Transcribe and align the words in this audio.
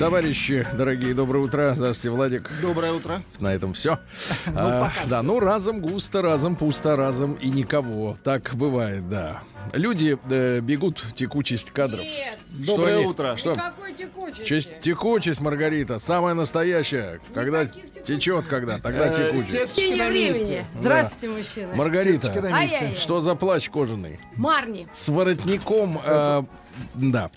Товарищи, 0.00 0.66
дорогие, 0.72 1.12
доброе 1.12 1.40
утро. 1.40 1.74
Здравствуйте, 1.76 2.08
Владик. 2.16 2.50
Доброе 2.62 2.94
утро. 2.94 3.22
На 3.38 3.52
этом 3.52 3.74
все. 3.74 3.98
пока 4.46 4.92
да, 5.06 5.18
всё. 5.18 5.22
ну 5.22 5.40
разом 5.40 5.80
густо, 5.82 6.22
разом 6.22 6.56
пусто, 6.56 6.96
разом 6.96 7.34
и 7.34 7.50
никого. 7.50 8.16
Так 8.24 8.54
бывает, 8.54 9.10
да. 9.10 9.42
Люди 9.74 10.18
э, 10.30 10.60
бегут 10.60 11.04
текучесть 11.14 11.70
кадров. 11.70 12.00
Нет, 12.00 12.38
Что 12.64 12.76
Доброе 12.76 12.96
они- 12.96 13.06
утро. 13.08 13.36
Что? 13.36 13.50
никакой 13.50 13.92
текучести. 13.92 14.44
Честь- 14.46 14.80
текучесть, 14.80 15.42
Маргарита, 15.42 15.98
самая 15.98 16.32
настоящая. 16.32 17.20
Когда 17.34 17.66
течет, 17.66 18.46
когда, 18.46 18.78
тогда 18.78 19.08
Э, 19.08 19.14
текучесть. 19.14 19.50
сеточка 19.50 19.96
на 19.98 20.08
месте. 20.08 20.64
Здравствуйте, 20.80 21.28
мужчина. 21.28 21.74
Маргарита, 21.76 22.32
что 22.98 23.20
за 23.20 23.34
плащ 23.34 23.68
кожаный? 23.68 24.18
Марни. 24.34 24.88
С 24.94 25.10
воротником, 25.10 26.00
э, 26.02 26.42
да. 26.94 27.30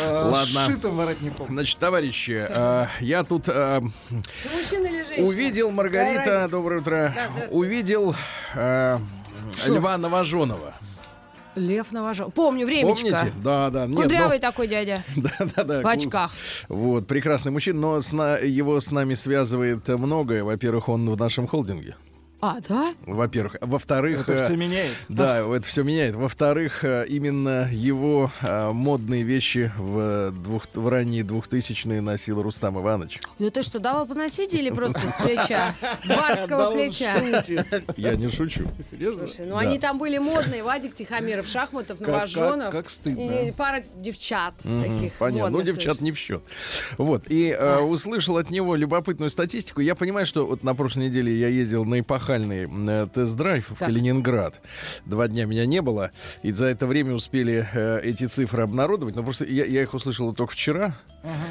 Э, 0.00 0.22
Ладно. 0.24 0.66
Сшитым 0.66 0.96
воротником. 0.96 1.46
Значит, 1.48 1.78
товарищи, 1.78 2.46
э, 2.48 2.86
я 3.00 3.24
тут 3.24 3.48
э? 3.48 3.80
Увидел 5.18 5.70
Маргарита, 5.70 6.48
доброе 6.50 6.80
утро. 6.80 7.14
Увидел 7.50 8.14
Льва 8.54 9.98
Новоженова. 9.98 10.74
Лев 11.56 11.90
Новожел. 11.90 12.30
Помню, 12.30 12.64
времечко. 12.64 12.94
Помните? 13.04 13.32
Да, 13.42 13.70
да. 13.70 13.86
Нет, 13.86 13.96
Кудрявый 14.02 14.36
но- 14.36 14.40
такой 14.40 14.68
дядя. 14.68 15.02
Да, 15.16 15.30
да, 15.56 15.64
да. 15.64 15.80
В 15.82 15.86
очках. 15.86 16.32
Вот, 16.68 17.08
прекрасный 17.08 17.50
мужчина, 17.50 17.80
но 17.80 18.00
с 18.00 18.12
на- 18.12 18.36
его 18.36 18.78
с 18.78 18.90
нами 18.92 19.14
связывает 19.14 19.86
многое. 19.88 20.44
Во-первых, 20.44 20.88
он 20.88 21.10
в 21.10 21.16
нашем 21.18 21.48
холдинге. 21.48 21.96
А, 22.42 22.58
да? 22.68 22.86
Во-первых. 23.06 23.56
Во-вторых... 23.60 24.20
Это 24.22 24.32
э, 24.32 24.44
все 24.46 24.56
меняет. 24.56 24.96
Да, 25.08 25.38
это 25.40 25.66
все 25.66 25.82
меняет. 25.82 26.16
Во-вторых, 26.16 26.84
э, 26.84 27.04
именно 27.08 27.68
его 27.70 28.30
э, 28.40 28.70
модные 28.72 29.22
вещи 29.24 29.70
в, 29.76 30.30
двух, 30.30 30.64
в 30.72 30.88
ранние 30.88 31.22
двухтысячные 31.22 32.00
носил 32.00 32.42
Рустам 32.42 32.80
Иванович. 32.80 33.20
Ну 33.38 33.50
ты 33.50 33.62
что, 33.62 33.78
давал 33.78 34.06
поносить 34.06 34.54
или 34.54 34.70
просто 34.70 35.00
с 35.00 35.22
плеча? 35.22 35.74
С 36.02 36.08
барского 36.08 36.72
плеча? 36.72 37.22
Я 37.96 38.16
не 38.16 38.28
шучу. 38.28 38.68
Серьезно? 38.90 39.26
Слушай, 39.26 39.46
ну 39.46 39.56
они 39.56 39.78
там 39.78 39.98
были 39.98 40.18
модные. 40.18 40.62
Вадик 40.62 40.94
Тихомиров, 40.94 41.46
Шахматов, 41.46 42.00
Новоженов. 42.00 42.70
как- 42.72 42.88
стыдно. 42.90 43.20
И 43.20 43.52
пара 43.52 43.82
девчат 43.96 44.54
таких 44.62 45.12
Понятно. 45.14 45.50
Ну, 45.50 45.62
девчат 45.62 46.00
не 46.00 46.12
в 46.12 46.18
счет. 46.18 46.42
Вот. 46.96 47.24
И 47.28 47.50
э, 47.50 47.78
услышал 47.80 48.36
от 48.38 48.50
него 48.50 48.74
любопытную 48.76 49.30
статистику. 49.30 49.80
Я 49.80 49.94
понимаю, 49.94 50.26
что 50.26 50.46
вот 50.46 50.62
на 50.62 50.74
прошлой 50.74 51.08
неделе 51.08 51.38
я 51.38 51.48
ездил 51.48 51.84
на 51.84 52.00
эпохальный 52.30 52.68
э, 52.88 53.06
тест-драйв 53.12 53.70
в 53.70 53.76
Так. 53.78 53.88
Калининград. 53.88 54.60
Два 55.06 55.28
дня 55.28 55.44
меня 55.46 55.66
не 55.66 55.82
было. 55.82 56.10
И 56.42 56.52
за 56.52 56.66
это 56.66 56.86
время 56.86 57.14
успели 57.14 57.66
э, 57.72 58.00
эти 58.02 58.26
цифры 58.26 58.62
обнародовать. 58.62 59.16
Но 59.16 59.22
просто 59.22 59.44
я, 59.46 59.64
я 59.64 59.82
их 59.82 59.92
услышал 59.94 60.32
только 60.34 60.52
вчера. 60.52 60.94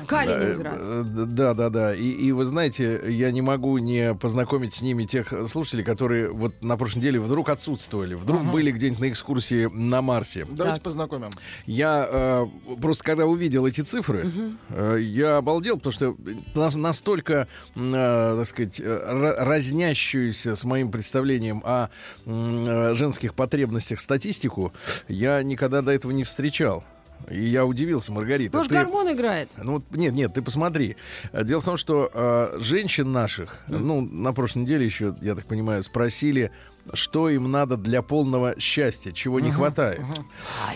Калининград. 0.07 0.73
Э, 0.77 1.03
э, 1.05 1.25
Да, 1.25 1.53
да, 1.53 1.69
да. 1.69 1.93
И, 1.95 2.03
и 2.09 2.31
вы 2.31 2.45
знаете, 2.45 3.01
я 3.07 3.31
не 3.31 3.41
могу 3.41 3.77
не 3.77 4.13
познакомить 4.15 4.73
с 4.75 4.81
ними 4.81 5.03
тех 5.03 5.33
слушателей, 5.49 5.83
которые 5.83 6.29
вот 6.31 6.63
на 6.63 6.77
прошлой 6.77 6.99
неделе 6.99 7.19
вдруг 7.19 7.49
отсутствовали. 7.49 8.15
Вдруг 8.15 8.43
были 8.51 8.71
где-нибудь 8.71 8.99
на 9.01 9.09
экскурсии 9.09 9.65
на 9.71 10.01
Марсе. 10.01 10.45
Давайте 10.49 10.75
Так. 10.77 10.83
познакомим. 10.83 11.29
Я 11.65 12.07
э, 12.09 12.45
просто 12.81 13.03
когда 13.03 13.25
увидел 13.25 13.65
эти 13.67 13.81
цифры, 13.81 14.31
э, 14.69 14.97
я 15.01 15.37
обалдел, 15.37 15.77
потому 15.77 15.93
что 15.93 16.15
нас- 16.55 16.75
настолько, 16.75 17.47
э, 17.75 18.35
так 18.37 18.45
сказать, 18.45 18.79
ра- 18.79 19.35
разнящуюся 19.43 20.55
с 20.55 20.63
моим 20.69 20.91
представлением 20.91 21.61
о 21.65 21.89
э, 22.25 22.93
женских 22.95 23.33
потребностях 23.33 23.99
статистику 23.99 24.71
я 25.07 25.41
никогда 25.43 25.81
до 25.81 25.91
этого 25.91 26.11
не 26.11 26.23
встречал. 26.23 26.83
И 27.29 27.43
я 27.43 27.65
удивился, 27.65 28.13
Маргарита. 28.13 28.55
Может, 28.55 28.71
ты- 28.71 28.77
гормон 28.77 29.11
играет? 29.11 29.49
ну, 29.61 29.83
нет, 29.91 30.13
нет, 30.13 30.33
ты 30.33 30.41
посмотри. 30.41 30.95
Э, 31.33 31.43
Дело 31.43 31.59
в 31.61 31.65
том, 31.65 31.75
что 31.77 32.09
э, 32.13 32.57
женщин 32.61 33.11
наших, 33.11 33.57
ну, 33.67 33.99
на 34.01 34.31
прошлой 34.33 34.59
неделе 34.61 34.85
еще, 34.85 35.13
я 35.21 35.35
так 35.35 35.45
понимаю, 35.45 35.83
спросили, 35.83 36.51
что 36.93 37.29
им 37.29 37.51
надо 37.51 37.75
для 37.77 38.01
полного 38.01 38.55
счастья, 38.59 39.11
чего 39.11 39.39
не 39.41 39.51
хватает. 39.51 40.01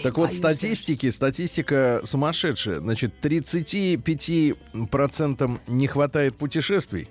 Так 0.03 0.17
вот, 0.17 0.33
статистики, 0.33 1.09
статистика 1.11 2.01
сумасшедшая. 2.03 2.79
Значит, 2.81 3.13
35% 3.21 5.59
не 5.67 5.87
хватает 5.87 6.35
путешествий, 6.37 7.07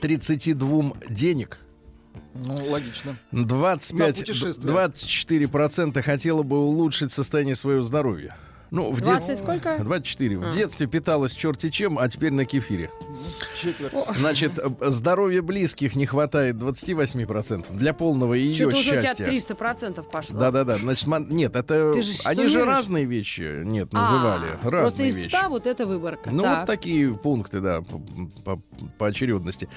32 0.00 0.92
денег, 1.08 1.58
Ну, 2.34 2.54
логично. 2.70 3.16
25, 3.32 3.98
На 3.98 4.14
путешествия. 4.24 4.68
24% 4.70 6.02
хотела 6.02 6.42
бы 6.42 6.58
улучшить 6.58 7.12
состояние 7.12 7.54
своего 7.56 7.82
здоровья. 7.82 8.36
Ну, 8.70 8.92
в 8.92 9.00
20 9.00 9.28
дет- 9.28 9.38
сколько? 9.38 9.76
24. 9.78 10.38
В 10.38 10.54
детстве 10.54 10.86
питалась 10.86 11.32
черти 11.32 11.70
чем, 11.70 11.98
а 11.98 12.08
теперь 12.08 12.32
на 12.32 12.44
кефире. 12.44 12.90
Четверть. 13.60 13.92
Значит, 14.16 14.52
здоровья 14.80 15.42
близких 15.42 15.96
не 15.96 16.06
хватает 16.06 16.56
28% 16.56 17.66
для 17.76 17.92
полного 17.92 18.34
ее 18.34 18.54
Что-то 18.54 18.76
уже 18.78 18.90
у 18.90 18.92
тебя 19.00 19.02
счастья. 19.02 19.24
300% 19.26 20.02
пошло. 20.10 20.38
Да-да-да. 20.38 20.76
Значит, 20.76 21.06
ман- 21.08 21.26
нет, 21.28 21.56
это 21.56 21.92
Ты 21.92 22.02
же 22.02 22.12
они 22.24 22.46
же 22.46 22.64
разные 22.64 23.04
вещи, 23.04 23.62
нет, 23.64 23.88
А, 23.92 23.96
называли. 23.96 24.50
разные 24.62 24.80
Просто 24.82 25.02
из 25.02 25.16
вещи. 25.22 25.28
100 25.36 25.48
вот 25.48 25.66
эта 25.66 25.86
выборка. 25.86 26.30
Ну, 26.32 26.42
Так. 26.44 26.58
вот 26.60 26.66
такие 26.66 27.12
пункты, 27.14 27.60
да, 27.60 27.82
по, 27.82 28.56
по- 28.56 28.62
по 28.98 29.06
очередности. 29.08 29.68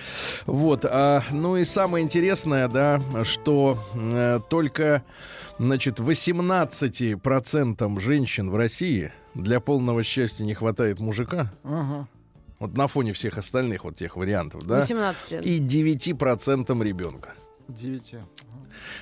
Вот. 0.46 0.86
а, 0.86 1.24
ну 1.32 1.58
и 1.58 1.64
самое 1.64 2.04
интересное, 2.06 2.68
да, 2.68 3.02
что 3.24 3.78
э, 3.96 4.40
только, 4.50 5.04
значит, 5.60 6.00
18% 6.00 8.00
женщин 8.00 8.50
в 8.50 8.56
России 8.56 9.12
для 9.34 9.60
полного 9.60 10.04
счастья 10.04 10.44
не 10.44 10.54
хватает 10.54 11.00
мужика. 11.00 11.52
Ага. 11.64 12.08
Вот 12.60 12.78
на 12.78 12.88
фоне 12.88 13.14
всех 13.14 13.38
остальных 13.38 13.84
вот 13.84 13.98
тех 13.98 14.16
вариантов, 14.16 14.66
да? 14.66 14.80
18 14.80 15.32
лет. 15.32 15.46
И 15.46 15.60
9% 15.60 16.84
ребенка. 16.84 17.34
Девяти. 17.70 18.18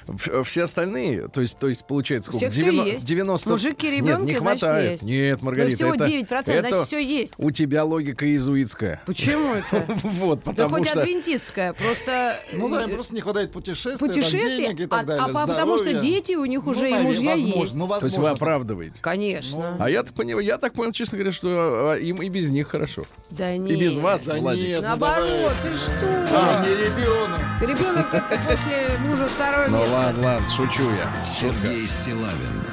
В- 0.05 0.43
Все 0.43 0.63
остальные, 0.63 1.29
то 1.29 1.41
есть, 1.41 1.57
то 1.57 1.67
есть 1.67 1.85
получается 1.87 2.29
сколько? 2.31 2.51
всех 2.51 2.53
всё 2.53 2.71
90, 2.71 2.93
есть. 2.95 3.05
90 3.07 3.49
Мужики, 3.49 3.87
Нет, 3.89 3.97
ребенки, 3.99 4.31
не 4.33 4.39
значит, 4.39 4.61
хватает. 4.63 4.91
есть. 4.91 5.03
Нет, 5.03 5.39
Ну, 5.41 5.45
Маргарита, 5.47 5.75
всего 5.75 5.95
это, 5.95 6.03
9%, 6.05 6.51
это 6.53 6.67
значит, 6.69 6.85
все 6.85 6.99
есть. 6.99 7.33
у 7.37 7.51
тебя 7.51 7.83
логика 7.85 8.25
иезуитская. 8.25 9.01
Почему 9.05 9.53
это? 9.55 9.85
Вот, 10.03 10.43
Да 10.43 10.51
потому 10.51 10.75
хоть 10.77 10.89
что... 10.89 11.01
адвентистская, 11.01 11.73
просто 11.73 12.35
Ну 12.53 12.69
да, 12.69 12.81
э, 12.81 12.85
им 12.85 12.91
просто 12.91 13.15
не 13.15 13.21
хватает 13.21 13.51
путешествий, 13.51 13.97
путешествия, 14.07 14.57
денег 14.57 14.79
и 14.81 14.83
а, 14.83 14.87
так 14.89 15.05
далее. 15.07 15.23
а 15.25 15.27
по- 15.29 15.47
потому 15.47 15.77
что 15.77 15.93
дети 15.99 16.33
у 16.33 16.45
них 16.45 16.63
Ну, 16.65 16.71
уже 16.71 16.89
и 16.89 16.93
мужья 16.99 17.31
возможно, 17.31 17.59
есть. 17.61 17.73
Ну, 17.75 17.87
То 17.87 18.05
есть 18.05 18.17
вы 18.17 18.27
оправдываете. 18.29 19.01
Конечно. 19.01 19.77
А 19.79 19.89
я 19.89 20.03
так 20.03 20.13
понимаю, 20.13 20.45
я 20.45 20.57
так 20.57 20.73
понял, 20.73 20.91
честно 20.91 21.17
говоря, 21.17 21.31
что 21.31 21.93
а, 21.93 21.95
им 21.97 22.21
и 22.21 22.29
без 22.29 22.49
них 22.49 22.67
хорошо. 22.67 23.05
Да 23.31 23.55
нет. 23.57 23.71
И 23.71 23.75
без 23.81 23.95
вас, 23.97 24.25
Да 24.25 24.35
Владик. 24.35 24.67
нет, 24.67 24.81
Наоборот, 24.81 25.53
ты 25.63 25.73
что? 25.73 26.27
А, 26.31 26.63
не 26.67 26.75
ребенок. 26.75 27.41
Ребенок 27.61 28.13
это 28.13 28.50
после 28.51 28.97
мужа 28.99 29.27
второе 29.27 29.67
Ну 29.67 29.77
место. 29.79 29.93
ладно, 29.93 30.23
ладно, 30.25 30.49
шучу 30.49 30.89
я. 30.91 31.25
Сергей 31.25 31.87
Стилавин 31.87 32.63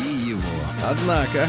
и 0.00 0.04
его 0.04 0.40
Однако, 0.82 1.48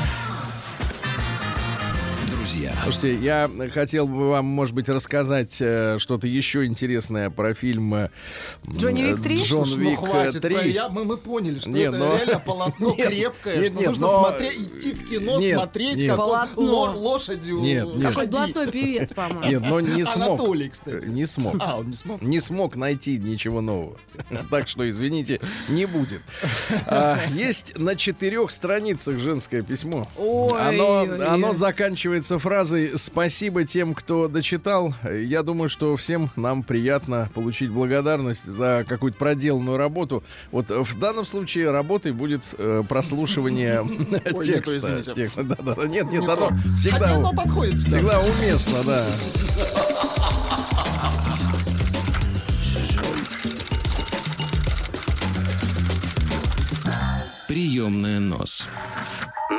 друзья. 2.55 2.75
слушайте, 2.83 3.15
я 3.15 3.49
хотел 3.73 4.07
бы 4.07 4.29
вам, 4.29 4.45
может 4.45 4.73
быть, 4.73 4.87
рассказать 4.89 5.57
э, 5.59 5.97
что-то 5.99 6.27
еще 6.27 6.65
интересное 6.65 7.29
про 7.29 7.53
фильм 7.53 7.93
э, 7.93 8.09
Джонни 8.69 9.03
Уик 9.03 9.19
э, 9.19 9.23
3? 9.23 9.37
Джон 9.37 9.65
Слушай, 9.65 9.83
ну 9.83 9.89
Вик 9.89 9.99
э, 9.99 10.05
хватит, 10.05 10.41
3. 10.41 10.53
про- 10.55 10.63
я- 10.65 10.89
мы, 10.89 11.03
мы 11.03 11.17
поняли, 11.17 11.59
что 11.59 11.69
Не, 11.69 11.81
это 11.81 11.97
но- 11.97 12.15
реально 12.17 12.39
полотно 12.39 12.93
Нет, 12.97 13.07
крепкое, 13.07 13.57
нет, 13.57 13.65
что 13.67 13.75
нет, 13.79 13.87
нужно 13.89 14.07
но- 14.07 14.19
смотреть, 14.23 14.61
идти 14.61 14.93
в 14.93 15.05
кино, 15.09 15.39
Нет, 15.39 15.55
смотреть, 15.55 15.95
нет. 15.97 16.09
как 16.11 16.19
он 16.19 16.25
Полотно. 16.25 16.63
ло- 16.63 16.91
лошадью 16.95 17.59
Нет, 17.59 17.87
нет. 17.95 18.07
Какой 18.09 18.27
блатной 18.27 18.71
певец, 18.71 19.09
по-моему. 19.15 19.45
Нет, 19.49 19.61
но 19.61 19.79
не 19.81 20.03
смог. 20.03 20.39
Анатолий, 20.39 20.69
кстати. 20.69 21.05
Не 21.07 21.25
смог. 21.25 21.55
А, 21.59 21.77
он 21.79 21.89
не 21.89 21.95
смог. 21.95 22.21
не 22.21 22.39
смог 22.39 22.75
найти 22.75 23.17
ничего 23.17 23.61
нового. 23.61 23.97
Так 24.49 24.67
что, 24.67 24.87
извините, 24.89 25.39
не 25.69 25.85
будет. 25.85 26.21
А, 26.87 27.19
есть 27.33 27.77
на 27.77 27.95
четырех 27.95 28.51
страницах 28.51 29.19
женское 29.19 29.61
письмо. 29.61 30.07
Ой, 30.17 30.59
Оно, 30.59 31.01
ой, 31.01 31.09
ой. 31.09 31.25
оно 31.25 31.53
заканчивается 31.53 32.37
фразой 32.45 32.91
«Спасибо 32.95 33.63
тем, 33.63 33.95
кто 33.95 34.27
дочитал». 34.27 34.93
Я 35.03 35.41
думаю, 35.41 35.67
что 35.67 35.97
всем 35.97 36.29
нам 36.35 36.61
приятно 36.61 37.27
получить 37.33 37.71
благодарность 37.71 38.45
за 38.45 38.85
какую-то 38.87 39.17
проделанную 39.17 39.77
работу. 39.77 40.23
Вот 40.51 40.69
в 40.69 40.99
данном 40.99 41.25
случае 41.25 41.71
работой 41.71 42.11
будет 42.11 42.43
э, 42.55 42.83
прослушивание 42.87 43.83
текста. 44.43 44.51
не 44.51 44.61
то, 44.61 44.77
извините. 44.77 45.13
Текста, 45.15 45.43
да-да-да. 45.43 45.87
Нет, 45.87 46.03
нет, 46.11 46.21
Не 46.21 46.27
оно 46.27 46.35
то. 46.35 46.55
всегда... 46.77 46.99
Хотя 46.99 47.15
оно 47.15 47.33
подходит 47.33 47.77
всегда. 47.79 47.97
Всегда 47.97 48.19
уместно, 48.19 48.83
да. 48.85 49.05
Приемная 57.47 58.19
нос. 58.19 58.67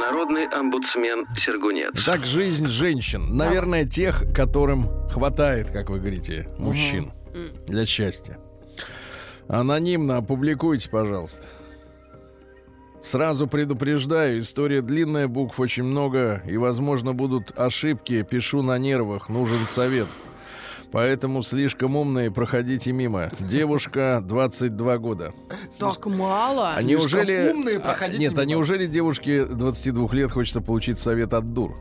Народный 0.06 0.46
омбудсмен 0.46 1.26
Сергунец. 1.34 2.04
Так 2.04 2.24
жизнь 2.24 2.66
женщин. 2.66 3.36
Наверное, 3.36 3.84
тех, 3.84 4.22
которым 4.32 4.88
хватает, 5.10 5.72
как 5.72 5.90
вы 5.90 5.98
говорите, 5.98 6.48
мужчин 6.60 7.10
для 7.66 7.84
счастья. 7.86 8.38
Анонимно 9.48 10.18
опубликуйте, 10.18 10.88
пожалуйста. 10.88 11.44
Сразу 13.02 13.48
предупреждаю, 13.48 14.38
история 14.38 14.80
длинная, 14.80 15.26
букв 15.26 15.58
очень 15.58 15.82
много, 15.82 16.40
и, 16.46 16.56
возможно, 16.56 17.12
будут 17.12 17.52
ошибки. 17.58 18.22
Пишу 18.22 18.62
на 18.62 18.78
нервах, 18.78 19.28
нужен 19.28 19.66
совет. 19.66 20.06
Поэтому 20.96 21.42
слишком 21.42 21.94
умные, 21.94 22.30
проходите 22.30 22.90
мимо. 22.90 23.28
Девушка, 23.38 24.22
22 24.24 24.96
года. 24.96 25.34
Так 25.78 26.06
мало. 26.06 26.72
А 26.74 26.82
неужели... 26.82 27.50
умные, 27.52 27.76
а, 27.76 27.80
проходите 27.80 28.18
нет, 28.18 28.32
а 28.32 28.36
мимо. 28.36 28.52
неужели 28.52 28.86
девушке 28.86 29.44
22 29.44 30.08
лет 30.12 30.30
хочется 30.30 30.62
получить 30.62 30.98
совет 30.98 31.34
от 31.34 31.52
дур? 31.52 31.76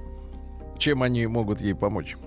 Чем 0.78 1.02
они 1.02 1.28
могут 1.28 1.62
ей 1.62 1.74
помочь? 1.74 2.18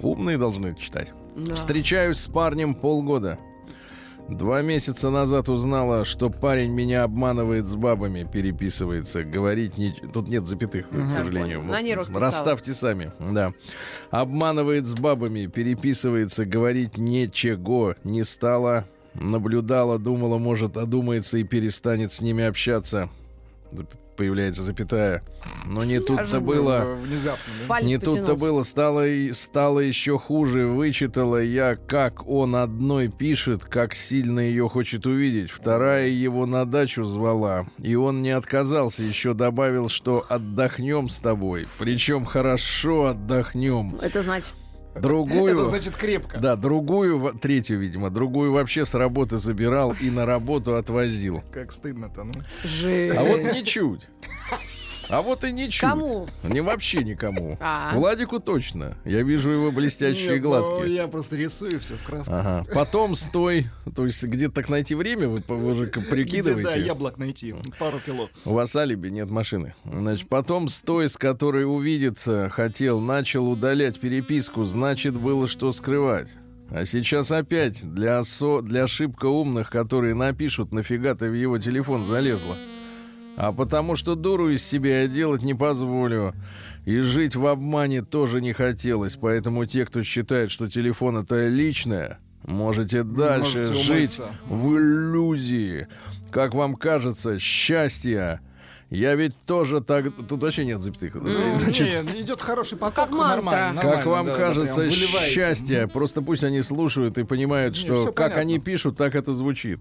Умные 0.00 0.38
должны 0.38 0.74
читать. 0.76 1.12
Да. 1.36 1.56
Встречаюсь 1.56 2.16
с 2.16 2.26
парнем 2.26 2.74
полгода. 2.74 3.38
Два 4.28 4.62
месяца 4.62 5.10
назад 5.10 5.50
узнала, 5.50 6.04
что 6.06 6.30
парень 6.30 6.72
меня 6.72 7.02
обманывает 7.02 7.66
с 7.66 7.76
бабами, 7.76 8.26
переписывается. 8.30 9.22
Говорить 9.22 9.76
не... 9.76 9.92
Тут 9.92 10.28
нет 10.28 10.46
запятых, 10.46 10.88
к 10.88 11.10
сожалению. 11.10 11.62
писала. 12.06 12.20
Расставьте 12.20 12.72
сами. 12.72 13.12
Да. 13.18 13.52
Обманывает 14.10 14.86
с 14.86 14.94
бабами, 14.94 15.46
переписывается. 15.46 16.46
Говорить 16.46 16.96
ничего 16.96 17.96
не 18.02 18.24
стала. 18.24 18.86
Наблюдала, 19.12 19.98
думала, 19.98 20.38
может, 20.38 20.76
одумается 20.76 21.38
и 21.38 21.44
перестанет 21.44 22.12
с 22.12 22.20
ними 22.20 22.44
общаться. 22.44 23.10
Появляется 24.16 24.62
запятая. 24.62 25.22
Но 25.66 25.84
не 25.84 25.98
тут-то 25.98 26.40
было. 26.40 26.82
Э, 26.84 26.94
Внезапно, 27.02 27.52
да? 27.68 27.80
Не 27.80 27.98
тут-то 27.98 28.34
было, 28.36 28.62
стало, 28.62 29.06
и- 29.06 29.32
стало 29.32 29.80
еще 29.80 30.18
хуже. 30.18 30.66
Вычитала 30.66 31.42
я, 31.42 31.76
как 31.76 32.26
он 32.26 32.54
одной 32.56 33.08
пишет, 33.08 33.64
как 33.64 33.94
сильно 33.94 34.40
ее 34.40 34.68
хочет 34.68 35.06
увидеть. 35.06 35.50
Вторая 35.50 36.08
его 36.08 36.46
на 36.46 36.64
дачу 36.64 37.04
звала. 37.04 37.66
И 37.78 37.94
он 37.96 38.22
не 38.22 38.30
отказался, 38.30 39.02
еще 39.02 39.34
добавил, 39.34 39.88
что 39.88 40.24
отдохнем 40.28 41.08
с 41.08 41.18
тобой. 41.18 41.66
Причем 41.78 42.24
хорошо 42.24 43.06
отдохнем. 43.06 43.96
Это 44.00 44.22
значит, 44.22 44.54
Другую... 45.00 45.52
Это 45.52 45.64
значит 45.64 45.96
крепко. 45.96 46.38
Да, 46.38 46.56
другую, 46.56 47.34
третью, 47.40 47.78
видимо, 47.78 48.10
другую 48.10 48.52
вообще 48.52 48.84
с 48.84 48.94
работы 48.94 49.38
забирал 49.38 49.94
и 50.00 50.10
на 50.10 50.26
работу 50.26 50.76
отвозил. 50.76 51.42
Как 51.52 51.72
стыдно-то, 51.72 52.24
ну. 52.24 52.32
жесть. 52.62 53.16
А 53.16 53.24
вот 53.24 53.40
ничуть. 53.40 54.08
А 55.08 55.22
вот 55.22 55.44
и 55.44 55.52
ничуть. 55.52 55.80
Кому? 55.80 56.26
Не 56.42 56.60
вообще 56.60 57.04
никому. 57.04 57.56
А. 57.60 57.92
Владику 57.94 58.40
точно. 58.40 58.96
Я 59.04 59.22
вижу 59.22 59.50
его 59.50 59.70
блестящие 59.70 60.34
Нет, 60.34 60.42
ну, 60.42 60.48
глазки. 60.48 60.88
я 60.88 61.08
просто 61.08 61.36
рисую 61.36 61.80
все 61.80 61.94
в 61.94 62.02
краску. 62.04 62.32
Ага. 62.32 62.64
Потом 62.74 63.16
стой. 63.16 63.68
То 63.94 64.06
есть 64.06 64.22
где-то 64.22 64.54
так 64.54 64.68
найти 64.68 64.94
время, 64.94 65.28
вы, 65.28 65.42
вы 65.46 65.72
уже 65.72 65.86
Где, 65.86 66.00
прикидываете. 66.00 66.70
да, 66.70 66.76
яблок 66.76 67.18
найти. 67.18 67.54
Пару 67.78 67.98
кило. 68.00 68.28
У 68.44 68.54
вас 68.54 68.74
алиби, 68.76 69.08
нет 69.08 69.30
машины. 69.30 69.74
Значит, 69.84 70.28
потом 70.28 70.68
стой, 70.68 71.08
с 71.08 71.16
которой 71.16 71.64
увидеться 71.64 72.48
хотел, 72.50 73.00
начал 73.00 73.48
удалять 73.48 74.00
переписку, 74.00 74.64
значит, 74.64 75.14
было 75.14 75.48
что 75.48 75.72
скрывать. 75.72 76.28
А 76.70 76.86
сейчас 76.86 77.30
опять 77.30 77.82
для, 77.94 78.18
осо... 78.18 78.60
для 78.62 78.84
ошибка 78.84 79.26
умных, 79.26 79.70
которые 79.70 80.14
напишут, 80.14 80.72
нафига 80.72 81.14
ты 81.14 81.28
в 81.30 81.34
его 81.34 81.58
телефон 81.58 82.04
залезла. 82.06 82.56
А 83.36 83.52
потому 83.52 83.96
что 83.96 84.14
дуру 84.14 84.50
из 84.50 84.64
себя 84.64 85.02
я 85.02 85.08
делать 85.08 85.42
не 85.42 85.54
позволю. 85.54 86.34
И 86.84 87.00
жить 87.00 87.34
в 87.34 87.46
обмане 87.46 88.02
тоже 88.02 88.40
не 88.40 88.52
хотелось. 88.52 89.16
Поэтому 89.16 89.64
те, 89.64 89.86
кто 89.86 90.02
считает, 90.02 90.50
что 90.50 90.68
телефон 90.68 91.16
это 91.16 91.48
личное, 91.48 92.18
можете 92.44 93.02
дальше 93.02 93.58
Можете 93.58 93.74
жить 93.74 94.20
умыться. 94.20 94.28
в 94.46 94.76
иллюзии. 94.76 95.88
Как 96.30 96.54
вам 96.54 96.74
кажется, 96.74 97.38
счастье. 97.38 98.40
Я 98.90 99.14
ведь 99.14 99.34
тоже 99.46 99.80
так... 99.80 100.04
Тут 100.28 100.42
вообще 100.42 100.64
нет 100.64 100.82
запятых. 100.82 101.16
Значит, 101.16 102.12
Не, 102.12 102.20
идет 102.20 102.40
хороший 102.40 102.78
поток. 102.78 102.94
Как 102.94 103.10
мантра. 103.10 103.36
нормально, 103.50 103.80
как 103.80 103.84
нормально, 103.84 104.10
вам 104.10 104.26
да, 104.26 104.34
кажется, 104.36 104.90
счастье. 104.90 105.88
Просто 105.88 106.22
пусть 106.22 106.44
они 106.44 106.62
слушают 106.62 107.18
и 107.18 107.24
понимают, 107.24 107.76
что 107.76 108.04
как 108.06 108.14
понятно. 108.16 108.40
они 108.42 108.58
пишут, 108.60 108.96
так 108.96 109.14
это 109.14 109.32
звучит. 109.32 109.80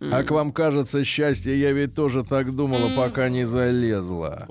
А 0.00 0.22
к 0.22 0.30
вам 0.30 0.52
кажется 0.52 1.04
счастье, 1.04 1.58
я 1.58 1.72
ведь 1.72 1.94
тоже 1.94 2.24
так 2.24 2.54
думала, 2.54 2.90
пока 2.96 3.28
не 3.28 3.44
залезла. 3.44 4.46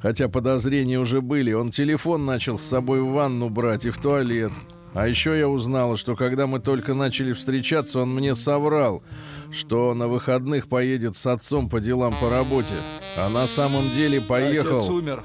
Хотя 0.00 0.28
подозрения 0.28 1.00
уже 1.00 1.20
были. 1.20 1.52
Он 1.52 1.70
телефон 1.70 2.24
начал 2.24 2.58
с 2.58 2.62
собой 2.62 3.00
в 3.00 3.08
ванну 3.08 3.48
брать 3.48 3.84
и 3.84 3.90
в 3.90 3.98
туалет. 3.98 4.52
А 4.94 5.06
еще 5.06 5.38
я 5.38 5.48
узнала, 5.48 5.96
что 5.96 6.16
когда 6.16 6.46
мы 6.46 6.60
только 6.60 6.94
начали 6.94 7.32
встречаться, 7.32 8.00
он 8.00 8.14
мне 8.14 8.34
соврал, 8.34 9.02
что 9.50 9.94
на 9.94 10.08
выходных 10.08 10.68
поедет 10.68 11.16
с 11.16 11.26
отцом 11.26 11.68
по 11.68 11.80
делам 11.80 12.14
по 12.20 12.30
работе. 12.30 12.74
А 13.16 13.28
на 13.28 13.46
самом 13.46 13.90
деле 13.90 14.18
Отец 14.18 14.28
поехал... 14.28 14.92
умер. 14.92 15.24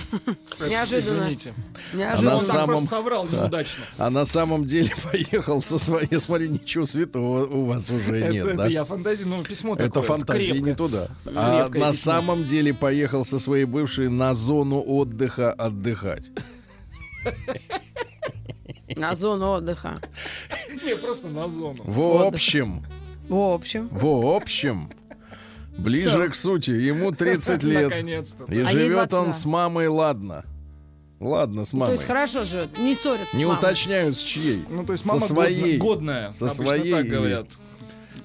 Неожиданно. 0.68 1.18
Извините. 1.24 1.54
неожиданно. 1.92 2.30
на 2.30 2.34
Он 2.36 2.40
так 2.40 2.48
самом- 2.50 2.66
просто 2.68 2.86
соврал 2.88 3.26
неудачно. 3.30 3.84
А 3.98 4.10
на 4.10 4.24
самом 4.24 4.64
деле 4.64 4.90
поехал 5.12 5.62
со 5.62 5.78
своей... 5.78 6.08
Я 6.10 6.20
смотрю, 6.20 6.48
ничего 6.50 6.84
святого 6.84 7.46
у 7.46 7.64
вас 7.64 7.88
уже 7.90 8.16
Это, 8.18 8.32
нет, 8.32 8.46
это 8.46 8.56
да? 8.56 8.66
я 8.66 8.84
фантазии, 8.84 9.24
ну 9.24 9.42
письмо 9.42 9.74
такое. 9.76 9.88
Это 9.88 10.02
фантазии 10.02 10.50
крепкое. 10.52 10.70
не 10.70 10.74
туда. 10.76 11.08
А 11.26 11.62
Крепкое 11.62 11.80
на 11.82 11.92
письмо. 11.92 12.12
самом 12.12 12.44
деле 12.44 12.74
поехал 12.74 13.24
со 13.24 13.38
своей 13.38 13.64
бывшей 13.64 14.08
на 14.08 14.34
зону 14.34 14.80
отдыха 14.80 15.52
отдыхать. 15.52 16.30
На 18.96 19.14
зону 19.14 19.50
отдыха. 19.50 20.00
Не, 20.84 20.96
просто 20.96 21.28
на 21.28 21.48
зону. 21.48 21.82
В 21.84 22.24
общем, 22.26 22.84
В 23.28 23.36
общем. 23.36 23.88
в 23.92 24.06
общем, 24.34 24.90
ближе 25.78 26.10
Всё. 26.10 26.30
к 26.30 26.34
сути, 26.34 26.70
ему 26.70 27.12
30 27.12 27.62
лет. 27.62 27.84
Наконец-то. 27.90 28.44
И 28.52 28.60
А 28.60 28.66
живет 28.70 29.12
он 29.14 29.26
22. 29.26 29.32
с 29.32 29.44
мамой, 29.44 29.88
ладно. 29.88 30.44
Ладно, 31.20 31.64
с 31.64 31.70
То 31.70 31.76
мамой. 31.78 31.92
есть 31.94 32.04
хорошо 32.06 32.44
же, 32.44 32.68
не 32.78 32.94
ссорятся 32.94 33.36
Не 33.36 33.44
с 33.44 33.46
мамой. 33.46 33.58
уточняют 33.58 34.16
с 34.16 34.20
чьей. 34.20 34.64
Ну, 34.70 34.84
то 34.84 34.92
есть 34.92 35.04
Со 35.04 35.14
мама 35.14 35.20
своей. 35.26 35.76
годная. 35.78 36.30
Со 36.32 36.46
Обычно 36.46 36.64
своей 36.66 36.92
так 36.92 37.06
говорят. 37.08 37.46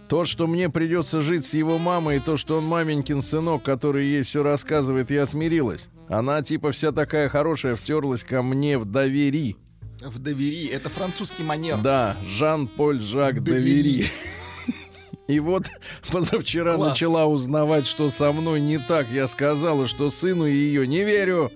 То, 0.10 0.26
что 0.26 0.46
мне 0.46 0.70
придется 0.70 1.22
жить 1.22 1.44
с 1.46 1.56
его 1.56 1.80
мамой, 1.80 2.18
и 2.18 2.20
то, 2.20 2.38
что 2.38 2.58
он 2.60 2.66
маменькин 2.66 3.24
сынок, 3.24 3.64
который 3.64 4.06
ей 4.06 4.22
все 4.22 4.44
рассказывает, 4.44 5.10
я 5.10 5.26
смирилась. 5.26 5.90
Она 6.08 6.44
типа 6.44 6.72
вся 6.72 6.92
такая 6.92 7.30
хорошая, 7.30 7.76
втерлась 7.76 8.24
ко 8.24 8.44
мне 8.44 8.78
в 8.78 8.86
довери. 8.86 9.56
В 10.02 10.20
довери. 10.20 10.66
Это 10.68 10.90
французский 10.90 11.42
манер. 11.44 11.78
Да, 11.82 12.16
Жан-Поль 12.28 13.00
Жак 13.00 13.42
Довери. 13.44 14.06
И 15.28 15.40
вот 15.40 15.64
позавчера 16.12 16.76
Класс. 16.76 16.90
начала 16.90 17.26
узнавать, 17.26 17.88
что 17.88 18.10
со 18.10 18.32
мной 18.32 18.62
не 18.62 18.78
так. 18.78 19.10
Я 19.10 19.28
сказала, 19.28 19.88
что 19.88 20.10
сыну 20.10 20.46
ее 20.46 20.86
не 20.88 21.04
верю. 21.04 21.52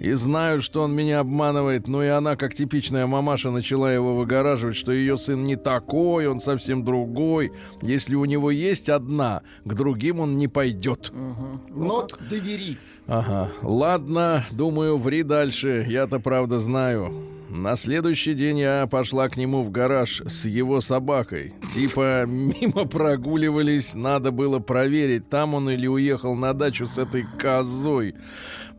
И 0.00 0.14
знаю, 0.14 0.62
что 0.62 0.82
он 0.82 0.96
меня 0.96 1.20
обманывает. 1.20 1.86
Но 1.86 2.02
и 2.02 2.08
она, 2.08 2.34
как 2.34 2.54
типичная 2.54 3.06
мамаша, 3.06 3.52
начала 3.52 3.92
его 3.92 4.16
выгораживать, 4.16 4.74
что 4.74 4.90
ее 4.90 5.16
сын 5.16 5.44
не 5.44 5.54
такой, 5.54 6.26
он 6.26 6.40
совсем 6.40 6.84
другой. 6.84 7.52
Если 7.82 8.16
у 8.16 8.24
него 8.24 8.50
есть 8.50 8.88
одна, 8.88 9.42
к 9.64 9.74
другим 9.74 10.18
он 10.18 10.38
не 10.38 10.48
пойдет. 10.48 11.12
Мгм. 11.12 11.60
Но 11.68 12.08
довери. 12.28 12.78
Ага. 13.06 13.50
Ладно, 13.62 14.44
думаю, 14.50 14.96
ври 14.98 15.22
дальше. 15.22 15.86
Я-то 15.88 16.18
правда 16.18 16.58
знаю. 16.58 17.14
На 17.54 17.76
следующий 17.76 18.32
день 18.32 18.60
я 18.60 18.86
пошла 18.86 19.28
к 19.28 19.36
нему 19.36 19.62
в 19.62 19.70
гараж 19.70 20.22
с 20.26 20.46
его 20.46 20.80
собакой. 20.80 21.52
Типа 21.74 22.24
мимо 22.24 22.86
прогуливались, 22.86 23.92
надо 23.92 24.30
было 24.30 24.58
проверить, 24.58 25.28
там 25.28 25.52
он 25.52 25.68
или 25.68 25.86
уехал 25.86 26.34
на 26.34 26.54
дачу 26.54 26.86
с 26.86 26.96
этой 26.96 27.26
козой. 27.38 28.14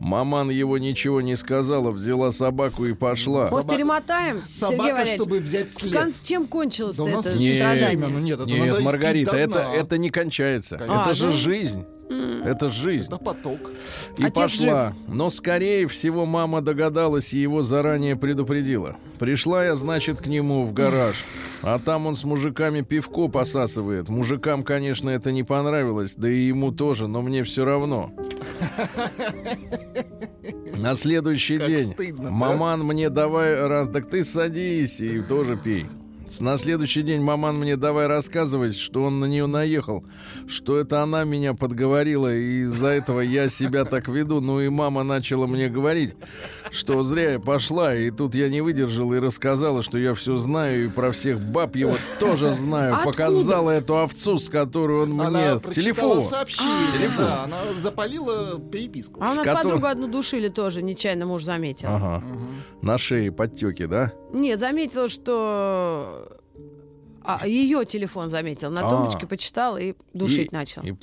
Маман 0.00 0.50
его 0.50 0.76
ничего 0.76 1.20
не 1.20 1.36
сказала, 1.36 1.92
взяла 1.92 2.32
собаку 2.32 2.84
и 2.84 2.94
пошла. 2.94 3.42
Может, 3.42 3.50
Собака- 3.60 3.76
перемотаем, 3.76 4.42
Сергей 4.42 4.76
Собака, 4.76 4.92
Валерьевич? 4.92 5.14
чтобы 5.14 5.38
взять 5.38 5.72
след. 5.72 5.92
конце 5.92 6.26
чем 6.26 6.48
кончилось 6.48 6.96
Да 6.96 7.08
это 7.08 7.30
ну 8.08 8.18
нет, 8.18 8.40
это 8.40 8.50
Нет, 8.50 8.66
надо 8.66 8.80
Маргарита, 8.82 9.36
это, 9.36 9.70
это 9.72 9.98
не 9.98 10.10
кончается. 10.10 10.78
Конечно. 10.78 11.00
Это 11.00 11.10
А, 11.10 11.14
же 11.14 11.26
да? 11.26 11.32
жизнь. 11.32 11.84
Это 12.10 12.68
жизнь. 12.68 13.06
Это 13.06 13.16
поток. 13.18 13.70
И 14.18 14.24
Отец 14.24 14.34
пошла. 14.34 14.94
Но, 15.08 15.30
скорее 15.30 15.86
всего, 15.88 16.26
мама 16.26 16.60
догадалась 16.60 17.32
и 17.32 17.38
его 17.38 17.62
заранее 17.62 18.16
предупредила. 18.16 18.96
Пришла 19.18 19.64
я, 19.64 19.74
значит, 19.74 20.18
к 20.18 20.26
нему 20.26 20.64
в 20.64 20.72
гараж. 20.72 21.16
А 21.62 21.78
там 21.78 22.06
он 22.06 22.16
с 22.16 22.24
мужиками 22.24 22.82
пивко 22.82 23.28
посасывает. 23.28 24.08
Мужикам, 24.08 24.62
конечно, 24.62 25.08
это 25.08 25.32
не 25.32 25.42
понравилось, 25.44 26.14
да 26.16 26.28
и 26.28 26.46
ему 26.46 26.72
тоже, 26.72 27.06
но 27.08 27.22
мне 27.22 27.42
все 27.44 27.64
равно. 27.64 28.12
На 30.76 30.94
следующий 30.94 31.58
Как 31.58 31.68
день 31.68 31.92
стыдно, 31.92 32.24
да? 32.24 32.30
маман 32.30 32.82
мне 32.84 33.08
давай 33.08 33.54
раз, 33.66 33.88
так 33.88 34.10
ты 34.10 34.24
садись 34.24 35.00
и 35.00 35.22
тоже 35.22 35.56
пей. 35.56 35.86
На 36.40 36.56
следующий 36.56 37.02
день 37.02 37.20
маман 37.22 37.58
мне 37.58 37.76
давай 37.76 38.06
рассказывать, 38.06 38.76
что 38.76 39.04
он 39.04 39.20
на 39.20 39.24
нее 39.26 39.46
наехал, 39.46 40.04
что 40.46 40.78
это 40.78 41.02
она 41.02 41.24
меня 41.24 41.54
подговорила, 41.54 42.34
и 42.34 42.62
из-за 42.62 42.88
этого 42.88 43.20
я 43.20 43.48
себя 43.48 43.84
так 43.84 44.08
веду. 44.08 44.40
Ну 44.40 44.60
и 44.60 44.68
мама 44.68 45.02
начала 45.02 45.46
мне 45.46 45.68
говорить, 45.68 46.14
что 46.70 47.02
зря 47.02 47.32
я 47.32 47.40
пошла, 47.40 47.94
и 47.94 48.10
тут 48.10 48.34
я 48.34 48.48
не 48.48 48.60
выдержала 48.60 49.14
и 49.14 49.18
рассказала, 49.18 49.82
что 49.82 49.98
я 49.98 50.14
все 50.14 50.36
знаю, 50.36 50.86
и 50.86 50.88
про 50.88 51.12
всех 51.12 51.40
баб 51.40 51.76
его 51.76 51.94
тоже 52.20 52.52
знаю. 52.54 52.94
Откуда? 52.94 53.10
Показала 53.12 53.70
эту 53.70 53.98
овцу, 53.98 54.38
с 54.38 54.48
которой 54.50 55.02
он 55.02 55.10
мне 55.10 55.26
Она 55.26 55.58
в 55.58 55.62
прочитала 55.62 55.84
телефон. 55.84 56.20
сообщение. 56.22 56.92
Телефон. 56.92 57.24
Да, 57.24 57.44
она 57.44 57.56
запалила 57.78 58.58
переписку. 58.60 59.20
А 59.22 59.30
у 59.30 59.32
С 59.34 59.36
нас 59.36 59.46
которым- 59.46 59.62
подругу 59.64 59.86
одну 59.86 60.08
душили 60.08 60.48
тоже, 60.48 60.82
нечаянно 60.82 61.26
муж 61.26 61.44
заметил. 61.44 61.88
Ага. 61.90 62.22
На 62.82 62.98
шее 62.98 63.32
подтеки, 63.32 63.86
да? 63.86 64.12
Нет, 64.32 64.60
заметил, 64.60 65.08
что... 65.08 66.23
А, 67.24 67.46
ее 67.46 67.84
телефон 67.84 68.28
заметил, 68.30 68.70
на 68.70 68.86
А. 68.86 68.90
тумбочке 68.90 69.26
почитал 69.26 69.76
и 69.78 69.94
душить 70.12 70.48
И- 70.52 70.54
начал. 70.54 70.82
и-. 70.82 70.94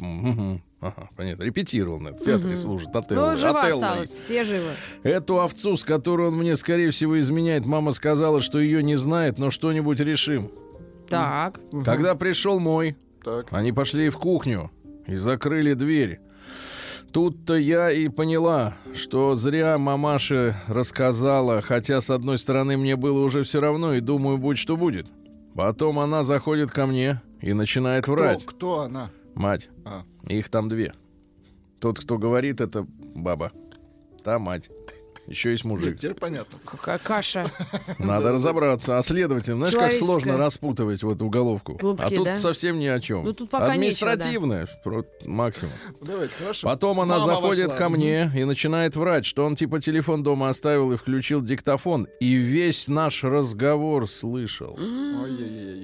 Ага, 0.79 1.09
понятно. 1.15 1.43
Репетировал 1.43 1.99
на. 1.99 2.11
В 2.11 2.17
театре 2.23 2.57
служит. 2.57 2.95
Отелло. 2.95 3.31
Ну, 3.31 3.37
жива 3.37 3.61
Отеллой. 3.61 3.83
осталась, 3.87 4.09
все 4.09 4.43
живы. 4.43 4.71
Эту 5.03 5.39
овцу, 5.41 5.77
с 5.77 5.83
которой 5.83 6.29
он 6.29 6.35
мне, 6.37 6.55
скорее 6.57 6.89
всего, 6.91 7.19
изменяет, 7.19 7.65
мама 7.67 7.91
сказала, 7.93 8.41
что 8.41 8.59
ее 8.59 8.81
не 8.81 8.95
знает, 8.95 9.37
но 9.37 9.51
что-нибудь 9.51 9.99
решим. 9.99 10.49
Так. 11.07 11.59
Когда 11.85 12.15
пришел 12.15 12.59
мой, 12.59 12.95
Так. 13.23 13.47
они 13.51 13.71
пошли 13.71 14.09
в 14.09 14.17
кухню 14.17 14.71
и 15.07 15.15
закрыли 15.17 15.73
дверь. 15.73 16.19
Тут-то 17.11 17.55
я 17.55 17.91
и 17.91 18.07
поняла, 18.07 18.75
что 18.95 19.35
зря 19.35 19.77
мамаша 19.77 20.55
рассказала, 20.67 21.61
хотя, 21.61 21.99
с 21.99 22.09
одной 22.09 22.37
стороны, 22.37 22.77
мне 22.77 22.95
было 22.95 23.19
уже 23.23 23.43
все 23.43 23.59
равно, 23.59 23.93
и 23.93 23.99
думаю, 23.99 24.37
будь 24.37 24.57
что 24.57 24.77
будет. 24.77 25.07
Потом 25.55 25.99
она 25.99 26.23
заходит 26.23 26.71
ко 26.71 26.85
мне 26.85 27.21
и 27.41 27.53
начинает 27.53 28.03
Кто, 28.03 28.13
врать. 28.13 28.45
кто 28.45 28.81
она? 28.81 29.09
Мать. 29.35 29.69
А. 29.85 30.03
Их 30.27 30.49
там 30.49 30.69
две. 30.69 30.93
Тот, 31.79 31.99
кто 31.99 32.17
говорит, 32.17 32.61
это 32.61 32.85
баба. 33.15 33.51
Та 34.23 34.39
мать. 34.39 34.69
Еще 35.27 35.51
есть 35.51 35.63
мужик. 35.63 35.97
Теперь 35.97 36.13
понятно. 36.15 36.59
Какая 36.65 36.97
каша. 36.97 37.45
Надо 37.99 38.31
разобраться. 38.33 38.97
А 38.97 39.01
следовательно, 39.03 39.67
знаешь, 39.67 39.75
как 39.75 39.93
сложно 39.93 40.37
распутывать 40.37 41.03
вот 41.03 41.21
уголовку. 41.21 41.79
А 41.99 42.09
тут 42.09 42.25
да? 42.25 42.35
совсем 42.35 42.79
ни 42.79 42.87
о 42.87 42.99
чем. 42.99 43.23
Ну, 43.23 43.33
тут 43.33 43.49
пока 43.49 43.71
Административное, 43.73 44.67
про- 44.83 45.05
максимум. 45.25 45.73
Давайте, 46.01 46.33
хорошо. 46.39 46.67
Потом 46.67 46.99
она 46.99 47.19
Мама 47.19 47.33
заходит 47.35 47.67
вошла. 47.67 47.77
ко 47.77 47.89
мне 47.89 48.31
и 48.35 48.43
начинает 48.43 48.95
врать, 48.95 49.25
что 49.25 49.45
он 49.45 49.55
типа 49.55 49.79
телефон 49.79 50.23
дома 50.23 50.49
оставил 50.49 50.91
и 50.91 50.97
включил 50.97 51.41
диктофон. 51.41 52.07
И 52.19 52.33
весь 52.33 52.87
наш 52.87 53.23
разговор 53.23 54.07
слышал. 54.09 54.77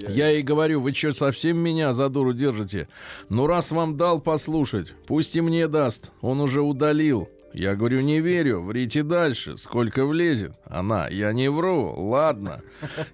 Я 0.08 0.28
ей 0.28 0.42
говорю, 0.42 0.80
вы 0.80 0.92
что, 0.92 1.12
совсем 1.12 1.58
меня 1.58 1.94
за 1.94 2.08
дуру 2.08 2.32
держите? 2.32 2.88
Ну, 3.28 3.46
раз 3.46 3.70
вам 3.70 3.96
дал 3.96 4.20
послушать, 4.20 4.92
пусть 5.06 5.36
и 5.36 5.40
мне 5.40 5.68
даст. 5.68 6.10
Он 6.20 6.40
уже 6.40 6.60
удалил. 6.60 7.28
Я 7.54 7.74
говорю, 7.74 8.00
не 8.00 8.20
верю, 8.20 8.62
врите 8.62 9.02
дальше, 9.02 9.56
сколько 9.56 10.04
влезет. 10.04 10.52
Она, 10.66 11.08
я 11.08 11.32
не 11.32 11.50
вру, 11.50 11.94
ладно. 11.96 12.60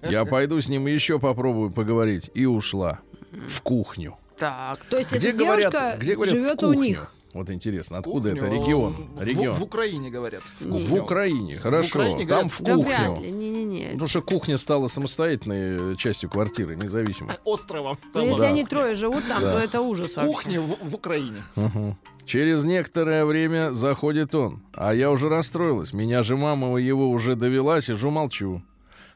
Я 0.03 0.25
пойду 0.25 0.59
с 0.61 0.67
ним 0.69 0.87
еще 0.87 1.19
попробую 1.19 1.71
поговорить. 1.71 2.29
И 2.33 2.45
ушла 2.45 2.99
в 3.47 3.61
кухню. 3.61 4.17
Так, 4.37 4.83
то 4.89 4.97
есть 4.97 5.13
Где 5.13 5.29
эта 5.29 5.37
говорят, 5.37 5.71
девушка 5.71 5.97
где 5.99 6.15
говорят 6.15 6.35
в 6.35 6.37
живет 6.37 6.63
у 6.63 6.73
них. 6.73 7.11
Вот 7.33 7.49
интересно, 7.49 7.97
откуда 7.97 8.29
Кухню, 8.31 8.45
это 8.45 8.55
регион? 8.55 8.93
в- 8.93 9.21
Регион. 9.23 9.53
В, 9.55 9.63
Украине 9.63 10.09
говорят. 10.09 10.41
В, 10.59 10.69
кухню. 10.69 11.03
Украине, 11.03 11.57
хорошо. 11.57 11.99
Украине 11.99 12.19
Там 12.19 12.27
говорят, 12.27 12.51
в 12.51 12.61
Да 12.61 12.75
кухню. 12.75 12.87
вряд 12.87 13.19
ли, 13.21 13.31
не-не-не. 13.31 13.85
Потому 13.91 14.07
что 14.07 14.21
кухня 14.21 14.57
стала 14.57 14.87
самостоятельной 14.87 15.93
э, 15.93 15.95
частью 15.97 16.29
квартиры, 16.29 16.77
независимой. 16.77 17.35
Островом 17.43 17.97
Ну, 18.03 18.09
стало. 18.09 18.23
если 18.25 18.39
Да. 18.41 18.47
они 18.47 18.65
трое 18.65 18.95
живут 18.95 19.27
там, 19.27 19.41
Да. 19.41 19.53
то 19.53 19.59
это 19.59 19.81
ужас 19.81 20.15
В 20.15 20.21
кухне 20.25 20.61
в, 20.61 20.77
в 20.81 20.95
Украине. 20.95 21.43
Мгм. 21.57 21.97
Через 22.25 22.65
некоторое 22.65 23.23
время 23.25 23.71
заходит 23.71 24.33
он, 24.35 24.63
а 24.73 24.93
я 24.93 25.11
уже 25.11 25.29
расстроилась. 25.29 25.93
Меня 25.93 26.23
же 26.23 26.35
мама 26.35 26.77
его 26.77 27.09
уже 27.09 27.35
довела, 27.35 27.81
сижу 27.81 28.09
молчу. 28.09 28.61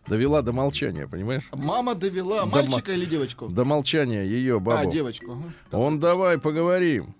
Довела 0.07 0.41
до 0.41 0.53
молчания, 0.53 1.07
понимаешь? 1.07 1.43
Мама 1.53 1.93
довела 1.93 2.39
Да 2.39 2.45
мальчика 2.45 2.93
или 2.93 3.05
девочку? 3.05 3.47
До 3.47 3.65
молчания 3.65 4.23
ее 4.23 4.57
А, 4.57 4.59
бабу. 4.59 4.91
девочку. 4.91 5.33
ага. 5.71 5.77
Он 5.83 5.99
давай 5.99 6.37
поговорим. 6.39 7.13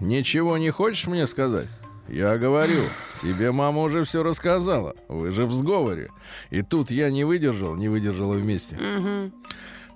Ничего 0.00 0.58
не 0.58 0.70
хочешь 0.70 1.06
мне 1.06 1.26
сказать? 1.26 1.68
Я 2.08 2.38
говорю, 2.38 2.82
тебе 3.20 3.50
мама 3.50 3.82
уже 3.82 4.04
все 4.04 4.22
рассказала. 4.22 4.94
Вы 5.08 5.32
же 5.32 5.44
в 5.46 5.52
сговоре. 5.52 6.10
И 6.50 6.62
тут 6.62 6.90
я 6.92 7.10
не 7.10 7.24
выдержал, 7.24 7.74
не 7.74 7.88
выдержала 7.88 8.34
вместе. 8.34 8.76
Мгм. 8.76 9.32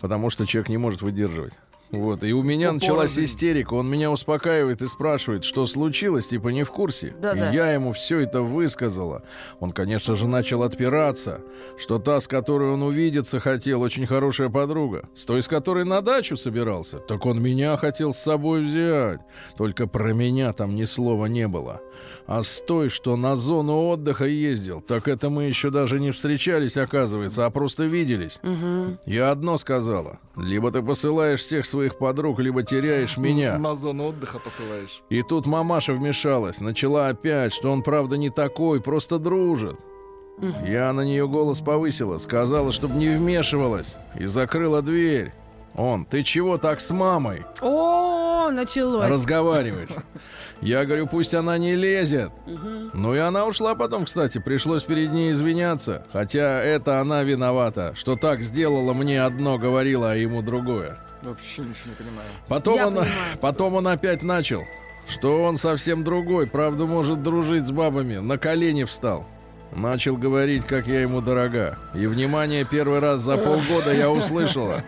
Потому 0.00 0.30
что 0.30 0.44
человек 0.46 0.70
не 0.70 0.78
может 0.78 1.02
выдерживать. 1.02 1.52
Вот, 1.92 2.22
и 2.22 2.32
у 2.32 2.42
меня 2.42 2.68
Упор 2.68 2.74
началась 2.74 3.18
истерика. 3.18 3.74
Он 3.74 3.90
меня 3.90 4.10
успокаивает 4.10 4.80
и 4.80 4.86
спрашивает, 4.86 5.44
что 5.44 5.66
случилось, 5.66 6.28
типа 6.28 6.48
не 6.48 6.62
в 6.62 6.70
курсе. 6.70 7.14
Да-да. 7.20 7.50
И 7.50 7.54
я 7.54 7.72
ему 7.72 7.92
все 7.92 8.20
это 8.20 8.42
высказала. 8.42 9.22
Он, 9.58 9.72
конечно 9.72 10.14
же, 10.14 10.28
начал 10.28 10.62
отпираться, 10.62 11.40
что 11.78 11.98
та, 11.98 12.20
с 12.20 12.28
которой 12.28 12.70
он 12.70 12.82
увидеться 12.82 13.40
хотел, 13.40 13.82
очень 13.82 14.06
хорошая 14.06 14.48
подруга. 14.48 15.08
С 15.14 15.24
той, 15.24 15.42
с 15.42 15.48
которой 15.48 15.84
на 15.84 16.00
дачу 16.00 16.36
собирался, 16.36 16.98
так 16.98 17.26
он 17.26 17.42
меня 17.42 17.76
хотел 17.76 18.12
с 18.12 18.18
собой 18.18 18.64
взять. 18.64 19.20
Только 19.56 19.86
про 19.88 20.12
меня 20.12 20.52
там 20.52 20.76
ни 20.76 20.84
слова 20.84 21.26
не 21.26 21.48
было. 21.48 21.80
А 22.30 22.44
с 22.44 22.60
той, 22.60 22.90
что 22.90 23.16
на 23.16 23.34
зону 23.34 23.88
отдыха 23.88 24.24
ездил, 24.24 24.80
так 24.80 25.08
это 25.08 25.30
мы 25.30 25.46
еще 25.46 25.70
даже 25.70 25.98
не 25.98 26.12
встречались, 26.12 26.76
оказывается, 26.76 27.44
а 27.44 27.50
просто 27.50 27.86
виделись. 27.86 28.38
Мгм. 28.44 29.00
Я 29.04 29.32
одно 29.32 29.58
сказала. 29.58 30.20
Либо 30.36 30.70
ты 30.70 30.80
посылаешь 30.80 31.40
всех 31.40 31.66
своих 31.66 31.98
подруг, 31.98 32.38
либо 32.38 32.62
теряешь 32.62 33.16
меня. 33.16 33.58
На 33.58 33.74
зону 33.74 34.04
отдыха 34.04 34.38
посылаешь. 34.38 35.02
И 35.10 35.22
тут 35.22 35.46
мамаша 35.46 35.92
вмешалась. 35.92 36.60
Начала 36.60 37.08
опять, 37.08 37.52
что 37.52 37.72
он 37.72 37.82
правда 37.82 38.16
не 38.16 38.30
такой, 38.30 38.80
просто 38.80 39.18
дружит. 39.18 39.80
Я 40.64 40.92
на 40.92 41.00
нее 41.00 41.26
голос 41.26 41.58
повысила, 41.58 42.18
сказала, 42.18 42.70
чтобы 42.70 42.94
не 42.94 43.08
вмешивалась. 43.08 43.96
И 44.16 44.26
закрыла 44.26 44.82
дверь. 44.82 45.32
Он, 45.74 46.04
ты 46.04 46.22
чего 46.22 46.58
так 46.58 46.80
с 46.80 46.90
мамой 46.90 47.44
О, 47.60 48.50
началось. 48.50 49.08
разговариваешь? 49.08 49.88
Я 50.60 50.84
говорю, 50.84 51.06
пусть 51.06 51.34
она 51.34 51.56
не 51.58 51.74
лезет. 51.74 52.30
Ну 52.92 53.14
и 53.14 53.18
она 53.18 53.46
ушла 53.46 53.74
потом, 53.74 54.04
кстати. 54.04 54.38
Пришлось 54.38 54.82
перед 54.82 55.12
ней 55.12 55.32
извиняться. 55.32 56.04
Хотя 56.12 56.60
это 56.62 57.00
она 57.00 57.22
виновата, 57.22 57.94
что 57.96 58.16
так 58.16 58.42
сделала 58.42 58.92
мне 58.92 59.22
одно, 59.22 59.58
говорила, 59.58 60.12
а 60.12 60.16
ему 60.16 60.42
другое. 60.42 60.98
Вообще 61.22 61.62
ничего 61.62 61.90
не 61.90 61.94
понимаю. 61.94 62.28
Потом 62.48 62.76
Я 62.76 62.86
он, 62.88 62.94
понимаю. 62.94 63.12
потом 63.40 63.74
он 63.74 63.88
опять 63.88 64.22
начал, 64.22 64.64
что 65.08 65.42
он 65.42 65.56
совсем 65.56 66.04
другой, 66.04 66.46
правда 66.46 66.86
может 66.86 67.22
дружить 67.22 67.66
с 67.66 67.70
бабами, 67.70 68.16
на 68.16 68.38
колени 68.38 68.84
встал. 68.84 69.26
Начал 69.74 70.16
говорить, 70.16 70.66
как 70.66 70.86
я 70.86 71.02
ему 71.02 71.20
дорога. 71.20 71.78
И, 71.94 72.06
внимание, 72.06 72.66
первый 72.68 72.98
раз 72.98 73.22
за 73.22 73.36
полгода 73.36 73.92
я 73.92 74.10
услышала, 74.10 74.82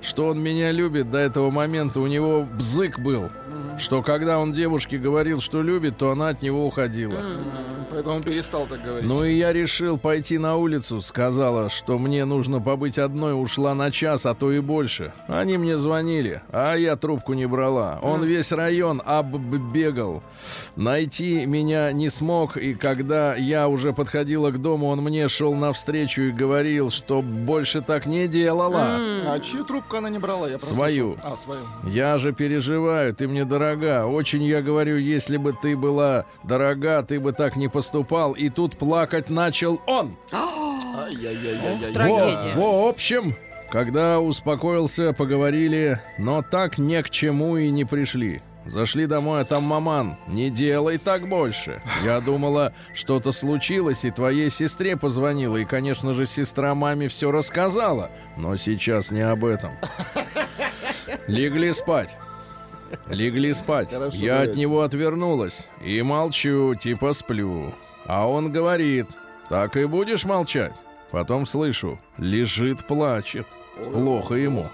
что 0.00 0.26
он 0.26 0.42
меня 0.42 0.72
любит. 0.72 1.10
До 1.10 1.18
этого 1.18 1.50
момента 1.50 2.00
у 2.00 2.06
него 2.06 2.42
бзык 2.42 2.98
был, 2.98 3.30
что 3.78 4.02
когда 4.02 4.38
он 4.38 4.52
девушке 4.52 4.98
говорил, 4.98 5.40
что 5.40 5.62
любит, 5.62 5.98
то 5.98 6.10
она 6.10 6.28
от 6.28 6.42
него 6.42 6.66
уходила. 6.66 7.18
Поэтому 7.92 8.16
он 8.16 8.22
перестал 8.22 8.66
так 8.66 8.82
говорить. 8.82 9.06
Ну 9.06 9.22
и 9.22 9.34
я 9.34 9.52
решил 9.52 9.98
пойти 9.98 10.38
на 10.38 10.56
улицу. 10.56 11.02
Сказала, 11.02 11.68
что 11.68 11.98
мне 11.98 12.24
нужно 12.24 12.58
побыть 12.58 12.98
одной. 12.98 13.38
Ушла 13.38 13.74
на 13.74 13.90
час, 13.90 14.24
а 14.24 14.34
то 14.34 14.50
и 14.50 14.60
больше. 14.60 15.12
Они 15.26 15.58
мне 15.58 15.76
звонили, 15.76 16.40
а 16.50 16.74
я 16.74 16.96
трубку 16.96 17.34
не 17.34 17.44
брала. 17.44 17.98
Он 18.02 18.24
весь 18.24 18.50
район 18.50 19.02
оббегал. 19.04 20.22
Найти 20.74 21.44
меня 21.44 21.92
не 21.92 22.08
смог. 22.08 22.56
И 22.56 22.74
когда 22.74 23.34
я 23.34 23.68
уже 23.68 23.92
подходила 24.22 24.52
к 24.52 24.58
дому, 24.58 24.86
он 24.86 25.00
мне 25.00 25.28
шел 25.28 25.52
навстречу 25.52 26.22
и 26.22 26.30
говорил, 26.30 26.90
что 26.90 27.22
больше 27.22 27.80
так 27.80 28.06
не 28.06 28.28
делала. 28.28 28.98
А 29.26 29.40
чью 29.40 29.64
трубку 29.64 29.96
она 29.96 30.10
не 30.10 30.20
брала? 30.20 30.48
Я 30.48 30.60
Свою. 30.60 31.16
А, 31.24 31.34
свою. 31.34 31.62
Я 31.88 32.18
же 32.18 32.32
переживаю, 32.32 33.12
ты 33.14 33.26
мне 33.26 33.44
дорога. 33.44 34.06
Очень 34.06 34.44
я 34.44 34.62
говорю, 34.62 34.96
если 34.96 35.38
бы 35.38 35.52
ты 35.60 35.76
была 35.76 36.24
дорога, 36.44 37.02
ты 37.02 37.18
бы 37.18 37.32
так 37.32 37.56
не 37.56 37.66
поступал. 37.66 38.32
И 38.34 38.48
тут 38.48 38.76
плакать 38.76 39.28
начал 39.28 39.80
он. 39.88 40.16
В 42.54 42.88
общем, 42.88 43.34
когда 43.72 44.20
успокоился, 44.20 45.12
поговорили, 45.12 46.00
но 46.16 46.42
так 46.42 46.78
ни 46.78 47.02
к 47.02 47.10
чему 47.10 47.56
и 47.56 47.70
не 47.70 47.84
пришли. 47.84 48.40
Зашли 48.66 49.06
домой, 49.06 49.40
а 49.40 49.44
там 49.44 49.64
маман. 49.64 50.16
Не 50.28 50.48
делай 50.48 50.98
так 50.98 51.28
больше. 51.28 51.82
Я 52.04 52.20
думала, 52.20 52.72
что-то 52.94 53.32
случилось, 53.32 54.04
и 54.04 54.10
твоей 54.10 54.50
сестре 54.50 54.96
позвонила. 54.96 55.56
И, 55.56 55.64
конечно 55.64 56.14
же, 56.14 56.26
сестра 56.26 56.74
маме 56.74 57.08
все 57.08 57.30
рассказала. 57.32 58.10
Но 58.36 58.56
сейчас 58.56 59.10
не 59.10 59.22
об 59.22 59.44
этом. 59.44 59.72
Легли 61.26 61.72
спать. 61.72 62.16
Легли 63.08 63.52
спать. 63.52 63.90
Хорошо, 63.90 64.16
Я 64.16 64.34
от 64.34 64.40
давайте. 64.42 64.60
него 64.60 64.82
отвернулась. 64.82 65.68
И 65.82 66.00
молчу, 66.02 66.74
типа 66.74 67.12
сплю. 67.14 67.74
А 68.06 68.28
он 68.28 68.52
говорит, 68.52 69.06
так 69.48 69.76
и 69.76 69.86
будешь 69.86 70.24
молчать? 70.24 70.72
Потом 71.10 71.46
слышу, 71.46 72.00
лежит, 72.16 72.86
плачет. 72.86 73.46
Плохо 73.74 74.34
ему. 74.34 74.68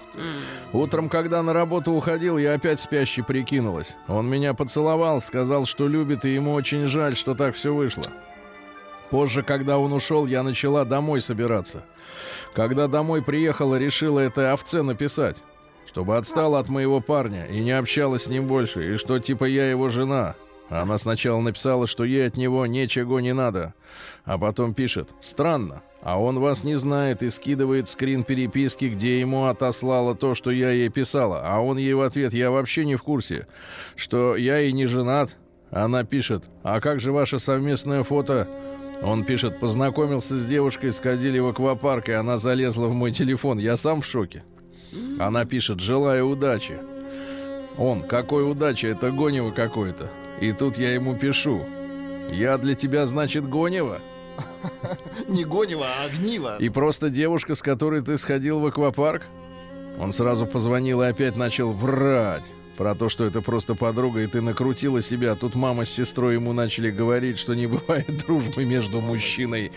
Утром, 0.73 1.09
когда 1.09 1.41
на 1.41 1.53
работу 1.53 1.93
уходил, 1.93 2.37
я 2.37 2.53
опять 2.53 2.79
спящий 2.79 3.21
прикинулась. 3.21 3.95
Он 4.07 4.29
меня 4.29 4.53
поцеловал, 4.53 5.21
сказал, 5.21 5.65
что 5.65 5.87
любит, 5.87 6.25
и 6.25 6.33
ему 6.33 6.53
очень 6.53 6.87
жаль, 6.87 7.15
что 7.15 7.33
так 7.33 7.55
все 7.55 7.73
вышло. 7.73 8.05
Позже, 9.09 9.41
когда 9.41 9.79
он 9.79 9.93
ушел, 9.93 10.25
я 10.25 10.43
начала 10.43 10.85
домой 10.85 11.21
собираться. 11.21 11.83
Когда 12.53 12.87
домой 12.87 13.21
приехала, 13.23 13.77
решила 13.77 14.19
это 14.19 14.51
овце 14.51 14.81
написать. 14.81 15.37
Чтобы 15.87 16.17
отстала 16.17 16.59
от 16.59 16.69
моего 16.69 17.01
парня 17.01 17.47
и 17.47 17.61
не 17.61 17.71
общалась 17.71 18.23
с 18.23 18.27
ним 18.27 18.45
больше, 18.45 18.93
и 18.93 18.97
что 18.97 19.17
типа 19.17 19.45
я 19.45 19.69
его 19.69 19.89
жена. 19.89 20.35
Она 20.69 20.99
сначала 20.99 21.41
написала, 21.41 21.87
что 21.87 22.03
ей 22.03 22.27
от 22.27 22.37
него 22.37 22.65
ничего 22.67 23.19
не 23.19 23.33
надо, 23.33 23.73
а 24.23 24.37
потом 24.37 24.75
пишет 24.75 25.09
«Странно, 25.19 25.81
а 26.01 26.19
он 26.19 26.39
вас 26.39 26.63
не 26.63 26.75
знает 26.75 27.23
и 27.23 27.29
скидывает 27.29 27.89
скрин 27.89 28.23
переписки, 28.23 28.85
где 28.85 29.19
ему 29.19 29.45
отослала 29.45 30.15
то, 30.15 30.33
что 30.33 30.49
я 30.51 30.71
ей 30.71 30.89
писала, 30.89 31.41
а 31.43 31.59
он 31.59 31.77
ей 31.77 31.93
в 31.93 32.01
ответ 32.01 32.33
«Я 32.33 32.51
вообще 32.51 32.85
не 32.85 32.95
в 32.95 33.03
курсе, 33.03 33.47
что 33.95 34.35
я 34.35 34.59
и 34.61 34.71
не 34.71 34.85
женат». 34.87 35.35
Она 35.71 36.03
пишет 36.03 36.45
«А 36.63 36.79
как 36.79 36.99
же 36.99 37.11
ваше 37.11 37.39
совместное 37.39 38.03
фото?» 38.03 38.47
Он 39.01 39.23
пишет 39.23 39.59
«Познакомился 39.59 40.37
с 40.37 40.45
девушкой, 40.45 40.91
сходили 40.91 41.39
в 41.39 41.47
аквапарк, 41.47 42.09
и 42.09 42.13
она 42.13 42.37
залезла 42.37 42.87
в 42.87 42.93
мой 42.93 43.11
телефон. 43.11 43.59
Я 43.59 43.77
сам 43.77 44.01
в 44.01 44.05
шоке». 44.05 44.43
Она 45.19 45.45
пишет 45.45 45.79
«Желаю 45.79 46.27
удачи». 46.27 46.77
Он 47.77 48.01
«Какой 48.01 48.49
удачи? 48.49 48.87
Это 48.87 49.11
Гонева 49.11 49.51
какой-то». 49.51 50.09
И 50.41 50.51
тут 50.53 50.77
я 50.77 50.93
ему 50.93 51.15
пишу 51.15 51.61
«Я 52.31 52.57
для 52.57 52.75
тебя, 52.75 53.05
значит, 53.05 53.47
Гонева?» 53.47 54.01
Не 55.27 55.43
Гонева, 55.45 55.85
а 55.99 56.05
Огнива. 56.05 56.57
И 56.59 56.69
просто 56.69 57.09
девушка, 57.09 57.55
с 57.55 57.61
которой 57.61 58.01
ты 58.01 58.17
сходил 58.17 58.59
в 58.59 58.65
аквапарк? 58.65 59.23
Он 59.99 60.13
сразу 60.13 60.45
позвонил 60.45 61.01
и 61.01 61.07
опять 61.07 61.35
начал 61.35 61.71
врать 61.71 62.51
про 62.79 62.95
то, 62.95 63.09
что 63.09 63.25
это 63.25 63.41
просто 63.41 63.75
подруга, 63.75 64.21
и 64.21 64.27
ты 64.27 64.39
накрутила 64.39 65.01
себя. 65.01 65.35
Тут 65.35 65.53
мама 65.53 65.83
с 65.83 65.89
сестрой 65.89 66.35
ему 66.35 66.53
начали 66.53 66.89
говорить, 66.89 67.37
что 67.37 67.53
не 67.53 67.67
бывает 67.67 68.25
дружбы 68.25 68.63
между 68.63 69.01
мужчиной 69.01 69.73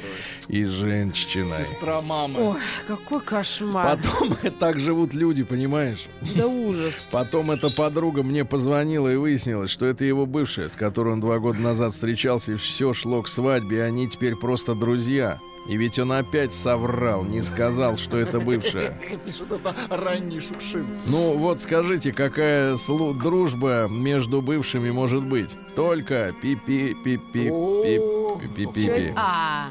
и 0.46 0.64
женщиной. 0.64 1.64
Сестра 1.64 2.00
мамы. 2.00 2.50
Ой, 2.50 2.60
какой 2.86 3.20
кошмар. 3.20 3.98
Потом 3.98 4.36
так 4.60 4.78
живут 4.78 5.14
люди, 5.14 5.42
понимаешь? 5.42 6.06
Да 6.36 6.46
ужас. 6.46 7.08
Потом 7.10 7.50
эта 7.50 7.70
подруга 7.70 8.22
мне 8.22 8.44
позвонила 8.44 9.12
и 9.12 9.16
выяснилось, 9.16 9.72
что 9.72 9.84
это 9.86 10.04
его 10.04 10.24
бывшая, 10.24 10.68
с 10.68 10.74
которой 10.74 11.14
он 11.14 11.20
два 11.20 11.40
года 11.40 11.58
назад 11.58 11.94
встречался, 11.94 12.52
и 12.52 12.56
все 12.56 12.92
шло 12.92 13.20
к 13.22 13.26
свадьбе, 13.26 13.78
и 13.78 13.80
они 13.80 14.08
теперь 14.08 14.36
просто 14.36 14.76
друзья. 14.76 15.40
И 15.68 15.76
ведь 15.76 15.98
он 15.98 16.12
опять 16.12 16.52
соврал, 16.52 17.24
не 17.24 17.40
сказал, 17.40 17.96
что 17.96 18.18
это 18.18 18.40
бывшая. 18.40 18.94
Пишут, 19.24 19.52
это 19.52 19.74
ранний 19.88 20.40
Шукшин. 20.40 20.86
Ну 21.06 21.38
вот 21.38 21.60
скажите, 21.60 22.12
какая 22.12 22.76
дружба 23.14 23.86
между 23.88 24.42
бывшими 24.42 24.90
может 24.90 25.24
быть? 25.24 25.48
Только 25.76 26.34
пи-пи-пи-пи-пи-пи-пи-пи. 26.42 29.14
А. 29.16 29.68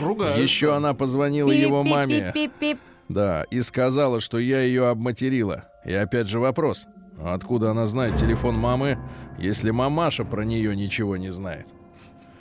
Ругаются. 0.00 0.40
Еще 0.40 0.74
она 0.74 0.94
позвонила 0.94 1.50
его 1.50 1.84
маме. 1.84 2.32
Да, 3.08 3.44
и 3.50 3.60
сказала, 3.60 4.20
что 4.20 4.38
я 4.38 4.62
ее 4.62 4.88
обматерила. 4.88 5.64
И 5.84 5.92
опять 5.92 6.28
же 6.28 6.40
вопрос. 6.40 6.86
Откуда 7.22 7.70
она 7.70 7.86
знает 7.86 8.16
телефон 8.16 8.56
мамы, 8.56 8.98
если 9.38 9.70
мамаша 9.70 10.24
про 10.24 10.44
нее 10.44 10.74
ничего 10.74 11.16
не 11.16 11.30
знает? 11.30 11.66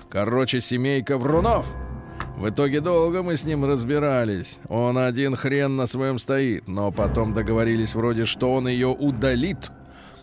Короче, 0.10 0.60
семейка 0.60 1.18
Врунов. 1.18 1.68
В 2.38 2.50
итоге 2.50 2.82
долго 2.82 3.24
мы 3.24 3.38
с 3.38 3.46
ним 3.46 3.64
разбирались. 3.66 4.60
Он 4.68 4.98
один 4.98 5.36
хрен 5.36 5.76
на 5.76 5.88
своем 5.88 6.20
стоит, 6.20 6.68
но 6.68 6.92
потом 6.92 7.34
договорились 7.34 7.96
вроде, 7.96 8.26
что 8.26 8.54
он 8.54 8.68
ее 8.68 8.88
удалит 8.88 9.72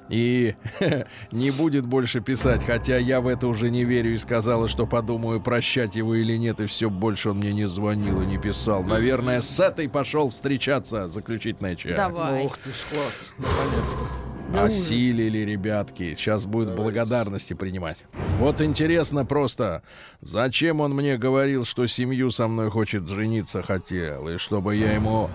и 0.08 0.54
не 1.32 1.50
будет 1.50 1.86
больше 1.86 2.20
писать, 2.20 2.64
хотя 2.64 2.98
я 2.98 3.20
в 3.22 3.26
это 3.26 3.48
уже 3.48 3.70
не 3.70 3.84
верю 3.84 4.12
и 4.12 4.18
сказала, 4.18 4.68
что 4.68 4.86
подумаю, 4.86 5.40
прощать 5.40 5.96
его 5.96 6.14
или 6.14 6.36
нет, 6.36 6.60
и 6.60 6.66
все 6.66 6.90
больше 6.90 7.30
он 7.30 7.38
мне 7.38 7.52
не 7.52 7.66
звонил 7.66 8.20
и 8.20 8.26
не 8.26 8.36
писал. 8.36 8.82
Наверное, 8.82 9.40
с 9.40 9.58
этой 9.58 9.88
пошел 9.88 10.28
встречаться, 10.28 11.08
заключительная 11.08 11.76
часть. 11.76 11.96
Давай. 11.96 12.44
Ух 12.44 12.58
ты 12.58 12.70
ж, 12.70 12.74
класс. 12.90 13.32
Наконец-то. 13.38 14.31
Да 14.52 14.64
ужас. 14.64 14.78
Осилили, 14.78 15.38
ребятки. 15.38 16.14
Сейчас 16.18 16.44
будет 16.46 16.74
благодарности 16.76 17.54
принимать. 17.54 17.98
Вот 18.38 18.60
интересно 18.60 19.24
просто, 19.24 19.82
зачем 20.20 20.80
он 20.80 20.94
мне 20.94 21.16
говорил, 21.16 21.64
что 21.64 21.86
семью 21.86 22.30
со 22.30 22.48
мной 22.48 22.70
хочет 22.70 23.08
жениться 23.08 23.62
хотел, 23.62 24.28
и 24.28 24.36
чтобы 24.38 24.76
я 24.76 24.92
ему 24.92 25.30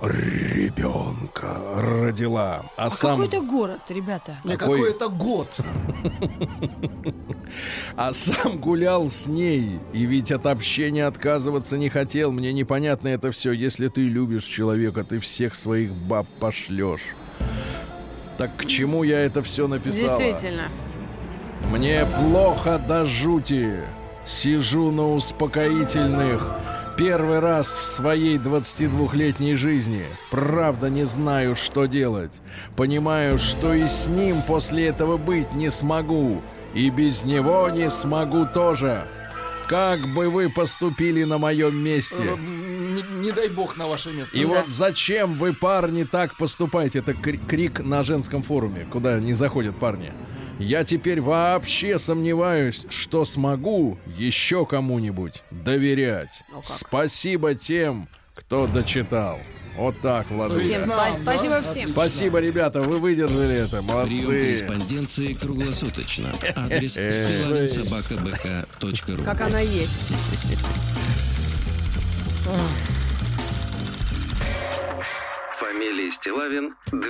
ребенка 0.00 1.56
родила. 1.76 2.62
А, 2.76 2.86
А 2.86 2.90
сам, 2.90 3.20
какой 3.20 3.26
это 3.28 3.40
город, 3.40 3.80
ребята? 3.88 4.36
Какой- 4.42 4.56
какой 4.58 4.90
это 4.90 5.08
год. 5.08 5.48
а 7.96 8.12
сам 8.12 8.58
гулял 8.58 9.08
с 9.08 9.26
ней. 9.26 9.80
И 9.92 10.04
ведь 10.04 10.32
от 10.32 10.46
общения 10.46 11.06
отказываться 11.06 11.78
не 11.78 11.88
хотел. 11.88 12.32
Мне 12.32 12.52
непонятно 12.52 13.08
это 13.08 13.30
все. 13.30 13.52
Если 13.52 13.88
ты 13.88 14.02
любишь 14.08 14.44
человека, 14.44 15.04
ты 15.04 15.20
всех 15.20 15.54
своих 15.54 15.92
баб 15.94 16.26
пошлешь. 16.40 17.02
Так 18.38 18.56
к 18.56 18.66
чему 18.66 19.02
я 19.02 19.20
это 19.20 19.42
все 19.42 19.68
написала? 19.68 20.18
Действительно. 20.18 20.68
Мне 21.70 22.06
плохо 22.18 22.78
до 22.78 23.04
жути. 23.04 23.80
Сижу 24.24 24.90
на 24.90 25.14
успокоительных. 25.14 26.54
Первый 26.96 27.38
раз 27.38 27.68
в 27.68 27.84
своей 27.84 28.36
22-летней 28.36 29.54
жизни. 29.54 30.04
Правда 30.30 30.90
не 30.90 31.04
знаю, 31.04 31.56
что 31.56 31.86
делать. 31.86 32.32
Понимаю, 32.76 33.38
что 33.38 33.72
и 33.72 33.88
с 33.88 34.08
ним 34.08 34.42
после 34.42 34.88
этого 34.88 35.16
быть 35.16 35.52
не 35.54 35.70
смогу. 35.70 36.42
И 36.74 36.90
без 36.90 37.24
него 37.24 37.68
не 37.70 37.90
смогу 37.90 38.46
тоже. 38.46 39.06
Как 39.72 40.06
бы 40.06 40.28
вы 40.28 40.50
поступили 40.50 41.24
на 41.24 41.38
моем 41.38 41.74
месте? 41.82 42.14
Э, 42.18 42.36
Не, 42.36 43.02
не 43.24 43.32
дай 43.32 43.48
бог 43.48 43.78
на 43.78 43.88
ваше 43.88 44.12
место. 44.12 44.36
И 44.36 44.44
вот 44.44 44.68
зачем 44.68 45.38
вы, 45.38 45.54
парни, 45.54 46.04
так 46.04 46.36
поступаете? 46.36 46.98
Это 46.98 47.14
кри- 47.14 47.38
крик 47.38 47.80
на 47.80 48.04
женском 48.04 48.42
форуме, 48.42 48.84
куда 48.92 49.18
не 49.18 49.32
заходят 49.32 49.74
парни. 49.78 50.12
Я 50.58 50.84
теперь 50.84 51.22
вообще 51.22 51.98
сомневаюсь, 51.98 52.84
что 52.90 53.24
смогу 53.24 53.96
еще 54.18 54.66
кому-нибудь 54.66 55.42
доверять. 55.50 56.42
Спасибо 56.62 57.54
тем, 57.54 58.08
кто 58.34 58.66
дочитал. 58.66 59.38
Вот 59.76 60.00
так, 60.00 60.30
Владимир. 60.30 60.62
Всем 60.62 60.84
спа- 60.84 61.18
спасибо 61.20 61.60
всем. 61.62 61.88
Спасибо, 61.88 62.38
ребята, 62.40 62.80
вы 62.82 62.98
выдержали 62.98 63.56
это. 63.56 63.82
Прием 63.82 63.86
Молодцы. 63.86 64.42
корреспонденции 64.42 65.32
круглосуточно. 65.32 66.28
Адрес 66.56 66.92
стилавинсобакабк.ру 66.92 69.24
Как 69.24 69.40
она 69.40 69.60
есть. 69.60 69.90
Фамилия 75.82 76.10
Стилавин 76.10 76.74
2 76.92 77.00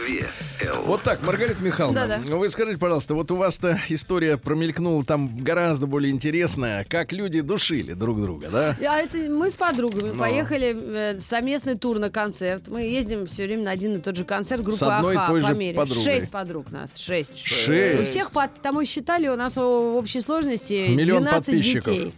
Л. 0.70 0.82
Вот 0.86 1.02
так, 1.02 1.22
Маргарита 1.26 1.62
Михайловна, 1.62 2.06
Да-да. 2.06 2.36
вы 2.36 2.48
скажите, 2.48 2.78
пожалуйста, 2.78 3.14
вот 3.14 3.30
у 3.30 3.36
вас-то 3.36 3.78
история 3.90 4.38
промелькнула 4.38 5.04
там 5.04 5.28
гораздо 5.44 5.86
более 5.86 6.10
интересная, 6.10 6.84
как 6.88 7.12
люди 7.12 7.42
душили 7.42 7.92
друг 7.92 8.20
друга, 8.22 8.48
да? 8.48 8.76
А 8.80 8.98
это 9.00 9.18
мы 9.30 9.50
с 9.50 9.56
подругами 9.56 10.12
Ну. 10.12 10.18
поехали 10.18 10.74
э, 10.74 11.18
в 11.18 11.20
совместный 11.22 11.76
тур 11.76 11.98
на 11.98 12.08
концерт. 12.10 12.68
Мы 12.68 12.82
ездим 12.84 13.26
все 13.26 13.44
время 13.44 13.64
на 13.64 13.70
один 13.72 13.96
и 13.96 14.00
тот 14.00 14.16
же 14.16 14.24
концерт 14.24 14.62
группы 14.62 14.78
С 14.78 14.82
одной 14.82 15.14
и 15.14 15.16
Аха 15.18 15.32
той 15.32 15.42
по 15.42 15.48
же 15.48 15.54
мере. 15.54 15.76
подругой. 15.76 16.04
Шесть 16.04 16.30
подруг 16.30 16.70
нас, 16.70 16.90
шесть. 16.96 17.36
Шесть. 17.44 18.00
У 18.00 18.04
всех 18.04 18.30
по 18.30 18.48
тому 18.48 18.86
считали, 18.86 19.28
у 19.28 19.36
нас 19.36 19.56
в 19.56 19.60
общей 19.60 20.22
сложности 20.22 20.94
Миллион 20.96 21.24
12 21.24 21.46
подписчиков. 21.46 21.94
детей. 21.94 22.12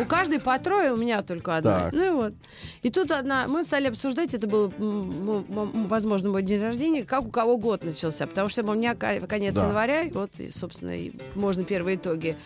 У 0.00 0.04
каждой 0.04 0.40
по 0.40 0.58
трое, 0.58 0.92
у 0.92 0.96
меня 0.96 1.22
только 1.22 1.56
одна. 1.56 1.84
Так. 1.84 1.92
Ну 1.92 2.04
и 2.06 2.10
вот. 2.10 2.34
И 2.82 2.90
тут 2.90 3.10
одна, 3.10 3.46
мы 3.48 3.64
стали 3.64 3.88
обсуждать, 3.88 4.34
это 4.34 4.46
был, 4.46 4.72
возможно, 4.78 6.30
мой 6.30 6.42
день 6.42 6.60
рождения, 6.60 7.04
как 7.04 7.24
у 7.26 7.30
кого 7.30 7.56
год 7.56 7.84
начался. 7.84 8.26
Потому 8.26 8.48
что 8.48 8.62
у 8.62 8.74
меня 8.74 8.94
конец 8.94 9.54
Да. 9.54 9.66
января, 9.66 10.04
вот, 10.12 10.30
и, 10.38 10.50
собственно, 10.50 10.96
и 10.96 11.12
можно 11.34 11.64
первые 11.64 11.96
итоги. 11.96 12.36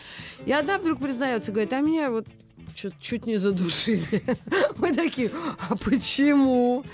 И 0.47 0.53
одна 0.53 0.79
вдруг 0.79 1.01
признается, 1.01 1.53
говорит, 1.53 1.73
а 1.73 1.81
меня 1.81 2.11
вот 2.11 2.27
чуть, 2.75 2.95
чуть 3.01 3.27
не 3.27 3.37
задушили. 3.37 4.23
Мы 4.77 4.93
такие, 4.93 5.31
а 5.69 5.77
почему? 5.77 6.85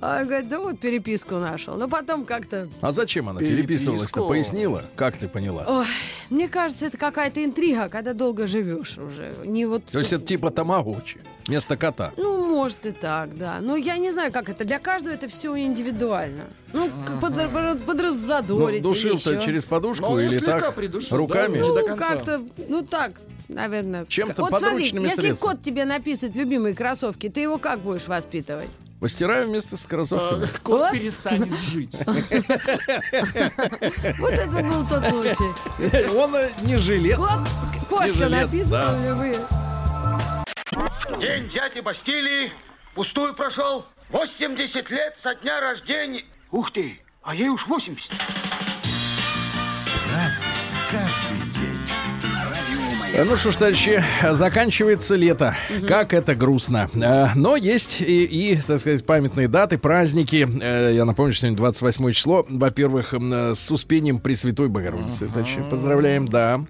А 0.00 0.24
говорит, 0.24 0.48
да 0.48 0.60
вот 0.60 0.78
переписку 0.78 1.36
нашел. 1.36 1.76
Но 1.76 1.88
потом 1.88 2.24
как-то... 2.24 2.68
А 2.80 2.92
зачем 2.92 3.28
она 3.28 3.40
переписывалась-то? 3.40 4.26
Пояснила? 4.26 4.84
Как 4.96 5.16
ты 5.16 5.28
поняла? 5.28 5.64
Ой, 5.68 5.86
мне 6.30 6.48
кажется, 6.48 6.86
это 6.86 6.98
какая-то 6.98 7.44
интрига, 7.44 7.88
когда 7.88 8.12
долго 8.12 8.46
живешь 8.46 8.98
уже. 8.98 9.34
Не 9.44 9.66
вот... 9.66 9.84
То 9.84 9.98
есть 9.98 10.12
это 10.12 10.24
типа 10.24 10.50
тамагочи 10.50 11.20
вместо 11.46 11.76
кота. 11.76 12.12
Ну, 12.16 12.54
может 12.54 12.84
и 12.86 12.92
так, 12.92 13.36
да. 13.36 13.58
Но 13.60 13.76
я 13.76 13.96
не 13.98 14.10
знаю, 14.10 14.32
как 14.32 14.48
это. 14.48 14.64
Для 14.64 14.78
каждого 14.78 15.14
это 15.14 15.28
все 15.28 15.56
индивидуально. 15.58 16.44
Ну, 16.76 16.90
под, 17.20 17.34
Ну, 17.36 17.76
подраззадорить 17.86 18.76
или 18.76 18.82
душил-то 18.82 19.36
через 19.40 19.64
подушку 19.64 20.10
Ну, 20.10 20.20
или 20.20 20.38
так? 20.38 20.74
придушил, 20.74 21.16
Руками? 21.16 21.58
да, 21.58 21.64
Ну, 21.64 21.96
как-то, 21.96 22.42
ну 22.68 22.82
так, 22.82 23.12
наверное. 23.48 24.04
Чем-то 24.06 24.42
вот 24.42 24.58
смотри, 24.58 24.90
если 24.90 25.32
кот 25.32 25.62
тебе 25.62 25.84
написает 25.86 26.34
любимые 26.36 26.74
кроссовки, 26.74 27.28
ты 27.30 27.40
его 27.40 27.56
как 27.58 27.80
будешь 27.80 28.06
воспитывать? 28.06 28.68
Постираю 29.00 29.48
вместе 29.48 29.76
с 29.76 29.84
кроссовками. 29.84 30.44
Э, 30.44 30.48
Кот 30.62 30.80
Вот. 30.80 30.92
перестанет 30.92 31.54
жить. 31.58 31.94
Вот 34.18 34.32
это 34.32 34.46
был 34.46 34.86
тот 34.88 35.04
случай. 35.08 36.16
Он 36.16 36.34
э, 36.34 36.48
не 36.62 36.76
жилец. 36.76 37.18
Вот 37.18 37.40
кошка 37.90 38.28
написана, 38.28 39.14
вы. 39.14 39.36
День 41.20 41.48
дяди 41.48 41.80
Бастилии 41.80 42.50
пустую 42.94 43.34
прошел. 43.34 43.84
80 44.10 44.90
лет 44.90 45.16
со 45.18 45.34
дня 45.34 45.60
рождения. 45.60 46.24
Ух 46.50 46.70
ты, 46.70 47.00
а 47.22 47.34
ей 47.34 47.48
уж 47.48 47.66
80. 47.66 48.12
Э, 53.14 53.24
Ну 53.24 53.36
что 53.36 53.50
ж, 53.52 53.56
товарищи, 53.56 54.04
заканчивается 54.32 55.14
лето. 55.14 55.56
Как 55.86 56.12
это 56.12 56.34
грустно. 56.34 56.88
Э, 56.94 57.28
Но 57.34 57.56
есть 57.56 58.00
и, 58.00 58.24
и, 58.24 58.56
так 58.56 58.80
сказать, 58.80 59.04
памятные 59.06 59.48
даты, 59.48 59.78
праздники. 59.78 60.46
Э, 60.60 60.92
Я 60.94 61.04
напомню, 61.04 61.32
что 61.32 61.42
сегодня 61.42 61.56
28 61.56 62.12
число. 62.12 62.44
Во-первых, 62.48 63.14
с 63.14 63.70
Успением 63.70 64.18
Пресвятой 64.18 64.68
Богородицы. 64.68 65.28
товарищи, 65.28 65.62
Поздравляем, 65.70 66.26
да. 66.28 66.64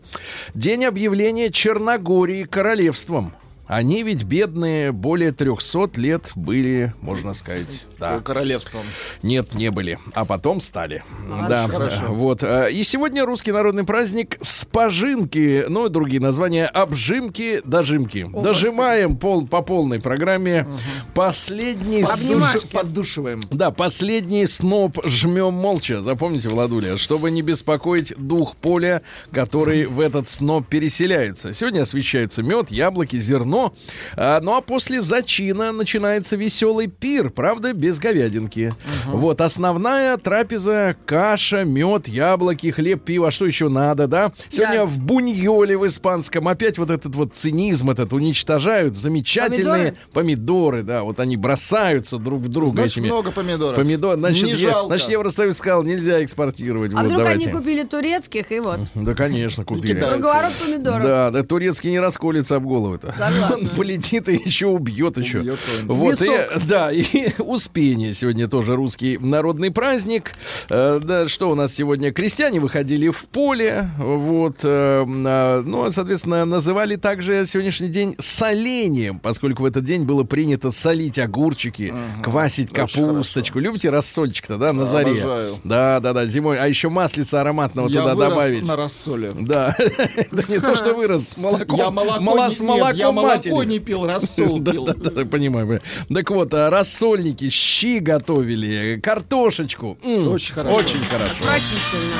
День 0.55 0.85
объявления 0.85 1.51
Черногории 1.51 2.45
королевством. 2.45 3.33
Они 3.67 4.05
ведь 4.05 4.23
бедные 4.23 4.93
более 4.93 5.33
300 5.33 5.91
лет 5.97 6.31
были, 6.37 6.95
можно 7.01 7.35
сказать, 7.35 7.85
да. 7.99 8.21
Королевством. 8.21 8.83
Нет, 9.23 9.55
не 9.55 9.71
были, 9.71 9.99
а 10.15 10.25
потом 10.25 10.61
стали. 10.61 11.03
А, 11.31 11.49
да, 11.49 11.69
хорошо. 11.69 12.07
вот. 12.09 12.43
э, 12.43 12.71
И 12.73 12.83
сегодня 12.83 13.25
русский 13.25 13.53
народный 13.53 13.85
праздник 13.85 14.37
спожинки, 14.41 15.65
ну 15.69 15.87
и 15.87 15.89
другие 15.89 16.21
названия, 16.21 16.67
обжимки, 16.67 17.61
дожимки. 17.65 18.27
Дожимаем 18.33 19.17
пол, 19.17 19.47
по 19.47 19.63
полной 19.63 20.01
программе. 20.01 20.67
Последний 21.15 22.05
с-. 22.05 22.65
Поддушиваем. 22.73 23.41
да, 23.51 23.71
последний 23.71 24.47
сноп 24.47 24.99
жмем 25.05 25.55
молча. 25.55 26.03
Запомните, 26.03 26.49
Владуля, 26.49 26.99
чтобы 26.99 27.31
не 27.31 27.43
беспокоить 27.43 28.13
дух 28.17 28.57
поля, 28.57 29.03
который 29.33 29.87
в 29.87 30.01
этот 30.01 30.29
сноп 30.29 30.67
переселяется. 30.67 31.53
Сегодня 31.53 31.83
освещаются 31.83 32.43
мед, 32.43 32.71
яблоки, 32.71 33.17
зерно. 33.17 33.75
А, 34.17 34.41
ну 34.41 34.55
а 34.57 34.61
после 34.61 35.01
зачина 35.01 35.73
начинается 35.73 36.37
веселый 36.37 36.87
пир, 36.89 37.31
правда, 37.31 37.73
без 37.73 37.86
говядинки. 37.99 38.71
Вот 39.07 39.41
основная 39.41 40.17
трапеза: 40.17 40.97
каша, 41.07 41.65
мед, 41.65 42.09
яблоки, 42.09 42.71
хлеб, 42.71 43.03
пиво. 43.03 43.29
А 43.29 43.31
Что 43.31 43.47
еще 43.47 43.69
надо, 43.69 44.07
да? 44.07 44.33
Сегодня 44.49 44.79
Да. 44.79 44.87
в 44.87 44.99
буньоле 45.01 45.77
в 45.79 45.87
испанском 45.87 46.49
опять 46.49 46.79
вот 46.79 46.91
этот 46.91 47.15
вот 47.15 47.35
цинизм 47.35 47.91
этот 47.91 48.13
уничтожают. 48.13 48.97
Замечательные 48.97 49.95
Помидоры? 50.13 50.13
помидоры, 50.13 50.83
да. 50.83 51.03
Вот 51.03 51.21
они 51.21 51.37
бросаются 51.37 52.19
друг 52.19 52.41
в 52.43 52.49
друга 52.49 52.73
Значит, 52.73 52.99
этими 52.99 53.07
много 53.07 53.31
помидоров. 53.31 53.77
Помидор, 53.77 54.17
значит, 54.17 54.45
Не 54.45 54.51
е- 54.51 54.57
жалко. 54.57 54.87
значит, 54.87 55.09
Евросоюз 55.11 55.57
сказал, 55.57 55.83
нельзя 55.83 56.23
экспортировать. 56.25 56.93
А 56.95 56.97
вот, 56.99 57.07
вдруг 57.07 57.23
давайте. 57.23 57.49
они 57.49 57.57
купили 57.59 57.83
турецких, 57.85 58.51
и 58.53 58.61
вот. 58.61 58.81
Да, 58.95 59.15
конечно, 59.15 59.65
купили. 59.65 60.01
Круговорот 60.01 60.53
помидоров. 60.53 61.03
Да, 61.03 61.31
да, 61.31 61.43
турецкий 61.43 61.91
не 61.91 62.01
расколется 62.01 62.57
об 62.57 62.65
голову-то. 62.65 63.15
Он 63.53 63.67
полетит 63.77 64.29
и 64.29 64.37
еще 64.37 64.67
убьет 64.67 65.19
еще. 65.19 65.39
Убьет. 65.41 65.59
Вот, 65.85 66.21
и, 66.23 66.31
да, 66.69 66.91
и 66.93 67.31
Успение 67.77 68.15
сегодня 68.15 68.49
тоже 68.49 68.75
русский 68.75 69.19
народный 69.19 69.71
праздник. 69.71 70.33
Э, 70.71 70.99
да, 71.03 71.29
что 71.29 71.51
у 71.51 71.55
нас 71.55 71.75
сегодня? 71.75 72.11
Крестьяне 72.11 72.59
выходили 72.59 73.11
в 73.11 73.27
поле, 73.27 73.91
вот, 73.99 74.61
э, 74.63 75.05
а, 75.07 75.63
ну, 75.63 75.91
соответственно, 75.91 76.47
называли 76.47 76.97
также 76.97 77.45
сегодняшний 77.45 77.89
день 77.89 78.17
солением, 78.19 79.19
поскольку 79.19 79.63
в 79.63 79.67
этот 79.67 79.85
день 79.85 80.05
было 80.05 80.25
принято 80.25 80.71
солить 80.71 81.19
огурчики, 81.19 81.93
квасить 82.23 82.73
Очень 82.73 83.05
капусточку. 83.05 83.59
Любите 83.59 83.91
рассольчик-то, 83.91 84.57
да, 84.57 84.73
на 84.73 84.87
заре? 84.87 85.21
Обожаю. 85.21 85.59
Да, 85.63 86.01
да, 86.01 86.15
да, 86.15 86.25
зимой. 86.25 86.59
А 86.59 86.67
еще 86.67 86.89
маслица 86.89 87.43
ароматного 87.43 87.89
Я 87.89 88.01
туда 88.01 88.15
вырос 88.15 88.31
добавить. 88.31 88.67
на 88.67 88.77
рассоле. 88.77 89.33
Да, 89.39 89.77
да 90.33 90.43
не 90.49 90.61
то, 90.61 90.77
что 90.77 90.95
вырос. 90.95 91.29
Я 91.37 91.91
молоко, 91.91 92.21
не, 92.23 92.99
я 92.99 93.13
молоко 93.13 93.65
не 93.65 93.81
пил, 93.81 94.07
рассол 94.07 94.61
Да, 94.61 94.73
пил. 94.73 94.87
да, 94.87 94.95
да, 94.95 95.11
понимаю. 95.27 95.67
понимаю. 95.67 95.83
Так 96.09 96.31
вот, 96.31 96.55
а, 96.55 96.71
рассольники, 96.71 97.51
щи 97.67 98.01
готовили, 98.01 99.01
картошечку. 99.03 99.97
М, 100.05 100.29
Очень 100.33 100.55
хорошо. 100.55 100.77
Очень 100.77 101.05
хорошо. 101.11 101.35
Отвратительно. 101.41 102.17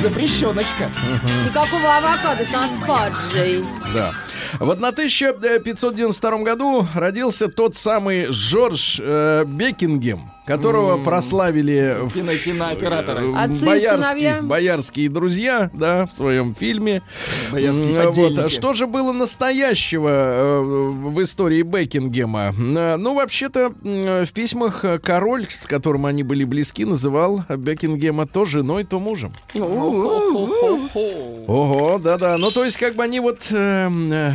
Запрещеночка. 0.00 0.90
Никакого 1.44 1.96
авокадо 1.96 2.44
со 2.46 2.58
спаржей. 2.82 3.64
Да. 3.94 4.12
В 4.58 4.70
1592 4.70 6.38
году 6.44 6.86
родился 6.94 7.48
тот 7.48 7.76
самый 7.76 8.26
Жорж 8.30 9.00
э, 9.02 9.44
Бекингем, 9.46 10.30
которого 10.46 11.02
прославили 11.02 11.98
в 12.02 12.12
Кино, 12.12 12.32
кинооператоры. 12.34 13.32
Отцы 13.34 13.64
боярские, 13.64 14.42
боярские 14.42 15.08
друзья, 15.08 15.70
да, 15.72 16.06
в 16.06 16.12
своем 16.12 16.54
фильме. 16.54 17.02
Боярские 17.52 18.10
вот. 18.10 18.38
А 18.38 18.48
Что 18.48 18.74
же 18.74 18.86
было 18.86 19.12
настоящего 19.12 20.08
э, 20.08 20.60
в 20.62 21.22
истории 21.22 21.62
Бекингема? 21.62 22.52
Э, 22.58 22.96
Ну, 22.96 23.14
вообще-то, 23.14 23.72
в 23.82 24.32
письмах 24.32 24.84
э, 24.84 24.98
король, 24.98 25.46
с 25.48 25.66
которым 25.66 26.06
они 26.06 26.22
были 26.22 26.44
близки, 26.44 26.84
называл 26.84 27.44
Бекингема 27.48 28.26
то 28.26 28.44
женой, 28.44 28.84
то 28.84 28.98
мужем. 28.98 29.32
Хо-хо-хо-хо. 29.52 31.44
Ого, 31.46 31.98
да-да. 31.98 32.36
Ну, 32.38 32.50
то 32.50 32.64
есть, 32.64 32.76
как 32.76 32.94
бы 32.94 33.02
они 33.04 33.20
вот... 33.20 33.46
э, 33.50 33.88
э, 34.12 34.32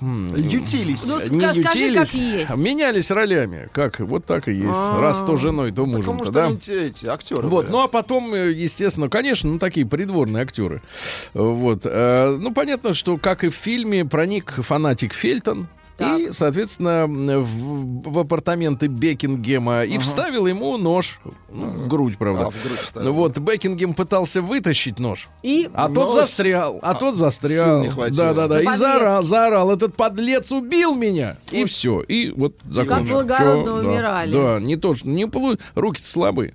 Ютились. 0.00 1.06
Ну, 1.06 1.18
не 1.20 1.26
ска- 1.44 1.54
скажи, 1.54 1.78
ютились, 1.80 1.96
как 1.96 2.14
есть. 2.14 2.56
менялись 2.56 3.10
ролями. 3.10 3.68
Как? 3.72 4.00
Вот 4.00 4.24
так 4.24 4.48
и 4.48 4.52
есть. 4.52 4.68
А. 4.72 5.00
Раз 5.00 5.22
то 5.22 5.36
женой, 5.36 5.70
то 5.70 5.84
Потому 5.84 5.96
мужем. 5.96 6.18
что 6.22 6.32
да? 6.32 6.54
те- 6.54 6.86
эти 6.86 7.06
актеры. 7.06 7.42
Вот, 7.48 7.64
были. 7.64 7.72
ну 7.72 7.82
а 7.82 7.88
потом, 7.88 8.32
э, 8.34 8.52
естественно, 8.52 9.08
конечно, 9.08 9.50
ну 9.50 9.58
такие 9.58 9.86
придворные 9.86 10.42
актеры. 10.42 10.82
Вот, 11.34 11.82
э, 11.84 12.38
ну 12.40 12.52
понятно, 12.52 12.94
что 12.94 13.16
как 13.16 13.44
и 13.44 13.48
в 13.48 13.54
фильме 13.54 14.04
проник 14.04 14.52
фанатик 14.58 15.12
Фельтон. 15.14 15.68
Так. 15.98 16.20
И, 16.20 16.30
соответственно, 16.30 17.06
в, 17.08 18.08
в 18.08 18.18
апартаменты 18.20 18.86
Бекингема 18.86 19.82
и 19.82 19.98
вставил 19.98 20.46
ему 20.46 20.76
нож. 20.76 21.18
Ну, 21.50 21.66
в 21.66 21.88
грудь, 21.88 22.16
правда. 22.16 22.46
А, 22.46 22.50
в 22.50 22.62
грудь 22.62 22.78
вставил. 22.78 23.12
Вот, 23.14 23.36
Бекингем 23.38 23.94
пытался 23.94 24.40
вытащить 24.40 25.00
нож. 25.00 25.26
И 25.42 25.68
А 25.74 25.88
тот 25.88 26.10
Нож. 26.10 26.12
застрял, 26.12 26.78
а, 26.82 26.94
тот 26.94 27.16
застрял. 27.16 27.80
сил 27.80 27.82
не 27.82 27.88
хватило. 27.88 28.32
Да, 28.32 28.46
да, 28.46 28.46
да. 28.46 28.62
И 28.62 28.76
заорал, 28.76 29.22
заорал. 29.24 29.72
Этот 29.72 29.96
подлец 29.96 30.52
убил 30.52 30.94
меня. 30.94 31.36
И 31.50 31.64
все. 31.64 32.00
И 32.02 32.30
вот 32.30 32.54
закончил. 32.70 33.14
благородно 33.14 33.62
Всё, 33.64 33.82
да. 33.82 33.88
умирали. 33.88 34.32
Да, 34.32 34.60
не 34.60 34.76
то, 34.76 34.94
что 34.94 35.08
не 35.08 35.26
полу... 35.26 35.56
руки 35.74 36.00
слабые. 36.04 36.54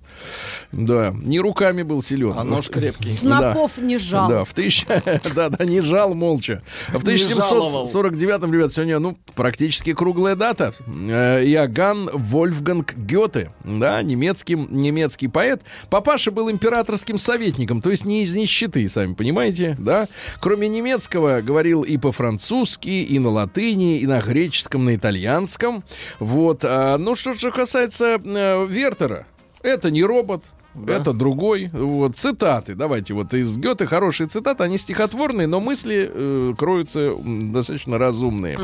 Да, 0.72 1.14
не 1.14 1.42
руками 1.42 1.84
был 1.84 2.02
силен. 2.02 2.34
А 2.38 2.46
нож 2.46 2.70
крепкий. 2.70 3.12
снопов 3.12 3.78
не 3.78 3.98
жал. 3.98 4.30
Да, 4.30 4.46
в 4.46 4.54
тысяч... 4.54 4.86
да, 5.36 5.50
да, 5.50 5.66
не 5.66 5.82
жал 5.82 6.14
молча. 6.14 6.62
В 6.90 7.06
Не 7.06 7.18
жаловал. 7.18 7.88
1749-м, 7.88 8.54
ребят, 8.54 8.72
сегодня, 8.72 9.00
ну, 9.00 9.18
практически 9.36 9.94
круглая 9.94 10.36
дата. 10.36 10.74
Э, 10.88 11.44
Иоганн 11.46 12.10
Вольфганг 12.14 12.94
Гёте, 12.96 13.52
да, 13.64 14.02
немецкий, 14.02 14.56
немецкий 14.56 15.28
поэт. 15.28 15.62
Папаша 15.90 16.32
был 16.32 16.50
императорским 16.50 17.20
советником, 17.20 17.82
то 17.82 17.92
есть 17.92 18.06
не 18.06 18.24
из 18.24 18.36
нищеты, 18.36 18.88
сами 18.90 19.14
понимаете, 19.14 19.76
да. 19.80 20.08
Кроме 20.40 20.68
немецкого, 20.68 21.42
говорил 21.42 21.84
и 21.84 21.98
по-французски, 21.98 22.90
и 22.90 23.20
на 23.20 23.30
латыни, 23.30 24.00
и 24.00 24.08
на 24.08 24.22
греческом, 24.22 24.86
на 24.86 24.96
итальянском. 24.96 25.84
Вот. 26.20 26.62
А, 26.64 26.98
ну, 26.98 27.16
что 27.16 27.34
же 27.34 27.52
касается 27.52 28.22
э, 28.24 28.66
Вертера, 28.68 29.26
это 29.62 29.92
не 29.92 30.04
робот, 30.04 30.44
это 30.88 31.14
другой. 31.14 31.70
Вот, 31.72 32.18
цитаты. 32.18 32.76
Давайте 32.76 33.14
вот 33.14 33.34
из 33.34 33.58
Гёте 33.58 33.86
хорошие 33.86 34.28
цитаты. 34.28 34.64
Они 34.64 34.78
стихотворные, 34.78 35.48
но 35.48 35.60
мысли 35.60 36.10
э, 36.12 36.54
кроются 36.58 37.16
достаточно 37.24 37.98
разумные. 37.98 38.58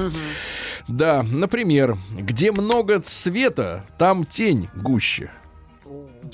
Да, 0.88 1.24
например, 1.24 1.98
где 2.18 2.52
много 2.52 3.00
цвета, 3.00 3.86
там 3.98 4.26
тень 4.26 4.70
гуще. 4.76 5.32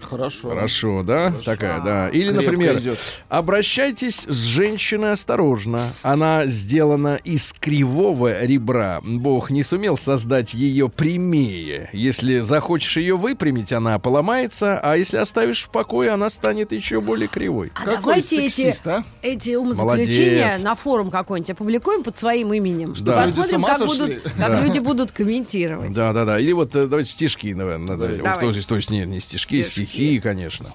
Хорошо. 0.02 0.50
Хорошо, 0.50 1.04
да? 1.04 1.34
Такая, 1.44 1.82
да. 1.82 2.10
Или, 2.10 2.30
Крепко 2.32 2.42
например, 2.44 2.80
идет. 2.80 3.00
обращайтесь 3.30 4.26
с 4.28 4.36
женщиной 4.36 5.12
осторожно. 5.14 5.90
Она 6.02 6.46
сделана 6.46 7.20
из 7.24 7.54
кривого 7.54 8.44
ребра. 8.46 9.00
Бог 9.04 9.50
не 9.50 9.64
сумел 9.64 9.98
создать 9.98 10.54
ее 10.54 10.90
прямее. 10.90 11.90
Если 11.94 12.40
захочешь 12.40 12.98
ее 12.98 13.16
выпрямить, 13.18 13.74
она 13.74 13.98
поломается, 14.00 14.80
а 14.80 14.96
если 14.98 15.18
оставишь 15.18 15.64
в 15.64 15.70
покое, 15.70 16.12
она 16.12 16.30
станет 16.30 16.72
еще 16.72 17.02
более 17.02 17.28
кривой. 17.28 17.72
А 17.76 17.84
Какой 17.84 17.98
давайте 17.98 18.46
эти, 18.46 18.50
сексист, 18.56 18.88
а? 18.88 19.04
эти 19.22 19.56
умозаключения 19.56 20.46
Молодец. 20.46 20.64
на 20.64 20.76
форум 20.76 21.12
какой-нибудь 21.12 21.52
опубликуем 21.52 22.04
под 22.04 22.18
своим 22.18 22.54
именем. 22.54 22.94
Да. 23.02 23.24
Посмотрим, 23.24 23.64
как, 23.64 23.78
сошли? 23.78 24.14
будут, 24.16 24.24
как 24.38 24.64
люди 24.64 24.80
будут 24.80 25.12
комментировать. 25.12 25.94
Да, 25.94 26.14
да, 26.14 26.26
да. 26.26 26.40
Или 26.40 26.52
вот 26.54 26.76
э, 26.76 26.88
давайте 26.88 27.12
стишки, 27.12 27.54
наверное, 27.54 27.96
надо. 27.96 28.08
Давайте. 28.18 28.40
То, 28.40 28.50
есть, 28.50 28.68
то 28.68 28.76
есть 28.76 28.90
не, 28.90 29.06
не 29.06 29.20
стишки, 29.20 29.62
Стишки. 29.64 29.85
Стихи, 29.86 30.20
конечно. 30.20 30.68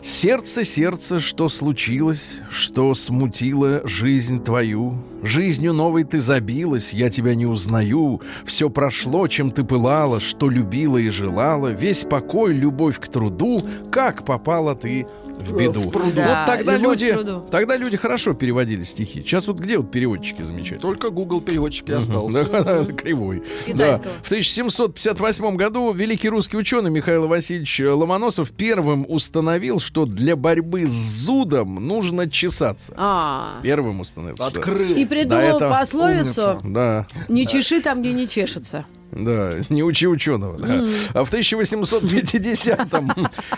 Сердце, 0.00 0.64
сердце, 0.64 1.20
что 1.20 1.48
случилось, 1.48 2.38
что 2.50 2.94
смутило 2.94 3.86
жизнь 3.86 4.42
твою. 4.42 4.98
Жизнью 5.22 5.72
новой 5.72 6.04
ты 6.04 6.20
забилась, 6.20 6.92
я 6.92 7.08
тебя 7.08 7.34
не 7.34 7.46
узнаю. 7.46 8.20
Все 8.44 8.68
прошло, 8.68 9.26
чем 9.26 9.50
ты 9.50 9.64
пылала, 9.64 10.20
что 10.20 10.50
любила 10.50 10.98
и 10.98 11.08
желала. 11.08 11.68
Весь 11.68 12.04
покой, 12.04 12.52
любовь 12.52 13.00
к 13.00 13.08
труду. 13.08 13.58
Как 13.90 14.24
попала 14.24 14.74
ты 14.74 15.06
в 15.40 15.56
беду. 15.56 15.80
в 15.80 15.90
пруду. 15.90 16.12
Да, 16.14 16.44
вот 16.46 16.56
тогда 16.56 16.76
люди, 16.76 17.16
тогда 17.50 17.76
люди 17.76 17.96
хорошо 17.96 18.34
переводили 18.34 18.82
стихи. 18.84 19.22
Сейчас 19.22 19.46
вот 19.46 19.58
где 19.58 19.78
вот 19.78 19.90
переводчики 19.90 20.42
замечательные? 20.42 20.80
Только 20.80 21.10
Google 21.10 21.40
переводчик 21.40 21.88
и 21.88 21.92
остался. 21.92 22.44
Да, 22.64 22.84
кривой. 22.86 23.42
Китайского. 23.66 24.12
Да. 24.14 24.22
В 24.22 24.26
1758 24.26 25.56
году 25.56 25.92
великий 25.92 26.28
русский 26.28 26.56
ученый 26.56 26.90
Михаил 26.90 27.26
Васильевич 27.28 27.80
Ломоносов 27.80 28.50
первым 28.52 29.04
установил, 29.08 29.80
что 29.80 30.06
для 30.06 30.36
борьбы 30.36 30.86
с 30.86 30.90
зудом 30.90 31.74
нужно 31.86 32.30
чесаться. 32.30 32.94
А. 32.96 33.60
Первым 33.62 34.00
установил. 34.00 34.36
Открыл. 34.38 34.94
И 34.94 35.04
придумал 35.04 35.58
пословицу 35.58 36.24
умница. 36.24 36.60
Да, 36.64 37.06
«Не 37.28 37.46
чеши 37.46 37.80
там, 37.80 38.00
где 38.00 38.12
не 38.12 38.28
чешется». 38.28 38.86
Да, 39.14 39.52
не 39.70 39.82
учи 39.82 40.06
ученого. 40.06 40.58
да. 40.58 40.84
А 41.14 41.24
в 41.24 41.32
1850-м 41.32 43.12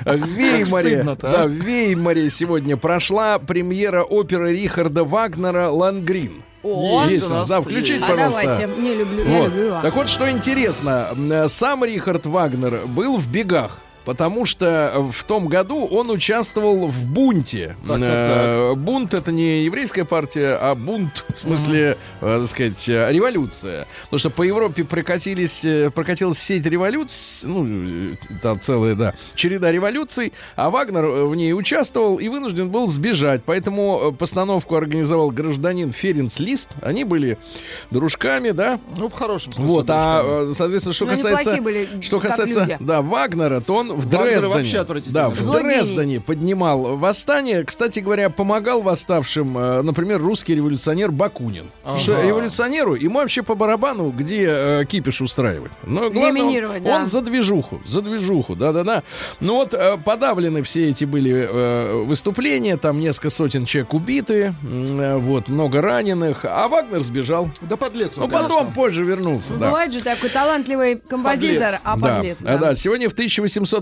в 0.04 0.26
Веймаре, 0.36 1.00
а. 1.06 1.16
да, 1.20 1.46
в 1.46 1.50
Веймаре 1.50 2.30
сегодня 2.30 2.76
прошла 2.76 3.38
премьера 3.38 4.02
оперы 4.02 4.52
Рихарда 4.52 5.04
Вагнера 5.04 5.70
«Лангрин». 5.70 6.42
О, 6.62 7.06
Есть 7.08 7.26
у 7.26 7.30
нас, 7.30 7.48
да, 7.48 7.60
включите, 7.60 8.00
А 8.04 8.10
пожалуйста. 8.10 8.42
давайте, 8.42 8.80
не 8.82 8.94
люблю, 8.96 9.22
я 9.24 9.38
Вот. 9.38 9.44
люблю 9.48 9.62
его. 9.66 9.80
Так 9.82 9.94
вот, 9.94 10.08
что 10.08 10.28
интересно, 10.28 11.08
сам 11.48 11.84
Рихард 11.84 12.26
Вагнер 12.26 12.86
был 12.86 13.18
в 13.18 13.28
бегах. 13.28 13.78
Потому 14.06 14.46
что 14.46 15.06
в 15.12 15.24
том 15.24 15.48
году 15.48 15.84
он 15.84 16.10
участвовал 16.10 16.86
в 16.86 17.06
бунте. 17.06 17.76
Так, 17.86 18.00
так, 18.00 18.00
Э, 18.00 18.74
Бунт 18.76 19.12
это 19.14 19.32
не 19.32 19.64
еврейская 19.64 20.04
партия, 20.04 20.56
а 20.60 20.74
бунт 20.74 21.26
в 21.34 21.38
смысле, 21.40 21.98
э, 22.20 22.38
так 22.40 22.48
сказать, 22.48 22.88
э, 22.88 23.12
революция. 23.12 23.86
Потому 24.04 24.18
что 24.18 24.30
по 24.30 24.42
Европе 24.42 24.84
прокатились, 24.84 25.66
прокатилась 25.92 26.38
сеть 26.38 26.64
революций, 26.66 27.48
ну, 27.48 28.16
там 28.42 28.60
целая, 28.60 28.94
да, 28.94 29.14
череда 29.34 29.72
революций, 29.72 30.32
а 30.54 30.70
Вагнер 30.70 31.04
в 31.26 31.34
ней 31.34 31.52
участвовал 31.52 32.16
и 32.18 32.28
вынужден 32.28 32.70
был 32.70 32.86
сбежать. 32.86 33.42
Поэтому 33.44 34.12
постановку 34.16 34.76
организовал 34.76 35.30
гражданин 35.30 35.90
Ференц 35.92 36.38
Лист. 36.38 36.70
Они 36.80 37.02
были 37.04 37.38
дружками, 37.90 38.50
да, 38.50 38.78
Ну, 38.96 39.08
в 39.08 39.12
хорошем 39.14 39.50
смысле. 39.52 39.70
вот, 39.72 39.86
а, 39.90 40.22
дружками. 40.22 40.54
соответственно, 40.54 40.94
что 40.94 41.04
Ну, 41.06 41.10
они 41.12 41.22
касается, 41.22 41.62
были, 41.62 41.88
что 42.02 42.20
касается, 42.20 42.60
люди. 42.60 42.76
да, 42.80 43.02
Вагнера, 43.02 43.60
то 43.60 43.74
он 43.74 43.95
в 43.96 44.06
Дрездене, 44.06 44.54
вообще 44.54 44.84
да, 45.10 45.28
в 45.30 45.50
Дрездене 45.52 46.20
поднимал 46.20 46.96
восстание. 46.96 47.64
Кстати 47.64 48.00
говоря, 48.00 48.30
помогал 48.30 48.82
восставшим, 48.82 49.56
э, 49.58 49.82
например, 49.82 50.20
русский 50.20 50.54
революционер 50.54 51.10
Бакунин. 51.10 51.70
Ага. 51.84 51.98
Что 51.98 52.20
революционеру 52.22 52.94
ему 52.94 53.18
вообще 53.18 53.42
по 53.42 53.54
барабану, 53.54 54.10
где 54.10 54.46
э, 54.48 54.84
кипиш 54.86 55.20
устраивать. 55.20 55.72
Но 55.84 56.10
главное, 56.10 56.28
он- 56.28 56.34
минировать, 56.48 56.78
он, 56.78 56.84
да. 57.02 57.06
за 57.06 57.20
движуху, 57.22 57.80
за 57.86 58.02
движуху, 58.02 58.54
да-да-да. 58.54 59.02
Ну 59.40 59.54
вот 59.54 59.74
э, 59.74 59.96
подавлены 60.04 60.62
все 60.62 60.88
эти 60.90 61.04
были 61.04 61.48
э, 61.50 62.02
выступления, 62.04 62.76
там 62.76 63.00
несколько 63.00 63.30
сотен 63.30 63.64
человек 63.66 63.94
убиты, 63.94 64.54
э, 64.62 65.16
вот 65.18 65.48
много 65.48 65.80
раненых, 65.80 66.44
а 66.44 66.68
Вагнер 66.68 67.02
сбежал. 67.02 67.50
Да 67.62 67.76
подлец 67.76 68.16
Ну 68.16 68.28
потом 68.28 68.72
позже 68.72 69.04
вернулся, 69.04 69.54
да. 69.54 69.66
Бывает 69.66 69.92
же 69.92 70.02
такой 70.02 70.28
талантливый 70.30 70.96
композитор, 70.96 71.56
Подлец. 71.56 71.80
а 71.84 71.96
Да, 71.96 72.16
подлец. 72.16 72.36
а, 72.44 72.58
да, 72.58 72.76
сегодня 72.76 73.08
в 73.08 73.14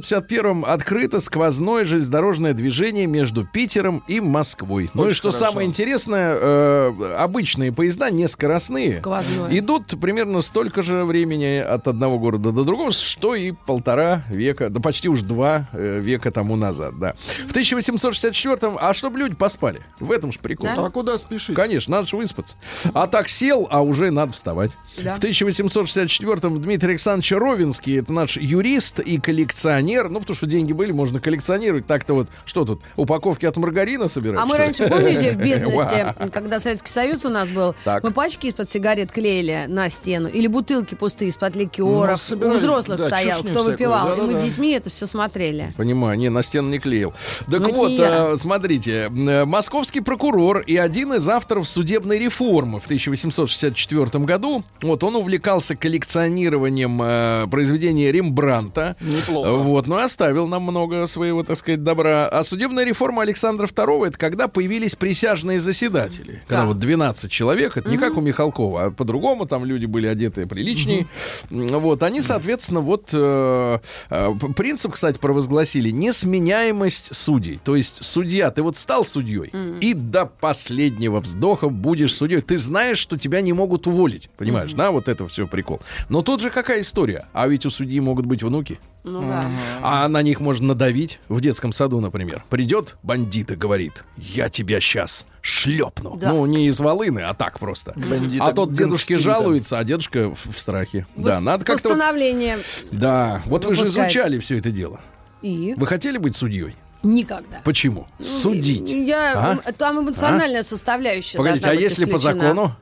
1851-м 0.04 0.64
открыто 0.64 1.20
сквозное 1.20 1.84
железнодорожное 1.84 2.52
движение 2.54 3.06
между 3.06 3.44
Питером 3.44 4.02
и 4.08 4.20
Москвой. 4.20 4.90
ну 4.94 5.04
и 5.04 5.06
Очень 5.06 5.16
что 5.16 5.30
хорошо. 5.30 5.50
самое 5.50 5.68
интересное, 5.68 6.36
э, 6.40 7.14
обычные 7.18 7.72
поезда, 7.72 8.10
не 8.10 8.28
скоростные, 8.28 8.98
Сквозное. 8.98 9.58
идут 9.58 9.98
примерно 10.00 10.40
столько 10.42 10.82
же 10.82 11.04
времени 11.04 11.58
от 11.58 11.88
одного 11.88 12.18
города 12.18 12.52
до 12.52 12.64
другого, 12.64 12.92
что 12.92 13.34
и 13.34 13.52
полтора 13.52 14.22
века, 14.28 14.68
да 14.70 14.80
почти 14.80 15.08
уж 15.08 15.20
два 15.22 15.68
э, 15.72 16.00
века 16.00 16.30
тому 16.30 16.56
назад, 16.56 16.98
да. 16.98 17.14
В 17.48 17.54
1864-м, 17.54 18.76
а 18.80 18.94
чтобы 18.94 19.18
люди 19.18 19.34
поспали, 19.34 19.80
в 20.00 20.10
этом 20.12 20.32
же 20.32 20.38
прикол. 20.38 20.68
Да? 20.74 20.86
А 20.86 20.90
куда 20.90 21.18
спешить? 21.18 21.56
Конечно, 21.56 21.96
надо 21.96 22.08
же 22.08 22.16
выспаться. 22.16 22.56
А 22.92 23.06
так 23.06 23.28
сел, 23.28 23.66
а 23.70 23.82
уже 23.82 24.10
надо 24.10 24.32
вставать. 24.32 24.72
Да. 25.02 25.14
В 25.16 25.20
1864-м 25.20 26.60
Дмитрий 26.60 26.90
Александрович 26.90 27.32
Ровинский, 27.32 27.98
это 27.98 28.12
наш 28.12 28.36
юрист 28.36 29.00
и 29.00 29.18
коллекционер. 29.18 29.93
Ну, 30.02 30.20
потому 30.20 30.36
что 30.36 30.46
деньги 30.46 30.72
были, 30.72 30.92
можно 30.92 31.20
коллекционировать. 31.20 31.86
Так-то 31.86 32.14
вот, 32.14 32.28
что 32.44 32.64
тут, 32.64 32.80
упаковки 32.96 33.46
от 33.46 33.56
маргарина 33.56 34.08
собирать? 34.08 34.40
А 34.40 34.46
мы 34.46 34.56
раньше, 34.56 34.88
помните, 34.88 35.32
в 35.32 35.36
бедности, 35.42 36.14
когда 36.32 36.60
Советский 36.60 36.90
Союз 36.90 37.24
у 37.24 37.28
нас 37.28 37.48
был, 37.48 37.74
Так. 37.84 38.02
мы 38.02 38.10
пачки 38.10 38.46
из-под 38.46 38.70
сигарет 38.70 39.12
клеили 39.12 39.64
на 39.68 39.88
стену, 39.88 40.28
или 40.28 40.46
бутылки 40.46 40.94
пустые 40.94 41.28
из-под 41.28 41.56
ликеров. 41.56 42.20
Ну, 42.30 42.48
У 42.48 42.50
взрослых 42.52 43.00
стоял, 43.00 43.42
кто 43.42 43.64
выпивал. 43.64 44.16
И 44.16 44.20
мы 44.22 44.42
детьми 44.42 44.72
это 44.72 44.90
все 44.90 45.06
смотрели. 45.06 45.72
Понимаю, 45.76 46.18
не, 46.18 46.28
на 46.28 46.42
стену 46.42 46.68
не 46.70 46.78
клеил. 46.78 47.12
Так 47.50 47.60
Ну, 47.60 47.72
вот, 47.72 47.90
э, 47.90 48.36
смотрите, 48.38 49.10
э, 49.10 49.44
московский 49.44 50.00
прокурор 50.00 50.60
и 50.60 50.76
один 50.76 51.12
из 51.14 51.28
авторов 51.28 51.68
судебной 51.68 52.18
реформы 52.18 52.80
в 52.80 52.84
1864 52.84 54.24
году, 54.24 54.64
вот 54.82 55.04
он 55.04 55.16
увлекался 55.16 55.76
коллекционированием 55.76 57.00
э, 57.02 57.46
произведения 57.50 58.12
Рембранта. 58.12 58.96
Неплохо. 59.00 59.52
Вот, 59.52 59.83
но 59.86 59.98
оставил 59.98 60.46
нам 60.46 60.62
много 60.62 61.06
своего, 61.06 61.42
так 61.42 61.56
сказать, 61.56 61.82
добра. 61.82 62.26
А 62.28 62.44
судебная 62.44 62.84
реформа 62.84 63.22
Александра 63.22 63.66
II 63.66 64.08
это 64.08 64.18
когда 64.18 64.48
появились 64.48 64.94
присяжные 64.94 65.60
заседатели. 65.60 66.42
Когда 66.46 66.62
Да. 66.62 66.66
вот 66.68 66.78
12 66.78 67.30
человек, 67.30 67.76
это 67.76 67.88
не 67.88 67.98
как 67.98 68.16
у 68.16 68.20
Михалкова, 68.20 68.84
а 68.86 68.90
по-другому 68.90 69.46
там 69.46 69.64
люди 69.64 69.86
были 69.86 70.06
одеты 70.06 70.46
приличнее. 70.46 71.06
М, 71.50 71.68
Вот, 71.84 72.02
они, 72.02 72.20
соответственно, 72.22 72.80
вот 72.80 73.10
э, 73.12 73.78
э, 74.10 74.34
принцип, 74.56 74.92
кстати, 74.92 75.18
провозгласили 75.18 75.90
несменяемость 75.90 77.14
судей. 77.14 77.58
То 77.64 77.76
есть 77.76 78.04
судья, 78.04 78.50
ты 78.50 78.62
вот 78.62 78.76
стал 78.76 79.04
судьей 79.04 79.50
и 79.80 79.94
до 79.94 80.26
последнего 80.26 81.20
вздоха 81.20 81.68
будешь 81.68 82.14
судьей. 82.14 82.40
Ты 82.40 82.58
знаешь, 82.58 82.98
что 82.98 83.16
тебя 83.16 83.40
не 83.40 83.52
могут 83.52 83.86
уволить, 83.86 84.30
понимаешь, 84.36 84.72
да? 84.72 84.90
Вот 84.90 85.08
это 85.08 85.26
все 85.28 85.46
прикол. 85.46 85.80
Но 86.08 86.22
тут 86.22 86.40
же 86.40 86.50
какая 86.50 86.80
история? 86.80 87.26
А 87.32 87.46
ведь 87.48 87.66
у 87.66 87.70
судьи 87.70 88.00
могут 88.00 88.26
быть 88.26 88.42
внуки. 88.42 88.78
Ну 89.04 89.20
да. 89.20 89.48
А 89.82 90.08
на 90.08 90.22
них 90.22 90.40
можно 90.40 90.68
надавить 90.68 91.20
в 91.28 91.40
детском 91.40 91.72
саду, 91.72 92.00
например. 92.00 92.44
Придет 92.48 92.96
бандит 93.02 93.50
и 93.50 93.54
говорит, 93.54 94.02
я 94.16 94.48
тебя 94.48 94.80
сейчас 94.80 95.26
шлепну. 95.42 96.16
Да. 96.16 96.30
Ну, 96.32 96.46
не 96.46 96.68
из 96.68 96.80
волыны, 96.80 97.20
а 97.20 97.34
так 97.34 97.58
просто. 97.58 97.92
Бандита 97.96 98.44
а 98.46 98.52
тот 98.52 98.72
дедушке 98.72 99.18
жалуется, 99.18 99.78
а 99.78 99.84
дедушка 99.84 100.30
в, 100.34 100.52
в 100.54 100.58
страхе. 100.58 101.06
Да, 101.16 101.38
Вос- 101.38 101.40
надо 101.40 101.64
как-то... 101.64 101.90
Постановление. 101.90 102.58
Да, 102.90 103.42
вот 103.44 103.66
вы 103.66 103.74
же 103.74 103.82
выпускает. 103.82 104.10
изучали 104.10 104.38
все 104.38 104.58
это 104.58 104.70
дело. 104.70 105.00
И? 105.42 105.74
Вы 105.76 105.86
хотели 105.86 106.16
быть 106.16 106.34
судьей? 106.34 106.74
Никогда. 107.02 107.60
Почему? 107.64 108.08
Судить. 108.18 108.90
Я, 108.90 109.58
А? 109.66 109.72
Там 109.72 110.00
эмоциональная 110.00 110.62
составляющая 110.62 111.36
Погодите, 111.36 111.66
а 111.68 111.72
быть 111.72 111.80
если 111.80 112.06
по 112.06 112.16
исключена. 112.16 112.40
закону? 112.40 112.72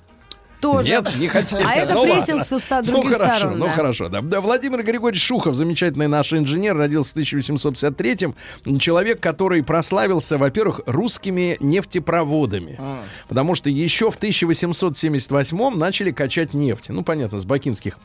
Тоже. 0.62 0.88
Нет, 0.88 1.16
не 1.16 1.26
хотели. 1.26 1.60
А 1.62 1.72
это 1.74 1.92
Ну 1.94 2.04
прессинг 2.04 2.44
со 2.44 2.58
ста 2.60 2.80
Ну 2.82 2.92
других 2.92 3.16
хорошо, 3.18 3.38
сторон. 3.38 3.58
ну 3.58 3.66
да. 3.66 3.72
хорошо, 3.72 4.08
да. 4.08 4.20
Да, 4.22 4.40
Владимир 4.40 4.82
Григорьевич 4.84 5.26
Шухов, 5.26 5.56
замечательный 5.56 6.06
наш 6.06 6.32
инженер, 6.32 6.76
родился 6.76 7.10
в 7.10 7.16
1853-м. 7.16 8.78
Человек, 8.78 9.18
который 9.20 9.62
прославился, 9.64 10.38
во-первых, 10.38 10.80
русскими 10.86 11.56
нефтепроводами. 11.58 12.76
А. 12.78 13.02
Потому 13.28 13.56
что 13.56 13.68
еще 13.70 14.10
в 14.10 14.16
1878-м 14.18 15.78
начали 15.78 16.12
качать 16.12 16.54
нефть. 16.54 16.86
Ну, 16.90 17.02
понятно, 17.02 17.40
с 17.40 17.44
бакинских 17.44 17.98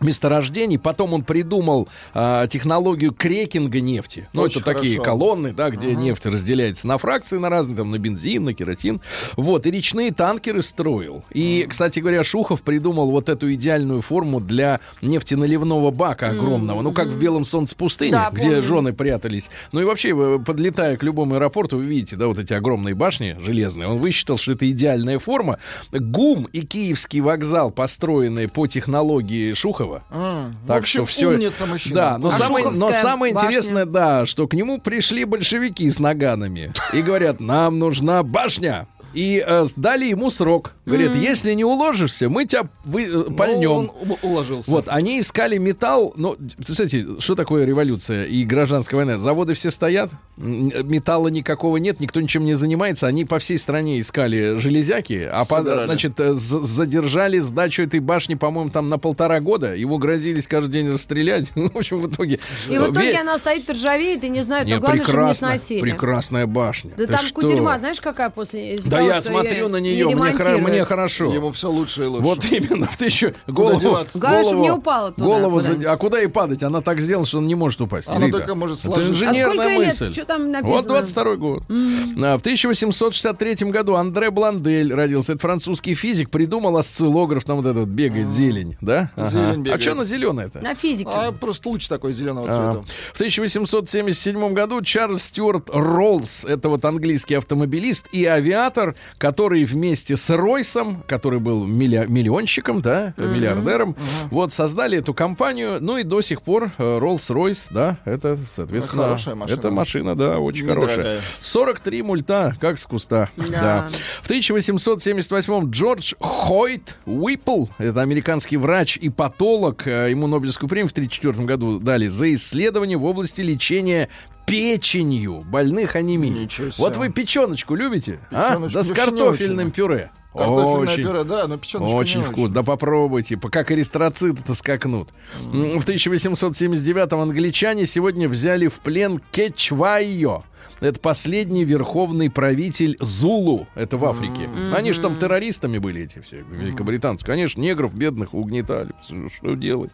месторождений. 0.00 0.78
Потом 0.78 1.14
он 1.14 1.22
придумал 1.22 1.88
а, 2.14 2.46
технологию 2.46 3.12
крекинга 3.12 3.80
нефти. 3.80 4.28
Ну, 4.32 4.42
Очень 4.42 4.60
это 4.60 4.74
такие 4.74 4.96
хорошо. 4.98 5.10
колонны, 5.10 5.52
да, 5.52 5.70
где 5.70 5.94
нефть 5.94 6.26
разделяется 6.26 6.86
на 6.86 6.98
фракции 6.98 7.38
на 7.38 7.48
разные, 7.48 7.76
там, 7.76 7.90
на 7.90 7.98
бензин, 7.98 8.44
на 8.44 8.54
керосин. 8.54 9.00
Вот, 9.36 9.66
и 9.66 9.70
речные 9.70 10.12
танкеры 10.12 10.62
строил. 10.62 11.24
И, 11.32 11.66
кстати 11.68 12.00
говоря, 12.00 12.24
Шухов 12.24 12.62
придумал 12.62 13.10
вот 13.10 13.28
эту 13.28 13.52
идеальную 13.54 14.02
форму 14.02 14.40
для 14.40 14.80
нефтеналивного 15.02 15.90
бака 15.90 16.28
огромного. 16.30 16.82
Ну, 16.82 16.92
как 16.92 17.08
в 17.08 17.18
«Белом 17.18 17.44
солнце 17.44 17.74
пустыни», 17.76 18.12
Да, 18.12 18.30
где 18.32 18.42
помню. 18.50 18.62
жены 18.62 18.92
прятались. 18.92 19.48
Ну 19.72 19.80
и 19.80 19.84
вообще, 19.84 20.12
вы, 20.12 20.42
подлетая 20.42 20.96
к 20.96 21.02
любому 21.02 21.34
аэропорту, 21.36 21.78
вы 21.78 21.84
видите, 21.86 22.16
да, 22.16 22.26
вот 22.26 22.38
эти 22.38 22.52
огромные 22.52 22.94
башни 22.94 23.36
железные. 23.40 23.88
Он 23.88 23.98
высчитал, 23.98 24.36
что 24.38 24.52
это 24.52 24.68
идеальная 24.70 25.18
форма. 25.18 25.58
ГУМ 25.92 26.44
и 26.52 26.60
Киевский 26.62 27.20
вокзал, 27.20 27.70
построенные 27.70 28.48
по 28.48 28.66
технологии 28.66 29.52
Шухова, 29.54 29.85
А, 30.10 30.50
в 30.64 30.66
так 30.66 30.78
общем, 30.82 31.06
что 31.06 31.12
все. 31.12 31.26
умница 31.28 31.66
мужчина. 31.66 31.94
Да, 31.94 32.18
но 32.18 32.28
А 32.28 32.32
самое, 32.32 32.70
но 32.70 32.90
самое 32.92 33.32
башня? 33.34 33.48
интересное, 33.48 33.84
да, 33.86 34.26
что 34.26 34.46
к 34.46 34.54
нему 34.54 34.80
пришли 34.80 35.24
большевики 35.24 35.88
с 35.88 35.98
наганами 35.98 36.72
и 36.92 37.02
говорят: 37.02 37.40
нам 37.40 37.78
нужна 37.78 38.22
башня. 38.22 38.86
И 39.16 39.42
э, 39.46 39.66
дали 39.76 40.04
ему 40.04 40.28
срок. 40.30 40.74
Говорят, 40.84 41.14
если 41.16 41.52
не 41.54 41.64
уложишься, 41.64 42.28
мы 42.28 42.44
тебя 42.44 42.68
вы, 42.84 43.04
э, 43.04 43.08
Ну, 43.08 43.34
пальнем. 43.34 43.70
он 43.70 43.90
уложился. 44.22 44.70
Вот, 44.70 44.84
они 44.88 45.18
искали 45.20 45.56
металл. 45.58 46.12
Ну, 46.16 46.36
кстати, 46.64 47.18
что 47.18 47.34
такое 47.34 47.64
революция 47.64 48.24
и 48.26 48.44
гражданская 48.44 48.98
война? 48.98 49.18
Заводы 49.18 49.54
все 49.54 49.70
стоят, 49.70 50.10
м, 50.36 50.68
металла 50.86 51.28
никакого 51.28 51.78
нет, 51.78 51.98
никто 51.98 52.20
ничем 52.20 52.44
не 52.44 52.54
занимается. 52.54 53.06
Они 53.06 53.24
по 53.24 53.38
всей 53.38 53.58
стране 53.58 54.00
искали 54.00 54.58
железяки, 54.58 55.28
а 55.32 55.44
по- 55.44 55.62
значит, 55.62 56.20
э, 56.20 56.34
задержали 56.34 57.38
сдачу 57.38 57.82
этой 57.82 58.00
башни, 58.00 58.34
по-моему, 58.34 58.70
там 58.70 58.88
на 58.88 58.98
полтора 58.98 59.40
года. 59.40 59.74
Его 59.74 59.98
грозились 59.98 60.46
каждый 60.46 60.72
день 60.72 60.90
расстрелять. 60.92 61.50
Ну, 61.56 61.70
В 61.70 61.76
общем, 61.78 62.00
в 62.02 62.08
итоге... 62.12 62.38
И 62.68 62.76
в 62.78 62.92
итоге 62.92 63.12
Ве- 63.14 63.16
она 63.20 63.38
стоит, 63.38 63.68
ржавеет, 63.70 64.22
и 64.24 64.28
не 64.28 64.42
знают, 64.42 64.68
Не, 64.68 64.74
но 64.74 64.80
главное, 64.80 65.04
чтобы 65.04 65.24
не 65.24 65.34
сносили. 65.34 65.80
прекрасная 65.80 66.46
башня. 66.46 66.90
Да 66.96 67.06
Ты 67.06 67.12
там 67.12 67.24
что? 67.24 67.34
кутерьма, 67.34 67.78
знаешь, 67.78 68.00
какая 68.00 68.30
после 68.30 68.78
Да 68.84 69.05
я 69.06 69.22
смотрю 69.22 69.50
её 69.52 69.68
на 69.68 69.76
не 69.78 69.94
нее, 69.94 70.06
мне, 70.06 70.14
хоро- 70.14 70.20
ремонтируют. 70.28 70.68
мне 70.68 70.84
хорошо. 70.84 71.32
Ему 71.32 71.52
все 71.52 71.70
лучше 71.70 72.04
и 72.04 72.06
лучше. 72.06 72.22
Вот 72.22 72.44
именно, 72.46 72.88
ты 72.98 73.06
еще 73.06 73.34
голову? 73.46 73.78
Главное, 74.14 74.44
чтобы 74.44 74.60
не 74.62 74.70
упала 74.70 75.12
туда 75.12 75.24
голову 75.24 75.60
за- 75.60 75.76
А 75.92 75.96
куда 75.96 76.20
и 76.22 76.26
падать? 76.26 76.62
Она 76.62 76.80
так 76.80 77.00
сделана, 77.00 77.26
что 77.26 77.38
он 77.38 77.46
не 77.46 77.54
может 77.54 77.80
упасть. 77.80 78.08
Она 78.08 78.26
Рита. 78.26 78.38
только 78.38 78.54
может 78.54 78.78
Это 78.78 78.86
сложиться. 78.94 79.12
А 79.24 79.28
инженерная 79.28 79.68
лет? 79.78 79.86
мысль. 79.86 80.12
Что 80.12 80.24
там 80.24 80.50
написано? 80.50 80.76
Вот 80.76 80.86
22 80.86 81.36
год. 81.36 81.62
А, 81.68 82.38
в 82.38 82.40
1863 82.40 83.70
году 83.70 83.94
Андре 83.94 84.30
Бландель 84.30 84.92
родился. 84.94 85.32
Это 85.32 85.40
французский 85.42 85.94
физик. 85.94 86.30
Придумал 86.30 86.76
осциллограф. 86.76 87.44
Там 87.44 87.56
вот 87.56 87.66
этот 87.66 87.88
бегает 87.88 88.28
зелень. 88.30 88.76
Да? 88.80 89.10
Зелень 89.16 89.46
А 89.50 89.56
бегает. 89.56 89.82
что 89.82 89.92
она 89.92 90.04
зеленая-то? 90.04 90.60
На 90.60 90.74
физике. 90.74 91.10
А 91.12 91.32
просто 91.32 91.68
луч 91.68 91.86
такой 91.88 92.12
зеленого 92.12 92.46
А, 92.48 92.54
цвета. 92.54 92.84
В 93.12 93.16
1877 93.16 94.52
году 94.52 94.82
Чарльз 94.82 95.24
Стюарт 95.24 95.70
Роллс, 95.72 96.44
это 96.44 96.68
вот 96.68 96.84
английский 96.84 97.34
автомобилист 97.34 98.06
и 98.12 98.24
авиатор, 98.24 98.85
который 99.18 99.64
вместе 99.64 100.16
с 100.16 100.30
Ройсом, 100.30 101.02
который 101.06 101.40
был 101.40 101.66
милли- 101.66 102.06
миллионщиком, 102.06 102.82
да, 102.82 103.14
миллиардером, 103.16 103.96
вот 104.30 104.52
создали 104.52 104.98
эту 104.98 105.14
компанию, 105.14 105.78
ну 105.80 105.98
и 105.98 106.02
до 106.02 106.20
сих 106.20 106.42
пор 106.42 106.70
Роллс-Ройс, 106.78 107.68
да, 107.70 107.98
это, 108.04 108.36
соответственно, 108.54 109.04
Хорошая 109.04 109.34
машина. 109.34 109.58
это 109.58 109.70
машина, 109.70 110.14
да, 110.14 110.38
очень 110.38 110.64
Недорогая. 110.64 110.88
хорошая. 110.96 111.20
43 111.40 112.02
мульта, 112.02 112.54
как 112.60 112.78
с 112.78 112.86
куста. 112.86 113.28
Да. 113.36 113.46
Да. 113.46 113.88
В 114.22 114.26
1878 114.26 115.70
Джордж 115.70 116.14
Хойт 116.20 116.96
Уиппл, 117.06 117.66
это 117.78 118.02
американский 118.02 118.56
врач 118.56 118.96
и 118.96 119.08
патолог, 119.08 119.86
э, 119.86 120.10
ему 120.10 120.26
Нобелевскую 120.26 120.68
премию 120.68 120.88
в 120.88 120.92
1934 120.92 121.46
году 121.46 121.78
дали 121.80 122.08
за 122.08 122.32
исследование 122.34 122.96
в 122.98 123.04
области 123.04 123.40
лечения 123.40 124.08
печенью 124.46 125.42
больных 125.42 125.96
анемией. 125.96 126.48
Вот 126.78 126.96
вы 126.96 127.10
печеночку 127.10 127.74
любите? 127.74 128.20
а? 128.30 128.48
Печеночку 128.48 128.78
Да 128.78 128.82
с 128.84 128.92
картофельным 128.92 129.70
пюре. 129.70 130.10
Картофельное 130.36 130.92
Очень. 130.94 131.02
пюре, 131.04 131.24
да, 131.24 131.46
но 131.46 131.56
печеночку 131.58 131.96
Очень 131.96 132.18
не 132.18 132.24
вкусно. 132.24 132.54
Да 132.54 132.62
попробуйте. 132.62 133.36
По- 133.36 133.48
Как 133.48 133.70
эристроциты-то 133.72 134.54
скакнут. 134.54 135.08
М, 135.52 135.80
В 135.80 135.84
1879-м 135.86 137.20
англичане 137.20 137.86
сегодня 137.86 138.28
взяли 138.28 138.68
в 138.68 138.74
плен 138.80 139.20
Кечвайо. 139.32 140.42
Это 140.80 141.00
последний 141.00 141.64
верховный 141.64 142.28
правитель 142.28 142.96
Зулу. 143.00 143.66
Это 143.74 143.96
в 143.96 144.04
Африке. 144.04 144.48
Они 144.74 144.92
же 144.92 145.00
там 145.00 145.16
террористами 145.16 145.78
были 145.78 146.02
эти 146.02 146.18
все, 146.18 146.44
великобританцы. 146.50 147.24
Конечно, 147.24 147.60
негров 147.60 147.94
бедных 147.94 148.34
угнетали. 148.34 148.90
Что 149.34 149.54
делать? 149.54 149.90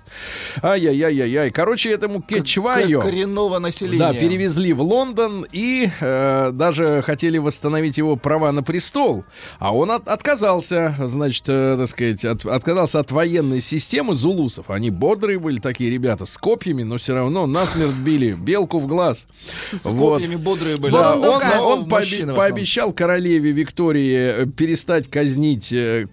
Ай-яй-яй-яй-яй. 0.62 1.50
Короче, 1.50 1.90
этому 1.92 2.20
Кечвайо... 2.22 3.00
К- 3.00 3.04
Коренного 3.04 3.58
населения. 3.58 3.98
Да, 3.98 4.12
перевезли 4.14 4.72
в 4.72 4.82
Лондон 4.82 5.46
и 5.52 5.88
э, 6.00 6.50
даже 6.52 7.02
хотели 7.02 7.38
восстановить 7.38 7.98
его 7.98 8.16
права 8.16 8.50
на 8.50 8.62
престол. 8.62 9.24
А 9.58 9.74
он 9.74 9.90
от- 9.90 10.08
отказался, 10.08 10.31
значит, 11.06 11.44
э, 11.48 11.76
так 11.78 11.88
сказать, 11.88 12.24
от- 12.24 12.46
отказался 12.46 13.00
от 13.00 13.10
военной 13.10 13.60
системы 13.60 14.14
зулусов. 14.14 14.70
Они 14.70 14.90
бодрые 14.90 15.38
были 15.38 15.58
такие 15.58 15.90
ребята, 15.90 16.26
с 16.26 16.36
копьями, 16.38 16.82
но 16.82 16.98
все 16.98 17.14
равно 17.14 17.46
насмерть 17.46 17.94
били, 17.94 18.32
белку 18.32 18.78
в 18.78 18.86
глаз. 18.86 19.26
С 19.82 19.92
Вот. 19.92 20.14
копьями 20.20 20.36
бодрые 20.36 20.76
были. 20.76 20.92
Да, 20.92 21.14
он, 21.14 21.24
он 21.60 21.84
в 21.84 21.88
основном. 21.88 22.36
пообещал 22.36 22.92
королеве 22.92 23.52
Виктории 23.52 24.42
э, 24.42 24.46
перестать 24.46 25.08
казнить 25.08 25.72
э, 25.72 26.06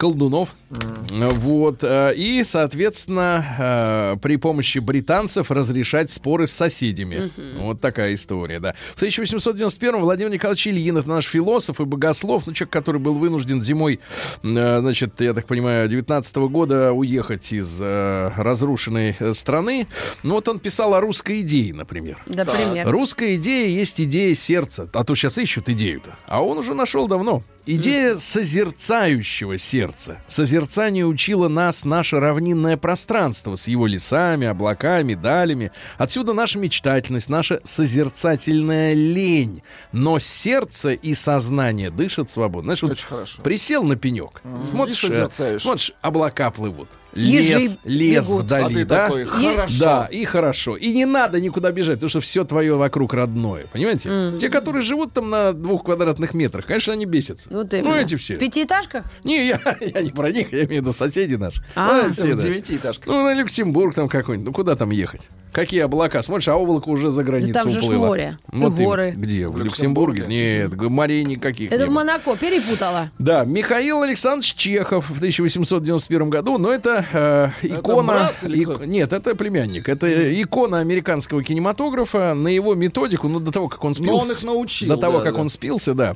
Вот. 0.69 1.79
э, 1.81 2.13
И, 2.15 2.43
соответственно, 2.43 4.13
э, 4.15 4.17
при 4.21 4.35
помощи 4.37 4.79
британцев 4.79 5.51
разрешать 5.51 6.11
споры 6.11 6.45
с 6.47 6.51
соседями. 6.51 7.31
Вот 7.59 7.81
такая 7.81 8.13
история, 8.13 8.59
да. 8.59 8.75
В 8.93 8.97
1891 8.97 9.99
Владимир 9.99 10.31
Николаевич 10.31 10.67
Ильин, 10.67 10.97
это 10.97 11.09
наш 11.09 11.25
философ 11.25 11.81
и 11.81 11.85
богослов, 11.85 12.45
ну, 12.45 12.53
человек, 12.53 12.71
который 12.71 13.01
был 13.01 13.15
вынужден 13.15 13.63
зимой, 13.63 13.99
э, 14.43 14.79
значит, 14.79 15.19
я 15.21 15.33
так 15.33 15.47
понимаю, 15.47 15.89
19 15.89 16.35
года 16.49 16.91
уехать 16.91 17.51
из 17.51 17.79
разрушенной 17.79 19.15
страны. 19.33 19.87
Ну, 20.23 20.35
вот 20.35 20.47
он 20.47 20.59
писал 20.59 20.93
о 20.93 21.01
русской 21.01 21.41
идее, 21.41 21.73
например. 21.73 22.17
Например. 22.27 22.89
Русская 22.89 23.35
идея 23.35 23.67
есть 23.67 23.99
идея 24.01 24.35
сердца. 24.35 24.89
А 24.93 25.03
то 25.03 25.15
сейчас 25.15 25.37
ищут 25.37 25.69
идею-то. 25.69 26.15
А 26.27 26.43
он 26.43 26.57
уже 26.57 26.73
нашел 26.73 27.07
давно. 27.07 27.43
Идея 27.71 28.15
созерцающего 28.17 29.59
сердца. 29.59 30.19
Созерцание 30.27 31.05
учило 31.05 31.47
нас 31.49 31.85
наше 31.85 32.19
равнинное 32.19 32.77
пространство 32.77 33.55
с 33.55 33.67
его 33.67 33.85
лесами, 33.85 34.47
облаками, 34.47 35.13
далями. 35.13 35.71
Отсюда 35.99 36.33
наша 36.33 36.57
мечтательность, 36.57 37.29
наша 37.29 37.61
созерцательная 37.63 38.93
лень. 38.93 39.61
Но 39.91 40.17
сердце 40.17 40.93
и 40.93 41.13
сознание 41.13 41.91
дышат 41.91 42.31
свободно. 42.31 42.69
Знаешь, 42.69 42.81
вот 42.81 42.91
Очень 42.93 43.05
хорошо. 43.05 43.41
присел 43.43 43.83
на 43.83 43.95
пенек, 43.95 44.41
смотришь, 44.65 45.03
и 45.03 45.09
э, 45.09 45.59
смотришь, 45.59 45.91
облака 46.01 46.49
плывут. 46.49 46.89
Ежи 47.15 47.57
Лес, 47.57 47.79
лес 47.83 48.27
бегут. 48.27 48.43
вдали, 48.43 48.63
а 48.63 48.67
ты 48.69 48.85
да? 48.85 49.07
такой, 49.07 49.25
хорошо. 49.25 49.79
Да, 49.79 50.07
и 50.11 50.25
хорошо. 50.25 50.75
И 50.77 50.91
не 50.93 51.05
надо 51.05 51.39
никуда 51.39 51.71
бежать, 51.71 51.95
потому 51.95 52.09
что 52.09 52.21
все 52.21 52.43
твое 52.43 52.75
вокруг 52.75 53.13
родное. 53.13 53.65
Понимаете? 53.73 54.33
Те, 54.39 54.49
которые 54.49 54.83
живут 54.83 55.13
там 55.13 55.29
на 55.29 55.53
двух 55.53 55.85
квадратных 55.85 56.33
метрах, 56.33 56.65
конечно, 56.67 56.93
они 56.93 57.05
бесятся. 57.05 57.49
Вот 57.51 57.71
ну, 57.71 57.77
именно. 57.77 57.95
эти 57.95 58.15
все. 58.15 58.35
В 58.35 58.39
пятиэтажках? 58.39 59.05
Не, 59.23 59.47
я, 59.47 59.59
я 59.79 60.01
не 60.01 60.11
про 60.11 60.31
них, 60.31 60.51
я 60.53 60.65
имею 60.65 60.81
в 60.81 60.85
виду 60.85 60.93
соседи 60.93 61.35
наши. 61.35 61.63
А. 61.75 62.03
Ну, 62.03 62.13
все, 62.13 62.33
В 62.33 62.37
да. 62.37 62.43
девятиэтажках. 62.43 63.07
Ну, 63.07 63.23
на 63.23 63.33
Люксембург 63.33 63.95
там 63.95 64.07
какой-нибудь. 64.07 64.47
Ну, 64.47 64.53
куда 64.53 64.75
там 64.75 64.91
ехать? 64.91 65.29
Какие 65.51 65.81
облака? 65.81 66.21
Смотришь, 66.21 66.47
а 66.47 66.55
облако 66.55 66.89
уже 66.89 67.09
за 67.09 67.23
границу 67.23 67.53
там 67.53 67.69
же 67.69 67.79
уплыло. 67.79 68.07
море. 68.07 68.37
И 68.51 68.57
Вот 68.57 68.79
им- 68.79 68.85
горы. 68.85 69.13
Где? 69.17 69.47
В 69.47 69.53
В 69.53 69.57
Люксембурге? 69.63 70.21
Люксембурге? 70.21 70.67
Нет, 70.69 70.91
морей 70.91 71.23
никаких 71.25 71.71
Это 71.71 71.87
в. 71.87 71.89
Монако. 71.89 72.35
Перепутала. 72.35 73.11
Да, 73.17 73.45
Михаил 73.45 74.03
Александрович 74.03 74.53
Чехов 74.53 75.09
в 75.09 75.17
1891 75.17 76.29
году, 76.29 76.57
но 76.57 76.71
это 76.71 77.03
э, 77.11 77.49
икона... 77.67 78.07
брат 78.13 78.35
или 78.43 78.61
ик-? 78.63 78.85
Нет, 78.85 79.11
это 79.11 79.35
племянник. 79.35 79.89
Это 79.89 80.07
икона 80.41 80.79
американского 80.79 81.43
кинематографа. 81.43 82.33
На 82.33 82.49
его 82.49 82.75
методику, 82.75 83.27
ну, 83.27 83.39
до 83.39 83.51
того, 83.51 83.67
как 83.69 83.83
он 83.83 83.93
спился... 83.93 84.11
Но 84.11 84.17
он 84.19 84.31
их 84.31 84.43
научил, 84.43 84.89
До 84.89 84.97
того, 84.97 85.17
да, 85.19 85.23
как 85.25 85.35
да. 85.35 85.41
он 85.41 85.49
спился, 85.49 85.93
да. 85.93 86.15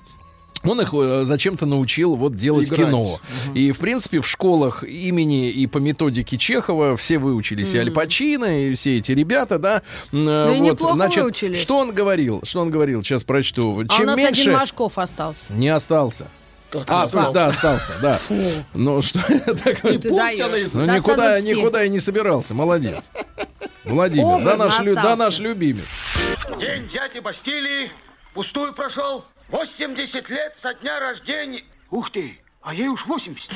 Он 0.63 0.79
их 0.79 0.93
э, 0.93 1.25
зачем-то 1.25 1.65
научил 1.65 2.15
вот 2.15 2.35
делать 2.35 2.69
Играть. 2.69 2.87
кино. 2.87 3.19
И, 3.53 3.71
в 3.71 3.79
принципе, 3.79 4.21
в 4.21 4.27
школах 4.27 4.83
имени 4.83 5.49
и 5.49 5.67
по 5.67 5.77
методике 5.79 6.37
Чехова 6.37 6.95
все 6.95 7.17
выучились. 7.17 7.73
И 7.73 7.77
Аль 7.77 7.91
Пачино, 7.91 8.69
и 8.69 8.73
все 8.75 8.97
эти 8.97 9.11
ребята, 9.11 9.59
да. 9.59 9.81
Э, 10.11 10.55
и 10.55 10.59
неплохо 10.59 10.95
выучились. 11.09 11.59
Что 11.59 11.77
он 11.79 11.91
говорил? 11.93 12.41
Что 12.43 12.61
он 12.61 12.69
говорил? 12.71 13.03
Сейчас 13.03 13.23
прочту. 13.23 13.71
А 13.79 13.81
у 13.81 13.87
Чем 13.87 14.05
нас 14.05 14.17
меньше... 14.17 14.41
один 14.43 14.53
Машков 14.53 14.97
остался. 14.97 15.45
Не 15.51 15.67
остался. 15.69 16.27
Как 16.69 16.89
А, 16.89 17.03
он 17.03 17.09
то 17.09 17.19
есть, 17.19 17.33
да, 17.33 17.47
остался? 17.47 17.93
остался, 17.93 18.29
да. 18.33 18.63
Ну, 18.73 19.01
что 19.01 19.19
я 19.29 19.39
так 19.53 19.81
Ты 19.81 19.99
Пункт 19.99 20.15
даешь. 20.17 20.39
анализа. 20.39 20.79
Ну, 20.79 20.85
никуда, 20.85 21.35
120. 21.37 21.45
никуда 21.57 21.81
я 21.83 21.87
не 21.89 21.99
собирался. 21.99 22.53
Молодец. 22.53 23.03
Владимир, 23.83 24.43
да 24.43 24.55
наш, 24.57 24.77
да 24.77 24.91
остался. 24.91 25.15
наш 25.17 25.39
любимец. 25.39 25.83
День 26.59 26.87
дяди 26.87 27.19
Бастилии 27.19 27.91
пустую 28.33 28.73
прошел. 28.73 29.23
80 29.53 30.31
лет 30.31 30.55
со 30.57 30.73
дня 30.73 30.99
рождения. 30.99 31.61
Ух 31.91 32.09
ты, 32.09 32.39
а 32.63 32.73
ей 32.73 32.87
уж 32.87 33.05
80. 33.05 33.51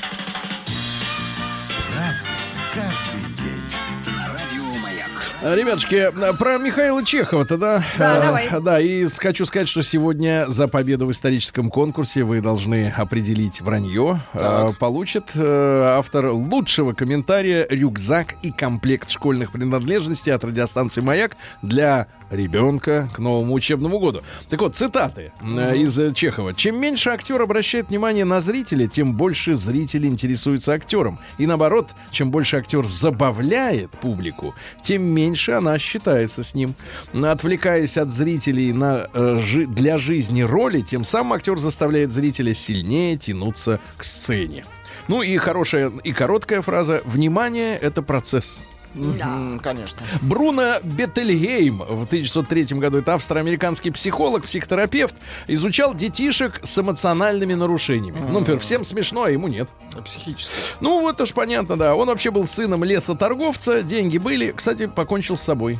А, 5.44 5.56
Ребятушки, 5.56 5.96
а, 5.96 6.34
про 6.34 6.58
Михаила 6.58 7.04
Чехова-то, 7.04 7.58
да? 7.58 7.84
Да, 7.98 8.18
А, 8.18 8.22
давай. 8.22 8.50
Да, 8.62 8.80
и 8.80 9.08
хочу 9.08 9.46
сказать, 9.46 9.70
что 9.70 9.82
сегодня 9.82 10.46
за 10.50 10.68
победу 10.68 11.08
в 11.08 11.12
историческом 11.12 11.70
конкурсе 11.70 12.24
вы 12.24 12.42
должны 12.42 12.90
определить 12.96 13.62
вранье. 13.62 14.20
А, 14.34 14.74
Получит 14.74 15.32
э, 15.36 15.94
автор 15.98 16.32
лучшего 16.32 16.93
комментария 16.93 17.66
рюкзак 17.70 18.36
и 18.43 18.52
комплект 18.52 19.10
школьных 19.10 19.52
принадлежностей 19.52 20.34
от 20.34 20.43
радиостанции 20.43 21.02
«Маяк» 21.02 21.38
для 21.62 22.08
ребенка 22.30 23.09
к 23.13 23.19
новому 23.19 23.53
учебному 23.53 23.99
году. 23.99 24.21
Так 24.49 24.61
вот, 24.61 24.75
цитаты 24.75 25.32
э, 25.41 25.78
из 25.78 25.97
э, 25.99 26.13
Чехова. 26.13 26.53
Чем 26.53 26.80
меньше 26.82 27.09
актер 27.09 27.41
обращает 27.41 27.89
внимание 27.89 28.25
на 28.25 28.41
зрителя, 28.41 28.88
тем 28.88 29.13
больше 29.13 29.55
зрители 29.55 30.07
интересуются 30.07 30.73
актером. 30.73 31.19
И 31.38 31.45
наоборот, 31.45 31.91
чем 32.11 32.32
больше 32.32 32.57
актер 32.57 32.86
забавляет 32.86 33.91
публику, 33.91 34.55
тем 34.82 35.03
меньше 35.03 35.28
меньше 35.28 35.51
она 35.51 35.78
считается 35.78 36.41
с 36.43 36.55
ним. 36.55 36.73
Отвлекаясь 37.13 37.97
от 37.97 38.11
зрителей 38.11 38.71
на, 38.71 39.07
э, 39.13 39.39
жи- 39.39 39.65
для 39.65 39.97
жизни 39.97 40.41
роли, 40.41 40.82
тем 40.82 41.05
самым 41.05 41.34
актер 41.34 41.57
заставляет 41.59 42.11
зрителя 42.11 42.53
сильнее 42.53 43.17
тянуться 43.17 43.80
к 43.97 44.03
сцене. 44.03 44.65
Ну 45.07 45.21
и 45.21 45.38
хорошая 45.38 45.91
и 46.03 46.11
короткая 46.11 46.61
фраза 46.61 47.01
«Внимание— 47.05 47.78
это 47.82 48.01
процесс». 48.01 48.63
Мгм, 48.98 49.60
Конечно. 49.60 50.02
Бруно 50.22 50.80
Беттельгейм 50.84 51.78
в 51.78 52.04
1903 52.06 52.80
году, 52.80 53.00
это 53.00 53.14
австро-американский 53.14 53.91
психолог, 53.91 54.45
психотерапевт, 54.45 55.16
изучал 55.48 55.93
детишек 55.93 56.60
с 56.64 56.78
эмоциональными 56.78 57.54
нарушениями. 57.54 58.18
Ну, 58.30 58.39
например, 58.39 58.60
всем 58.60 58.86
смешно, 58.86 59.24
а 59.24 59.30
ему 59.30 59.48
нет. 59.48 59.70
Психически. 60.06 60.54
Ну, 60.82 61.02
вот 61.02 61.20
уж 61.22 61.34
понятно, 61.34 61.76
да. 61.78 61.95
Он 61.95 62.08
вообще 62.08 62.32
был 62.32 62.48
сыном 62.48 62.84
лесоторговца, 62.84 63.82
деньги 63.82 64.18
были. 64.18 64.52
Кстати, 64.52 64.88
покончил 64.88 65.38
с 65.38 65.41
собой. 65.41 65.80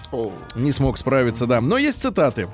Не 0.55 0.72
смог 0.72 0.97
справиться, 0.97 1.45
да. 1.45 1.61
Но 1.61 1.78
есть 1.78 2.01
цитаты. 2.01 2.47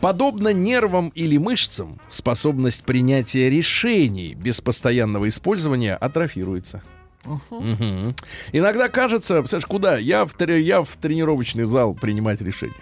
Подобно 0.00 0.52
нервам 0.52 1.10
или 1.14 1.36
мышцам, 1.38 1.98
способность 2.08 2.84
принятия 2.84 3.50
решений 3.50 4.34
без 4.34 4.60
постоянного 4.60 5.28
использования 5.28 5.94
атрофируется. 5.94 6.82
Мгм. 7.24 8.14
Иногда 8.52 8.88
кажется, 8.88 9.40
представляешь, 9.40 9.66
куда? 9.66 9.98
Я 9.98 10.24
в, 10.24 10.34
я 10.40 10.82
в 10.82 10.96
тренировочный 10.96 11.64
зал 11.64 11.94
принимать 11.94 12.40
решения. 12.40 12.74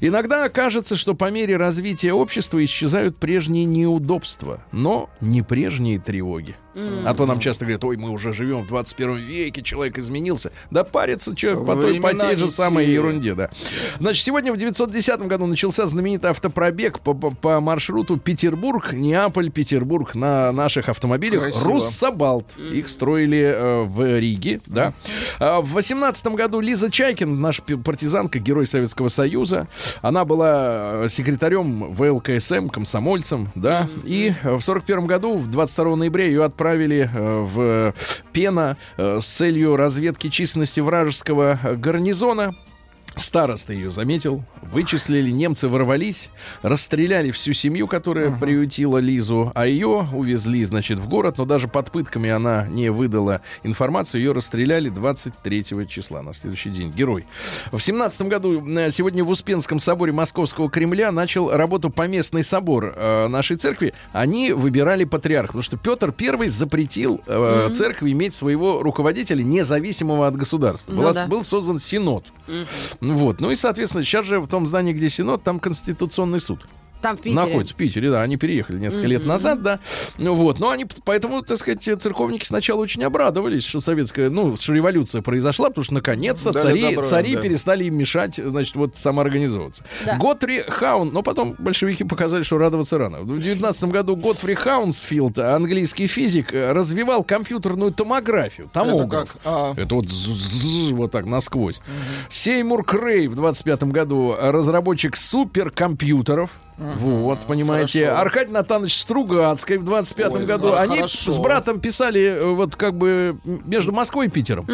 Иногда 0.00 0.48
кажется, 0.48 0.96
что 0.96 1.14
по 1.14 1.30
мере 1.30 1.56
развития 1.56 2.12
общества 2.12 2.64
исчезают 2.64 3.18
прежние 3.18 3.64
неудобства, 3.64 4.64
но 4.72 5.10
не 5.20 5.42
прежние 5.42 5.98
тревоги. 5.98 6.56
А 7.04 7.14
то 7.14 7.26
нам 7.26 7.38
часто 7.40 7.64
говорят, 7.64 7.84
ой, 7.84 7.96
мы 7.96 8.10
уже 8.10 8.32
живем 8.32 8.62
в 8.62 8.66
21 8.66 9.16
веке, 9.16 9.62
человек 9.62 9.98
изменился. 9.98 10.52
Да 10.70 10.84
парится 10.84 11.34
человек 11.36 11.64
по 11.66 11.76
той, 11.76 12.00
по 12.00 12.14
той 12.14 12.36
же 12.36 12.50
самой 12.50 12.86
ерунде, 12.86 13.34
да. 13.34 13.50
Значит, 14.00 14.24
сегодня 14.24 14.52
в 14.52 14.56
910 14.56 15.20
году 15.22 15.46
начался 15.46 15.86
знаменитый 15.86 16.30
автопробег 16.30 17.00
по, 17.00 17.14
по- 17.14 17.30
по 17.30 17.60
маршруту 17.60 18.16
Петербург, 18.16 18.92
Неаполь, 18.92 19.50
Петербург 19.50 20.14
на 20.14 20.50
наших 20.52 20.88
автомобилях 20.88 21.42
Красиво. 21.42 21.64
Руссобалт. 21.64 22.46
Их 22.56 22.88
строили 22.88 23.40
э, 23.54 23.82
в 23.84 24.18
Риге, 24.18 24.60
да. 24.66 24.94
А 25.38 25.60
в 25.60 25.72
18 25.72 26.26
году 26.28 26.60
Лиза 26.60 26.90
Чайкин, 26.90 27.40
наша 27.40 27.62
партизанка, 27.62 28.38
герой 28.38 28.66
Советского 28.66 29.08
Союза, 29.08 29.68
она 30.00 30.24
была 30.24 31.04
э, 31.04 31.08
секретарем 31.08 31.92
ВЛКСМ, 31.92 32.68
комсомольцем, 32.68 33.50
да. 33.54 33.88
И 34.04 34.34
э, 34.42 34.54
в 34.54 34.62
41 34.62 35.06
году, 35.06 35.36
в 35.36 35.48
22 35.48 35.96
ноября, 35.96 36.24
ее 36.26 36.44
отправили 36.44 36.61
э, 37.12 37.40
в 37.40 37.94
Пена 38.32 38.76
э, 38.96 39.20
с 39.20 39.26
целью 39.26 39.76
разведки 39.76 40.28
численности 40.28 40.80
вражеского 40.80 41.58
э, 41.62 41.74
гарнизона. 41.76 42.54
Староста 43.16 43.72
ее 43.72 43.90
заметил, 43.90 44.44
вычислили, 44.62 45.30
немцы 45.30 45.68
ворвались, 45.68 46.30
расстреляли 46.62 47.30
всю 47.30 47.52
семью, 47.52 47.86
которая 47.86 48.36
приютила 48.38 48.98
Лизу, 48.98 49.52
а 49.54 49.66
ее 49.66 50.08
увезли, 50.12 50.64
значит, 50.64 50.98
в 50.98 51.08
город, 51.08 51.38
но 51.38 51.44
даже 51.44 51.68
под 51.68 51.90
пытками 51.90 52.30
она 52.30 52.66
не 52.68 52.90
выдала 52.90 53.42
информацию, 53.62 54.20
ее 54.22 54.32
расстреляли 54.32 54.88
23 54.88 55.64
числа, 55.88 56.22
на 56.22 56.32
следующий 56.32 56.70
день. 56.70 56.90
Герой. 56.92 57.26
В 57.70 57.80
17 57.80 58.22
году 58.22 58.64
сегодня 58.90 59.24
в 59.24 59.30
Успенском 59.30 59.80
соборе 59.80 60.12
Московского 60.12 60.70
Кремля 60.70 61.12
начал 61.12 61.50
работу 61.50 61.90
поместный 61.90 62.44
собор 62.44 62.94
э, 62.96 63.28
нашей 63.28 63.56
церкви. 63.56 63.94
Они 64.12 64.52
выбирали 64.52 65.04
патриарха, 65.04 65.48
потому 65.48 65.62
что 65.62 65.76
Петр 65.76 66.14
I 66.18 66.48
запретил 66.48 67.20
э, 67.26 67.70
церкви 67.74 68.12
иметь 68.12 68.34
своего 68.34 68.82
руководителя, 68.82 69.42
независимого 69.42 70.26
от 70.26 70.36
государства. 70.36 70.92
Ну 70.92 71.02
Была- 71.02 71.12
да. 71.12 71.26
Был 71.26 71.44
создан 71.44 71.78
Синод. 71.78 72.24
Ну 72.46 72.66
Вот. 73.02 73.40
Ну 73.40 73.50
и, 73.50 73.56
соответственно, 73.56 74.04
сейчас 74.04 74.24
же 74.26 74.40
в 74.40 74.46
том 74.46 74.66
здании, 74.66 74.92
где 74.92 75.08
Синод, 75.08 75.42
там 75.42 75.58
Конституционный 75.58 76.38
суд. 76.38 76.64
Там 77.02 77.16
в 77.16 77.20
Питере. 77.20 77.34
Находится 77.44 77.74
в 77.74 77.76
Питере, 77.76 78.10
да. 78.10 78.22
Они 78.22 78.36
переехали 78.36 78.78
несколько 78.78 79.08
лет 79.08 79.26
назад, 79.26 79.62
да. 79.62 79.80
Ну 80.18 80.34
вот. 80.34 80.58
Но 80.60 80.70
они, 80.70 80.86
поэтому, 81.04 81.42
так 81.42 81.58
сказать, 81.58 81.82
церковники 81.82 82.44
сначала 82.44 82.80
очень 82.80 83.02
обрадовались, 83.04 83.64
что 83.64 83.80
советская, 83.80 84.30
ну, 84.30 84.56
что 84.56 84.72
революция 84.72 85.22
произошла, 85.22 85.68
потому 85.68 85.84
что 85.84 85.94
наконец-то 85.94 86.52
Дали 86.52 86.62
цари, 86.62 86.82
добро, 86.94 87.02
цари 87.02 87.34
да. 87.34 87.40
перестали 87.42 87.84
им 87.84 87.96
мешать, 87.96 88.36
значит, 88.36 88.74
вот 88.76 88.96
самоорганизовываться. 88.96 89.84
Да. 90.06 90.16
Готфри 90.16 90.62
Хаун, 90.68 91.12
но 91.12 91.22
потом 91.22 91.56
большевики 91.58 92.04
показали, 92.04 92.42
что 92.42 92.58
радоваться 92.58 92.98
рано. 92.98 93.20
В 93.22 93.38
19 93.38 93.84
году 93.84 94.16
Готфри 94.16 94.54
Хаунсфилд, 94.54 95.38
английский 95.38 96.06
физик, 96.06 96.52
развивал 96.52 97.24
компьютерную 97.24 97.92
томографию. 97.92 98.68
Это 98.72 98.84
Томограф. 98.84 99.32
как? 99.32 99.40
А, 99.44 99.74
Это 99.76 99.94
вот 99.96 100.06
вот 100.92 101.10
так 101.10 101.26
насквозь. 101.26 101.80
Сеймур 102.30 102.84
Крей 102.84 103.28
в 103.28 103.34
25 103.34 103.84
году 103.84 104.34
разработчик 104.38 105.16
суперкомпьютеров. 105.16 106.50
Вот, 106.96 107.40
понимаете. 107.46 108.06
хорошо. 108.06 108.20
Аркадий 108.22 108.52
Натанович 108.52 108.98
Стругацкий 109.00 109.76
в 109.76 109.84
25 109.84 110.32
Ой, 110.32 110.44
году. 110.44 110.70
да, 110.70 110.80
Они 110.82 110.96
хорошо. 110.96 111.30
с 111.30 111.38
братом 111.38 111.80
писали 111.80 112.20
э, 112.22 112.44
вот 112.44 112.76
как 112.76 112.94
бы 112.96 113.36
между 113.44 113.92
Москвой 113.92 114.26
и 114.26 114.28
Питером. 114.28 114.66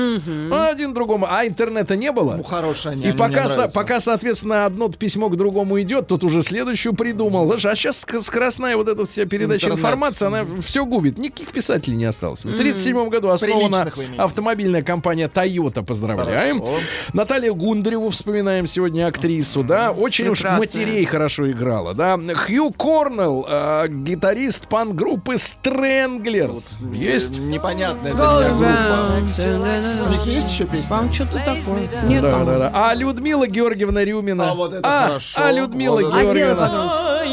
Один 0.53 0.95
другому. 0.95 1.27
А 1.29 1.47
интернета 1.47 1.97
не 1.97 2.13
было. 2.13 2.35
ну, 2.37 2.43
хорошие 2.43 2.93
они, 2.93 3.03
И 3.05 3.09
они 3.09 3.19
пока, 3.19 3.49
со- 3.49 3.69
пока, 3.69 4.01
соответственно, 4.01 4.65
одно 4.67 4.89
письмо 4.89 5.29
к 5.29 5.37
другому 5.37 5.81
идет, 5.81 6.07
тот 6.09 6.25
уже 6.25 6.43
следующую 6.43 6.95
придумал. 6.95 7.51
А 7.53 7.59
сейчас 7.59 8.05
скоростная 8.23 8.77
вот 8.77 8.89
эта 8.89 9.05
вся 9.07 9.25
передача 9.27 9.67
Интернет. 9.67 9.79
информации, 9.79 10.27
она 10.27 10.47
все 10.61 10.85
губит. 10.85 11.19
Никаких 11.19 11.49
писателей 11.53 11.97
не 11.97 12.05
осталось. 12.05 12.41
В 12.41 12.45
1937 12.55 13.09
году 13.09 13.29
основана 13.29 13.91
автомобильная 14.17 14.83
компания 14.83 15.29
Toyota. 15.33 15.85
Поздравляем. 15.85 16.61
Хорошо. 16.61 16.79
Наталью 17.13 17.55
Гундареву 17.55 18.11
вспоминаем 18.11 18.67
сегодня 18.67 19.07
актрису, 19.07 19.63
да. 19.63 19.91
Очень 19.93 20.29
уж 20.29 20.39
Прекрасная. 20.41 20.59
матерей 20.61 21.05
хорошо 21.05 21.51
играла, 21.51 21.95
да. 21.99 22.35
Хью 22.35 22.71
Корнелл, 22.71 23.45
э, 23.49 23.89
гитарист 23.89 24.69
пан-группы 24.69 25.35
Stranglers. 25.35 26.71
Есть? 26.93 27.39
Э, 27.39 27.43
Непонятная 27.43 28.15
для 28.15 28.25
меня 28.25 28.49
группа. 28.55 30.07
У 30.07 30.11
них 30.13 30.27
есть 30.27 30.51
еще 30.51 30.65
песни? 30.65 30.89
Вам 30.91 31.13
что-то 31.13 31.39
такое? 31.39 31.89
Нет, 32.05 32.23
Да, 32.23 32.45
да, 32.45 32.59
да. 32.59 32.71
А 32.73 32.95
Людмила 32.95 33.47
Георгиевна 33.47 34.05
Рюмина. 34.05 34.53
А, 34.53 34.55
вот 34.55 34.73
это 34.73 34.89
а, 34.89 35.07
хорошо. 35.09 35.41
А 35.43 35.51
Людмила 35.53 36.01
Вот 36.01 36.37
это- 36.37 36.63
А 36.63 37.25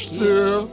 Что? 0.00 0.68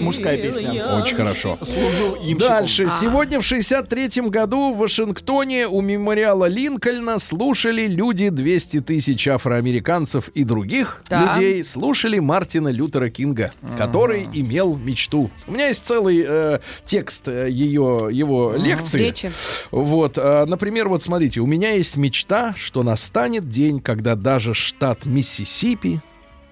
Мужская 0.00 0.36
песня. 0.38 0.98
Очень 1.00 1.16
хорошо. 1.16 1.58
Служил 1.62 2.16
имщиком. 2.16 2.38
Дальше. 2.38 2.88
Сегодня 3.00 3.40
в 3.40 3.44
63-м 3.50 4.28
году 4.30 4.72
в 4.72 4.78
Вашингтоне 4.78 5.68
у 5.68 5.80
мемориала 5.80 6.46
Линкольна 6.46 7.18
слушали 7.18 7.86
люди 7.86 8.28
200 8.30 8.80
тысяч 8.80 9.28
афроамериканцев 9.28 10.28
и 10.28 10.44
других 10.44 11.02
Да. 11.08 11.34
людей 11.36 11.62
слушали 11.64 12.18
Мартина 12.18 12.68
Лютера 12.68 13.10
Кинга, 13.10 13.52
который 13.78 14.26
имел 14.32 14.76
мечту. 14.76 15.30
У 15.46 15.52
меня 15.52 15.68
есть 15.68 15.86
целый 15.86 16.24
э, 16.26 16.58
текст 16.86 17.28
э, 17.28 17.48
ее, 17.50 18.08
его 18.10 18.54
лекции. 18.56 18.98
Речи. 18.98 19.32
Вот, 19.70 20.16
э, 20.16 20.44
например, 20.46 20.88
вот 20.88 21.02
смотрите, 21.02 21.40
у 21.40 21.46
меня 21.46 21.72
есть 21.72 21.96
мечта, 21.96 22.54
что 22.56 22.82
настанет 22.82 23.48
день, 23.48 23.80
когда 23.80 24.14
даже 24.14 24.54
штат 24.54 25.04
Миссисипи, 25.04 26.00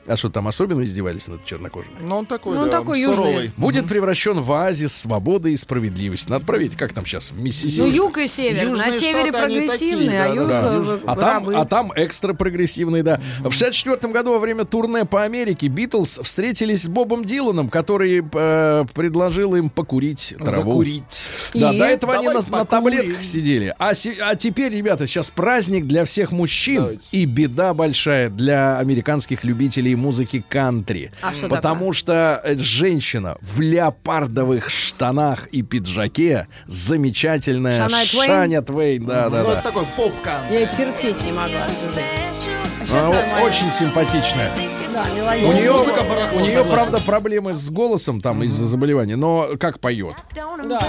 а 0.07 0.17
что 0.17 0.29
там 0.31 0.49
особенно 0.49 0.83
издевались 0.83 1.29
над 1.29 1.45
чернокожими, 1.45 1.93
Ну, 2.01 2.17
он 2.19 2.27
такой, 2.27 2.55
Ну, 2.57 2.63
он 2.63 2.71
да, 2.71 2.79
такой 2.81 3.01
южный. 3.01 3.17
суровый. 3.17 3.53
будет 3.57 3.87
превращен 3.87 4.41
в 4.41 4.51
оазис 4.53 4.93
свободы 4.95 5.53
и 5.53 5.57
справедливости. 5.57 6.29
Надо 6.29 6.45
проверить, 6.45 6.77
как 6.77 6.93
там 6.93 7.07
сейчас 7.07 7.31
в 7.31 7.41
Миссисипи. 7.41 7.83
Ну, 7.83 7.87
юг 7.89 8.19
и 8.19 8.27
север. 8.27 8.69
Южные 8.69 8.91
На 8.93 9.01
севере 9.01 9.33
прогрессивные, 9.33 10.07
такие, 10.09 10.21
а 10.21 10.29
да, 10.29 10.35
юг 10.35 10.49
да, 10.49 10.63
Да. 10.63 10.95
э, 10.95 10.99
А 11.07 11.17
там, 11.17 11.49
а 11.49 11.65
там 11.67 11.93
экстра 11.97 12.35
прогрессивный, 12.35 13.03
да. 13.03 13.21
В 13.41 13.53
64 13.53 14.13
году 14.13 14.33
во 14.33 14.39
время 14.39 14.65
турне 14.65 15.05
по 15.05 15.23
Америке 15.23 15.69
Битлз 15.69 16.19
встретились 16.23 16.83
с 16.83 16.89
Бобом 16.89 17.25
Диланом, 17.25 17.69
который 17.69 18.25
э, 18.33 18.85
предложил 18.95 19.55
им 19.55 19.71
покурить 19.71 20.35
траву. 20.39 20.51
Закурить. 20.71 21.23
Да, 21.55 21.73
И? 21.73 21.79
до 21.79 21.85
этого 21.85 22.15
они 22.15 22.29
на, 22.29 22.43
на 22.43 22.65
таблетках 22.65 23.25
сидели. 23.25 23.75
А, 23.79 23.93
а 24.23 24.35
теперь, 24.37 24.73
ребята, 24.75 25.07
сейчас 25.07 25.31
праздник 25.31 25.87
для 25.87 26.05
всех 26.05 26.33
мужчин 26.33 26.77
Давайте. 26.83 27.05
и 27.13 27.25
беда 27.25 27.73
большая 27.75 28.31
для 28.31 28.79
американских 28.79 29.45
любителей 29.45 29.92
музыки 29.95 30.45
кантри. 30.49 31.11
А 31.23 31.33
что 31.33 31.49
Потому 31.49 31.93
что 31.93 32.41
э, 32.45 32.57
женщина 32.59 33.37
в 33.41 33.61
леопардовых 33.61 34.69
штанах 34.71 35.47
и 35.49 35.63
пиджаке 35.63 36.47
замечательная 36.67 37.89
Шания 37.89 38.05
Твейн? 38.07 38.27
Шаня 38.27 38.63
Твейн. 38.63 39.07
Да, 39.07 39.29
да, 39.29 39.45
Вот 39.45 39.55
да. 39.57 39.63
такой 39.63 39.85
поп-кан. 39.97 40.43
Я 40.51 40.67
терпеть 40.67 41.23
не 41.25 41.33
могла 41.33 41.67
всю 41.69 41.91
жизнь. 41.91 42.93
А 42.93 43.07
Она 43.07 43.45
очень 43.45 43.71
симпатичная. 43.73 44.51
Да, 44.93 45.05
У 45.49 45.53
нее, 45.53 45.73
музыка 45.73 46.03
барахло, 46.03 46.39
у 46.39 46.41
нее 46.43 46.53
согласен. 46.59 46.73
правда, 46.75 47.01
проблемы 47.01 47.55
с 47.55 47.71
голосом 47.71 48.21
там 48.21 48.43
из-за 48.43 48.67
заболевания, 48.69 49.17
но 49.17 49.49
как 49.59 49.81
поет. 49.81 50.15
Да. 50.35 50.81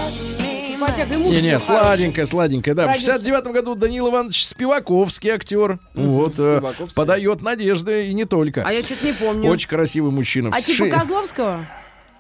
Не-не, 0.77 1.59
хороший. 1.59 1.65
сладенькая, 1.65 2.25
сладенькая, 2.25 2.73
да. 2.75 2.83
В 2.83 2.91
Продюсер. 2.91 3.13
69 3.13 3.53
году 3.53 3.75
Данил 3.75 4.09
Иванович 4.09 4.45
Спиваковский 4.47 5.29
актер. 5.31 5.79
Вот, 5.93 6.31
э, 6.39 6.57
Спиваковский. 6.57 6.95
подает 6.95 7.41
надежды 7.41 8.07
и 8.07 8.13
не 8.13 8.25
только. 8.25 8.63
А 8.65 8.71
я 8.71 8.83
что-то 8.83 9.05
не 9.05 9.13
помню. 9.13 9.49
Очень 9.49 9.69
красивый 9.69 10.11
мужчина. 10.11 10.49
А 10.53 10.57
В 10.59 10.61
типа 10.61 10.85
ши- 10.85 10.89
Козловского? 10.91 11.65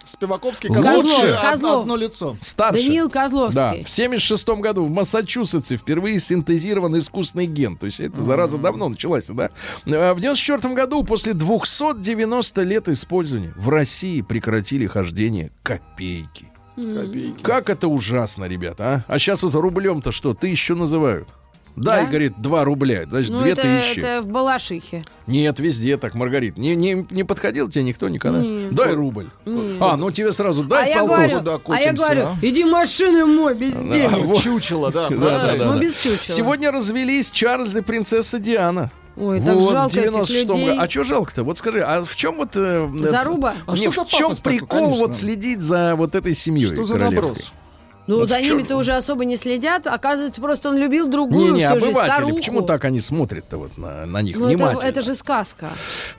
Спиваковский, 0.05 0.67
Лучше. 0.67 0.83
Козлов, 0.83 1.41
Козлов. 1.41 1.81
одно, 1.83 1.95
лицо. 1.95 2.35
Старше. 2.41 2.81
Даниил 2.83 3.07
Да, 3.07 3.23
Козловский. 3.23 3.83
в 3.85 3.89
76 3.89 4.59
году 4.59 4.83
в 4.83 4.89
Массачусетсе 4.91 5.77
впервые 5.77 6.19
синтезирован 6.19 6.97
искусственный 6.99 7.45
ген. 7.47 7.77
То 7.77 7.85
есть 7.85 8.01
это 8.01 8.21
зараза 8.21 8.57
давно 8.57 8.89
началась, 8.89 9.27
да? 9.27 9.51
А 9.85 10.13
В 10.13 10.19
94 10.19 10.73
году, 10.73 11.05
после 11.05 11.33
290 11.33 12.63
лет 12.63 12.89
использования, 12.89 13.53
в 13.55 13.69
России 13.69 14.19
прекратили 14.21 14.87
хождение 14.87 15.51
копейки. 15.63 16.49
Копейки. 16.75 17.41
Как 17.41 17.69
это 17.69 17.87
ужасно, 17.87 18.45
ребята, 18.45 19.03
а? 19.07 19.13
А 19.13 19.19
сейчас 19.19 19.43
вот 19.43 19.55
рублем-то 19.55 20.11
что, 20.11 20.33
тысячу 20.33 20.75
называют? 20.75 21.29
Дай, 21.75 22.03
Да? 22.03 22.07
говорит, 22.09 22.33
2 22.37 22.63
рубля, 22.65 23.05
значит, 23.09 23.31
Ну, 23.31 23.39
2 23.39 23.47
это, 23.47 23.61
тысячи. 23.63 23.99
это 23.99 24.21
в 24.21 24.27
Балашихе. 24.27 25.03
Нет, 25.25 25.59
везде 25.59 25.97
так, 25.97 26.13
Маргарит. 26.13 26.55
Не, 26.55 26.75
не, 26.75 27.03
не 27.09 27.23
подходил 27.23 27.67
тебе 27.67 27.83
никто 27.83 28.09
никогда? 28.09 28.41
Нет. 28.41 28.75
Дай 28.75 28.93
рубль. 28.93 29.29
А, 29.79 29.97
ну 29.97 30.11
тебе 30.11 30.31
сразу 30.33 30.61
А 30.61 30.65
дай 30.65 30.89
я, 30.91 30.99
полтос. 30.99 31.17
говорю, 31.17 31.37
Куда 31.39 31.51
а 31.51 31.53
я 31.53 31.59
кутимся, 31.89 31.93
говорю, 32.05 32.21
а? 32.27 32.35
иди 32.43 32.63
машины 32.63 33.25
мой, 33.25 33.55
бездельник. 33.55 34.11
вот. 34.25 34.39
Чучело, 34.43 34.91
да, 34.91 35.09
Да, 35.09 35.15
да, 35.17 35.55
да, 35.55 35.65
Ну, 35.65 35.73
да. 35.73 35.79
без 35.79 35.93
чучела. 35.95 36.19
Сегодня 36.35 36.71
развелись 36.71 37.31
Чарльз 37.31 37.75
и 37.75 37.81
принцесса 37.81 38.37
Диана. 38.37 38.91
Ой, 39.15 39.39
так 39.39 39.55
вот, 39.55 39.71
жалко 39.71 39.89
в 39.89 39.93
96 39.93 40.31
этих 40.31 40.49
людей. 40.49 40.65
году. 40.67 40.81
А 40.81 40.89
что 40.89 41.03
жалко-то? 41.03 41.43
Вот 41.43 41.57
скажи, 41.57 41.81
а 41.81 42.03
в 42.03 42.15
чем 42.15 42.37
вот... 42.37 42.49
э, 42.55 42.89
Заруба? 43.09 43.53
А 43.67 43.71
не, 43.73 43.77
что 43.89 43.91
за 43.91 44.03
в 44.05 44.07
чем 44.09 44.35
такой, 44.35 44.51
прикол 44.53 44.79
конечно? 44.79 45.05
вот 45.07 45.15
следить 45.15 45.61
за 45.61 45.93
вот 45.95 46.15
этой 46.15 46.33
семьей 46.33 46.73
Что 46.73 46.83
за 46.83 46.93
королевской? 46.93 47.29
наброс? 47.29 47.53
Ну, 48.05 48.19
Вот 48.19 48.29
за 48.29 48.41
ними-то 48.41 48.75
уже 48.77 48.93
особо 48.93 49.23
не 49.25 49.37
следят. 49.37 49.87
Оказывается, 49.87 50.41
просто 50.41 50.69
он 50.69 50.77
любил 50.77 51.07
другую 51.07 51.53
Не, 51.53 51.59
не, 51.59 51.65
всю 51.65 51.75
жизнь, 51.75 51.87
обыватели, 51.87 52.13
старуху. 52.13 52.35
почему 52.35 52.61
так 52.63 52.83
они 52.85 52.99
смотрят-то 52.99 53.57
вот 53.57 53.77
на, 53.77 54.05
на 54.05 54.21
них 54.21 54.35
Ну, 54.35 54.45
это, 54.47 54.55
внимательно? 54.57 54.89
это 54.89 55.01
же 55.01 55.15
сказка. 55.15 55.69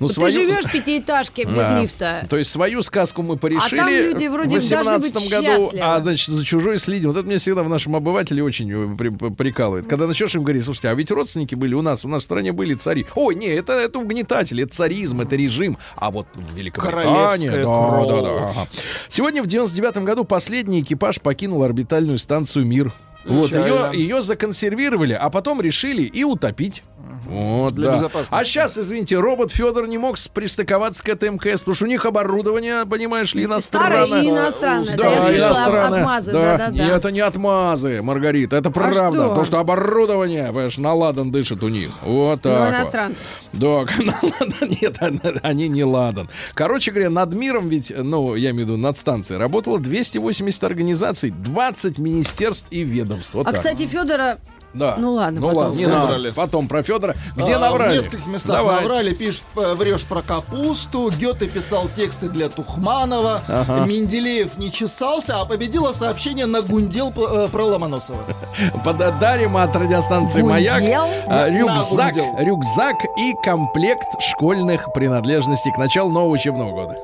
Ну, 0.01 0.07
Вот 0.07 0.13
свою- 0.13 0.33
Ты 0.35 0.41
живешь 0.41 0.65
в 0.65 0.73
пятиэтажке 0.73 1.45
без 1.45 1.55
Да. 1.57 1.81
лифта. 1.81 2.27
То 2.31 2.37
есть 2.39 2.51
свою 2.51 2.83
сказку 2.83 3.23
мы 3.23 3.37
порешили 3.37 3.79
А 3.81 3.85
там 3.85 3.89
люди 3.91 4.27
вроде 4.29 4.59
в 4.61 4.69
должны 4.69 4.99
быть 4.99 5.15
18 5.15 5.31
году, 5.31 5.61
счастливы. 5.63 5.85
а 5.85 6.01
значит 6.01 6.29
за 6.35 6.45
чужой 6.45 6.79
следим. 6.79 7.09
Вот 7.11 7.19
это 7.19 7.27
мне 7.27 7.39
всегда 7.39 7.63
в 7.63 7.69
нашем 7.69 7.97
обывателе 7.97 8.43
очень 8.43 8.71
э, 8.73 8.97
при- 8.97 9.11
при- 9.11 9.31
прикалывает. 9.31 9.87
Когда 9.87 10.07
начнешь 10.07 10.35
им 10.35 10.43
говорить, 10.43 10.65
слушайте, 10.65 10.89
а 10.89 10.95
ведь 10.95 11.11
родственники 11.11 11.55
были 11.55 11.75
у 11.75 11.83
нас, 11.83 12.05
у 12.05 12.09
нас 12.09 12.23
в 12.23 12.25
стране 12.25 12.53
были 12.53 12.75
цари. 12.75 13.05
Ой, 13.15 13.35
не, 13.35 13.47
это, 13.49 13.75
это 13.75 13.99
угнетатели, 13.99 14.65
это 14.65 14.75
царизм, 14.75 15.21
это 15.21 15.37
режим. 15.37 15.77
А 15.97 16.11
вот 16.11 16.27
в 16.35 16.55
Великобритании... 16.57 17.49
Королевская 17.49 17.65
Да, 17.65 17.89
кровь. 17.91 18.09
да, 18.09 18.23
да, 18.23 18.45
ага. 18.51 18.69
Сегодня 19.09 19.43
в 19.43 19.47
99 19.47 19.99
году 20.05 20.25
последний 20.25 20.81
экипаж 20.81 21.21
покинул 21.21 21.63
орбитальную 21.75 22.19
станцию 22.19 22.67
«Мир». 22.67 22.93
Вот, 23.25 23.51
ее, 23.51 23.91
ее 23.95 24.23
законсервировали, 24.23 25.15
а 25.15 25.31
потом 25.31 25.61
решили 25.61 26.03
и 26.03 26.25
утопить. 26.25 26.83
Вот, 27.27 27.73
Для 27.75 27.89
да. 27.91 27.95
безопасности. 27.97 28.35
А 28.35 28.45
сейчас, 28.45 28.79
извините, 28.79 29.19
робот 29.19 29.51
Федор 29.51 29.87
не 29.87 29.99
мог 29.99 30.17
пристыковаться 30.33 31.03
к 31.03 31.09
этой 31.09 31.31
МКС, 31.31 31.61
потому 31.61 31.75
что 31.75 31.85
у 31.85 31.89
них 31.89 32.05
оборудование, 32.07 32.85
понимаешь 32.87 33.35
ли, 33.35 33.45
иностранное. 33.45 34.07
Старое 34.07 34.23
и 34.25 34.31
иностранное. 34.31 34.97
Да, 34.97 35.05
Да, 35.05 35.11
я 35.11 35.23
слышала 35.23 35.83
отмазы. 35.87 36.33
Да, 36.33 36.57
Да, 36.59 36.69
да, 36.69 36.75
и 36.85 36.89
да. 36.89 36.97
это 36.97 37.11
не 37.11 37.21
отмазы, 37.21 38.03
Маргарита, 38.03 38.57
это 38.57 38.71
правда. 38.71 39.11
что? 39.11 39.29
Потому 39.29 39.45
что 39.45 39.59
оборудование, 39.59 40.47
понимаешь, 40.49 40.79
наладан 40.79 41.31
дышит 41.33 41.63
у 41.63 41.69
них. 41.69 41.91
Вот 42.03 42.45
Ну, 42.45 42.51
так 42.51 42.61
вот. 42.61 42.69
иностранцы. 42.71 43.21
Да, 43.53 43.67
наладан, 43.99 44.77
нет, 44.81 44.97
они- 45.01 45.21
они 45.43 45.69
не 45.69 45.85
ладан. 45.85 46.29
Короче 46.55 46.91
говоря, 46.91 47.11
над 47.11 47.35
миром 47.35 47.69
ведь, 47.69 47.93
ну, 47.97 48.35
я 48.35 48.51
имею 48.51 48.67
в 48.67 48.71
виду, 48.71 48.77
над 48.77 48.99
станцией, 48.99 49.39
работало 49.39 49.79
280 49.79 50.65
организаций, 50.65 51.31
20 51.31 51.99
министерств 51.99 52.67
и 52.71 52.83
ведомств. 52.85 53.35
Вот 53.35 53.43
А, 53.47 53.51
так. 53.51 53.55
кстати, 53.57 53.87
Федора 53.87 54.39
да. 54.75 54.97
ну 54.99 55.13
ладно, 55.13 55.41
ну 55.41 55.49
потом 55.49 55.63
ладно, 55.65 55.79
не 55.79 55.87
наврали. 55.87 56.31
Потом 56.31 56.69
про 56.69 56.83
Федора. 56.83 57.17
Где 57.37 57.55
А, 57.55 57.59
наврали? 57.59 57.99
В 57.99 58.03
нескольких 58.03 58.27
местах 58.27 58.57
Давайте. 58.57 58.83
наврали. 58.83 59.15
Пишет, 59.15 59.45
э, 59.57 59.75
врешь 59.75 60.05
про 60.05 60.23
капусту. 60.23 61.11
Гёте 61.11 61.47
писал 61.47 61.89
тексты 61.97 62.29
для 62.29 62.49
Тухманова. 62.49 63.41
Менделеев 63.87 64.59
не 64.59 64.71
чесался, 64.71 65.41
а 65.41 65.45
победило 65.45 65.93
сообщение 65.93 66.47
на 66.47 66.61
гундел 66.61 67.13
э, 67.17 67.49
про 67.51 67.65
Ломоносова. 67.65 68.25
Подарим 68.85 69.57
от 69.57 69.75
радиостанции? 69.75 70.43
«Маяк» 70.43 70.83
а, 71.27 71.49
рюкзак, 71.49 72.15
рюкзак 72.39 72.97
и 73.19 73.35
комплект 73.43 74.21
школьных 74.21 74.93
принадлежностей 74.93 75.73
к 75.73 75.79
началу 75.79 76.11
нового 76.11 76.33
учебного 76.33 76.71
года. 76.71 76.97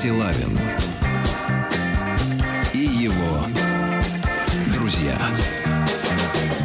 Стилавин 0.00 0.58
и 2.72 2.78
его 2.78 3.44
друзья 4.72 5.14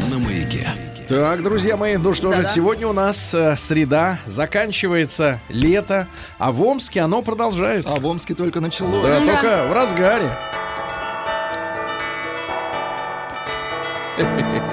на 0.09 0.17
маяке. 0.19 0.65
Так, 1.09 1.43
друзья 1.43 1.75
мои, 1.75 1.97
ну 1.97 2.13
что 2.13 2.31
же, 2.31 2.37
Да-да. 2.37 2.49
сегодня 2.49 2.87
у 2.87 2.93
нас 2.93 3.33
э, 3.33 3.57
среда, 3.57 4.19
заканчивается 4.25 5.41
лето, 5.49 6.07
а 6.37 6.53
в 6.53 6.61
Омске 6.63 7.01
оно 7.01 7.21
продолжается. 7.21 7.93
А 7.93 7.99
в 7.99 8.05
Омске 8.05 8.35
только 8.35 8.61
началось. 8.61 9.03
Да, 9.03 9.19
Да. 9.19 9.33
только 9.33 9.65
в 9.67 9.73
разгаре. 9.73 10.37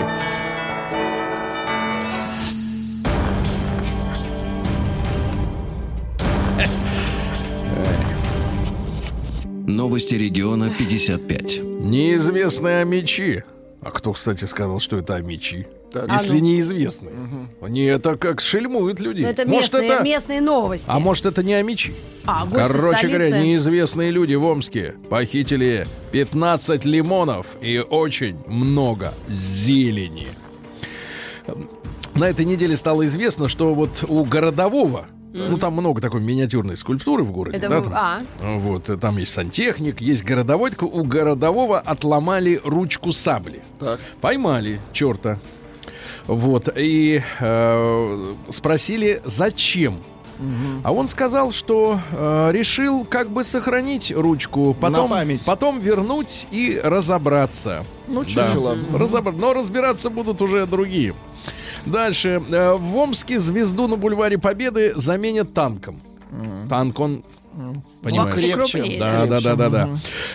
Новости 9.67 10.15
региона 10.15 10.71
55. 10.77 11.61
Неизвестные 11.63 12.85
мечи. 12.85 13.45
А 13.81 13.91
кто, 13.91 14.13
кстати, 14.13 14.45
сказал, 14.45 14.81
что 14.81 14.99
это 14.99 15.21
мечи? 15.23 15.67
Так. 15.93 16.07
А 16.09 16.15
Если 16.15 16.35
ну. 16.35 16.39
неизвестные. 16.41 17.13
Не, 17.61 17.85
это 17.87 18.17
как 18.17 18.41
шельмуют 18.41 18.99
людей. 18.99 19.25
Ну, 19.25 19.31
это 19.31 19.47
Может, 19.47 19.73
местные, 19.73 19.91
это... 19.91 20.03
местные 20.03 20.41
новости. 20.41 20.87
А 20.89 20.99
может, 20.99 21.27
это 21.27 21.43
не 21.43 21.53
амичи? 21.55 21.93
А, 22.25 22.47
Короче 22.51 22.99
столицы. 22.99 23.19
говоря, 23.19 23.41
неизвестные 23.43 24.11
люди 24.11 24.35
в 24.35 24.45
Омске 24.45 24.95
похитили 25.11 25.87
15 26.13 26.85
лимонов 26.85 27.47
и 27.61 27.79
очень 27.79 28.39
много 28.47 29.13
зелени. 29.29 30.29
На 32.15 32.29
этой 32.29 32.45
неделе 32.45 32.77
стало 32.77 33.05
известно, 33.07 33.49
что 33.49 33.75
вот 33.75 34.05
у 34.09 34.25
городового, 34.25 35.07
ну 35.33 35.59
там 35.59 35.73
много 35.73 36.01
такой 36.01 36.21
миниатюрной 36.21 36.77
скульптуры 36.77 37.23
в 37.25 37.33
городе, 37.33 37.57
Это 37.59 37.69
да, 37.69 37.81
там, 37.83 37.93
а. 37.95 38.23
вот, 38.59 38.91
э, 38.91 38.97
там 38.97 39.17
есть 39.19 39.33
сантехник, 39.33 40.01
есть 40.01 40.25
городовой, 40.25 40.71
так 40.71 40.83
у 40.83 41.03
городового 41.05 41.79
отломали 41.79 42.61
ручку 42.65 43.13
сабли. 43.13 43.63
Так. 43.79 43.99
Поймали 44.21 44.81
черта. 44.93 45.39
Вот, 46.27 46.69
и 46.77 47.23
э, 47.41 48.35
спросили, 48.51 49.21
зачем. 49.25 49.99
А 50.83 50.93
он 50.93 51.07
сказал, 51.07 51.53
что 51.53 52.01
э, 52.11 52.51
решил 52.53 53.05
как 53.05 53.31
бы 53.31 53.45
сохранить 53.45 54.11
ручку, 54.11 54.75
потом, 54.81 55.13
потом 55.47 55.79
вернуть 55.79 56.49
и 56.51 56.81
разобраться. 56.83 57.85
Ну, 58.09 58.25
Да. 58.25 58.29
чучело. 58.29 58.77
Разобра- 58.93 59.37
Но 59.39 59.53
разбираться 59.53 60.11
будут 60.11 60.43
уже 60.43 60.67
другие. 60.67 61.15
Дальше. 61.87 62.43
Э, 62.51 62.75
В 62.75 62.97
Омске 62.97 63.39
звезду 63.39 63.87
на 63.89 63.97
бульваре 63.97 64.39
Победы 64.39 64.93
заменят 64.97 65.55
танком. 65.55 66.01
Танк 66.69 66.99
он... 67.01 67.25
Понимаешь? 68.03 68.35
Покрепче. 68.35 68.97
Да, 68.99 69.27
да, 69.27 69.41
да, 69.41 69.57
да, 69.57 69.69
да. 69.69 69.89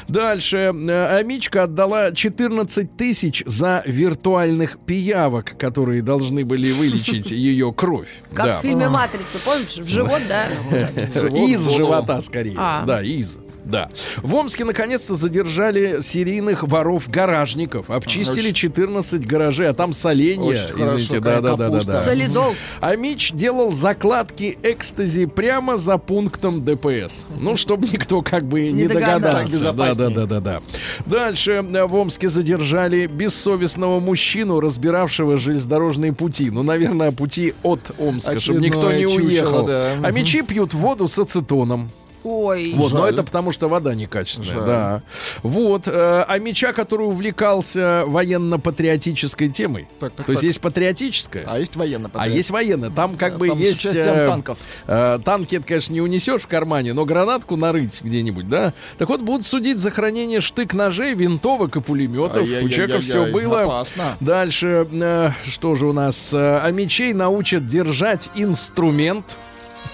Дальше. 0.07 0.57
Э, 0.71 1.17
Амичка 1.17 1.63
отдала 1.63 2.11
14 2.11 2.95
тысяч 2.95 3.41
за 3.47 3.81
виртуальных 3.87 4.77
пиявок, 4.85 5.57
которые 5.57 6.03
должны 6.03 6.45
были 6.45 6.71
вылечить 6.71 7.31
ее 7.31 7.73
кровь. 7.73 8.21
Как 8.35 8.45
Да. 8.45 8.57
в 8.57 8.61
фильме 8.61 8.87
«Матрица», 8.87 9.39
помнишь? 9.43 9.77
В 9.77 9.87
живот, 9.87 10.21
да? 10.29 10.45
Живот 11.15 11.39
Из 11.39 11.67
живота 11.71 12.21
скорее. 12.21 12.55
А. 12.55 12.85
Да, 12.85 13.01
из. 13.01 13.39
Да. 13.69 13.89
В 14.23 14.33
Омске 14.35 14.63
наконец-то 14.65 15.15
задержали 15.15 16.01
серийных 16.01 16.63
воров-гаражников. 16.63 17.89
Обчистили 17.89 18.39
Очень- 18.49 18.53
14 18.53 19.25
гаражей, 19.27 19.67
а 19.67 19.73
там 19.73 19.93
соленья. 19.93 20.43
Очень 20.43 20.73
хорошо, 20.73 20.97
Извините, 20.97 21.19
да, 21.19 21.41
да, 21.41 21.55
да, 21.55 21.69
да, 21.69 21.81
да. 21.83 21.95
Солидол. 22.01 22.55
А 22.79 22.95
Мич 22.95 23.31
делал 23.33 23.71
закладки 23.71 24.57
экстази 24.63 25.25
прямо 25.25 25.77
за 25.77 25.97
пунктом 25.97 26.63
ДПС. 26.63 27.25
Ну, 27.39 27.57
чтобы 27.57 27.87
никто 27.87 28.21
как 28.21 28.45
бы 28.45 28.61
не, 28.61 28.71
Не 28.83 28.87
догадался. 28.87 29.73
Да, 29.73 29.93
да, 29.93 30.09
да, 30.09 30.25
да, 30.25 30.39
да. 30.39 30.61
Дальше 31.05 31.51
э, 31.51 31.83
в 31.85 31.95
Омске 31.95 32.29
задержали 32.29 33.07
бессовестного 33.07 33.99
мужчину, 33.99 34.59
разбиравшего 34.59 35.37
железнодорожные 35.37 36.13
пути. 36.13 36.49
Ну, 36.49 36.63
наверное, 36.63 37.11
пути 37.11 37.53
от 37.63 37.79
Омска, 37.97 38.39
чтобы 38.39 38.61
никто 38.61 38.91
не 38.91 39.05
Очередное 39.05 39.29
чучело, 39.29 39.61
уехал. 39.61 39.65
да. 39.67 39.93
А 40.03 40.11
мечи 40.11 40.41
пьют 40.41 40.73
воду 40.73 41.07
с 41.07 41.17
ацетоном. 41.19 41.91
Ой, 42.23 42.73
Вот, 42.75 42.91
но 42.93 43.01
Жаль. 43.01 43.13
это 43.13 43.23
потому, 43.23 43.51
что 43.51 43.69
вода 43.69 43.93
некачественная, 43.95 44.53
Жаль. 44.53 44.65
да. 44.65 45.01
Вот, 45.43 45.87
э, 45.87 45.91
а 46.27 46.39
меча, 46.39 46.73
который 46.73 47.07
увлекался 47.07 48.03
военно-патриотической 48.07 49.49
темой. 49.49 49.87
Так, 49.99 50.13
так, 50.13 50.25
То 50.25 50.31
есть 50.33 50.41
так. 50.41 50.47
есть 50.47 50.61
патриотическая, 50.61 51.45
А 51.47 51.59
есть 51.59 51.75
военно 51.75 52.09
а 52.13 52.27
есть 52.27 52.49
военная. 52.49 52.89
Там 52.89 53.15
как 53.17 53.37
бы 53.37 53.47
Там 53.49 53.59
есть... 53.59 53.85
э, 53.85 54.27
танков. 54.27 54.57
э, 54.87 55.19
танки, 55.23 55.55
это, 55.55 55.65
конечно, 55.67 55.93
не 55.93 56.01
унесешь 56.01 56.41
в 56.41 56.47
кармане, 56.47 56.93
но 56.93 57.05
гранатку 57.05 57.55
нарыть 57.55 58.01
где-нибудь, 58.01 58.49
да? 58.49 58.73
Так 58.97 59.09
вот, 59.09 59.21
будут 59.21 59.45
судить 59.45 59.79
за 59.79 59.91
хранение 59.91 60.41
штык-ножей, 60.41 61.13
винтовок 61.13 61.75
и 61.75 61.81
пулеметов. 61.81 62.37
У 62.37 62.39
Ай-яй-яй-яй-яй, 62.39 62.75
человека 62.75 63.01
все 63.01 63.25
было. 63.31 63.61
опасно. 63.63 64.17
Дальше, 64.19 64.87
э, 64.91 65.31
что 65.47 65.75
же 65.75 65.85
у 65.87 65.93
нас? 65.93 66.33
Э, 66.33 66.59
а 66.63 66.71
мечей 66.71 67.13
научат 67.13 67.65
держать 67.67 68.29
инструмент. 68.35 69.37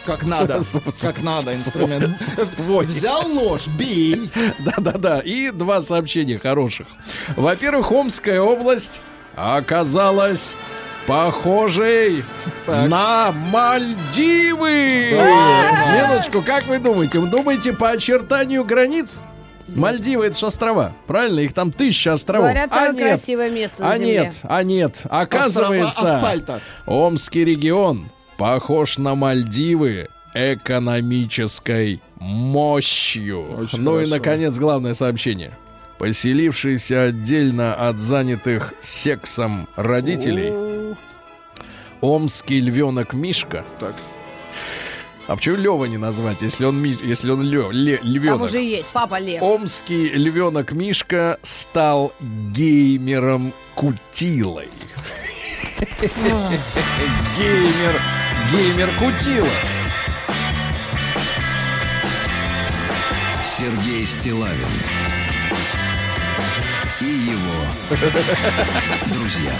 Как 0.06 0.26
надо. 0.26 0.60
Как 1.02 1.24
надо 1.24 1.54
инструмент. 1.54 2.18
Свой. 2.56 2.86
Взял 2.86 3.28
нож, 3.28 3.68
бей. 3.68 4.30
Да-да-да. 4.60 5.20
И 5.20 5.52
два 5.52 5.82
сообщения 5.82 6.40
хороших. 6.40 6.88
Во-первых, 7.36 7.92
Омская 7.92 8.42
область 8.42 9.02
оказалась 9.36 10.58
похожей 11.08 12.24
Так. 12.66 12.90
на 12.90 13.32
Мальдивы. 13.52 15.12
Минуточку, 15.12 16.42
как 16.42 16.66
вы 16.68 16.80
думаете? 16.80 17.20
Вы 17.20 17.28
думаете 17.30 17.74
по 17.74 17.90
очертанию 17.90 18.64
границ? 18.66 19.20
Мальдивы 19.68 20.26
это 20.26 20.38
же 20.38 20.46
острова, 20.48 20.94
правильно? 21.08 21.40
Их 21.40 21.54
там 21.54 21.72
тысяча 21.72 22.14
островов. 22.14 22.44
говорят, 22.46 22.70
а 22.72 22.76
самое 22.76 22.94
нет, 22.94 23.08
красивое 23.08 23.50
место 23.50 23.82
на 23.82 23.92
а 23.92 23.98
Земле. 23.98 24.14
нет, 24.14 24.36
а 24.44 24.64
нет. 24.64 25.02
Оказывается, 25.10 25.88
Острова 26.02 26.16
асфальта. 26.16 26.62
Омский 26.86 27.46
регион 27.46 28.10
похож 28.38 28.98
на 28.98 29.16
Мальдивы 29.16 30.10
экономической 30.34 32.02
мощью. 32.20 33.44
Очень 33.58 33.82
ну 33.82 34.00
и, 34.00 34.06
хорошо. 34.06 34.16
наконец, 34.16 34.56
главное 34.58 34.94
сообщение. 34.94 35.52
Поселившиеся 36.00 37.04
отдельно 37.04 37.76
от 37.76 38.02
занятых 38.02 38.74
сексом 38.80 39.68
родителей, 39.76 40.96
омский 42.02 42.60
львенок 42.60 43.14
Мишка. 43.14 43.64
Так. 43.80 43.96
А 45.28 45.38
почему 45.38 45.56
Лева 45.56 45.86
не 45.86 45.98
назвать, 45.98 46.42
если 46.42 46.66
он, 46.66 46.82
Ми- 46.82 46.98
если 47.02 47.32
он 47.32 47.44
лё- 47.44 47.72
ле- 47.72 48.00
львенок? 48.02 48.40
Там 48.40 48.46
уже 48.48 48.60
есть 48.62 48.88
папа 48.92 49.20
Лев. 49.20 49.42
Омский 49.42 50.10
львенок 50.10 50.74
Мишка 50.74 51.38
стал 51.44 52.12
геймером 52.20 53.54
Кутилой. 53.76 54.68
Геймер, 57.38 58.02
геймер 58.52 58.92
Кутила. 58.98 59.48
Сергей 63.58 64.06
Стилавин 64.06 64.68
и 67.00 67.06
его 67.06 67.66
друзья. 69.14 69.54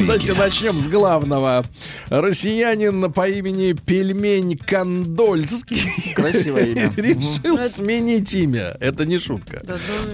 Давайте 0.00 0.32
начнем 0.34 0.80
с 0.80 0.88
главного. 0.88 1.64
Россиянин 2.08 3.12
по 3.12 3.28
имени 3.28 3.72
Пельмень 3.72 4.56
Кондольский 4.56 6.14
Красивое 6.14 6.64
имя. 6.64 6.92
решил 6.96 7.58
сменить 7.68 8.32
имя. 8.34 8.76
Это 8.80 9.04
не 9.04 9.18
шутка. 9.18 9.62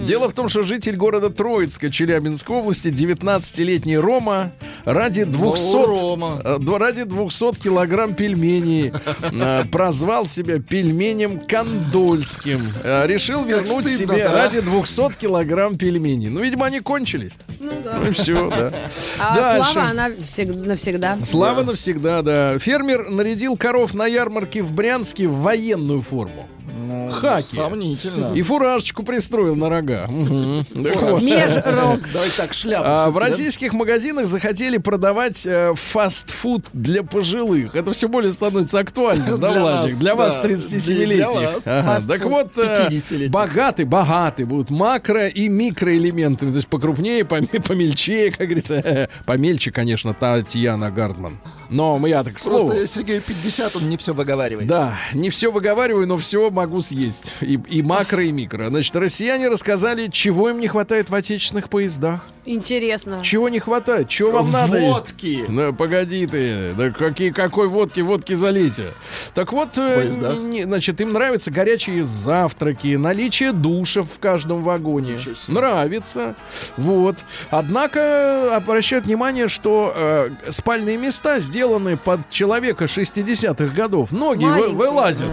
Дело 0.03 0.29
в 0.29 0.35
том, 0.35 0.49
что 0.49 0.63
житель 0.63 0.97
города 0.97 1.31
Троицка 1.31 1.91
Челябинской 1.91 2.57
области, 2.57 2.89
19-летний 2.89 3.97
Рома, 3.97 4.53
ради 4.85 5.25
200, 5.25 5.87
Рома. 5.87 6.41
э, 6.45 6.59
ради 6.79 7.05
200 7.05 7.55
килограмм 7.61 8.15
пельменей 8.15 8.93
э, 9.23 9.65
прозвал 9.71 10.27
себя 10.27 10.59
пельменем 10.59 11.41
Кондольским. 11.41 12.61
Э, 12.83 13.07
Решил 13.07 13.45
вернуть 13.45 13.87
себе 13.87 14.27
ради 14.29 14.61
200 14.61 15.15
килограмм 15.21 15.79
пельменей. 15.79 16.29
Ну, 16.29 16.41
видимо, 16.41 16.67
они 16.67 16.81
кончились. 16.81 17.33
Ну 17.61 17.73
да. 17.85 17.99
Ну, 18.05 18.13
все, 18.13 18.51
да. 18.51 18.73
А 19.19 19.37
Дальше. 19.37 19.76
Слава, 19.81 19.91
она 19.91 20.09
всег- 20.11 20.67
навсегда. 20.67 21.19
Слава 21.25 21.63
навсегда, 21.63 22.23
да. 22.23 22.59
Фермер 22.59 23.09
нарядил 23.11 23.57
коров 23.57 23.95
на 23.95 24.07
ярмарке 24.07 24.63
в 24.63 24.73
Брянске 24.73 25.29
в 25.29 25.37
военную 25.43 26.03
форму. 26.03 26.49
Ну, 26.79 27.11
Хаки. 27.13 27.55
Сомнительно. 27.57 28.33
И 28.35 28.43
фуражечку 28.43 29.03
пристроил 29.03 29.57
на 29.57 29.69
рога. 29.69 30.07
Межрок. 30.11 32.01
Давай 32.13 32.29
так, 32.37 32.53
шляпу. 32.53 32.85
А, 32.87 33.11
в 33.11 33.17
российских 33.19 33.73
магазинах 33.73 34.27
захотели 34.27 34.79
продавать 34.79 35.47
э, 35.47 35.75
фастфуд 35.75 36.67
для 36.73 37.03
пожилых. 37.03 37.75
Это 37.75 37.93
все 37.93 38.09
более 38.09 38.33
становится 38.33 38.79
актуальным, 38.81 39.41
да, 39.41 39.51
Для 39.51 39.61
Владик? 39.61 39.91
нас, 39.93 40.01
Для 40.01 40.15
вас, 40.15 40.35
да. 40.37 40.43
Для 40.43 40.57
37-летних. 40.57 41.27
вас. 41.55 41.67
Ага, 41.67 41.83
Фастфуд 41.95 42.13
Так 42.19 42.25
вот, 42.27 42.59
э, 42.59 42.87
50-летних. 42.91 43.31
богаты, 43.31 43.85
богаты 43.87 44.45
будут 44.47 44.71
макро- 44.71 45.29
и 45.31 45.49
микроэлементами. 45.49 46.51
То 46.51 46.57
есть 46.57 46.69
покрупнее, 46.69 47.25
поме- 47.25 47.61
помельчее, 47.63 48.31
как 48.31 48.47
говорится. 48.49 49.09
Помельче, 49.25 49.71
конечно, 49.71 50.15
Татьяна 50.15 50.91
Гардман. 50.91 51.39
Но 51.69 52.05
я 52.07 52.23
так. 52.23 52.35
Просто 52.43 52.87
Сергею 52.87 53.23
50, 53.23 53.77
он 53.77 53.89
не 53.89 53.97
все 53.97 54.13
выговаривает. 54.15 54.69
Да, 54.69 54.95
не 55.15 55.31
все 55.31 55.51
выговариваю, 55.51 56.07
но 56.07 56.17
все 56.17 56.49
могу 56.51 56.66
съесть. 56.81 57.33
И, 57.41 57.59
и 57.69 57.83
макро, 57.83 58.25
и 58.25 58.33
микро. 58.33 58.69
Значит, 58.69 58.95
россияне 58.97 59.49
рассказали, 59.49 60.09
чего 60.09 60.51
им 60.51 60.61
не 60.61 60.69
хватает 60.69 61.11
в 61.11 61.15
отечественных 61.15 61.69
поездах. 61.69 62.21
Интересно. 62.49 63.21
Чего 63.25 63.49
не 63.49 63.59
хватает? 63.59 64.09
Чего 64.09 64.31
вам 64.31 64.53
надо? 64.53 64.79
Водки. 64.79 65.45
Ну, 65.49 65.73
погоди 65.75 66.27
ты, 66.29 66.71
да 66.79 66.91
какие, 66.91 67.31
какой 67.31 67.67
водки, 67.67 67.99
водки 68.01 68.35
залейте. 68.35 68.93
Так 69.35 69.53
вот, 69.53 69.71
э, 69.79 70.05
не- 70.39 70.63
значит, 70.63 71.01
им 71.01 71.13
нравятся 71.13 71.51
горячие 71.51 72.05
завтраки, 72.05 72.95
наличие 72.95 73.51
душев 73.51 74.07
в 74.15 74.21
каждом 74.21 74.63
вагоне. 74.63 75.19
Нравится. 75.49 76.37
Вот. 76.77 77.17
Однако 77.51 78.55
обращают 78.55 79.07
внимание, 79.07 79.49
что 79.49 79.93
э, 79.95 80.31
спальные 80.51 80.99
места 80.99 81.41
сделаны 81.41 81.97
под 81.97 82.31
человека 82.31 82.85
60-х 82.85 83.75
годов. 83.75 84.13
Ноги 84.13 84.45
вы- 84.45 84.69
вылазят. 84.71 85.27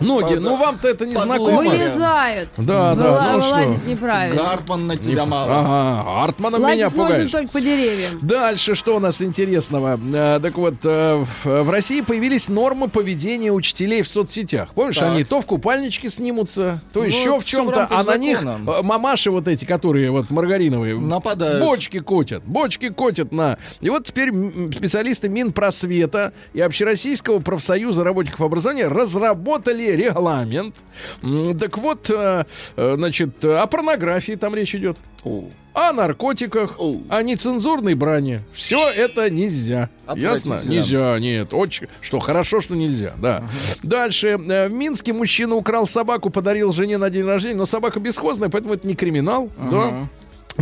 Ноги, 0.00 0.34
ну 0.34 0.56
вам-то 0.56 0.88
это 0.88 1.06
не 1.06 1.14
знакомо. 1.14 1.56
Вылезают. 1.58 2.48
Да, 2.56 2.94
да, 2.94 3.02
Выла- 3.02 3.32
ну? 3.32 3.40
Вылазит 3.40 3.86
неправильно. 3.86 4.42
Гартман 4.42 4.86
на 4.86 4.96
тебя 4.96 5.26
мало. 5.26 5.52
Ага, 5.60 6.24
Артманом 6.24 6.60
меня 6.60 6.68
Лазить 6.86 6.96
можно 6.96 7.04
пугаешь. 7.14 7.30
только 7.30 7.48
по 7.52 7.60
деревьям. 7.60 8.18
Дальше 8.22 8.74
что 8.74 8.96
у 8.96 8.98
нас 8.98 9.20
интересного? 9.22 9.98
Э, 10.14 10.40
так 10.42 10.56
вот, 10.56 10.74
э, 10.84 11.24
в, 11.44 11.62
в 11.62 11.70
России 11.70 12.00
появились 12.00 12.48
нормы 12.48 12.88
поведения 12.88 13.52
учителей 13.52 14.02
в 14.02 14.08
соцсетях. 14.08 14.74
Помнишь, 14.74 15.00
они 15.02 15.24
то 15.24 15.40
в 15.40 15.46
купальничке 15.46 16.08
снимутся, 16.08 16.80
то 16.92 17.00
Ну, 17.00 17.06
еще 17.06 17.38
в 17.38 17.44
чем-то, 17.44 17.86
а 17.90 18.02
на 18.02 18.16
них 18.16 18.42
э, 18.42 18.82
мамаши 18.82 19.30
вот 19.30 19.48
эти, 19.48 19.64
которые 19.64 20.10
вот 20.10 20.30
маргариновые, 20.30 20.98
Нападают. 20.98 21.60
бочки 21.62 22.00
котят, 22.00 22.42
бочки 22.44 22.88
котят 22.88 23.32
на. 23.32 23.58
И 23.80 23.90
вот 23.90 24.04
теперь 24.06 24.30
специалисты 24.72 25.28
Минпросвета 25.28 26.32
и 26.54 26.60
Общероссийского 26.60 27.40
профсоюза 27.40 28.04
работников 28.04 28.40
образования 28.40 28.88
разработали 28.88 29.89
регламент. 29.96 30.76
Так 31.58 31.78
вот, 31.78 32.10
э, 32.10 32.44
э, 32.76 32.94
значит, 32.96 33.44
о 33.44 33.66
порнографии 33.66 34.34
там 34.34 34.54
речь 34.54 34.74
идет 34.74 34.96
О. 35.24 35.44
наркотиках, 35.92 36.76
о 36.78 37.22
нецензурной 37.22 37.94
брани. 37.94 38.42
Все 38.52 38.88
это 38.90 39.30
нельзя. 39.30 39.88
Ясно? 40.16 40.60
Нельзя, 40.64 41.18
нет. 41.18 41.52
Очень, 41.54 41.88
что 42.00 42.18
хорошо, 42.20 42.60
что 42.60 42.74
нельзя, 42.74 43.12
да. 43.18 43.44
Дальше. 43.82 44.28
Э, 44.28 44.68
В 44.68 44.72
Минске 44.72 45.12
мужчина 45.12 45.54
украл 45.54 45.86
собаку, 45.86 46.30
подарил 46.30 46.72
жене 46.72 46.98
на 46.98 47.10
день 47.10 47.24
рождения, 47.24 47.56
но 47.56 47.66
собака 47.66 48.00
бесхозная, 48.00 48.48
поэтому 48.48 48.74
это 48.74 48.86
не 48.86 48.94
криминал. 48.94 49.50
Да. 49.70 50.08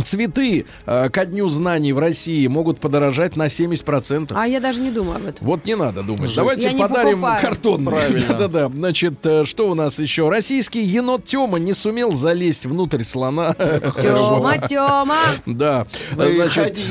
Цветы 0.03 0.65
э, 0.85 1.09
ко 1.09 1.25
дню 1.25 1.49
знаний 1.49 1.93
в 1.93 1.99
России 1.99 2.45
могут 2.47 2.79
подорожать 2.79 3.35
на 3.35 3.47
70%. 3.47 4.31
А 4.35 4.47
я 4.47 4.59
даже 4.59 4.81
не 4.81 4.91
думаю 4.91 5.17
об 5.17 5.25
этом. 5.25 5.45
Вот 5.47 5.65
не 5.65 5.75
надо 5.75 6.03
думать. 6.03 6.23
Жесть. 6.23 6.35
Давайте 6.35 6.69
Я 6.69 6.87
подарим 6.87 7.21
картон. 7.21 7.85
Правильно. 7.85 8.27
Да-да-да. 8.29 8.69
Значит, 8.69 9.25
э, 9.25 9.45
что 9.45 9.69
у 9.69 9.73
нас 9.73 9.99
еще? 9.99 10.29
Российский 10.29 10.81
енот 10.81 11.25
Тёма 11.25 11.59
не 11.59 11.73
сумел 11.73 12.11
залезть 12.11 12.65
внутрь 12.65 13.03
слона. 13.03 13.53
Тёма, 13.53 14.57
Тёма. 14.67 15.17
Да. 15.45 15.87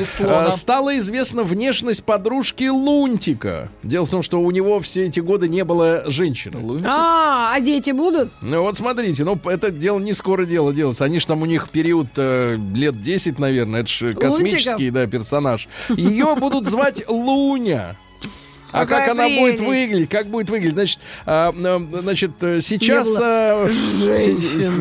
Слона. 0.05 0.49
э, 0.49 0.51
стала 0.51 0.99
известна 0.99 1.43
внешность 1.43 2.05
подружки 2.05 2.69
Лунтика. 2.69 3.69
Дело 3.83 4.07
в 4.07 4.11
том, 4.11 4.23
что 4.23 4.41
у 4.41 4.51
него 4.51 4.81
все 4.81 5.07
эти 5.07 5.21
годы 5.21 5.49
не 5.49 5.65
было 5.65 6.05
женщины. 6.07 6.83
А, 6.87 7.55
а 7.55 7.61
дети 7.61 7.91
будут? 7.91 8.31
Ну 8.41 8.63
вот 8.63 8.77
смотрите, 8.77 9.25
ну 9.25 9.39
это 9.45 9.71
дело 9.71 9.99
не 9.99 10.13
скоро 10.13 10.45
дело 10.45 10.73
делается. 10.73 11.05
Они 11.05 11.21
ж 11.21 11.25
там 11.25 11.43
у 11.43 11.47
них 11.47 11.69
период 11.71 12.09
э, 12.17 12.57
лет 12.89 13.01
10, 13.01 13.39
наверное, 13.39 13.81
это 13.81 13.91
же 13.91 14.15
космический, 14.15 14.91
да, 14.91 15.07
персонаж. 15.07 15.69
Ее 15.91 16.35
будут 16.37 16.67
звать 16.67 17.05
Луня. 17.09 17.97
А 18.71 18.81
Какая 18.81 19.07
как 19.07 19.09
она 19.13 19.29
будет 19.29 19.61
выглядеть? 19.61 20.09
Как 20.11 20.27
будет 20.27 20.51
выглядеть? 20.51 20.75
Значит, 20.75 21.01
а, 21.27 21.53
значит 22.03 22.33
э, 22.43 22.61
сейчас... 22.61 23.17
А. 23.21 23.69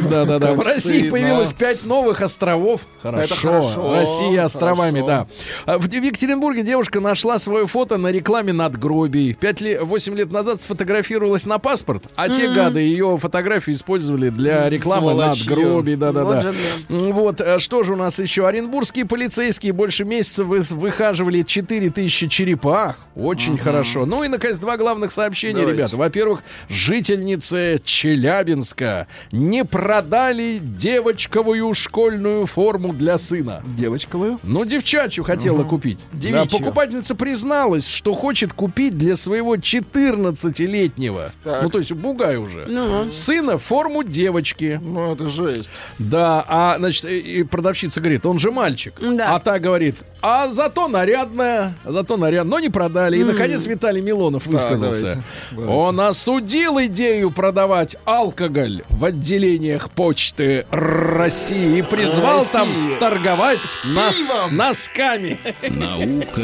Да, 0.10 0.26
да, 0.26 0.40
да. 0.40 0.48
Как 0.50 0.58
В 0.58 0.62
России 0.62 0.90
стыдно. 0.94 1.12
появилось 1.12 1.54
пять 1.54 1.86
новых 1.86 2.22
островов. 2.22 2.82
Хорошо. 3.02 3.36
хорошо, 3.36 3.94
Россия 3.96 4.44
островами, 4.44 5.02
хорошо. 5.02 5.28
да. 5.66 5.74
А 5.74 5.78
В 5.78 5.90
Екатеринбурге 5.92 6.64
девушка 6.64 7.00
нашла 7.00 7.40
свое 7.40 7.66
фото 7.68 7.98
на 7.98 8.12
рекламе 8.12 8.52
надгробий. 8.54 9.34
Пять 9.34 9.62
лет, 9.62 9.82
восемь 9.82 10.16
лет 10.16 10.32
назад 10.32 10.62
сфотографировалась 10.62 11.46
на 11.46 11.58
паспорт, 11.60 12.04
а 12.16 12.28
те 12.30 12.50
гады 12.54 12.80
ее 12.82 13.18
фотографию 13.18 13.76
использовали 13.76 14.30
для 14.30 14.70
рекламы 14.70 15.12
Сволочье. 15.14 15.50
надгробий. 15.56 15.96
Да, 15.96 16.12
да, 16.12 16.24
Вот 16.26 16.40
да. 16.44 16.54
Вот, 16.90 17.42
а 17.42 17.60
что 17.60 17.84
же 17.84 17.94
у 17.94 17.96
нас 17.96 18.20
еще? 18.20 18.48
Оренбургские 18.48 19.06
полицейские 19.06 19.72
больше 19.74 20.04
месяца 20.04 20.44
вы- 20.44 20.60
выхаживали 20.60 21.44
4000 21.44 22.28
черепах. 22.28 22.98
Очень 23.16 23.58
хорошо. 23.58 23.77
Ну 23.84 24.24
и, 24.24 24.28
наконец, 24.28 24.58
два 24.58 24.78
главных 24.78 25.12
сообщения, 25.12 25.60
Давайте. 25.62 25.78
ребята. 25.80 25.98
Во-первых, 25.98 26.42
жительницы 26.70 27.82
Челябинска 27.84 29.08
не 29.32 29.64
продали 29.66 30.60
девочковую 30.62 31.74
школьную 31.74 32.46
форму 32.46 32.94
для 32.94 33.18
сына. 33.18 33.62
Девочковую? 33.78 34.40
Ну, 34.44 34.66
девчачью 34.66 35.24
хотела 35.24 35.64
купить. 35.64 36.00
Да, 36.14 36.20
Девичью. 36.20 36.60
покупательница 36.60 37.16
призналась, 37.16 37.88
что 37.88 38.14
хочет 38.14 38.54
купить 38.54 38.98
для 38.98 39.16
своего 39.16 39.56
14-летнего, 39.56 41.32
Так. 41.44 41.64
ну, 41.64 41.70
то 41.70 41.80
есть 41.80 41.92
бугай 41.92 42.38
уже, 42.38 42.66
Ну. 42.68 43.12
сына 43.12 43.58
форму 43.58 44.04
девочки. 44.04 44.80
Ну, 44.82 45.14
это 45.14 45.28
жесть. 45.28 45.72
Да, 46.00 46.44
а, 46.48 46.76
значит, 46.78 47.06
и 47.06 47.18
и 47.38 47.44
продавщица 47.44 48.00
говорит, 48.00 48.26
он 48.26 48.40
же 48.40 48.52
мальчик. 48.52 48.94
Да. 49.02 49.36
А 49.36 49.40
та 49.40 49.60
говорит, 49.60 49.96
а 50.22 50.48
зато 50.54 50.88
нарядная, 50.88 51.76
зато 51.86 52.18
нарядная, 52.18 52.50
но 52.52 52.60
не 52.60 52.70
продали. 52.70 53.18
И, 53.18 53.24
наконец, 53.24 53.66
Виталий 53.66 54.02
Милонов 54.02 54.46
высказался. 54.46 55.02
давайте, 55.02 55.24
давайте. 55.52 55.74
Он 55.74 56.00
осудил 56.02 56.80
идею 56.86 57.32
продавать 57.32 57.96
алкоголь 58.06 58.84
в 58.90 59.06
отделениях 59.06 59.90
почты 59.92 60.66
России 60.72 61.80
и 61.80 61.82
призвал 61.82 62.44
там 62.46 62.68
России. 62.68 63.00
торговать 63.00 63.60
нос- 63.86 64.52
носками. 64.52 65.38
Наука 65.70 66.42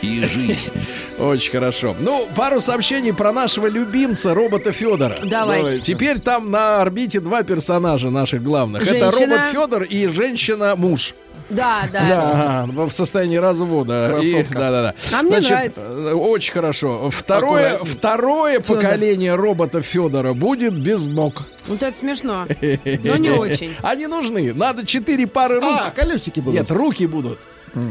и 0.00 0.24
жизнь. 0.24 0.72
Очень 1.18 1.52
хорошо. 1.52 1.94
Ну, 2.00 2.26
пару 2.34 2.58
сообщений 2.58 3.12
про 3.12 3.32
нашего 3.32 3.68
любимца, 3.68 4.34
робота 4.34 4.72
Федора. 4.72 5.16
Давайте. 5.22 5.80
Теперь 5.80 6.18
там 6.18 6.50
на 6.50 6.80
орбите 6.80 7.20
два 7.20 7.42
персонажа 7.44 8.10
наших 8.10 8.42
главных. 8.42 8.82
Это 8.82 9.12
Женщина. 9.12 9.36
робот 9.36 9.52
Федор 9.52 9.82
и 9.84 10.08
женщина-муж. 10.08 11.14
Да, 11.54 11.82
да. 11.92 12.66
Да, 12.66 12.86
в 12.86 12.90
состоянии 12.90 13.36
развода. 13.36 14.18
И- 14.22 14.42
да, 14.44 14.70
да, 14.70 14.82
да. 14.82 14.94
А 15.12 15.22
мне 15.22 15.40
нравится. 15.40 15.86
э, 15.86 16.12
Очень 16.12 16.52
хорошо. 16.52 17.10
Второе, 17.10 17.74
Аккуратней. 17.74 17.94
второе 17.98 18.60
Фёдор. 18.60 18.76
поколение 18.82 19.34
робота 19.34 19.82
Федора 19.82 20.32
будет 20.34 20.74
без 20.74 21.06
ног. 21.06 21.42
Вот 21.66 21.82
это 21.82 21.96
смешно. 21.96 22.46
Но 23.04 23.16
не 23.16 23.30
очень. 23.30 23.74
Они 23.82 24.06
нужны. 24.06 24.52
Надо 24.54 24.86
четыре 24.86 25.26
пары 25.26 25.56
рук. 25.60 25.64
А, 25.64 25.90
колесики 25.90 26.40
будут. 26.40 26.58
Нет, 26.60 26.70
руки 26.70 27.06
будут. 27.06 27.38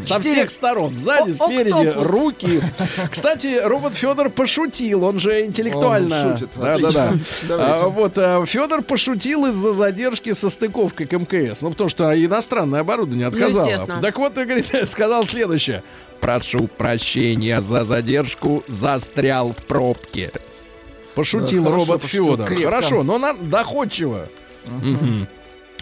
Со 0.05 0.19
всех 0.19 0.51
сторон, 0.51 0.95
сзади, 0.95 1.31
О- 1.31 1.33
спереди, 1.33 1.87
октопус. 1.87 2.11
руки. 2.11 2.61
Кстати, 3.09 3.59
робот 3.63 3.93
Федор 3.95 4.29
пошутил, 4.29 5.03
он 5.03 5.19
же 5.19 5.45
интеллектуально. 5.45 6.31
Он 6.31 6.37
шутит, 6.37 6.49
да, 6.55 6.77
да, 6.77 6.91
да. 6.91 7.13
А, 7.49 7.87
вот 7.87 8.13
Федор 8.47 8.83
пошутил 8.83 9.47
из-за 9.47 9.71
задержки 9.71 10.33
со 10.33 10.49
стыковкой 10.49 11.07
к 11.07 11.13
МКС. 11.13 11.61
Ну, 11.61 11.71
потому 11.71 11.89
что 11.89 12.13
иностранное 12.13 12.81
оборудование 12.81 13.27
отказало. 13.27 13.65
естественно. 13.65 14.01
так 14.01 14.17
вот, 14.17 14.33
говорит, 14.33 14.67
сказал 14.87 15.25
следующее. 15.25 15.83
Прошу 16.19 16.67
прощения 16.67 17.61
за 17.61 17.83
задержку, 17.83 18.63
застрял 18.67 19.53
в 19.53 19.65
пробке. 19.65 20.31
Пошутил 21.15 21.63
Да, 21.63 21.71
хорошо 21.71 21.85
робот 21.85 22.03
Федор. 22.03 22.45
Хорошо, 22.47 23.03
но 23.03 23.17
на, 23.17 23.33
доходчиво. 23.33 24.27
Мгм. 24.65 25.27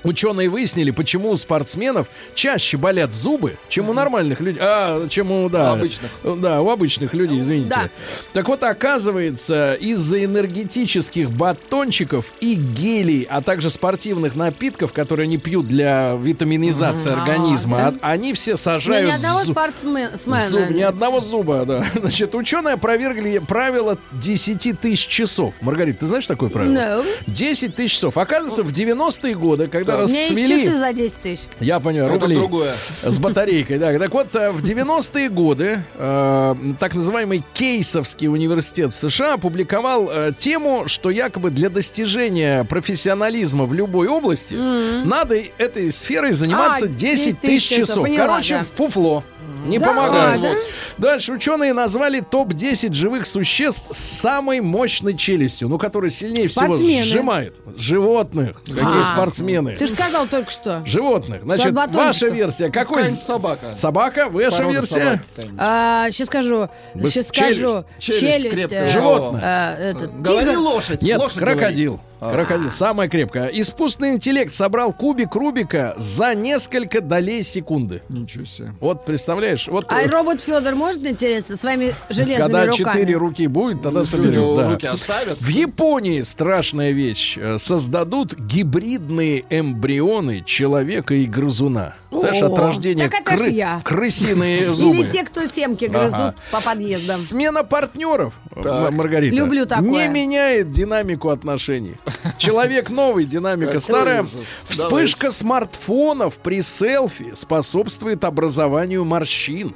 Ученые 0.04 0.50
выяснили, 0.50 0.92
почему 0.92 1.32
у 1.32 1.36
спортсменов 1.36 2.08
чаще 2.36 2.78
болят 2.78 3.14
зубы, 3.14 3.58
чем 3.70 3.90
у 3.90 3.94
нормальных 3.94 4.40
людей. 4.40 4.60
А, 4.62 5.08
чем 5.10 5.32
у, 5.32 5.50
да, 5.50 5.74
Обычных. 5.74 6.12
Да, 6.24 6.62
у 6.62 6.70
обычных 6.70 7.14
людей, 7.14 7.40
извините. 7.40 7.70
Да. 7.70 7.90
Так 8.34 8.48
вот, 8.48 8.64
оказывается, 8.64 9.74
из-за 9.76 10.24
энергетических 10.24 11.32
батончиков 11.32 12.26
и 12.40 12.56
гелей, 12.56 13.28
а 13.30 13.42
также 13.42 13.70
спортивных 13.70 14.36
напитков, 14.36 14.94
которые 14.94 15.26
они 15.26 15.38
пьют 15.38 15.68
для 15.68 16.14
витаминизации 16.20 17.12
организма, 17.12 17.88
А, 17.88 17.92
да? 17.92 17.98
а- 18.02 18.12
они 18.12 18.34
все 18.34 18.52
Но 18.52 18.58
сажают 18.58 19.08
ни 19.10 19.14
одного 19.16 19.42
зу- 19.42 19.52
спортсмена. 19.52 20.12
Зуб, 20.50 20.70
ни 20.72 20.82
одного 20.82 21.22
зуба, 21.22 21.66
да. 21.66 21.86
Значит, 21.96 22.36
ученые 22.36 22.74
опровергли 22.74 23.40
правило 23.40 23.98
10 24.14 24.80
тысяч 24.80 25.08
часов. 25.08 25.54
Маргарита, 25.62 26.00
ты 26.02 26.06
знаешь 26.08 26.26
такое 26.26 26.50
правило? 26.50 26.74
No. 26.74 27.06
10 27.28 27.76
тысяч 27.76 27.94
часов. 27.96 28.18
Оказывается, 28.18 28.64
в 28.64 28.70
90-е 28.72 29.34
годы, 29.36 29.68
когда 29.68 29.89
У 29.98 30.08
меня 30.08 30.28
есть 30.28 30.48
часы 30.48 30.78
за 30.78 30.94
10 30.94 31.16
тысяч. 31.16 31.44
Я 31.60 31.80
понял, 31.80 32.06
Это 32.06 32.20
рублей. 32.20 32.36
другое. 32.38 32.74
С 33.04 33.18
батарейкой, 33.18 33.80
да. 33.80 33.98
Так 33.98 34.14
вот, 34.14 34.36
э, 34.36 34.52
в 34.52 34.62
90-е 34.62 35.30
годы 35.30 35.84
э, 35.96 36.56
так 36.80 36.96
называемый 36.96 37.44
Кейсовский 37.54 38.28
университет 38.28 38.94
в 38.94 38.98
США 38.98 39.34
опубликовал 39.34 40.10
э, 40.12 40.32
тему, 40.38 40.84
что 40.88 41.10
якобы 41.10 41.50
для 41.52 41.70
достижения 41.70 42.64
профессионализма 42.64 43.66
в 43.66 43.74
любой 43.74 44.08
области 44.08 44.54
надо 44.54 45.36
этой 45.58 45.92
сферой 45.92 46.34
заниматься 46.34 46.86
А, 46.86 46.88
10 46.88 47.40
тысяч 47.40 47.68
часов. 47.70 48.04
поняла, 48.04 48.28
Короче, 48.28 48.60
да. 48.60 48.66
фуфло. 48.76 49.24
Не 49.66 49.78
Да, 49.80 49.88
помогает. 49.88 50.42
да? 50.42 50.54
Дальше 50.98 51.34
ученые 51.34 51.74
назвали 51.74 52.20
топ-10 52.22 52.94
живых 52.94 53.26
существ 53.26 53.86
с 53.92 53.98
самой 53.98 54.62
мощной 54.62 55.16
челюстью, 55.16 55.70
ну, 55.70 55.78
которая 55.78 56.10
сильнее 56.12 56.48
всего 56.48 56.66
Спортсмены. 56.66 57.04
сжимает. 57.04 57.56
Животных. 57.78 58.62
Какие 58.64 59.02
А. 59.02 59.04
спортсмены? 59.06 59.76
Ты 59.76 59.88
же 59.88 59.94
сказал 59.94 60.28
только 60.28 60.52
что. 60.52 60.82
Животных. 60.86 61.44
Значит, 61.44 61.74
ваша 61.74 62.28
версия. 62.28 62.70
Какой? 62.70 63.06
Собака. 63.08 63.76
Собака, 63.76 64.30
ваша 64.30 64.58
Порода 64.58 64.74
версия? 64.74 64.94
собаки 65.00 65.22
какая-нибудь. 65.36 66.14
сейчас 66.16 66.28
скажу. 66.28 66.70
Сейчас 66.96 67.28
скажу. 67.28 67.86
Челюсть 68.00 68.20
Челюсть. 68.22 68.72
э, 68.74 68.88
Животное. 68.92 69.76
э, 69.80 69.94
Говори 70.20 70.56
лошадь. 70.58 71.02
Нет, 71.02 71.20
лошадь 71.20 71.38
крокодил. 71.38 72.00
Крокодил, 72.20 72.72
самое 72.72 73.10
крепкое. 73.10 73.48
Искусственный 73.48 74.14
интеллект 74.14 74.54
собрал 74.54 74.92
кубик 74.94 75.36
Рубика 75.36 75.94
за 75.98 76.36
несколько 76.36 77.02
долей 77.02 77.44
секунды. 77.44 78.02
Ничего 78.10 78.46
себе. 78.46 78.74
Вот 78.80 79.06
представляешь, 79.06 79.68
вот 79.68 79.86
А 79.90 80.02
э, 80.02 80.08
робот 80.08 80.42
Федор 80.42 80.76
может, 80.76 81.06
интересно, 81.08 81.56
своими 81.56 81.94
железными 82.10 82.38
когда 82.40 82.66
руками? 82.66 83.00
четыре 83.00 83.16
руки 83.16 83.48
будет, 83.48 83.82
тогда 83.82 84.02
Если 84.02 84.16
у 84.16 84.20
соберет. 84.20 84.36
него 84.38 84.58
да. 84.58 84.72
руки 84.72 84.86
оставят. 84.86 85.40
В 85.40 85.48
Японии 85.48 86.22
страшная 86.24 86.92
вещь. 86.92 87.38
Э, 87.38 87.58
Создадут 87.58 88.34
гибридные 88.38 89.46
эмбрионы 89.50 90.44
человека 90.46 91.14
и 91.14 91.26
грызуна. 91.26 91.96
Знаешь, 92.12 92.42
от 92.42 92.58
рождения 92.58 93.08
так 93.08 93.22
кры- 93.28 93.50
я. 93.52 93.82
крысиные 93.86 94.74
зубы. 94.74 94.96
Или 94.98 95.10
те, 95.10 95.24
кто 95.24 95.46
семки 95.46 95.86
грызут 95.86 96.20
Ага. 96.20 96.36
по 96.52 96.60
подъездам. 96.62 97.18
Смена 97.18 97.64
партнеров, 97.64 98.34
М- 98.56 98.96
Маргарита, 98.96 99.36
Люблю 99.36 99.66
такое. 99.68 99.88
не 99.90 100.08
меняет 100.08 100.72
динамику 100.72 101.30
отношений. 101.30 101.96
Человек 102.38 102.90
новый, 102.90 103.26
динамика 103.26 103.80
старая. 103.80 104.26
Вспышка 104.68 105.32
смартфонов 105.32 106.38
при 106.38 106.62
селфи 106.62 107.34
способствует 107.36 108.24
образованию 108.24 109.06
морщин. 109.06 109.74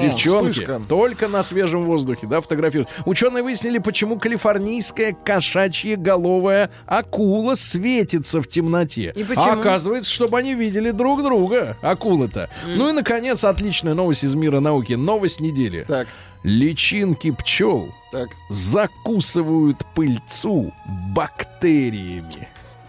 Девчонки, 0.00 0.52
вспышка. 0.52 0.80
только 0.88 1.28
на 1.28 1.42
свежем 1.42 1.84
воздухе, 1.84 2.26
да, 2.26 2.40
фотографируют. 2.40 2.88
Ученые 3.04 3.42
выяснили, 3.42 3.78
почему 3.78 4.18
калифорнийская 4.18 5.12
кошачья 5.12 5.96
головая 5.96 6.70
акула 6.86 7.54
светится 7.54 8.40
в 8.40 8.46
темноте. 8.48 9.12
И 9.16 9.24
почему? 9.24 9.44
А 9.46 9.52
оказывается, 9.52 10.12
чтобы 10.12 10.38
они 10.38 10.54
видели 10.54 10.90
друг 10.90 11.22
друга, 11.22 11.76
акулы-то. 11.82 12.48
Ну 12.66 12.88
и, 12.88 12.92
наконец, 12.92 13.44
отличная 13.44 13.94
новость 13.94 14.24
из 14.24 14.34
мира 14.34 14.60
науки. 14.60 14.92
Новость 14.94 15.40
недели. 15.40 15.84
Так, 15.88 16.08
Личинки 16.44 17.30
пчел 17.32 17.92
так. 18.12 18.28
закусывают 18.48 19.78
пыльцу 19.94 20.72
бактериями. 21.14 22.48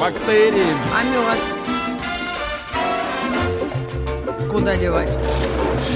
Бактериями. 0.00 0.76
А 0.92 1.04
мед? 1.04 1.59
Куда 4.50 4.76
девать? 4.76 5.16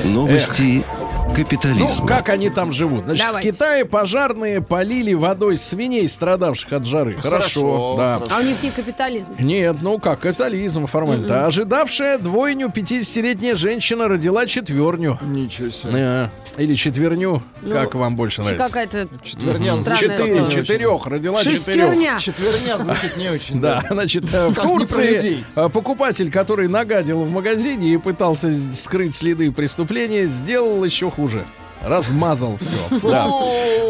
Новости 0.05 0.85
Ну, 1.01 1.04
капитализма. 1.35 2.07
как 2.07 2.29
они 2.29 2.49
там 2.51 2.73
живут? 2.73 3.05
Значит, 3.05 3.25
Давайте. 3.27 3.51
в 3.51 3.55
Китае 3.55 3.85
пожарные 3.85 4.61
полили 4.61 5.15
водой 5.15 5.57
свиней, 5.57 6.09
страдавших 6.09 6.73
от 6.73 6.87
жары. 6.87 7.15
Хорошо, 7.15 7.25
Хорошо, 7.35 7.95
да. 7.97 8.15
хорошо. 8.19 8.35
А 8.37 8.41
у 8.41 8.43
них 8.43 8.63
не 8.63 8.71
капитализм. 8.71 9.33
Нет, 9.39 9.77
ну 9.83 9.99
как, 9.99 10.21
капитализм 10.21 10.87
формально. 10.87 11.47
Ожидавшая 11.47 12.19
двойню 12.19 12.69
50-летняя 12.69 13.57
женщина 13.57 14.09
родила 14.09 14.47
четверню. 14.47 15.19
Ничего 15.23 15.71
себе. 15.71 15.93
Э, 15.95 16.29
Или 16.57 16.75
четверню, 16.75 17.43
Ну, 17.63 17.75
как 17.75 17.95
вам 17.95 18.17
больше 18.17 18.43
нравится? 18.43 18.67
Какая-то 18.67 19.09
Четверня 19.23 19.77
звучит 19.77 20.13
Четыре, 20.13 20.51
четырех, 20.51 21.07
родила 21.07 21.39
четырех. 21.43 21.59
шестерня. 21.65 22.19
Четверня 22.19 22.79
звучит 22.79 23.17
не 23.17 23.29
очень. 23.31 23.61
Да, 23.61 23.83
значит, 23.91 24.25
э, 24.33 24.49
в 24.49 24.55
Турции 24.55 25.45
э, 25.57 25.69
покупатель, 25.69 26.31
который 26.31 26.69
нагадил 26.69 27.23
в 27.25 27.31
магазине 27.31 27.95
и 27.95 27.97
пытался 27.97 28.53
скрыть 28.73 29.15
следы 29.17 29.51
преступления, 29.51 30.27
сделал 30.27 30.85
еще 30.85 31.11
хуже. 31.11 31.24
Хуже. 31.25 31.45
Размазал 31.83 32.59
все. 32.61 32.99
Да. 33.09 33.27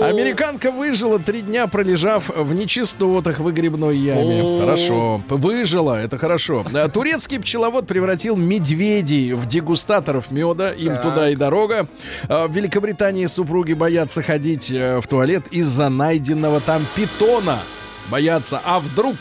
Американка 0.09 0.73
выжила 0.73 1.19
три 1.19 1.41
дня, 1.41 1.67
пролежав 1.69 2.29
в 2.29 2.53
нечистотах 2.55 3.39
в 3.39 3.45
выгребной 3.45 3.97
яме. 3.97 4.61
Хорошо. 4.61 5.23
Выжила, 5.29 6.01
это 6.01 6.19
хорошо. 6.19 6.65
Турецкий 6.93 7.39
пчеловод 7.39 7.87
превратил 7.87 8.37
медведей 8.37 9.33
в 9.33 9.47
дегустаторов 9.47 10.31
меда. 10.31 10.73
Им 10.73 10.97
туда 10.99 11.31
и 11.31 11.37
дорога. 11.37 11.87
А 12.29 12.49
В 12.49 12.53
Великобритании 12.53 13.27
супруги 13.27 13.73
боятся 13.73 14.23
ходить 14.23 14.71
э, 14.73 15.01
в 15.01 15.07
туалет 15.07 15.45
из-за 15.53 15.89
найденного 15.89 16.61
там 16.61 16.85
питона. 16.97 17.59
Боятся. 18.11 18.61
А 18.65 18.81
вдруг 18.81 19.17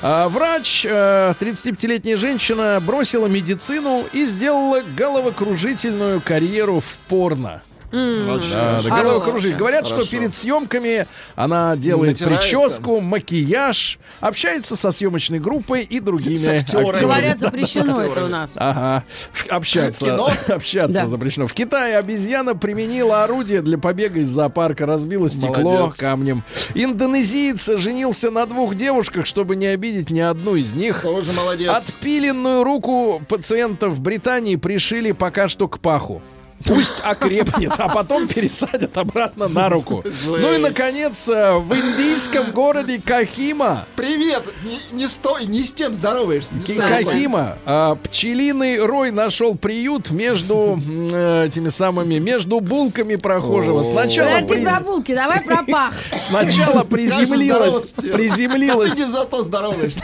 Врач, 0.00 0.86
э, 0.88 1.34
35-летняя 1.38 2.16
женщина, 2.16 2.80
бросила 2.80 3.26
медицину 3.26 4.04
и 4.12 4.26
сделала 4.26 4.82
головокружительную 4.96 6.20
карьеру 6.20 6.80
в 6.80 6.98
порно. 7.08 7.62
Да, 7.92 8.38
да, 8.38 8.78
Хорошо. 8.82 8.88
головокружитель. 8.88 9.56
Говорят, 9.56 9.86
что 9.86 10.06
перед 10.06 10.34
съемками 10.34 11.06
она 11.34 11.76
делает 11.76 12.20
Натирается. 12.20 12.48
прическу, 12.50 13.00
макияж, 13.00 13.98
общается 14.20 14.76
со 14.76 14.92
съемочной 14.92 15.40
группой 15.40 15.82
и 15.82 15.98
другими 16.00 16.46
актерами. 16.58 17.00
Говорят, 17.00 17.40
запрещено 17.40 18.00
это 18.00 18.24
у 18.24 18.28
нас. 18.28 18.54
Ага. 18.56 19.04
Общаться, 19.48 20.04
Кино? 20.04 20.30
общаться 20.48 21.00
Да. 21.02 21.08
запрещено. 21.08 21.46
В 21.46 21.52
Китае 21.54 21.96
обезьяна 21.98 22.54
применила 22.54 23.24
орудие 23.24 23.62
для 23.62 23.78
побега 23.78 24.20
из 24.20 24.28
зоопарка, 24.28 24.86
разбила 24.86 25.28
стекло 25.28 25.72
Молодец. 25.72 25.96
камнем. 25.96 26.44
Индонезиец 26.74 27.66
женился 27.78 28.30
на 28.30 28.46
двух 28.46 28.74
девушках, 28.74 29.26
чтобы 29.26 29.56
не 29.56 29.66
обидеть 29.66 30.10
ни 30.10 30.20
одну 30.20 30.54
из 30.56 30.72
них. 30.74 31.02
Тоже 31.02 31.32
молодец. 31.32 31.70
Отпиленную 31.70 32.62
руку 32.64 33.22
пациента 33.28 33.88
в 33.88 34.00
Британии 34.00 34.56
пришили 34.56 35.12
пока 35.12 35.48
что 35.48 35.68
к 35.68 35.78
паху. 35.80 36.22
Пусть 36.66 36.96
окрепнет, 37.02 37.72
а 37.78 37.88
потом 37.88 38.28
пересадят 38.28 38.96
обратно 38.96 39.48
на 39.48 39.68
руку. 39.68 40.04
Ну 40.26 40.52
и, 40.52 40.58
наконец, 40.58 41.26
э, 41.28 41.56
в 41.56 41.74
индийском 41.74 42.50
городе 42.50 43.00
Кахима 43.04 43.86
Привет! 43.96 44.42
Не, 44.64 44.78
не 44.96 45.06
стой, 45.06 45.46
не 45.46 45.62
с 45.62 45.72
тем 45.72 45.94
здороваешься. 45.94 46.54
Не. 46.54 46.76
Кахима, 46.76 47.56
а, 47.64 47.96
пчелиный 47.96 48.78
рой 48.78 49.10
нашел 49.10 49.54
приют 49.54 50.10
между 50.10 50.78
э, 51.12 51.46
этими 51.46 51.68
самыми, 51.68 52.18
между 52.18 52.60
булками 52.60 53.16
прохожего. 53.16 53.82
Сначала, 53.82 54.28
Подожди 54.28 54.54
приз- 54.54 54.62
про 54.64 54.80
булки, 54.80 55.14
давай 55.14 55.42
про 55.42 55.62
пах. 55.64 55.94
сначала 56.20 56.84
приземлилась, 56.84 57.92
приземлилась. 57.92 58.92
А 58.92 58.94
ты 58.94 59.00
не 59.02 59.08
зато 59.10 59.42
здороваешься. 59.42 60.02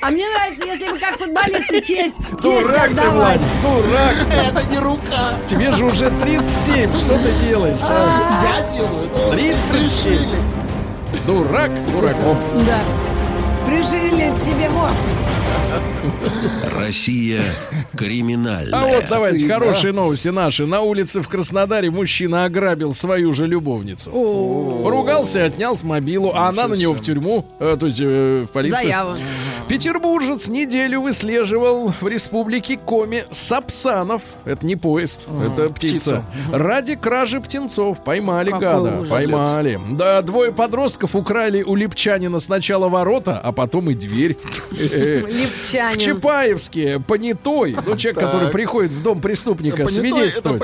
А 0.00 0.10
мне 0.10 0.28
нравится, 0.28 0.64
если 0.64 0.88
мы 0.88 0.98
как 0.98 1.16
футболисты 1.18 1.80
честь, 1.80 2.14
честь 2.42 2.42
Дурак 2.42 2.90
ты. 2.90 3.08
Влад, 3.10 3.40
дурак. 3.62 4.16
Это 4.46 4.62
не 4.70 4.78
рука. 4.78 5.34
Тебе 5.46 5.72
же 5.72 5.84
уже 5.84 6.10
37, 6.22 6.96
что 6.96 7.18
ты 7.18 7.32
делаешь? 7.48 7.78
Я 7.80 8.62
делаю. 8.72 9.06
это 9.06 9.30
37. 9.32 9.84
решили. 9.84 10.38
Дурак 11.26 11.70
дураком. 11.90 12.38
Да. 12.66 12.80
Прижили 13.66 14.32
тебе 14.44 14.68
мозг. 14.70 14.94
Россия 16.74 17.40
криминальная. 17.96 18.78
А 18.78 18.86
вот 18.86 19.04
давайте 19.08 19.38
Стыдно. 19.38 19.54
хорошие 19.54 19.92
новости 19.92 20.28
наши. 20.28 20.66
На 20.66 20.80
улице 20.82 21.20
в 21.22 21.28
Краснодаре 21.28 21.90
мужчина 21.90 22.44
ограбил 22.44 22.94
свою 22.94 23.32
же 23.32 23.46
любовницу. 23.46 24.10
Поругался 24.82 25.40
и 25.40 25.42
отнял 25.42 25.76
с 25.76 25.82
мобилу, 25.82 26.32
а 26.34 26.48
она 26.48 26.68
на 26.68 26.74
него 26.74 26.94
в 26.94 27.02
тюрьму, 27.02 27.46
э, 27.58 27.76
то 27.78 27.86
есть 27.86 27.98
э, 28.00 28.46
в 28.48 28.52
полицию. 28.52 28.80
Заяву. 28.82 29.10
Петербуржец 29.68 30.48
неделю 30.48 31.00
выслеживал 31.00 31.92
в 32.00 32.06
республике 32.06 32.76
Коми 32.76 33.24
сапсанов. 33.30 34.22
Это 34.44 34.64
не 34.64 34.76
поезд, 34.76 35.20
это 35.44 35.72
птица. 35.72 36.24
Ради 36.52 36.94
кражи 36.94 37.40
птенцов. 37.40 38.02
Поймали 38.04 38.50
Какой 38.50 38.60
гада. 38.60 38.96
ужас. 39.00 39.10
Поймали. 39.10 39.80
Да, 39.90 40.22
двое 40.22 40.52
подростков 40.52 41.16
украли 41.16 41.62
у 41.62 41.74
липчанина 41.74 42.38
сначала 42.38 42.88
ворота, 42.88 43.40
а 43.42 43.50
потом 43.52 43.90
и 43.90 43.94
дверь. 43.94 44.36
В. 45.96 46.02
Чапаевске 46.02 47.00
понятой, 47.00 47.76
ну, 47.86 47.96
человек, 47.96 48.20
который 48.24 48.48
приходит 48.50 48.92
в 48.92 49.02
дом 49.02 49.20
преступника 49.20 49.86
свидетельствовать, 49.86 50.62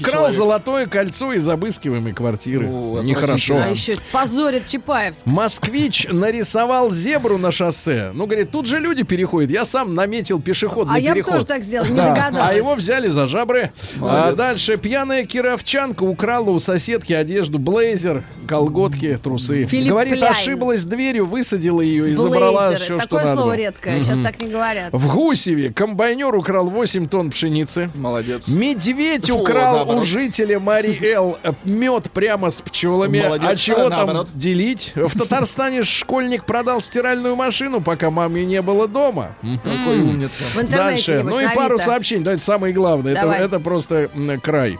украл 0.00 0.30
золотое 0.30 0.86
кольцо 0.86 1.32
из 1.32 1.48
обыскиваемой 1.48 2.12
квартиры. 2.12 2.66
Нехорошо. 2.66 3.56
А 3.62 3.68
еще 3.68 3.96
позорит 4.12 4.66
Чапаевск. 4.66 5.26
Москвич 5.26 6.06
нарисовал 6.10 6.90
зебру 6.90 7.38
на 7.38 7.52
шоссе. 7.52 8.10
Ну, 8.14 8.26
говорит, 8.26 8.50
тут 8.50 8.66
же 8.66 8.78
люди 8.78 9.02
переходят. 9.02 9.50
Я 9.50 9.64
сам 9.64 9.94
наметил 9.94 10.40
пешеходный 10.40 10.94
А 10.96 10.98
я 10.98 11.10
бы 11.10 11.16
переход. 11.16 11.32
тоже 11.34 11.46
так 11.46 11.62
сделала, 11.62 11.88
не 11.88 11.96
догадалась. 11.96 12.50
А 12.50 12.54
его 12.54 12.74
взяли 12.74 13.08
за 13.08 13.26
жабры. 13.26 13.70
А 14.00 14.32
дальше 14.32 14.76
пьяная 14.76 15.24
кировчанка 15.24 16.02
украла 16.02 16.50
у 16.50 16.58
соседки 16.58 17.12
одежду, 17.12 17.58
блейзер, 17.58 18.22
колготки, 18.46 19.18
трусы. 19.22 19.66
Говорит, 19.86 20.22
ошиблась 20.22 20.84
дверью, 20.84 21.26
высадила 21.26 21.80
ее 21.80 22.10
и 22.10 22.14
забрала 22.14 22.74
все, 22.74 22.84
что 22.84 22.98
Такое 22.98 23.24
надо. 23.24 23.36
слово 23.36 23.56
редкое. 23.56 24.02
Сейчас 24.02 24.20
так 24.20 24.40
не 24.40 24.48
говорят. 24.66 24.92
В 24.92 25.14
Гусеве 25.14 25.72
комбайнер 25.72 26.34
украл 26.34 26.68
8 26.68 27.08
тонн 27.08 27.30
пшеницы. 27.30 27.90
Молодец. 27.94 28.48
Медведь 28.48 29.28
Фу, 29.28 29.38
украл 29.38 29.76
наоборот. 29.76 30.02
у 30.02 30.06
жителя 30.06 30.58
Мари 30.60 30.98
Эл 31.02 31.38
мед 31.64 32.10
прямо 32.10 32.50
с 32.50 32.56
пчелами. 32.56 33.20
Молодец, 33.20 33.48
а 33.48 33.56
чего 33.56 33.86
а, 33.86 33.90
там 33.90 34.06
наоборот. 34.06 34.28
делить? 34.34 34.92
В 34.94 35.18
Татарстане 35.18 35.84
школьник 35.84 36.44
продал 36.44 36.80
стиральную 36.80 37.36
машину, 37.36 37.80
пока 37.80 38.10
мамы 38.10 38.44
не 38.44 38.62
было 38.62 38.88
дома. 38.88 39.34
Какой 39.64 40.00
умница. 40.00 40.44
В 40.54 40.60
интернете, 40.60 40.76
Дальше. 40.76 41.22
Ну 41.22 41.40
и 41.40 41.54
пару 41.54 41.78
сообщений. 41.78 42.24
Давайте 42.24 42.44
самое 42.44 42.72
главное. 42.72 43.12
Это, 43.12 43.32
это 43.32 43.60
просто 43.60 44.10
край. 44.42 44.78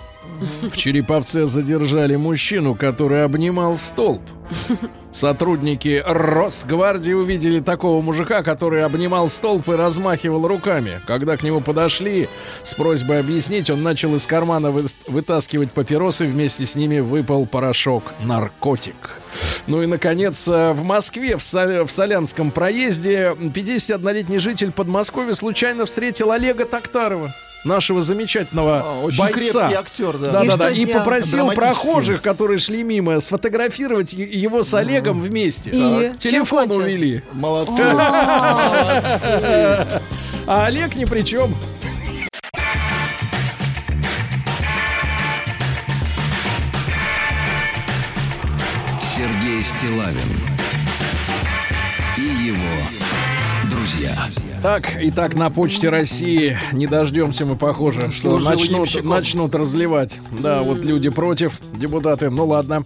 В 0.70 0.77
Череповце 0.77 1.47
задержали 1.47 2.16
мужчину, 2.16 2.74
который 2.74 3.24
обнимал 3.24 3.77
столб. 3.79 4.20
Сотрудники 5.12 6.03
Росгвардии 6.07 7.12
увидели 7.12 7.61
такого 7.61 8.03
мужика, 8.03 8.43
который 8.43 8.85
обнимал 8.85 9.31
столб 9.31 9.66
и 9.68 9.72
размахивал 9.72 10.47
руками. 10.47 11.01
Когда 11.07 11.37
к 11.39 11.43
нему 11.43 11.61
подошли 11.61 12.29
с 12.62 12.74
просьбой 12.74 13.20
объяснить, 13.20 13.70
он 13.70 13.83
начал 13.83 14.14
из 14.14 14.27
кармана 14.27 14.70
вы- 14.70 14.85
вытаскивать 15.07 15.72
папиросы, 15.72 16.27
вместе 16.27 16.66
с 16.66 16.74
ними 16.74 17.01
выпал 17.01 17.47
порошок 17.47 18.12
наркотик. 18.22 19.20
Ну 19.66 19.83
и, 19.83 19.87
наконец, 19.87 20.47
э, 20.47 20.72
в 20.72 20.85
Москве, 20.85 21.39
в, 21.39 21.43
Сол- 21.43 21.87
в 21.87 21.91
Солянском 21.91 22.51
проезде, 22.51 23.35
51-летний 23.41 24.39
житель 24.39 24.70
Подмосковья 24.70 25.33
случайно 25.35 25.87
встретил 25.87 26.31
Олега 26.31 26.66
Токтарова, 26.66 27.35
нашего 27.65 28.01
замечательного 28.03 28.83
А, 28.85 29.01
Очень 29.03 29.19
бойца. 29.19 29.35
крепкий 29.39 29.75
актер, 29.75 30.19
да. 30.19 30.31
Да, 30.31 30.43
И 30.43 30.47
да, 30.47 30.51
что 30.51 30.59
да. 30.59 30.71
И 30.71 30.85
сделал? 30.85 30.99
попросил 31.01 31.51
прохожих, 31.53 32.23
которые 32.23 32.59
шли 32.61 32.83
мимо, 32.85 33.21
сфотографировать 33.21 34.13
его 34.13 34.63
с 34.63 34.73
Олегом 34.75 35.21
вместе. 35.21 35.71
И? 35.71 36.13
Телефон 36.19 36.71
увели. 36.71 37.23
Молодцы. 37.33 37.83
А 40.47 40.67
Олег 40.67 40.95
ни 40.97 41.05
при 41.05 41.23
чем. 41.23 41.55
Так, 54.67 54.97
итак, 55.01 55.35
на 55.37 55.49
почте 55.49 55.91
России 55.91 56.59
не 56.73 56.89
дождемся 56.89 57.47
мы, 57.47 57.55
похоже, 57.55 58.11
что 58.11 58.41
начнут, 58.41 58.89
ямщиком. 58.89 59.11
начнут 59.11 59.55
разливать. 59.55 60.19
Да, 60.33 60.61
вот 60.62 60.81
люди 60.81 61.09
против, 61.09 61.61
депутаты, 61.73 62.31
ну 62.31 62.47
ладно. 62.47 62.83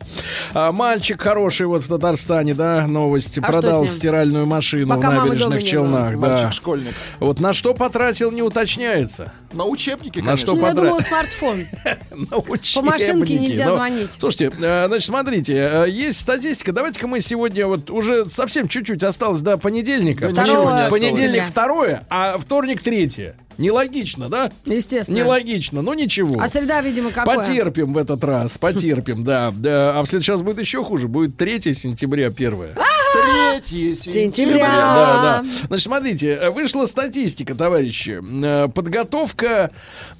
А, 0.53 0.73
мальчик 0.73 1.19
хороший 1.19 1.65
вот 1.65 1.81
в 1.81 1.89
Татарстане, 1.89 2.53
да, 2.53 2.87
новость. 2.87 3.39
А 3.39 3.41
Продал 3.41 3.87
стиральную 3.87 4.45
машину 4.45 4.95
Пока 4.95 5.09
в 5.09 5.25
набережных 5.25 5.65
Челнах. 5.65 6.21
Да. 6.21 6.29
Мальчик-школьник. 6.29 6.95
Вот 7.19 7.41
на 7.41 7.55
что 7.55 7.73
потратил, 7.73 8.31
не 8.31 8.43
уточняется. 8.43 9.33
На 9.53 9.65
учебники, 9.65 10.21
На 10.21 10.27
конечно. 10.27 10.47
что 10.47 10.55
Ну, 10.57 10.67
я 10.67 10.75
думала, 10.75 11.01
смартфон. 11.01 11.67
На 12.31 12.37
учебники. 12.39 12.79
машинке 12.85 13.39
нельзя 13.39 13.67
Но, 13.67 13.75
звонить. 13.77 14.11
Слушайте, 14.19 14.53
э, 14.61 14.87
значит, 14.87 15.07
смотрите, 15.07 15.55
э, 15.55 15.87
есть 15.89 16.21
статистика. 16.21 16.73
Давайте-ка 16.73 17.07
мы 17.09 17.21
сегодня 17.21 17.67
вот 17.67 17.91
уже 17.91 18.27
совсем 18.27 18.69
чуть-чуть 18.69 19.03
осталось 19.03 19.41
до 19.41 19.59
понедельника. 19.59 20.29
Понедельник 20.29 21.47
второе, 21.47 22.05
а 22.09 22.39
вторник 22.39 22.83
третье. 22.83 23.37
Нелогично, 23.59 24.31
да? 24.31 24.51
Естественно. 24.65 25.17
Нелогично, 25.17 25.83
но 25.83 25.93
ничего. 25.93 26.41
А 26.41 26.49
среда, 26.49 26.81
видимо, 26.81 27.11
какое? 27.11 27.37
Потерпим 27.37 27.93
в 27.93 27.99
этот 27.99 28.25
раз, 28.25 28.57
потерпим, 28.57 29.23
да. 29.23 29.53
да. 29.55 29.99
А 29.99 30.03
в 30.03 30.07
следующий 30.07 30.33
раз 30.33 30.41
будет 30.41 30.61
еще 30.61 30.83
хуже. 30.83 31.09
Будет 31.09 31.37
3 31.37 31.75
сентября 31.75 32.31
первое. 32.31 32.75
Третье 33.13 33.95
Сентября. 33.95 34.67
Да, 34.69 35.43
да. 35.43 35.45
Значит, 35.69 35.85
смотрите, 35.85 36.29
э, 36.35 36.51
вышла 36.51 36.87
статистика, 36.87 37.55
товарищи. 37.55 38.21
Э, 38.45 38.69
Подготовка 38.69 39.71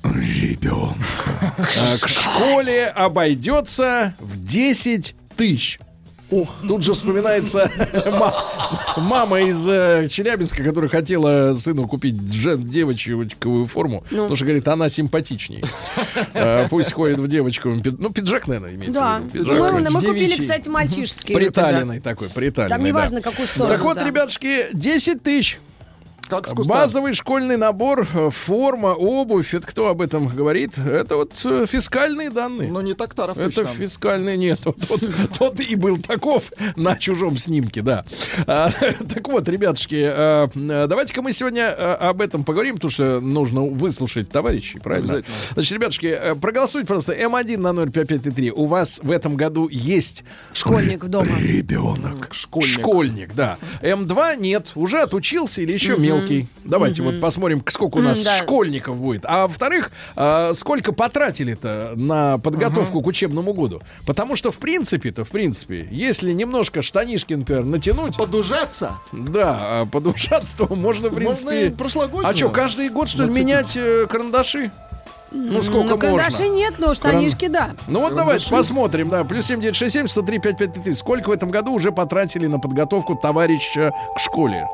ребенка 0.05 1.55
к 2.03 2.09
школе 2.09 2.87
обойдется 2.87 4.15
в 4.19 4.45
10 4.45 5.15
тысяч. 5.37 5.79
Тут 6.67 6.83
же 6.83 6.95
вспоминается 6.95 7.71
ма- 8.13 8.35
мама 8.97 9.41
из 9.41 9.67
э, 9.69 10.07
Челябинска, 10.09 10.63
которая 10.63 10.89
хотела 10.89 11.55
сыну 11.55 11.89
купить 11.89 12.17
девочковую 12.57 13.67
форму, 13.67 14.05
Ну. 14.11 14.23
потому 14.23 14.37
что, 14.37 14.45
говорит, 14.45 14.67
она 14.69 14.89
симпатичнее. 14.89 15.63
Э, 16.35 16.67
Пусть 16.71 16.93
ходит 16.93 17.19
в 17.19 17.27
пид- 17.83 17.97
Ну, 17.99 18.11
пиджак, 18.11 18.47
наверное, 18.47 18.75
имеется 18.75 19.01
в 19.31 19.35
виду. 19.35 19.51
Мы, 19.91 20.01
купили, 20.01 20.41
кстати, 20.41 20.69
мальчишеский. 20.69 21.35
пиджак. 21.35 21.55
Приталенный 21.55 22.01
такой, 22.01 22.29
приталенный. 22.29 22.77
Там 22.77 22.85
неважно, 22.85 23.21
какую 23.23 23.49
сторону. 23.49 23.75
Так 23.75 23.83
вот, 23.83 23.99
ребятушки, 24.05 24.67
10 24.73 25.23
тысяч. 25.23 25.59
Как 26.31 26.47
с 26.47 26.53
куста. 26.53 26.73
Базовый 26.73 27.15
школьный 27.15 27.57
набор, 27.57 28.07
э, 28.15 28.31
форма, 28.31 28.95
обувь. 28.95 29.53
Это 29.53 29.67
кто 29.67 29.89
об 29.89 30.01
этом 30.01 30.29
говорит? 30.29 30.79
Это 30.79 31.17
вот 31.17 31.33
э, 31.45 31.67
фискальные 31.69 32.31
данные. 32.31 32.71
Ну, 32.71 32.81
не 32.81 32.95
так 32.95 33.15
Таров 33.15 33.37
Это 33.37 33.51
точно. 33.53 33.75
фискальный 33.75 34.37
нет. 34.37 34.61
Тот, 34.63 34.77
тот, 34.87 35.01
тот 35.39 35.61
и 35.61 35.75
был 35.75 35.99
таков 35.99 36.45
на 36.77 36.97
чужом 36.97 37.37
снимке, 37.37 37.83
да. 37.83 38.05
А, 38.47 38.71
так 39.15 39.27
вот, 39.29 39.49
ребятушки, 39.49 40.09
а, 40.09 40.49
давайте-ка 40.55 41.21
мы 41.21 41.33
сегодня 41.33 41.71
об 41.97 42.21
этом 42.21 42.45
поговорим, 42.45 42.77
потому 42.77 42.91
что 42.91 43.21
нужно 43.21 43.63
выслушать 43.63 44.29
товарищей, 44.31 44.79
правильно? 44.79 45.23
Значит, 45.55 45.73
ребятушки, 45.73 46.07
э, 46.07 46.35
проголосуйте, 46.37 46.87
просто 46.87 47.13
М1 47.13 47.57
на 47.59 47.73
05533. 47.91 48.53
У 48.53 48.67
вас 48.67 49.01
в 49.03 49.11
этом 49.11 49.35
году 49.37 49.69
есть 49.69 50.23
Школьник 50.53 51.05
дома. 51.07 51.37
ребенок. 51.39 52.29
Школьник. 52.31 52.71
Школьник, 52.71 53.35
да. 53.35 53.59
М2 53.83 54.37
нет, 54.41 54.69
уже 54.77 55.01
отучился 55.01 55.63
или 55.63 55.73
еще 55.73 55.97
мелкий. 55.97 56.20
Давайте 56.65 57.03
вот 57.03 57.21
посмотрим, 57.21 57.63
сколько 57.69 57.99
у 57.99 58.03
нас 58.03 58.27
школьников 58.43 58.97
будет. 58.99 59.23
А 59.25 59.47
во-вторых, 59.47 59.91
а, 60.17 60.53
сколько 60.55 60.93
потратили-то 60.93 61.93
на 61.97 62.39
подготовку 62.39 63.01
к 63.03 63.07
учебному 63.07 63.53
году? 63.53 63.81
Потому 64.07 64.37
что, 64.37 64.51
в 64.51 64.57
принципе-то, 64.59 65.25
в 65.25 65.29
принципе, 65.31 65.87
если 65.91 66.33
немножко 66.33 66.83
штанишки, 66.83 67.35
например, 67.35 67.65
натянуть, 67.65 68.17
Подужаться? 68.17 68.99
да, 69.13 69.59
а 69.61 69.87
подушаться, 69.87 70.57
то 70.57 70.75
можно, 70.75 71.09
в 71.09 71.13
Можно 71.13 71.51
принципе... 71.51 71.71
прошлогоднего. 71.77 72.29
А 72.29 72.37
что, 72.37 72.49
каждый 72.49 72.89
год, 72.89 73.09
что 73.09 73.25
ли, 73.25 73.33
менять 73.33 73.77
э, 73.77 74.07
карандаши? 74.09 74.71
Ну, 75.33 75.63
сколько 75.63 75.91
Ну, 75.91 75.99
карандаши 75.99 76.43
можно? 76.43 76.55
нет, 76.55 76.75
но 76.79 76.93
штанишки, 76.93 77.47
да. 77.47 77.71
Ну 77.87 78.01
вот 78.01 78.17
давайте 78.17 78.51
посмотрим, 78.51 79.11
да, 79.11 79.23
плюс 79.25 79.47
7967 79.47 80.09
103 80.09 80.39
5533. 80.41 80.95
Сколько 80.95 81.29
в 81.29 81.33
этом 81.33 81.51
году 81.51 81.73
уже 81.73 81.93
потратили 81.93 82.47
на 82.47 82.59
подготовку 82.59 83.15
товарища 83.15 83.93
к 84.17 84.19
школе? 84.19 84.67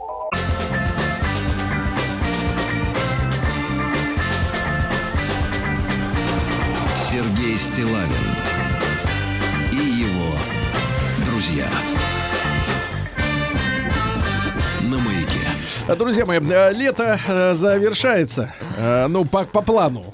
Друзья 15.94 16.26
мои, 16.26 16.40
э, 16.40 16.72
лето 16.72 17.18
э, 17.28 17.54
завершается. 17.54 18.52
Э, 18.76 19.06
Ну, 19.08 19.24
по, 19.24 19.44
по 19.44 19.62
плану. 19.62 20.04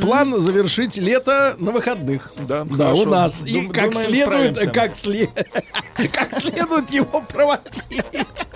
План 0.00 0.40
завершить 0.40 0.96
лето 0.96 1.54
на 1.58 1.70
выходных. 1.70 2.32
Да, 2.48 2.64
Да, 2.64 2.76
хорошо. 2.86 3.02
у 3.02 3.06
нас. 3.06 3.42
И 3.44 3.52
Дум- 3.54 3.70
как 3.72 3.90
думаем, 3.92 4.08
следует, 4.10 4.56
справимся. 4.56 4.66
как, 4.70 4.92
сле- 4.92 5.28
как 6.12 6.34
следует 6.40 6.90
его 6.90 7.22
проводить. 7.32 8.02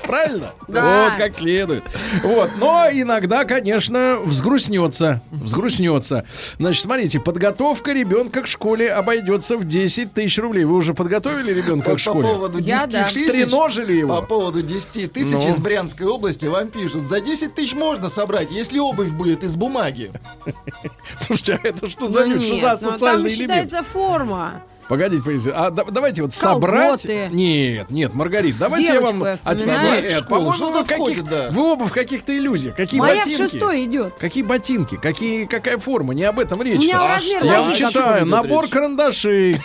Правильно? 0.03 0.53
Да. 0.69 1.09
Вот, 1.11 1.19
как 1.19 1.35
следует. 1.37 1.83
Вот. 2.23 2.51
Но 2.59 2.87
иногда, 2.93 3.45
конечно, 3.45 4.19
взгрустнется. 4.25 5.21
Взгрустнется. 5.33 6.25
Значит, 6.59 6.83
смотрите, 6.85 7.19
подготовка 7.19 7.93
ребенка 7.93 8.43
к 8.43 8.47
школе 8.47 8.93
обойдется 8.93 9.57
в 9.57 9.65
10 9.65 10.13
тысяч 10.15 10.39
рублей. 10.39 10.65
Вы 10.65 10.75
уже 10.77 10.95
подготовили 10.95 11.53
ребенка 11.53 11.91
Вот 11.91 12.01
к 12.01 12.05
по 12.05 12.11
школе? 12.11 12.29
поводу 12.29 12.61
10 12.61 12.69
Я 12.69 12.87
да. 12.87 13.05
тысяч, 13.07 13.29
Стреножили 13.31 13.95
его? 13.95 14.17
по 14.21 14.23
поводу 14.27 14.63
10 14.63 15.13
тысяч 15.13 15.33
Ну. 15.33 15.49
из 15.49 15.57
Брянской 15.59 16.07
области 16.07 16.47
вам 16.57 16.69
пишут, 16.69 17.03
за 17.03 17.21
10 17.21 17.55
тысяч 17.55 17.75
можно 17.75 18.09
собрать, 18.09 18.51
если 18.51 18.79
обувь 18.79 19.11
будет 19.11 19.45
из 19.45 19.57
бумаги. 19.57 20.11
Слушайте, 21.19 21.61
а 21.63 21.67
это 21.69 21.89
что 21.89 22.07
за, 22.07 22.27
Ну 22.27 22.41
что 22.41 22.47
за 22.49 22.55
ну, 22.55 22.61
там 22.61 22.77
социальный 22.77 23.31
элемент? 23.33 23.53
считается 23.53 23.83
форма. 23.83 24.63
Погодите, 24.89 25.21
погодите. 25.23 25.51
А 25.51 25.71
да- 25.71 25.83
давайте 25.85 26.23
вот 26.23 26.33
собрать. 26.33 27.03
Колготы. 27.03 27.29
Нет, 27.33 27.91
нет, 27.91 28.15
Маргарит, 28.15 28.57
давайте 28.57 28.93
я 28.95 29.01
вам. 29.01 29.19
Девочку 29.19 29.27
я 29.27 29.39
А 29.43 29.55
теперь 29.57 29.69
вспоминаю. 29.73 30.03
нет, 30.03 30.29
по-моему, 30.29 30.67
вы, 30.71 30.79
каких- 30.85 30.95
входит, 30.97 31.25
да. 31.25 31.49
вы 31.51 31.73
оба 31.73 31.87
в 31.87 31.93
каких-то 31.93 32.37
иллюзиях. 32.39 32.77
Какие 32.77 33.01
Моя 33.01 33.23
в 33.23 33.25
ботинки? 33.27 33.43
шестой 33.51 33.85
идет. 33.85 34.15
Какие 34.15 34.45
ботинки? 34.45 34.97
Какие, 34.97 35.47
какая 35.47 35.79
форма? 35.79 36.15
Не 36.15 36.23
об 36.23 36.39
этом 36.39 36.63
речь. 36.63 36.79
У 36.79 36.83
меня 36.83 37.03
А 37.03 37.17
размер? 37.17 37.45
Я 37.45 37.63
вам 37.63 37.75
читаю. 37.75 38.27
Набор 38.27 38.63
речь? 38.65 38.73
карандашей. 38.73 39.61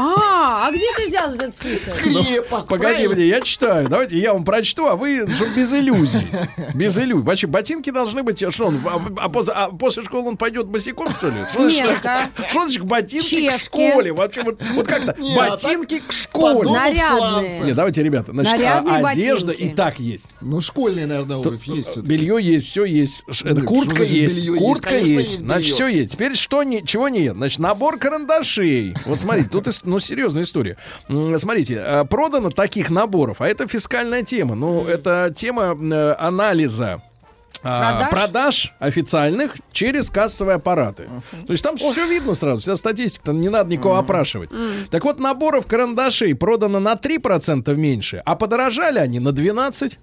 А, 0.00 0.68
а 0.68 0.70
где 0.70 0.86
ты 0.96 1.06
взял 1.08 1.34
этот 1.34 1.54
список? 1.56 1.98
Крепок, 1.98 2.68
Погоди, 2.68 2.82
правильно? 2.84 3.08
погоди, 3.10 3.28
я 3.28 3.40
читаю. 3.40 3.88
Давайте 3.88 4.16
я 4.18 4.32
вам 4.32 4.44
прочту, 4.44 4.86
а 4.86 4.94
вы 4.94 5.26
без 5.56 5.72
иллюзий. 5.74 6.24
Без 6.74 6.96
иллюзий. 6.96 7.24
Вообще, 7.24 7.46
ботинки 7.48 7.90
должны 7.90 8.22
быть. 8.22 8.38
Что 8.52 8.66
он? 8.66 8.80
А, 8.86 9.00
а 9.16 9.28
после, 9.28 9.52
а 9.54 9.68
после 9.70 10.04
школы 10.04 10.28
он 10.28 10.36
пойдет 10.36 10.66
босиком, 10.66 11.08
что 11.08 11.26
ли? 11.26 11.34
Что 11.50 11.62
значит- 11.62 11.78
Сменка. 11.84 12.30
Что 12.48 12.62
значит 12.62 12.82
ботинки 12.84 13.48
к 13.48 13.58
школе? 13.58 14.12
Вообще, 14.12 14.42
вот, 14.44 14.62
вот 14.74 14.86
как-то 14.86 15.20
Не, 15.20 15.36
а 15.36 15.50
ботинки 15.50 15.98
к 15.98 16.12
школе. 16.12 16.70
Нарядные. 16.70 17.60
Нет, 17.60 17.74
давайте, 17.74 18.02
ребята, 18.02 18.32
значит, 18.32 18.52
Нарядные 18.52 18.94
а, 19.04 19.08
одежда 19.08 19.46
ботинки. 19.48 19.72
и 19.72 19.74
так 19.74 19.98
есть. 19.98 20.28
Ну, 20.40 20.60
школьные, 20.60 21.06
наверное, 21.06 21.38
обувь 21.38 21.64
есть 21.66 21.88
всё-таки. 21.90 22.06
Белье 22.08 22.38
есть, 22.40 22.68
все 22.68 22.84
есть. 22.84 23.24
Ну, 23.42 23.62
куртка 23.64 24.04
есть, 24.04 24.36
белье 24.36 24.52
есть? 24.52 24.62
куртка 24.64 24.96
есть. 24.98 25.10
есть 25.30 25.38
Значит, 25.40 25.74
все 25.74 25.86
есть. 25.88 26.12
Теперь 26.12 26.36
что 26.36 26.62
не, 26.62 26.84
чего 26.86 27.08
нет? 27.08 27.34
Значит, 27.34 27.58
набор 27.58 27.98
карандашей. 27.98 28.94
Вот 29.06 29.18
смотрите, 29.18 29.48
тут 29.48 29.66
ну 29.88 29.98
серьезная 30.00 30.42
история. 30.44 30.76
Смотрите, 31.08 31.82
э, 31.84 32.04
продано 32.04 32.50
таких 32.50 32.90
наборов, 32.90 33.40
а 33.40 33.48
это 33.48 33.66
фискальная 33.66 34.22
тема. 34.22 34.54
Ну, 34.54 34.84
это 34.86 35.32
тема 35.34 35.76
э, 35.80 36.14
анализа. 36.18 37.00
а, 37.64 37.90
Продаж? 38.08 38.10
продаж 38.10 38.72
официальных 38.78 39.56
через 39.72 40.10
кассовые 40.10 40.56
аппараты. 40.56 41.08
То 41.46 41.52
есть 41.52 41.64
там 41.64 41.76
все 41.76 42.06
видно 42.06 42.34
сразу, 42.34 42.60
вся 42.60 42.76
статистика, 42.76 43.26
там 43.26 43.40
не 43.40 43.48
надо 43.48 43.70
никого 43.70 43.96
опрашивать. 43.96 44.50
Так 44.90 45.04
вот, 45.04 45.18
наборов 45.18 45.66
карандашей 45.66 46.34
продано 46.36 46.78
на 46.78 46.92
3% 46.94 47.74
меньше, 47.74 48.22
а 48.24 48.36
подорожали 48.36 49.00
они 49.00 49.18
на 49.18 49.30
12%. 49.30 49.98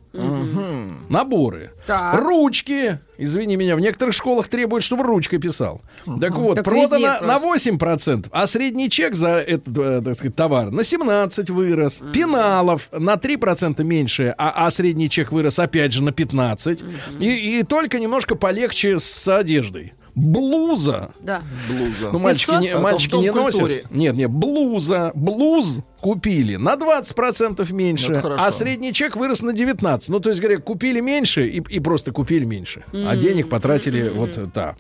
Наборы. 1.10 1.72
Так. 1.88 2.20
Ручки. 2.22 3.00
Извини 3.18 3.56
меня, 3.56 3.76
в 3.76 3.80
некоторых 3.80 4.14
школах 4.14 4.48
требуют, 4.48 4.84
чтобы 4.84 5.04
ручкой 5.04 5.38
писал. 5.38 5.82
Так 6.20 6.36
вот, 6.36 6.56
Так 6.56 6.66
продано 6.66 7.08
на 7.22 7.40
просто. 7.40 7.70
8%, 7.70 8.28
а 8.32 8.46
средний 8.46 8.90
чек 8.90 9.16
за 9.16 9.38
этот, 9.38 9.78
э, 9.78 10.02
так 10.04 10.16
сказать, 10.16 10.36
товар 10.36 10.72
на 10.72 10.84
17 10.84 11.50
вырос. 11.50 12.02
Пеналов 12.14 12.90
на 12.92 13.16
3% 13.16 13.84
меньше, 13.84 14.36
а, 14.38 14.66
а 14.66 14.72
средний 14.72 15.10
чек 15.10 15.32
вырос 15.32 15.60
опять 15.60 15.94
же 15.94 16.04
на 16.04 16.12
15. 16.12 16.84
И, 17.20 17.60
и 17.60 17.64
только 17.64 18.00
немножко 18.00 18.36
полегче 18.36 19.00
с 19.00 19.28
одеждой. 19.28 19.94
Блуза. 20.16 21.12
Да. 21.20 21.42
Блуза. 21.70 22.12
Ну, 22.14 22.20
мальчики, 22.20 22.52
не, 22.62 22.78
мальчики 22.78 23.12
Дом 23.12 23.22
не 23.22 23.32
носят. 23.32 23.92
Нет, 23.92 24.16
нет, 24.16 24.30
блуза. 24.32 25.12
Блуз 25.14 25.80
купили 26.02 26.56
на 26.56 26.76
20% 26.76 27.72
меньше, 27.74 28.16
хорошо. 28.16 28.36
а 28.44 28.52
средний 28.52 28.94
чек 28.94 29.16
вырос 29.16 29.42
на 29.42 29.52
19%. 29.52 30.06
Ну, 30.10 30.20
то 30.20 30.30
есть, 30.30 30.42
говоря, 30.42 30.60
купили 30.60 31.00
меньше 31.00 31.48
и, 31.48 31.62
и 31.70 31.80
просто 31.80 32.12
купили 32.12 32.46
меньше. 32.46 32.84
А 32.94 33.16
денег 33.16 33.50
потратили 33.50 34.10
вот 34.10 34.38
э, 34.38 34.48
да. 34.54 34.76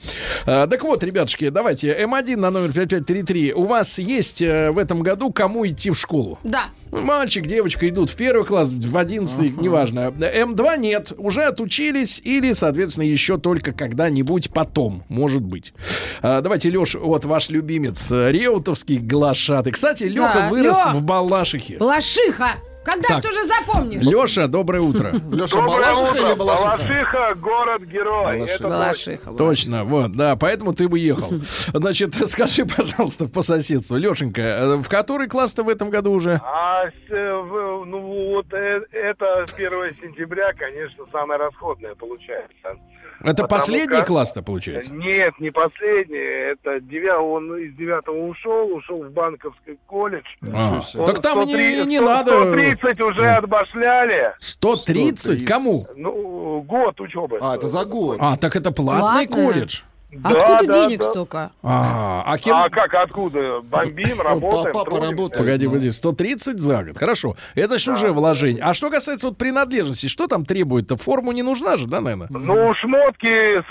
А, 0.45 0.67
так 0.67 0.83
вот, 0.83 1.03
ребятушки, 1.03 1.49
давайте. 1.49 1.89
М1 1.93 2.35
на 2.37 2.51
номер 2.51 2.71
5533. 2.73 3.53
У 3.53 3.65
вас 3.65 3.99
есть 3.99 4.41
э, 4.41 4.71
в 4.71 4.77
этом 4.77 5.01
году 5.01 5.31
кому 5.31 5.65
идти 5.65 5.89
в 5.91 5.95
школу? 5.97 6.39
Да. 6.43 6.65
Мальчик, 6.91 7.45
девочка 7.45 7.89
идут 7.89 8.09
в 8.09 8.15
первый 8.15 8.45
класс, 8.45 8.69
в 8.69 8.95
одиннадцатый, 8.97 9.49
неважно. 9.49 10.13
М2 10.17 10.77
нет, 10.77 11.11
уже 11.17 11.43
отучились 11.43 12.21
или, 12.23 12.53
соответственно, 12.53 13.03
еще 13.03 13.37
только 13.37 13.73
когда-нибудь 13.73 14.51
потом, 14.51 15.03
может 15.09 15.41
быть. 15.41 15.73
А, 16.21 16.39
давайте, 16.41 16.69
Леш, 16.69 16.95
вот 16.95 17.25
ваш 17.25 17.49
любимец, 17.49 18.11
э, 18.11 18.31
Реутовский 18.31 18.97
глашатый. 18.97 19.73
Кстати, 19.73 20.03
Леха 20.03 20.33
Да, 20.35 20.49
вырос 20.49 20.77
Лёх. 20.85 20.93
в 20.93 21.01
Балашихе. 21.21 21.77
Лошиха. 21.79 22.49
Когда 22.83 23.07
Так. 23.07 23.17
что 23.23 23.31
же 23.31 23.45
запомнишь? 23.45 24.03
Леша, 24.03 24.45
доброе 24.45 24.81
утро. 24.81 25.11
Леша, 25.31 25.55
Доброе 25.55 25.79
Балашиха 25.95 26.11
утро. 26.11 26.27
или 26.29 26.33
Балашиха? 26.35 26.77
Балашиха, 26.77 27.35
город-герой. 27.35 28.37
Балашиха. 28.37 28.63
Балашиха. 28.63 29.33
Точно, 29.33 29.83
вот, 29.85 30.11
да, 30.11 30.35
поэтому 30.35 30.73
ты 30.73 30.87
бы 30.87 30.99
ехал. 30.99 31.29
Значит, 31.73 32.13
скажи, 32.29 32.63
пожалуйста, 32.63 33.27
по 33.27 33.41
соседству, 33.41 33.97
Лешенька, 33.97 34.41
э, 34.41 34.75
в 34.75 34.87
который 34.87 35.27
класс-то 35.27 35.63
в 35.63 35.69
этом 35.69 35.89
году 35.89 36.11
уже? 36.11 36.39
А 36.45 36.85
с, 36.85 36.91
э, 37.11 37.43
ну 37.87 38.01
вот 38.35 38.53
э, 38.53 38.81
это 38.91 39.45
1 39.51 39.71
сентября, 39.99 40.53
конечно, 40.53 41.05
самое 41.11 41.39
расходное 41.39 41.95
получается. 41.95 42.77
Это 43.21 43.43
Потому 43.43 43.47
последний 43.47 43.95
как- 43.95 44.07
класс-то, 44.07 44.41
получается? 44.41 44.93
Нет, 44.93 45.33
не 45.39 45.51
последний. 45.51 46.17
Это 46.17 46.79
девя... 46.81 47.19
он 47.19 47.55
из 47.57 47.75
девятого 47.75 48.27
ушел, 48.27 48.73
ушел 48.75 49.03
в 49.03 49.11
банковский 49.11 49.77
колледж. 49.87 50.25
А, 50.53 50.81
себе. 50.81 51.05
Так 51.05 51.21
там 51.21 51.41
и 51.41 51.45
не, 51.45 51.81
и 51.81 51.85
не 51.85 51.99
надо. 51.99 52.31
130 52.41 53.01
уже 53.01 53.29
отбашляли. 53.29 54.33
130? 54.39 55.19
130. 55.19 55.45
Кому? 55.45 55.87
Ну, 55.95 56.61
год 56.61 56.99
учебы. 57.01 57.37
А, 57.41 57.55
это 57.55 57.67
за 57.67 57.85
год. 57.85 58.17
А, 58.19 58.37
так 58.37 58.55
это 58.55 58.71
платный 58.71 59.27
Платное? 59.27 59.27
колледж. 59.27 59.81
А 60.23 60.29
Откуда 60.29 60.67
да, 60.67 60.87
денег 60.87 60.99
да. 60.99 61.03
столько? 61.03 61.51
А, 61.61 62.23
а 62.25 62.37
кем... 62.37 62.55
А 62.55 62.69
как, 62.69 62.93
откуда? 62.93 63.61
Бомбим, 63.61 64.21
работаем, 64.21 64.73
папа 64.73 64.85
трудимся. 64.91 65.11
работает. 65.11 65.37
Погоди, 65.39 65.67
погоди, 65.67 65.89
130 65.91 66.59
за 66.61 66.83
год. 66.83 66.97
Хорошо. 66.97 67.35
Это 67.55 67.79
ж 67.79 67.87
уже 67.89 68.11
вложение. 68.11 68.63
А 68.63 68.73
что 68.73 68.89
касается 68.89 69.27
вот 69.27 69.37
принадлежности, 69.37 70.07
что 70.07 70.27
там 70.27 70.45
требует-то? 70.45 70.95
Форму 70.95 71.31
не 71.31 71.43
нужна 71.43 71.75
же, 71.77 71.87
да, 71.87 72.01
наверное? 72.01 72.27
Ну, 72.29 72.73
шмотки, 72.75 73.61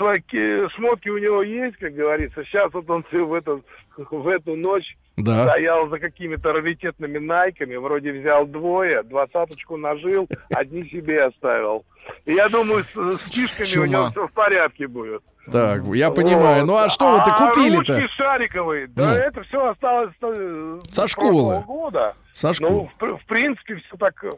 шмотки 0.75 1.09
у 1.09 1.17
него 1.17 1.41
есть, 1.41 1.77
как 1.77 1.93
говорится. 1.93 2.43
Сейчас 2.43 2.71
вот 2.73 2.89
он 2.89 3.03
в 3.11 3.33
эту, 3.33 3.63
в 3.97 4.27
эту 4.27 4.55
ночь 4.55 4.97
Да. 5.17 5.49
стоял 5.49 5.89
за 5.89 5.99
какими-то 5.99 6.53
раритетными 6.53 7.17
найками, 7.17 7.75
вроде 7.75 8.11
взял 8.11 8.45
двое, 8.45 9.01
двадцаточку 9.03 9.77
нажил, 9.77 10.27
одни 10.53 10.83
себе 10.89 11.23
оставил. 11.23 11.85
И 12.25 12.33
я 12.33 12.49
думаю, 12.49 12.83
с, 12.83 13.23
с 13.23 13.31
фишками 13.31 13.83
у 13.83 13.85
него 13.87 14.11
все 14.11 14.27
в 14.27 14.31
порядке 14.31 14.87
будет. 14.87 15.23
Так, 15.51 15.81
я 15.93 16.11
понимаю. 16.11 16.61
Вот. 16.61 16.67
Ну 16.67 16.75
а 16.77 16.89
что 16.89 17.11
вы-то 17.11 17.25
А 17.35 17.47
купили-то? 17.49 17.93
ручки 17.93 18.07
шариковые, 18.15 18.87
да 18.87 19.09
Ну. 19.11 19.15
это 19.15 19.43
все 19.43 19.69
осталось 19.69 20.13
э, 20.21 20.79
Со 20.91 21.07
школы. 21.07 21.61
года. 21.67 22.15
Со 22.33 22.47
Ну, 22.47 22.53
школы. 22.53 22.89
в, 22.93 22.93
пр- 22.99 23.17
в 23.17 23.25
принципе, 23.25 23.75
все 23.75 23.97
так 23.97 24.23
э, 24.23 24.33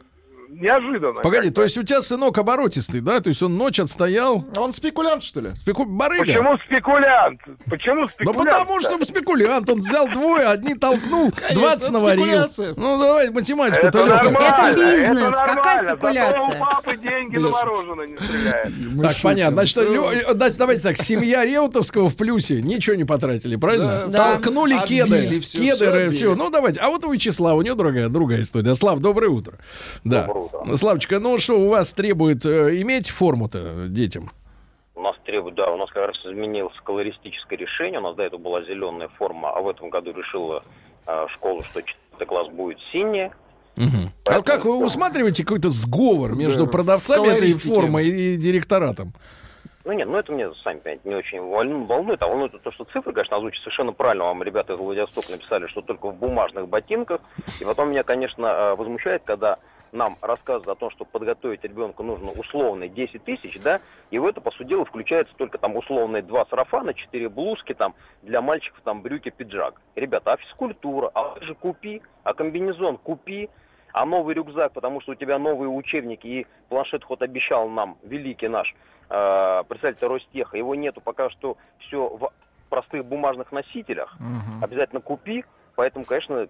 неожиданно. 0.50 1.22
Погоди, 1.22 1.50
то 1.50 1.64
есть 1.64 1.78
у 1.78 1.84
тебя 1.84 2.02
сынок 2.02 2.38
оборотистый, 2.38 3.02
да? 3.02 3.20
То 3.20 3.30
есть 3.30 3.42
он 3.42 3.58
ночь 3.58 3.80
отстоял? 3.80 4.46
Он 4.56 4.74
спекулянт, 4.74 5.24
что 5.24 5.42
ли? 5.42 5.52
Спеку... 5.62 5.86
Барыга? 5.86 6.26
Почему 6.26 6.58
спекулянт? 6.66 7.42
Почему 7.70 8.02
Ну 8.02 8.08
спекулянт? 8.08 8.50
потому 8.50 8.80
что 8.82 9.06
спекулянт, 9.06 9.70
он 9.70 9.82
взял 9.82 10.08
двое, 10.08 10.48
одни 10.48 10.74
толкнул, 10.76 11.32
20 11.54 11.84
это 11.84 11.92
наварил. 11.92 12.24
спекуляция. 12.26 12.74
Ну 12.78 13.00
давай 13.00 13.30
математику-то, 13.30 13.88
Это 13.88 14.06
нормально. 14.06 14.38
Это 14.72 14.80
бизнес, 14.80 15.36
это 15.36 15.46
какая 15.46 15.78
спекуляция? 15.80 16.40
Зато 16.40 16.56
у 16.56 16.60
папы 16.60 16.98
деньги 16.98 17.38
на 17.38 17.50
мороженое 17.50 18.08
не 18.08 18.18
стреляют. 18.18 18.74
Мы 18.94 19.04
Так, 19.04 19.16
понятно. 19.22 19.54
Значит, 19.56 19.78
э, 19.78 20.34
значит, 20.34 20.58
давайте 20.58 20.82
так, 20.84 20.98
семья 20.98 21.46
Реутовского 21.46 22.10
в 22.10 22.16
плюсе 22.16 22.62
ничего 22.62 22.96
не 22.96 23.04
потратили, 23.06 23.56
правильно? 23.56 24.10
Толкнули 24.12 24.78
кеды, 24.86 25.26
отбили. 25.26 26.10
все. 26.10 26.36
Ну, 26.36 26.50
давайте. 26.50 26.80
А 26.80 26.90
вот 26.90 27.04
у 27.06 27.12
Вячеслава, 27.12 27.58
у 27.58 27.62
него 27.62 27.76
другая, 27.76 28.10
другая 28.10 28.42
история. 28.42 28.76
Слав, 28.76 29.00
доброе 29.00 29.30
утро. 29.30 29.54
Да. 30.04 30.28
Доброе 30.38 30.62
утро. 30.64 30.76
Славочка, 30.78 31.20
ну 31.20 31.38
что, 31.38 31.60
у 31.60 31.70
вас 31.70 31.92
требует 31.92 32.46
э, 32.46 32.82
иметь 32.82 33.10
форму-то 33.10 33.88
детям? 33.88 34.32
У 34.96 35.02
нас 35.02 35.16
требует, 35.26 35.56
да, 35.56 35.72
у 35.72 35.78
нас 35.78 35.90
как 35.92 36.08
раз 36.08 36.18
изменилось 36.26 36.76
колористическое 36.84 37.58
решение. 37.58 38.00
У 38.00 38.04
нас 38.04 38.16
до 38.16 38.24
этого 38.24 38.40
была 38.40 38.62
зеленая 38.64 39.10
форма, 39.10 39.52
а 39.52 39.62
в 39.62 39.70
этом 39.70 39.90
году 39.90 40.12
решила 40.12 40.64
э, 41.06 41.26
школа, 41.34 41.64
что 41.64 41.82
четвертый 41.82 42.26
класс 42.28 42.48
будет 42.50 42.78
синяя. 42.92 43.32
Мгм. 43.76 44.12
А 44.26 44.42
как 44.42 44.66
вы 44.66 44.84
усматриваете 44.84 45.44
какой-то 45.44 45.70
сговор 45.70 46.36
между 46.36 46.66
Да, 46.66 46.72
продавцами 46.72 47.28
этой 47.28 47.52
формы 47.54 48.04
и, 48.04 48.38
директоратом? 48.38 49.14
Ну 49.86 49.94
нет, 49.94 50.08
ну 50.10 50.18
это 50.18 50.34
мне, 50.34 50.50
сами 50.64 50.80
понимаете, 50.80 51.02
не 51.08 51.16
очень 51.16 51.40
волну- 51.40 51.86
волнует. 51.86 52.22
А 52.22 52.28
волнует 52.28 52.52
то, 52.62 52.72
что 52.72 52.84
цифры, 52.86 53.14
конечно, 53.14 53.38
озвучат 53.38 53.62
совершенно 53.62 53.94
правильно. 53.94 54.26
Вам 54.26 54.42
ребята 54.44 54.74
из 54.74 54.80
Владивостока 54.80 55.32
написали, 55.32 55.68
что 55.68 55.82
только 55.82 56.10
в 56.10 56.16
бумажных 56.16 56.68
ботинках. 56.68 57.22
И 57.62 57.64
потом 57.64 57.92
меня, 57.92 58.04
конечно, 58.04 58.46
э, 58.48 58.76
возмущает, 58.76 59.22
когда 59.24 59.60
нам 59.92 60.18
рассказывают 60.22 60.78
о 60.78 60.80
том, 60.80 60.92
что 60.92 61.06
подготовить 61.06 61.64
ребенка 61.64 62.04
нужно 62.04 62.32
условно 62.32 62.88
10 62.88 63.24
тысяч, 63.24 63.60
да, 63.60 63.82
и 64.12 64.20
в 64.20 64.26
это, 64.26 64.42
по 64.42 64.52
сути 64.52 64.68
дела, 64.70 64.86
включается 64.86 65.34
только 65.36 65.58
там 65.58 65.76
условные 65.76 66.24
два 66.24 66.46
сарафана, 66.46 66.94
четыре 66.94 67.30
блузки, 67.30 67.74
там, 67.74 67.96
для 68.22 68.42
мальчиков 68.42 68.82
там 68.84 69.02
брюки, 69.02 69.30
пиджак. 69.30 69.82
Ребята, 69.96 70.34
а 70.34 70.38
физкультура, 70.38 71.12
а 71.14 71.34
лыжи 71.34 71.56
купи, 71.56 72.02
а 72.24 72.34
комбинезон 72.34 72.98
купи, 72.98 73.50
а 73.94 74.06
новый 74.06 74.36
рюкзак, 74.36 74.74
потому 74.74 75.02
что 75.02 75.14
у 75.14 75.16
тебя 75.16 75.40
новые 75.40 75.70
учебники 75.70 76.28
и 76.28 76.48
планшет 76.70 77.04
хоть 77.04 77.22
обещал 77.22 77.70
нам, 77.70 77.98
великий 78.04 78.48
наш 78.48 78.76
э, 79.10 79.64
представитель 79.68 80.08
Ростеха, 80.08 80.58
его 80.58 80.76
нету 80.76 81.02
пока 81.02 81.30
что 81.30 81.58
все 81.80 82.08
в 82.08 82.32
простых 82.70 83.06
бумажных 83.06 83.52
носителях, 83.52 84.16
Мгм. 84.20 84.64
обязательно 84.64 85.02
купи, 85.02 85.46
поэтому, 85.76 86.06
конечно, 86.06 86.50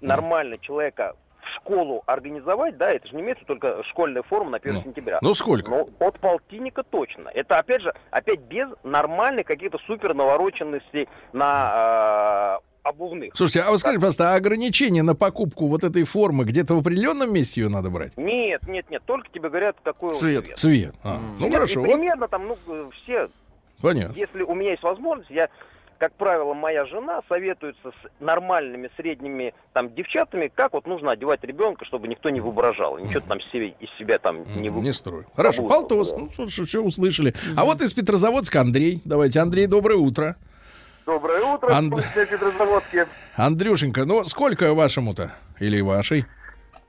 нормально 0.00 0.58
человека 0.58 1.16
школу 1.56 2.02
организовать, 2.06 2.76
да, 2.76 2.90
это 2.90 3.06
же 3.08 3.14
не 3.16 3.22
имеется 3.22 3.44
только 3.44 3.82
школьная 3.84 4.22
форма 4.22 4.50
на 4.50 4.56
1 4.58 4.74
Ну, 4.74 4.80
сентября. 4.82 5.18
Ну 5.22 5.34
сколько? 5.34 5.70
Ну, 5.70 5.88
от 5.98 6.18
полтинника 6.18 6.82
точно. 6.82 7.28
Это, 7.28 7.58
опять 7.58 7.82
же, 7.82 7.94
опять 8.10 8.40
без 8.40 8.68
нормальных 8.82 9.46
каких-то 9.46 9.78
супер 9.86 10.14
навороченностей 10.14 11.08
на 11.32 12.60
э, 12.62 12.88
обувных. 12.88 13.32
Слушайте, 13.34 13.62
а 13.62 13.70
вы 13.70 13.78
скажите, 13.78 14.00
просто 14.00 14.32
а 14.32 14.36
ограничение 14.36 15.02
на 15.02 15.14
покупку 15.14 15.66
вот 15.66 15.84
этой 15.84 16.04
формы 16.04 16.44
где-то 16.44 16.74
в 16.74 16.78
определенном 16.80 17.32
месте 17.32 17.62
ее 17.62 17.68
надо 17.68 17.90
брать? 17.90 18.16
Нет, 18.16 18.66
нет, 18.68 18.88
нет, 18.90 19.02
только 19.06 19.28
тебе 19.30 19.48
говорят, 19.48 19.76
какой 19.82 20.10
Цвет. 20.10 20.44
цвет. 20.46 20.58
Цвет. 20.58 20.94
А, 21.02 21.18
ну 21.38 21.46
Нет, 21.46 21.54
хорошо, 21.54 21.80
и 21.80 21.86
вот 21.86 21.94
примерно 21.94 22.28
там, 22.28 22.46
ну, 22.48 22.56
э, 22.68 22.90
все, 23.02 23.28
понятно. 23.80 24.14
если 24.16 24.42
у 24.42 24.54
меня 24.54 24.70
есть 24.70 24.82
возможность, 24.82 25.30
я, 25.30 25.48
как 25.98 26.12
правило, 26.12 26.54
моя 26.54 26.84
жена 26.86 27.20
советуется 27.28 27.90
с 27.90 28.22
нормальными 28.22 28.90
средними 28.96 29.54
там 29.72 29.94
девчатами, 29.94 30.50
как 30.54 30.72
вот 30.72 30.86
нужно 30.86 31.12
одевать 31.12 31.42
ребенка, 31.44 31.84
чтобы 31.84 32.08
никто 32.08 32.30
не 32.30 32.40
воображал, 32.40 32.98
ничего 32.98 33.20
там 33.20 33.40
себе, 33.52 33.74
из 33.80 33.88
себя 33.98 34.18
там 34.18 34.44
не 34.60 34.68
вы... 34.70 34.80
Не 34.80 34.92
строй. 34.92 35.24
Хорошо, 35.34 35.66
Полтос, 35.66 36.12
да. 36.12 36.18
ну 36.18 36.48
что 36.48 36.80
услышали. 36.82 37.34
А 37.56 37.64
вот 37.64 37.80
из 37.82 37.92
Петрозаводска 37.92 38.60
Андрей. 38.60 39.00
Давайте, 39.04 39.40
Андрей, 39.40 39.66
доброе 39.66 39.96
утро. 39.96 40.36
Доброе 41.06 41.42
утро, 41.44 41.68
Анд- 41.72 42.02
Петрозаводске. 42.14 43.06
Андрюшенька, 43.36 44.04
ну 44.04 44.24
сколько 44.24 44.74
вашему-то? 44.74 45.32
Или 45.60 45.80
вашей? 45.80 46.26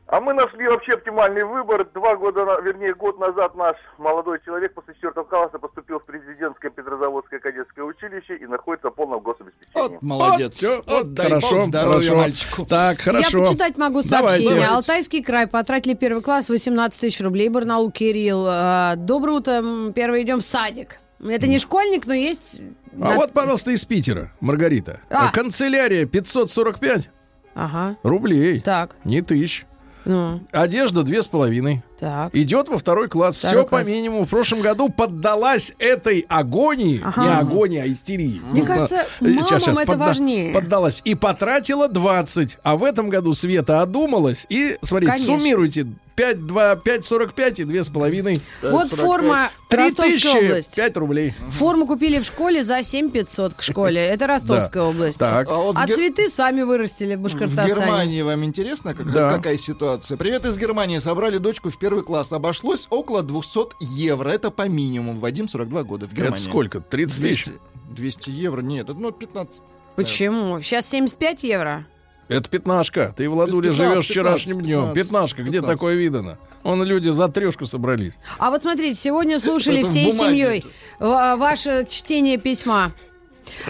А 0.09 0.21
мы 0.21 0.33
нашли 0.33 0.65
вообще 0.69 0.93
оптимальный 0.93 1.43
выбор. 1.43 1.85
Два 1.93 2.15
года, 2.15 2.39
вернее, 2.63 2.95
год 2.95 3.19
назад 3.19 3.55
наш 3.55 3.75
молодой 3.97 4.39
человек 4.45 4.73
после 4.73 4.93
четвертого 4.93 5.25
класса 5.25 5.59
поступил 5.59 5.99
в 5.99 6.05
президентское 6.05 6.71
Петрозаводское 6.71 7.41
кадетское 7.41 7.83
училище 7.83 8.37
и 8.37 8.45
находится 8.47 8.89
в 8.89 8.95
полном 8.95 9.19
гособеспечении. 9.19 9.73
Вот 9.75 10.01
молодец. 10.01 10.61
Вот, 10.63 10.85
вот, 10.85 10.87
Вот, 10.87 11.13
дай 11.13 11.27
хорошо, 11.27 11.55
бог 11.55 11.63
здоровья 11.65 12.09
хорошо. 12.09 12.15
мальчику. 12.15 12.65
Так, 12.65 13.01
хорошо. 13.01 13.37
Я 13.39 13.43
почитать 13.45 13.77
могу 13.77 14.01
сообщение. 14.01 14.47
Давайте. 14.49 14.67
Алтайский 14.75 15.21
край 15.21 15.45
потратили 15.45 15.93
первый 15.93 16.21
класс 16.23 16.47
18 16.49 17.01
тысяч 17.01 17.19
рублей. 17.19 17.49
Барнаул 17.49 17.91
Кирилл. 17.91 18.45
А, 18.47 18.95
Доброе 18.95 19.31
утро. 19.39 19.61
Первый 19.93 20.23
идем 20.23 20.37
в 20.39 20.43
садик. 20.43 20.99
Это 21.19 21.47
не 21.47 21.59
школьник, 21.59 22.05
но 22.07 22.13
есть... 22.13 22.61
А 22.93 23.09
на- 23.09 23.15
вот, 23.15 23.33
пожалуйста, 23.33 23.71
из 23.71 23.83
Питера, 23.83 24.31
Маргарита. 24.39 25.01
А. 25.09 25.31
Канцелярия 25.33 26.05
545 26.05 27.09
Ага. 27.55 27.97
рублей. 28.03 28.61
Так. 28.61 28.95
Не 29.03 29.21
тысяч. 29.21 29.65
Ну, 30.07 30.39
Одежда 30.51 31.03
две 31.03 31.21
с 31.21 31.27
половиной. 31.27 31.83
Так. 31.99 32.33
Идет 32.35 32.69
во 32.69 32.77
второй 32.77 33.07
класс. 33.07 33.37
Второй 33.37 33.55
Все 33.55 33.63
по 33.63 33.69
класс. 33.69 33.87
минимуму. 33.87 34.25
В 34.25 34.29
прошлом 34.29 34.61
году 34.61 34.89
поддалась 34.89 35.73
этой 35.79 36.25
агонии. 36.29 37.01
Ага. 37.03 37.21
Не 37.23 37.29
агонии, 37.29 37.79
а 37.79 37.87
истерии. 37.87 38.41
Мне 38.51 38.61
Ну, 38.61 38.67
кажется, 38.67 39.05
э, 39.19 39.27
мамам 39.27 39.77
это 39.79 39.97
важнее. 39.97 40.53
Поддалась. 40.53 41.01
И 41.05 41.15
потратила 41.15 41.87
20. 41.87 42.57
А 42.63 42.75
в 42.77 42.83
этом 42.83 43.09
году 43.09 43.33
Света 43.33 43.81
одумалась. 43.81 44.45
И, 44.49 44.77
смотрите, 44.83 45.13
Конечно. 45.13 45.37
суммируйте. 45.37 45.87
5, 46.15 46.47
2, 46.47 46.75
5,45 46.77 47.59
и 47.59 47.63
2,5. 47.63 48.41
Вот 48.63 48.89
форма 48.91 49.51
3 49.69 49.77
Ростовская 49.83 50.11
тысячи 50.15 50.27
область. 50.45 50.75
5 50.75 50.97
рублей. 50.97 51.33
Форму 51.51 51.85
купили 51.85 52.19
в 52.19 52.25
школе 52.25 52.63
за 52.63 52.81
7 52.81 53.11
500 53.11 53.53
к 53.53 53.61
школе. 53.61 54.01
Это 54.03 54.25
Ростовская 54.27 54.81
область. 54.81 55.19
Так. 55.19 55.47
А 55.47 55.53
вот 55.57 55.75
в 55.75 55.79
А 55.79 55.85
Гер- 55.85 55.93
цветы 55.95 56.27
сами 56.29 56.63
вырастили 56.63 57.13
в 57.13 57.19
В 57.19 57.21
Башкортостане. 57.21 57.67
Германии 57.67 58.21
вам 58.23 58.43
интересно, 58.45 58.95
как- 58.95 59.13
Да. 59.13 59.29
какая 59.29 59.57
ситуация? 59.57 60.17
Привет 60.17 60.43
из 60.47 60.57
Германии. 60.57 60.97
Собрали 60.97 61.37
дочку 61.37 61.69
в 61.69 61.77
первый 61.87 62.03
класс. 62.03 62.33
Обошлось 62.33 62.85
около 62.89 63.23
200 63.23 63.75
евро. 63.79 64.29
Это 64.29 64.51
по 64.51 64.67
минимуму. 64.67 65.19
Вадим 65.19 65.47
42 65.47 65.83
года 65.83 66.05
в 66.05 66.13
Германии. 66.13 66.35
Это 66.35 66.43
сколько? 66.43 66.81
30 66.81 67.21
тысяч? 67.21 67.45
200, 67.45 67.61
200 67.91 68.29
евро? 68.31 68.61
Нет, 68.61 68.89
это 68.89 68.99
ну 68.99 69.11
15. 69.11 69.61
Почему? 69.95 70.61
Сейчас 70.61 70.89
75 70.89 71.43
евро. 71.43 71.87
Это 72.27 72.49
пятнашка. 72.49 73.13
Ты, 73.15 73.29
Владуля, 73.29 73.69
15, 73.69 73.77
живешь 73.77 74.05
вчерашним 74.05 74.57
15, 74.57 74.65
днем. 74.65 74.93
15, 74.93 74.95
Пятнашка, 75.05 75.41
где 75.43 75.51
15. 75.59 75.75
такое 75.75 75.95
видано? 75.95 76.37
Вон 76.63 76.83
люди 76.83 77.07
за 77.07 77.29
трешку 77.29 77.65
собрались. 77.65 78.15
А 78.37 78.49
вот 78.49 78.63
смотрите, 78.63 78.99
сегодня 78.99 79.39
слушали 79.39 79.83
всей 79.83 80.11
семьей 80.11 80.65
ваше 80.99 81.87
чтение 81.89 82.37
письма. 82.37 82.91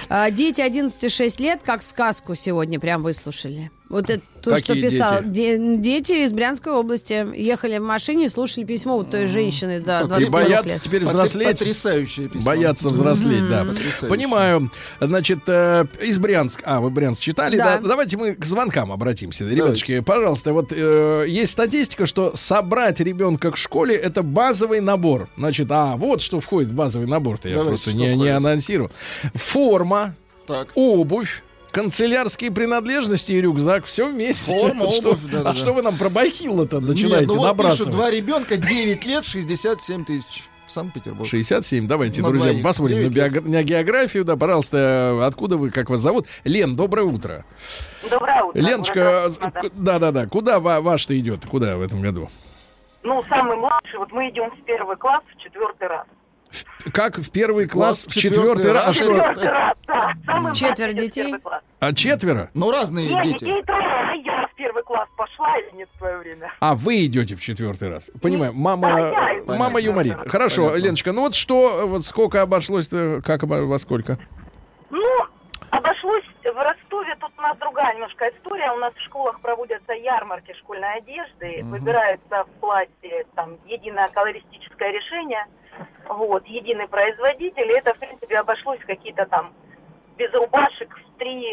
А, 0.10 0.32
Дети 0.32 0.62
11-6 0.62 1.40
лет, 1.40 1.60
как 1.64 1.84
сказку 1.84 2.34
сегодня 2.34 2.80
прям 2.80 3.04
выслушали. 3.04 3.70
Вот 3.90 4.10
это 4.10 4.22
то, 4.42 4.52
Какие 4.52 4.82
что 4.82 4.92
писал. 4.92 5.24
дети? 5.24 5.58
Де- 5.58 5.78
дети 5.78 6.12
из 6.26 6.34
Брянской 6.34 6.74
области 6.74 7.26
ехали 7.36 7.78
в 7.78 7.84
машине 7.84 8.26
и 8.26 8.30
слушали 8.30 8.66
письмо 8.66 8.98
вот 8.98 9.10
той 9.10 9.28
женщины 9.28 9.78
И 9.78 9.80
20 9.80 10.20
И 10.20 10.30
боятся 10.30 10.74
лет. 10.74 10.82
теперь 10.84 11.06
взрослеть. 11.06 11.60
Потрясающее 11.60 12.28
письмо. 12.28 12.46
Боятся 12.46 12.90
взрослеть, 12.90 13.48
да. 13.50 13.64
Потрясающе. 13.64 14.08
Понимаю. 14.08 14.72
Значит, 15.00 15.40
э, 15.48 15.86
из 16.02 16.20
Брянска. 16.20 16.62
А, 16.66 16.80
вы 16.82 16.90
Брянск 16.90 17.22
читали? 17.22 17.58
Да. 17.58 17.78
Да. 17.78 17.88
Давайте 17.88 18.18
мы 18.18 18.36
к 18.36 18.44
звонкам 18.44 18.92
обратимся. 18.92 19.46
Ребятушки, 19.46 20.02
пожалуйста, 20.02 20.52
вот 20.54 20.68
э, 20.72 21.26
есть 21.28 21.54
статистика, 21.54 22.06
что 22.06 22.34
собрать 22.36 23.00
ребенка 23.00 23.52
к 23.52 23.58
школе 23.58 23.96
это 23.96 24.22
базовый 24.22 24.82
набор. 24.82 25.30
Значит, 25.38 25.68
а 25.72 25.96
вот 25.96 26.22
что 26.22 26.42
входит 26.42 26.72
в 26.72 26.76
базовый 26.76 27.08
набор-то. 27.08 27.48
Я 27.48 27.56
Давайте, 27.56 27.70
просто 27.86 27.94
не, 27.94 28.16
не 28.16 28.28
анонсировал. 28.30 28.92
Форма, 29.34 30.14
Так. 30.46 30.68
обувь. 30.76 31.42
Канцелярские 31.72 32.52
принадлежности 32.52 33.34
и 33.34 33.42
рюкзак, 33.42 33.86
все 33.86 34.08
вместе. 34.08 34.46
Форма, 34.46 34.88
Что- 34.90 35.12
обувь, 35.12 35.24
да-да-да. 35.32 35.50
А 35.52 35.56
что 35.56 35.74
вы 35.74 35.82
нам 35.82 35.98
про 35.98 36.10
бахило-то 36.10 36.80
начинаете 36.80 37.20
Нет, 37.26 37.28
ну 37.28 37.36
вот 37.38 37.46
набрасывать? 37.46 37.80
пишут, 37.88 37.92
два 37.94 38.10
ребенка, 38.12 38.58
9 38.58 39.06
лет, 39.06 39.26
67 39.26 40.06
тысяч. 40.06 40.44
Санкт-Петербург. 40.70 41.30
67. 41.30 41.88
Давайте, 41.88 42.22
На 42.22 42.28
друзья, 42.28 42.50
двоих. 42.50 42.64
посмотрим 42.64 43.02
на, 43.04 43.08
биогра- 43.08 43.48
на 43.48 43.64
географию. 43.64 44.26
Да, 44.26 44.36
пожалуйста, 44.36 45.26
откуда 45.26 45.56
вы, 45.56 45.70
как 45.72 45.90
вас 45.90 46.02
зовут? 46.02 46.28
Лен, 46.44 46.76
доброе 46.76 47.04
утро. 47.04 47.46
Доброе 48.12 48.44
утро. 48.44 48.60
Леночка, 48.60 49.30
Здравствуйте. 49.30 49.76
да-да-да, 49.76 50.26
куда 50.28 50.60
ва- 50.60 50.82
ваш-то 50.82 51.18
идет? 51.18 51.46
Куда 51.46 51.78
в 51.78 51.82
этом 51.82 52.02
году? 52.02 52.28
Ну, 53.04 53.22
самый 53.30 53.56
младший, 53.56 53.98
вот 53.98 54.12
мы 54.12 54.30
идем 54.30 54.50
в 54.52 54.62
первый 54.66 54.98
класс 54.98 55.22
в 55.34 55.42
четвертый 55.42 55.88
раз. 55.88 56.06
Как 56.94 57.18
в 57.18 57.32
первый 57.32 57.68
класс, 57.68 58.04
Класс 58.04 58.16
в 58.16 58.20
четвертый 58.20 58.72
раз? 58.72 58.88
А? 58.90 58.94
Четвертый 58.94 59.50
раз, 59.50 59.74
да. 59.88 60.14
Самый 60.26 60.54
Четверо 60.56 60.92
младший 60.92 61.08
детей? 61.08 61.24
первый 61.26 61.40
класс. 61.42 61.62
А 61.80 61.94
четверо? 61.94 62.50
Ну, 62.54 62.72
разные 62.72 63.08
Нет, 63.10 63.24
дети. 63.24 63.46
детей 63.46 63.64
трое, 63.64 63.86
а 63.86 64.14
я 64.16 64.48
в 64.48 64.56
первый 64.56 64.84
класс 64.84 65.08
пошла 65.16 65.58
или 65.58 65.76
нет 65.76 65.90
в 65.96 65.98
свое 66.00 66.18
время? 66.18 66.52
А 66.60 66.76
вы 66.76 67.06
идете 67.06 67.36
в 67.36 67.42
четвертый 67.42 67.90
раз. 67.90 68.10
Понимаю, 68.22 68.52
Да, 68.54 68.58
мама, 68.60 68.90
я 69.00 69.40
иду. 69.40 69.56
мама 69.56 69.80
юморит. 69.80 70.18
Хорошо, 70.30 70.64
Понятно. 70.70 70.84
Леночка, 70.86 71.12
ну 71.14 71.22
вот 71.22 71.36
что, 71.36 71.88
вот 71.88 72.06
сколько 72.06 72.42
обошлось-то, 72.42 73.22
как 73.26 73.44
обо- 73.44 73.66
во 73.66 73.78
сколько? 73.80 74.18
Ну, 74.90 75.06
обошлось 75.70 76.24
в 76.44 76.56
Ростове, 76.58 77.16
тут 77.20 77.32
у 77.38 77.42
нас 77.42 77.58
другая 77.58 77.94
немножко 77.94 78.30
история. 78.30 78.72
У 78.72 78.78
нас 78.78 78.94
в 78.96 79.02
школах 79.06 79.40
проводятся 79.42 79.94
ярмарки 79.94 80.54
школьной 80.60 80.96
одежды, 80.98 81.62
выбирается 81.64 82.46
в 82.46 82.60
платье 82.60 83.26
там 83.36 83.58
единое 83.68 84.08
колористическое 84.10 84.92
решение, 84.92 85.46
вот, 86.10 86.46
единый 86.48 86.88
производитель, 86.88 87.70
и 87.72 87.78
это, 87.78 87.94
в 87.94 88.00
принципе, 88.00 88.38
обошлось 88.38 88.80
в 88.80 88.86
какие-то 88.86 89.26
там 89.26 89.54
без 90.18 90.34
рубашек 90.34 90.96
в 90.98 91.20
три 91.20 91.44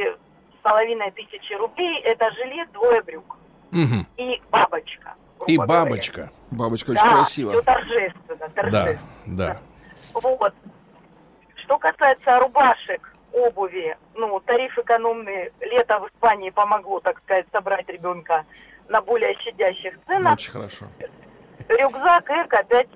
с 0.59 0.63
половиной 0.63 1.11
тысячи 1.11 1.53
рублей. 1.55 2.01
Это 2.03 2.31
жилет, 2.33 2.71
двое 2.73 3.03
брюк 3.03 3.37
Мгм. 3.71 4.07
и 4.17 4.41
бабочка. 4.51 5.15
И 5.47 5.57
говоря. 5.57 5.85
бабочка. 5.85 6.31
Бабочка 6.51 6.91
очень 6.93 7.03
Да, 7.03 7.11
красиво. 7.17 7.51
все 7.53 7.63
торжественно, 7.63 8.37
Да, 8.39 8.49
торжественно. 8.49 8.99
да. 9.27 9.59
Вот. 10.15 10.55
Что 11.57 11.79
касается 11.79 12.39
рубашек, 12.39 13.15
обуви, 13.33 13.97
ну, 14.15 14.39
тариф 14.41 14.79
экономный, 14.79 15.53
лето 15.61 15.99
в 15.99 16.07
Испании 16.09 16.51
помогло, 16.51 17.01
так 17.01 17.19
сказать, 17.23 17.47
собрать 17.53 17.89
ребенка 17.89 18.45
на 18.89 19.01
более 19.03 19.35
щадящих 19.41 19.95
ценах. 20.07 20.35
Очень 20.35 20.53
хорошо. 20.53 20.87
Рюкзак 21.69 22.31
Эко 22.31 22.63
5, 22.65 22.87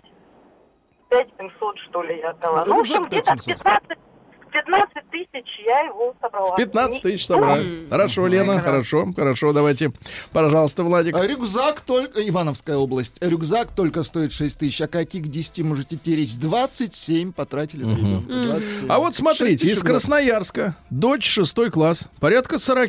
5700, 1.08 1.78
что 1.78 2.02
ли, 2.02 2.18
я 2.18 2.30
отдала. 2.30 2.64
Ну, 2.64 2.76
в 2.76 2.80
общем, 2.80 3.04
Рюкзак 3.04 3.08
где-то 3.08 3.34
в 3.34 3.44
5700. 3.44 3.64
15, 3.64 3.98
в 3.98 4.07
15 4.52 4.94
тысяч 5.10 5.46
я 5.66 5.80
его 5.86 6.14
собрала. 6.20 6.56
15 6.56 6.94
Не- 7.04 7.10
тысяч 7.10 7.26
собрали. 7.26 7.86
Хорошо, 7.88 8.26
Лена, 8.26 8.60
хорошо, 8.60 9.08
хорошо, 9.14 9.52
давайте. 9.52 9.90
Пожалуйста, 10.32 10.82
Владик. 10.84 11.16
А 11.16 11.26
Рюкзак 11.26 11.80
только... 11.80 12.26
Ивановская 12.28 12.76
область. 12.76 13.16
Рюкзак 13.20 13.68
только 13.74 14.02
стоит 14.02 14.32
6 14.32 14.58
тысяч. 14.58 14.80
О 14.80 14.88
каких 14.88 15.28
10 15.28 15.60
можете 15.64 15.96
идти 15.96 16.16
речь? 16.16 16.34
27 16.36 17.32
потратили 17.32 17.84
на 17.84 17.96
ребенка. 17.96 18.32
27. 18.48 18.86
А 18.88 18.98
вот 18.98 19.08
6 19.14 19.16
смотрите, 19.18 19.68
из. 19.68 19.82
Красноярска, 19.82 20.76
дочь 20.90 21.26
шестой 21.28 21.70
класс, 21.70 22.08
порядка 22.20 22.58
40 22.58 22.88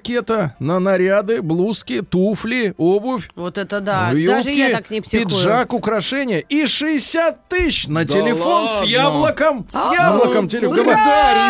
на 0.60 0.80
наряды, 0.80 1.41
блузки, 1.41 2.02
туфли, 2.02 2.73
обувь, 2.77 3.30
Вот 3.36 3.57
это 3.57 3.80
да. 3.80 4.10
юбки, 4.11 4.27
Даже 4.27 4.52
я 4.52 4.69
так 4.72 4.90
не 4.90 5.02
психую. 5.02 5.27
пиджак, 5.30 5.73
украшения 5.73 6.40
и 6.40 6.68
60 6.68 7.48
тысяч 7.48 7.88
на 7.88 8.06
Да 8.06 8.14
телефон 8.14 8.68
с 8.69 8.84
яблоком, 8.84 9.68
с 9.72 9.76
А, 9.76 9.94
яблоком 9.94 10.44
Ну, 10.44 10.49
телефон. 10.49 10.76
ну, 10.77 10.84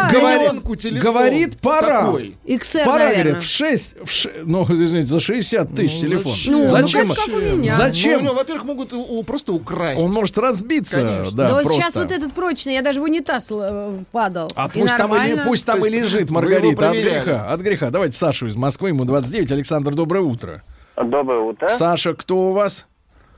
да, 0.07 0.19
Говорит- 0.19 1.01
говорит, 1.01 1.59
пора. 1.59 2.01
Такой. 2.05 2.37
XR, 2.45 2.85
Пора, 2.85 2.99
наверное. 3.05 3.23
говорит, 3.33 3.43
в 3.43 3.47
6, 3.47 3.95
в 4.05 4.09
ш- 4.09 4.29
ну, 4.45 4.63
извините, 4.63 5.07
за 5.07 5.19
60 5.19 5.75
тысяч 5.75 6.01
Ну, 6.01 6.07
телефон. 6.07 6.31
зачем? 6.33 6.53
Ну, 6.53 6.65
зачем? 6.65 7.07
ну, 7.09 7.13
как 7.15 7.27
у 7.27 7.31
меня. 7.39 7.71
Зачем? 7.75 8.23
Ну, 8.23 8.29
ну, 8.29 8.35
во-первых, 8.35 8.63
могут 8.65 8.93
у- 8.93 9.23
просто 9.23 9.53
украсть. 9.53 10.01
Он 10.01 10.11
может 10.11 10.37
разбиться, 10.37 10.95
Конечно. 10.97 11.37
да, 11.37 11.47
Да 11.49 11.53
вот 11.55 11.63
просто. 11.63 11.81
сейчас 11.81 11.95
вот 11.95 12.11
этот 12.11 12.33
прочный, 12.33 12.73
я 12.73 12.81
даже 12.81 12.99
в 12.99 13.03
унитаз 13.03 13.49
э, 13.51 13.99
падал. 14.11 14.51
А 14.55 14.69
И 14.73 14.79
пусть 14.79 14.97
там, 14.97 15.15
и, 15.15 15.35
пусть 15.45 15.65
там 15.65 15.85
и 15.85 15.89
лежит 15.89 16.29
Маргарита 16.29 16.67
его 16.85 16.91
от 16.91 16.97
греха. 16.97 17.51
От 17.53 17.59
греха. 17.61 17.89
Давайте 17.89 18.17
Сашу 18.17 18.47
из 18.47 18.55
Москвы, 18.55 18.89
ему 18.89 19.05
29. 19.05 19.51
Александр, 19.51 19.95
доброе 19.95 20.21
утро. 20.21 20.61
Доброе 20.95 21.39
утро. 21.39 21.67
Саша, 21.69 22.13
кто 22.13 22.49
у 22.49 22.51
вас? 22.53 22.85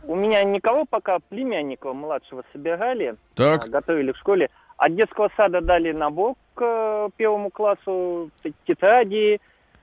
У 0.03 0.15
меня 0.15 0.43
никого 0.43 0.85
пока 0.89 1.19
племянника 1.29 1.93
младшего 1.93 2.43
собирали, 2.51 3.15
Так. 3.35 3.65
а, 3.65 3.67
готовили 3.69 4.11
в 4.11 4.17
школе. 4.17 4.49
От 4.82 4.95
детского 4.95 5.30
сада 5.38 5.62
дали 5.62 5.91
набор 5.91 6.34
к 6.56 6.62
э, 6.64 7.10
первому 7.16 7.52
классу, 7.52 8.32
тетради, 8.66 9.40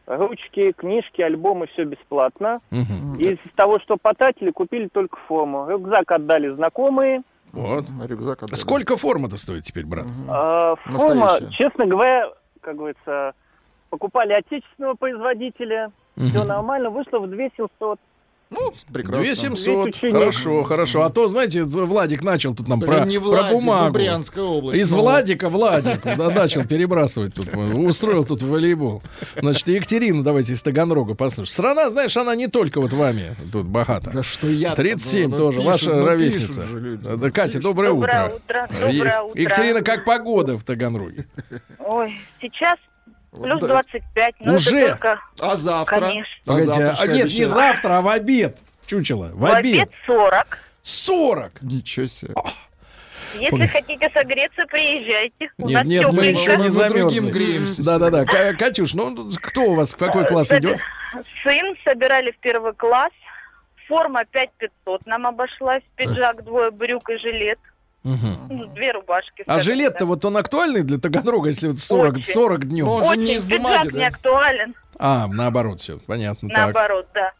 ручки, 0.06 0.72
книжки, 0.72 1.22
альбомы, 1.22 1.68
все 1.68 1.84
бесплатно. 1.84 2.58
Мгм. 2.72 3.14
Из 3.16 3.38
того, 3.54 3.78
что 3.78 3.96
потратили, 3.96 4.50
купили 4.50 4.88
только 4.88 5.16
форму. 5.28 5.68
Рюкзак 5.70 6.10
отдали 6.10 6.48
знакомые. 6.52 7.22
Вот. 7.52 7.84
Рюкзак 8.08 8.42
отдали. 8.42 8.58
Сколько 8.58 8.96
форма-то 8.96 9.36
стоит 9.36 9.64
теперь, 9.64 9.86
брат? 9.86 10.06
А, 10.28 10.74
форма, 10.86 11.14
Настоящая. 11.26 11.50
честно 11.52 11.86
говоря, 11.86 12.30
как 12.60 12.74
говорится, 12.74 13.34
покупали 13.90 14.32
отечественного 14.32 14.94
производителя. 14.94 15.92
Все 16.16 16.40
Мгм. 16.40 16.48
нормально, 16.48 16.90
вышло 16.90 17.20
в 17.20 17.28
2700. 17.30 18.00
Ну, 18.50 18.72
прекрасно. 18.92 19.24
2700. 19.24 19.58
Здесь 19.58 19.96
ученик. 19.96 20.14
Хорошо, 20.14 20.62
хорошо. 20.62 21.02
А 21.02 21.10
то, 21.10 21.28
знаете, 21.28 21.64
Владик 21.64 22.22
начал 22.22 22.54
тут 22.54 22.66
нам 22.66 22.80
про, 22.80 23.04
не 23.04 23.18
про 23.18 23.24
Владик, 23.24 23.52
ну, 23.52 23.58
бумагу. 23.60 23.92
Брянская 23.92 24.44
область. 24.44 24.80
Из 24.80 24.90
ну. 24.90 24.98
Владика 24.98 25.48
Владик 25.50 26.00
да, 26.02 26.30
начал 26.30 26.64
перебрасывать 26.64 27.34
тут. 27.34 27.48
Устроил 27.54 28.24
тут 28.24 28.42
волейбол. 28.42 29.02
Значит, 29.36 29.68
Екатерина, 29.68 30.24
давайте 30.24 30.54
из 30.54 30.62
Таганрога 30.62 31.14
послушаем. 31.14 31.46
Страна, 31.46 31.90
знаешь, 31.90 32.16
она 32.16 32.34
не 32.34 32.48
только 32.48 32.80
вот 32.80 32.92
вами 32.92 33.34
тут 33.52 33.66
богата. 33.66 34.10
Да 34.14 34.22
что 34.22 34.48
я 34.48 34.74
37 34.74 35.36
тоже, 35.36 35.60
ваша 35.60 36.02
ровесница. 36.02 36.64
Да, 37.16 37.30
Катя, 37.30 37.60
доброе, 37.60 37.90
Доброе 37.90 38.28
утро. 38.28 38.68
доброе 38.80 39.20
утро. 39.22 39.40
Екатерина, 39.40 39.82
как 39.82 40.04
погода 40.04 40.56
в 40.56 40.64
Таганроге? 40.64 41.26
Ой, 41.78 42.18
сейчас 42.40 42.78
плюс 43.34 43.60
Да. 43.60 43.66
25, 43.68 44.34
но 44.40 44.54
Уже? 44.54 44.88
только, 44.88 45.20
А 45.40 45.56
завтра? 45.56 46.00
конечно. 46.00 46.32
А 46.44 46.48
Погодите, 46.48 46.72
завтра 46.86 47.02
а 47.02 47.06
нет, 47.06 47.26
не 47.26 47.44
завтра, 47.44 47.98
а 47.98 48.00
в 48.02 48.08
обед. 48.08 48.58
Чучело, 48.86 49.26
в 49.26 49.38
В 49.40 49.44
обед 49.46 49.72
обед. 49.82 49.90
40. 50.06 50.58
40. 50.82 51.62
Ничего 51.62 52.06
себе. 52.06 52.34
Если 53.34 53.50
Погоди. 53.50 53.68
хотите 53.68 54.10
согреться, 54.14 54.64
приезжайте. 54.66 55.50
У 55.58 55.68
Нет, 55.68 55.74
нас 55.74 55.86
нет, 55.86 56.12
мы 56.12 56.24
еще 56.26 56.56
не 56.56 56.68
Мы 56.70 56.88
другим 56.88 57.24
замерзли. 57.24 57.30
греемся 57.30 57.84
Да-да-да. 57.84 58.24
Ка- 58.24 58.54
Катюш, 58.54 58.94
ну 58.94 59.30
кто 59.42 59.60
у 59.62 59.74
вас, 59.74 59.92
в 59.92 59.96
какой 59.98 60.26
класс 60.26 60.50
идет? 60.52 60.78
Сын 61.44 61.76
собирали 61.84 62.30
в 62.32 62.38
первый 62.38 62.72
класс. 62.72 63.12
Форма 63.86 64.24
5500 64.24 65.06
нам 65.06 65.26
обошлась. 65.26 65.82
Пиджак, 65.96 66.42
двое 66.44 66.70
брюк 66.70 67.08
и 67.10 67.18
жилет. 67.18 67.58
Ну, 68.04 68.66
две 68.74 68.92
рубашки. 68.92 69.44
А 69.46 69.60
жилет-то 69.60 70.00
так. 70.00 70.08
вот 70.08 70.24
он 70.24 70.36
актуальный 70.36 70.82
для 70.82 70.98
Таганрога, 70.98 71.48
если 71.48 71.68
вот 71.68 71.78
40, 71.78 72.14
Очень. 72.14 72.32
40 72.32 72.64
днем? 72.66 72.86
Ну, 72.86 72.92
он 72.92 73.04
же 73.04 73.10
Очень, 73.10 73.22
не 73.24 73.34
из 73.34 73.44
пиджак 73.44 73.60
бумаги, 73.62 73.92
не 73.94 73.98
да? 74.00 74.06
актуален. 74.06 74.74
А, 74.98 75.26
наоборот, 75.28 75.80
все, 75.80 75.98
понятно. 76.06 76.48
Так. 76.48 76.58
Наоборот, 76.58 77.08
да. 77.14 77.32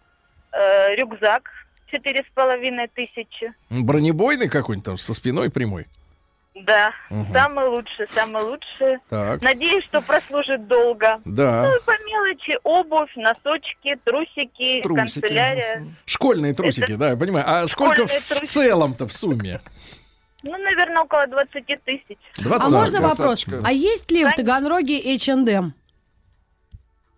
Э, 0.52 0.94
рюкзак 0.96 1.50
четыре 1.90 2.22
с 2.22 2.34
половиной 2.34 2.88
тысячи. 2.88 3.52
Бронебойный 3.70 4.48
какой-нибудь 4.48 4.84
там 4.84 4.98
со 4.98 5.14
спиной 5.14 5.50
прямой? 5.50 5.86
Да, 6.54 6.90
Мгм. 7.08 7.32
самый 7.32 7.68
лучший, 7.68 8.06
самый 8.14 8.42
лучший. 8.42 8.98
Так. 9.08 9.40
Надеюсь, 9.42 9.84
что 9.84 10.00
прослужит 10.02 10.66
долго. 10.66 11.20
Да. 11.24 11.62
Ну 11.62 11.76
и 11.76 11.80
по 11.84 11.92
мелочи 12.04 12.58
обувь, 12.64 13.14
носочки, 13.14 13.96
трусики, 14.04 14.82
Трусики. 14.82 15.20
канцелярия. 15.20 15.84
Школьные 16.04 16.54
трусики, 16.54 16.96
да, 16.96 17.10
я 17.10 17.16
понимаю. 17.16 17.44
А 17.48 17.66
сколько 17.68 17.94
Школьные 18.02 18.20
в 18.20 18.28
трусики. 18.28 18.46
целом-то 18.46 19.06
в 19.06 19.12
сумме? 19.12 19.60
Ну, 20.44 20.56
наверное, 20.56 21.02
около 21.02 21.26
20 21.26 21.66
тысяч. 21.84 22.16
20. 22.38 22.66
А 22.66 22.70
можно 22.70 23.00
вопрос? 23.00 23.16
двадцаточка. 23.18 23.60
А 23.64 23.72
есть 23.72 24.10
ли 24.10 24.24
в. 24.24 24.32
Таганроге 24.36 24.98
H&M? 25.16 25.74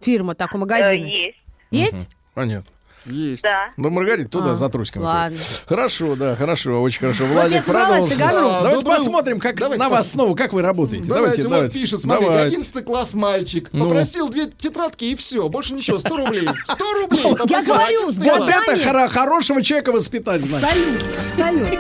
Фирма, 0.01 0.35
так, 0.35 0.55
у 0.55 0.57
Э, 0.57 0.61
магазина. 0.61 1.05
есть, 1.05 1.37
Есть? 1.71 2.09
Понятно. 2.35 2.71
Есть. 3.07 3.43
да. 3.43 3.71
Ну, 3.79 3.89
Маргарита, 3.91 4.29
туда 4.29 4.53
А, 4.53 4.55
за 4.55 4.65
ладно. 4.97 5.39
Хорошо, 5.67 6.17
да, 6.17 6.37
хорошо, 6.37 6.83
очень 6.83 7.01
хорошо. 7.01 7.25
Владик, 7.27 7.65
продолжим. 7.65 8.09
Таганрог. 8.19 8.53
Давайте 8.53 8.77
Доброе 8.77 8.97
посмотрим, 8.97 9.41
как 9.41 9.57
Давайте 9.59 9.83
на 9.83 9.89
вас 9.89 10.11
снова, 10.11 10.35
как 10.35 10.53
вы 10.53 10.61
работаете. 10.63 11.07
Давайте, 11.07 11.25
Давайте, 11.27 11.43
вот 11.45 11.51
давайте. 11.51 11.79
пишет, 11.81 12.01
смотрите, 12.03 12.31
Давайте. 12.33 12.57
11 12.57 12.85
класс 12.85 13.15
мальчик, 13.15 13.69
Ну. 13.73 13.85
попросил 13.89 14.29
две 14.29 14.47
тетрадки 14.51 15.05
и 15.05 15.15
все, 15.15 15.49
больше 15.49 15.73
ничего, 15.75 15.99
100 15.99 16.17
рублей. 16.17 16.49
100 16.67 16.93
рублей. 16.95 17.23
Я 17.49 17.63
говорю, 17.65 18.07
11 18.07 18.19
с 18.19 18.23
класс. 18.23 18.39
Вот 18.39 18.49
это 18.51 18.61
годами. 18.67 18.83
хоро- 18.83 19.09
хорошего 19.09 19.63
человека 19.63 19.93
воспитать, 19.93 20.43
значит. 20.43 20.69
Салют, 20.69 21.03
салют. 21.37 21.79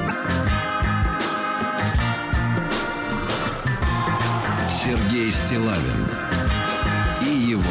Сергей 5.30 5.32
Стилавин 5.32 6.06
и 7.22 7.50
его 7.50 7.62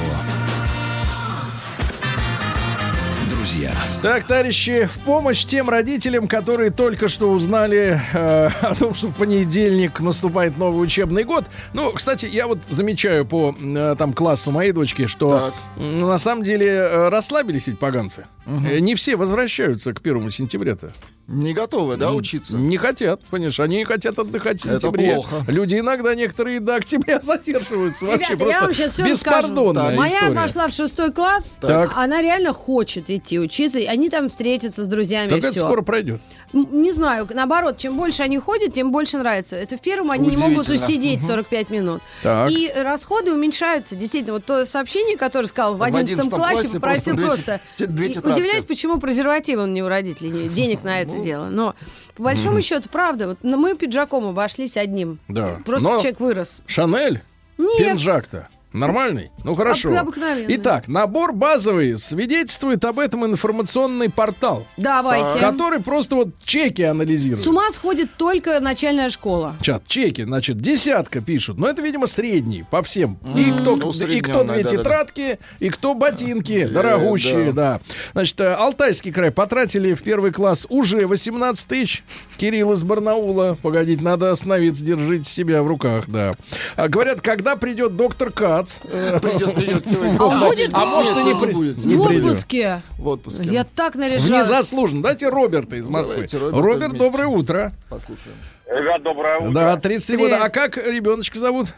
друзья. 3.29 3.71
Так, 4.01 4.25
товарищи, 4.25 4.85
в 4.85 4.99
помощь 5.03 5.43
тем 5.45 5.69
родителям, 5.69 6.27
которые 6.27 6.71
только 6.71 7.07
что 7.09 7.31
узнали 7.31 7.99
э, 8.13 8.47
о 8.61 8.75
том, 8.75 8.93
что 8.93 9.07
в 9.07 9.15
понедельник 9.15 9.99
наступает 9.99 10.57
новый 10.57 10.83
учебный 10.83 11.23
год. 11.23 11.45
Ну, 11.73 11.91
кстати, 11.91 12.25
я 12.25 12.47
вот 12.47 12.59
замечаю 12.69 13.25
по 13.25 13.55
э, 13.59 13.95
там 13.97 14.13
классу 14.13 14.51
моей 14.51 14.71
дочки, 14.71 15.07
что 15.07 15.51
Так. 15.77 15.83
на 16.01 16.17
самом 16.17 16.43
деле 16.43 16.67
э, 16.67 17.09
расслабились 17.09 17.67
ведь 17.67 17.79
поганцы. 17.79 18.25
Э, 18.45 18.79
Не 18.79 18.95
все 18.95 19.15
возвращаются 19.15 19.93
к 19.93 20.01
первому 20.01 20.31
сентября-то. 20.31 20.91
Не 21.31 21.53
готовы, 21.53 21.95
да, 21.95 22.11
учиться? 22.11 22.55
Не 22.57 22.77
хотят, 22.77 23.21
понимаешь, 23.29 23.59
они 23.59 23.83
хотят 23.85 24.17
отдыхать 24.17 24.61
в 24.61 24.65
Это 24.65 24.79
сентябре. 24.79 25.13
плохо. 25.13 25.43
Люди 25.47 25.75
иногда 25.75 26.15
некоторые 26.15 26.59
до 26.59 26.75
октября 26.75 27.19
задерживаются. 27.21 28.05
Вообще 28.07 28.33
Ребята, 28.33 28.33
я 28.33 28.37
просто 28.37 28.61
вам 28.65 28.73
сейчас 28.73 28.93
все 28.93 29.03
расскажу. 29.05 29.73
Моя 29.73 30.17
история. 30.19 30.35
пошла 30.35 30.67
в 30.67 30.71
шестой 30.73 31.11
класс, 31.11 31.59
Так. 31.61 31.91
она 31.95 32.21
реально 32.23 32.51
хочет 32.53 33.09
идти 33.11 33.39
учиться, 33.39 33.77
и 33.77 33.85
они 33.85 34.09
там 34.09 34.29
встретятся 34.29 34.83
с 34.83 34.87
друзьями 34.87 35.29
Так 35.29 35.37
и 35.37 35.41
это 35.41 35.51
все. 35.51 35.59
скоро 35.59 35.83
пройдет. 35.83 36.19
Не 36.51 36.91
знаю, 36.93 37.27
наоборот, 37.31 37.77
чем 37.77 37.95
больше 37.95 38.23
они 38.23 38.39
ходят, 38.39 38.73
тем 38.73 38.91
больше 38.91 39.19
нравится. 39.19 39.55
Это 39.55 39.77
в 39.77 39.81
первом 39.81 40.09
они 40.09 40.29
не 40.29 40.37
могут 40.37 40.67
Удивительно. 40.67 40.85
усидеть 40.87 41.23
45 41.23 41.69
минут. 41.69 42.01
Так. 42.23 42.49
И 42.49 42.71
расходы 42.75 43.31
уменьшаются. 43.33 43.95
Действительно, 43.95 44.33
вот 44.33 44.45
то 44.45 44.65
сообщение, 44.65 45.15
которое 45.15 45.45
сказал 45.47 45.75
в 45.75 45.77
В 45.77 45.83
11 45.83 46.13
11 46.13 46.29
классе, 46.33 46.53
классе 46.55 46.73
попросил 46.79 47.15
просто 47.17 47.43
просто... 47.43 47.61
две 47.77 47.85
те- 47.85 47.91
две 47.93 48.07
И 48.07 48.13
тетрадки. 48.15 48.39
Удивляюсь, 48.39 48.63
почему 48.65 48.97
презерватив 48.99 49.59
он 49.59 49.75
не 49.75 49.83
у 49.83 49.87
родителей, 49.87 50.31
не- 50.31 50.49
денег 50.49 50.83
на 50.83 51.01
это 51.01 51.18
дело. 51.23 51.47
Но 51.47 51.75
по 52.15 52.23
большому 52.23 52.61
счету, 52.61 52.89
правда, 52.91 53.29
вот, 53.29 53.39
но 53.43 53.57
мы 53.57 53.75
пиджаком 53.75 54.27
обошлись 54.27 54.77
одним. 54.77 55.19
Да. 55.27 55.59
Просто 55.65 55.87
Но 55.87 55.99
человек 55.99 56.19
вырос. 56.19 56.61
Шанель? 56.65 57.21
Нет. 57.57 57.77
Пинжак-то. 57.77 58.47
Нормальный? 58.73 59.31
Ну 59.43 59.55
хорошо. 59.55 59.89
Об- 59.89 59.97
обыкновенный. 60.09 60.55
Итак, 60.57 60.87
набор 60.87 61.33
базовый 61.33 61.97
свидетельствует 61.97 62.85
об 62.85 62.99
этом 62.99 63.25
информационный 63.25 64.09
портал, 64.09 64.65
Давайте. 64.77 65.39
который 65.39 65.79
просто 65.81 66.15
вот 66.15 66.29
чеки 66.43 66.83
анализирует. 66.83 67.41
С 67.41 67.47
ума 67.47 67.71
сходит 67.71 68.13
только 68.15 68.59
начальная 68.59 69.09
школа. 69.09 69.55
Чат, 69.61 69.87
чеки, 69.87 70.23
значит, 70.23 70.59
десятка 70.61 71.21
пишут. 71.21 71.57
Но 71.57 71.67
это, 71.67 71.81
видимо, 71.81 72.05
средний 72.05 72.63
по 72.69 72.83
всем. 72.83 73.17
И 73.35 73.51
кто, 73.59 73.75
Ну, 73.75 73.91
и 73.91 74.21
кто 74.21 74.43
две 74.43 74.63
тетрадки, 74.63 75.39
и 75.59 75.69
кто 75.69 75.95
ботинки 75.95 76.65
дорогущие, 76.65 77.51
да. 77.53 77.79
Значит, 78.13 78.39
э, 78.39 78.53
Алтайский 78.53 79.11
край 79.11 79.31
потратили 79.31 79.93
в 79.93 80.03
первый 80.03 80.31
класс 80.31 80.65
уже 80.69 81.07
18 81.07 81.67
тысяч. 81.67 82.03
Кирилл 82.37 82.73
из 82.73 82.83
Барнаула. 82.83 83.57
Погодите, 83.61 84.03
надо 84.03 84.31
остановиться, 84.31 84.83
держите 84.83 85.29
себя 85.29 85.63
в 85.63 85.67
руках, 85.67 86.05
да. 86.07 86.35
А, 86.75 86.87
говорят, 86.87 87.21
когда 87.21 87.55
придет 87.55 87.95
доктор 87.95 88.31
Кац? 88.59 88.77
Придет, 88.79 89.55
придет 89.55 89.85
сегодня. 89.87 90.17
А 90.19 90.47
будет 90.49 90.69
А 90.73 90.85
может, 90.85 91.17
и 91.17 91.23
не 91.23 91.33
будет. 91.33 91.77
в 91.77 92.01
отпуске. 92.01 92.81
В 92.97 93.07
отпуске. 93.07 93.43
Я 93.43 93.63
так 93.63 93.95
наряжалась. 93.95 94.25
Внезаслуженно. 94.25 95.03
Дайте 95.03 95.29
Роберта 95.29 95.75
из 95.75 95.87
Москвы. 95.87 96.25
Роберт, 96.51 96.93
доброе 96.97 97.27
утро. 97.27 97.73
Послушаем. 97.89 98.35
Ребят, 98.69 99.01
доброе 99.01 99.39
утро. 99.39 99.51
Да, 99.53 99.77
33 99.77 100.15
Привет. 100.17 100.31
года. 100.31 100.43
А 100.45 100.49
как 100.49 100.77
ребеночка 100.77 101.39
зовут? 101.39 101.73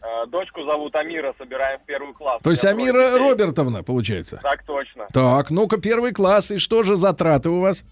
Э, 0.00 0.26
Дочку 0.28 0.62
зовут 0.64 0.94
Амира, 0.94 1.34
собираем 1.38 1.80
в 1.80 1.84
первый 1.84 2.14
класс. 2.14 2.40
То 2.42 2.50
есть 2.50 2.64
Амира. 2.64 3.18
Робертовна, 3.18 3.82
получается. 3.82 4.38
Так 4.42 4.62
точно. 4.64 5.06
Так, 5.12 5.50
ну-ка, 5.50 5.78
первый 5.78 6.12
класс. 6.12 6.50
И 6.52 6.58
что 6.58 6.84
же 6.84 6.94
затраты 6.94 7.50
у 7.50 7.60
вас? 7.60 7.84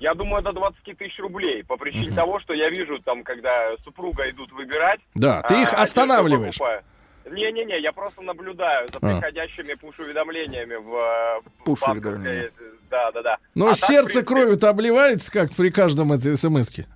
Я 0.00 0.14
думаю, 0.14 0.42
до 0.42 0.52
20 0.52 0.98
тысяч 0.98 1.18
рублей. 1.20 1.62
По 1.62 1.76
причине 1.76 2.10
того, 2.10 2.40
что 2.40 2.52
я 2.52 2.68
вижу 2.68 2.98
там, 3.04 3.22
когда 3.22 3.70
супруга 3.84 4.28
идут 4.28 4.50
выбирать. 4.52 5.00
Да, 5.14 5.42
ты 5.42 5.62
их 5.62 5.72
а, 5.72 5.82
останавливаешь. 5.82 6.48
одежду 6.48 6.58
покупаю. 6.64 6.82
Не-не-не, 7.30 7.80
я 7.80 7.92
просто 7.92 8.22
наблюдаю 8.22 8.86
за 8.88 8.98
А. 8.98 9.00
приходящими 9.00 9.74
пуш-уведомлениями 9.74 10.74
в, 10.76 10.94
э, 10.94 11.40
в 11.40 11.64
Пуш-уведомления. 11.64 12.42
банковской- 12.50 12.68
Да, 12.90 13.10
да, 13.12 13.22
да. 13.22 13.38
Но 13.54 13.66
А 13.66 13.68
так, 13.70 13.78
сердце 13.78 14.12
принципе, 14.12 14.22
кровью-то 14.26 14.68
обливается, 14.68 15.32
как 15.32 15.54
при 15.56 15.70
каждом 15.70 16.12
этой 16.12 16.36
смс-ке. 16.36 16.86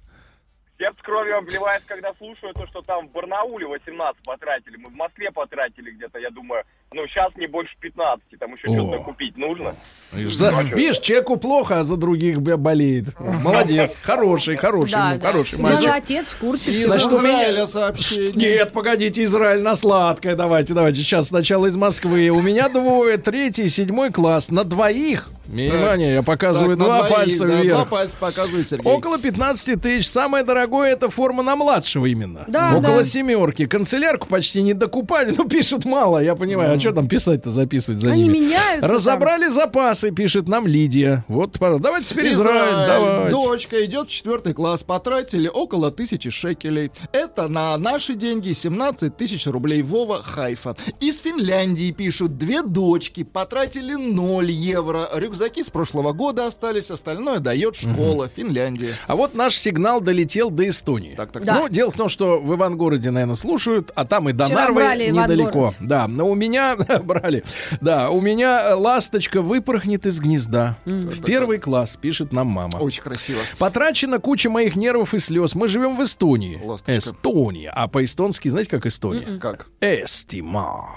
Сердце 0.79 1.03
кровью 1.03 1.39
обливает, 1.39 1.83
когда 1.87 2.15
слушаю 2.15 2.53
то, 2.55 2.67
что 2.69 2.83
там 2.83 3.09
в 3.09 3.11
Барнауле 3.11 3.67
18 3.67 4.23
потратили. 4.23 4.77
Мы 4.77 4.91
в 4.91 4.95
Москве 4.95 5.33
потратили 5.33 5.91
где-то, 5.91 6.19
я 6.21 6.31
думаю, 6.31 6.63
ну, 6.93 7.03
сейчас 7.07 7.29
не 7.37 7.47
больше 7.47 7.75
15. 7.81 8.23
Там 8.41 8.55
еще 8.55 8.69
что-то 8.73 9.03
купить 9.03 9.37
нужно. 9.37 9.75
За- 10.13 10.53
Видишь, 10.63 10.99
человеку 10.99 11.37
плохо, 11.37 11.81
а 11.81 11.85
за 11.85 11.97
других 11.97 12.41
болеет. 12.41 13.09
Молодец, 13.21 14.01
хороший, 14.03 14.57
хороший, 14.57 14.93
Да, 14.93 15.11
ну, 15.15 15.21
да. 15.21 15.27
хороший 15.27 15.59
И 15.59 15.63
мальчик. 15.63 15.83
даже 15.85 15.95
отец 15.97 16.27
в 16.29 16.39
курсе 16.39 16.71
Из 16.73 16.79
всего. 16.79 16.93
Значит, 16.95 17.13
Израиля 17.13 17.67
сообщение. 17.67 18.33
Нет, 18.57 18.73
погодите, 18.73 19.25
Израиль 19.25 19.63
на 19.63 19.75
сладкое. 19.77 20.35
Давайте, 20.35 20.73
давайте. 20.75 21.01
Сейчас 21.03 21.29
сначала 21.29 21.67
из 21.67 21.77
Москвы. 21.77 22.29
У 22.31 22.41
меня 22.41 22.69
двое, 22.69 23.19
третий, 23.19 23.69
седьмой 23.69 24.11
класс. 24.11 24.51
На 24.51 24.65
двоих. 24.65 25.31
Внимание, 25.47 26.13
я 26.13 26.23
показываю 26.23 26.77
Так, 26.77 26.87
два 26.87 26.99
двоих, 26.99 27.15
пальца 27.15 27.47
да, 27.47 27.55
Два 27.55 27.63
вверх. 27.63 27.89
пальца 27.89 28.17
показывает 28.21 28.69
Сергей. 28.69 28.93
Около 28.93 29.19
15 29.19 29.81
тысяч. 29.81 30.07
Самое 30.07 30.45
дорогое 30.45 30.93
это 30.93 31.09
форма 31.09 31.43
на 31.43 31.57
младшего 31.57 32.05
именно. 32.05 32.45
Да, 32.49 32.73
Около 32.77 32.99
да. 32.99 33.05
семерки. 33.05 33.65
Канцелярку 33.67 34.27
почти 34.27 34.61
не 34.63 34.75
докупали. 34.75 35.35
Ну, 35.39 35.49
пишут 35.49 35.87
мало, 35.87 36.19
я 36.19 36.35
понимаю. 36.35 36.78
А 36.79 36.81
что 36.81 36.93
там 36.93 37.09
писать-то, 37.09 37.51
записывать 37.51 38.01
за 38.01 38.13
Они 38.13 38.25
ними? 38.25 38.39
меняются 38.39 38.81
там. 38.81 38.91
Разобрали 38.91 39.49
запасы, 39.49 40.11
пишет 40.11 40.49
нам 40.49 40.67
Лидия. 40.67 41.25
Вот, 41.29 41.59
пожалуйста. 41.59 41.85
Давайте 41.85 42.09
теперь 42.11 42.33
Израиль. 42.33 42.87
давайте. 42.89 43.31
Дочка 43.31 43.85
идет 43.85 44.09
в 44.09 44.11
четвертый 44.11 44.55
класс. 44.55 44.83
Потратили 44.85 45.49
около 45.49 45.91
тысячи 45.91 46.31
шекелей. 46.31 46.91
Это 47.13 47.49
на 47.49 47.77
наши 47.77 48.15
деньги 48.15 48.53
17 48.53 49.17
тысяч 49.17 49.47
рублей. 49.47 49.83
Вова 49.83 50.23
Хайфа. 50.23 50.77
Из 51.01 51.21
Финляндии 51.21 51.91
пишут. 51.93 52.39
Две 52.39 52.63
дочки 52.63 53.23
потратили 53.25 53.95
0 53.95 54.51
евро. 54.51 55.09
Рюкзаки 55.15 55.63
с 55.63 55.71
прошлого 55.71 56.13
года 56.13 56.47
остались. 56.47 56.91
Остальное 56.91 57.39
дает 57.41 57.77
школа. 57.77 58.29
Финляндия. 58.35 58.95
А 59.07 59.17
вот 59.17 59.35
наш 59.35 59.57
сигнал 59.57 60.01
долетел 60.01 60.51
до 60.51 60.69
Эстонии. 60.69 61.15
Так, 61.17 61.33
так, 61.33 61.45
Да. 61.45 61.55
Ну, 61.61 61.69
дело 61.69 61.91
в 61.91 61.97
том, 61.97 62.09
что 62.09 62.39
в 62.39 62.55
Ивангороде, 62.55 63.11
наверное, 63.11 63.37
слушают, 63.37 63.91
а 63.95 64.05
там 64.05 64.29
и 64.29 64.33
до 64.33 64.47
Вчера 64.47 64.61
Нарвы 64.69 64.83
недалеко. 65.11 65.75
Да, 65.81 66.07
но 66.09 66.29
у 66.29 66.35
меня 66.35 66.68
брали. 67.03 67.45
Да, 67.81 68.11
у 68.11 68.21
меня 68.21 68.77
ласточка 68.77 69.43
выпорхнет 69.43 70.07
из 70.07 70.21
гнезда. 70.21 70.77
В 70.85 71.23
первый 71.23 71.59
класс, 71.59 71.97
пишет 72.01 72.33
нам 72.33 72.49
мама. 72.49 72.79
Очень 72.79 73.03
красиво. 73.03 73.41
Потрачена 73.59 74.19
куча 74.19 74.51
моих 74.51 74.77
нервов 74.77 75.15
и 75.15 75.19
слез. 75.19 75.55
Мы 75.55 75.69
живем 75.69 75.97
в 75.97 76.03
Эстонии. 76.03 76.61
Ласточка. 76.63 76.99
Эстония. 76.99 77.71
А 77.71 77.89
по-эстонски, 77.89 78.49
знаете, 78.49 78.71
как 78.71 78.87
Эстония? 78.87 79.39
Как? 79.39 79.67
Эстима. 79.81 80.89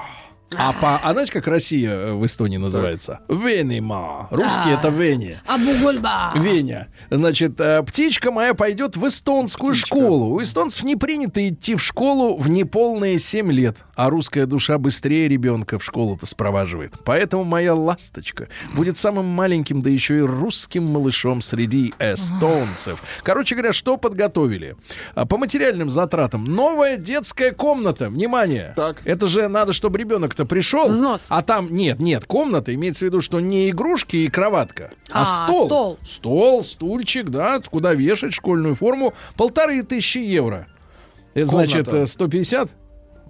А, 0.57 0.73
по, 0.73 0.97
а 0.97 1.13
знаете, 1.13 1.31
как 1.31 1.47
Россия 1.47 1.91
э, 1.91 2.13
в 2.13 2.25
Эстонии 2.25 2.57
называется? 2.57 3.21
Венима. 3.29 4.27
Русский 4.31 4.69
это 4.71 4.89
Вене. 4.89 5.39
А 5.47 5.57
Бугульба. 5.57 6.31
Веня. 6.35 6.89
Значит, 7.09 7.59
э, 7.59 7.81
птичка 7.83 8.31
моя 8.31 8.53
пойдет 8.53 8.97
в 8.97 9.07
эстонскую 9.07 9.75
школу. 9.75 10.35
У 10.35 10.43
эстонцев 10.43 10.83
не 10.83 10.95
принято 10.95 11.47
идти 11.47 11.75
в 11.75 11.83
школу 11.83 12.37
в 12.37 12.49
неполные 12.49 13.17
7 13.17 13.51
лет, 13.51 13.83
а 13.95 14.09
русская 14.09 14.45
душа 14.45 14.77
быстрее 14.77 15.29
ребенка 15.29 15.79
в 15.79 15.85
школу-то 15.85 16.25
спроваживает. 16.25 16.95
Поэтому 17.05 17.43
моя 17.45 17.73
ласточка 17.73 18.47
будет 18.73 18.97
самым 18.97 19.25
маленьким, 19.27 19.81
да 19.81 19.89
еще 19.89 20.17
и 20.17 20.21
русским 20.21 20.83
малышом 20.83 21.41
среди 21.41 21.93
эстонцев. 21.99 23.01
Короче 23.23 23.55
говоря, 23.55 23.71
что 23.73 23.95
подготовили? 23.97 24.75
А, 25.15 25.25
По 25.25 25.37
материальным 25.37 25.89
затратам. 25.89 26.43
Новая 26.43 26.97
детская 26.97 27.51
комната. 27.51 28.09
Внимание! 28.09 28.73
Так. 28.75 29.01
Это 29.05 29.27
же 29.27 29.47
надо, 29.47 29.71
чтобы 29.73 29.97
ребенок-то 30.41 30.45
пришел. 30.45 30.89
Взнос. 30.89 31.26
А 31.30 31.41
там 31.41 31.73
нет, 31.73 31.99
нет, 31.99 32.26
комната 32.26 32.73
имеется 32.73 33.05
в 33.05 33.07
виду, 33.07 33.22
что 33.22 33.39
не 33.39 33.69
игрушки 33.69 34.18
и 34.18 34.27
кроватка, 34.27 34.91
а, 35.11 35.23
А, 35.23 35.26
стол. 35.47 35.65
стол. 35.68 35.99
Стол, 36.03 36.63
стульчик, 36.65 37.30
да, 37.30 37.59
куда 37.59 37.93
вешать 37.93 38.34
школьную 38.34 38.76
форму. 38.76 39.13
Полторы 39.35 39.84
тысячи 39.84 40.19
евро. 40.19 40.68
Это 41.34 41.49
Комната. 41.49 41.72
значит 41.73 41.93
э, 41.93 42.05
150? 42.05 42.69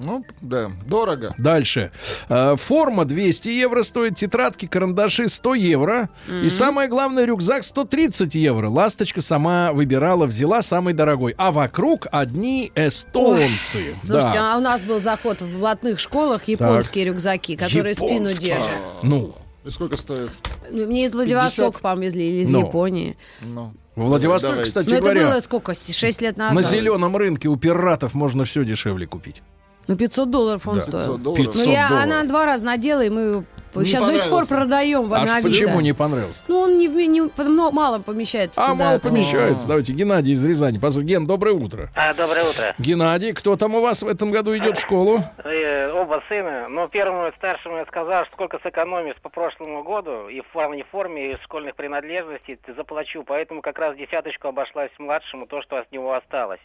Ну, 0.03 0.25
да, 0.41 0.71
дорого. 0.85 1.33
Дальше. 1.37 1.91
Э, 2.29 2.55
Форма 2.57 3.05
200 3.05 3.49
евро 3.49 3.83
стоит, 3.83 4.15
тетрадки, 4.15 4.65
карандаши 4.67 5.29
100 5.29 5.53
евро. 5.55 6.09
И 6.43 6.49
самое 6.49 6.89
главное, 6.89 7.25
рюкзак 7.25 7.63
130 7.63 8.35
евро. 8.35 8.69
Ласточка 8.69 9.21
сама 9.21 9.71
выбирала, 9.73 10.25
взяла 10.25 10.61
самый 10.61 10.93
дорогой. 10.93 11.33
А 11.37 11.51
вокруг 11.51 12.07
одни 12.11 12.71
эстонцы. 12.75 13.95
Слушайте, 14.03 14.31
Да. 14.39 14.55
а 14.55 14.57
у 14.57 14.61
нас 14.61 14.83
был 14.83 15.01
заход 15.01 15.41
в 15.41 15.59
блатных 15.59 15.99
школах 15.99 16.47
японские 16.47 17.05
рюкзаки, 17.05 17.55
которые 17.55 17.95
спину 17.95 18.13
Японская. 18.29 18.39
держат. 18.59 18.79
Ну, 19.03 19.35
И 19.65 19.69
сколько 19.69 19.97
стоит? 19.97 20.31
Мне 20.71 21.05
из 21.05 21.13
Владивостока, 21.13 21.71
50? 21.77 21.81
по-моему, 21.81 22.03
везли, 22.03 22.29
или 22.29 22.41
из 22.43 22.49
Ну. 22.49 22.59
Японии. 22.65 23.17
Ну, 23.41 23.73
в 23.95 24.05
Владивостоке, 24.05 24.63
кстати 24.63 24.89
Но 24.89 24.95
это 24.95 25.03
говоря, 25.03 25.29
было 25.31 25.39
сколько? 25.41 25.73
6 25.75 26.21
лет 26.21 26.37
назад? 26.37 26.55
на 26.55 26.63
зеленом 26.63 27.15
рынке 27.15 27.47
у 27.49 27.57
пиратов 27.57 28.13
можно 28.13 28.45
все 28.45 28.63
дешевле 28.63 29.05
купить. 29.05 29.41
Ну, 29.87 29.95
500 29.95 30.29
долларов 30.29 30.67
он 30.67 30.75
Да. 30.75 30.81
стоил. 30.81 30.97
500 31.17 31.21
долларов. 31.23 31.45
500 31.47 31.65
Ну, 31.65 31.71
я, 31.71 31.87
долларов. 31.89 32.05
она 32.07 32.23
два 32.23 32.45
раза 32.45 32.65
надела, 32.65 33.03
и 33.03 33.09
мы 33.09 33.43
Не 33.75 33.85
сейчас 33.85 34.09
до 34.09 34.17
сих 34.17 34.29
пор 34.29 34.45
продаем 34.47 35.07
в 35.07 35.13
А 35.13 35.25
почему 35.41 35.79
не 35.81 35.93
понравился? 35.93 36.43
Ну, 36.47 36.59
он 36.59 36.77
не, 36.77 36.87
не- 36.87 37.29
потому- 37.29 37.71
мало 37.71 37.99
помещается 37.99 38.61
А 38.63 38.71
туда. 38.71 38.85
мало 38.85 38.99
помещается. 38.99 39.67
Давайте 39.67 39.93
Геннадий 39.93 40.33
из 40.33 40.43
Рязани. 40.43 40.77
Послушай, 40.77 41.05
Ген, 41.07 41.27
доброе 41.27 41.55
утро. 41.55 41.89
А, 41.95 42.13
доброе 42.13 42.43
утро. 42.43 42.75
Геннадий, 42.77 43.33
кто 43.33 43.55
там 43.55 43.75
у 43.75 43.81
вас 43.81 44.03
в 44.03 44.07
этом 44.07 44.31
году 44.31 44.55
идет 44.57 44.77
в 44.77 44.81
школу? 44.81 45.19
Э, 45.43 45.91
оба 45.93 46.21
сына. 46.29 46.67
Но 46.69 46.87
первому 46.87 47.31
старшему 47.37 47.77
я 47.77 47.85
сказал, 47.85 48.25
сколько 48.31 48.59
сэкономишь 48.63 49.15
по 49.21 49.29
прошлому 49.29 49.83
году 49.83 50.27
и 50.27 50.41
в 50.41 50.47
форме, 50.51 50.83
форме, 50.91 51.31
и 51.31 51.35
в 51.37 51.43
школьных 51.43 51.75
принадлежностей 51.75 52.57
ты 52.65 52.73
заплачу. 52.73 53.23
Поэтому 53.23 53.61
как 53.61 53.79
раз 53.79 53.95
десяточку 53.95 54.47
обошлась 54.49 54.91
младшему, 54.99 55.47
то, 55.47 55.61
что 55.61 55.77
от 55.77 55.91
него 55.91 56.13
осталось. 56.13 56.59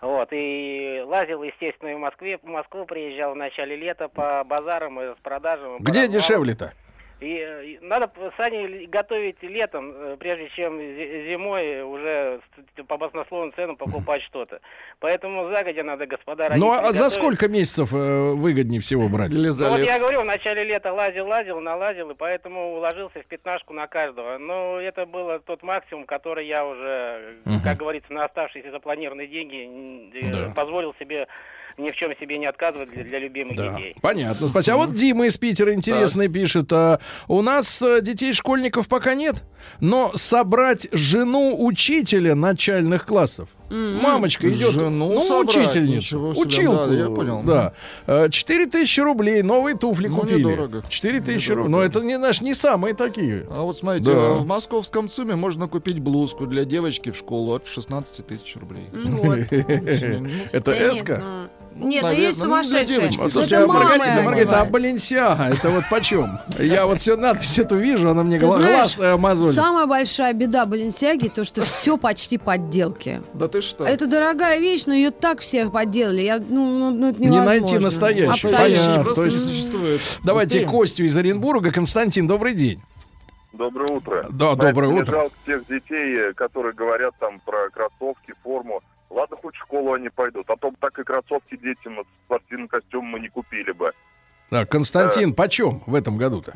Вот. 0.00 0.28
И 0.30 1.02
лазил, 1.06 1.42
естественно, 1.42 1.90
и 1.90 1.94
в 1.94 1.98
Москве. 1.98 2.38
В 2.42 2.46
Москву 2.46 2.84
приезжал 2.84 3.32
в 3.32 3.36
начале 3.36 3.76
лета 3.76 4.08
по 4.08 4.44
базарам 4.44 5.00
и 5.00 5.14
с 5.14 5.18
продажам. 5.22 5.78
Где 5.80 6.02
развалам. 6.02 6.12
Дешевле-то? 6.44 6.72
И, 7.20 7.26
и 7.34 7.78
надо 7.82 8.08
сани 8.36 8.86
готовить 8.86 9.42
летом, 9.42 9.90
э, 9.92 10.16
прежде 10.20 10.48
чем 10.50 10.78
зи- 10.78 11.28
зимой 11.28 11.82
уже 11.82 12.38
по 12.86 12.96
баснословным 12.96 13.52
ценам 13.54 13.74
покупать 13.74 14.22
что-то. 14.28 14.60
Поэтому 15.00 15.50
загодя 15.50 15.82
надо, 15.82 16.06
господа 16.06 16.44
Ну, 16.54 16.70
родители, 16.70 16.88
а 16.88 16.92
за 16.92 16.98
готовить. 17.04 17.12
сколько 17.14 17.48
месяцев 17.48 17.92
э, 17.92 17.96
выгоднее 18.34 18.80
всего 18.80 19.08
брать? 19.08 19.32
Или 19.32 19.48
Ну, 19.48 19.52
за 19.52 19.68
вот 19.68 19.78
лет. 19.78 19.88
я 19.88 19.98
говорю, 19.98 20.20
в 20.20 20.26
начале 20.26 20.62
лета 20.62 20.92
лазил, 20.92 21.26
лазил, 21.26 21.58
налазил, 21.60 22.10
и 22.10 22.14
поэтому 22.14 22.74
уложился 22.76 23.20
в 23.20 23.26
пятнашку 23.26 23.72
на 23.72 23.88
каждого. 23.88 24.38
Но 24.38 24.78
это 24.80 25.04
было 25.04 25.40
тот 25.40 25.64
максимум, 25.64 26.06
который 26.06 26.46
я 26.46 26.64
уже, 26.64 27.34
Мгм. 27.46 27.62
как 27.64 27.78
говорится, 27.78 28.12
на 28.12 28.26
оставшиеся 28.26 28.70
запланированные 28.70 29.26
деньги 29.26 29.64
м, 29.66 30.10
э, 30.14 30.46
Да. 30.46 30.52
позволил 30.54 30.94
себе 31.00 31.26
ни 31.78 31.90
в 31.90 31.94
чем 31.94 32.12
себе 32.20 32.38
не 32.38 32.46
отказывать 32.46 32.90
для, 32.90 33.04
для 33.04 33.18
любимых 33.18 33.56
Да, 33.56 33.70
детей. 33.76 33.94
понятно. 34.00 34.48
Спасибо. 34.48 34.74
А 34.74 34.78
вот 34.86 34.94
Дима 34.94 35.26
из 35.26 35.36
Питера 35.36 35.72
интересный 35.74 36.28
пишет. 36.28 36.72
а, 36.72 37.00
у 37.28 37.42
нас 37.42 37.80
э, 37.82 38.00
детей-школьников 38.02 38.88
пока 38.88 39.14
нет, 39.14 39.36
но 39.80 40.12
собрать 40.14 40.88
жену 40.92 41.54
учителя 41.64 42.34
начальных 42.34 43.06
классов. 43.06 43.48
Мамочка 43.70 44.48
идет, 44.48 44.70
Жену 44.72 45.12
ну, 45.12 45.24
собрать? 45.26 45.72
себе, 45.74 45.98
училку. 46.40 46.86
да, 46.86 46.94
я 46.94 47.10
понял. 47.10 47.42
Да. 47.44 47.74
Э, 48.06 48.28
Четыре 48.30 48.64
тысячи 48.64 49.00
рублей, 49.00 49.42
новые 49.42 49.76
туфли 49.76 50.08
Ну, 50.08 50.20
купили. 50.20 50.38
недорого. 50.38 50.82
Четыре 50.88 51.20
тысячи 51.20 51.50
Недорого. 51.50 51.64
рублей. 51.66 51.78
Но 51.78 51.82
это 51.82 52.00
не 52.00 52.16
наш, 52.16 52.40
не 52.40 52.54
самые 52.54 52.94
такие. 52.94 53.46
А 53.50 53.62
вот 53.64 53.76
смотрите, 53.76 54.10
Да. 54.10 54.34
в 54.36 54.46
московском 54.46 55.10
ЦУМе 55.10 55.36
можно 55.36 55.68
купить 55.68 55.98
блузку 55.98 56.46
для 56.46 56.64
девочки 56.64 57.10
в 57.10 57.16
школу 57.16 57.56
от 57.56 57.68
16 57.68 58.26
тысяч 58.26 58.56
рублей. 58.56 58.86
Ну 58.92 59.16
вот. 59.18 59.38
Это 59.50 60.70
Да 60.70 60.72
эска? 60.90 61.22
Ну, 61.78 61.88
Нет, 61.88 62.02
ну 62.02 62.08
наверное, 62.08 62.26
есть 62.26 62.38
ну, 62.38 62.44
сумасшедшие. 62.44 63.10
Вот, 63.18 63.32
слушайте, 63.32 63.54
Это 63.54 63.64
а 63.64 63.66
Маргарита, 63.66 64.22
Маргарита, 64.22 64.60
а. 64.60 64.64
Баленсиага, 64.64 65.44
это 65.44 65.68
вот 65.70 65.84
почем? 65.90 66.38
Я 66.58 66.86
вот 66.86 67.00
все 67.00 67.16
надпись 67.16 67.58
эту 67.58 67.76
вижу, 67.76 68.10
она 68.10 68.22
мне 68.22 68.38
Ты 68.38 68.46
гла- 68.46 68.58
знаешь, 68.58 68.96
глаз 68.96 69.00
э, 69.00 69.16
мозолит. 69.16 69.54
Самая 69.54 69.86
большая 69.86 70.32
беда 70.32 70.66
Баленсиаги, 70.66 71.28
то, 71.28 71.44
что 71.44 71.62
все 71.62 71.96
почти 71.96 72.38
подделки. 72.38 73.22
Да 73.34 73.48
ты 73.48 73.60
что? 73.60 73.84
Это 73.84 74.06
дорогая 74.06 74.58
вещь, 74.58 74.84
но 74.86 74.94
ее 74.94 75.10
так 75.10 75.40
всех 75.40 75.72
подделали. 75.72 76.20
Я, 76.22 76.38
ну, 76.38 76.66
ну, 76.66 76.90
ну, 76.90 77.08
это 77.10 77.20
Не 77.20 77.26
невозможно. 77.26 77.44
найти 77.60 77.78
настоящую. 77.78 78.30
Абсолютно. 78.32 78.58
Понятно. 78.58 79.04
просто 79.04 79.22
то 79.22 79.28
не 79.28 79.34
есть- 79.34 79.46
существует. 79.46 80.00
Давайте 80.24 80.58
Успеем? 80.58 80.70
Костю 80.70 81.04
из 81.04 81.16
Оренбурга. 81.16 81.70
Константин, 81.70 82.26
добрый 82.26 82.54
день. 82.54 82.80
Доброе 83.52 83.88
утро. 83.96 84.26
Да, 84.30 84.54
Знаете, 84.54 84.66
доброе 84.66 85.02
утро. 85.02 85.12
жалко 85.12 85.34
тех 85.46 85.66
детей, 85.66 86.16
э, 86.30 86.32
которые 86.34 86.74
говорят 86.74 87.14
там 87.18 87.40
про 87.44 87.68
кроссовки, 87.70 88.34
форму. 88.44 88.82
Ладно, 89.10 89.36
хоть 89.40 89.54
в 89.56 89.60
школу 89.60 89.92
они 89.94 90.08
пойдут, 90.10 90.48
а 90.50 90.56
то 90.56 90.70
бы 90.70 90.76
так 90.80 90.98
и 90.98 91.04
кроссовки 91.04 91.56
детям, 91.56 91.96
вот, 91.96 92.06
спортивный 92.26 92.68
костюм 92.68 93.06
мы 93.06 93.20
не 93.20 93.28
купили 93.28 93.72
бы. 93.72 93.92
Так, 94.50 94.70
Константин, 94.70 95.34
почем 95.34 95.82
в 95.86 95.94
этом 95.94 96.16
году-то? 96.16 96.52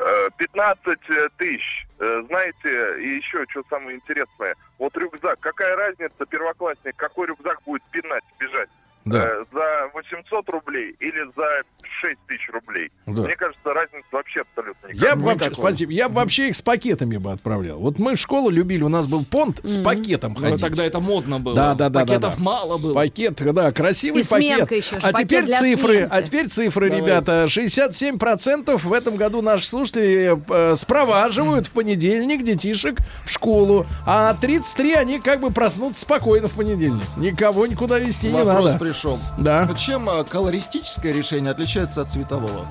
Э, 0.00 0.28
15 0.36 0.98
тысяч. 1.36 1.86
Э, 2.00 2.22
Знаете, 2.26 3.00
и 3.00 3.16
еще 3.16 3.44
что 3.50 3.62
самое 3.70 3.96
интересное. 3.96 4.56
Вот 4.78 4.96
рюкзак. 4.96 5.38
Какая 5.40 5.76
разница, 5.76 6.26
первоклассник, 6.28 6.96
какой 6.96 7.28
рюкзак 7.28 7.62
будет 7.64 7.82
пинать, 7.92 8.24
бежать? 8.40 8.68
Да. 9.06 9.24
Э, 9.24 9.44
За 9.52 9.90
800 9.94 10.48
рублей 10.50 10.94
или 11.00 11.24
за 11.36 11.62
6 12.02 12.16
тысяч 12.28 12.48
рублей? 12.52 12.90
Да. 13.06 13.22
Мне 13.22 13.36
кажется, 13.36 13.72
разница 13.72 14.04
вообще 14.12 14.40
абсолютно 14.40 14.88
никакой. 14.88 15.08
Я 15.08 15.16
бы 15.16 15.22
вообще, 15.22 15.46
Никакой. 15.46 15.62
спасибо, 15.70 15.92
я 15.92 16.08
бы 16.08 16.14
вообще 16.16 16.48
их 16.48 16.56
с 16.56 16.60
пакетами 16.62 17.16
бы 17.16 17.30
отправлял. 17.32 17.78
Вот 17.78 17.98
мы 17.98 18.16
в 18.16 18.20
школу 18.20 18.50
любили, 18.50 18.82
у 18.82 18.88
нас 18.88 19.06
был 19.06 19.24
понт 19.24 19.60
с 19.64 19.78
пакетом 19.78 20.34
Ну, 20.34 20.40
ходить. 20.40 20.60
тогда 20.60 20.84
это 20.84 21.00
модно 21.00 21.38
было. 21.38 21.54
Да, 21.54 21.74
да, 21.74 21.88
да, 21.88 22.00
Пакетов 22.00 22.20
да, 22.32 22.36
да. 22.36 22.42
мало 22.42 22.78
было. 22.78 22.94
Пакет, 22.94 23.34
да, 23.54 23.72
красивый 23.72 24.20
И 24.20 24.24
сменка 24.24 24.66
пакет. 24.66 24.84
еще 24.84 25.00
ж, 25.00 25.04
а 25.04 25.12
пакет 25.12 25.28
теперь 25.28 25.44
цифры, 25.56 25.94
сменки. 25.94 26.08
а 26.12 26.22
теперь 26.22 26.48
цифры, 26.48 26.90
Давайте. 26.90 27.06
ребята. 27.06 27.44
67% 27.48 28.76
в 28.84 28.92
этом 28.92 29.16
году 29.16 29.40
наши 29.42 29.66
слушатели 29.66 30.36
э, 30.48 30.76
спроваживают 30.76 31.66
в 31.68 31.72
понедельник 31.72 32.42
детишек 32.44 32.98
в 33.24 33.30
школу, 33.30 33.86
а 34.04 34.34
33 34.34 34.94
они 34.94 35.20
как 35.20 35.40
бы 35.40 35.50
проснутся 35.50 36.02
спокойно 36.02 36.48
в 36.48 36.54
понедельник. 36.54 37.04
Никого 37.16 37.66
никуда 37.66 37.98
везти 37.98 38.28
не 38.28 38.42
надо. 38.44 38.76
пришел. 38.78 38.95
Да. 39.38 39.68
Чем 39.76 40.08
э, 40.08 40.24
колористическое 40.24 41.12
решение 41.12 41.50
отличается 41.50 42.00
от 42.02 42.10
цветового? 42.10 42.66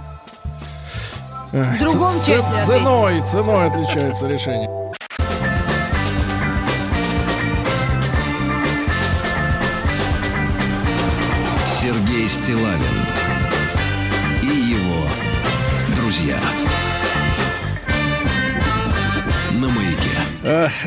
В 1.52 1.80
другом 1.80 2.12
Ц- 2.12 2.26
часе. 2.26 2.66
Ценой, 2.66 3.22
ценой 3.26 3.68
отличается 3.68 4.28
решение. 4.28 4.70
Сергей 11.80 12.28
Стилавин 12.28 13.06
и 14.42 14.48
его 14.48 15.08
друзья. 15.96 16.40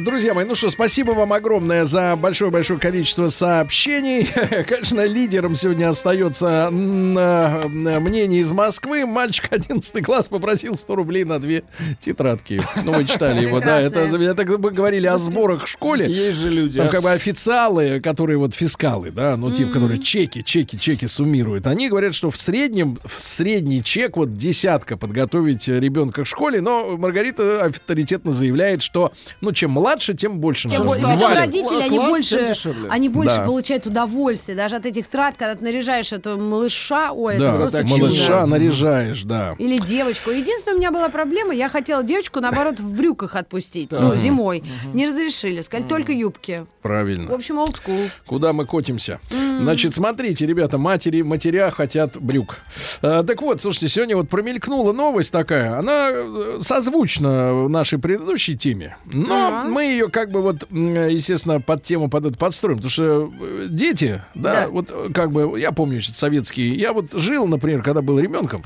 Друзья 0.00 0.34
мои, 0.34 0.44
ну 0.44 0.54
что, 0.54 0.70
спасибо 0.70 1.12
вам 1.12 1.32
огромное 1.32 1.84
за 1.84 2.16
большое-большое 2.16 2.78
количество 2.78 3.28
сообщений. 3.28 4.28
Конечно, 4.68 5.04
лидером 5.04 5.56
сегодня 5.56 5.88
остается 5.88 6.68
м, 6.70 7.16
э, 7.18 7.98
мнение 8.00 8.40
из 8.40 8.50
Москвы. 8.52 9.04
Мальчик 9.06 9.48
11 9.50 10.04
класс 10.04 10.26
попросил 10.26 10.76
100 10.76 10.94
рублей 10.94 11.24
на 11.24 11.38
две 11.38 11.64
тетрадки. 12.00 12.62
Ну, 12.84 12.92
вы 12.92 13.04
читали 13.04 13.42
его, 13.42 13.60
да. 13.60 13.80
Это, 13.80 14.00
это 14.00 14.58
мы 14.58 14.70
говорили 14.70 15.06
о 15.06 15.18
сборах 15.18 15.64
в 15.64 15.68
школе. 15.68 16.06
Есть 16.06 16.38
же 16.38 16.50
люди. 16.50 16.78
Там 16.78 16.88
как 16.88 17.02
бы 17.02 17.10
официалы, 17.10 18.00
которые 18.00 18.38
вот 18.38 18.54
фискалы, 18.54 19.10
да, 19.10 19.36
ну 19.36 19.50
типа, 19.52 19.72
которые 19.72 20.00
чеки, 20.00 20.42
чеки, 20.42 20.78
чеки 20.78 21.06
суммируют, 21.06 21.66
они 21.66 21.88
говорят, 21.88 22.14
что 22.14 22.30
в 22.30 22.36
среднем, 22.36 22.98
в 23.04 23.22
средний 23.22 23.82
чек 23.82 24.16
вот 24.16 24.34
десятка 24.34 24.96
подготовить 24.96 25.68
ребенка 25.68 26.24
к 26.24 26.26
школе, 26.26 26.60
но 26.60 26.96
Маргарита 26.96 27.66
авторитетно 27.66 28.32
заявляет, 28.32 28.82
что 28.82 29.12
ну 29.40 29.52
чем 29.58 29.72
младше, 29.72 30.14
тем 30.14 30.38
больше 30.38 30.68
Тем 30.68 30.86
надо. 30.86 31.00
наши 31.00 31.34
родители, 31.34 31.82
они 31.82 31.96
Класс, 31.98 32.10
больше, 32.10 32.54
тем 32.54 32.72
они 32.90 33.08
больше 33.08 33.36
Да. 33.38 33.44
получают 33.44 33.86
удовольствие. 33.86 34.56
Даже 34.56 34.76
от 34.76 34.86
этих 34.86 35.08
трат, 35.08 35.34
когда 35.36 35.56
ты 35.56 35.64
наряжаешь 35.64 36.12
этого 36.12 36.38
малыша, 36.38 37.10
ой, 37.12 37.34
это 37.34 37.42
Да, 37.44 37.56
просто 37.56 37.78
так 37.78 37.88
чудо. 37.88 38.04
малыша 38.04 38.46
наряжаешь, 38.46 39.22
да. 39.22 39.56
Или 39.58 39.78
девочку. 39.78 40.30
Единственное, 40.30 40.76
у 40.76 40.78
меня 40.78 40.92
была 40.92 41.08
проблема, 41.08 41.52
я 41.52 41.68
хотела 41.68 42.04
девочку, 42.04 42.40
наоборот, 42.40 42.78
в 42.78 42.96
брюках 42.96 43.34
отпустить, 43.34 43.90
ну, 43.90 44.14
зимой. 44.14 44.62
Не 44.94 45.06
разрешили, 45.06 45.60
сказали, 45.62 45.88
только 45.88 46.12
юбки. 46.12 46.64
В 46.78 46.82
Правильно. 46.82 47.34
общем, 47.34 47.58
олдскул. 47.58 47.98
Куда 48.26 48.52
мы 48.52 48.64
котимся? 48.64 49.18
Значит, 49.30 49.94
смотрите, 49.96 50.46
ребята, 50.46 50.78
матери, 50.78 51.22
матеря 51.22 51.70
хотят 51.72 52.16
брюк. 52.20 52.58
Э, 53.02 53.24
так 53.26 53.42
вот, 53.42 53.60
слушайте, 53.60 53.88
сегодня 53.88 54.16
вот 54.16 54.28
промелькнула 54.28 54.92
новость 54.92 55.32
такая. 55.32 55.76
Она 55.78 56.10
э, 56.12 56.58
созвучна 56.60 57.68
нашей 57.68 57.98
предыдущей 57.98 58.56
теме. 58.56 58.96
Но 59.04 59.37
Ага. 59.38 59.68
мы 59.68 59.84
ее 59.84 60.08
как 60.10 60.30
бы 60.30 60.42
вот, 60.42 60.66
естественно, 60.70 61.60
под 61.60 61.82
тему 61.82 62.08
под 62.10 62.26
это 62.26 62.36
подстроим. 62.38 62.76
Потому 62.76 62.90
что 62.90 63.32
э, 63.40 63.66
дети, 63.68 64.22
да, 64.34 64.52
Да. 64.64 64.68
вот 64.68 64.88
э, 64.90 65.08
как 65.12 65.32
бы, 65.32 65.58
я 65.58 65.72
помню 65.72 65.96
еще 65.98 66.12
советские. 66.12 66.74
Я 66.74 66.92
вот 66.92 67.12
жил, 67.12 67.46
например, 67.46 67.82
когда 67.82 68.02
был 68.02 68.18
ребенком. 68.18 68.62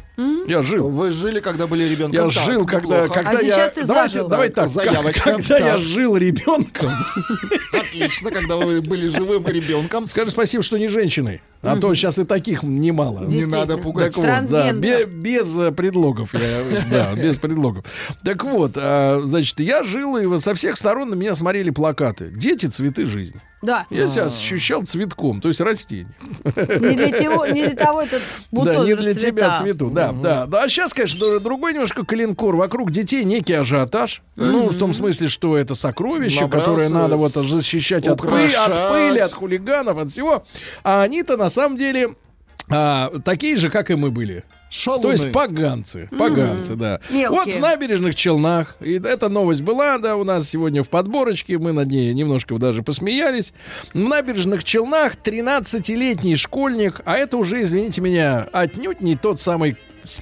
Я 0.47 0.63
жил. 0.63 0.89
Вы 0.89 1.13
жили, 1.13 1.39
когда 1.39 1.67
были 1.69 1.85
ребенком? 1.85 2.13
Я 2.27 2.33
Так, 2.33 2.45
жил, 2.45 2.67
когда, 2.67 3.07
когда 3.09 3.31
А 3.31 3.35
я... 3.35 3.53
сейчас 3.53 3.73
ты 3.73 3.85
давайте, 3.87 4.15
зажил. 4.15 4.29
давайте 4.29 4.55
так, 4.55 4.69
Заявочка. 4.69 5.23
когда 5.37 5.59
я 5.59 5.73
Так. 5.75 5.81
жил 5.81 6.17
ребенком, 6.17 6.91
Отлично, 7.73 8.31
когда 8.31 8.57
вы 8.57 8.81
были 8.81 9.09
живым 9.09 9.47
ребенком. 9.47 10.07
скажи 10.07 10.31
спасибо, 10.31 10.63
что 10.63 10.79
не 10.79 10.89
женщиной. 10.89 11.43
А 11.63 11.77
то 11.77 11.95
сейчас 11.95 12.19
и 12.19 12.25
таких 12.25 12.65
немало. 12.65 13.25
Не 13.25 13.45
надо 13.47 13.79
пугать. 13.79 14.15
Так 14.17 14.41
вот, 14.43 14.51
да, 14.51 14.73
без, 14.73 15.57
э, 15.57 15.71
предлогов. 15.71 16.35
я- 16.35 16.65
да, 16.91 17.15
без 17.15 17.39
предлогов. 17.39 17.85
Так 18.25 18.43
вот, 18.43 18.73
а, 18.75 19.21
значит, 19.25 19.61
я 19.61 19.85
жил, 19.85 20.17
и 20.17 20.27
вот 20.27 20.41
со 20.41 20.55
всех 20.63 20.77
сторон 20.77 21.11
на 21.11 21.15
меня 21.15 21.35
смотрели 21.35 21.71
плакаты. 21.71 22.31
Дети, 22.37 22.67
цветы 22.67 23.05
жизни. 23.05 23.41
Да. 23.63 23.85
Я 23.91 24.07
себя 24.07 24.27
ощущал 24.27 24.85
цветком, 24.85 25.41
то 25.41 25.49
есть 25.49 25.61
растением. 25.61 26.15
Не 26.45 26.95
для, 26.95 27.11
того, 27.11 27.47
не 27.47 27.67
для 27.67 27.75
того 27.75 28.03
этот 28.03 28.23
бутон 28.53 28.75
да, 28.77 28.85
не 28.85 28.95
для 28.95 29.13
цвета. 29.13 29.29
тебя 29.29 29.57
цвету. 29.57 29.91
Да, 29.91 30.13
да. 30.13 30.47
Да, 30.47 30.63
а 30.63 30.69
сейчас, 30.69 30.95
конечно, 30.95 31.41
другой 31.41 31.73
немножко 31.73 32.05
калинкор. 32.05 32.55
Вокруг 32.55 32.93
детей 32.93 33.25
некий 33.25 33.55
ажиотаж. 33.55 34.23
Ну, 34.37 34.69
в 34.69 34.79
том 34.79 34.95
смысле, 34.95 35.27
что 35.27 35.57
это 35.57 35.75
сокровище, 35.75 36.47
которое 36.49 36.89
надо 36.89 37.17
вот 37.17 37.35
защищать 37.35 38.07
от, 38.07 38.21
пы- 38.21 38.55
от 38.55 38.93
пыли, 38.93 39.19
от 39.19 39.33
хулиганов, 39.33 39.99
от 39.99 40.13
всего. 40.13 40.45
А 40.85 41.03
они-то 41.03 41.37
на 41.37 41.51
самом 41.51 41.77
деле 41.77 42.15
а, 42.71 43.11
такие 43.25 43.57
же, 43.57 43.69
как 43.69 43.91
и 43.91 43.97
мы 43.97 44.13
были. 44.13 44.45
Шалуны. 44.75 45.03
То 45.03 45.13
есть 45.13 45.33
поганцы, 45.33 46.09
поганцы, 46.19 46.77
да. 46.77 46.99
Мелкие. 47.11 47.29
Вот 47.29 47.47
в 47.53 47.59
набережных 47.61 48.15
Челнах, 48.15 48.77
и 48.81 48.95
эта 48.95 49.29
новость 49.29 49.61
была, 49.61 49.99
да, 49.99 50.17
у 50.17 50.25
нас 50.25 50.49
сегодня 50.49 50.83
в 50.83 50.89
подборочке, 50.89 51.59
мы 51.59 51.73
над 51.73 51.89
ней 51.89 52.13
немножко 52.15 52.57
даже 52.57 52.83
посмеялись. 52.83 53.53
В 53.93 53.99
набережных 53.99 54.65
Челнах 54.65 55.15
13-летний 55.17 56.37
школьник, 56.37 57.03
а 57.05 57.17
это 57.19 57.37
уже, 57.37 57.63
извините 57.63 58.01
меня, 58.01 58.49
отнюдь 58.53 59.03
не 59.03 59.15
тот 59.15 59.39
самый 59.41 59.77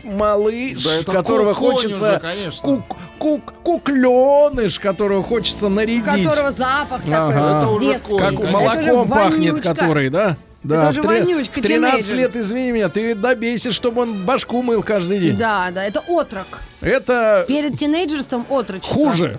малыш, 0.04 0.82
Да 1.04 1.12
которого 1.12 1.54
ку- 1.54 1.70
хочется... 1.72 2.10
уже, 2.10 2.20
конечно. 2.20 2.62
Кук, 2.62 2.96
кук, 3.18 3.54
кукленыш, 3.62 4.78
которого 4.78 5.22
хочется 5.22 5.66
У 5.66 5.70
нарядить. 5.70 6.04
которого 6.04 6.50
запах 6.50 7.02
Ага. 7.06 7.32
такой 7.32 7.58
Это 7.58 7.68
уже 7.68 7.86
детский. 7.86 8.10
конь, 8.10 8.20
Как 8.36 8.50
молоком 8.52 8.82
Это 8.82 9.04
пахнет, 9.08 9.52
вонючка. 9.52 9.74
который, 9.74 10.08
да? 10.10 10.36
Да, 10.62 10.90
Это 10.90 11.00
уже 11.00 11.02
вонючка, 11.02 11.60
в 11.60 11.62
13 11.62 12.06
тинейджер. 12.06 12.16
лет, 12.18 12.36
извини 12.36 12.72
меня, 12.72 12.88
ты 12.88 13.14
добейся, 13.14 13.72
чтобы 13.72 14.02
он 14.02 14.24
башку 14.24 14.62
мыл 14.62 14.82
каждый 14.82 15.18
день. 15.18 15.36
Да, 15.36 15.70
да, 15.72 15.84
это 15.84 16.00
отрок. 16.06 16.60
Это 16.82 17.44
Перед 17.48 17.78
тинейджерством 17.78 18.44
отрочество. 18.48 18.94
хуже. 18.94 19.38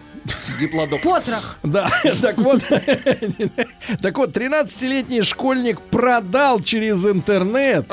Диплодок. 0.59 1.01
Потрох. 1.01 1.57
Да, 1.63 1.89
так 2.21 2.37
вот, 2.37 2.61
так 4.01 4.17
вот, 4.17 4.37
13-летний 4.37 5.23
школьник 5.23 5.81
продал 5.81 6.59
через 6.61 7.03
интернет 7.07 7.85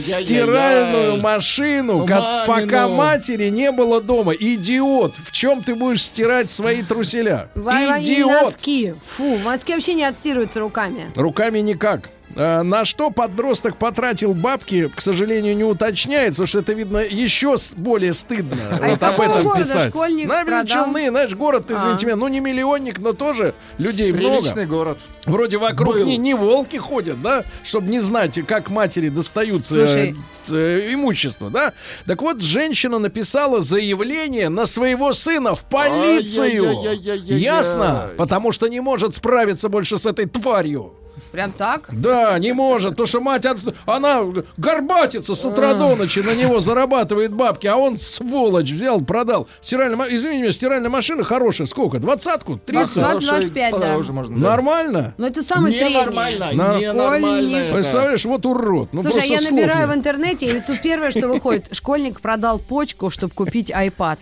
стиральную 0.00 1.20
машину, 1.20 2.06
пока 2.46 2.88
матери 2.88 3.48
не 3.50 3.70
было 3.72 4.00
дома. 4.00 4.32
Идиот, 4.32 5.14
в 5.16 5.32
чем 5.32 5.62
ты 5.62 5.74
будешь 5.74 6.02
стирать 6.02 6.50
свои 6.50 6.82
труселя? 6.82 7.48
Идиот. 7.54 8.44
носки. 8.44 8.94
Фу, 9.04 9.38
носки 9.38 9.74
вообще 9.74 9.94
не 9.94 10.04
отстирываются 10.04 10.60
руками. 10.60 11.10
Руками 11.14 11.58
никак. 11.58 12.08
А, 12.36 12.62
На 12.62 12.84
что 12.84 13.10
подросток 13.10 13.76
потратил 13.76 14.34
бабки, 14.34 14.88
к 14.94 15.00
сожалению, 15.00 15.56
не 15.56 15.64
уточняется, 15.64 16.42
потому 16.42 16.48
что 16.48 16.58
это, 16.60 16.72
видно, 16.72 16.98
еще 16.98 17.56
более 17.76 18.12
стыдно 18.12 18.56
А 18.70 18.88
вот 18.88 19.02
об 19.02 19.20
этом 19.20 19.56
писать. 19.56 19.90
школьник 19.90 20.28
Набережные 20.28 20.44
продал? 20.44 20.84
Челны, 20.84 21.10
знаешь, 21.10 21.34
город, 21.34 21.70
извините 21.70 22.04
А. 22.04 22.06
меня, 22.06 22.16
ну 22.16 22.28
не 22.28 22.40
миллионник, 22.40 22.98
но 22.98 23.12
тоже 23.12 23.54
людей 23.78 24.12
много. 24.12 24.38
Приличный 24.40 24.66
город. 24.66 24.98
Вроде 25.26 25.56
вокруг 25.58 25.96
не, 25.96 26.16
не 26.16 26.34
волки 26.34 26.76
ходят, 26.76 27.22
да, 27.22 27.44
чтобы 27.62 27.88
не 27.88 28.00
знать, 28.00 28.38
как 28.46 28.68
матери 28.70 29.08
достаются 29.08 29.74
Слушай. 29.74 30.14
э, 30.50 30.54
э, 30.54 30.92
имущество, 30.94 31.50
да. 31.50 31.72
Так 32.06 32.20
вот, 32.20 32.40
женщина 32.42 32.98
написала 32.98 33.60
заявление 33.60 34.48
на 34.48 34.66
своего 34.66 35.12
сына 35.12 35.54
в 35.54 35.64
полицию. 35.64 36.82
Ясно? 37.24 38.10
Потому 38.16 38.52
что 38.52 38.66
не 38.68 38.80
может 38.80 39.14
справиться 39.14 39.68
больше 39.68 39.96
с 39.96 40.06
этой 40.06 40.26
тварью. 40.26 40.94
Прям 41.32 41.50
так? 41.52 41.88
Да, 41.92 42.38
не 42.38 42.52
может, 42.52 42.96
то 42.96 43.06
что 43.06 43.20
мать, 43.20 43.44
от- 43.46 43.58
она 43.86 44.22
горбатится 44.56 45.34
с 45.34 45.44
утра 45.44 45.74
до 45.74 45.96
ночи, 45.96 46.20
на 46.20 46.34
него 46.34 46.60
зарабатывает 46.60 47.32
бабки, 47.32 47.66
а 47.66 47.76
он, 47.76 47.98
сволочь, 47.98 48.70
взял, 48.70 49.00
продал. 49.00 49.48
Стиральная, 49.62 50.06
извини 50.14 50.42
меня, 50.42 50.52
стиральная 50.52 50.90
машина 50.90 51.24
хорошая, 51.24 51.66
сколько? 51.66 51.98
Двадцатку? 51.98 52.58
Тридцать? 52.58 52.94
Двадцать, 52.94 53.52
пять, 53.52 53.74
да. 53.78 53.96
Можно, 53.98 54.36
да. 54.38 54.50
Нормально? 54.50 55.14
Но 55.18 55.26
это 55.26 55.42
самый 55.42 55.72
средний. 55.72 55.96
Ненормально, 55.96 56.52
На- 56.52 56.78
ненормально. 56.78 57.56
это. 57.56 57.74
Представляешь, 57.74 58.24
вот 58.24 58.46
урод. 58.46 58.92
Ну, 58.92 59.02
Слушай, 59.02 59.22
а 59.22 59.24
я 59.26 59.38
слов 59.38 59.50
набираю 59.52 59.88
в 59.88 59.94
интернете, 59.94 60.46
и 60.56 60.60
тут 60.60 60.80
первое, 60.82 61.10
что 61.10 61.26
выходит. 61.28 61.68
Школьник 61.72 62.20
продал 62.20 62.58
почку, 62.58 63.10
чтобы 63.10 63.32
купить 63.34 63.70
iPad 63.70 64.18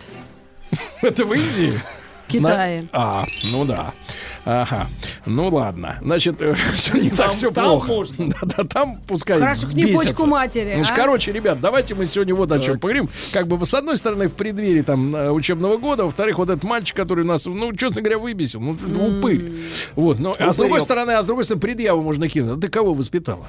Это 1.02 1.24
в 1.24 1.32
Индии? 1.34 1.78
в 2.28 2.32
Китае. 2.32 2.82
На- 2.82 2.88
А, 2.92 3.22
ну 3.50 3.64
да. 3.64 3.92
Ага. 4.44 4.88
Ну 5.24 5.48
ладно. 5.48 5.98
Значит, 6.02 6.40
все 6.74 6.98
не 6.98 7.10
так 7.10 7.32
все 7.32 7.50
там 7.50 7.64
плохо. 7.64 7.86
можно. 7.88 8.12
Да, 8.32 8.38
да, 8.56 8.64
там 8.64 8.98
пускай. 9.06 9.38
Хорошо, 9.38 9.68
к 9.68 9.72
ней 9.72 9.94
почку 9.94 10.26
матери, 10.26 10.74
Ну, 10.76 10.84
а? 10.88 10.94
Короче, 10.94 11.32
ребят, 11.32 11.60
давайте 11.60 11.94
мы 11.94 12.06
сегодня 12.06 12.34
вот 12.34 12.50
о 12.50 12.58
чем 12.58 12.78
поговорим. 12.78 13.08
Как 13.32 13.46
бы, 13.46 13.64
с 13.64 13.74
одной 13.74 13.96
стороны, 13.96 14.28
в 14.28 14.34
преддверии 14.34 14.82
там 14.82 15.14
э, 15.14 15.30
учебного 15.30 15.76
года, 15.76 16.04
во-вторых, 16.04 16.38
вот 16.38 16.50
этот 16.50 16.64
мальчик, 16.64 16.96
который 16.96 17.24
нас, 17.24 17.46
ну, 17.46 17.72
честно 17.74 18.00
говоря, 18.00 18.18
выбесил. 18.18 18.60
Ну, 18.60 19.18
упырь. 19.18 19.52
Вот, 19.94 20.18
ну, 20.18 20.34
а 20.38 20.52
с 20.52 20.56
другой 20.56 20.80
стороны, 20.80 21.12
а 21.12 21.22
с 21.22 21.26
другой 21.26 21.44
стороны, 21.44 21.60
предъяву 21.60 22.02
можно 22.02 22.28
кинуть. 22.28 22.58
А 22.58 22.60
ты 22.60 22.68
кого 22.68 22.94
воспитала? 22.94 23.46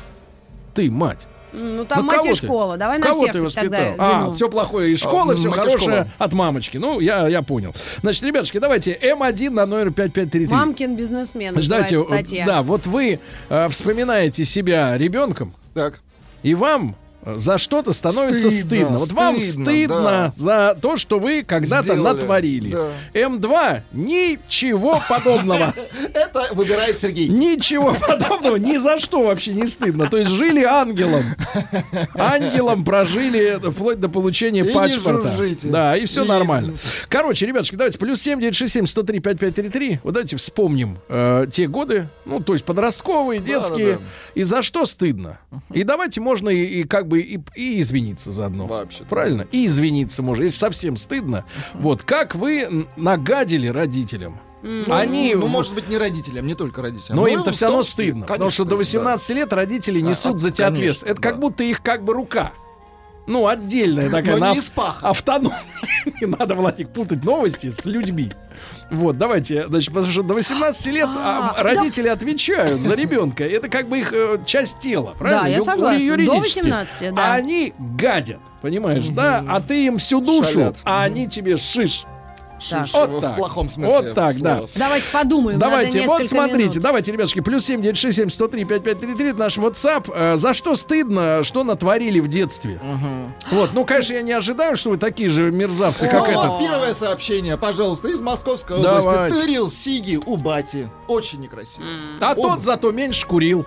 Ты, 0.73 0.91
мать. 0.91 1.27
Ну, 1.53 1.85
там 1.85 1.99
Ну, 1.99 2.05
мать 2.05 2.25
и 2.25 2.29
ты? 2.29 2.35
школа. 2.35 2.77
Давай 2.77 2.97
на 2.97 3.05
Кого 3.05 3.19
всех 3.21 3.31
ты 3.33 3.41
воспитал? 3.41 3.69
тогда. 3.69 3.95
А, 3.99 4.21
вину. 4.21 4.33
все 4.33 4.49
плохое 4.49 4.91
из 4.91 4.99
школы, 4.99 5.33
А, 5.33 5.37
все 5.37 5.51
хорошее 5.51 5.77
школа. 5.79 6.07
от 6.17 6.33
мамочки. 6.33 6.77
Ну, 6.77 6.99
я, 6.99 7.27
я 7.27 7.41
понял. 7.43 7.75
Значит, 8.01 8.23
ребятушки, 8.23 8.57
давайте 8.57 8.93
М1 9.01 9.49
на 9.51 9.65
номер 9.67 9.91
5533. 9.91 10.47
Мамкин 10.47 10.95
бизнесмен 10.95 11.53
давайте, 11.55 11.99
статья. 11.99 12.45
да, 12.47 12.61
вот 12.63 12.87
вы 12.87 13.19
э, 13.49 13.69
вспоминаете 13.69 14.45
себя 14.45 14.97
ребенком, 14.97 15.53
Так. 15.75 15.99
и 16.41 16.55
вам 16.55 16.89
э, 16.91 17.02
за 17.25 17.57
что-то 17.57 17.93
становится 17.93 18.49
стыдно. 18.51 18.97
Стыдно, 18.97 18.97
Вот 18.97 19.11
вам 19.11 19.39
стыдно, 19.39 19.65
стыдно 19.65 20.03
да. 20.03 20.33
за 20.35 20.77
то, 20.81 20.97
что 20.97 21.19
вы 21.19 21.43
когда-то 21.43 21.95
натворили. 21.95 22.71
да. 22.71 22.89
М2 23.13 23.81
ничего 23.93 24.99
подобного. 25.09 25.73
Это 26.13 26.49
выбирает 26.53 26.99
Сергей. 26.99 27.27
Ничего 27.27 27.93
подобного, 27.95 28.55
ни 28.57 28.77
за 28.77 28.99
что 28.99 29.23
вообще 29.23 29.53
не 29.53 29.67
стыдно. 29.67 30.09
То 30.09 30.17
есть 30.17 30.31
жили 30.31 30.63
ангелом. 30.63 31.23
Ангелом 32.15 32.83
прожили 32.83 33.59
вплоть 33.71 33.99
до 33.99 34.09
получения 34.09 34.63
паспорта. 34.65 35.29
Да, 35.63 35.97
и 35.97 36.05
все 36.05 36.23
нормально. 36.25 36.73
Короче, 37.09 37.45
ребятушки, 37.45 37.75
давайте 37.75 37.97
плюс 37.97 38.21
7 38.21 38.39
967 38.39 38.87
103 38.87 39.19
5533. 39.19 39.99
Вот 40.03 40.13
давайте 40.13 40.35
вспомним 40.37 40.97
э, 41.09 41.47
те 41.51 41.67
годы, 41.67 42.07
ну, 42.25 42.39
то 42.39 42.53
есть 42.53 42.65
подростковые, 42.65 43.39
детские. 43.39 43.93
да, 43.93 43.97
да. 43.99 44.03
И 44.35 44.43
за 44.43 44.63
что 44.63 44.85
стыдно. 44.85 45.39
И 45.71 45.83
давайте 45.83 46.21
можно 46.21 46.49
и, 46.49 46.63
и 46.81 46.83
как 46.83 47.07
бы 47.07 47.12
и, 47.15 47.39
и 47.55 47.81
извиниться 47.81 48.31
заодно. 48.31 48.67
Вообще-то. 48.67 49.05
Правильно? 49.05 49.47
И 49.51 49.65
извиниться 49.65 50.21
можно, 50.23 50.43
если 50.43 50.57
совсем 50.57 50.97
стыдно. 50.97 51.45
Вот, 51.73 52.03
как 52.03 52.35
вы 52.35 52.87
нагадили 52.95 53.67
родителям? 53.67 54.39
Они... 54.89 55.35
Ну, 55.35 55.47
может 55.47 55.75
быть, 55.75 55.89
не 55.89 55.97
родителям, 55.97 56.47
не 56.47 56.55
только 56.55 56.81
родителям. 56.81 57.17
Но 57.17 57.23
Ну, 57.23 57.27
им-то 57.27 57.51
все 57.51 57.65
равно 57.65 57.83
стыдно. 57.83 58.21
потому 58.21 58.37
конечно, 58.39 58.51
что 58.51 58.63
до 58.63 58.69
да. 58.71 58.75
18 58.77 59.29
лет 59.31 59.53
родители 59.53 59.99
несут 59.99 60.35
а, 60.35 60.37
за 60.37 60.51
тебя 60.51 60.67
конечно, 60.67 60.83
ответственность. 60.83 61.11
Это 61.11 61.21
как 61.21 61.35
да. 61.35 61.41
будто 61.41 61.63
их 61.63 61.81
как 61.81 62.03
бы 62.05 62.13
рука. 62.13 62.53
Ну, 63.27 63.47
отдельная 63.47 64.09
такая. 64.09 64.37
Но 64.37 64.51
не 64.51 64.57
из 64.57 64.69
паха. 64.69 65.09
Автономная. 65.09 65.61
Не 66.21 66.27
надо, 66.27 66.55
Владик, 66.55 66.89
путать 66.89 67.23
новости 67.23 67.69
с 67.71 67.85
людьми. 67.85 68.31
Вот, 68.91 69.17
давайте, 69.17 69.65
значит, 69.67 69.93
потому 69.93 70.11
что 70.11 70.21
до 70.23 70.33
18 70.33 70.85
лет 70.87 71.09
а, 71.17 71.55
А, 71.57 71.63
родители 71.63 72.07
отвечают 72.09 72.81
за 72.81 72.95
ребенка. 72.95 73.45
Это 73.45 73.69
как 73.69 73.87
бы 73.87 73.99
их 73.99 74.11
э, 74.13 74.39
часть 74.45 74.79
тела, 74.79 75.15
правильно? 75.17 75.43
Да, 75.43 75.47
я 75.47 75.57
Ю- 75.57 75.63
согласна. 75.63 75.97
До 75.99 76.03
юридически. 76.03 76.59
18, 76.59 77.13
да. 77.13 77.31
А 77.31 77.33
они 77.35 77.73
гадят, 77.79 78.39
понимаешь, 78.61 79.07
да? 79.07 79.43
А 79.47 79.61
ты 79.61 79.85
им 79.85 79.97
всю 79.97 80.19
душу, 80.19 80.51
Шалят. 80.51 80.77
а 80.83 81.03
они 81.03 81.27
тебе 81.27 81.55
шиш. 81.57 82.03
Так. 82.69 82.87
Вот 82.93 83.09
в 83.09 83.21
так. 83.21 83.35
плохом 83.35 83.69
смысле. 83.69 83.95
Вот 83.95 84.13
так, 84.13 84.37
да. 84.39 84.63
Давайте 84.75 85.09
подумаем. 85.11 85.59
надо 85.59 85.71
Давайте, 85.71 86.01
вот 86.07 86.25
смотрите, 86.25 86.69
минут. 86.69 86.79
давайте, 86.79 87.11
ребятушки, 87.11 87.41
плюс 87.41 87.65
7 87.65 87.81
967 87.81 88.29
103 88.29 88.65
5533, 88.65 89.29
это 89.29 89.39
наш 89.39 89.57
WhatsApp. 89.57 90.11
Э, 90.13 90.37
за 90.37 90.53
что 90.53 90.75
стыдно, 90.75 91.43
что 91.43 91.63
натворили 91.63 92.19
в 92.19 92.27
детстве? 92.27 92.79
Вот, 93.51 93.71
ну, 93.73 93.85
конечно, 93.85 94.13
я 94.13 94.21
не 94.21 94.31
ожидаю, 94.31 94.75
что 94.75 94.91
вы 94.91 94.97
такие 94.97 95.29
же 95.29 95.51
мерзавцы, 95.51 96.07
как 96.07 96.27
О, 96.27 96.31
этот. 96.31 96.59
Первое 96.59 96.93
сообщение, 96.93 97.57
пожалуйста, 97.57 98.09
из 98.09 98.21
Московской 98.21 98.77
области. 98.77 99.33
Тырил 99.33 99.69
Сиги 99.69 100.19
у 100.23 100.37
бати. 100.37 100.89
Очень 101.07 101.41
некрасиво. 101.41 101.85
А 102.19 102.35
тот 102.35 102.63
зато 102.63 102.91
меньше 102.91 103.25
курил. 103.27 103.65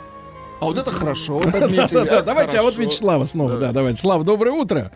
А 0.59 0.65
вот 0.65 0.79
это 0.79 0.91
хорошо, 0.91 1.43
Давайте, 1.53 2.59
а 2.59 2.63
вот. 2.63 2.79
Вячеслава 2.79 3.25
снова. 3.25 3.59
Да, 3.59 3.73
давайте. 3.73 4.01
Слава, 4.01 4.25
доброе 4.25 4.53
утро. 4.53 4.91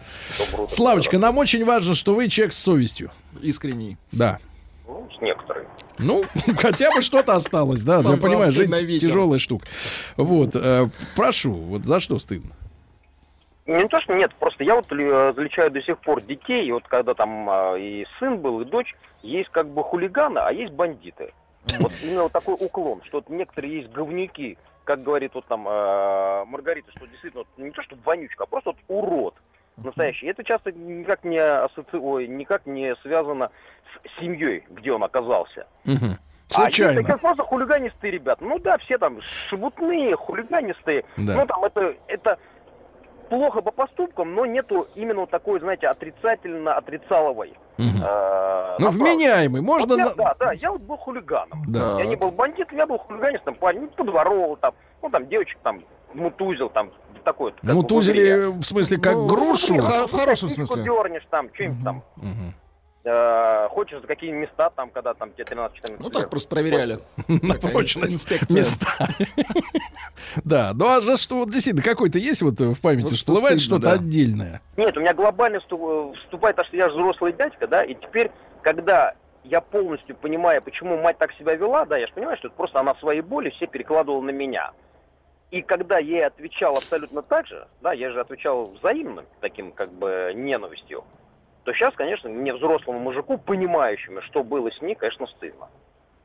Славочка, 0.69 1.19
нам 1.19 1.37
очень 1.37 1.65
важно, 1.65 1.95
что 1.95 2.15
вы 2.15 2.29
человек 2.29 2.55
с 2.55 2.59
совестью. 2.59 3.11
Искренний. 3.43 3.99
Да. 4.11 4.39
Ну, 4.87 5.07
с 5.17 5.21
некоторой. 5.21 5.65
Ну, 5.99 6.25
хотя 6.59 6.91
бы 6.93 7.03
что-то 7.03 7.35
осталось, 7.35 7.83
да, 7.83 7.99
я 7.99 8.17
понимаю, 8.17 8.53
жизнь 8.53 8.99
тяжелая 8.99 9.39
штука. 9.39 9.67
Вот, 10.17 10.51
э, 10.55 10.89
прошу, 11.15 11.53
вот 11.53 11.85
за 11.85 12.01
что 12.01 12.19
стыдно? 12.19 12.53
Не 13.67 13.87
то, 13.87 14.01
что 14.01 14.15
нет, 14.15 14.35
просто 14.35 14.65
я 14.65 14.75
вот 14.75 14.87
э, 14.91 15.33
заличаю 15.37 15.71
до 15.71 15.83
сих 15.83 15.99
пор 15.99 16.23
детей, 16.23 16.67
и 16.67 16.73
вот 16.73 16.85
когда 16.89 17.15
там 17.15 17.49
а, 17.49 17.77
и 17.77 18.07
сын 18.19 18.39
был, 18.39 18.63
и 18.63 18.65
дочь, 18.65 18.97
есть 19.23 19.51
как 19.51 19.69
бы 19.69 19.85
хулиганы, 19.85 20.39
а 20.39 20.51
есть 20.53 20.73
бандиты. 20.73 21.33
Вот 21.79 21.93
именно 22.03 22.25
вот 22.25 22.33
такой 22.33 22.57
уклон, 22.59 23.03
что 23.05 23.19
вот 23.19 23.29
некоторые 23.29 23.81
есть 23.81 23.93
говнюки, 23.93 24.57
как 24.85 25.03
говорит 25.03 25.35
вот 25.35 25.47
там 25.47 25.67
э, 25.69 26.45
Маргарита, 26.47 26.91
что 26.93 27.07
действительно 27.07 27.45
вот 27.45 27.65
не 27.65 27.71
то, 27.71 27.83
что 27.83 27.97
вонючка, 28.05 28.45
а 28.45 28.47
просто 28.47 28.71
вот 28.71 28.79
урод 28.89 29.35
настоящий. 29.77 30.27
И 30.27 30.31
это 30.31 30.45
часто 30.45 30.73
никак 30.73 31.25
не, 31.25 31.39
асоци... 31.39 31.97
Ой, 31.97 32.27
никак 32.27 32.67
не 32.67 32.95
связано 32.97 33.51
с 33.85 34.21
семьей, 34.21 34.65
где 34.71 34.93
он 34.93 35.03
оказался. 35.03 35.67
Мгм. 35.85 36.19
А 36.57 36.65
есть 36.65 36.77
Случайно. 36.77 37.03
такие 37.03 37.19
просто 37.19 37.43
хулиганистые 37.45 38.11
ребята. 38.11 38.45
Ну 38.45 38.59
да, 38.59 38.77
все 38.79 38.99
там 38.99 39.21
шебутные, 39.49 40.17
хулиганистые. 40.17 41.05
Да. 41.17 41.35
Ну 41.37 41.47
там 41.47 41.65
это, 41.65 41.95
это 42.09 42.39
плохо 43.31 43.63
по 43.63 43.71
поступкам, 43.71 44.35
но 44.35 44.45
нету 44.45 44.87
именно 44.95 45.21
вот 45.21 45.31
такой, 45.31 45.61
знаете, 45.61 45.87
отрицательно 45.87 46.75
отрицаловой. 46.75 47.55
Э, 47.79 48.77
Ну, 48.79 48.91
вменяемый, 48.91 49.63
можно... 49.63 49.87
Вот 49.89 49.99
я, 49.99 50.05
на- 50.07 50.15
да, 50.15 50.35
да, 50.39 50.53
я 50.53 50.71
вот 50.73 50.83
был 50.83 50.97
хулиганом. 50.99 51.63
Да. 51.67 51.99
Я 51.99 52.05
не 52.07 52.17
был 52.17 52.31
бандитом, 52.31 52.77
я 52.77 52.87
был 52.87 52.99
хулиганистом, 52.99 53.55
парень, 53.55 53.81
ну, 53.83 53.89
подворовывал 53.89 54.57
там, 54.57 54.75
ну 55.03 55.09
там 55.09 55.27
девочек 55.29 55.59
там 55.63 55.83
мутузил, 56.13 56.69
там 56.69 56.91
такое. 57.25 57.55
Мутузили, 57.63 58.47
в 58.61 58.65
смысле, 58.65 58.99
как 58.99 59.15
Ну, 59.15 59.27
грушу? 59.27 59.75
в 59.77 59.81
хор- 59.81 60.07
в 60.07 60.13
хорошем 60.13 60.49
Кистку 60.49 60.67
смысле. 60.67 60.85
дернешь 60.85 61.27
там, 61.31 61.49
что-нибудь 61.55 61.85
там. 61.85 62.03
Э, 63.05 63.69
хочешь 63.71 64.01
за 64.01 64.07
какие 64.07 64.31
места 64.33 64.71
там, 64.71 64.91
когда 64.91 65.15
там 65.15 65.33
тебе 65.33 65.45
13-14 65.45 65.97
Ну 66.01 66.11
так, 66.11 66.23
лет. 66.23 66.31
просто 66.31 66.49
проверяли. 66.49 66.99
На 67.29 67.55
прочность 67.55 68.29
места. 68.51 68.87
Да, 70.45 70.73
ну 70.75 70.87
а 70.89 71.01
за 71.01 71.17
что, 71.17 71.37
вот 71.37 71.51
действительно, 71.51 71.83
какой-то 71.83 72.19
есть 72.19 72.43
вот 72.43 72.59
в 72.61 72.81
памяти, 72.81 73.09
Вот 73.09 73.17
что 73.17 73.35
стыдно, 73.37 73.59
что-то 73.59 73.93
отдельное? 73.93 74.61
Нет, 74.77 74.97
у 74.97 75.01
меня 75.01 75.15
глобально 75.15 75.59
всту- 75.59 76.15
вступает, 76.25 76.57
то, 76.57 76.65
что 76.65 76.77
я 76.77 76.89
взрослый 76.89 77.33
дядька, 77.33 77.67
да, 77.67 77.83
и 77.83 77.95
теперь, 77.95 78.31
когда 78.63 79.15
я 79.45 79.61
полностью 79.61 80.15
понимаю, 80.17 80.61
почему 80.63 80.99
мать 80.99 81.17
так 81.19 81.33
себя 81.33 81.55
вела, 81.55 81.85
да, 81.87 81.97
я 81.97 82.07
же 82.07 82.13
понимаю, 82.13 82.37
что 82.37 82.49
это 82.49 82.57
просто 82.57 82.79
она 82.81 82.95
свои 82.97 83.21
боли 83.23 83.51
все 83.51 83.67
перекладывала 83.67 84.21
на 84.21 84.31
меня. 84.31 84.73
И 85.51 85.63
когда 85.63 85.99
я 85.99 86.17
ей 86.19 86.27
отвечал 86.27 86.77
абсолютно 86.77 87.23
так 87.23 87.47
же, 87.47 87.67
да, 87.81 87.93
я 87.93 88.11
же 88.13 88.21
отвечал 88.21 88.67
взаимным, 88.79 89.25
таким 89.41 89.73
как 89.73 89.91
бы 89.93 90.33
ненавистью, 90.37 91.03
то 91.65 91.73
сейчас, 91.75 91.95
конечно, 91.95 92.29
мне 92.29 92.55
взрослому 92.55 92.99
мужику, 92.99 93.39
понимающему, 93.39 94.23
что 94.23 94.43
было 94.43 94.71
с 94.71 94.81
ней, 94.81 94.95
конечно, 94.95 95.27
стыдно. 95.27 95.67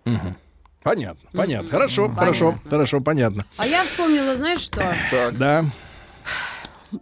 Мгм. 0.06 0.36
Понятно, 0.84 1.30
понятно. 1.34 1.70
Хорошо, 1.70 2.03
Понятно. 2.03 2.20
хорошо, 2.20 2.56
хорошо, 2.70 3.02
понятно. 3.02 3.45
А 3.57 3.66
я 3.66 3.84
вспомнила, 3.84 4.36
знаешь 4.36 4.60
что? 4.60 4.94
Да. 5.34 5.66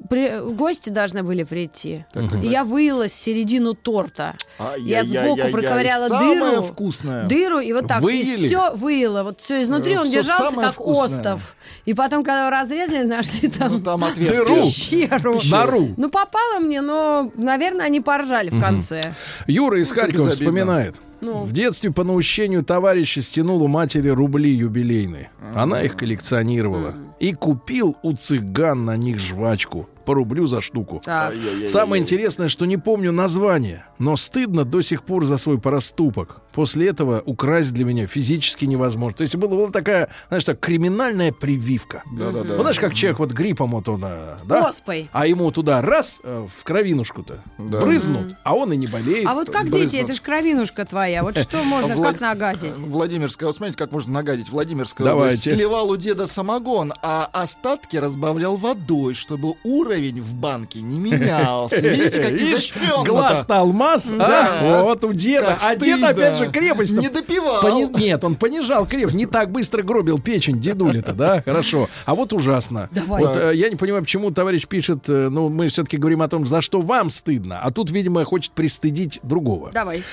При- 0.09 0.39
Гости 0.53 0.89
должны 0.89 1.23
были 1.23 1.43
прийти. 1.43 2.05
И 2.41 2.47
я 2.47 2.63
выила 2.63 3.07
середину 3.07 3.73
торта. 3.73 4.35
Я 4.77 5.03
сбоку 5.03 5.41
Ай-яй-яй-яй-яй. 5.41 5.51
проковыряла 5.51 6.07
Самое 6.07 6.51
дыру. 6.51 6.63
вкусное. 6.63 7.25
Дыру, 7.25 7.59
и 7.59 7.73
вот 7.73 7.87
так. 7.87 8.01
Выели? 8.01 8.35
все 8.35 8.73
выила. 8.75 9.23
Вот 9.23 9.41
все 9.41 9.63
изнутри 9.63 9.93
Э, 9.93 9.99
он 9.99 10.05
всё 10.07 10.21
держался 10.21 10.55
как 10.55 10.73
вкусное. 10.73 11.03
остов. 11.19 11.55
И 11.85 11.93
потом, 11.93 12.23
когда 12.23 12.47
его 12.47 12.49
разрезали, 12.49 13.05
нашли 13.05 13.49
там, 13.49 13.73
Ну, 13.73 13.81
там 13.81 14.03
отверстие. 14.03 14.45
Дыру. 14.45 14.55
пещеру. 14.57 15.39
Нору. 15.45 15.89
Ну, 15.97 16.09
попало 16.09 16.59
мне, 16.59 16.81
но, 16.81 17.31
наверное, 17.35 17.85
они 17.85 17.99
поржали 18.01 18.49
в 18.49 18.59
конце. 18.59 19.13
Юра 19.47 19.79
из 19.81 19.89
Ну, 19.89 19.95
Харькова 20.01 20.29
вспоминает. 20.31 20.95
Ну. 21.23 21.45
В 21.45 21.53
детстве 21.53 21.91
по 21.91 22.03
наущению 22.03 22.63
товарища 22.63 23.21
стянул 23.21 23.63
у 23.63 23.67
матери 23.67 24.09
рубли 24.09 24.51
юбилейные. 24.51 25.31
Она 25.55 25.81
их 25.81 25.95
коллекционировала. 25.95 26.95
И 27.19 27.33
купил 27.33 27.95
у 28.03 28.13
цыган 28.13 28.83
на 28.85 28.97
них 28.97 29.19
жвачку. 29.19 29.87
По 30.05 30.13
рублю 30.13 30.45
за 30.45 30.61
штуку. 30.61 31.01
Так. 31.03 31.33
Самое 31.67 32.01
интересное, 32.01 32.49
что 32.49 32.65
не 32.65 32.77
помню 32.77 33.11
название, 33.11 33.85
но 33.99 34.17
стыдно 34.17 34.65
до 34.65 34.81
сих 34.81 35.03
пор 35.03 35.25
за 35.25 35.37
свой 35.37 35.59
проступок. 35.59 36.41
После 36.51 36.89
этого 36.89 37.21
украсть 37.25 37.73
для 37.73 37.85
меня 37.85 38.05
физически 38.05 38.65
невозможно. 38.65 39.17
То 39.17 39.23
есть 39.23 39.35
была, 39.35 39.55
была 39.55 39.69
такая, 39.71 40.09
знаешь, 40.27 40.43
так, 40.43 40.59
криминальная 40.59 41.31
прививка. 41.31 42.03
Да-да-да. 42.11 42.53
Вот 42.55 42.61
знаешь, 42.61 42.79
как 42.79 42.93
человек 42.93 43.19
вот 43.19 43.31
гриппом 43.31 43.71
вот 43.71 43.87
он, 43.87 44.03
э, 44.05 44.37
да? 44.45 44.69
Оспой. 44.69 45.09
А 45.13 45.25
ему 45.25 45.49
туда 45.51 45.81
раз 45.81 46.19
э, 46.23 46.47
в 46.55 46.63
кровинушку-то 46.63 47.39
Да. 47.57 47.81
брызнут, 47.81 48.35
а 48.43 48.53
он 48.55 48.71
и 48.73 48.77
не 48.77 48.87
болеет. 48.87 49.25
А 49.27 49.33
вот 49.33 49.49
как 49.49 49.63
брызнут. 49.69 49.91
дети, 49.91 50.03
это 50.03 50.13
же 50.13 50.21
кровинушка 50.21 50.85
твоя. 50.85 51.23
Вот 51.23 51.37
что 51.37 51.63
можно, 51.63 51.99
как 52.01 52.19
нагадить? 52.19 52.77
Владимирская, 52.77 53.47
вот 53.47 53.55
смотрите, 53.55 53.77
как 53.77 53.91
можно 53.91 54.13
нагадить. 54.13 54.49
Владимирская 54.49 55.07
Давайте. 55.07 55.53
сливал 55.55 55.89
у 55.89 55.95
деда 55.97 56.27
самогон, 56.27 56.93
а 57.01 57.29
остатки 57.31 57.97
разбавлял 57.97 58.57
водой, 58.57 59.13
чтобы 59.15 59.55
уровень 59.63 59.92
в 59.99 60.35
банке 60.35 60.81
не 60.81 60.99
менялся. 60.99 61.79
Видите, 61.87 62.21
как 62.21 62.31
изощренно 62.33 63.03
глаз-то 63.03 63.59
алмаз, 63.59 64.07
Да. 64.07 64.81
Вот 64.83 65.03
у 65.03 65.13
деда. 65.13 65.57
А 65.61 65.75
дед, 65.75 66.03
опять 66.03 66.37
же, 66.37 66.49
крепость 66.49 66.93
Не 66.93 67.09
допивал. 67.09 67.89
Нет, 67.91 68.23
он 68.23 68.35
понижал 68.35 68.85
крепость. 68.85 69.15
Не 69.15 69.25
так 69.25 69.51
быстро 69.51 69.83
гробил 69.83 70.19
печень 70.19 70.59
дедули-то, 70.59 71.13
да? 71.13 71.41
Хорошо. 71.41 71.89
А 72.05 72.15
вот 72.15 72.33
ужасно. 72.33 72.89
Давай. 72.91 73.23
Вот 73.23 73.35
э, 73.35 73.55
я 73.55 73.69
не 73.69 73.75
понимаю, 73.75 74.03
почему 74.03 74.31
товарищ 74.31 74.67
пишет, 74.67 75.09
э, 75.09 75.29
ну, 75.29 75.49
мы 75.49 75.67
все-таки 75.67 75.97
говорим 75.97 76.21
о 76.21 76.27
том, 76.27 76.47
за 76.47 76.61
что 76.61 76.81
вам 76.81 77.09
стыдно. 77.09 77.59
А 77.61 77.71
тут, 77.71 77.91
видимо, 77.91 78.23
хочет 78.25 78.51
пристыдить 78.53 79.19
другого. 79.23 79.71
Давай. 79.73 80.03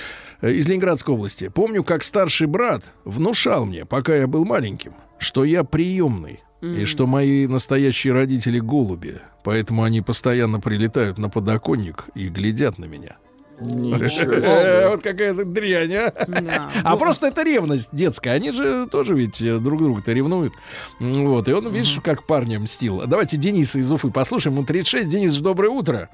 Э, 0.40 0.50
Из 0.50 0.68
Ленинградской 0.68 1.14
области. 1.14 1.48
Помню, 1.48 1.84
как 1.84 2.04
старший 2.04 2.46
брат 2.46 2.84
внушал 3.04 3.64
мне, 3.64 3.84
пока 3.84 4.14
я 4.14 4.26
был 4.26 4.44
маленьким, 4.44 4.94
что 5.18 5.44
я 5.44 5.64
приемный. 5.64 6.40
И 6.60 6.84
что 6.84 7.06
мои 7.06 7.46
настоящие 7.46 8.12
родители 8.12 8.58
голуби. 8.58 9.20
Поэтому 9.44 9.82
они 9.82 10.02
постоянно 10.02 10.60
прилетают 10.60 11.18
на 11.18 11.30
подоконник 11.30 12.04
и 12.14 12.28
глядят 12.28 12.78
на 12.78 12.84
меня. 12.84 13.16
Э. 13.60 14.88
Вот 14.88 15.02
какая-то 15.02 15.44
дрянь, 15.44 15.94
а. 15.94 16.12
Да. 16.26 16.70
А 16.82 16.96
просто 16.96 17.26
это 17.26 17.42
ревность 17.44 17.88
детская. 17.92 18.32
Они 18.32 18.52
же 18.52 18.86
тоже 18.86 19.14
ведь 19.14 19.40
э, 19.42 19.58
друг 19.58 19.82
друга-то 19.82 20.12
ревнуют. 20.12 20.54
Вот. 20.98 21.48
И 21.48 21.52
он, 21.52 21.68
видишь, 21.68 21.98
как 22.02 22.26
парня 22.26 22.58
мстил. 22.58 23.02
Давайте 23.06 23.36
Дениса 23.36 23.78
из 23.78 23.92
Уфы 23.92 24.10
послушаем. 24.10 24.56
Ему 24.56 24.66
36. 24.66 25.08
Денис, 25.08 25.36
доброе 25.36 25.70
утро. 25.70 26.08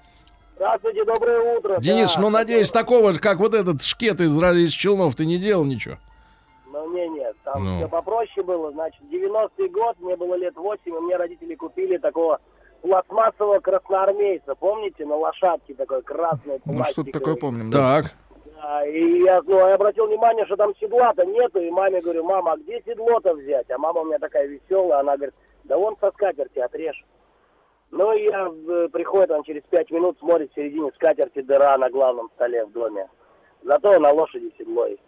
Здравствуйте, 0.57 1.05
доброе 1.05 1.59
утро. 1.59 1.79
Денис, 1.81 2.15
Да, 2.15 2.21
ну, 2.21 2.31
надеюсь, 2.31 2.71
такого 2.71 3.13
же, 3.13 3.21
как 3.21 3.39
вот 3.39 3.55
этот 3.55 3.83
шкет 3.83 4.21
из, 4.21 4.35
из 4.35 4.73
Челнов, 4.73 5.15
ты 5.15 5.27
не 5.27 5.39
делал 5.39 5.65
ничего? 5.65 5.99
Там 7.47 7.65
Ну. 7.65 7.77
все 7.77 7.89
попроще 7.89 8.45
было. 8.45 8.73
Значит, 8.73 9.01
90-й 9.09 9.69
год, 9.69 9.97
мне 10.01 10.17
было 10.17 10.35
лет 10.35 10.57
8, 10.57 10.81
и 10.85 10.99
мне 10.99 11.17
родители 11.17 11.55
купили 11.55 11.97
такого 11.97 12.41
пластмассового 12.83 13.61
красноармейца. 13.61 14.57
Помните, 14.57 15.07
на 15.07 15.15
лошадке 15.15 15.75
такой 15.75 16.03
красный 16.03 16.61
Ну, 16.65 16.85
что-то 16.87 17.13
такое 17.13 17.37
помним, 17.37 17.71
да. 17.71 18.03
Так. 18.03 18.13
Да, 18.57 18.85
и 18.85 19.21
я, 19.23 19.41
ну, 19.43 19.59
я 19.59 19.75
обратил 19.75 20.09
внимание, 20.09 20.45
что 20.47 20.57
там 20.57 20.75
седла-то 20.81 21.25
нету, 21.25 21.61
и 21.61 21.71
маме 21.71 22.01
говорю, 22.01 22.25
мама, 22.25 22.53
а 22.53 22.57
где 22.57 22.83
седло-то 22.85 23.35
взять? 23.35 23.71
А 23.71 23.79
мама 23.79 24.01
у 24.01 24.05
меня 24.07 24.19
такая 24.19 24.47
веселая, 24.47 24.99
она 25.01 25.15
говорит, 25.15 25.35
да 25.65 25.79
вон 25.79 25.97
со 26.01 26.11
скатерти 26.11 26.59
отрежь. 26.59 27.05
Ну, 27.93 28.13
и 28.13 28.25
я, 28.25 28.49
э, 28.49 28.89
приходит 28.93 29.31
он 29.31 29.45
через 29.45 29.63
пять 29.71 29.93
минут, 29.93 30.19
смотрит 30.19 30.51
в 30.51 30.55
середине 30.57 30.91
скатерти 30.97 31.43
дыра 31.43 31.79
на 31.79 31.91
главном 31.91 32.29
столе 32.35 32.65
в 32.65 32.73
доме. 32.73 33.09
Зато 33.63 34.01
на 34.01 34.11
лошади 34.11 34.53
седло 34.59 34.87
есть. 34.87 35.03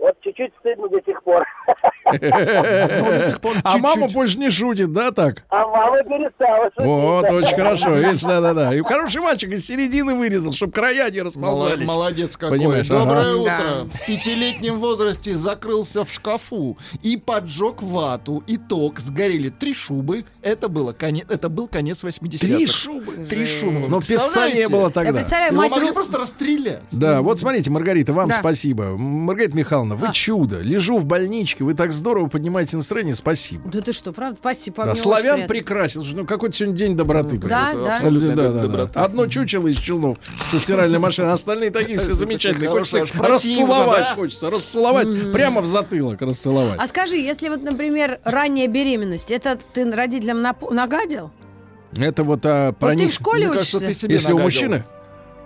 Вот 0.00 0.14
чуть-чуть 0.20 0.52
стыдно 0.60 0.88
до 0.88 1.00
сих 1.04 1.22
пор. 1.22 1.44
А 3.64 3.78
мама 3.78 4.08
больше 4.08 4.38
не 4.38 4.50
шутит, 4.50 4.92
да, 4.92 5.10
так? 5.10 5.44
А 5.50 5.66
мама 5.66 6.02
перестала 6.04 6.64
шутить. 6.70 6.86
Вот, 6.86 7.30
очень 7.30 7.54
хорошо, 7.56 7.94
видишь, 7.96 8.22
да-да-да. 8.22 8.74
И 8.74 8.80
хороший 8.82 9.20
мальчик 9.20 9.50
из 9.50 9.66
середины 9.66 10.14
вырезал, 10.14 10.52
чтобы 10.52 10.72
края 10.72 11.10
не 11.10 11.20
расползались. 11.20 11.86
Молодец 11.86 12.36
какой. 12.36 12.58
Доброе 12.84 13.34
утро. 13.34 13.84
В 13.92 14.06
пятилетнем 14.06 14.78
возрасте 14.78 15.34
закрылся 15.34 16.04
в 16.04 16.12
шкафу 16.12 16.78
и 17.02 17.16
поджег 17.16 17.82
вату. 17.82 18.42
Итог, 18.46 19.00
сгорели 19.00 19.50
три 19.50 19.74
шубы. 19.74 20.24
Это, 20.42 20.68
было 20.68 20.92
конец, 20.92 21.26
это 21.28 21.48
был 21.48 21.68
конец 21.68 22.04
80-х. 22.04 22.38
Три 22.38 22.66
шубы? 22.66 23.12
Три 23.28 23.44
шубы. 23.44 23.88
Но 23.88 24.00
песца 24.00 24.50
не 24.50 24.68
было 24.68 24.84
Я 24.86 24.90
тогда. 24.90 25.12
представляю, 25.12 25.52
Его 25.52 25.62
мать 25.62 25.70
могли 25.70 25.92
просто 25.92 26.18
расстрелять. 26.18 26.82
Да, 26.92 27.20
вот 27.20 27.38
смотрите, 27.38 27.70
Маргарита, 27.70 28.12
вам 28.12 28.32
спасибо. 28.32 28.96
Маргарита 28.96 29.56
Михайловна, 29.56 29.87
вы 29.96 30.08
А. 30.08 30.12
чудо. 30.12 30.60
Лежу 30.60 30.98
в 30.98 31.04
больничке, 31.04 31.64
вы 31.64 31.74
так 31.74 31.92
здорово 31.92 32.28
поднимаете 32.28 32.76
настроение, 32.76 33.14
спасибо. 33.14 33.68
Да 33.70 33.80
ты 33.80 33.92
что, 33.92 34.12
правда? 34.12 34.38
Спасибо. 34.40 34.84
Да, 34.84 34.94
славян 34.94 35.34
приятно. 35.34 35.48
прекрасен. 35.54 36.02
Ну, 36.14 36.26
какой-то 36.26 36.56
сегодня 36.56 36.76
день 36.76 36.96
доброты. 36.96 37.38
Да, 37.38 37.72
да. 37.72 37.94
абсолютная 37.94 38.34
Да, 38.36 38.50
да, 38.50 38.86
да. 38.86 39.04
Одно 39.04 39.26
чучело 39.26 39.68
из 39.68 39.78
челнов 39.78 40.18
со 40.38 40.58
стиральной 40.58 40.98
машины, 40.98 41.26
а 41.26 41.32
остальные 41.34 41.70
такие 41.70 41.98
все 41.98 42.12
замечательные. 42.12 42.70
Хочется 42.70 43.04
расцеловать, 43.18 44.10
хочется 44.10 44.50
расцеловать 44.50 45.32
прямо 45.32 45.60
в 45.60 45.66
затылок, 45.66 46.20
расцеловать. 46.22 46.78
А 46.78 46.86
скажи, 46.86 47.16
если 47.16 47.48
вот, 47.48 47.62
например, 47.62 48.20
ранняя 48.24 48.68
беременность, 48.68 49.30
это 49.30 49.58
ты 49.72 49.90
родителям 49.90 50.42
нагадил? 50.70 51.30
Это 51.96 52.22
вот 52.22 52.40
а, 52.44 52.72
про 52.72 52.88
Вот 52.88 52.96
ты 52.96 53.02
них, 53.04 53.10
в 53.10 53.14
школе 53.14 53.46
Мне 53.46 53.54
кажется, 53.54 53.78
учишься? 53.78 53.92
ты 53.92 53.94
себе 53.94 54.14
если 54.14 54.32
у 54.32 54.36
нагадил. 54.38 54.44
мужчины. 54.44 54.84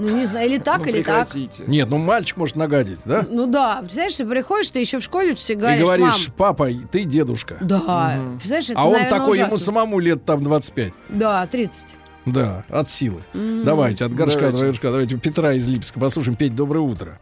Ну, 0.03 0.17
не 0.17 0.27
знаю, 0.27 0.49
или 0.49 0.59
так, 0.59 0.79
Ну, 0.79 0.85
или 0.87 1.03
так. 1.03 1.29
прекратите. 1.29 1.65
Нет, 1.67 1.89
ну 1.89 1.99
мальчик 1.99 2.37
может 2.37 2.57
нагадить, 2.57 2.99
да? 3.05 3.25
Ну 3.31 3.47
да, 3.47 3.77
представляешь, 3.81 4.17
ты 4.17 4.27
приходишь, 4.27 4.71
ты 4.71 4.81
еще 4.81 4.99
в 4.99 5.03
школе 5.03 5.33
учишься, 5.33 5.53
и 5.53 5.57
И 5.57 5.59
говоришь, 5.59 5.83
говоришь, 5.85 6.05
мам, 6.29 6.35
папа, 6.37 6.69
ты 6.91 7.05
дедушка. 7.05 7.57
да, 7.61 8.19
представляешь, 8.33 8.71
это, 8.71 8.81
а 8.81 8.87
он 8.87 8.93
наверное, 8.95 9.19
такой, 9.19 9.39
ему 9.39 9.49
ужасно. 9.49 9.65
самому 9.73 9.99
лет 10.01 10.25
там 10.25 10.43
25. 10.43 10.93
Да, 11.11 11.47
30. 11.47 11.95
Да, 12.27 12.65
от 12.69 12.91
силы. 12.91 13.23
Давайте, 13.35 14.05
от 14.05 14.15
горшка 14.15 14.39
Давайте. 14.41 14.59
до 14.61 14.67
горшка. 14.67 14.87
Давайте 14.91 15.15
у 15.15 15.19
Петра 15.19 15.53
из 15.55 15.67
Липска 15.69 15.99
послушаем. 16.01 16.37
Петь, 16.37 16.55
доброе 16.55 16.81
утро. 16.81 17.19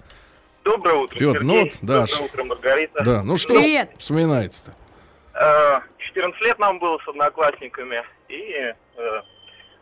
Доброе 0.64 0.96
утро, 0.96 1.18
Петр, 1.18 1.40
ну 1.42 1.54
Сергей. 1.54 1.72
вот, 1.80 1.86
Даш. 1.88 2.10
Доброе 2.12 2.26
утро, 2.28 2.44
Маргарита. 2.44 3.04
Да, 3.04 3.22
ну 3.22 3.36
что 3.38 3.54
Привет. 3.54 3.90
вспоминается-то? 3.98 4.72
Э, 5.34 5.80
14 5.98 6.40
лет 6.42 6.58
нам 6.58 6.78
было 6.78 6.98
с 7.04 7.08
одноклассниками, 7.08 8.02
и 8.28 8.42
э, 8.52 8.74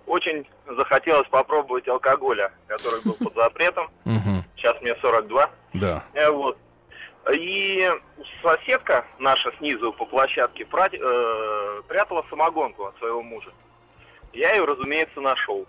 очень 0.08 0.46
захотелось 0.66 1.28
попробовать 1.28 1.86
алкоголя, 1.88 2.52
который 2.66 3.02
был 3.04 3.14
под 3.14 3.34
запретом. 3.34 3.90
Сейчас 4.56 4.80
мне 4.82 4.94
42. 4.96 5.50
Да. 5.74 6.04
Э, 6.14 6.30
вот. 6.30 6.58
И 7.32 7.88
соседка 8.42 9.04
наша 9.18 9.52
снизу 9.58 9.92
по 9.92 10.06
площадке 10.06 10.64
э, 10.64 11.82
прятала 11.86 12.24
самогонку 12.30 12.86
от 12.86 12.96
своего 12.98 13.22
мужа. 13.22 13.50
Я 14.32 14.54
ее, 14.54 14.64
разумеется, 14.64 15.20
нашел. 15.20 15.66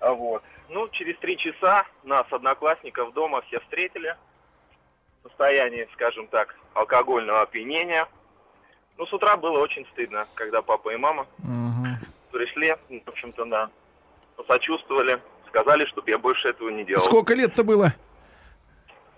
А 0.00 0.12
Вот. 0.12 0.42
Ну, 0.68 0.88
через 0.88 1.16
три 1.18 1.36
часа 1.36 1.84
нас, 2.02 2.26
одноклассников, 2.30 3.12
дома 3.12 3.40
все 3.42 3.60
встретили 3.60 4.16
в 5.22 5.28
состоянии, 5.28 5.88
скажем 5.92 6.26
так, 6.26 6.56
алкогольного 6.74 7.42
опьянения. 7.42 8.08
Ну, 8.98 9.06
с 9.06 9.12
утра 9.12 9.36
было 9.36 9.58
очень 9.60 9.86
стыдно, 9.92 10.26
когда 10.34 10.62
папа 10.62 10.90
и 10.90 10.96
мама. 10.96 11.26
Пришли, 12.36 12.74
ну, 12.90 13.02
в 13.04 13.08
общем-то, 13.08 13.44
да, 13.46 13.70
посочувствовали, 14.36 15.18
сказали, 15.48 15.86
чтобы 15.86 16.10
я 16.10 16.18
больше 16.18 16.48
этого 16.48 16.68
не 16.68 16.84
делал. 16.84 17.00
Сколько 17.02 17.34
лет-то 17.34 17.64
было? 17.64 17.94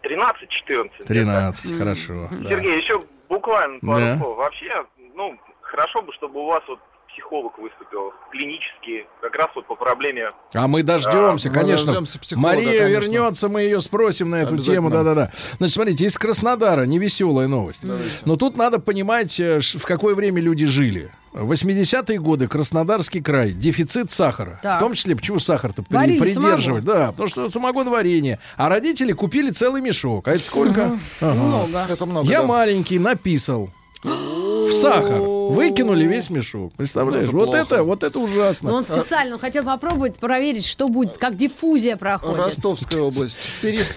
13-14. 0.04 1.04
13, 1.06 1.78
хорошо. 1.78 2.28
да. 2.30 2.48
Сергей, 2.48 2.78
еще 2.80 3.02
буквально 3.28 3.80
пару 3.80 4.00
Да. 4.00 4.18
слов. 4.18 4.36
Вообще, 4.38 4.84
ну, 5.14 5.36
хорошо 5.60 6.02
бы, 6.02 6.12
чтобы 6.12 6.40
у 6.40 6.46
вас 6.46 6.62
вот 6.68 6.78
психолог 7.08 7.58
выступил 7.58 8.12
клинический, 8.30 9.06
как 9.20 9.34
раз 9.34 9.48
вот 9.56 9.66
по 9.66 9.74
проблеме. 9.74 10.30
А 10.54 10.68
мы 10.68 10.84
дождемся, 10.84 11.48
Мы 11.48 11.54
конечно. 11.56 11.86
дождемся 11.86 12.20
психолога, 12.20 12.54
Мария 12.54 12.84
конечно. 12.84 13.00
вернется, 13.00 13.48
мы 13.48 13.62
ее 13.62 13.80
спросим 13.80 14.30
на 14.30 14.36
эту 14.42 14.56
тему. 14.58 14.88
Да-да-да. 14.88 15.32
Значит, 15.56 15.74
смотрите, 15.74 16.04
из 16.04 16.16
Краснодара 16.16 16.82
невеселая 16.84 17.48
новость. 17.48 17.80
Но 18.24 18.36
тут 18.36 18.56
надо 18.56 18.78
понимать, 18.78 19.40
э, 19.40 19.58
в 19.60 19.84
какое 19.84 20.14
время 20.14 20.40
люди 20.40 20.64
жили. 20.64 21.10
80-е 21.32 22.18
годы 22.18 22.48
Краснодарский 22.48 23.20
край, 23.22 23.50
дефицит 23.52 24.10
сахара. 24.10 24.60
Так. 24.62 24.76
В 24.76 24.80
том 24.80 24.94
числе, 24.94 25.14
почему 25.16 25.38
сахар-то 25.38 25.82
при- 25.82 25.94
Варили 25.94 26.20
придерживали? 26.20 26.80
Да, 26.80 27.08
потому 27.12 27.28
что 27.28 27.48
самогон 27.48 27.90
варенье. 27.90 28.38
А 28.56 28.68
родители 28.68 29.12
купили 29.12 29.50
целый 29.50 29.80
мешок. 29.82 30.26
А 30.28 30.32
это 30.32 30.44
сколько? 30.44 30.98
Ага. 31.20 31.34
Много. 31.34 31.86
Это 31.88 32.06
много, 32.06 32.28
Я 32.30 32.40
да. 32.42 32.46
маленький 32.46 32.98
написал 32.98 33.70
в 34.02 34.70
сахар. 34.72 35.20
Выкинули 35.20 36.04
весь 36.06 36.30
мешок. 36.30 36.72
Представляешь? 36.74 37.30
Ну, 37.30 37.38
это 37.38 37.38
вот 37.38 37.44
плохо. 37.46 37.74
это, 37.74 37.82
вот 37.82 38.02
это 38.04 38.18
ужасно. 38.20 38.70
Но 38.70 38.76
он 38.76 38.84
специально 38.84 39.38
хотел 39.38 39.64
попробовать 39.64 40.18
проверить, 40.18 40.64
что 40.66 40.88
будет, 40.88 41.18
как 41.18 41.36
диффузия 41.36 41.96
проходит. 41.96 42.38
Ростовская 42.38 43.02
область. 43.02 43.38
Перест- 43.62 43.96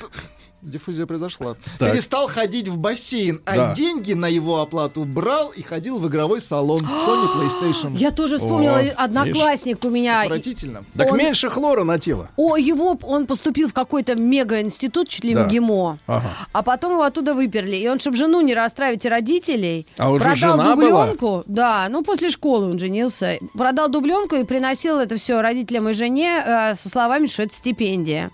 Диффузия 0.62 1.06
произошла. 1.06 1.56
Так. 1.80 1.92
Перестал 1.92 2.28
ходить 2.28 2.68
в 2.68 2.78
бассейн, 2.78 3.42
а 3.46 3.56
Да. 3.56 3.74
деньги 3.74 4.14
на 4.14 4.28
его 4.28 4.62
оплату 4.62 5.04
брал 5.06 5.50
и 5.50 5.62
ходил 5.64 5.98
в 5.98 6.08
игровой 6.08 6.40
салон 6.42 6.82
Sony 6.82 7.28
PlayStation. 7.36 7.98
Я 7.98 8.12
тоже 8.12 8.38
вспомнила, 8.38 8.78
О, 8.78 8.94
одноклассник 9.04 9.84
у 9.84 9.90
меня. 9.90 10.22
Отвратительно. 10.22 10.84
Так 10.96 11.12
он- 11.12 11.18
меньше 11.18 11.50
хлора 11.50 11.84
на 11.84 11.98
тело. 12.00 12.30
О, 12.38 12.58
его, 12.58 12.98
он 13.04 13.26
поступил 13.26 13.70
в 13.70 13.74
какой-то 13.74 14.16
мега-институт, 14.16 15.10
чуть 15.10 15.24
ли 15.24 15.34
Да. 15.34 15.44
не 15.46 15.50
ГИМО. 15.50 16.00
Ага. 16.08 16.28
А 16.54 16.62
потом 16.64 16.94
его 16.94 17.04
оттуда 17.04 17.34
выперли. 17.34 17.76
И 17.76 17.88
он, 17.88 18.00
чтобы 18.00 18.18
жену 18.18 18.42
не 18.42 18.54
расстраивать 18.54 19.04
и 19.06 19.10
родителей, 19.10 19.88
А 19.98 20.10
уже 20.12 20.24
продал 20.24 20.38
жена 20.58 20.76
была? 20.76 21.06
дубленку. 21.08 21.44
Да, 21.48 21.88
ну 21.90 22.04
после 22.04 22.30
школы 22.30 22.70
он 22.70 22.78
женился. 22.80 23.40
Продал 23.54 23.90
дубленку 23.90 24.36
и 24.36 24.44
приносил 24.44 25.00
это 25.00 25.18
все 25.18 25.42
родителям 25.42 25.90
и 25.90 25.94
жене 25.94 26.44
э, 26.46 26.76
со 26.76 26.88
словами, 26.90 27.26
что 27.26 27.44
это 27.44 27.56
стипендия. 27.56 28.30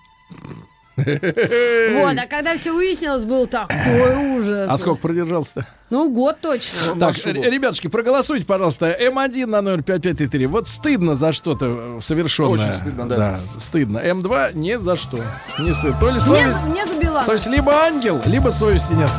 Вот, 0.97 2.17
а 2.17 2.27
когда 2.27 2.57
все 2.57 2.73
выяснилось, 2.73 3.23
был 3.23 3.45
такой 3.45 4.15
ужас. 4.37 4.67
А 4.69 4.77
сколько 4.77 4.99
продержался-то? 4.99 5.65
Ну, 5.89 6.09
год 6.09 6.37
точно. 6.41 6.95
Так, 6.99 7.15
ребятушки, 7.25 7.87
проголосуйте, 7.87 8.45
пожалуйста. 8.45 8.97
М1 8.99 9.45
на 9.45 9.61
номер 9.61 9.83
5533. 9.83 10.45
Вот 10.47 10.67
стыдно 10.67 11.13
за 11.13 11.33
что-то 11.33 11.97
э, 11.97 11.99
совершенное. 12.01 12.51
Очень 12.51 12.73
стыдно, 12.73 13.07
да. 13.07 13.39
стыдно. 13.59 13.99
М2 13.99 14.57
не 14.57 14.79
за 14.79 14.95
что. 14.95 15.19
Не 15.59 15.73
стыдно. 15.73 15.99
То 15.99 16.09
ли 16.09 16.19
совесть... 16.19 16.61
мне 16.67 16.85
забила. 16.85 17.23
То 17.23 17.33
есть 17.33 17.45
либо 17.47 17.73
ангел, 17.73 18.21
либо 18.25 18.49
совести 18.49 18.93
нет. 18.93 19.09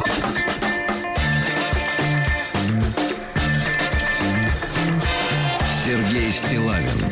Сергей 5.84 6.30
Стилавин 6.32 7.07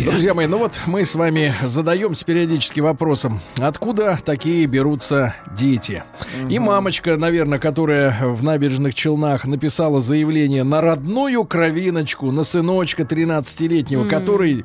Маяке. 0.00 0.10
Друзья 0.10 0.34
мои, 0.34 0.46
ну 0.46 0.58
вот 0.58 0.80
мы 0.86 1.04
с 1.04 1.14
вами 1.14 1.52
задаемся 1.64 2.24
периодически 2.24 2.80
вопросом, 2.80 3.40
откуда 3.58 4.18
такие 4.24 4.66
берутся 4.66 5.34
дети. 5.56 6.02
И 6.48 6.58
мамочка, 6.58 7.16
наверное, 7.16 7.58
которая 7.58 8.16
в 8.24 8.42
набережных 8.42 8.94
Челнах 8.94 9.44
написала 9.44 10.00
заявление 10.00 10.64
на 10.64 10.80
родную 10.80 11.44
кровиночку, 11.44 12.30
на 12.30 12.44
сыночка 12.44 13.02
13-летнего, 13.02 14.08
который 14.08 14.64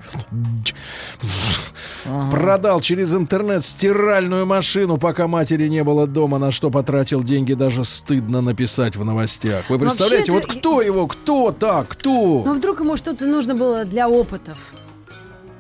продал 2.32 2.82
через 2.82 3.14
интернет 3.14 3.66
стиральную 3.66 4.46
машину, 4.46 4.98
пока 4.98 5.28
матери 5.28 5.68
не 5.68 5.84
было 5.84 6.08
дома, 6.08 6.38
на 6.38 6.52
что 6.52 6.70
потратил 6.70 7.24
деньги, 7.24 7.54
даже 7.54 7.84
стыдно 7.84 8.42
написать 8.42 8.96
в 8.96 9.04
новостях. 9.04 9.70
Вы 9.70 9.78
Вообще 9.78 9.96
представляете, 9.98 10.32
вот 10.32 10.44
это- 10.46 10.58
кто 10.58 10.82
его, 10.82 11.08
кто 11.08 11.52
так, 11.52 11.90
кто? 11.90 12.44
Но 12.46 12.54
вдруг 12.54 12.80
ему 12.80 12.96
что-то 12.98 13.26
нужно 13.26 13.56
было 13.56 13.86
для 13.86 14.08
опытов. 14.08 14.58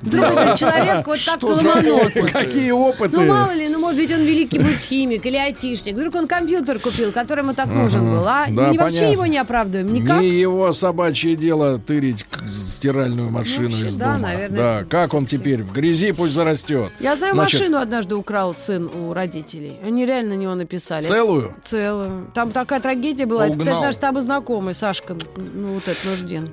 Вдруг 0.01 0.25
этот 0.25 0.57
человек 0.57 1.07
вот 1.07 1.19
так 1.25 1.43
ломанулся. 1.43 2.23
Какие 2.31 2.71
опыты? 2.71 3.17
Ну, 3.17 3.25
мало 3.25 3.53
ли, 3.53 3.69
ну, 3.69 3.79
может 3.79 3.99
быть, 3.99 4.11
он 4.11 4.21
великий 4.21 4.59
будет 4.59 4.79
химик 4.79 5.25
или 5.25 5.37
айтишник. 5.37 5.95
Вдруг 5.95 6.15
он 6.15 6.27
компьютер 6.27 6.79
купил, 6.79 7.11
который 7.11 7.41
ему 7.41 7.53
так 7.53 7.67
нужен 7.67 8.11
был, 8.11 8.27
а? 8.27 8.45
Да, 8.49 8.71
И 8.71 8.77
вообще 8.77 9.11
его 9.11 9.25
не 9.25 9.37
оправдываем 9.37 9.93
никак. 9.93 10.21
Не 10.21 10.29
его 10.29 10.71
собачье 10.73 11.35
дело 11.35 11.79
тырить 11.79 12.25
стиральную 12.47 13.29
машину 13.29 13.69
вообще, 13.69 13.87
из 13.87 13.95
да, 13.95 14.15
дома. 14.15 14.27
наверное, 14.27 14.79
да, 14.81 14.85
как 14.87 15.13
он 15.13 15.25
теперь 15.25 15.63
в 15.63 15.71
грязи 15.71 16.11
пусть 16.11 16.33
зарастет. 16.33 16.91
Я 16.99 17.15
знаю, 17.15 17.35
машину 17.35 17.77
однажды 17.77 18.15
украл 18.15 18.55
сын 18.55 18.89
у 18.93 19.13
родителей. 19.13 19.77
Они 19.83 20.05
реально 20.05 20.35
на 20.35 20.39
него 20.39 20.55
написали. 20.55 21.03
Целую? 21.03 21.55
Целую. 21.63 22.27
Там 22.33 22.51
такая 22.51 22.79
трагедия 22.79 23.25
была. 23.25 23.47
Это, 23.47 23.57
кстати, 23.57 23.81
наш 23.81 23.95
с 23.95 23.97
тобой 23.97 24.21
знакомый, 24.21 24.73
Сашка, 24.73 25.15
ну, 25.35 25.73
вот 25.73 25.87
этот 25.87 26.03
нужден. 26.05 26.51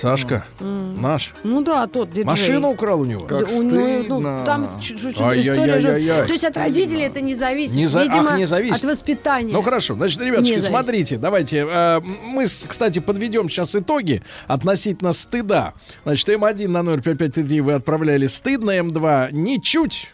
Сашка, 0.00 0.44
наш. 0.60 1.32
Ну 1.44 1.62
да, 1.62 1.86
тот 1.86 2.08
диджей. 2.08 2.24
Машину 2.24 2.70
украл 2.70 3.00
у 3.00 3.04
него? 3.04 3.26
Как 3.26 3.46
Да, 3.48 3.54
у 3.54 3.62
него, 3.62 3.70
стыдно. 4.02 4.38
ну, 4.38 4.44
там 4.44 4.80
чуть-чуть 4.80 5.14
история 5.16 5.80
же. 5.80 6.26
То 6.26 6.32
есть 6.32 6.44
от 6.44 6.56
родителей 6.56 7.02
это 7.02 7.20
не 7.20 7.34
зависит. 7.34 7.76
Не 7.76 7.86
за- 7.86 8.02
Видимо, 8.02 8.30
ах, 8.32 8.38
не 8.38 8.46
зависит. 8.46 8.76
от 8.84 8.90
воспитания. 8.90 9.52
Ну 9.52 9.62
хорошо, 9.62 9.94
значит, 9.94 10.20
ребятушки, 10.20 10.54
Не 10.54 10.60
зависит. 10.60 10.68
смотрите, 10.70 11.16
давайте. 11.18 11.66
э, 11.68 12.00
мы, 12.00 12.46
кстати, 12.46 12.98
подведем 12.98 13.48
сейчас 13.50 13.74
итоги 13.74 14.22
относительно 14.46 15.12
стыда. 15.12 15.74
Значит, 16.04 16.28
М1 16.28 16.68
на 16.68 16.82
05533 16.82 17.60
вы 17.60 17.72
отправляли 17.74 18.26
стыдно, 18.26 18.70
М2 18.72 19.28
ничуть. 19.32 20.08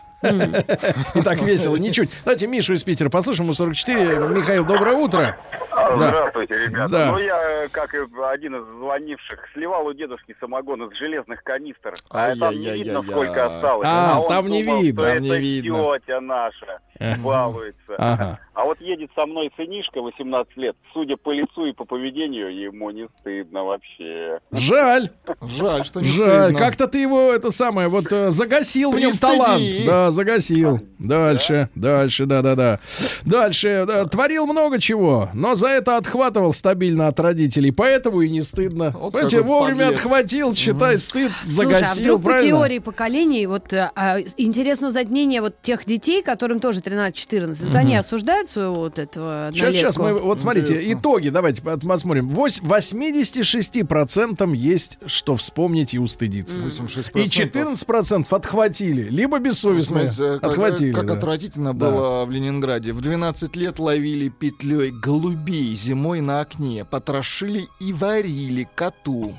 И 1.14 1.22
так 1.22 1.40
весело, 1.42 1.76
ничуть. 1.76 2.10
Давайте 2.24 2.46
Мишу 2.46 2.72
из 2.72 2.82
Питера 2.82 3.08
послушаем, 3.08 3.46
ему 3.46 3.54
44. 3.54 4.16
Михаил, 4.28 4.64
доброе 4.64 4.96
утро. 4.96 5.36
Да. 5.70 5.96
Здравствуйте, 5.96 6.58
ребята. 6.58 6.88
Да. 6.88 7.06
Ну, 7.12 7.18
я, 7.18 7.64
э, 7.64 7.68
как 7.68 7.94
и 7.94 7.98
один 8.32 8.56
из 8.56 8.64
звонивших, 8.78 9.38
сливал 9.52 9.86
у 9.86 9.92
дедушки 9.92 10.34
самогон 10.40 10.82
из 10.84 10.96
железных 10.96 11.42
канистр. 11.42 11.94
А 12.10 12.34
там 12.34 12.54
не 12.54 12.70
видно, 12.72 13.02
сколько 13.02 13.46
осталось. 13.46 13.86
А, 13.88 14.18
он 14.20 14.28
там 14.28 14.48
не 14.48 14.64
думал, 14.64 14.82
видно. 14.82 15.04
Там 15.04 15.18
не 15.18 15.28
это 15.28 15.38
видно. 15.38 15.98
тетя 15.98 16.20
наша. 16.20 16.78
Балуется. 17.22 17.94
Ага. 17.98 18.38
А 18.54 18.64
вот 18.64 18.80
едет 18.80 19.10
со 19.14 19.26
мной 19.26 19.52
сынишка, 19.56 20.00
18 20.00 20.56
лет. 20.56 20.76
Судя 20.94 21.16
по 21.18 21.30
лицу 21.30 21.66
и 21.66 21.72
по 21.72 21.84
поведению, 21.84 22.54
ему 22.58 22.90
не 22.90 23.06
стыдно 23.20 23.64
вообще. 23.64 24.38
Жаль. 24.50 25.10
Жаль, 25.42 25.84
что 25.84 26.00
не 26.00 26.08
Жаль, 26.08 26.52
стыдно. 26.52 26.58
как-то 26.58 26.88
ты 26.88 26.98
его 27.00 27.32
это 27.32 27.50
самое 27.50 27.88
вот 27.88 28.10
э, 28.10 28.30
загасил 28.30 28.92
в 28.92 28.98
нем 28.98 29.12
талант. 29.12 29.62
Да, 29.84 30.10
загасил. 30.10 30.78
Дальше, 30.98 31.68
дальше, 31.74 32.24
да, 32.24 32.40
да, 32.40 32.54
да. 32.54 32.80
Дальше 33.24 33.84
да, 33.86 34.06
творил 34.06 34.46
много 34.46 34.80
чего, 34.80 35.28
но 35.34 35.54
за 35.54 35.68
это 35.68 35.98
отхватывал 35.98 36.52
стабильно 36.54 37.08
от 37.08 37.20
родителей, 37.20 37.72
поэтому 37.72 38.22
и 38.22 38.30
не 38.30 38.40
стыдно. 38.42 38.90
Вот 38.96 39.12
Понимаете, 39.12 39.40
вовремя 39.42 39.78
подлец. 39.86 40.00
отхватил, 40.00 40.54
считай, 40.54 40.96
стыд 40.98 41.30
Слушай, 41.32 41.46
а 41.46 41.50
загасил, 41.50 42.02
вдруг 42.04 42.22
по 42.22 42.28
правильно? 42.30 42.48
теории 42.48 42.78
поколений, 42.78 43.46
вот 43.46 43.72
а, 43.74 43.92
а, 43.94 44.20
интересно 44.38 44.88
узнать 44.88 45.08
мнение 45.08 45.40
вот 45.42 45.60
тех 45.60 45.84
детей, 45.84 46.22
которым 46.22 46.60
тоже 46.60 46.80
13-14, 46.86 47.66
вот 47.66 47.74
они 47.74 47.96
осуждают 47.96 48.48
своего 48.48 48.74
вот 48.76 48.98
этого 49.00 49.50
Сейчас, 49.52 49.74
сейчас 49.74 49.96
мы, 49.98 50.14
вот 50.18 50.40
смотрите, 50.40 50.74
Интересно. 50.74 51.00
итоги, 51.00 51.28
давайте 51.30 51.62
по- 51.62 51.76
посмотрим. 51.78 52.28
Вось- 52.28 52.60
86% 52.62 54.54
есть, 54.54 54.98
что 55.06 55.36
вспомнить 55.36 55.94
и 55.94 55.98
устыдиться. 55.98 56.58
86%. 56.58 57.24
И 57.24 57.28
14% 57.28 58.32
отхватили, 58.32 59.02
либо 59.10 59.38
бессовестные 59.38 60.10
Смотрите, 60.10 60.46
отхватили. 60.46 60.92
как 60.92 61.06
да. 61.06 61.14
отвратительно 61.14 61.74
Да. 61.74 61.90
было 61.90 62.24
в 62.24 62.30
Ленинграде. 62.30 62.92
В 62.92 63.00
12 63.00 63.56
лет 63.56 63.78
ловили 63.78 64.28
петлей 64.28 64.90
голубей 64.90 65.74
зимой 65.74 66.20
на 66.20 66.40
окне, 66.40 66.84
потрошили 66.84 67.66
и 67.80 67.92
варили 67.92 68.68
коту. 68.74 69.36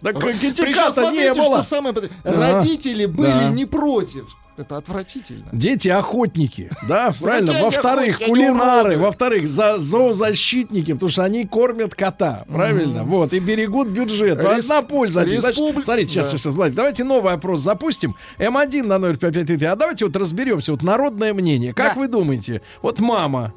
Так 0.00 0.18
Причем 0.18 0.38
критика-то 0.38 1.10
не 1.10 1.34
было. 1.34 1.60
что 1.60 1.62
самое... 1.62 1.94
Родители 2.24 3.04
были 3.04 3.28
Да. 3.28 3.48
не 3.50 3.66
против. 3.66 4.26
Это 4.60 4.76
отвратительно. 4.76 5.46
Дети 5.52 5.88
охотники, 5.88 6.70
да, 6.86 7.14
правильно. 7.18 7.62
Во-вторых, 7.62 8.18
кулинары, 8.18 8.98
во-вторых, 8.98 9.48
за 9.48 9.78
зоозащитники, 9.78 10.92
потому 10.92 11.10
что 11.10 11.24
они 11.24 11.46
кормят 11.46 11.94
кота, 11.94 12.44
правильно, 12.46 13.04
вот 13.04 13.32
и 13.32 13.38
берегут 13.38 13.88
бюджет. 13.88 14.42
Ну, 14.42 14.50
Одна 14.50 14.82
польза. 14.82 15.22
смотрите, 15.22 16.08
сейчас, 16.10 16.30
сейчас, 16.30 16.54
давайте 16.54 17.04
новый 17.04 17.32
опрос 17.32 17.60
запустим. 17.60 18.16
М1 18.38 18.82
на 18.82 18.98
05533. 18.98 19.66
А 19.66 19.76
давайте 19.76 20.04
вот 20.04 20.16
разберемся, 20.16 20.72
вот 20.72 20.82
народное 20.82 21.32
мнение. 21.32 21.72
Как 21.72 21.96
вы 21.96 22.08
думаете, 22.08 22.60
вот 22.82 23.00
мама 23.00 23.54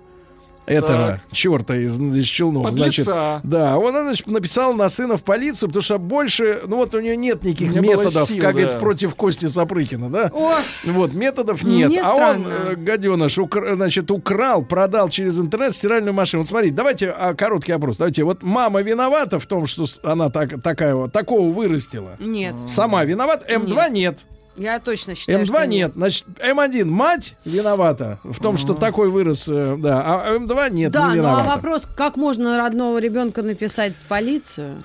этого 0.66 1.20
черта 1.32 1.76
из, 1.76 2.00
из 2.00 2.26
Челнов, 2.26 2.72
значит, 2.74 3.08
да, 3.44 3.78
он 3.78 3.92
значит, 3.92 4.28
написал 4.28 4.74
на 4.74 4.90
сына 4.90 5.18
в 5.18 5.24
полицию, 5.24 5.70
потому 5.70 5.84
что 5.84 5.98
больше, 5.98 6.62
ну 6.68 6.78
вот 6.78 6.94
у 6.96 7.00
нее 7.00 7.18
нет 7.18 7.44
никаких 7.44 7.74
Не 7.74 7.80
методов, 7.80 8.28
сил, 8.28 8.36
как 8.38 8.46
да. 8.48 8.52
говорится, 8.52 8.78
против 8.78 9.16
Кости 9.16 9.48
Сапрыкина, 9.48 10.10
да? 10.10 10.32
О, 10.34 10.56
Вот, 10.86 11.14
методов 11.14 11.64
Ну, 11.64 11.70
нет. 11.70 11.90
мне 11.90 12.02
а 12.02 12.14
он, 12.16 12.46
э, 12.48 12.76
гаденыш, 12.76 13.38
укра- 13.38 13.76
значит, 13.76 14.10
украл, 14.12 14.64
продал 14.64 15.10
через 15.10 15.38
интернет 15.40 15.76
стиральную 15.76 16.14
машину. 16.14 16.44
Вот 16.44 16.50
смотрите, 16.50 16.74
давайте 16.76 17.10
а, 17.10 17.34
короткий 17.34 17.72
опрос. 17.74 17.98
Давайте, 17.98 18.24
вот 18.24 18.44
мама 18.44 18.82
виновата 18.82 19.40
в 19.40 19.46
том, 19.46 19.68
что 19.68 19.86
она 20.04 20.30
так, 20.30 20.62
такая 20.62 20.96
вот, 20.96 21.12
такого 21.12 21.52
вырастила? 21.52 22.18
нет, 22.20 22.56
Сама 22.68 23.04
виновата? 23.04 23.46
М2 23.54 23.90
нет. 23.92 24.20
Я 24.56 24.80
точно 24.80 25.16
считаю, 25.16 25.40
М2 25.42 25.46
что 25.46 25.66
нет. 25.66 25.92
Значит, 25.96 26.26
М1 26.40 26.86
мать 26.86 27.36
виновата 27.46 28.20
в 28.24 28.40
том, 28.40 28.58
что 28.58 28.74
такой 28.74 29.10
вырос, 29.10 29.48
э, 29.48 29.76
да, 29.78 30.02
а 30.06 30.36
М2 30.38 30.70
нет, 30.72 30.92
Да, 30.92 31.14
не 31.14 31.22
ну 31.22 31.28
а 31.28 31.44
вопрос, 31.44 31.88
как 31.96 32.16
можно 32.18 32.58
родного 32.58 32.98
ребенка 33.00 33.42
написать 33.42 33.94
в 33.96 34.08
полицию, 34.08 34.84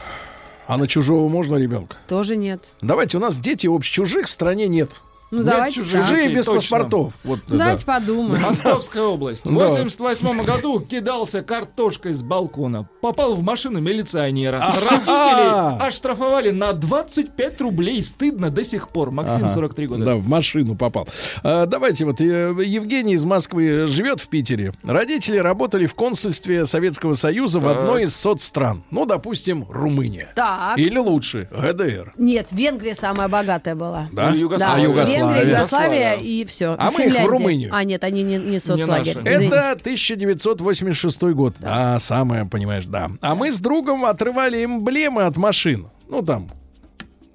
А 0.66 0.76
на 0.76 0.86
чужого 0.86 1.28
можно 1.28 1.56
ребенка? 1.56 1.96
тоже 2.08 2.36
нет. 2.36 2.62
Давайте, 2.82 3.16
у 3.16 3.20
нас 3.20 3.36
дети 3.38 3.66
общ 3.66 3.88
чужих 3.90 4.26
в 4.28 4.30
стране 4.30 4.68
нет. 4.68 4.90
Ну, 5.30 5.42
Взять 5.42 5.55
давайте 5.55 5.80
чужие 5.82 6.28
без 6.34 6.46
точно. 6.46 6.55
паспортов. 6.78 7.12
Вот, 7.24 7.40
да. 7.46 7.56
Давайте 7.59 7.84
подумаем. 7.84 8.42
Московская 8.42 9.02
область. 9.02 9.44
В 9.44 9.48
Да. 9.59 9.68
88 9.68 10.42
году 10.42 10.80
кидался 10.80 11.42
картошкой 11.42 12.14
с 12.14 12.22
балкона. 12.22 12.88
Попал 13.02 13.34
в 13.34 13.42
машину 13.42 13.80
милиционера. 13.80 14.59
Родители 14.59 15.82
оштрафовали 15.86 16.50
на 16.50 16.72
25 16.72 17.60
рублей. 17.60 18.02
Стыдно 18.02 18.50
до 18.50 18.64
сих 18.64 18.88
пор. 18.88 19.10
Максим, 19.10 19.44
Ага. 19.44 19.48
43 19.50 19.86
года. 19.86 20.05
Да, 20.05 20.16
в 20.16 20.26
машину 20.26 20.76
попал. 20.76 21.06
А, 21.42 21.66
давайте 21.66 22.05
вот, 22.05 22.20
э, 22.20 22.55
Евгений 22.64 23.14
из 23.14 23.24
Москвы 23.24 23.86
живет 23.86 24.20
в 24.20 24.28
Питере. 24.28 24.72
Родители 24.82 25.36
работали 25.36 25.86
в 25.86 25.94
консульстве 25.94 26.64
Советского 26.66 27.14
Союза 27.14 27.60
в 27.60 27.68
одной 27.68 28.05
из 28.05 28.16
соцстран. 28.16 28.82
Ну, 28.90 29.05
допустим, 29.06 29.66
Румыния. 29.68 30.32
Так. 30.34 30.78
Или 30.78 30.98
лучше, 30.98 31.48
ГДР. 31.50 32.14
Нет, 32.16 32.48
Венгрия 32.52 32.94
самая 32.94 33.28
богатая 33.28 33.74
была. 33.74 34.09
Да? 34.12 34.30
Ну. 34.30 34.32
А, 34.32 34.36
Югославия. 34.36 35.17
Венгрия, 35.18 35.50
Югославия 35.50 36.14
и 36.14 36.44
все. 36.44 36.76
А 36.78 36.90
мы 36.90 37.04
их 37.06 37.20
в 37.22 37.26
Румынию. 37.26 37.70
А, 37.72 37.84
нет, 37.84 38.04
они 38.04 38.22
не, 38.22 38.36
не 38.36 38.58
соцлагерь. 38.58 39.18
Это 39.24 39.72
1986 39.72 41.22
год. 41.34 41.54
Да. 41.58 41.98
самое, 41.98 42.44
понимаешь, 42.44 42.84
да. 42.86 43.10
А 43.20 43.34
мы 43.34 43.52
с 43.52 43.60
другом 43.60 44.04
отрывали 44.04 44.64
эмблемы 44.64 45.22
от 45.22 45.36
машин. 45.36 45.88
Ну, 46.08 46.22
там, 46.22 46.50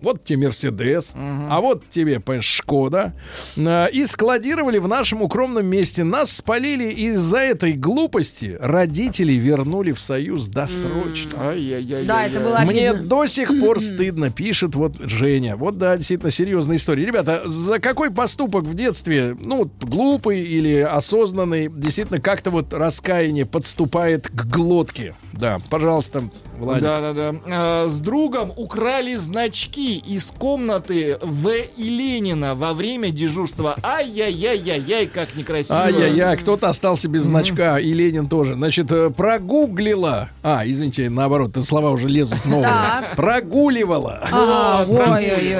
вот 0.03 0.23
тебе 0.23 0.47
Мерседес, 0.47 1.13
а 1.15 1.59
вот 1.61 1.83
тебе 1.89 2.21
Шкода. 2.41 3.13
А, 3.57 3.85
И 3.87 4.05
складировали 4.05 4.77
в 4.77 4.87
нашем 4.87 5.21
укромном 5.21 5.65
месте. 5.65 6.03
Нас 6.03 6.31
спалили 6.31 6.89
из-за 6.89 7.39
этой 7.39 7.73
глупости. 7.73 8.57
Родители 8.59 9.33
вернули 9.33 9.91
в 9.91 9.99
Союз 9.99 10.47
досрочно. 10.47 11.49
Ай-яй-яй. 11.49 12.05
Да, 12.05 12.25
это 12.25 12.39
было 12.39 12.59
Мне 12.65 12.91
обидно. 12.91 13.07
до 13.07 13.25
сих 13.25 13.47
пор 13.59 13.79
стыдно, 13.81 14.29
пишет 14.29 14.75
вот 14.75 14.95
Женя. 14.99 15.55
Вот 15.55 15.77
да, 15.77 15.95
действительно 15.97 16.31
серьезная 16.31 16.77
история. 16.77 17.05
Ребята, 17.05 17.43
за 17.45 17.79
какой 17.79 18.11
поступок 18.11 18.63
в 18.65 18.73
детстве, 18.73 19.35
ну, 19.39 19.69
глупый 19.81 20.41
или 20.41 20.79
осознанный, 20.79 21.69
действительно 21.69 22.19
как-то 22.19 22.51
вот 22.51 22.73
раскаяние 22.73 23.45
подступает 23.45 24.27
к 24.27 24.45
глотке? 24.45 25.15
Да, 25.33 25.59
пожалуйста, 25.69 26.23
Владик. 26.57 26.83
Да, 26.83 27.01
да, 27.01 27.13
да. 27.13 27.39
А, 27.47 27.87
с 27.87 27.99
другом 27.99 28.51
украли 28.55 29.15
значки 29.15 29.92
из 29.97 30.31
комнаты 30.31 31.17
В. 31.21 31.49
и 31.49 31.89
Ленина 31.89 32.55
во 32.55 32.73
время 32.73 33.11
дежурства. 33.11 33.75
Ай-яй-яй-яй-яй, 33.83 35.07
как 35.07 35.35
некрасиво. 35.35 35.79
Ай-яй-яй, 35.79 36.37
кто-то 36.37 36.69
остался 36.69 37.07
без 37.09 37.23
значка, 37.23 37.79
и 37.79 37.93
Ленин 37.93 38.27
тоже. 38.27 38.55
Значит, 38.55 38.91
э, 38.91 39.09
прогуглила. 39.09 40.29
А, 40.41 40.63
извините, 40.65 41.09
наоборот, 41.09 41.55
слова 41.63 41.91
уже 41.91 42.07
лезут 42.07 42.45
новые. 42.45 42.71
Прогуливала. 43.15 44.27
А, 44.31 44.85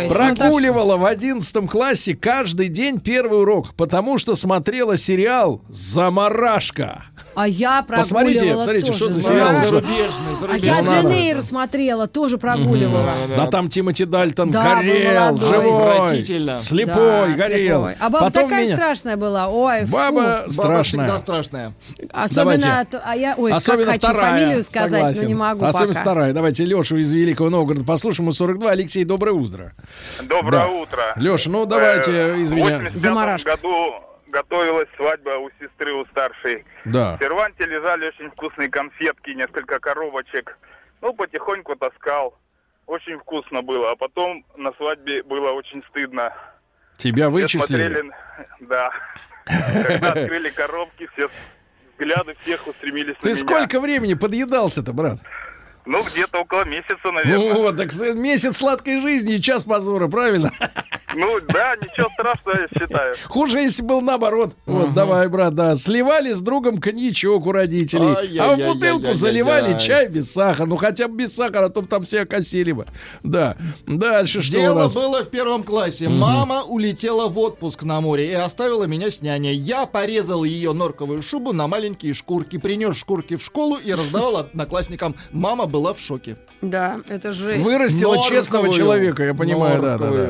Прогуливала 0.10 0.98
в 0.98 1.06
одиннадцатом 1.06 1.68
классе 1.68 2.16
каждый 2.16 2.70
день 2.70 3.00
первый 3.00 3.42
урок, 3.42 3.74
потому 3.76 4.18
что 4.18 4.36
смотрела 4.36 4.98
сериал 4.98 5.62
«Замарашка». 5.70 7.06
А 7.36 7.48
я 7.48 7.84
Посмотрите, 7.88 8.40
прогуливала 8.40 8.64
смотрите, 8.64 8.88
тоже. 8.88 8.98
что 8.98 9.10
за 9.10 9.16
Да, 9.16 9.28
сериал. 9.28 9.48
знаешь. 9.54 9.70
зарубежный, 9.70 10.32
А 10.32 10.36
зарубежный. 10.36 11.14
я 11.20 11.28
Эйр 11.30 11.42
смотрела, 11.42 12.08
тоже 12.08 12.38
прогуливала. 12.38 13.14
Да 13.36 13.48
там 13.48 13.70
Тимоти 13.70 14.06
Дальтон 14.06 14.52
Да, 14.52 14.76
горел, 14.76 15.38
живой, 15.38 16.24
слепой, 16.60 17.32
Да, 17.32 17.48
горел. 17.48 17.82
слепой. 17.88 17.96
А 18.00 18.10
баба 18.10 18.26
Потом 18.26 18.44
такая 18.44 18.66
меня- 18.66 18.76
страшная 18.76 19.18
была. 19.18 19.48
Ой, 19.50 19.86
фу. 19.86 19.92
Баба 19.94 20.14
Баба 20.22 20.46
страшная. 20.52 20.84
всегда 21.06 21.20
страшная. 21.20 21.74
Особенно, 22.12 22.58
Давайте. 22.60 23.02
а 23.04 23.16
я, 23.16 23.36
ой, 23.38 23.52
Особенно 23.52 23.86
как 23.94 24.02
хочу 24.02 24.14
вторая. 24.14 24.34
фамилию 24.34 24.64
сказать, 24.64 24.92
согласен. 24.92 25.22
но 25.24 25.28
не 25.28 25.34
могу 25.36 25.66
Особенно 25.66 25.88
пока. 25.90 26.02
вторая. 26.02 26.34
Давайте 26.34 26.66
Лешу 26.66 26.98
из 26.98 27.12
Великого 27.12 27.50
Новгорода 27.50 27.84
послушаем. 27.86 28.26
Ему 28.26 28.34
42. 28.34 28.70
Алексей, 28.72 29.04
доброе 29.06 29.32
утро. 29.34 29.74
Доброе 30.24 30.66
Да. 30.66 30.68
утро. 30.68 31.00
Леша, 31.16 31.50
ну 31.50 31.66
давайте, 31.66 32.12
Э, 32.12 32.42
извини. 32.42 32.62
В 32.62 32.66
85 32.66 33.02
Заморашка. 33.02 33.52
году 33.58 33.94
готовилась 34.34 34.90
свадьба 34.98 35.38
у 35.38 35.50
сестры, 35.60 35.94
у 35.94 36.06
старшей. 36.08 36.66
Да. 36.86 37.16
В 37.16 37.20
серванте 37.20 37.66
лежали 37.66 38.08
очень 38.08 38.30
вкусные 38.32 38.68
конфетки, 38.70 39.30
несколько 39.30 39.80
коробочек. 39.80 40.58
Ну, 41.02 41.14
потихоньку 41.14 41.76
таскал. 41.76 42.38
Очень 42.88 43.20
вкусно 43.20 43.62
было. 43.62 43.92
А 43.92 43.96
потом 43.96 44.44
на 44.58 44.74
свадьбе 44.74 45.24
было 45.24 45.52
очень 45.52 45.84
стыдно. 45.90 46.34
Тебя 46.98 47.26
Все 47.30 47.30
вычислили. 47.30 47.62
смотрели, 47.88 48.12
да. 48.62 48.92
Когда 49.46 50.12
открыли 50.14 50.50
коробки, 50.50 51.08
все 51.14 51.30
взгляды 51.94 52.36
всех 52.42 52.68
устремились 52.68 53.16
на 53.16 53.22
Ты 53.22 53.30
меня. 53.30 53.38
сколько 53.38 53.80
времени 53.80 54.16
подъедался-то, 54.16 54.94
брат? 54.94 55.20
Ну, 55.86 56.02
где-то 56.04 56.40
около 56.40 56.64
месяца, 56.66 57.12
наверное. 57.12 57.54
Ну 57.54 57.62
вот, 57.62 57.78
так 57.78 57.94
месяц 58.16 58.58
сладкой 58.58 59.02
жизни 59.02 59.36
и 59.36 59.42
час 59.42 59.64
позора, 59.64 60.08
правильно? 60.08 60.52
Ну, 61.16 61.40
да, 61.48 61.76
ничего 61.76 62.10
страшного, 62.14 62.62
я 62.62 62.68
считаю. 62.80 63.16
Хуже, 63.28 63.60
если 63.60 63.84
был 63.84 64.02
наоборот. 64.02 64.56
Вот, 64.66 64.94
давай, 64.94 65.28
брат, 65.28 65.54
да. 65.54 65.76
Сливали 65.76 66.32
с 66.32 66.40
другом 66.40 66.80
коньячок 66.80 67.46
у 67.46 67.52
родителей. 67.52 68.40
а 68.40 68.56
в 68.56 68.60
бутылку 68.60 69.14
заливали 69.14 69.78
чай 69.78 70.08
без 70.08 70.32
сахара. 70.32 70.66
Ну, 70.66 70.78
хотя 70.78 71.08
бы 71.08 71.18
без 71.18 71.36
сахара, 71.36 71.66
а 71.66 71.70
то 71.70 71.82
там 71.84 72.04
все 72.04 72.22
окосили 72.22 72.72
бы. 72.72 72.86
Да. 73.22 73.56
Дальше 73.86 74.42
что 74.42 74.58
у 74.58 74.62
Дело 74.62 74.80
нас? 74.84 74.94
было 74.96 75.24
в 75.24 75.30
первом 75.30 75.64
классе. 75.64 76.10
Мама 76.10 76.64
улетела 76.64 77.28
в 77.28 77.38
отпуск 77.38 77.84
на 77.84 78.02
море 78.02 78.32
и 78.32 78.34
оставила 78.34 78.86
меня 78.86 79.12
с 79.12 79.22
няней. 79.22 79.54
Я 79.54 79.86
порезал 79.86 80.44
ее 80.44 80.74
норковую 80.74 81.22
шубу 81.22 81.54
на 81.54 81.68
маленькие 81.68 82.14
шкурки, 82.14 82.58
принес 82.58 82.98
шкурки 82.98 83.36
в 83.36 83.44
школу 83.44 83.78
и 83.78 83.92
раздавал 83.94 84.38
одноклассникам. 84.38 85.16
Мама 85.32 85.68
была 85.74 85.94
в 85.94 86.00
шоке. 86.00 86.38
Да, 86.62 87.02
это 87.10 87.34
жесть. 87.34 87.66
Вырастила 87.66 88.14
Норковую. 88.14 88.42
честного 88.42 88.74
человека, 88.74 89.24
я 89.24 89.34
понимаю, 89.34 89.82
да, 89.82 89.98
да, 89.98 90.10
да. 90.12 90.30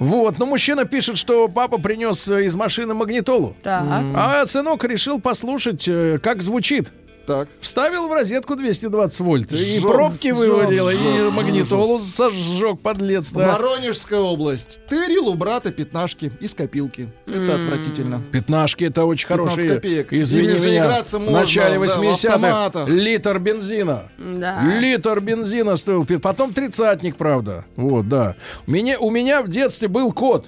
Вот, 0.00 0.38
но 0.38 0.46
мужчина 0.46 0.84
пишет, 0.84 1.16
что 1.16 1.48
папа 1.48 1.78
принес 1.78 2.28
из 2.28 2.54
машины 2.56 2.92
магнитолу. 2.92 3.56
Так. 3.62 3.84
А 4.14 4.44
сынок 4.46 4.84
решил 4.84 5.20
послушать, 5.20 5.86
э, 5.86 6.18
как 6.20 6.42
звучит. 6.42 6.92
Так. 7.26 7.48
Вставил 7.60 8.08
в 8.08 8.12
розетку 8.12 8.54
220 8.54 9.20
вольт. 9.20 9.52
И 9.52 9.80
Жёг, 9.80 9.90
пробки 9.92 10.28
жёг, 10.28 10.38
выводила, 10.38 10.90
и 10.90 10.96
жёг. 10.96 11.32
магнитолу 11.32 11.98
сожжег, 11.98 12.80
подлец, 12.80 13.32
да. 13.32 13.52
Воронежская 13.52 14.20
область. 14.20 14.80
Тырил 14.88 15.28
у 15.28 15.34
брата 15.34 15.72
пятнашки 15.72 16.30
из 16.40 16.54
копилки. 16.54 17.08
Это 17.26 17.54
отвратительно. 17.54 18.20
Пятнашки 18.32 18.84
это 18.84 19.04
очень 19.04 19.26
15 19.28 19.50
хорошие. 19.52 19.74
копеек. 19.74 20.12
Извини 20.12 20.48
Ими 20.48 20.56
же 20.56 20.68
меня. 20.70 20.84
играться 20.84 21.18
в 21.18 21.22
можно, 21.22 21.40
начале 21.40 21.78
да, 21.78 21.80
в 21.80 22.00
80-х 22.00 22.34
автоматах. 22.34 22.88
литр 22.88 23.38
бензина. 23.38 24.10
Да. 24.18 24.62
Литр 24.78 25.20
бензина 25.20 25.76
стоил. 25.76 26.06
Потом 26.22 26.52
тридцатник, 26.52 27.16
правда. 27.16 27.64
Вот, 27.76 28.08
да. 28.08 28.36
У 28.66 28.70
меня, 28.70 28.98
у 28.98 29.10
меня 29.10 29.42
в 29.42 29.48
детстве 29.48 29.88
был 29.88 30.12
кот. 30.12 30.46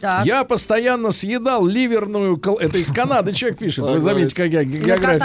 Так. 0.00 0.26
Я 0.26 0.44
постоянно 0.44 1.10
съедал 1.10 1.66
ливерную... 1.66 2.36
кол- 2.38 2.58
Это 2.58 2.78
из 2.78 2.92
Канады 2.92 3.32
человек 3.32 3.58
пишет. 3.58 3.84
Вы 3.84 4.00
заметите, 4.00 4.34
как 4.34 4.50
я 4.52 4.64
география. 4.64 5.18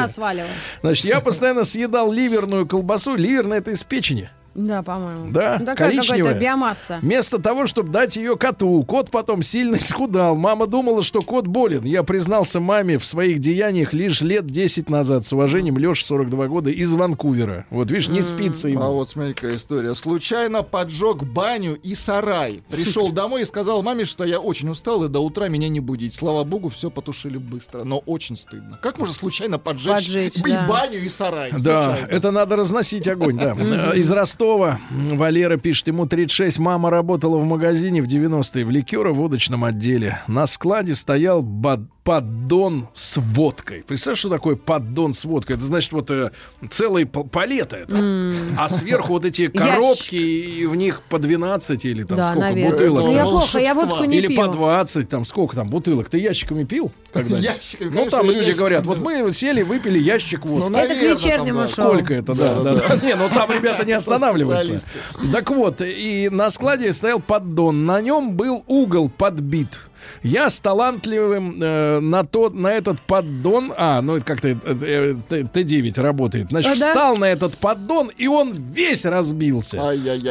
Значит, 0.82 1.06
я 1.06 1.20
постоянно 1.20 1.64
съедал 1.64 2.12
ливерную 2.12 2.68
колбасу. 2.68 3.16
Ливерная 3.16 3.60
это 3.60 3.72
из 3.72 3.84
печени. 3.84 4.30
Да, 4.56 4.84
по-моему. 4.84 5.32
Да, 5.32 5.58
Ну, 5.60 5.66
такая 5.66 5.90
коричневая. 5.90 6.20
какая-то 6.20 6.40
биомасса. 6.40 7.00
Вместо 7.02 7.40
того, 7.40 7.66
чтобы 7.68 7.90
дать 7.90 8.16
ее 8.18 8.38
коту, 8.38 8.84
кот 8.84 9.10
потом 9.10 9.42
сильно 9.44 9.76
исхудал. 9.78 10.36
Мама 10.36 10.68
думала, 10.68 11.02
что 11.04 11.22
кот 11.22 11.48
болен. 11.48 11.84
Я 11.86 12.04
признался 12.04 12.60
маме 12.60 13.00
в 13.00 13.06
своих 13.06 13.40
деяниях 13.40 13.94
лишь 13.94 14.22
лет 14.22 14.46
10 14.46 14.90
назад. 14.90 15.26
С 15.26 15.34
уважением, 15.34 15.78
Леша, 15.80 16.06
42 16.06 16.48
года, 16.48 16.70
из 16.70 16.94
Ванкувера. 16.94 17.66
Вот, 17.72 17.90
видишь, 17.90 18.10
не 18.10 18.22
спится 18.22 18.68
А 18.68 18.72
ему. 18.72 18.94
вот 18.94 19.10
смотри-ка 19.10 19.56
история. 19.56 19.96
Случайно 19.96 20.62
поджег 20.62 21.24
баню 21.24 21.76
и 21.82 21.96
сарай. 21.96 22.62
Пришел 22.70 23.12
домой 23.12 23.42
и 23.42 23.46
сказал 23.46 23.82
маме, 23.82 24.06
что 24.06 24.24
я 24.24 24.40
очень 24.40 24.70
устал 24.70 25.04
и 25.04 25.10
до 25.10 25.20
утра 25.20 25.48
меня 25.50 25.70
не 25.70 25.80
будить. 25.80 26.14
Слава 26.14 26.44
богу, 26.44 26.70
все 26.70 26.92
потушили 26.92 27.38
быстро, 27.38 27.84
но 27.86 28.00
очень 28.00 28.38
стыдно. 28.38 28.78
Как 28.84 29.00
можно 29.00 29.16
случайно 29.16 29.58
поджечь, 29.58 29.94
Поджечь, 30.06 30.38
и 30.38 30.52
да. 30.52 30.68
баню 30.68 31.00
и 31.04 31.10
сарай? 31.10 31.52
Да, 31.60 31.82
Случайно. 31.86 32.08
это 32.08 32.32
надо 32.32 32.56
разносить 32.56 33.08
огонь, 33.08 33.38
да. 33.40 33.54
Из 33.96 34.12
Ростова 34.12 34.43
Валера 35.16 35.58
пишет, 35.58 35.88
ему 35.88 36.06
36, 36.06 36.60
мама 36.60 36.90
работала 36.90 37.38
в 37.38 37.46
магазине 37.46 38.02
в 38.02 38.08
90-е 38.08 38.66
в 38.66 38.70
ликеро-водочном 38.70 39.64
отделе. 39.66 40.22
На 40.28 40.46
складе 40.48 40.96
стоял 40.96 41.42
бад- 41.42 41.90
поддон 42.04 42.88
с 42.94 43.18
водкой. 43.18 43.84
Представляешь, 43.88 44.20
что 44.20 44.30
такое 44.30 44.56
поддон 44.56 45.14
с 45.14 45.24
водкой? 45.24 45.56
Это 45.56 45.66
значит 45.66 45.92
вот 45.94 46.12
э, 46.12 46.32
целые 46.70 47.06
пал- 47.06 47.24
палеты 47.24 47.78
это. 47.78 48.32
А 48.58 48.68
сверху 48.70 49.14
вот 49.14 49.26
эти 49.26 49.48
коробки, 49.48 50.16
и 50.16 50.66
в 50.66 50.76
них 50.76 51.02
по 51.04 51.18
12 51.18 51.86
или 51.86 52.04
там 52.04 52.18
Да, 52.18 52.28
сколько 52.28 52.42
наверное. 52.50 52.72
бутылок. 52.72 53.04
Ну, 53.06 53.14
я 53.14 53.24
плохо, 53.24 53.60
я 53.60 53.74
водку 53.74 54.04
не 54.04 54.18
Или 54.18 54.28
пью. 54.28 54.38
по 54.38 54.48
20, 54.48 55.08
там 55.10 55.26
сколько 55.26 55.56
там 55.56 55.70
бутылок. 55.70 56.10
Ты 56.10 56.20
ящиками 56.20 56.64
пил? 56.64 56.92
когда 57.14 57.38
Ящиками, 57.38 57.92
Ну, 57.94 58.10
там 58.10 58.26
люди 58.26 58.38
ящиками, 58.38 58.58
говорят, 58.60 58.84
да. 58.84 58.90
вот 58.90 59.00
мы 59.00 59.32
сели, 59.32 59.62
выпили 59.62 60.00
ящик 60.00 60.46
водки. 60.48 60.70
Ну, 60.72 60.78
Это 60.78 60.96
к 60.96 60.98
вечернему 60.98 61.62
там, 61.62 61.70
да. 61.70 61.76
шоу. 61.76 61.88
Сколько 61.94 62.14
это, 62.16 62.34
да, 62.34 62.60
да, 62.62 62.74
да. 62.74 62.96
Не, 63.06 63.16
ну 63.16 63.30
там 63.30 63.52
ребята 63.52 63.86
не 63.86 63.94
останавливаются. 63.94 64.82
Так 65.32 65.52
вот, 65.52 65.82
и 65.82 66.30
на 66.32 66.50
складе 66.50 66.92
стоял 66.92 67.20
поддон. 67.20 67.86
На 67.86 68.02
нем 68.02 68.32
был 68.36 68.64
угол 68.68 69.10
подбит. 69.10 69.70
Я 70.24 70.50
с 70.50 70.60
талантливым 70.60 71.62
э, 71.62 72.00
на, 72.00 72.24
тот, 72.24 72.54
на 72.54 72.68
этот 72.72 73.02
поддон... 73.02 73.74
А, 73.78 74.02
ну 74.02 74.18
это 74.18 74.26
как-то 74.26 74.48
э, 74.50 74.58
э, 74.64 75.16
Т- 75.30 75.42
Т9 75.42 76.02
работает. 76.02 76.48
Значит, 76.50 76.74
А, 76.74 76.80
да? 76.80 76.88
встал 76.94 77.18
на 77.18 77.26
этот 77.26 77.58
поддон, 77.58 78.12
и 78.18 78.28
он 78.28 78.54
весь 78.54 79.06
разбился. 79.06 79.78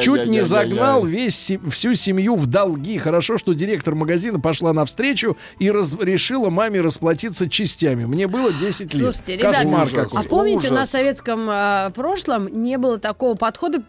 Чуть 0.02 0.26
не 0.26 0.42
загнал 0.42 1.04
весь, 1.04 1.52
всю 1.70 1.94
семью 1.94 2.36
в 2.36 2.46
долги. 2.46 2.98
Хорошо, 2.98 3.38
что 3.38 3.52
директор 3.52 3.94
магазина 3.94 4.40
пошла 4.40 4.72
навстречу 4.72 5.36
и 5.58 5.70
раз- 5.70 5.94
решила 6.00 6.50
маме 6.50 6.80
расплатиться 6.80 7.48
частями. 7.48 8.04
Мне 8.04 8.26
было 8.26 8.52
10 8.52 8.94
лет. 8.94 9.02
Слушайте, 9.02 9.36
ребята, 9.36 9.58
Кошмар 9.62 9.82
ужас. 9.86 9.94
какой. 10.10 10.20
А 10.20 10.28
помните, 10.28 10.66
Ужас. 10.68 10.78
на 10.78 10.86
советском 10.86 11.48
э, 11.50 11.90
прошлом 11.94 12.48
не 12.62 12.78
было 12.78 12.98
такого 12.98 13.34
подхода 13.34 13.80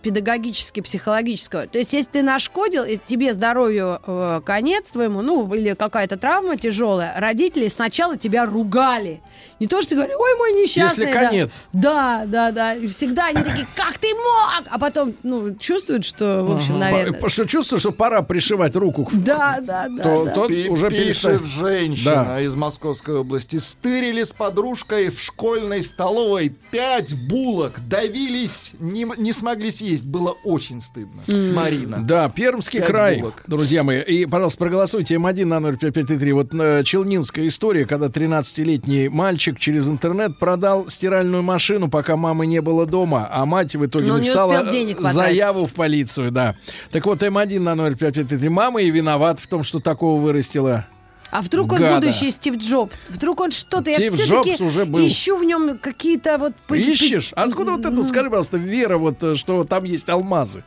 педагогически-психологического. 0.73 1.67
То 1.67 1.77
есть, 1.77 1.93
если 1.93 2.09
ты 2.11 2.23
нашкодил, 2.23 2.83
и 2.83 2.97
тебе 3.05 3.33
здоровью 3.33 3.99
э, 4.05 4.41
конец 4.45 4.91
твоему, 4.91 5.21
ну, 5.21 5.51
или 5.53 5.72
какая-то 5.75 6.17
травма 6.17 6.57
тяжелая, 6.57 7.13
родители 7.17 7.67
сначала 7.67 8.17
тебя 8.17 8.45
ругали. 8.45 9.21
Не 9.59 9.67
то, 9.67 9.81
что 9.81 9.89
ты 9.91 9.95
говоришь, 9.95 10.15
ой, 10.17 10.37
мой 10.37 10.51
несчастный. 10.53 11.05
Если 11.05 11.13
да». 11.13 11.25
конец. 11.27 11.61
Да, 11.73 12.23
да, 12.25 12.51
да. 12.51 12.75
И 12.75 12.87
всегда 12.87 13.27
они 13.27 13.43
такие, 13.43 13.67
как 13.75 13.97
ты 13.97 14.07
мог? 14.13 14.63
А 14.69 14.77
потом, 14.79 15.13
ну, 15.23 15.55
чувствуют, 15.55 16.05
что, 16.05 16.43
в 16.45 16.51
общем, 16.55 16.79
наверное... 16.79 17.19
По- 17.19 17.29
Что 17.29 17.45
чувствую, 17.45 17.79
что 17.79 17.91
пора 17.91 18.21
пришивать 18.21 18.75
руку 18.75 19.09
Да, 19.13 19.59
да, 19.61 19.87
да. 19.89 20.03
то, 20.03 20.25
да. 20.25 20.31
то 20.33 20.47
Пи- 20.47 20.69
уже. 20.69 20.89
Пишет 20.89 21.43
женщина 21.45 22.25
Да. 22.25 22.41
из 22.41 22.55
Московской 22.55 23.15
области. 23.17 23.57
Стырили 23.57 24.23
с 24.23 24.33
подружкой 24.33 25.09
в 25.09 25.19
школьной 25.21 25.81
столовой 25.83 26.49
пять 26.71 27.13
булок. 27.27 27.73
Давились, 27.87 28.73
не, 28.79 29.05
не 29.17 29.31
смогли 29.31 29.71
съесть. 29.71 30.05
Было 30.05 30.35
очень 30.43 30.81
стыдно. 30.81 31.21
Марина. 31.27 32.03
Да, 32.05 32.29
Пермский 32.29 32.81
край, 32.81 33.19
булок. 33.21 33.43
друзья 33.47 33.83
мои. 33.83 34.01
И, 34.01 34.25
пожалуйста, 34.25 34.59
проголосуйте 34.59 35.15
М1 35.15 35.45
на 35.45 35.59
0553. 35.63 36.31
Вот 36.33 36.53
э, 36.53 36.83
челнинская 36.83 37.47
история, 37.47 37.85
когда 37.85 38.07
13-летний 38.07 39.09
мальчик 39.09 39.59
через 39.59 39.87
интернет 39.87 40.37
продал 40.37 40.89
стиральную 40.89 41.43
машину, 41.43 41.89
пока 41.89 42.15
мамы 42.15 42.45
не 42.45 42.61
было 42.61 42.85
дома, 42.85 43.27
а 43.31 43.45
мать 43.45 43.75
в 43.75 43.85
итоге 43.85 44.07
Но 44.07 44.19
не 44.19 44.27
написала 44.27 44.65
заяву 45.11 45.65
в 45.65 45.73
полицию, 45.73 46.31
да. 46.31 46.55
Так 46.91 47.05
вот, 47.05 47.21
М1 47.21 47.59
на 47.59 47.75
0553. 47.75 48.49
Мама 48.49 48.81
и 48.81 48.91
виноват 48.91 49.39
в 49.39 49.47
том, 49.47 49.63
что 49.63 49.79
такого 49.79 50.21
вырастила. 50.21 50.85
А 51.33 51.41
вдруг 51.41 51.71
он 51.71 51.79
Гада. 51.79 51.95
будущий 51.95 52.29
Стив 52.29 52.57
Джобс? 52.57 53.07
Вдруг 53.09 53.39
он 53.39 53.49
что-то... 53.49 53.89
Я 53.89 53.97
Стив 53.97 54.13
все-таки 54.13 54.51
Джобс 54.51 54.61
уже 54.61 54.85
был. 54.85 55.03
ищу 55.03 55.35
в 55.35 55.43
нем 55.43 55.79
какие-то 55.79 56.37
вот... 56.37 56.53
Ищешь? 56.69 57.31
Откуда 57.33 57.71
вот 57.71 57.83
это, 57.83 58.03
скажи, 58.03 58.29
пожалуйста, 58.29 58.57
вера, 58.57 58.99
вот, 58.99 59.23
э, 59.23 59.33
что 59.33 59.63
там 59.63 59.83
есть 59.83 60.07
алмазы? 60.09 60.63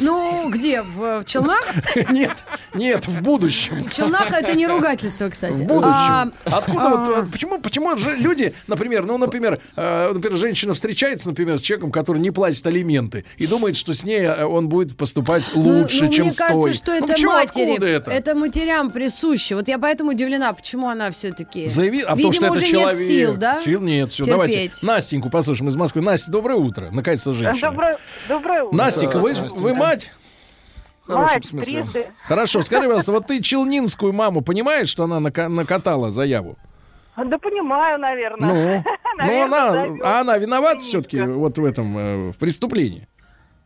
Ну, 0.00 0.50
где? 0.50 0.82
В, 0.82 1.20
в 1.20 1.24
Челнах? 1.26 1.62
Нет, 2.10 2.44
нет, 2.74 3.06
в 3.06 3.20
будущем. 3.20 3.88
Челнах 3.90 4.32
это 4.32 4.54
не 4.54 4.66
ругательство, 4.66 5.28
кстати. 5.28 5.52
В 5.52 5.64
будущем. 5.64 5.84
А, 5.90 6.30
Откуда 6.46 6.82
а, 6.82 6.96
вот, 6.96 7.18
э, 7.18 7.30
почему, 7.30 7.60
почему 7.60 7.94
люди, 8.16 8.54
например, 8.66 9.04
ну, 9.04 9.18
например, 9.18 9.60
э, 9.76 10.10
например, 10.12 10.38
женщина 10.38 10.72
встречается, 10.72 11.28
например, 11.28 11.58
с 11.58 11.62
человеком, 11.62 11.92
который 11.92 12.18
не 12.18 12.30
платит 12.30 12.66
алименты, 12.66 13.26
и 13.36 13.46
думает, 13.46 13.76
что 13.76 13.94
с 13.94 14.02
ней 14.02 14.26
он 14.28 14.68
будет 14.70 14.96
поступать 14.96 15.44
ну, 15.54 15.80
лучше, 15.80 16.04
ну, 16.04 16.12
чем 16.12 16.24
мне 16.24 16.32
с 16.32 16.38
кажется, 16.38 16.62
той. 16.62 16.72
что 16.72 16.90
Ну, 16.92 16.96
это 16.96 17.06
почему, 17.06 17.32
матери. 17.32 17.70
откуда 17.72 17.86
это? 17.86 18.34
матерям 18.34 18.90
присуще. 18.90 19.54
Вот 19.54 19.68
я 19.68 19.78
поэтому 19.78 19.99
удивлена, 20.08 20.52
почему 20.52 20.88
она 20.88 21.10
все-таки... 21.10 21.68
Заяви... 21.68 22.00
А 22.02 22.10
потому 22.16 22.16
Видимо, 22.18 22.32
что 22.32 22.44
это 22.46 22.52
уже 22.54 22.66
человек. 22.66 22.98
нет 22.98 23.08
сил, 23.08 23.36
да? 23.36 23.60
Сил 23.60 23.80
нет, 23.80 24.12
все. 24.12 24.24
Терпеть. 24.24 24.30
Давайте 24.30 24.70
Настеньку 24.86 25.30
послушаем 25.30 25.68
из 25.68 25.76
Москвы. 25.76 26.02
Настя, 26.02 26.30
доброе 26.30 26.56
утро. 26.56 26.90
Наконец-то 26.90 27.32
женщина. 27.32 27.70
Доброе, 27.70 27.98
доброе 28.28 28.62
утро. 28.64 28.76
Настенька, 28.76 29.18
вы, 29.18 29.34
вы 29.34 29.74
мать? 29.74 30.10
Мать, 31.06 31.46
смысле. 31.46 31.82
трижды. 31.82 32.06
Хорошо, 32.26 32.62
скажи, 32.62 32.82
пожалуйста, 32.82 33.12
вот 33.12 33.26
ты 33.26 33.42
челнинскую 33.42 34.12
маму 34.12 34.42
понимаешь, 34.42 34.88
что 34.88 35.04
она 35.04 35.18
нака- 35.18 35.48
накатала 35.48 36.10
заяву? 36.10 36.56
Да 37.16 37.38
понимаю, 37.38 37.98
наверное. 37.98 38.48
Ну, 38.48 38.84
ну 39.16 39.16
Наверное, 39.18 39.44
она, 39.44 39.72
зовёт. 39.72 40.00
а 40.04 40.20
она 40.20 40.38
виновата 40.38 40.80
все-таки 40.80 41.20
вот 41.20 41.58
в 41.58 41.64
этом 41.64 41.98
э, 41.98 42.30
в 42.32 42.38
преступлении. 42.38 43.08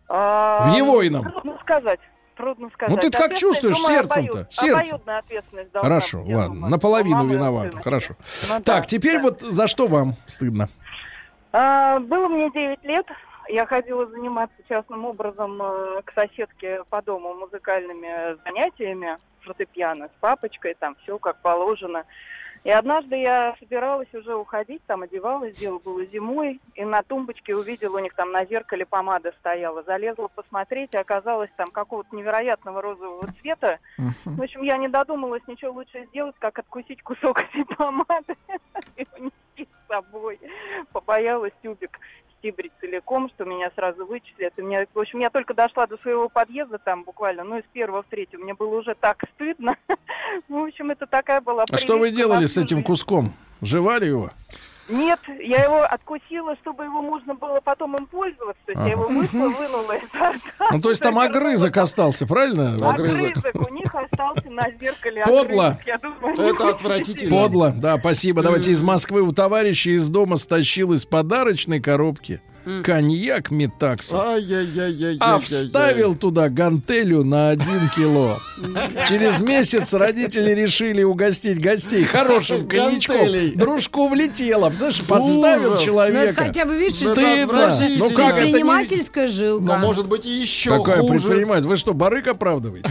А, 0.08 0.70
В 0.70 0.76
его 0.76 1.06
ином. 1.06 1.22
Трудно 1.30 1.58
сказать. 1.62 2.00
Трудно 2.36 2.68
сказать. 2.70 2.94
Ну, 2.94 3.00
ты 3.00 3.10
как 3.10 3.36
чувствуешь 3.36 3.76
сердцем-то? 3.76 4.46
Сердцем. 4.50 5.00
Хорошо, 5.72 6.22
быть, 6.22 6.34
ладно, 6.34 6.54
думаю, 6.54 6.70
наполовину 6.70 7.26
виновата. 7.26 7.80
Хорошо. 7.80 8.14
Ну 8.48 8.60
так, 8.60 8.64
да, 8.64 8.82
теперь 8.82 9.16
да. 9.16 9.22
вот 9.22 9.40
за 9.40 9.68
что 9.68 9.86
вам 9.86 10.14
стыдно? 10.26 10.68
А, 11.52 12.00
было 12.00 12.28
мне 12.28 12.50
9 12.50 12.82
лет. 12.84 13.06
Я 13.48 13.66
ходила 13.66 14.06
заниматься 14.06 14.56
частным 14.68 15.04
образом 15.04 15.60
э, 15.62 16.02
к 16.04 16.12
соседке 16.14 16.82
по 16.88 17.02
дому 17.02 17.34
музыкальными 17.34 18.36
занятиями, 18.44 19.18
фортепиано 19.42 20.08
с 20.08 20.20
папочкой, 20.20 20.74
там 20.78 20.96
все 21.02 21.18
как 21.18 21.40
положено. 21.42 22.04
И 22.64 22.70
однажды 22.70 23.16
я 23.16 23.54
собиралась 23.60 24.12
уже 24.14 24.34
уходить, 24.34 24.82
там 24.86 25.02
одевалась, 25.02 25.54
дело 25.54 25.78
было 25.78 26.04
зимой, 26.06 26.60
и 26.74 26.84
на 26.84 27.02
тумбочке 27.02 27.54
увидела, 27.54 27.98
у 27.98 28.00
них 28.00 28.14
там 28.14 28.32
на 28.32 28.46
зеркале 28.46 28.86
помада 28.86 29.34
стояла. 29.38 29.82
Залезла 29.82 30.28
посмотреть, 30.28 30.94
и 30.94 30.98
оказалось 30.98 31.50
там 31.58 31.66
какого-то 31.66 32.16
невероятного 32.16 32.80
розового 32.80 33.30
цвета. 33.40 33.80
В 34.24 34.42
общем, 34.42 34.62
я 34.62 34.78
не 34.78 34.88
додумалась 34.88 35.42
ничего 35.46 35.72
лучше 35.72 36.06
сделать, 36.06 36.36
как 36.38 36.58
откусить 36.58 37.02
кусок 37.02 37.40
этой 37.54 37.66
помады 37.66 38.34
и 38.96 39.06
унести 39.18 39.68
с 39.70 39.86
собой. 39.86 40.40
Побоялась 40.90 41.52
тюбик 41.62 42.00
стибрить 42.44 42.72
целиком, 42.80 43.30
что 43.30 43.44
меня 43.44 43.70
сразу 43.74 44.04
вычислят. 44.04 44.52
И 44.58 44.62
мне, 44.62 44.86
в 44.92 44.98
общем, 44.98 45.20
я 45.20 45.30
только 45.30 45.54
дошла 45.54 45.86
до 45.86 45.96
своего 45.98 46.28
подъезда 46.28 46.78
там 46.78 47.04
буквально, 47.04 47.44
ну, 47.44 47.58
из 47.58 47.64
первого 47.72 48.02
в 48.02 48.06
третий. 48.06 48.36
Мне 48.36 48.54
было 48.54 48.78
уже 48.78 48.94
так 48.94 49.24
стыдно. 49.34 49.76
В 50.48 50.56
общем, 50.56 50.90
это 50.90 51.06
такая 51.06 51.40
была 51.40 51.64
А 51.70 51.78
что 51.78 51.98
вы 51.98 52.10
делали 52.10 52.46
с 52.46 52.56
этим 52.56 52.82
куском? 52.82 53.32
Жевали 53.62 54.06
его? 54.06 54.30
Нет, 54.88 55.18
я 55.40 55.64
его 55.64 55.82
откусила, 55.82 56.56
чтобы 56.56 56.84
его 56.84 57.00
можно 57.00 57.34
было 57.34 57.60
потом 57.64 57.96
им 57.96 58.06
пользоваться. 58.06 58.60
То 58.66 58.72
есть 58.72 58.84
я 58.84 58.92
его 58.92 59.04
Ага. 59.04 59.12
вышла, 59.14 59.38
вынула 59.48 59.92
изо 59.96 60.30
рта. 60.32 60.68
Ну, 60.72 60.80
то 60.80 60.90
есть 60.90 61.02
там 61.02 61.18
огрызок 61.18 61.76
остался, 61.76 62.26
правильно? 62.26 62.74
Огрызок 62.90 63.44
у 63.54 63.72
них 63.72 63.94
остался 63.94 64.50
на 64.50 64.70
зеркале. 64.80 65.24
Подло. 65.24 65.66
огрызок. 65.68 65.86
Я 65.86 65.98
думаю, 65.98 66.34
Это 66.36 66.68
отвратительно. 66.68 67.30
Подло, 67.30 67.72
да, 67.74 67.98
спасибо. 67.98 68.42
Давайте 68.42 68.70
из 68.72 68.82
Москвы 68.82 69.22
у 69.22 69.32
товарища 69.32 69.90
из 69.90 70.08
дома 70.08 70.36
стащил 70.36 70.92
из 70.92 71.06
подарочной 71.06 71.80
коробки 71.80 72.40
коньяк. 72.82 73.50
Ай-яй-яй-яй-яй-яй. 73.50 75.18
А 75.20 75.38
вставил 75.38 76.14
туда 76.14 76.48
гантелю 76.48 77.24
на 77.24 77.50
один 77.50 77.88
кило. 77.94 78.38
Через 79.08 79.40
месяц 79.40 79.92
родители 79.92 80.50
решили 80.52 81.02
угостить 81.02 81.60
гостей 81.60 82.04
хорошим 82.04 82.66
коньячком. 82.68 83.26
Дружку 83.56 84.08
влетело. 84.08 84.68
Представляешь, 84.68 85.02
подставил. 85.02 85.70
Ну, 85.74 85.78
человека. 85.78 86.44
хотя 86.44 86.64
бы, 86.64 86.76
видишь, 86.76 87.02
Ну, 87.02 87.12
Стыдно. 87.12 87.74
Ну 87.98 88.10
как 88.10 88.36
это 88.36 88.46
не... 88.46 88.52
предпринимательская 88.52 89.28
жилка. 89.28 89.64
Но 89.64 89.78
может 89.78 90.08
быть 90.08 90.26
и 90.26 90.30
еще 90.30 90.70
Какая 90.78 91.02
предприниматель? 91.02 91.66
Вы 91.66 91.76
что, 91.76 91.94
барык 91.94 92.28
оправдываете? 92.28 92.88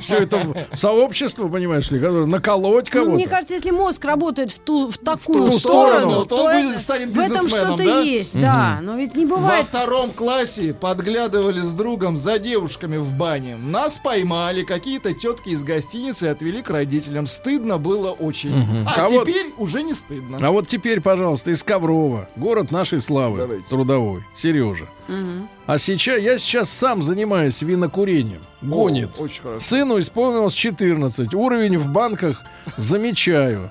Все 0.00 0.18
это 0.18 0.40
сообщество, 0.72 1.48
понимаешь 1.48 1.90
ли, 1.90 1.98
которое 1.98 2.26
наколоть 2.26 2.88
Ну, 2.92 3.00
кого-то. 3.00 3.16
мне 3.16 3.28
кажется, 3.28 3.54
если 3.54 3.70
мозг 3.70 4.04
работает 4.04 4.52
в 4.52 4.58
ту 4.58 4.90
в 4.90 4.98
такую 4.98 5.58
сторону, 5.58 6.24
то 6.26 6.44
он 6.44 6.74
в 6.74 7.18
этом 7.18 7.48
что-то 7.48 7.82
есть, 7.82 8.38
да. 8.38 8.80
Но 8.82 9.03
ведь 9.04 9.14
не 9.14 9.26
Во 9.26 9.36
бывает. 9.36 9.66
втором 9.66 10.10
классе 10.12 10.72
подглядывали 10.72 11.60
с 11.60 11.72
другом 11.74 12.16
за 12.16 12.38
девушками 12.38 12.96
в 12.96 13.14
бане. 13.14 13.56
Нас 13.56 13.98
поймали 14.02 14.62
какие-то 14.64 15.12
тетки 15.12 15.50
из 15.50 15.62
гостиницы 15.62 16.26
и 16.26 16.28
отвели 16.30 16.62
к 16.62 16.70
родителям. 16.70 17.26
Стыдно 17.26 17.78
было 17.78 18.10
очень. 18.12 18.56
Мгм. 18.56 18.88
А, 18.88 18.94
А 19.04 19.08
вот- 19.08 19.26
теперь 19.26 19.52
уже 19.58 19.82
не 19.82 19.94
стыдно. 19.94 20.38
А 20.40 20.50
вот 20.50 20.66
теперь, 20.68 21.00
пожалуйста, 21.00 21.50
из 21.50 21.62
Коврова, 21.62 22.28
город 22.36 22.70
нашей 22.70 23.00
славы, 23.00 23.38
Давайте. 23.38 23.68
трудовой, 23.68 24.22
Сережа. 24.34 24.86
Мгм. 25.08 25.48
А 25.66 25.78
сейчас 25.78 26.18
я 26.20 26.38
сейчас 26.38 26.70
сам 26.70 27.02
занимаюсь 27.02 27.60
винокурением. 27.62 28.40
Гонит. 28.62 29.10
О, 29.18 29.22
очень 29.24 29.42
хорошо. 29.42 29.60
Сыну 29.60 29.98
исполнилось 29.98 30.54
14. 30.54 31.34
Уровень 31.34 31.76
в 31.78 31.88
банках 31.88 32.40
замечаю. 32.78 33.70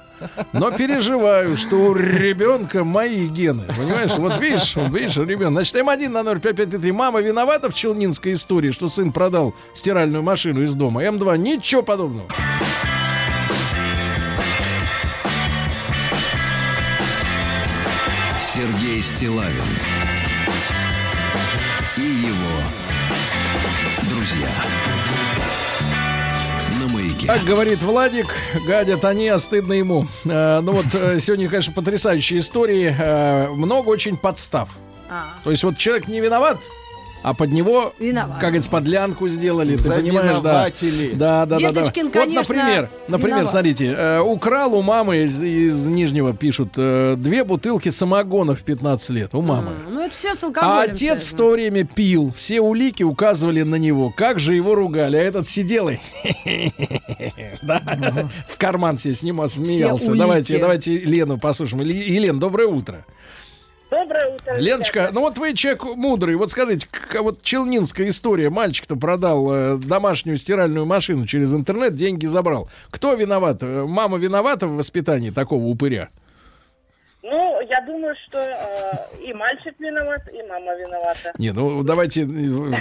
Но 0.51 0.71
переживаю, 0.71 1.57
что 1.57 1.75
у 1.75 1.95
ребенка 1.95 2.83
мои 2.83 3.27
гены. 3.27 3.65
Понимаешь? 3.77 4.11
Вот 4.17 4.39
видишь, 4.39 4.75
видишь, 4.75 5.17
ребенок. 5.17 5.53
Значит, 5.53 5.75
М1 5.75 6.09
на 6.09 6.23
0553. 6.23 6.91
Мама 6.91 7.21
виновата 7.21 7.69
в 7.69 7.73
челнинской 7.73 8.33
истории, 8.33 8.71
что 8.71 8.89
сын 8.89 9.11
продал 9.11 9.55
стиральную 9.73 10.23
машину 10.23 10.63
из 10.63 10.73
дома. 10.73 11.03
М2 11.03 11.37
ничего 11.37 11.83
подобного. 11.83 12.27
Сергей 18.53 19.01
Стилавин 19.01 19.92
Маяке. 27.23 27.39
Как 27.39 27.47
говорит 27.47 27.81
Владик, 27.81 28.27
гадят 28.65 29.05
они, 29.05 29.27
а 29.27 29.39
стыдно 29.39 29.73
ему. 29.73 30.07
Э, 30.25 30.59
ну 30.61 30.73
вот 30.73 30.85
э, 30.93 31.19
сегодня, 31.19 31.49
конечно, 31.49 31.73
потрясающие 31.73 32.39
истории. 32.39 32.95
Э, 32.97 33.47
много 33.49 33.89
очень 33.89 34.17
подстав. 34.17 34.69
А. 35.09 35.35
То 35.43 35.51
есть 35.51 35.63
вот 35.63 35.77
человек 35.77 36.07
не 36.07 36.19
виноват, 36.19 36.57
а 37.23 37.33
под 37.33 37.51
него, 37.51 37.93
Виноват. 37.99 38.33
как 38.39 38.49
говорится, 38.49 38.69
подлянку 38.69 39.27
сделали, 39.27 39.75
ты 39.75 39.89
понимаешь, 39.89 40.39
да. 40.41 40.69
Да, 41.15 41.45
да, 41.45 41.45
да, 41.45 41.45
да. 41.45 41.57
Деточкин, 41.57 42.05
Вот, 42.05 42.13
конечно, 42.13 42.53
например, 42.55 42.89
например, 43.07 43.35
виноват. 43.37 43.51
смотрите, 43.51 43.85
э, 43.97 44.19
украл 44.19 44.75
у 44.75 44.81
мамы 44.81 45.23
из, 45.23 45.41
из 45.41 45.85
Нижнего, 45.85 46.33
пишут, 46.33 46.73
э, 46.77 47.15
две 47.17 47.43
бутылки 47.43 47.89
самогона 47.89 48.55
в 48.55 48.61
15 48.63 49.09
лет 49.11 49.33
у 49.33 49.41
мамы. 49.41 49.71
Ну, 49.89 50.01
это 50.01 50.13
все 50.13 50.35
с 50.35 50.43
А 50.43 50.47
алкоголем. 50.47 50.91
отец 50.91 51.19
в 51.19 51.23
связано. 51.29 51.37
то 51.37 51.49
время 51.51 51.83
пил. 51.85 52.33
Все 52.35 52.59
улики 52.61 53.03
указывали 53.03 53.61
на 53.63 53.75
него. 53.75 54.09
Как 54.15 54.39
же 54.39 54.53
его 54.53 54.75
ругали. 54.75 55.17
А 55.17 55.21
этот 55.21 55.47
сидел 55.47 55.89
и 55.89 55.97
да, 57.61 57.81
в 58.49 58.57
карман 58.57 58.97
себе 58.97 59.13
снимал, 59.13 59.47
смеялся. 59.47 60.13
Давайте, 60.13 60.57
давайте 60.59 60.97
Лену 60.99 61.37
послушаем. 61.37 61.83
Ле- 61.83 62.13
Елена, 62.13 62.39
доброе 62.39 62.67
утро. 62.67 63.05
Доброе 63.93 64.27
утро. 64.35 64.57
Леночка, 64.57 65.09
ну 65.13 65.21
вот 65.21 65.37
вы 65.37 65.53
человек 65.53 65.83
мудрый. 65.83 66.35
Вот 66.35 66.49
скажите, 66.51 66.87
к- 66.89 67.21
вот 67.21 67.43
челнинская 67.43 68.09
история. 68.09 68.49
Мальчик-то 68.49 68.95
продал 68.95 69.53
э, 69.53 69.77
домашнюю 69.77 70.37
стиральную 70.37 70.85
машину 70.85 71.27
через 71.27 71.53
интернет, 71.53 71.93
деньги 71.95 72.25
забрал. 72.25 72.69
Кто 72.89 73.13
виноват? 73.13 73.57
Э, 73.61 73.85
Мама 73.87 74.17
виновата 74.17 74.65
в 74.67 74.75
воспитании 74.75 75.29
такого 75.29 75.65
упыря? 75.65 76.09
Ну, 77.21 77.61
я 77.69 77.79
думаю, 77.81 78.15
что 78.27 78.39
э, 78.39 79.23
и 79.23 79.31
мальчик 79.33 79.73
виноват, 79.79 80.21
и 80.33 80.41
мама 80.49 80.75
виновата. 80.75 81.31
Не, 81.37 81.51
ну 81.51 81.83
давайте 81.83 82.23
э, 82.23 82.71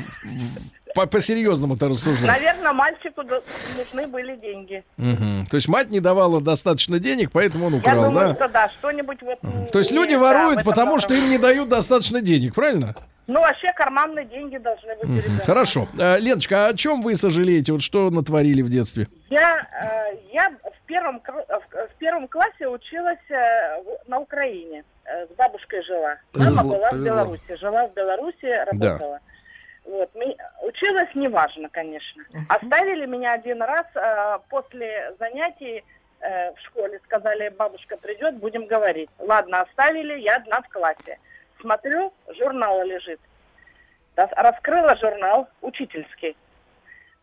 по-серьезному-то 0.94 1.88
рассуждать. 1.88 2.26
Наверное, 2.26 2.72
мальчику 2.72 3.22
нужны 3.22 4.06
были 4.06 4.36
деньги. 4.36 4.84
Мгм. 4.96 5.46
То 5.50 5.56
есть 5.56 5.68
мать 5.68 5.90
не 5.90 6.00
давала 6.00 6.40
достаточно 6.40 6.98
денег, 6.98 7.30
поэтому 7.32 7.66
он 7.66 7.72
я 7.74 7.78
украл, 7.78 8.04
думаю, 8.04 8.28
да? 8.28 8.34
что 8.34 8.48
да, 8.48 8.68
что-нибудь 8.70 9.18
вот... 9.22 9.38
То 9.72 9.78
есть 9.78 9.90
люди 9.90 10.12
да, 10.12 10.18
в 10.18 10.20
воруют, 10.20 10.58
этом 10.60 10.70
потому 10.70 10.98
что 10.98 11.14
им 11.14 11.30
не 11.30 11.38
дают 11.38 11.68
достаточно 11.68 12.20
денег, 12.20 12.54
правильно? 12.54 12.94
Ну, 13.28 13.40
вообще 13.40 13.72
карманные 13.76 14.24
деньги 14.26 14.58
должны 14.58 14.96
быть 14.96 15.08
у 15.08 15.14
ребенка. 15.16 15.46
Хорошо. 15.46 15.88
А, 15.98 16.16
Леночка, 16.18 16.66
а 16.66 16.68
о 16.70 16.74
чем 16.74 17.02
вы 17.02 17.14
сожалеете? 17.14 17.72
Вот 17.72 17.82
что 17.82 18.10
натворили 18.10 18.62
в 18.62 18.68
детстве? 18.68 19.06
Я, 19.30 19.58
э, 19.60 20.16
я 20.32 20.50
в, 20.50 20.86
первом, 20.86 21.22
э, 21.26 21.30
в, 21.30 21.88
в 21.94 21.98
первом 21.98 22.26
классе 22.26 22.66
училась 22.68 23.18
э, 23.30 23.80
в- 23.82 24.08
на 24.10 24.18
Украине. 24.18 24.84
С 25.04 25.34
бабушкой 25.36 25.82
жила. 25.84 26.16
Мама 26.32 26.50
Повезло, 26.62 26.70
была 26.76 26.86
в 26.86 26.90
повезло. 26.90 27.04
Беларуси. 27.06 27.56
Жила 27.60 27.86
в 27.88 27.94
Беларуси, 27.94 28.64
работала. 28.70 29.18
Вот. 29.84 30.10
Училась 30.62 31.08
неважно, 31.14 31.68
конечно. 31.70 32.22
Оставили 32.48 33.06
меня 33.06 33.32
один 33.32 33.62
раз 33.62 33.86
э, 33.94 34.38
после 34.48 35.14
занятий 35.18 35.84
э, 36.20 36.52
в 36.52 36.58
школе. 36.60 37.00
Сказали, 37.04 37.48
бабушка 37.50 37.96
придет, 37.96 38.36
будем 38.36 38.66
говорить. 38.66 39.10
Ладно, 39.18 39.62
оставили, 39.62 40.18
я 40.20 40.36
одна 40.36 40.60
в 40.62 40.68
классе. 40.68 41.18
Смотрю, 41.60 42.12
журнал 42.38 42.84
лежит. 42.84 43.20
Рас- 44.16 44.30
Раскрыла 44.36 44.96
журнал 44.96 45.48
учительский. 45.62 46.36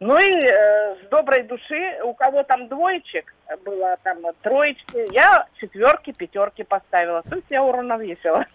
Ну 0.01 0.17
и 0.17 0.33
э, 0.45 0.95
с 0.95 1.09
доброй 1.09 1.43
души, 1.43 1.99
у 2.03 2.13
кого 2.13 2.43
там 2.43 2.67
двоечек 2.69 3.33
было, 3.65 3.97
там 4.03 4.17
троечки, 4.41 5.13
я 5.13 5.45
четверки, 5.59 6.11
пятерки 6.13 6.63
поставила. 6.63 7.21
То 7.23 7.35
есть 7.35 7.47
я 7.49 7.63
уравновесила. 7.63 8.45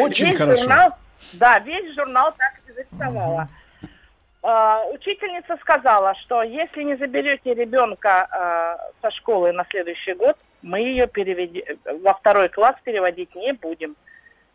Очень 0.00 0.28
Весь 0.30 0.38
хорошо. 0.38 0.60
журнал, 0.62 0.90
да, 1.34 1.58
весь 1.60 1.94
журнал 1.94 2.34
так 2.36 2.52
и 2.66 2.72
зарисовала. 2.72 3.46
Учительница 4.92 5.56
сказала, 5.56 6.14
что 6.16 6.42
если 6.42 6.84
не 6.84 6.96
заберете 6.96 7.52
ребенка 7.52 8.28
а, 8.30 8.78
со 9.02 9.10
школы 9.10 9.50
на 9.52 9.64
следующий 9.70 10.14
год, 10.14 10.36
мы 10.62 10.80
ее 10.80 11.08
переведи- 11.08 11.64
во 11.84 12.14
второй 12.14 12.48
класс 12.48 12.76
переводить 12.84 13.34
не 13.34 13.52
будем. 13.52 13.96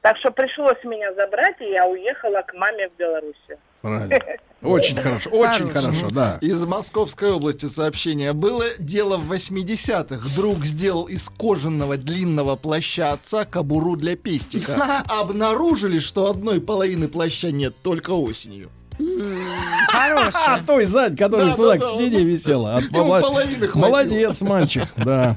Так 0.01 0.17
что 0.17 0.31
пришлось 0.31 0.81
меня 0.85 1.13
забрать, 1.13 1.59
и 1.59 1.71
я 1.71 1.87
уехала 1.87 2.41
к 2.41 2.53
маме 2.53 2.87
в 2.89 2.95
Белоруссию. 2.95 3.59
Правильно. 3.81 4.19
Очень 4.61 4.95
хорошо, 4.95 5.31
очень 5.31 5.71
Хорошо. 5.71 5.87
хорошо, 5.89 6.09
да. 6.11 6.37
Из 6.39 6.63
Московской 6.65 7.31
области 7.31 7.65
сообщение. 7.65 8.33
Было 8.33 8.65
дело 8.77 9.17
в 9.17 9.31
80-х. 9.31 10.35
Друг 10.35 10.65
сделал 10.65 11.05
из 11.05 11.29
кожаного 11.29 11.97
длинного 11.97 12.55
плаща 12.55 13.11
отца 13.11 13.45
кобуру 13.45 13.95
для 13.95 14.15
пестика. 14.15 15.03
Обнаружили, 15.07 15.97
что 15.97 16.29
одной 16.29 16.61
половины 16.61 17.07
плаща 17.07 17.51
нет, 17.51 17.73
только 17.81 18.11
осенью. 18.11 18.69
А 18.99 19.91
Хороший. 19.91 20.65
той 20.67 20.85
сзади, 20.85 21.17
которая 21.17 21.47
Да, 21.47 21.55
туда 21.55 21.71
да, 21.71 21.77
к 21.77 21.79
да, 21.79 21.87
стене 21.89 22.23
висела. 22.23 22.75
От 22.75 22.91
мала-. 22.91 23.43
Молодец, 23.73 24.41
мальчик, 24.41 24.85
да. 24.95 25.35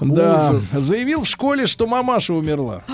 Да. 0.00 0.52
Заявил 0.60 1.24
в 1.24 1.28
школе, 1.28 1.66
что 1.66 1.86
мамаша 1.86 2.34
умерла. 2.34 2.84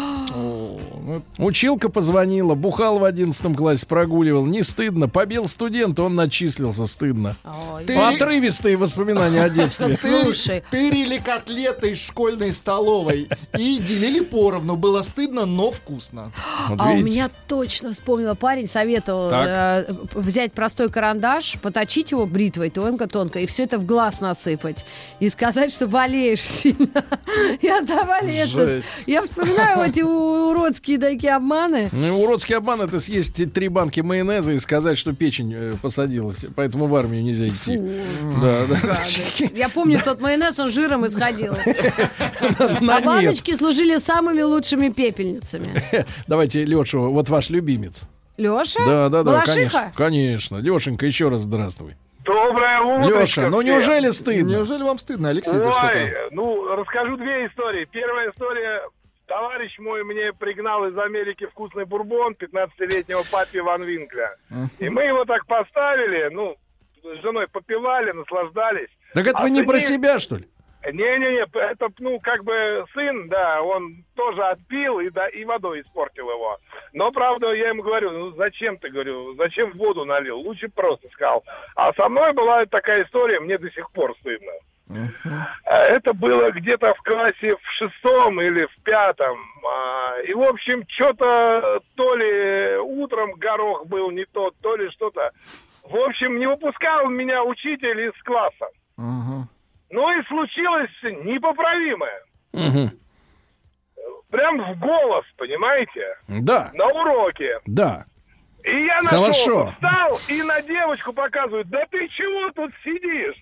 Училка 1.39 1.89
позвонила, 1.89 2.55
бухал 2.55 2.99
в 2.99 3.05
11 3.05 3.57
классе, 3.57 3.87
прогуливал. 3.87 4.45
Не 4.47 4.63
стыдно. 4.63 5.09
Побил 5.09 5.47
студента, 5.49 6.03
он 6.03 6.15
начислился, 6.15 6.87
стыдно. 6.87 7.37
Ой. 7.73 7.85
Ты- 7.85 7.97
Отрывистые 7.97 8.77
воспоминания 8.77 9.43
о 9.43 9.49
детстве. 9.49 9.97
Слушай. 9.97 10.63
Тырили 10.71 11.19
котлеты 11.19 11.91
из 11.93 11.99
школьной 11.99 12.53
столовой 12.53 13.29
и 13.59 13.79
делили 13.79 14.21
поровну. 14.21 14.77
Было 14.77 15.03
стыдно, 15.03 15.47
но 15.47 15.71
вкусно. 15.71 16.33
А 16.79 16.91
у 16.91 16.97
меня 16.99 17.31
точно 17.49 17.91
вспомнила 17.93 18.35
парень, 18.35 18.67
советовал 18.67 19.31
э, 19.33 19.85
взять 20.15 20.53
простой 20.53 20.89
карандаш, 20.91 21.57
поточить 21.63 22.11
его 22.11 22.27
бритвой 22.27 22.71
тонко-тонко 22.71 23.39
и 23.41 23.47
все 23.47 23.65
это 23.65 23.79
в 23.79 23.87
глаз 23.87 24.21
насыпать. 24.21 24.85
И 25.19 25.29
сказать, 25.29 25.73
что 25.73 25.87
болеешь 25.87 26.43
сильно. 26.43 27.05
И 27.61 27.69
отдавали 27.69 28.35
это. 28.35 28.83
Я 29.07 29.23
вспоминаю 29.23 29.89
эти 29.89 30.01
уродские 30.01 30.99
такие 31.01 31.35
обманы. 31.35 31.89
Ну, 31.93 32.21
уродский 32.23 32.57
обман 32.57 32.83
это 32.83 33.01
съесть 33.01 33.53
три 33.53 33.69
банки 33.69 34.01
майонеза 34.01 34.53
и 34.53 34.59
сказать, 34.59 34.99
что 34.99 35.13
печень 35.13 35.53
э, 35.55 35.73
посадилась. 35.81 36.45
Поэтому 36.55 36.87
в 36.87 36.95
армию 36.95 37.23
нельзя 37.23 37.49
идти. 37.49 37.79
Да, 38.41 38.67
да. 38.67 39.05
Я 39.55 39.69
помню, 39.69 40.01
тот 40.05 40.21
майонез, 40.21 40.59
он 40.59 40.71
жиром 40.71 41.07
исходил. 41.07 41.57
А 42.59 43.01
баночки 43.01 43.55
служили 43.55 43.99
самыми 43.99 44.43
лучшими 44.43 44.91
пепельницами. 44.91 45.83
Давайте 46.27 46.65
Лешу, 46.65 47.11
вот 47.11 47.29
ваш 47.29 47.51
любимец. 47.51 48.03
Леша? 48.37 48.85
Да, 48.87 49.09
да, 49.09 49.23
да, 49.23 49.45
конечно. 49.45 49.93
Конечно. 49.95 50.57
Лешенька, 50.57 51.07
еще 51.07 51.29
раз 51.29 51.43
здравствуй. 51.43 51.95
Доброе 52.25 52.81
утро. 52.81 53.21
Леша, 53.21 53.49
ну 53.49 53.63
неужели 53.63 54.11
стыдно? 54.11 54.51
Неужели 54.51 54.83
вам 54.83 54.99
стыдно, 54.99 55.31
Алексей, 55.31 55.59
за 55.59 55.73
что-то? 55.73 56.29
ну, 56.33 56.77
расскажу 56.77 57.17
две 57.17 57.47
истории. 57.47 57.87
Первая 57.91 58.31
история. 58.31 58.83
Товарищ 59.31 59.79
мой 59.79 60.03
мне 60.03 60.33
пригнал 60.33 60.85
из 60.89 60.99
Америки 60.99 61.47
вкусный 61.47 61.85
бурбон 61.85 62.33
15-летнего 62.33 63.23
папи 63.31 63.59
Ван 63.59 63.85
Винкля. 63.85 64.35
И 64.81 64.89
мы 64.89 65.05
его 65.05 65.25
так 65.25 65.47
поставили, 65.47 66.29
ну, 66.33 66.57
с 67.01 67.23
женой 67.23 67.47
попивали, 67.47 68.11
наслаждались. 68.11 68.89
Так 69.15 69.29
это 69.29 69.41
вы 69.45 69.51
не 69.51 69.63
про 69.63 69.79
себя, 69.79 70.19
что 70.19 70.35
ли? 70.35 70.49
Не-не-не, 70.85 71.43
это, 71.43 71.91
ну, 72.01 72.19
как 72.19 72.43
бы 72.43 72.85
сын, 72.93 73.29
да, 73.29 73.63
он 73.63 74.05
тоже 74.17 74.43
отпил 74.43 74.99
и, 74.99 75.11
да, 75.11 75.29
и 75.29 75.45
водой 75.45 75.83
испортил 75.83 76.29
его. 76.29 76.59
Но, 76.93 77.13
правда, 77.13 77.53
я 77.53 77.69
ему 77.69 77.85
говорю, 77.85 78.11
ну, 78.11 78.31
зачем 78.33 78.79
ты, 78.79 78.89
говорю, 78.89 79.37
зачем 79.37 79.71
воду 79.75 80.05
налил? 80.05 80.39
Лучше 80.39 80.69
просто 80.71 81.07
сказал. 81.11 81.45
А 81.77 81.93
со 81.93 82.09
мной 82.09 82.33
была 82.33 82.67
такая 82.67 83.05
история, 83.05 83.39
мне 83.39 83.59
до 83.59 83.71
сих 83.71 83.93
пор 83.93 84.17
стыдно. 84.19 84.53
А 85.65 85.77
Это 85.77 86.13
было 86.15 86.51
где-то 86.51 86.95
в 86.95 86.99
классе 87.03 87.57
в 87.57 87.61
шестом 87.79 88.41
или 88.41 88.67
в 88.67 88.83
пятом. 88.83 89.39
А, 89.65 90.19
И, 90.23 90.33
в 90.35 90.43
общем, 90.43 90.85
что-то 90.89 91.81
то 91.97 92.15
ли 92.17 92.77
утром 92.79 93.33
горох 93.35 93.87
был 93.87 94.11
не 94.11 94.25
тот, 94.27 94.55
то 94.61 94.77
ли 94.77 94.91
что-то. 94.91 95.31
В 95.85 95.97
общем, 95.97 96.39
не 96.39 96.47
выпускал 96.47 97.09
меня 97.09 97.43
учитель 97.45 98.01
из 98.09 98.23
класса. 98.25 98.67
Ага. 98.99 99.49
Ну 99.91 100.19
и 100.19 100.23
случилось 100.27 100.91
непоправимое. 101.03 102.23
Прям 104.31 104.59
в 104.75 104.79
голос, 104.79 105.25
понимаете? 105.37 106.17
Да, 106.29 106.71
На 106.75 106.87
уроке. 106.87 107.59
да. 107.67 108.05
И 108.63 108.85
я 108.85 109.01
нашел, 109.01 109.23
Хорошо. 109.23 109.73
встал 109.73 110.19
и 110.29 110.43
на 110.43 110.61
девочку 110.63 111.13
показываю, 111.15 111.65
да 111.65 111.85
ты 111.91 112.07
чего 112.09 112.51
тут 112.53 112.73
сидишь? 112.85 113.37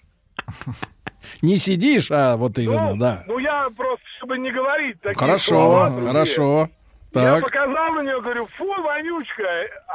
Не 1.43 1.57
сидишь, 1.59 2.11
а 2.11 2.37
вот 2.37 2.57
Ну, 2.57 2.63
именно, 2.63 2.99
да. 2.99 3.25
ну 3.27 3.39
я 3.39 3.69
просто, 3.77 4.05
чтобы 4.19 4.39
не 4.39 4.51
говорить 4.51 5.01
такие 5.01 5.17
Хорошо, 5.19 5.49
слова 5.55 5.91
хорошо. 6.07 6.69
Я 7.15 7.21
Так. 7.37 7.45
показал 7.45 7.93
на 7.95 8.03
нее, 8.03 8.21
говорю, 8.21 8.47
фу, 8.59 8.67
вонючка. 8.83 9.43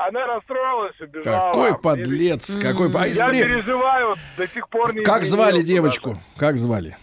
Она 0.07 0.25
расстроилась, 0.25 0.99
убежала. 0.99 1.51
Какой 1.53 1.77
подлец, 1.79 2.57
какой... 2.57 2.91
по- 2.91 3.03
а 3.03 3.07
Я 3.07 3.27
при- 3.27 3.43
переживаю, 3.43 4.15
до 4.35 4.47
сих 4.47 4.67
пор 4.69 4.95
не 4.95 5.03
Как 5.03 5.23
звали 5.25 5.61
девочку? 5.61 6.17
Как 6.37 6.57
звали? 6.57 6.89
даже. 6.89 6.97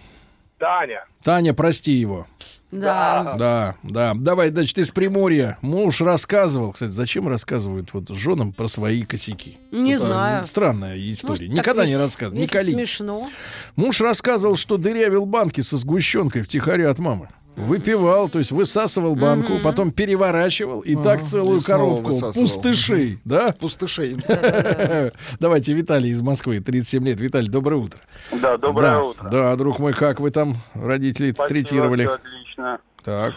Таня. 0.59 1.05
Таня, 1.23 1.55
прости 1.55 1.93
его. 1.93 2.27
Да. 2.71 3.35
Да, 3.37 3.75
да. 3.83 4.13
Давай, 4.15 4.51
значит, 4.51 4.79
из 4.79 4.91
Приморья. 4.91 5.59
Муж 5.61 6.01
рассказывал, 6.01 6.73
кстати, 6.73 6.91
зачем 6.91 7.27
рассказывают 7.29 7.93
вот 7.93 8.09
женам 8.11 8.53
про 8.53 8.69
свои 8.69 9.03
косяки? 9.03 9.59
Не 9.73 9.95
Это 9.95 10.05
знаю. 10.05 10.47
Странная 10.47 10.97
история. 11.13 11.47
Может, 11.47 11.49
Никогда 11.49 11.87
не 11.87 11.97
рассказывал. 11.97 12.41
Не 12.41 12.47
смешно. 12.47 13.29
Муж 13.77 14.01
рассказывал, 14.01 14.57
что 14.57 14.77
дырявил 14.77 15.27
банки 15.27 15.61
со 15.61 15.77
сгущенкой 15.77 16.43
втихаря 16.43 16.91
от 16.91 16.99
мамы. 16.99 17.29
Выпивал, 17.57 18.29
то 18.29 18.39
есть 18.39 18.53
высасывал 18.53 19.17
банку, 19.17 19.55
Мгм. 19.55 19.63
потом 19.63 19.91
переворачивал 19.93 20.81
и 20.81 20.95
Ага, 20.95 21.05
так 21.05 21.23
целую 21.23 21.59
и 21.61 21.63
коробку 21.63 22.07
высасывал. 22.07 22.47
пустышей, 22.47 23.21
да? 23.25 23.49
Пустышей. 23.59 24.17
Давайте 25.41 25.75
Виталий 25.75 26.11
из 26.11 26.23
Москвы, 26.23 26.61
37 26.61 27.05
лет. 27.07 27.21
Виталий, 27.21 27.49
доброе 27.51 27.77
утро. 27.77 28.01
Да, 28.33 28.57
доброе 28.57 28.91
Да, 28.93 29.03
утро. 29.03 29.29
Да, 29.31 29.57
друг 29.57 29.79
мой, 29.79 29.93
как 29.93 30.21
вы 30.21 30.31
там 30.31 30.55
родителей 30.75 31.33
Спасибо, 31.33 31.49
третировали? 31.49 32.05
отлично. 32.07 32.79
Так. 33.05 33.35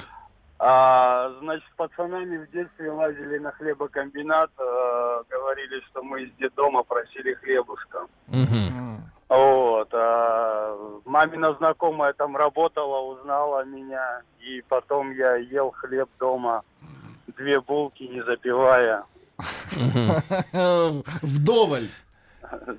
А, 0.59 1.29
значит, 1.41 1.65
с 1.73 1.75
пацанами 1.75 2.37
в 2.45 2.51
детстве 2.51 2.89
лазили 2.91 3.37
на 3.39 3.51
хлебокомбинат, 3.51 4.49
э, 4.57 5.23
говорили, 5.29 5.81
что 5.89 6.01
мы 6.03 6.21
из 6.23 6.29
детдома 6.39 6.83
просили 6.83 7.33
хлебушка. 7.33 8.05
Вот. 9.33 9.89
А 9.93 10.77
мамина 11.05 11.53
знакомая 11.55 12.13
там 12.13 12.37
работала, 12.37 12.99
узнала 12.99 13.65
меня, 13.65 14.21
и 14.39 14.61
потом 14.67 15.11
я 15.11 15.35
ел 15.37 15.71
хлеб 15.71 16.07
дома, 16.19 16.61
две 17.35 17.59
булки, 17.59 18.03
не 18.03 18.23
запивая. 18.23 19.05
Вдоволь. 21.23 21.89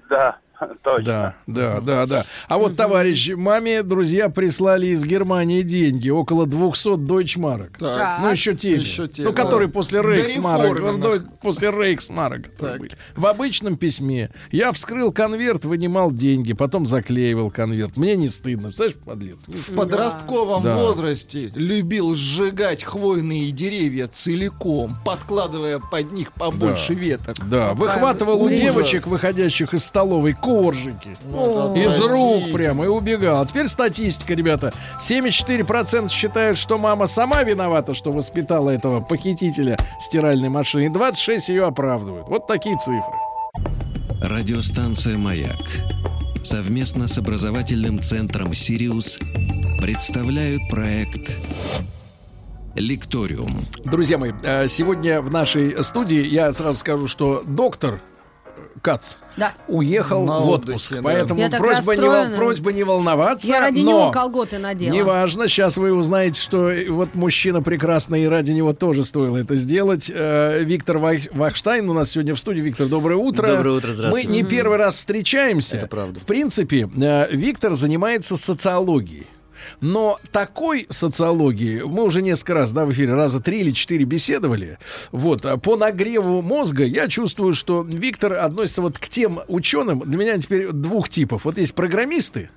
Да, 0.08 0.38
точно. 0.82 1.04
Да, 1.04 1.34
да, 1.46 1.80
да, 1.80 2.06
да. 2.06 2.24
А 2.48 2.58
вот, 2.58 2.76
товарищ, 2.76 3.30
маме 3.34 3.82
друзья 3.82 4.28
прислали 4.28 4.88
из 4.88 5.04
Германии 5.04 5.62
деньги, 5.62 6.10
около 6.10 6.46
200 6.46 6.96
дойчмарок. 6.96 7.78
Так. 7.78 8.20
Ну, 8.22 8.30
еще 8.30 8.54
те, 8.54 8.72
Еще 8.74 9.08
те, 9.08 9.22
ну, 9.24 9.32
да. 9.32 9.42
которые 9.42 9.68
после 9.68 10.00
Рейхсмарок, 10.02 10.78
ну, 10.98 11.12
после 11.42 11.70
Рейхсмарок. 11.70 12.42
были. 12.78 12.92
В 13.16 13.26
обычном 13.26 13.76
письме 13.76 14.30
я 14.50 14.72
вскрыл 14.72 15.12
конверт, 15.12 15.64
вынимал 15.64 16.10
деньги, 16.12 16.52
потом 16.52 16.86
заклеивал 16.86 17.50
конверт. 17.50 17.96
Мне 17.96 18.16
не 18.16 18.28
стыдно, 18.28 18.68
представляешь, 18.68 18.98
подлец? 19.04 19.38
В 19.46 19.74
подростковом 19.74 20.62
Да. 20.62 20.76
возрасте 20.76 21.50
любил 21.54 22.14
сжигать 22.16 22.84
хвойные 22.84 23.50
деревья 23.52 24.06
целиком, 24.06 24.96
подкладывая 25.04 25.78
под 25.78 26.12
них 26.12 26.32
побольше 26.32 26.94
Да. 26.94 27.00
веток. 27.00 27.36
Да, 27.48 27.74
выхватывал 27.74 28.40
у 28.42 28.44
Ужас. 28.46 28.58
девочек, 28.58 29.06
выходящих 29.06 29.74
из 29.74 29.84
столовой, 29.84 30.32
коржики. 30.44 31.16
Ну, 31.24 31.74
Из 31.74 32.00
рук 32.00 32.52
прямо 32.52 32.84
и 32.84 32.88
убегал. 32.88 33.42
А 33.42 33.46
теперь 33.46 33.68
статистика, 33.68 34.34
ребята. 34.34 34.72
74% 35.00 36.10
считают, 36.10 36.58
что 36.58 36.78
мама 36.78 37.06
сама 37.06 37.42
виновата, 37.42 37.94
что 37.94 38.12
воспитала 38.12 38.70
этого 38.70 39.00
похитителя 39.00 39.78
стиральной 40.00 40.50
машины. 40.50 40.86
И 40.86 40.88
26% 40.88 41.40
ее 41.48 41.64
оправдывают. 41.64 42.28
Вот 42.28 42.46
такие 42.46 42.76
цифры. 42.76 43.14
Радиостанция 44.20 45.18
«Маяк» 45.18 45.54
совместно 46.42 47.06
с 47.06 47.18
образовательным 47.18 47.98
центром 47.98 48.52
«Сириус» 48.52 49.18
представляют 49.80 50.62
проект 50.70 51.40
«Лекториум». 52.74 53.64
Друзья 53.84 54.18
мои, 54.18 54.32
э, 54.42 54.68
сегодня 54.68 55.20
в 55.20 55.30
нашей 55.30 55.82
студии 55.82 56.24
я 56.26 56.52
сразу 56.52 56.78
скажу, 56.78 57.08
что 57.08 57.42
доктор 57.46 58.02
Кац 58.82 59.14
Да. 59.36 59.52
уехал 59.68 60.24
На 60.26 60.40
в 60.40 60.48
отпуск. 60.48 60.90
отдыхе. 60.90 61.02
Поэтому 61.02 61.40
Я 61.40 61.48
просьба 61.50 61.96
не, 61.96 62.02
вол- 62.08 62.34
просьба 62.36 62.72
не 62.72 62.84
волноваться. 62.84 63.46
Я 63.46 63.60
ради 63.60 63.80
но... 63.80 63.90
него 63.90 64.10
колготы 64.10 64.58
надела. 64.58 64.92
Неважно, 64.92 65.48
сейчас 65.48 65.76
вы 65.76 65.92
узнаете, 65.92 66.40
что 66.40 66.70
э, 66.70 66.88
вот 66.90 67.14
мужчина 67.14 67.62
прекрасный, 67.62 68.24
и 68.24 68.26
ради 68.26 68.50
него 68.52 68.72
тоже 68.72 69.04
стоило 69.04 69.36
это 69.38 69.56
сделать. 69.56 70.10
Э, 70.14 70.62
Виктор 70.64 70.98
Вах- 70.98 71.28
Вахштайн 71.32 71.88
у 71.88 71.92
нас 71.94 72.10
сегодня 72.10 72.34
в 72.34 72.40
студии. 72.40 72.60
Виктор, 72.60 72.86
доброе 72.88 73.16
утро. 73.16 73.46
Доброе 73.46 73.76
утро, 73.76 73.88
Мы 73.88 73.94
здравствуйте. 73.94 74.28
не 74.28 74.42
первый 74.44 74.76
раз 74.78 74.98
встречаемся. 74.98 75.76
Это 75.76 75.86
правда. 75.86 76.20
В 76.20 76.24
принципе, 76.24 76.88
э, 76.96 77.26
Виктор 77.30 77.74
занимается 77.74 78.36
социологией. 78.36 79.26
Но 79.80 80.18
такой 80.32 80.86
социологии 80.90 81.82
мы 81.82 82.04
уже 82.04 82.22
несколько 82.22 82.54
раз, 82.54 82.72
да, 82.72 82.84
в 82.84 82.92
эфире 82.92 83.14
раза 83.14 83.40
три 83.40 83.60
или 83.60 83.70
четыре 83.70 84.04
беседовали. 84.04 84.78
Вот, 85.12 85.44
а 85.44 85.56
по 85.56 85.76
нагреву 85.76 86.42
мозга 86.42 86.84
я 86.84 87.08
чувствую, 87.08 87.54
что 87.54 87.82
Виктор 87.82 88.34
относится 88.34 88.82
вот 88.82 88.98
к 88.98 89.08
тем 89.08 89.40
ученым. 89.48 90.00
Для 90.00 90.18
меня 90.18 90.38
теперь 90.38 90.70
двух 90.72 91.08
типов. 91.08 91.44
Вот 91.44 91.58
есть 91.58 91.74
программисты 91.74 92.50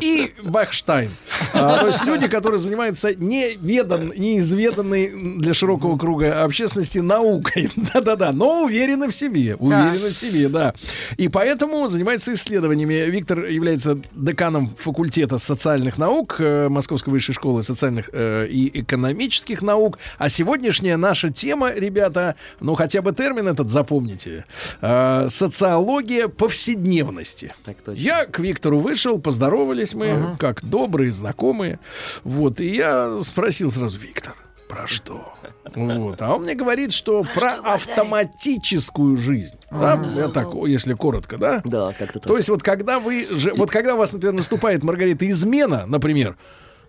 и 0.00 0.32
Бахштайн. 0.42 1.10
А, 1.54 1.78
то 1.78 1.86
есть 1.88 2.04
люди, 2.04 2.28
которые 2.28 2.58
занимаются 2.58 3.14
неведан, 3.14 4.12
неизведанной 4.16 5.38
для 5.38 5.54
широкого 5.54 5.96
круга 5.96 6.42
общественности 6.42 6.98
наукой. 6.98 7.70
Да-да-да, 7.76 8.32
но 8.32 8.64
уверены 8.64 9.08
в 9.08 9.14
себе. 9.14 9.56
Уверены 9.56 10.10
в 10.10 10.16
себе, 10.16 10.48
да. 10.48 10.74
И 11.16 11.28
поэтому 11.28 11.88
занимается 11.88 12.32
исследованиями. 12.32 13.10
Виктор 13.10 13.44
является 13.44 13.98
деканом 14.14 14.74
факультета 14.78 15.38
социальных 15.38 15.98
наук 15.98 16.39
Московской 16.40 17.12
высшей 17.12 17.34
школы 17.34 17.62
социальных 17.62 18.10
э, 18.12 18.46
и 18.48 18.80
экономических 18.80 19.62
наук. 19.62 19.98
А 20.18 20.28
сегодняшняя 20.28 20.96
наша 20.96 21.30
тема, 21.30 21.72
ребята, 21.72 22.36
ну 22.60 22.74
хотя 22.74 23.02
бы 23.02 23.12
термин 23.12 23.48
этот 23.48 23.70
запомните. 23.70 24.44
Э, 24.80 25.28
социология 25.28 26.28
повседневности. 26.28 27.52
Так 27.64 27.76
точно. 27.78 28.00
Я 28.00 28.26
к 28.26 28.38
Виктору 28.38 28.78
вышел, 28.78 29.20
поздоровались 29.20 29.94
мы, 29.94 30.36
как 30.38 30.64
добрые 30.64 31.12
знакомые. 31.12 31.78
Вот, 32.24 32.60
и 32.60 32.74
я 32.74 33.20
спросил 33.22 33.70
сразу, 33.70 33.98
Виктор, 33.98 34.34
про 34.68 34.86
что? 34.86 35.34
Вот. 35.74 36.20
А 36.20 36.34
он 36.34 36.42
мне 36.42 36.54
говорит, 36.54 36.92
что 36.92 37.22
про 37.34 37.52
автоматическую 37.62 39.16
жизнь. 39.16 39.59
Да, 39.70 40.00
я 40.16 40.28
так, 40.28 40.48
если 40.66 40.94
коротко, 40.94 41.38
да? 41.38 41.60
Да, 41.64 41.92
как-то 41.98 42.18
так. 42.20 42.28
То 42.28 42.36
есть 42.36 42.48
вот 42.48 42.62
когда 42.62 42.98
вы 42.98 43.24
же, 43.30 43.54
вот 43.54 43.70
когда 43.70 43.94
у 43.94 43.98
вас, 43.98 44.12
например, 44.12 44.34
наступает, 44.34 44.82
Маргарита, 44.82 45.28
измена, 45.30 45.84
например, 45.86 46.36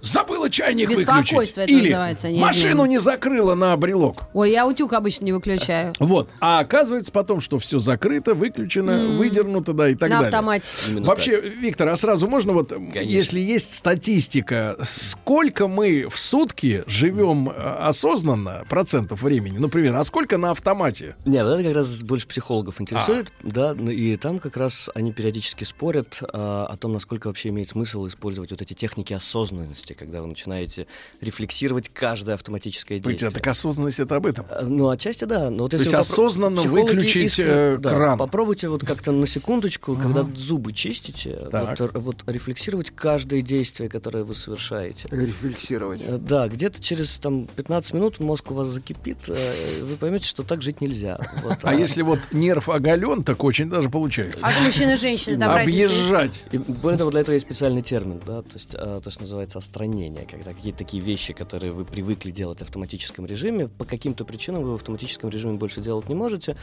забыла 0.02 0.50
чайник 0.50 0.90
Беспокойство 0.90 1.38
выключить. 1.38 1.58
это 1.58 1.72
Или 1.72 1.90
называется, 1.90 2.30
не 2.30 2.40
машину 2.40 2.86
не 2.86 3.00
закрыла 3.00 3.56
на 3.56 3.76
брелок. 3.78 4.24
Ой, 4.34 4.52
я 4.52 4.68
утюг 4.68 4.94
обычно 4.94 5.26
не 5.26 5.32
выключаю. 5.34 5.94
Вот. 6.00 6.30
А 6.40 6.60
оказывается 6.60 7.12
потом, 7.12 7.42
что 7.42 7.60
все 7.60 7.80
закрыто, 7.80 8.34
выключено, 8.34 8.92
М. 8.92 9.18
выдернуто, 9.18 9.74
да, 9.74 9.90
и 9.90 9.96
так 9.96 10.10
На 10.10 10.18
далее. 10.18 10.30
автомате. 10.30 10.74
Именно 10.88 11.06
Вообще, 11.06 11.40
Виктор, 11.40 11.90
а 11.90 11.96
сразу 11.96 12.28
можно 12.28 12.54
вот, 12.54 12.74
если 12.96 13.40
есть 13.40 13.76
статистика, 13.76 14.78
сколько 14.84 15.68
мы 15.68 16.08
в 16.10 16.18
сутки 16.20 16.84
живем 16.88 17.50
э, 17.50 17.54
осознанно 17.54 18.66
процентов 18.70 19.22
времени, 19.22 19.58
например, 19.58 19.96
а 19.96 20.04
сколько 20.04 20.38
на 20.38 20.52
автомате? 20.52 21.16
Не, 21.26 21.44
вот 21.44 21.52
это 21.60 21.64
как 21.64 21.76
раз 21.76 22.02
больше 22.02 22.28
психологов 22.28 22.82
интересует, 22.82 23.32
да, 23.44 23.74
ну 23.78 23.92
и 23.92 24.16
там 24.18 24.40
как 24.40 24.58
раз 24.58 24.90
они 24.96 25.12
периодически 25.14 25.64
спорят 25.64 26.20
а, 26.34 26.66
о 26.66 26.78
том, 26.78 26.94
насколько 26.94 27.28
вообще 27.28 27.50
имеет 27.50 27.70
смысл 27.70 28.08
использовать 28.08 28.52
вот 28.52 28.62
эти 28.62 28.74
техники 28.74 29.14
осознанности, 29.14 29.91
когда 29.94 30.22
вы 30.22 30.28
начинаете 30.28 30.88
рефлексировать 31.22 31.90
каждое 31.90 32.36
автоматическое 32.36 33.00
действие. 33.00 33.32
так 33.32 33.46
осознанность 33.48 34.00
это 34.00 34.16
об 34.16 34.26
этом. 34.26 34.46
А, 34.50 34.64
Ну, 34.64 34.90
отчасти 34.90 35.26
да. 35.26 35.50
Но 35.50 35.64
вот 35.64 35.72
То 35.72 35.76
если 35.78 35.86
есть 35.86 35.94
вы 35.94 36.00
осознанно 36.00 36.62
выключить, 36.62 37.38
искрен- 37.40 37.76
э, 37.76 37.78
да, 37.78 37.90
кран. 37.90 38.18
Попробуйте 38.18 38.68
вот 38.70 38.86
как-то 38.86 39.12
на 39.12 39.28
секундочку, 39.28 39.96
когда 39.96 40.24
зубы 40.36 40.74
чистите, 40.74 41.48
Так. 41.52 41.80
вот, 41.80 41.92
вот 41.96 42.24
рефлексировать 42.28 42.92
каждое 42.92 43.42
действие, 43.42 43.90
которое 43.90 44.24
вы 44.24 44.36
совершаете. 44.36 45.08
Рефлексировать. 45.12 46.02
Э, 46.06 46.18
Да, 46.18 46.48
где-то 46.48 46.82
через 46.82 47.18
там 47.18 47.48
15 47.56 47.94
минут 47.94 48.20
мозг 48.20 48.52
у 48.52 48.54
вас 48.54 48.68
закипит, 48.70 49.18
э, 49.28 49.84
вы 49.84 49.96
поймете, 49.98 50.26
что 50.26 50.44
так 50.44 50.62
жить 50.62 50.82
нельзя. 50.82 51.20
Вот, 51.44 51.58
А 51.64 51.74
если 51.74 52.02
вот 52.02 52.20
нерв 52.32 52.70
оголен, 52.70 53.24
так 53.24 53.44
очень 53.44 53.70
даже 53.70 53.90
получается. 53.90 54.40
А 54.46 54.52
же 54.52 54.60
мужчины 54.62 54.94
и 54.94 54.98
женщины 54.98 55.38
там? 55.38 55.52
Объезжать. 55.52 56.44
И 56.52 56.58
более 56.58 56.98
того, 56.98 57.12
для 57.12 57.22
этого 57.22 57.34
есть 57.34 57.46
специальный 57.46 57.82
термин, 57.82 58.20
да, 58.26 58.42
то 58.42 58.54
есть 58.54 58.76
а, 58.76 59.00
то, 59.02 59.10
что 59.10 59.22
называется 59.22 59.58
остранение, 59.82 60.28
когда 60.30 60.54
какие-то 60.54 60.80
такие 60.80 61.02
вещи, 61.02 61.34
которые 61.34 61.72
вы 61.72 61.86
привыкли 61.86 62.32
делать 62.32 62.60
в 62.60 62.62
автоматическом 62.62 63.26
режиме, 63.26 63.68
по 63.68 63.86
каким-то 63.86 64.26
причинам 64.26 64.64
вы 64.64 64.72
в 64.72 64.76
автоматическом 64.76 65.30
режиме 65.30 65.54
больше 65.54 65.82
делать 65.82 66.08
не 66.10 66.16
можете, 66.16 66.56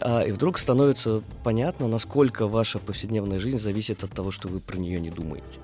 а, 0.00 0.22
и 0.22 0.32
вдруг 0.32 0.58
становится 0.58 1.22
понятно, 1.44 1.86
насколько 1.86 2.46
ваша 2.48 2.78
повседневная 2.78 3.38
жизнь 3.38 3.58
зависит 3.58 4.04
от 4.04 4.10
того, 4.10 4.30
что 4.30 4.48
вы 4.48 4.60
про 4.60 4.78
нее 4.78 5.00
не 5.00 5.10
думаете. 5.10 5.60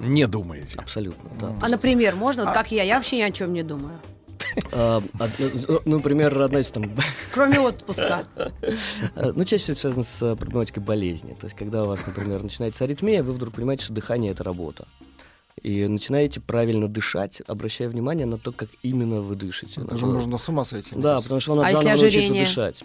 Не 0.00 0.26
думаете. 0.26 0.76
Абсолютно, 0.76 1.30
да. 1.40 1.54
А, 1.62 1.68
например, 1.68 2.14
можно, 2.16 2.44
вот 2.44 2.54
как 2.54 2.72
я, 2.72 2.82
я 2.82 2.96
вообще 2.96 3.18
ни 3.18 3.22
о 3.22 3.30
чем 3.30 3.52
не 3.52 3.62
думаю. 3.62 3.98
А, 4.72 5.02
од- 5.18 5.86
ну, 5.86 5.96
например, 5.96 6.42
одна 6.42 6.60
из 6.60 6.70
там 6.70 6.84
Кроме 7.32 7.58
отпуска. 7.60 8.24
Ну, 9.16 9.44
чаще 9.44 9.62
всего 9.62 9.72
это 9.72 9.80
связано 9.80 10.04
с 10.04 10.36
проблематикой 10.36 10.82
болезни. 10.82 11.34
То 11.40 11.46
есть, 11.46 11.56
когда 11.56 11.84
у 11.84 11.86
вас, 11.86 12.00
например, 12.06 12.42
начинается 12.42 12.84
аритмия, 12.84 13.22
вы 13.22 13.32
вдруг 13.32 13.54
понимаете, 13.54 13.84
что 13.84 13.94
дыхание— 13.94 14.32
это 14.32 14.44
работа. 14.44 14.86
И 15.62 15.86
начинаете 15.86 16.40
правильно 16.40 16.88
дышать, 16.88 17.40
обращая 17.46 17.88
внимание 17.88 18.26
на 18.26 18.36
то, 18.36 18.50
как 18.52 18.68
именно 18.82 19.20
вы 19.20 19.36
дышите. 19.36 19.80
Это 19.80 19.92
На 19.94 20.00
же 20.00 20.00
то- 20.06 20.12
можно 20.12 20.38
с 20.38 20.48
ума 20.48 20.64
сойти. 20.64 20.90
Да, 20.96 21.20
потому 21.20 21.40
что 21.40 21.54
вам 21.54 21.64
А 21.64 21.70
заново 21.70 21.84
научиться 21.88 22.06
ожирение? 22.18 22.44
дышать. 22.44 22.84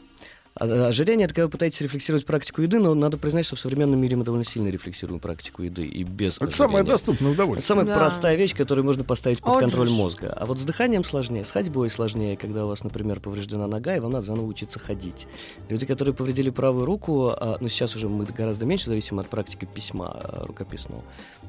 А- 0.60 0.88
Ожирение 0.88 1.26
это 1.26 1.34
когда 1.36 1.46
вы 1.46 1.52
пытаетесь 1.52 1.82
рефлексировать 1.82 2.26
практику 2.26 2.62
еды, 2.62 2.80
но 2.80 2.94
надо 2.94 3.18
признать, 3.18 3.46
что 3.46 3.56
в 3.56 3.60
современном 3.60 4.00
мире 4.00 4.16
мы 4.16 4.24
довольно 4.24 4.46
сильно 4.46 4.70
рефлексируем 4.70 5.20
практику 5.20 5.62
еды 5.64 5.86
и 5.86 6.04
без 6.04 6.38
Это 6.38 6.50
самое 6.52 6.78
ожирения. 6.80 6.90
доступное 6.92 7.32
удовольствие. 7.32 7.60
Это 7.60 7.68
самая 7.68 7.86
Да. 7.86 7.96
простая 7.96 8.36
вещь, 8.36 8.56
которую 8.56 8.86
можно 8.86 9.04
поставить 9.04 9.40
под 9.40 9.50
Очень. 9.58 9.60
контроль 9.62 9.90
мозга. 9.90 10.34
А 10.36 10.46
вот 10.46 10.60
с 10.60 10.64
дыханием 10.64 11.04
сложнее, 11.04 11.46
с 11.46 11.52
ходьбой 11.52 11.90
сложнее, 11.90 12.38
когда 12.38 12.66
у 12.66 12.68
вас, 12.70 12.84
например, 12.84 13.20
повреждена 13.20 13.68
нога, 13.68 13.96
и 13.96 14.00
вам 14.00 14.12
надо 14.14 14.26
заново 14.26 14.46
учиться 14.48 14.80
ходить. 14.80 15.28
Люди, 15.70 15.86
которые 15.86 16.14
повредили 16.16 16.50
правую 16.50 16.86
руку, 16.86 17.28
а, 17.30 17.58
ну 17.60 17.68
сейчас 17.68 17.96
уже 17.96 18.10
мы 18.10 18.26
гораздо 18.26 18.66
меньше 18.66 18.88
зависим 18.88 19.20
от 19.20 19.28
практики 19.30 19.66
письма 19.72 20.08
а, 20.14 20.46
рукописного. 20.46 21.04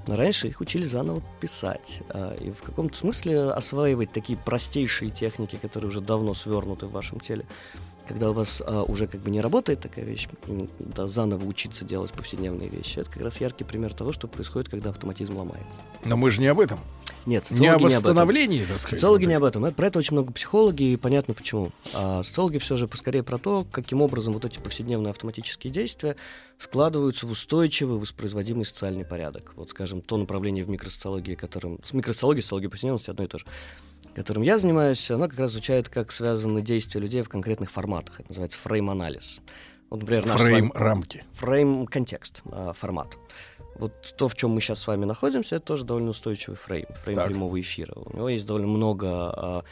Но 0.07 0.17
раньше 0.17 0.49
их 0.49 0.61
учили 0.61 0.85
заново 0.85 1.23
писать. 1.41 2.01
А, 2.11 2.35
И 2.39 2.51
в 2.51 2.63
каком-то 2.63 2.97
смысле 2.97 3.51
осваивать 3.51 4.13
такие 4.13 4.39
простейшие 4.39 5.11
техники, 5.11 5.59
которые 5.61 5.89
уже 5.89 6.01
давно 6.01 6.35
свернуты 6.35 6.87
в 6.87 6.91
вашем 6.93 7.21
теле. 7.21 7.45
Когда 8.09 8.31
у 8.31 8.33
вас 8.33 8.63
а, 8.67 8.85
уже 8.85 9.07
как 9.07 9.21
бы 9.21 9.31
не 9.31 9.43
работает 9.43 9.81
такая 9.81 10.05
вещь, 10.05 10.29
да, 10.79 11.07
заново 11.07 11.45
учиться 11.45 11.85
делать 11.85 12.11
повседневные 12.13 12.71
вещи, 12.71 13.01
это 13.01 13.11
как 13.11 13.23
раз 13.23 13.39
яркий 13.41 13.65
пример 13.65 13.93
того, 13.93 14.13
что 14.13 14.27
происходит, 14.27 14.71
когда 14.71 14.91
автоматизм 14.91 15.37
ломается. 15.37 15.81
Но 16.07 16.17
мы 16.17 16.31
же 16.31 16.41
не 16.41 16.47
об 16.47 16.59
этом. 16.59 16.81
Нет, 17.27 17.51
Не 17.51 17.57
социологи 17.59 17.69
о 17.69 17.75
об 17.75 17.85
этом. 17.85 18.03
восстановлении, 18.03 18.61
так 18.65 18.81
сказать. 18.81 19.01
Социологи 19.01 19.27
не 19.27 19.35
об 19.35 19.45
этом. 19.45 19.67
Это- 19.67 19.77
Про 19.77 19.87
это 19.89 19.99
очень 19.99 20.15
много 20.15 20.33
психологи, 20.33 20.85
и 20.85 20.97
понятно 20.97 21.35
почему. 21.35 21.71
А 21.93 22.23
социологи 22.23 22.57
все 22.57 22.79
же 22.79 22.89
поскорее 22.89 23.23
про 23.23 23.37
то, 23.37 23.67
каким 23.71 24.01
образом 24.01 24.33
вот 24.33 24.47
эти 24.47 24.59
повседневные 24.59 25.11
автоматические 25.11 25.71
действия 25.71 26.17
складываются 26.57 27.27
в 27.27 27.31
устойчивый, 27.31 27.99
воспроизводимый 27.99 28.65
социальный 28.65 29.05
порядок. 29.05 29.53
Вот, 29.57 29.69
скажем, 29.71 30.01
то 30.01 30.17
направление 30.17 30.65
в 30.65 30.71
микросоциологии, 30.71 31.35
которым... 31.35 31.79
С 31.85 31.93
микросоциологией, 31.93 32.43
социологией 32.43 32.71
повседневности 32.71 33.11
одно 33.11 33.25
и 33.25 33.29
то 33.29 33.39
же 33.39 33.45
которым 34.19 34.43
я 34.43 34.59
занимаюсь, 34.59 35.11
оно 35.11 35.29
как 35.29 35.39
раз 35.39 35.53
изучает, 35.53 35.89
как 35.89 36.11
связаны 36.11 36.61
действия 36.61 37.01
людей 37.01 37.23
в 37.23 37.29
конкретных 37.29 37.71
форматах. 37.71 38.19
Это 38.21 38.31
называется 38.31 38.59
фрейм-анализ. 38.59 39.41
Вот, 39.91 40.01
например, 40.01 40.27
наш 40.27 40.41
с 40.41 40.43
вами- 40.43 40.55
Фрейм 40.55 40.73
рамки. 40.75 41.25
Фрейм-контекст, 41.33 42.43
а, 42.51 42.73
формат. 42.73 43.17
Вот 43.77 44.15
то, 44.19 44.29
в 44.29 44.35
чем 44.35 44.51
мы 44.51 44.61
сейчас 44.61 44.81
с 44.81 44.87
вами 44.89 45.05
находимся, 45.05 45.57
это 45.57 45.65
тоже 45.67 45.85
довольно 45.85 46.11
устойчивый 46.11 46.57
фрейм, 46.57 46.87
фрейм 46.95 47.17
Так. 47.19 47.29
прямого 47.29 47.61
эфира. 47.61 47.95
У 47.95 48.15
него 48.17 48.29
есть 48.29 48.45
довольно 48.47 48.67
много 48.67 49.07
а, 49.09 49.65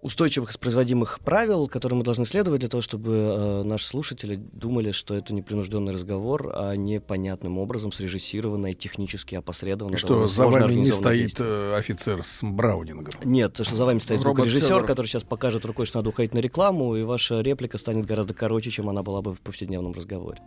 устойчивых 0.00 0.50
воспроизводимых 0.50 1.20
правил, 1.20 1.66
которым 1.66 1.98
мы 1.98 2.04
должны 2.04 2.24
следовать 2.24 2.60
для 2.60 2.68
того, 2.68 2.82
чтобы 2.82 3.12
э, 3.12 3.62
наши 3.64 3.86
слушатели 3.86 4.36
думали, 4.36 4.92
что 4.92 5.14
это 5.14 5.34
непринужденный 5.34 5.92
разговор, 5.92 6.52
а 6.54 6.74
непонятным 6.74 7.58
образом 7.58 7.90
срежиссированное, 7.90 8.74
технически 8.74 9.34
опосредованно. 9.34 9.96
И 9.96 9.98
что 9.98 10.26
за 10.26 10.46
вами 10.46 10.74
не 10.74 10.92
стоит 10.92 11.18
действие. 11.18 11.48
э, 11.48 11.74
офицер 11.76 12.22
с 12.22 12.42
Браунингом. 12.42 13.12
Нет, 13.24 13.54
то, 13.54 13.64
что 13.64 13.74
за 13.74 13.84
вами 13.84 13.98
стоит 13.98 14.22
Фёдоров. 14.22 14.86
который 14.86 15.06
сейчас 15.08 15.24
покажет 15.24 15.64
рукой, 15.64 15.86
что 15.86 15.98
надо 15.98 16.10
уходить 16.10 16.32
на 16.34 16.38
рекламу, 16.38 16.94
и 16.96 17.02
ваша 17.02 17.40
реплика 17.40 17.76
станет 17.78 18.06
гораздо 18.06 18.34
короче, 18.34 18.70
чем 18.70 18.88
она 18.88 19.02
была 19.02 19.20
бы 19.20 19.34
в 19.34 19.40
повседневном 19.40 19.92
разговоре. 19.92 20.40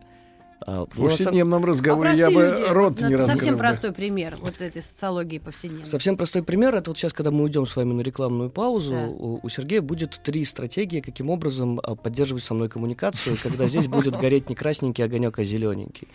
А, 0.66 0.86
В 0.86 0.90
ну, 0.90 0.94
самом- 0.96 1.10
повседневном 1.10 1.66
разговоре 1.66 2.12
я 2.14 2.30
простые 2.30 2.52
бы 2.54 2.60
люди, 2.60 2.70
рот 2.72 3.02
не 3.02 3.16
раскрыл. 3.16 3.38
Совсем 3.38 3.54
бы. 3.56 3.60
простой 3.60 3.92
пример 3.94 4.38
вот 4.42 4.62
этой 4.62 4.82
социологии 4.82 5.40
повседневной. 5.40 5.86
Совсем 5.88 6.18
простой 6.18 6.44
пример. 6.44 6.76
Это 6.76 6.92
вот 6.92 6.98
сейчас, 6.98 7.14
когда 7.14 7.32
мы 7.32 7.44
уйдем 7.44 7.66
с 7.66 7.76
вами 7.76 7.94
на 7.94 8.02
рекламную 8.02 8.50
паузу, 8.52 8.92
Да. 8.92 9.06
у, 9.08 9.40
у 9.42 9.50
Сергея 9.50 9.82
будет 9.82 10.20
три 10.24 10.46
стратегии, 10.46 11.00
каким 11.00 11.30
образом 11.30 11.80
а, 11.82 11.96
поддерживать 11.96 12.44
со 12.44 12.54
мной 12.54 12.70
коммуникацию, 12.70 13.38
когда 13.42 13.66
здесь 13.68 13.88
будет 13.88 14.18
гореть 14.18 14.50
не 14.50 14.56
красненький 14.56 15.04
огонек, 15.04 15.40
а 15.40 15.44
зелененький. 15.44 16.08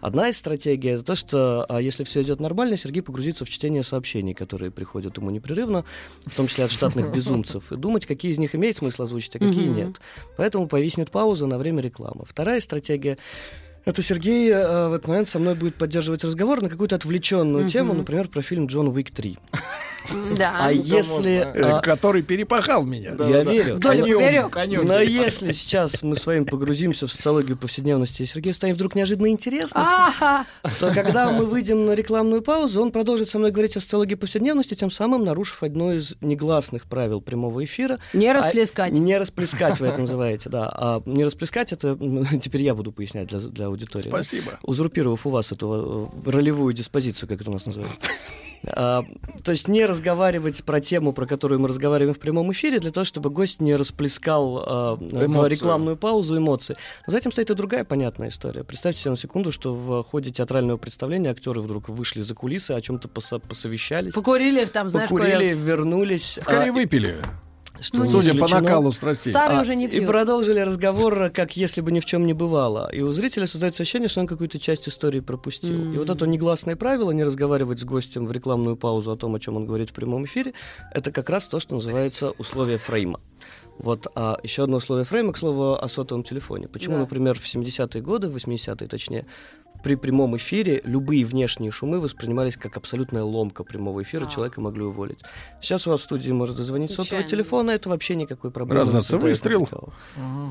Одна 0.00 0.28
из 0.28 0.36
стратегий 0.36 0.88
это 0.88 1.04
то, 1.04 1.14
что 1.14 1.64
а, 1.68 1.80
если 1.80 2.02
все 2.04 2.22
идет 2.22 2.40
нормально, 2.40 2.76
Сергей 2.76 3.02
погрузится 3.02 3.44
в 3.44 3.48
чтение 3.50 3.82
сообщений, 3.84 4.34
которые 4.34 4.70
приходят 4.72 5.16
ему 5.16 5.30
непрерывно, 5.30 5.84
в 6.26 6.34
том 6.34 6.48
числе 6.48 6.64
от 6.64 6.72
штатных 6.72 7.12
безумцев, 7.12 7.70
и 7.70 7.76
думать, 7.76 8.06
какие 8.06 8.32
из 8.32 8.38
них 8.38 8.54
имеет 8.56 8.76
смысл 8.76 9.04
озвучить, 9.04 9.36
а 9.36 9.38
какие 9.38 9.68
нет. 9.68 10.00
Поэтому 10.36 10.66
повиснет 10.66 11.10
пауза 11.10 11.46
на 11.46 11.56
время 11.58 11.80
рекламы. 11.82 12.24
Вторая 12.26 12.60
стратегия 12.60 13.16
это 13.84 14.02
Сергей 14.02 14.50
э, 14.50 14.88
в 14.88 14.92
этот 14.94 15.08
момент 15.08 15.28
со 15.28 15.38
мной 15.38 15.54
будет 15.54 15.74
поддерживать 15.76 16.24
разговор 16.24 16.62
на 16.62 16.68
какую-то 16.68 16.96
отвлеченную 16.96 17.64
Мгм. 17.64 17.70
тему, 17.70 17.94
например, 17.94 18.28
про 18.28 18.42
фильм 18.42 18.66
Джон 18.66 18.88
Уик 18.88 19.10
3. 19.10 19.38
Да. 20.36 20.52
А 20.60 20.72
если... 20.72 21.46
Э, 21.54 21.76
а, 21.76 21.80
Который 21.80 22.22
перепахал 22.22 22.82
меня. 22.82 23.14
я 23.18 23.44
верю. 23.44 23.76
Вдоль 23.76 23.98
и 23.98 24.14
поперек. 24.14 24.56
Но 24.82 24.98
если 25.00 25.52
сейчас 25.52 26.02
мы 26.02 26.16
с 26.16 26.26
вами 26.26 26.42
погрузимся 26.44 27.06
в 27.06 27.12
социологию 27.12 27.56
повседневности, 27.56 28.22
и 28.22 28.26
Сергею 28.26 28.54
станет 28.54 28.74
вдруг 28.76 28.94
неожиданно 28.96 29.28
интересно, 29.28 30.44
то 30.80 30.92
когда 30.92 31.30
мы 31.30 31.44
выйдем 31.46 31.86
на 31.86 31.92
рекламную 31.92 32.42
паузу, 32.42 32.82
он 32.82 32.90
продолжит 32.90 33.28
со 33.28 33.38
мной 33.38 33.52
говорить 33.52 33.76
о 33.76 33.80
социологии 33.80 34.16
повседневности, 34.16 34.74
тем 34.74 34.90
самым 34.90 35.24
нарушив 35.24 35.62
одно 35.62 35.92
из 35.92 36.16
негласных 36.20 36.86
правил 36.86 37.20
прямого 37.20 37.64
эфира. 37.64 37.98
Не 38.12 38.28
А- 38.28 38.34
расплескать. 38.34 38.92
не 38.92 39.16
расплескать 39.16 39.78
вы 39.78 39.86
это 39.86 40.00
называете, 40.00 40.48
да. 40.50 40.68
А 40.72 41.02
не 41.06 41.24
расплескать 41.24 41.72
это 41.72 41.96
ну, 41.98 42.24
теперь 42.40 42.62
я 42.62 42.74
буду 42.74 42.90
пояснять 42.90 43.28
для, 43.28 43.38
для 43.38 43.68
аудитории. 43.72 44.04
да. 44.04 44.10
Спасибо. 44.10 44.58
Узурпировав 44.62 45.26
у 45.26 45.30
вас 45.30 45.52
эту 45.52 46.10
э, 46.24 46.30
ролевую 46.30 46.72
диспозицию, 46.74 47.28
как 47.28 47.40
это 47.40 47.50
у 47.50 47.54
нас 47.54 47.66
называется. 47.66 47.98
А, 48.64 49.04
то 49.42 49.50
есть 49.50 49.66
не 49.66 49.84
разговаривать 49.84 50.62
про 50.64 50.80
тему, 50.80 51.12
про 51.12 51.26
которую 51.26 51.60
мы 51.60 51.68
разговариваем 51.68 52.14
в 52.14 52.20
прямом 52.20 52.52
эфире, 52.52 52.78
для 52.78 52.90
того, 52.90 53.04
чтобы 53.04 53.30
гость 53.30 53.60
не 53.60 53.74
расплескал 53.74 54.64
а, 54.64 54.94
в 54.94 55.48
рекламную 55.48 55.96
паузу 55.96 56.38
эмоции. 56.38 56.76
Но 57.06 57.10
за 57.10 57.18
этим 57.18 57.32
стоит 57.32 57.50
и 57.50 57.54
другая 57.54 57.84
понятная 57.84 58.28
история. 58.28 58.62
Представьте 58.62 59.00
себе 59.00 59.10
на 59.10 59.16
секунду, 59.16 59.50
что 59.50 59.74
в 59.74 60.04
ходе 60.04 60.30
театрального 60.30 60.76
представления 60.76 61.30
актеры 61.30 61.60
вдруг 61.60 61.88
вышли 61.88 62.22
за 62.22 62.34
кулисы, 62.34 62.70
о 62.70 62.80
чем-то 62.80 63.08
посо- 63.08 63.40
посовещались, 63.40 64.14
Покурили 64.14 64.64
там, 64.64 64.90
знаешь, 64.90 65.10
покурили, 65.10 65.54
курят. 65.54 65.58
вернулись. 65.58 66.38
Скорее 66.40 66.70
а, 66.70 66.72
выпили. 66.72 67.16
Что 67.82 67.98
Ну, 67.98 68.06
Судя 68.06 68.34
по 68.34 68.48
накалу 68.48 68.92
страстей. 68.92 69.30
Старый 69.30 69.58
А, 69.58 69.60
уже 69.60 69.74
не 69.74 69.86
И 69.86 69.88
пьют. 69.88 70.06
продолжили 70.06 70.60
разговор, 70.60 71.30
как 71.30 71.56
если 71.56 71.80
бы 71.80 71.92
ни 71.92 72.00
в 72.00 72.04
чем 72.04 72.26
не 72.26 72.32
бывало. 72.32 72.88
И 72.92 73.00
у 73.02 73.12
зрителя 73.12 73.46
создается 73.46 73.82
ощущение, 73.82 74.08
что 74.08 74.20
он 74.20 74.26
какую-то 74.26 74.58
часть 74.58 74.88
истории 74.88 75.20
пропустил. 75.20 75.92
И 75.92 75.98
вот 75.98 76.08
это 76.10 76.26
негласное 76.26 76.76
правило, 76.76 77.10
не 77.10 77.24
разговаривать 77.24 77.80
с 77.80 77.84
гостем 77.84 78.26
в 78.26 78.32
рекламную 78.32 78.76
паузу 78.76 79.12
о 79.12 79.16
том, 79.16 79.34
о 79.34 79.40
чем 79.40 79.56
он 79.56 79.66
говорит 79.66 79.90
в 79.90 79.92
прямом 79.92 80.24
эфире, 80.24 80.54
это 80.92 81.10
как 81.12 81.28
раз 81.30 81.46
то, 81.46 81.60
что 81.60 81.74
называется 81.74 82.30
условие 82.38 82.78
фрейма. 82.78 83.20
Вот 83.78 84.06
а 84.14 84.38
еще 84.42 84.64
одно 84.64 84.76
условие 84.76 85.04
фрейма, 85.04 85.32
к 85.32 85.38
слову, 85.38 85.74
о 85.74 85.88
сотовом 85.88 86.22
телефоне. 86.24 86.68
Почему, 86.68 86.94
Да. 86.94 87.00
например, 87.00 87.38
в 87.38 87.44
70-е 87.44 88.00
годы, 88.02 88.28
в 88.28 88.36
80-е 88.36 88.86
точнее, 88.86 89.26
при 89.82 89.94
прямом 89.94 90.36
эфире 90.36 90.80
любые 90.84 91.24
внешние 91.24 91.70
шумы 91.70 92.00
воспринимались 92.00 92.56
как 92.56 92.76
абсолютная 92.76 93.22
ломка 93.22 93.64
прямого 93.64 94.02
эфира, 94.02 94.26
А. 94.26 94.30
человека 94.30 94.60
могли 94.60 94.82
уволить. 94.82 95.18
Сейчас 95.60 95.86
у 95.86 95.90
вас 95.90 96.00
в 96.00 96.04
студии 96.04 96.30
может 96.30 96.56
зазвонить 96.56 96.90
сотовый 96.90 97.24
телефон, 97.24 97.70
это 97.70 97.88
вообще 97.88 98.14
никакой 98.16 98.50
проблемы. 98.50 98.80
Раздаться 98.80 99.18
выстрел. 99.18 99.62
никакого. 99.62 99.92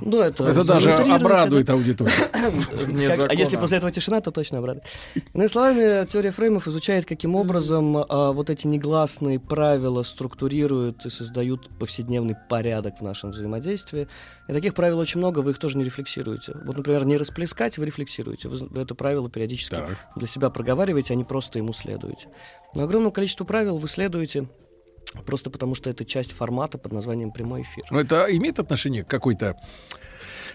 Ну, 0.02 0.20
это, 0.20 0.46
Это 0.46 0.64
даже 0.64 0.94
обрадует 0.94 1.66
да. 1.66 1.74
аудиторию. 1.74 2.14
А 3.32 3.34
если 3.34 3.58
после 3.58 3.78
этого 3.78 3.92
тишина, 3.92 4.22
то 4.22 4.32
точно 4.32 4.60
обрадует. 4.60 4.86
Иными 5.34 5.48
словами, 5.48 6.06
теория 6.08 6.32
фреймов 6.32 6.68
изучает, 6.68 7.06
каким 7.06 7.36
образом 7.36 7.98
а, 7.98 8.32
вот 8.32 8.50
эти 8.50 8.68
негласные 8.68 9.40
правила 9.40 10.04
структурируют 10.04 11.06
и 11.06 11.10
создают 11.10 11.70
повседневный 11.80 12.36
порядок 12.50 12.96
в 13.00 13.02
нашем 13.02 13.32
взаимодействии. 13.32 14.08
И 14.48 14.54
таких 14.54 14.74
правил 14.74 15.00
очень 15.00 15.20
много, 15.20 15.40
вы 15.40 15.52
их 15.52 15.60
тоже 15.60 15.78
не 15.78 15.84
рефлексируете. 15.84 16.54
Вот, 16.66 16.78
например, 16.78 17.06
не 17.06 17.18
расплескать, 17.18 17.78
вы 17.78 17.86
рефлексируете. 17.86 18.50
Вы 18.50 18.82
это 18.82 18.96
правило 18.96 19.21
периодически 19.30 19.76
Так. 19.76 19.98
для 20.16 20.28
себя 20.28 20.50
проговариваете, 20.50 21.14
а 21.14 21.16
не 21.16 21.24
просто 21.24 21.60
ему 21.60 21.74
следуете. 21.74 22.30
Но 22.76 22.84
огромному 22.84 23.12
количеству 23.12 23.46
правил 23.46 23.78
вы 23.78 23.88
следуете 23.88 24.48
просто 25.26 25.50
потому, 25.50 25.76
что 25.76 25.90
это 25.90 26.06
часть 26.06 26.32
формата 26.32 26.78
под 26.78 26.94
названием 26.94 27.32
прямой 27.32 27.64
эфир. 27.64 27.84
Но 27.92 28.00
это 28.00 28.26
имеет 28.30 28.60
отношение 28.60 29.04
к 29.04 29.08
какой-то 29.08 29.58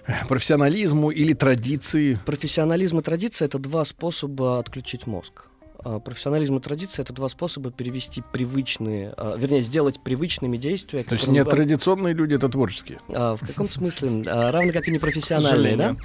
э, 0.07 0.13
профессионализму 0.29 1.11
или 1.11 1.35
традиции? 1.35 2.19
Профессионализм 2.25 2.99
и 2.99 3.03
традиция 3.03 3.47
это 3.47 3.59
два 3.59 3.85
способа 3.85 4.59
отключить 4.59 5.07
мозг. 5.07 5.47
А 5.89 6.01
Профессионализм 6.01 6.57
и 6.57 6.61
традиция 6.61 7.05
это 7.05 7.13
два 7.13 7.29
способа 7.29 7.71
перевести 7.71 8.21
привычные, 8.33 9.15
а, 9.17 9.37
вернее, 9.37 9.61
сделать 9.61 10.01
привычными 10.01 10.57
действия. 10.57 11.05
То 11.05 11.15
есть 11.15 11.29
не 11.29 11.45
вы- 11.45 11.49
традиционные 11.51 12.13
люди, 12.13 12.35
это 12.35 12.49
творческие. 12.49 12.99
а, 13.09 13.37
в 13.37 13.47
каком 13.47 13.71
смысле? 13.71 14.23
Равно 14.27 14.73
как 14.73 14.89
и 14.89 14.91
непрофессиональные, 14.91 15.77
да? 15.77 15.97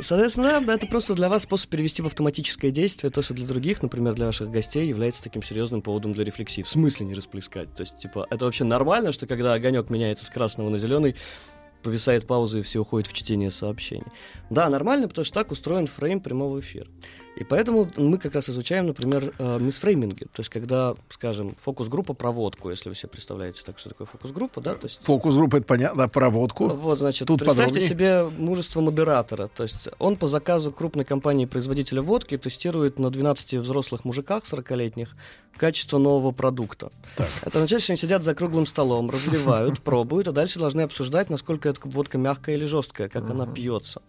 Соответственно, 0.00 0.60
да, 0.60 0.74
это 0.74 0.86
просто 0.88 1.14
для 1.14 1.30
вас 1.30 1.44
способ 1.44 1.70
перевести 1.70 2.02
в 2.02 2.06
автоматическое 2.06 2.70
действие 2.70 3.10
то, 3.10 3.22
что 3.22 3.32
для 3.32 3.46
других, 3.46 3.82
например, 3.82 4.12
для 4.12 4.26
ваших 4.26 4.50
гостей, 4.50 4.86
является 4.86 5.22
таким 5.22 5.42
серьезным 5.42 5.80
поводом 5.80 6.12
для 6.12 6.24
рефлексии. 6.24 6.60
В 6.60 6.68
смысле 6.68 7.06
не 7.06 7.14
расплескать? 7.14 7.74
То 7.74 7.80
есть, 7.80 7.96
типа, 7.96 8.26
это 8.28 8.44
вообще 8.44 8.64
нормально, 8.64 9.12
что 9.12 9.26
когда 9.26 9.54
огонек 9.54 9.88
меняется 9.88 10.26
с 10.26 10.28
красного 10.28 10.68
на 10.68 10.76
зеленый, 10.76 11.16
повисает 11.82 12.26
пауза 12.26 12.58
и 12.58 12.62
все 12.62 12.80
уходит 12.80 13.08
в 13.08 13.14
чтение 13.14 13.50
сообщений. 13.50 14.04
Да, 14.50 14.68
нормально, 14.68 15.08
потому 15.08 15.24
что 15.24 15.32
так 15.32 15.50
устроен 15.50 15.86
фрейм 15.86 16.20
прямого 16.20 16.60
эфира. 16.60 16.86
И 17.36 17.44
поэтому 17.44 17.90
мы 17.96 18.18
как 18.18 18.34
раз 18.34 18.50
изучаем, 18.50 18.88
например, 18.88 19.32
э, 19.38 19.58
мисфрейминги. 19.60 20.24
То 20.24 20.40
есть, 20.40 20.50
когда, 20.50 20.94
скажем, 21.08 21.54
фокус-группа 21.58 22.12
проводку, 22.12 22.70
если 22.70 22.88
вы 22.88 22.94
себе 22.94 23.08
представляете 23.08 23.62
так, 23.64 23.78
что 23.78 23.88
такое 23.88 24.06
фокус-группа, 24.06 24.60
да, 24.60 24.74
то 24.74 24.86
есть 24.86 25.00
Фокус-группа, 25.04 25.56
это 25.56 25.66
понятно, 25.66 26.08
проводку. 26.08 26.68
вот, 26.68 26.98
значит, 26.98 27.28
Тут 27.28 27.40
представьте 27.40 27.80
подробнее. 27.80 27.88
себе 27.88 28.24
мужество 28.36 28.80
модератора. 28.80 29.48
То 29.48 29.62
есть 29.62 29.88
он 29.98 30.16
по 30.16 30.26
заказу 30.28 30.72
крупной 30.72 31.04
компании-производителя 31.04 32.02
водки 32.02 32.36
тестирует 32.36 32.98
на 32.98 33.10
12 33.10 33.54
взрослых 33.54 34.04
мужиках 34.04 34.44
40-летних 34.44 35.14
качество 35.56 35.98
нового 35.98 36.32
продукта. 36.32 36.90
Это 37.42 37.58
означает, 37.58 37.82
что 37.82 37.92
они 37.92 37.98
сидят 38.00 38.22
за 38.22 38.34
круглым 38.34 38.66
столом, 38.66 39.10
разливают, 39.10 39.80
пробуют, 39.82 40.26
а 40.28 40.32
дальше 40.32 40.58
должны 40.58 40.80
обсуждать, 40.82 41.30
насколько 41.30 41.68
это 41.68 41.80
водка 41.84 42.18
мягкая 42.18 42.56
или 42.56 42.64
жесткая, 42.64 43.08
как 43.08 43.30
она 43.30 43.46
пьется. 43.46 44.02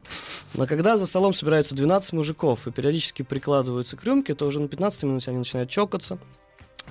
Но 0.54 0.66
когда 0.66 0.98
за 0.98 1.06
столом 1.06 1.34
собираются 1.34 1.76
12 1.76 2.14
мужиков 2.14 2.68
и 2.68 2.72
периодически 2.72 3.11
прикладываются 3.20 3.98
к 3.98 4.04
рюмке, 4.04 4.34
то 4.34 4.46
уже 4.46 4.60
на 4.60 4.68
15 4.68 5.04
минуте 5.04 5.32
они 5.32 5.40
начинают 5.40 5.70
чокаться, 5.70 6.18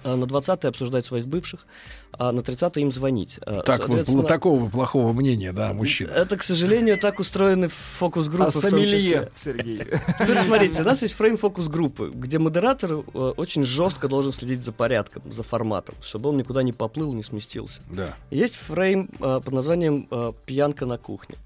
а 0.03 0.17
на 0.17 0.27
20 0.27 0.65
обсуждать 0.65 1.05
своих 1.05 1.27
бывших, 1.27 1.67
а 2.13 2.33
на 2.33 2.43
30 2.43 2.77
им 2.79 2.93
звонить. 2.93 3.39
А, 3.43 3.63
Так, 3.63 3.81
вот, 3.81 3.87
Соответственно, 3.89 4.23
такого 4.23 4.69
плохого 4.69 5.13
мнения, 5.13 5.53
да, 5.53 5.73
мужчин. 5.73 6.09
Это, 6.09 6.37
к 6.37 6.43
сожалению, 6.43 6.99
так 6.99 7.19
устроены 7.19 7.69
фокус-группы. 7.69 8.49
А 8.49 8.53
сомелье. 8.53 9.31
Сергей. 9.37 9.79
Теперь 9.79 10.39
смотрите, 10.47 10.83
у 10.83 10.85
нас 10.85 11.03
есть 11.03 11.15
фрейм 11.15 11.37
фокус-группы, 11.37 12.11
где 12.15 12.39
модератор 12.39 12.93
э, 12.93 12.95
очень 13.37 13.65
жестко 13.65 14.09
должен 14.09 14.33
следить 14.33 14.63
за 14.63 14.73
порядком, 14.73 15.23
за 15.31 15.43
форматом, 15.43 15.95
чтобы 16.01 16.31
он 16.31 16.39
никуда 16.39 16.63
не 16.63 16.73
поплыл, 16.73 17.13
не 17.13 17.23
сместился. 17.23 17.83
Да. 17.91 18.15
Есть 18.31 18.55
фрейм 18.55 19.11
э, 19.21 19.41
под 19.45 19.53
названием 19.53 20.07
э, 20.11 20.33
«Пьянка 20.47 20.87
на 20.87 20.97
кухне». 20.99 21.37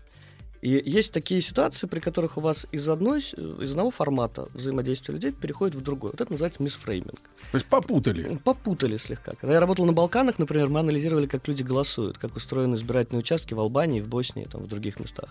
И 0.65 0.82
есть 0.86 1.12
такие 1.12 1.43
ситуации, 1.43 1.86
при 1.86 2.01
которых 2.01 2.39
у 2.39 2.41
вас 2.41 2.66
из, 2.73 2.89
одной, 2.89 3.20
из 3.20 3.70
одного 3.73 3.91
формата 3.91 4.49
взаимодействия 4.55 5.12
людей 5.12 5.31
переходит 5.31 5.74
в 5.74 5.82
другой. 5.82 6.12
Вот 6.12 6.23
это 6.23 6.32
называется 6.32 6.62
мисфрейминг. 6.62 7.20
То 7.53 7.59
есть 7.59 7.66
попутали. 7.66 8.41
Попутали 8.43 8.97
слегка. 8.97 9.32
Когда 9.39 9.53
я 9.53 9.61
работал 9.61 9.85
на 9.85 9.93
Балканах, 9.93 10.39
например, 10.39 10.70
мы 10.70 10.81
анализировали, 10.81 11.27
как 11.27 11.47
люди 11.49 11.62
голосуют, 11.62 12.16
как 12.16 12.35
устроены 12.35 12.77
избирательные 12.77 13.19
участки 13.19 13.53
в 13.53 13.61
Албании, 13.61 14.01
в 14.01 14.09
Боснии, 14.09 14.49
там, 14.51 14.62
в 14.62 14.66
других 14.66 14.99
местах. 14.99 15.28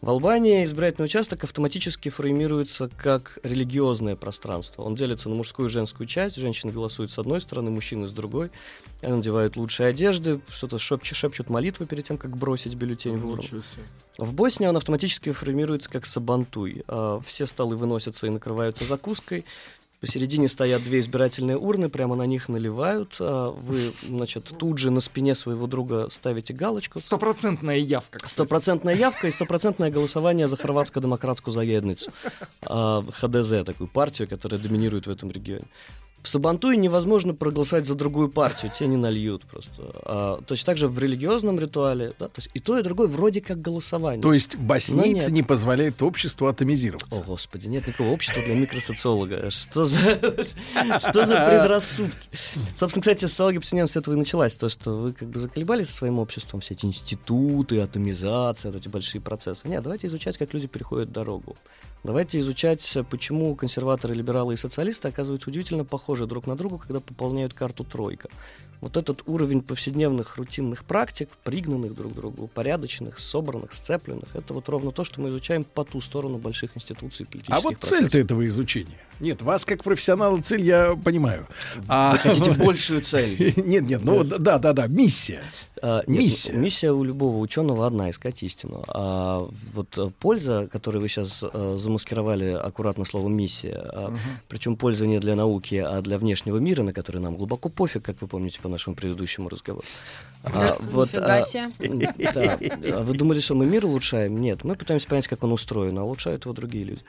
В 0.00 0.08
Албании 0.08 0.64
избирательный 0.64 1.06
участок 1.06 1.42
автоматически 1.42 2.08
формируется 2.08 2.88
как 2.96 3.40
религиозное 3.42 4.14
пространство. 4.14 4.82
Он 4.82 4.94
делится 4.94 5.28
на 5.28 5.34
мужскую 5.34 5.68
и 5.68 5.72
женскую 5.72 6.06
часть. 6.06 6.36
Женщины 6.36 6.70
голосуют 6.70 7.10
с 7.10 7.18
одной 7.18 7.40
стороны, 7.40 7.72
мужчины 7.72 8.06
с 8.06 8.12
другой. 8.12 8.52
Они 9.02 9.14
надевают 9.14 9.56
лучшие 9.56 9.88
одежды, 9.88 10.40
что-то 10.48 10.78
шепчут, 10.78 11.16
шепчут 11.16 11.50
молитвы 11.50 11.86
перед 11.86 12.04
тем, 12.04 12.16
как 12.16 12.36
бросить 12.36 12.76
бюллетень 12.76 13.16
в 13.16 13.26
урну. 13.26 13.62
В 14.18 14.34
Боснии 14.34 14.67
он 14.70 14.76
автоматически 14.76 15.32
формируется 15.32 15.90
как 15.90 16.06
сабантуй. 16.06 16.82
А, 16.88 17.20
Все 17.24 17.46
столы 17.46 17.76
выносятся 17.76 18.26
и 18.26 18.30
накрываются 18.30 18.84
закуской. 18.84 19.44
Посередине 20.00 20.48
стоят 20.48 20.84
две 20.84 21.00
избирательные 21.00 21.56
урны, 21.56 21.88
прямо 21.88 22.14
на 22.14 22.22
них 22.24 22.48
наливают. 22.48 23.16
а 23.18 23.50
Вы, 23.50 23.92
значит, 24.06 24.44
тут 24.56 24.78
же 24.78 24.92
на 24.92 25.00
спине 25.00 25.34
своего 25.34 25.66
друга 25.66 26.08
ставите 26.10 26.54
галочку. 26.54 27.00
Стопроцентная 27.00 27.78
явка. 27.78 28.18
кстати. 28.18 28.32
Стопроцентная 28.32 28.94
явка 28.94 29.26
и 29.26 29.32
стопроцентное 29.32 29.90
голосование 29.90 30.46
за 30.46 30.56
хорватско-демократскую 30.56 31.52
заедницу. 31.52 32.12
А, 32.62 33.04
ХДЗ, 33.10 33.64
такую 33.64 33.88
партию, 33.88 34.28
которая 34.28 34.60
доминирует 34.60 35.08
в 35.08 35.10
этом 35.10 35.32
регионе. 35.32 35.64
В 36.22 36.28
Сабантуе 36.28 36.76
невозможно 36.76 37.34
проголосовать 37.34 37.86
за 37.86 37.94
другую 37.94 38.28
партию, 38.28 38.72
те 38.76 38.86
не 38.86 38.96
нальют 38.96 39.44
просто. 39.44 39.92
А, 40.02 40.40
точно 40.46 40.66
так 40.66 40.76
же 40.76 40.88
в 40.88 40.98
религиозном 40.98 41.58
ритуале, 41.58 42.12
да, 42.18 42.26
то 42.26 42.34
есть 42.36 42.50
и 42.54 42.60
то, 42.60 42.78
и 42.78 42.82
другое 42.82 43.06
вроде 43.08 43.40
как 43.40 43.60
голосование. 43.60 44.20
То 44.20 44.32
есть 44.32 44.56
боснийцы 44.56 45.30
не 45.30 45.42
позволяют 45.42 46.02
обществу 46.02 46.46
атомизироваться. 46.46 47.20
О, 47.20 47.22
господи, 47.22 47.68
нет 47.68 47.86
никакого 47.86 48.08
общества 48.10 48.42
для 48.42 48.56
микросоциолога. 48.56 49.50
Что 49.50 49.84
за, 49.84 49.98
что 50.98 51.24
за 51.24 51.46
предрассудки? 51.48 52.16
Собственно, 52.76 53.02
кстати, 53.02 53.26
социология 53.26 53.60
повседневности 53.60 53.94
с 53.94 53.96
этого 53.96 54.14
и 54.14 54.18
началась. 54.18 54.54
То, 54.54 54.68
что 54.68 54.98
вы 54.98 55.12
как 55.12 55.28
бы 55.28 55.38
заколебались 55.40 55.88
со 55.88 55.94
своим 55.94 56.18
обществом, 56.18 56.60
все 56.60 56.74
эти 56.74 56.84
институты, 56.84 57.80
атомизация, 57.80 58.72
вот 58.72 58.80
эти 58.80 58.88
большие 58.88 59.20
процессы. 59.20 59.68
Нет, 59.68 59.82
давайте 59.82 60.08
изучать, 60.08 60.36
как 60.36 60.52
люди 60.52 60.66
переходят 60.66 61.12
дорогу. 61.12 61.56
Давайте 62.04 62.38
изучать, 62.38 62.96
почему 63.10 63.54
консерваторы, 63.54 64.14
либералы 64.14 64.54
и 64.54 64.56
социалисты 64.56 65.08
оказываются 65.08 65.50
удивительно 65.50 65.84
похожи 65.84 66.26
друг 66.26 66.46
на 66.46 66.56
друга, 66.56 66.78
когда 66.78 67.00
пополняют 67.00 67.54
карту 67.54 67.84
тройка. 67.84 68.28
Вот 68.80 68.96
этот 68.96 69.22
уровень 69.26 69.60
повседневных 69.60 70.36
рутинных 70.36 70.84
практик, 70.84 71.28
пригнанных 71.42 71.96
друг 71.96 72.12
к 72.12 72.14
другу, 72.14 72.44
упорядоченных, 72.44 73.18
собранных, 73.18 73.72
сцепленных, 73.74 74.28
это 74.34 74.54
вот 74.54 74.68
ровно 74.68 74.92
то, 74.92 75.02
что 75.02 75.20
мы 75.20 75.30
изучаем 75.30 75.64
по 75.64 75.84
ту 75.84 76.00
сторону 76.00 76.38
больших 76.38 76.76
институций 76.76 77.26
А 77.26 77.32
политических 77.32 77.64
вот 77.64 77.78
процессов. 77.78 77.98
цель-то 77.98 78.18
этого 78.18 78.46
изучения. 78.46 79.00
Нет, 79.20 79.42
вас 79.42 79.64
как 79.64 79.82
профессионала 79.82 80.40
цель 80.40 80.64
я 80.64 80.96
понимаю. 80.96 81.46
А... 81.88 82.12
Вы 82.12 82.18
хотите 82.18 82.52
большую 82.64 83.02
цель? 83.02 83.54
Нет, 83.56 83.88
нет, 83.88 84.02
ну 84.04 84.18
вот 84.18 84.28
да, 84.28 84.58
да, 84.58 84.72
да, 84.72 84.86
миссия. 84.86 85.42
А, 85.80 86.02
нет, 86.06 86.22
Миссия. 86.22 86.52
ну, 86.52 86.58
миссия 86.58 86.90
у 86.90 87.04
любого 87.04 87.38
ученого 87.38 87.86
одна 87.86 88.10
искать 88.10 88.42
истину. 88.42 88.84
А 88.88 89.48
вот 89.74 89.96
э, 89.96 90.10
польза, 90.18 90.68
которую 90.70 91.02
вы 91.02 91.08
сейчас 91.08 91.44
замаскировали 91.52 92.50
аккуратно 92.50 93.04
словом 93.04 93.34
миссия, 93.34 94.10
причем 94.48 94.76
польза 94.76 95.06
не 95.06 95.18
для 95.20 95.36
науки, 95.36 95.76
а 95.76 96.00
для 96.00 96.18
внешнего 96.18 96.58
мира, 96.58 96.82
на 96.82 96.92
который 96.92 97.20
нам 97.20 97.36
глубоко 97.36 97.68
пофиг, 97.68 98.02
как 98.04 98.20
вы 98.20 98.26
помните 98.26 98.58
по 98.60 98.68
нашему 98.68 98.96
предыдущему 98.96 99.48
разговору. 99.48 99.86
А, 100.44 100.76
вот, 100.80 101.10
а, 101.16 101.42
да. 102.34 102.58
А 102.58 103.02
вы 103.02 103.14
думали, 103.14 103.40
что 103.40 103.54
мы 103.54 103.66
мир 103.66 103.86
улучшаем? 103.86 104.40
Нет, 104.40 104.64
мы 104.64 104.76
пытаемся 104.76 105.06
понять, 105.06 105.28
как 105.28 105.42
он 105.44 105.52
устроен, 105.52 105.98
а 105.98 106.04
улучшают 106.04 106.44
его 106.44 106.54
другие 106.54 106.84
люди. 106.84 107.02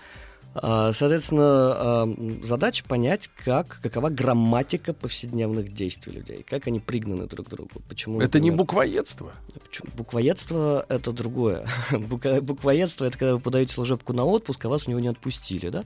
А, 0.55 0.91
Соответственно, 0.93 1.43
а, 1.43 2.15
задача 2.41 2.83
понять, 2.83 3.29
как, 3.45 3.79
какова 3.81 4.09
грамматика 4.09 4.93
повседневных 4.93 5.73
действий 5.73 6.13
людей, 6.13 6.45
как 6.47 6.67
они 6.67 6.79
пригнаны 6.79 7.27
друг 7.27 7.47
к 7.47 7.49
другу. 7.49 7.81
Почему, 7.87 8.19
Это 8.19 8.39
не 8.39 8.49
например, 8.49 8.57
буквоедство. 8.57 9.31
Почему? 9.63 9.87
Буквоедство— 9.95 10.85
это 10.89 11.11
другое. 11.11 11.67
Буквоедство— 11.91 13.05
это 13.05 13.17
когда 13.17 13.33
вы 13.35 13.39
подаете 13.39 13.73
служебку 13.73 14.13
на 14.13 14.25
отпуск, 14.25 14.65
а 14.65 14.69
вас 14.69 14.87
у 14.87 14.91
него 14.91 14.99
не 14.99 15.09
отпустили, 15.09 15.69
да? 15.69 15.83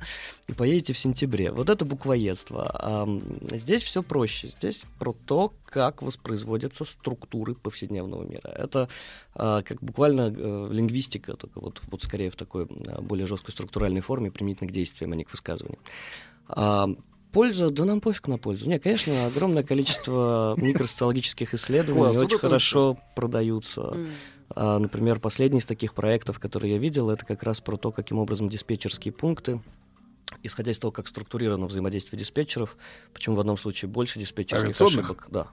И 0.48 0.54
поедете 0.54 0.94
в 0.94 0.98
сентябре. 0.98 1.52
Вот 1.52 1.70
это 1.70 1.84
буквоедство. 1.84 2.70
А 2.74 3.08
здесь 3.52 3.84
все 3.84 4.02
проще. 4.02 4.48
Здесь 4.48 4.86
про 4.98 5.14
то, 5.26 5.54
как 5.66 6.02
воспроизводятся 6.02 6.86
структуры 6.86 7.56
повседневного 7.56 8.24
мира. 8.24 8.48
Это 8.48 8.84
а, 8.84 8.88
как 9.36 9.82
буквально 9.82 10.34
э, 10.36 10.68
лингвистика, 10.72 11.36
только 11.36 11.60
вот, 11.60 11.82
вот 11.90 12.04
скорее 12.04 12.30
в 12.30 12.36
такой 12.36 12.68
а, 12.88 13.02
более 13.02 13.26
жесткой 13.26 13.52
структуральной 13.52 14.02
форме, 14.02 14.32
применительно 14.32 14.70
к 14.70 14.74
действиям, 14.74 15.12
а 15.12 15.16
не 15.16 15.24
к 15.24 15.32
высказываниям. 15.32 15.82
А, 16.48 16.90
Польза, 17.34 17.72
да 17.72 17.84
нам 17.86 18.00
пофиг 18.00 18.28
на 18.28 18.38
пользу. 18.38 18.70
Нет, 18.70 18.84
конечно, 18.84 19.26
огромное 19.26 19.64
количество 19.64 20.54
микросоциологических 20.62 21.56
исследований 21.56 22.14
Класс, 22.14 22.22
очень 22.22 22.38
хорошо 22.38 22.98
продаются. 23.16 23.98
А, 24.50 24.78
например, 24.78 25.20
последний 25.20 25.58
из 25.58 25.66
таких 25.66 25.96
проектов, 25.96 26.38
который 26.38 26.70
я 26.70 26.78
видел, 26.78 27.10
это 27.10 27.26
как 27.26 27.42
раз 27.42 27.60
про 27.60 27.76
то, 27.76 27.92
каким 27.92 28.20
образом 28.20 28.50
диспетчерские 28.50 29.14
пункты, 29.14 29.62
исходя 30.44 30.72
из 30.72 30.78
того, 30.78 30.92
как 30.92 31.08
структурировано 31.08 31.66
взаимодействие 31.66 32.20
диспетчеров, 32.20 32.78
почему 33.14 33.36
в 33.36 33.40
одном 33.40 33.58
случае 33.58 33.90
больше 33.90 34.20
диспетчерских 34.20 34.80
ошибок, 34.80 35.28
да, 35.32 35.48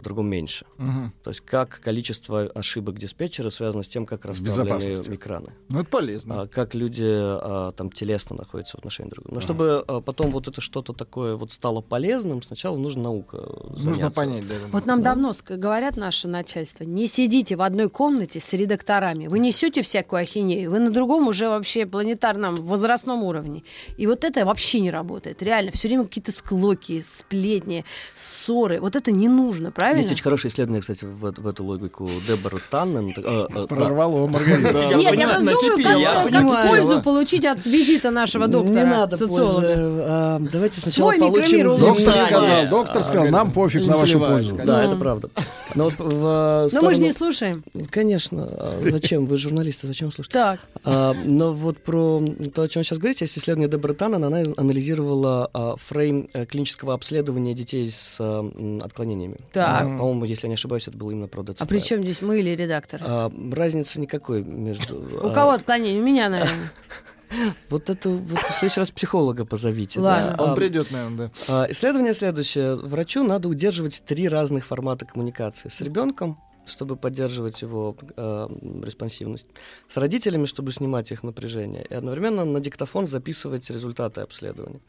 в 0.00 0.04
другом 0.04 0.28
меньше. 0.28 0.66
Мгм. 0.78 1.12
То 1.22 1.30
есть 1.30 1.40
как 1.42 1.80
количество 1.80 2.42
ошибок 2.54 2.98
диспетчера 2.98 3.50
связано 3.50 3.82
с 3.82 3.88
тем, 3.88 4.06
как 4.06 4.24
расставлены 4.24 5.14
экраны. 5.14 5.52
Ну, 5.68 5.80
это 5.80 5.90
полезно. 5.90 6.42
А, 6.42 6.46
как 6.46 6.74
люди 6.74 7.04
а, 7.06 7.72
там 7.72 7.90
телесно 7.90 8.36
находятся 8.36 8.76
в 8.76 8.80
отношении 8.80 9.10
друг 9.10 9.24
друга. 9.24 9.34
Но 9.36 9.40
чтобы 9.40 9.84
а, 9.86 10.00
потом 10.00 10.30
вот 10.30 10.48
это 10.48 10.60
что-то 10.60 10.92
такое 10.92 11.36
вот 11.36 11.52
стало 11.52 11.80
полезным, 11.80 12.42
сначала 12.42 12.76
нужно 12.76 13.02
наука 13.04 13.36
Нужно 13.70 13.94
заняться. 13.94 14.20
понять, 14.20 14.46
да. 14.48 14.54
да, 14.54 14.66
Вот 14.72 14.84
да. 14.84 14.88
нам 14.94 15.02
давно 15.02 15.30
ск- 15.30 15.56
говорят 15.56 15.96
наше 15.96 16.28
начальство, 16.28 16.84
не 16.84 17.06
сидите 17.06 17.56
в 17.56 17.62
одной 17.62 17.88
комнате 17.88 18.40
с 18.40 18.52
редакторами. 18.52 19.26
Вы 19.26 19.38
несете 19.38 19.82
всякую 19.82 20.22
ахинею, 20.22 20.70
вы 20.70 20.78
на 20.80 20.90
другом 20.90 21.28
уже 21.28 21.48
вообще 21.48 21.86
планетарном 21.86 22.56
возрастном 22.56 23.22
уровне. 23.22 23.62
И 23.96 24.06
вот 24.06 24.24
это 24.24 24.44
вообще 24.44 24.80
не 24.80 24.90
работает. 24.90 25.42
Реально, 25.42 25.70
все 25.72 25.88
время 25.88 26.04
какие-то 26.04 26.32
склоки, 26.32 27.04
сплетни, 27.08 27.84
ссоры. 28.14 28.80
Вот 28.80 28.96
это 28.96 29.10
не 29.12 29.28
нужно, 29.28 29.70
правильно? 29.70 29.89
Есть 29.98 30.12
очень 30.12 30.22
хорошее 30.22 30.52
исследование, 30.52 30.80
кстати, 30.80 31.04
в, 31.04 31.32
в 31.32 31.46
эту 31.46 31.64
логику 31.64 32.08
Дебора 32.26 32.58
Таннен. 32.70 33.14
э, 33.16 33.22
э, 33.22 33.46
да. 33.54 33.66
Прорвало 33.66 34.26
Маргарита. 34.26 34.72
Да. 34.72 34.94
Нет, 34.94 35.14
я 35.14 35.28
просто 35.28 35.50
думаю, 35.50 35.82
как, 35.82 35.98
Я 35.98 36.14
как 36.14 36.24
понимаю, 36.24 36.68
пользу 36.68 37.02
получить 37.02 37.44
от 37.44 37.64
визита 37.64 38.10
нашего 38.10 38.46
доктора, 38.46 38.74
Не 38.74 38.84
надо 38.84 39.16
социолога. 39.16 39.68
А, 39.68 40.38
давайте 40.40 40.80
сначала 40.80 41.12
Свой 41.12 41.18
получим. 41.18 41.68
Доктор 41.68 42.18
сказал, 42.18 42.68
доктор 42.70 43.02
сказал, 43.02 43.26
нам 43.28 43.52
пофиг 43.52 43.86
на 43.86 43.96
вашу 43.96 44.18
пользу. 44.18 44.58
Да, 44.64 44.84
это 44.84 44.96
правда. 44.96 45.30
Но 45.74 45.88
в 45.88 46.68
Но 46.72 46.82
мы 46.82 46.94
же 46.94 47.00
не 47.00 47.12
слушаем. 47.12 47.64
Конечно. 47.90 48.44
а 48.50 48.80
Зачем? 48.90 49.26
Вы 49.26 49.36
журналисты, 49.36 49.86
зачем 49.86 50.10
слушать? 50.12 50.32
Так. 50.32 50.60
А, 50.84 51.14
но 51.24 51.52
вот 51.52 51.78
про 51.78 52.22
то, 52.54 52.62
о 52.62 52.68
чем 52.68 52.80
вы 52.80 52.84
сейчас 52.84 52.98
говорите, 52.98 53.24
есть 53.24 53.38
исследование 53.38 53.68
Дебора 53.68 53.92
Таннен, 53.94 54.24
она 54.24 54.42
анализировала 54.56 55.48
а, 55.52 55.76
фрейм 55.76 56.28
э, 56.32 56.46
клинического 56.46 56.94
обследования 56.94 57.54
детей 57.54 57.90
с 57.90 58.20
отклонениями. 58.82 59.38
Так. 59.52 59.79
А, 59.82 59.98
По-моему, 59.98 60.24
если 60.24 60.46
я 60.46 60.48
не 60.48 60.54
ошибаюсь, 60.54 60.88
это 60.88 60.96
было 60.96 61.10
именно 61.10 61.28
про 61.28 61.42
ДЦП. 61.42 61.62
А 61.62 61.66
при 61.66 61.78
чем 61.78 62.02
здесь 62.02 62.22
мы 62.22 62.40
или 62.40 62.50
редактор? 62.50 63.00
А, 63.04 63.32
разницы 63.52 64.00
никакой 64.00 64.42
между... 64.42 64.96
У 65.22 65.28
а, 65.28 65.34
кого 65.34 65.50
отклонение? 65.52 66.00
У 66.00 66.04
меня, 66.04 66.28
наверное. 66.28 66.72
Вот 67.68 67.88
это 67.90 68.08
вот 68.08 68.40
в 68.40 68.58
следующий 68.58 68.80
раз 68.80 68.90
психолога 68.90 69.44
позовите. 69.44 70.00
Ладно. 70.00 70.34
да. 70.36 70.42
Он 70.42 70.50
А, 70.50 70.54
придет, 70.56 70.90
наверное, 70.90 71.30
да. 71.46 71.70
Исследование 71.70 72.12
следующее. 72.12 72.74
Врачу 72.74 73.22
надо 73.22 73.48
удерживать 73.48 74.02
три 74.04 74.28
разных 74.28 74.66
формата 74.66 75.06
коммуникации. 75.06 75.68
С 75.68 75.80
ребенком, 75.80 76.40
чтобы 76.66 76.96
поддерживать 76.96 77.62
его 77.62 77.96
э, 78.16 78.48
респонсивность. 78.84 79.46
С 79.88 79.96
родителями, 79.96 80.46
чтобы 80.46 80.72
снимать 80.72 81.12
их 81.12 81.22
напряжение. 81.22 81.84
И 81.88 81.94
одновременно 81.94 82.44
на 82.44 82.60
диктофон 82.60 83.06
записывать 83.06 83.70
результаты 83.70 84.22
обследования. 84.22 84.80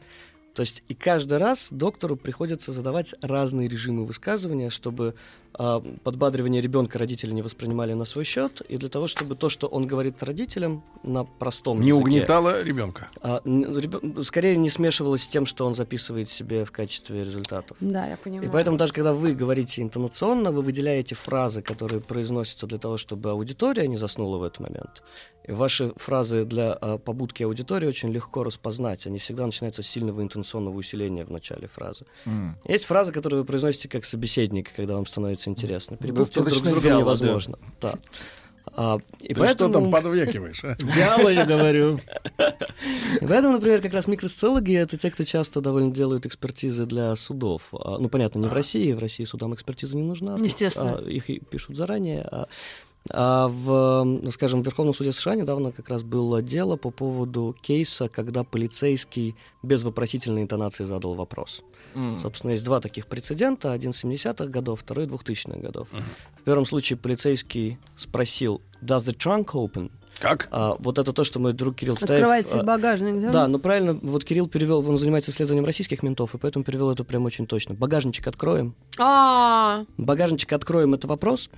То 0.54 0.62
есть 0.62 0.84
и 0.88 0.94
каждый 0.94 1.38
раз 1.38 1.70
доктору 1.72 2.18
приходится 2.18 2.72
задавать 2.72 3.16
разные 3.22 3.70
режимы 3.70 4.06
высказывания, 4.06 4.70
чтобы 4.70 5.16
подбадривание 5.56 6.62
ребенка 6.62 6.98
родители 7.00 7.32
не 7.32 7.42
воспринимали 7.42 7.94
на 7.94 8.06
свой 8.06 8.24
счет, 8.26 8.62
и 8.62 8.78
для 8.78 8.90
того, 8.90 9.08
чтобы 9.08 9.36
то, 9.36 9.50
что 9.50 9.68
он 9.68 9.86
говорит 9.88 10.22
родителям 10.24 10.84
на 11.04 11.24
простом 11.24 11.82
Не 11.82 11.90
языке, 11.90 12.04
угнетало 12.04 12.64
ребенка. 12.64 13.10
а, 13.22 13.42
н- 13.46 13.78
ребё- 13.78 14.24
скорее 14.24 14.56
не 14.58 14.70
смешивалось 14.70 15.24
с 15.24 15.28
тем, 15.28 15.46
что 15.46 15.66
он 15.66 15.76
записывает 15.76 16.30
себе 16.30 16.64
в 16.66 16.72
качестве 16.72 17.24
результатов. 17.24 17.78
Да, 17.80 18.08
я 18.08 18.18
понимаю. 18.18 18.48
И 18.48 18.52
поэтому 18.52 18.78
даже 18.78 18.94
когда 18.94 19.14
вы 19.14 19.34
говорите 19.34 19.82
интонационно, 19.82 20.52
вы 20.52 20.62
выделяете 20.62 21.16
фразы, 21.16 21.62
которые 21.62 22.00
произносятся 22.02 22.68
для 22.68 22.78
того, 22.78 22.98
чтобы 22.98 23.32
аудитория 23.32 23.88
не 23.88 23.98
заснула 23.98 24.38
в 24.38 24.44
этот 24.44 24.60
момент. 24.62 25.04
И 25.48 25.52
ваши 25.54 25.92
фразы 25.96 26.46
для 26.46 26.74
а, 26.74 26.98
побудки 27.00 27.42
аудитории 27.44 27.88
очень 27.88 28.12
легко 28.12 28.44
распознать. 28.44 29.08
Они 29.08 29.18
всегда 29.18 29.46
начинаются 29.46 29.82
с 29.82 29.88
сильного 29.88 30.22
интонационного 30.22 30.78
усиления 30.78 31.26
в 31.26 31.32
начале 31.32 31.68
фразы. 31.68 32.06
М. 32.26 32.56
Есть 32.68 32.86
фразы, 32.86 33.12
которые 33.12 33.40
вы 33.40 33.46
произносите 33.46 33.90
как 33.90 34.06
собеседник, 34.06 34.72
когда 34.76 34.94
вам 34.96 35.06
становится 35.08 35.41
интересно. 35.48 35.98
Перепутать 35.98 36.34
друг 36.34 36.50
другом 36.50 36.80
вяло, 36.80 36.84
да. 36.84 37.00
невозможно. 37.00 37.60
Да. 37.82 37.96
А, 38.74 39.00
и 39.20 39.34
Ты 39.34 39.40
поэтому... 39.40 39.74
что 39.74 39.82
там 39.82 39.92
подвекиваешь? 39.92 40.64
а? 40.64 40.78
Вяло, 40.84 41.30
я 41.30 41.46
говорю. 41.46 42.00
И 43.22 43.26
поэтому, 43.26 43.54
например, 43.54 43.82
как 43.82 43.94
раз 43.94 44.08
микросоциологи— 44.08 44.76
это 44.78 44.98
те, 44.98 45.12
кто 45.12 45.24
часто 45.24 45.62
довольно 45.62 45.92
делают 45.92 46.26
экспертизы 46.26 46.86
для 46.86 47.16
судов. 47.16 47.64
А, 47.74 47.98
Ну, 47.98 48.08
понятно, 48.08 48.40
не 48.40 48.48
в 48.48 48.54
России, 48.54 48.94
в 48.94 49.00
России 49.00 49.26
судам 49.26 49.54
экспертиза 49.54 49.98
не 49.98 50.04
нужна. 50.04 50.38
Естественно. 50.40 51.00
А, 51.00 51.10
Их 51.10 51.26
пишут 51.50 51.76
заранее. 51.76 52.22
А, 52.22 52.48
а 53.10 53.48
в, 53.48 54.32
скажем, 54.32 54.62
в 54.62 54.66
Верховном 54.66 54.94
суде 54.94 55.12
США 55.12 55.36
недавно 55.36 55.72
как 55.72 55.90
раз 55.90 56.04
было 56.04 56.42
дело 56.42 56.76
по 56.76 56.92
поводу 56.92 57.56
кейса, 57.62 58.08
когда 58.10 58.44
полицейский 58.44 59.36
без 59.64 59.84
вопросительной 59.84 60.44
интонации 60.44 60.84
задал 60.84 61.16
вопрос. 61.16 61.64
М. 61.96 62.18
Собственно, 62.18 62.52
есть 62.52 62.64
два 62.64 62.80
таких 62.80 63.08
прецедента. 63.08 63.72
Один 63.72 63.92
70-х 63.92 64.46
годов, 64.46 64.82
второй 64.82 65.08
2000-х 65.08 65.60
годов. 65.60 65.88
В 66.40 66.44
первом 66.44 66.66
случае 66.66 66.98
полицейский 66.98 67.80
спросил 67.98 68.62
«Does 68.82 69.06
the 69.06 69.16
trunk 69.16 69.54
open?» 69.54 69.92
Как? 70.20 70.50
А, 70.52 70.76
вот 70.78 71.00
это 71.00 71.14
то, 71.14 71.24
что 71.24 71.40
мой 71.40 71.54
друг 71.54 71.78
Кирилл 71.78 71.98
Стаев... 71.98 72.12
Открывается 72.12 72.60
а, 72.60 72.64
багажник, 72.64 73.22
да? 73.22 73.32
да, 73.32 73.48
ну 73.48 73.58
правильно, 73.58 73.98
вот 74.04 74.24
Кирилл 74.24 74.48
перевел, 74.48 74.88
он 74.88 75.00
занимается 75.00 75.32
исследованием 75.32 75.66
российских 75.66 76.04
ментов, 76.04 76.36
и 76.36 76.38
поэтому 76.38 76.64
перевел 76.64 76.92
это 76.92 77.04
прям 77.04 77.26
очень 77.26 77.48
точно. 77.48 77.74
Багажничек 77.74 78.28
откроем. 78.28 78.76
А, 79.00 79.86
Багажничек 79.98 80.54
откроем 80.54 80.94
это 80.94 81.08
вопрос? 81.08 81.50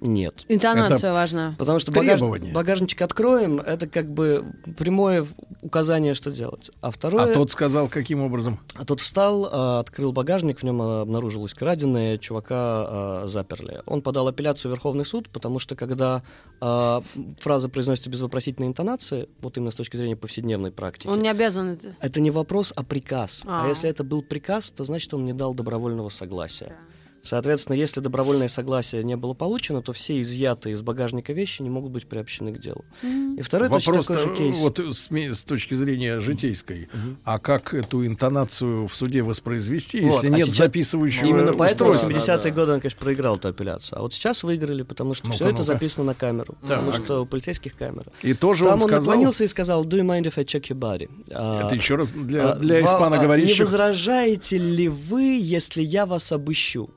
Нет. 0.00 0.44
интонация 0.48 1.12
важна. 1.12 1.54
Потому 1.58 1.78
что 1.78 1.92
багаж... 1.92 2.18
Требование. 2.18 2.52
багажничек 2.52 3.02
откроем, 3.02 3.60
это 3.60 3.86
как 3.86 4.10
бы 4.10 4.44
прямое 4.76 5.26
указание, 5.62 6.14
что 6.14 6.30
делать. 6.30 6.70
А 6.80 6.90
второе... 6.90 7.30
А 7.30 7.34
тот 7.34 7.50
сказал, 7.50 7.88
каким 7.88 8.22
образом? 8.22 8.60
А 8.74 8.84
тот 8.84 9.00
встал, 9.00 9.48
а, 9.50 9.80
открыл 9.80 10.12
багажник, 10.12 10.60
в 10.60 10.62
нем 10.62 10.80
а, 10.82 11.02
обнаружилось 11.02 11.54
краденое, 11.54 12.16
чувака 12.18 12.56
а, 12.56 13.22
заперли. 13.26 13.82
Он 13.86 14.02
подал 14.02 14.28
апелляцию 14.28 14.70
в 14.70 14.74
Верховный 14.74 15.04
суд, 15.04 15.28
потому 15.30 15.58
что 15.58 15.76
когда 15.76 16.22
а, 16.60 17.02
фраза 17.38 17.68
произносится 17.68 18.10
без 18.10 18.20
вопросительной 18.20 18.68
интонации, 18.68 19.28
вот 19.40 19.56
именно 19.56 19.70
с 19.70 19.74
точки 19.74 19.96
зрения 19.96 20.16
повседневной 20.16 20.70
практики, 20.70 21.08
Он 21.08 21.22
не 21.22 21.28
обязан 21.28 21.70
это. 21.70 21.96
это 22.00 22.20
не 22.20 22.30
вопрос, 22.30 22.72
а 22.74 22.82
приказ. 22.82 23.42
А. 23.46 23.64
А. 23.64 23.68
если 23.68 23.90
это 23.90 24.04
был 24.04 24.22
приказ, 24.22 24.70
то 24.70 24.84
значит 24.84 25.12
он 25.14 25.24
не 25.24 25.32
дал 25.32 25.54
добровольного 25.54 26.08
согласия. 26.08 26.76
Соответственно, 27.22 27.76
если 27.76 28.00
добровольное 28.00 28.48
согласие 28.48 29.02
не 29.04 29.16
было 29.16 29.34
получено, 29.34 29.82
то 29.82 29.92
все 29.92 30.20
изъятые 30.20 30.74
из 30.74 30.82
багажника 30.82 31.32
вещи 31.32 31.62
не 31.62 31.68
могут 31.70 31.92
быть 31.92 32.06
приобщены 32.06 32.52
к 32.54 32.60
делу. 32.60 32.84
И 33.02 33.42
второй 33.42 33.68
точно 33.68 33.92
Вопрос 33.92 34.06
такой 34.06 34.22
же 34.22 34.36
кейс. 34.36 34.58
вот 34.58 34.78
с, 34.78 35.08
с 35.10 35.42
точки 35.42 35.74
зрения 35.74 36.20
житейской. 36.20 36.88
А 37.24 37.38
как 37.38 37.74
эту 37.74 38.06
интонацию 38.06 38.86
в 38.88 38.94
суде 38.94 39.22
воспроизвести, 39.22 40.00
Вот, 40.00 40.14
если 40.14 40.26
а 40.28 40.30
нет 40.30 40.46
сейчас- 40.46 40.56
записывающего 40.58 41.26
Именно 41.26 41.52
поэтому 41.54 41.92
в 41.92 41.96
устройства? 41.96 42.32
70-е 42.38 42.52
годы 42.52 42.72
он, 42.72 42.80
конечно, 42.80 43.00
проиграл 43.00 43.36
эту 43.36 43.48
апелляцию. 43.48 43.98
А 43.98 44.02
вот 44.02 44.14
сейчас 44.14 44.42
выиграли, 44.42 44.82
потому 44.82 45.14
что 45.14 45.26
Ну-ка, 45.26 45.34
все 45.36 45.44
это 45.46 45.52
ну-ка. 45.54 45.64
записано 45.64 46.04
на 46.04 46.14
камеру. 46.14 46.56
Потому 46.62 46.92
Так. 46.92 47.04
что 47.04 47.22
у 47.22 47.26
полицейских 47.26 47.76
камера. 47.76 48.06
И 48.22 48.32
тоже 48.34 48.64
Там 48.64 48.74
он 48.74 48.82
он, 48.82 48.88
сказал... 48.88 49.00
наклонился 49.00 49.44
и 49.44 49.48
сказал, 49.48 49.84
do 49.84 49.98
you 49.98 50.04
mind 50.06 50.24
if 50.24 50.34
I 50.38 50.44
check 50.44 50.62
your 50.70 50.78
body? 50.78 51.10
А, 51.30 51.66
Это 51.66 51.74
еще 51.74 51.96
раз 51.96 52.12
для, 52.12 52.52
а, 52.52 52.56
для 52.56 52.76
а, 52.76 52.80
испаноговорящих. 52.84 53.58
Не 53.58 53.64
возражаете 53.64 54.58
ли 54.58 54.88
вы, 54.88 55.38
если 55.42 55.82
я 55.82 56.06
вас 56.06 56.32
обыщу? 56.32 56.88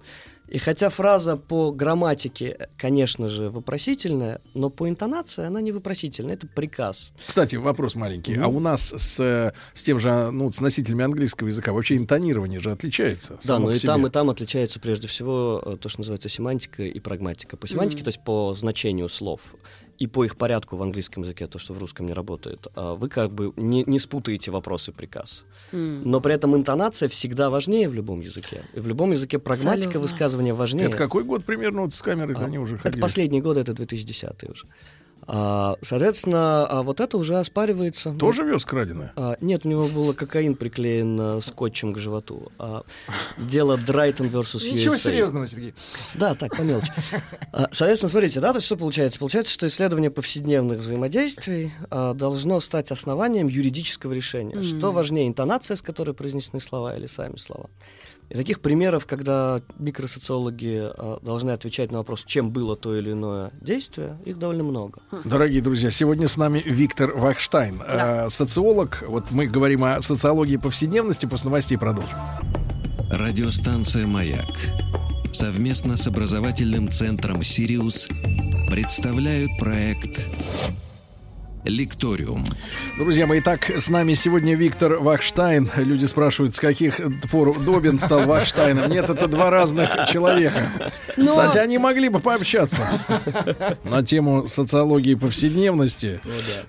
И 0.51 0.57
хотя 0.57 0.89
фраза 0.89 1.37
по 1.37 1.71
грамматике, 1.71 2.67
конечно 2.77 3.29
же, 3.29 3.49
вопросительная, 3.49 4.41
но 4.53 4.69
по 4.69 4.89
интонации 4.89 5.45
она 5.45 5.61
не 5.61 5.71
вопросительная, 5.71 6.33
это 6.33 6.45
приказ. 6.45 7.13
Кстати, 7.25 7.55
вопрос 7.55 7.95
маленький. 7.95 8.35
А 8.35 8.47
у 8.49 8.59
нас 8.59 8.91
с, 8.91 9.17
э, 9.21 9.53
с 9.73 9.83
тем 9.83 10.01
же, 10.01 10.29
ну, 10.31 10.51
с 10.51 10.59
носителями 10.59 11.05
английского 11.05 11.47
языка 11.47 11.71
вообще 11.71 11.95
интонирование 11.95 12.59
же 12.59 12.71
отличается. 12.71 13.39
Да, 13.45 13.59
но 13.59 13.67
по 13.67 13.71
и 13.71 13.77
себе. 13.77 13.87
там, 13.87 14.07
и 14.07 14.09
там 14.09 14.29
отличается 14.29 14.81
прежде 14.81 15.07
всего 15.07 15.61
э, 15.65 15.77
то, 15.79 15.87
что 15.87 16.01
называется 16.01 16.27
семантика 16.27 16.83
и 16.83 16.99
прагматика. 16.99 17.55
По 17.55 17.65
семантике, 17.65 17.99
Мгм. 18.01 18.03
то 18.03 18.09
есть 18.09 18.23
по 18.25 18.53
значению 18.53 19.07
слов, 19.07 19.55
и 20.01 20.07
по 20.07 20.25
их 20.25 20.35
порядку 20.35 20.77
в 20.77 20.81
английском 20.81 21.21
языке, 21.21 21.45
то, 21.45 21.59
что 21.59 21.73
в 21.73 21.77
русском 21.77 22.07
не 22.07 22.13
работает, 22.13 22.65
а 22.73 22.95
вы 22.95 23.07
как 23.07 23.31
бы 23.31 23.53
не, 23.55 23.83
не 23.85 23.99
спутаете 23.99 24.49
вопрос 24.49 24.89
и 24.89 24.91
приказ. 24.91 25.45
М. 25.73 26.01
Но 26.03 26.19
при 26.21 26.33
этом 26.33 26.55
интонация 26.55 27.07
всегда 27.07 27.51
важнее 27.51 27.87
в 27.87 27.93
любом 27.93 28.19
языке. 28.19 28.63
И 28.73 28.79
в 28.79 28.87
любом 28.87 29.11
языке 29.11 29.37
прагматика 29.37 29.89
Абсолютно. 29.89 29.99
высказывания 29.99 30.53
важнее. 30.55 30.87
Это 30.87 30.97
какой 30.97 31.23
год 31.23 31.45
примерно 31.45 31.81
вот 31.81 31.93
с 31.93 32.01
камерой 32.01 32.35
А, 32.35 32.45
они 32.45 32.57
уже 32.57 32.75
Это 32.75 32.83
ходили? 32.83 33.01
последние 33.01 33.43
годы, 33.43 33.59
это 33.59 33.73
2010 33.73 34.49
уже. 34.49 34.65
А, 35.27 35.77
соответственно, 35.81 36.65
а 36.67 36.83
вот 36.83 36.99
это 36.99 37.17
уже 37.17 37.37
оспаривается. 37.37 38.11
Тоже 38.13 38.43
вез 38.43 38.65
краденое? 38.65 39.13
А, 39.15 39.37
нет, 39.39 39.65
у 39.65 39.69
него 39.69 39.87
был 39.87 40.13
кокаин 40.13 40.55
приклеен 40.55 41.19
а, 41.19 41.41
скотчем 41.41 41.93
к 41.93 41.97
животу. 41.97 42.51
Дело 43.37 43.77
Драйтон 43.77 44.27
versus 44.27 44.71
Ничего 44.71 44.95
USA. 44.95 44.99
серьезного, 44.99 45.47
Сергей. 45.47 45.73
Да, 46.15 46.35
так, 46.35 46.55
по 46.55 46.61
мелочи. 46.61 46.91
Соответственно, 47.71 48.09
смотрите, 48.09 48.39
да, 48.39 48.51
то 48.51 48.57
есть 48.57 48.65
что 48.65 48.77
получается? 48.77 49.19
Получается, 49.19 49.53
что 49.53 49.67
исследование 49.67 50.11
повседневных 50.11 50.79
взаимодействий 50.79 51.71
должно 51.89 52.59
стать 52.59 52.91
основанием 52.91 53.47
юридического 53.47 54.13
решения. 54.13 54.55
Мгм. 54.55 54.63
Что 54.63 54.91
важнее, 54.91 55.27
интонация, 55.27 55.75
с 55.75 55.81
которой 55.81 56.13
произнесены 56.13 56.59
слова, 56.59 56.95
или 56.95 57.05
сами 57.05 57.37
слова? 57.37 57.69
И 58.31 58.33
таких 58.33 58.61
примеров, 58.61 59.05
когда 59.05 59.61
микросоциологи 59.77 60.79
а, 60.83 61.19
должны 61.21 61.51
отвечать 61.51 61.91
на 61.91 61.97
вопрос, 61.97 62.23
чем 62.25 62.51
было 62.51 62.77
то 62.77 62.95
или 62.95 63.11
иное 63.11 63.51
действие, 63.59 64.17
их 64.23 64.39
довольно 64.39 64.63
много. 64.63 65.01
Дорогие 65.25 65.61
друзья, 65.61 65.91
сегодня 65.91 66.29
с 66.29 66.37
нами 66.37 66.61
Виктор 66.65 67.11
Вахштайн, 67.11 67.81
э, 67.85 68.29
социолог. 68.29 69.03
Вот 69.05 69.31
мы 69.31 69.47
говорим 69.47 69.83
о 69.83 70.01
социологии 70.01 70.55
повседневности. 70.55 71.25
После 71.25 71.49
новостей 71.49 71.77
продолжим. 71.77 72.17
Радиостанция 73.11 74.07
«Маяк» 74.07 74.45
совместно 75.33 75.97
с 75.97 76.07
образовательным 76.07 76.87
центром 76.87 77.43
«Сириус» 77.43 78.07
представляют 78.69 79.51
проект 79.59 80.29
«Лекториум». 81.63 82.43
Друзья 82.97 83.27
мои, 83.27 83.39
итак, 83.39 83.69
с 83.69 83.87
нами 83.87 84.15
сегодня 84.15 84.55
Виктор 84.55 84.95
Вахштайн. 84.95 85.69
Люди 85.75 86.05
спрашивают, 86.05 86.55
с 86.55 86.59
каких 86.59 86.99
пор 87.31 87.59
Добин 87.59 87.99
стал 87.99 88.25
Вахштайном. 88.25 88.89
Нет, 88.89 89.09
это 89.11 89.27
два 89.27 89.49
разных 89.51 89.89
человека. 90.11 90.59
Но- 91.17 91.27
Кстати, 91.31 91.59
они 91.59 91.77
могли 91.77 92.09
бы 92.09 92.19
пообщаться 92.19 92.81
на 93.83 94.03
тему 94.03 94.47
социологии 94.47 95.13
повседневности. 95.15 96.19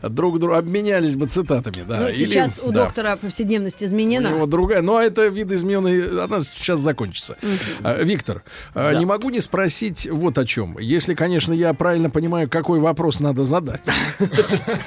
Друг 0.03 0.39
другу 0.39 0.55
обменялись 0.57 1.17
бы 1.17 1.27
цитатами. 1.27 1.85
Да. 1.89 2.01
Ну, 2.01 2.09
Или- 2.09 2.13
сейчас 2.13 2.61
у 2.63 2.71
да. 2.71 2.85
доктора 2.85 3.17
повседневность 3.17 3.81
У 3.83 3.87
изменена. 3.87 4.29
него 4.29 4.45
другая, 4.47 4.83
но 4.83 5.01
это 5.01 5.27
видоизмененный, 5.29 6.23
она 6.23 6.41
сейчас 6.41 6.81
закончится. 6.81 7.37
А, 7.83 8.03
Виктор, 8.03 8.43
а, 8.75 8.91
Да. 8.93 8.99
не 8.99 9.07
могу 9.07 9.31
не 9.31 9.41
спросить 9.41 10.07
вот 10.11 10.37
о 10.37 10.45
чем. 10.45 10.79
Если, 10.79 11.15
конечно, 11.15 11.53
я 11.55 11.73
правильно 11.73 12.11
понимаю, 12.11 12.49
какой 12.49 12.79
вопрос 12.79 13.21
надо 13.21 13.45
задать. 13.45 13.81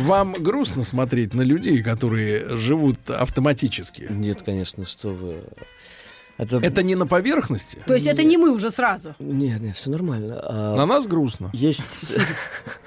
Вам 0.00 0.34
грустно 0.34 0.84
смотреть 0.84 1.34
на 1.34 1.42
людей, 1.42 1.82
которые 1.82 2.56
живут 2.56 3.10
автоматически? 3.10 4.06
Нет, 4.10 4.42
конечно, 4.42 4.84
что 4.84 5.10
вы... 5.10 5.44
Это, 6.38 6.58
Это 6.58 6.82
не 6.82 6.94
на 6.96 7.06
поверхности? 7.06 7.82
То 7.86 7.94
есть 7.94 8.06
это 8.06 8.22
не 8.22 8.36
мы 8.36 8.52
уже 8.52 8.70
сразу. 8.70 9.14
Нет, 9.18 9.60
нет, 9.60 9.74
все 9.74 9.90
нормально. 9.90 10.38
А, 10.42 10.76
На 10.76 10.84
нас 10.84 11.06
грустно. 11.06 11.50
Есть, 11.54 12.12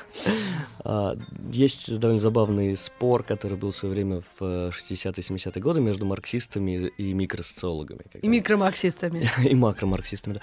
а, 0.84 1.18
есть 1.52 1.98
довольно 1.98 2.20
забавный 2.20 2.78
спор, 2.78 3.24
который 3.24 3.58
был 3.58 3.72
в 3.72 3.76
свое 3.76 3.96
время 3.96 4.22
в 4.40 4.44
э, 4.44 4.70
60-70-е 4.70 5.62
годы 5.64 5.82
между 5.82 6.06
марксистами 6.06 6.92
и 6.98 7.14
микросоциологами. 7.14 8.02
И 8.22 8.28
микромарксистами. 8.28 9.28
И 9.50 9.56
макромарксистами, 9.56 10.36
да. 10.36 10.42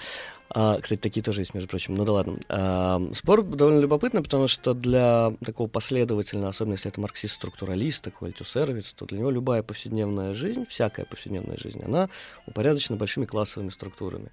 А, 0.49 0.79
кстати, 0.79 0.99
такие 0.99 1.23
тоже 1.23 1.41
есть, 1.41 1.53
между 1.53 1.69
прочим. 1.69 1.95
Ну 1.95 2.05
да 2.05 2.13
ладно. 2.13 2.37
А, 2.49 3.01
спор 3.13 3.43
довольно 3.43 3.79
любопытный, 3.79 4.23
потому 4.23 4.47
что 4.47 4.73
для 4.73 5.33
такого 5.45 5.67
последовательного, 5.67 6.49
особенно 6.49 6.73
если 6.73 6.89
это 6.89 7.01
марксист-структуралист, 7.01 8.03
такой 8.03 8.29
альтюсеровец, 8.29 8.93
то 8.93 9.05
для 9.05 9.19
него 9.19 9.29
любая 9.29 9.63
повседневная 9.63 10.33
жизнь, 10.33 10.65
всякая 10.67 11.05
повседневная 11.05 11.57
жизнь, 11.57 11.81
она 11.83 12.09
упорядочена 12.45 12.97
большими 12.97 13.25
классовыми 13.25 13.69
структурами. 13.69 14.29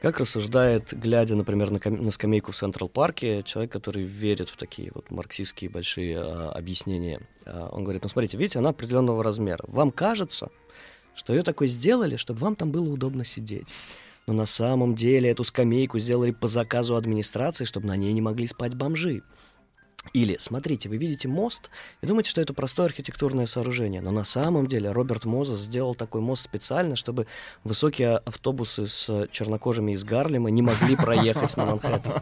Как 0.00 0.20
рассуждает, 0.20 0.92
глядя, 0.92 1.34
например, 1.34 1.70
на, 1.70 1.80
на 1.90 2.10
скамейку 2.12 2.52
в 2.52 2.56
Централ 2.56 2.88
Парке, 2.88 3.42
человек, 3.42 3.72
который 3.72 4.04
верит 4.04 4.48
в 4.48 4.56
такие 4.56 4.92
вот 4.94 5.10
марксистские 5.10 5.70
большие 5.70 6.20
а, 6.20 6.52
объяснения. 6.52 7.20
А, 7.46 7.68
он 7.72 7.82
говорит, 7.82 8.04
ну 8.04 8.08
смотрите, 8.08 8.36
видите, 8.36 8.60
она 8.60 8.68
определенного 8.68 9.24
размера. 9.24 9.64
Вам 9.66 9.90
кажется, 9.90 10.50
что 11.16 11.32
ее 11.32 11.42
такой 11.42 11.66
сделали, 11.66 12.14
чтобы 12.14 12.38
вам 12.40 12.54
там 12.54 12.70
было 12.70 12.88
удобно 12.88 13.24
сидеть. 13.24 13.68
Но 14.28 14.34
на 14.34 14.44
самом 14.44 14.94
деле 14.94 15.30
эту 15.30 15.42
скамейку 15.42 15.98
сделали 15.98 16.32
по 16.32 16.48
заказу 16.48 16.96
администрации, 16.96 17.64
чтобы 17.64 17.86
на 17.86 17.96
ней 17.96 18.12
не 18.12 18.20
могли 18.20 18.46
спать 18.46 18.74
бомжи. 18.74 19.22
Или, 20.12 20.36
смотрите, 20.38 20.88
вы 20.88 20.96
видите 20.96 21.28
мост 21.28 21.70
и 22.02 22.06
думаете, 22.06 22.30
что 22.30 22.40
это 22.40 22.54
простое 22.54 22.86
архитектурное 22.86 23.46
сооружение, 23.46 24.00
но 24.00 24.10
на 24.10 24.24
самом 24.24 24.66
деле 24.66 24.90
Роберт 24.90 25.24
Мозес 25.24 25.58
сделал 25.58 25.94
такой 25.94 26.20
мост 26.20 26.42
специально, 26.42 26.96
чтобы 26.96 27.26
высокие 27.64 28.16
автобусы 28.16 28.86
с 28.86 29.28
чернокожими 29.30 29.92
из 29.92 30.04
Гарлема 30.04 30.50
не 30.50 30.62
могли 30.62 30.96
проехать 30.96 31.56
на 31.56 31.66
Манхэттен. 31.66 32.12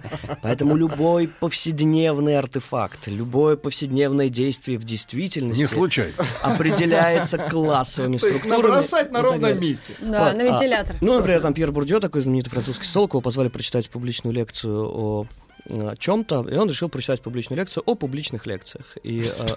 Поэтому 0.42 0.74
любой 0.76 1.28
повседневный 1.28 2.38
артефакт, 2.38 3.06
любое 3.06 3.56
повседневное 3.56 4.28
действие 4.28 4.78
в 4.78 4.84
действительности 4.84 5.60
не 5.60 5.66
случайно 5.66 6.14
определяется 6.42 7.38
классовыми 7.38 8.18
То 8.18 8.26
есть 8.26 8.40
структурами. 8.40 8.72
набросать 8.72 9.12
на 9.12 9.22
ровном 9.22 9.60
месте. 9.60 9.94
Да, 10.00 10.32
на 10.32 10.42
вентилятор. 10.42 10.96
А, 10.96 11.04
ну, 11.04 11.14
например, 11.14 11.40
там 11.40 11.54
Пьер 11.54 11.70
Бурдье, 11.72 12.00
такой 12.00 12.22
знаменитый 12.22 12.50
французский 12.50 12.84
социолог, 12.84 13.12
его 13.12 13.20
позвали 13.20 13.48
прочитать 13.48 13.88
публичную 13.90 14.34
лекцию 14.34 14.88
о 14.88 15.26
чем-то, 15.98 16.48
и 16.48 16.56
он 16.56 16.68
решил 16.68 16.88
прочитать 16.88 17.20
публичную 17.22 17.58
лекцию 17.58 17.82
о 17.86 17.94
публичных 17.94 18.46
лекциях. 18.46 18.96
И 19.02 19.22
э, 19.22 19.48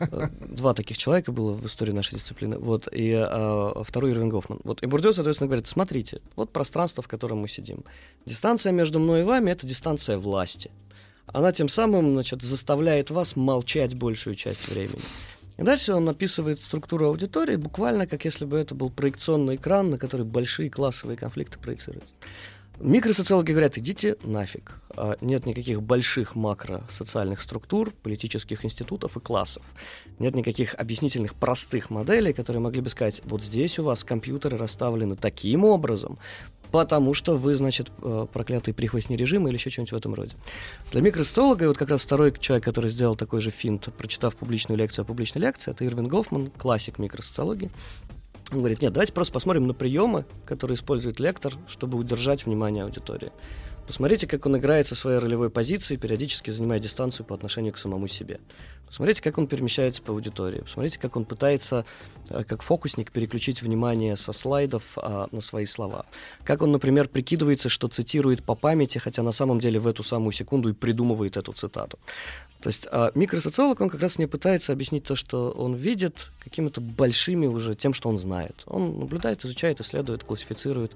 э, 0.00 0.28
два 0.40 0.74
таких 0.74 0.98
человека 0.98 1.32
было 1.32 1.52
в 1.52 1.64
истории 1.66 1.92
нашей 1.92 2.16
дисциплины. 2.16 2.58
Вот, 2.58 2.88
и 2.92 3.12
э, 3.12 3.82
второй 3.82 4.12
Ирвин 4.12 4.28
Гофман. 4.28 4.60
Вот, 4.64 4.82
и 4.82 4.86
Бурдё, 4.86 5.12
соответственно, 5.12 5.48
говорит, 5.48 5.68
смотрите, 5.68 6.20
вот 6.36 6.52
пространство, 6.52 7.02
в 7.02 7.08
котором 7.08 7.38
мы 7.38 7.48
сидим. 7.48 7.84
Дистанция 8.26 8.72
между 8.72 8.98
мной 8.98 9.20
и 9.20 9.24
вами— 9.24 9.50
это 9.52 9.66
дистанция 9.66 10.18
власти. 10.18 10.70
Она 11.26 11.52
тем 11.52 11.68
самым, 11.68 12.12
значит, 12.12 12.42
заставляет 12.42 13.10
вас 13.10 13.36
молчать 13.36 13.94
большую 13.94 14.36
часть 14.36 14.68
времени. 14.68 15.02
И 15.56 15.62
дальше 15.62 15.94
он 15.94 16.08
описывает 16.08 16.62
структуру 16.62 17.06
аудитории 17.06 17.56
буквально 17.56 18.06
как 18.06 18.24
если 18.24 18.44
бы 18.44 18.58
это 18.58 18.74
был 18.74 18.90
проекционный 18.90 19.56
экран, 19.56 19.90
на 19.90 19.98
который 19.98 20.26
большие 20.26 20.68
классовые 20.68 21.16
конфликты 21.16 21.58
проецируются. 21.58 22.12
Микросоциологи 22.78 23.52
говорят, 23.52 23.78
идите 23.78 24.16
нафиг. 24.22 24.80
А, 24.90 25.16
нет 25.22 25.46
никаких 25.46 25.82
больших 25.82 26.34
макросоциальных 26.34 27.40
структур, 27.40 27.90
политических 28.02 28.66
институтов 28.66 29.16
и 29.16 29.20
классов. 29.20 29.64
Нет 30.18 30.34
никаких 30.34 30.74
объяснительных 30.74 31.34
простых 31.34 31.88
моделей, 31.88 32.34
которые 32.34 32.60
могли 32.60 32.82
бы 32.82 32.90
сказать, 32.90 33.22
вот 33.24 33.42
здесь 33.42 33.78
у 33.78 33.84
вас 33.84 34.04
компьютеры 34.04 34.58
расставлены 34.58 35.16
таким 35.16 35.64
образом, 35.64 36.18
потому 36.70 37.14
что 37.14 37.36
вы, 37.36 37.54
значит, 37.54 37.90
э, 38.02 38.26
проклятый 38.30 38.74
прихвостни 38.74 39.16
режима 39.16 39.48
или 39.48 39.56
еще 39.56 39.70
что-нибудь 39.70 39.92
в 39.92 39.96
этом 39.96 40.12
роде. 40.12 40.32
Для 40.92 41.00
микросоциолога, 41.00 41.64
и 41.64 41.68
вот 41.68 41.78
как 41.78 41.88
раз 41.88 42.02
второй 42.02 42.34
человек, 42.38 42.64
который 42.64 42.90
сделал 42.90 43.16
такой 43.16 43.40
же 43.40 43.50
финт, 43.50 43.88
прочитав 43.96 44.36
публичную 44.36 44.78
лекцию 44.78 45.04
о 45.04 45.06
публичной 45.06 45.40
лекции, 45.40 45.70
это 45.70 45.86
Ирвин 45.86 46.08
Гофман, 46.08 46.50
классик 46.50 46.98
микросоциологии. 46.98 47.70
Он 48.52 48.58
говорит, 48.58 48.80
нет, 48.80 48.92
давайте 48.92 49.12
просто 49.12 49.32
посмотрим 49.32 49.66
на 49.66 49.74
приемы, 49.74 50.24
которые 50.44 50.76
использует 50.76 51.18
лектор, 51.18 51.54
чтобы 51.66 51.98
удержать 51.98 52.46
внимание 52.46 52.84
аудитории. 52.84 53.32
Посмотрите, 53.86 54.26
как 54.26 54.46
он 54.46 54.56
играет 54.56 54.88
со 54.88 54.96
своей 54.96 55.18
ролевой 55.18 55.48
позицией, 55.48 55.98
периодически 55.98 56.50
занимая 56.50 56.80
дистанцию 56.80 57.24
по 57.24 57.34
отношению 57.36 57.72
к 57.72 57.78
самому 57.78 58.08
себе. 58.08 58.40
Посмотрите, 58.86 59.22
как 59.22 59.38
он 59.38 59.46
перемещается 59.46 60.02
по 60.02 60.12
аудитории. 60.12 60.60
Посмотрите, 60.60 60.98
как 60.98 61.16
он 61.16 61.24
пытается, 61.24 61.84
э, 62.28 62.44
как 62.44 62.62
фокусник, 62.62 63.12
переключить 63.12 63.62
внимание 63.62 64.16
со 64.16 64.32
слайдов 64.32 64.92
а, 64.96 65.28
на 65.30 65.40
свои 65.40 65.64
слова. 65.64 66.06
Как 66.44 66.62
он, 66.62 66.72
например, 66.72 67.08
прикидывается, 67.08 67.68
что 67.68 67.88
цитирует 67.88 68.42
по 68.44 68.54
памяти, 68.54 68.98
хотя 68.98 69.22
на 69.22 69.32
самом 69.32 69.60
деле 69.60 69.78
в 69.78 69.86
эту 69.86 70.02
самую 70.02 70.32
секунду 70.32 70.68
и 70.68 70.72
придумывает 70.72 71.36
эту 71.36 71.52
цитату. 71.52 71.98
То 72.60 72.68
есть 72.68 72.88
а, 72.90 73.12
микросоциолог, 73.14 73.80
он 73.80 73.90
как 73.90 74.00
раз 74.00 74.18
не 74.18 74.26
пытается 74.26 74.72
объяснить 74.72 75.04
то, 75.04 75.14
что 75.14 75.50
он 75.50 75.74
видит, 75.74 76.32
какими-то 76.40 76.80
большими 76.80 77.46
уже 77.46 77.74
тем, 77.74 77.92
что 77.92 78.08
он 78.08 78.16
знает. 78.16 78.62
Он 78.66 78.98
наблюдает, 78.98 79.44
изучает, 79.44 79.80
исследует, 79.80 80.24
классифицирует 80.24 80.92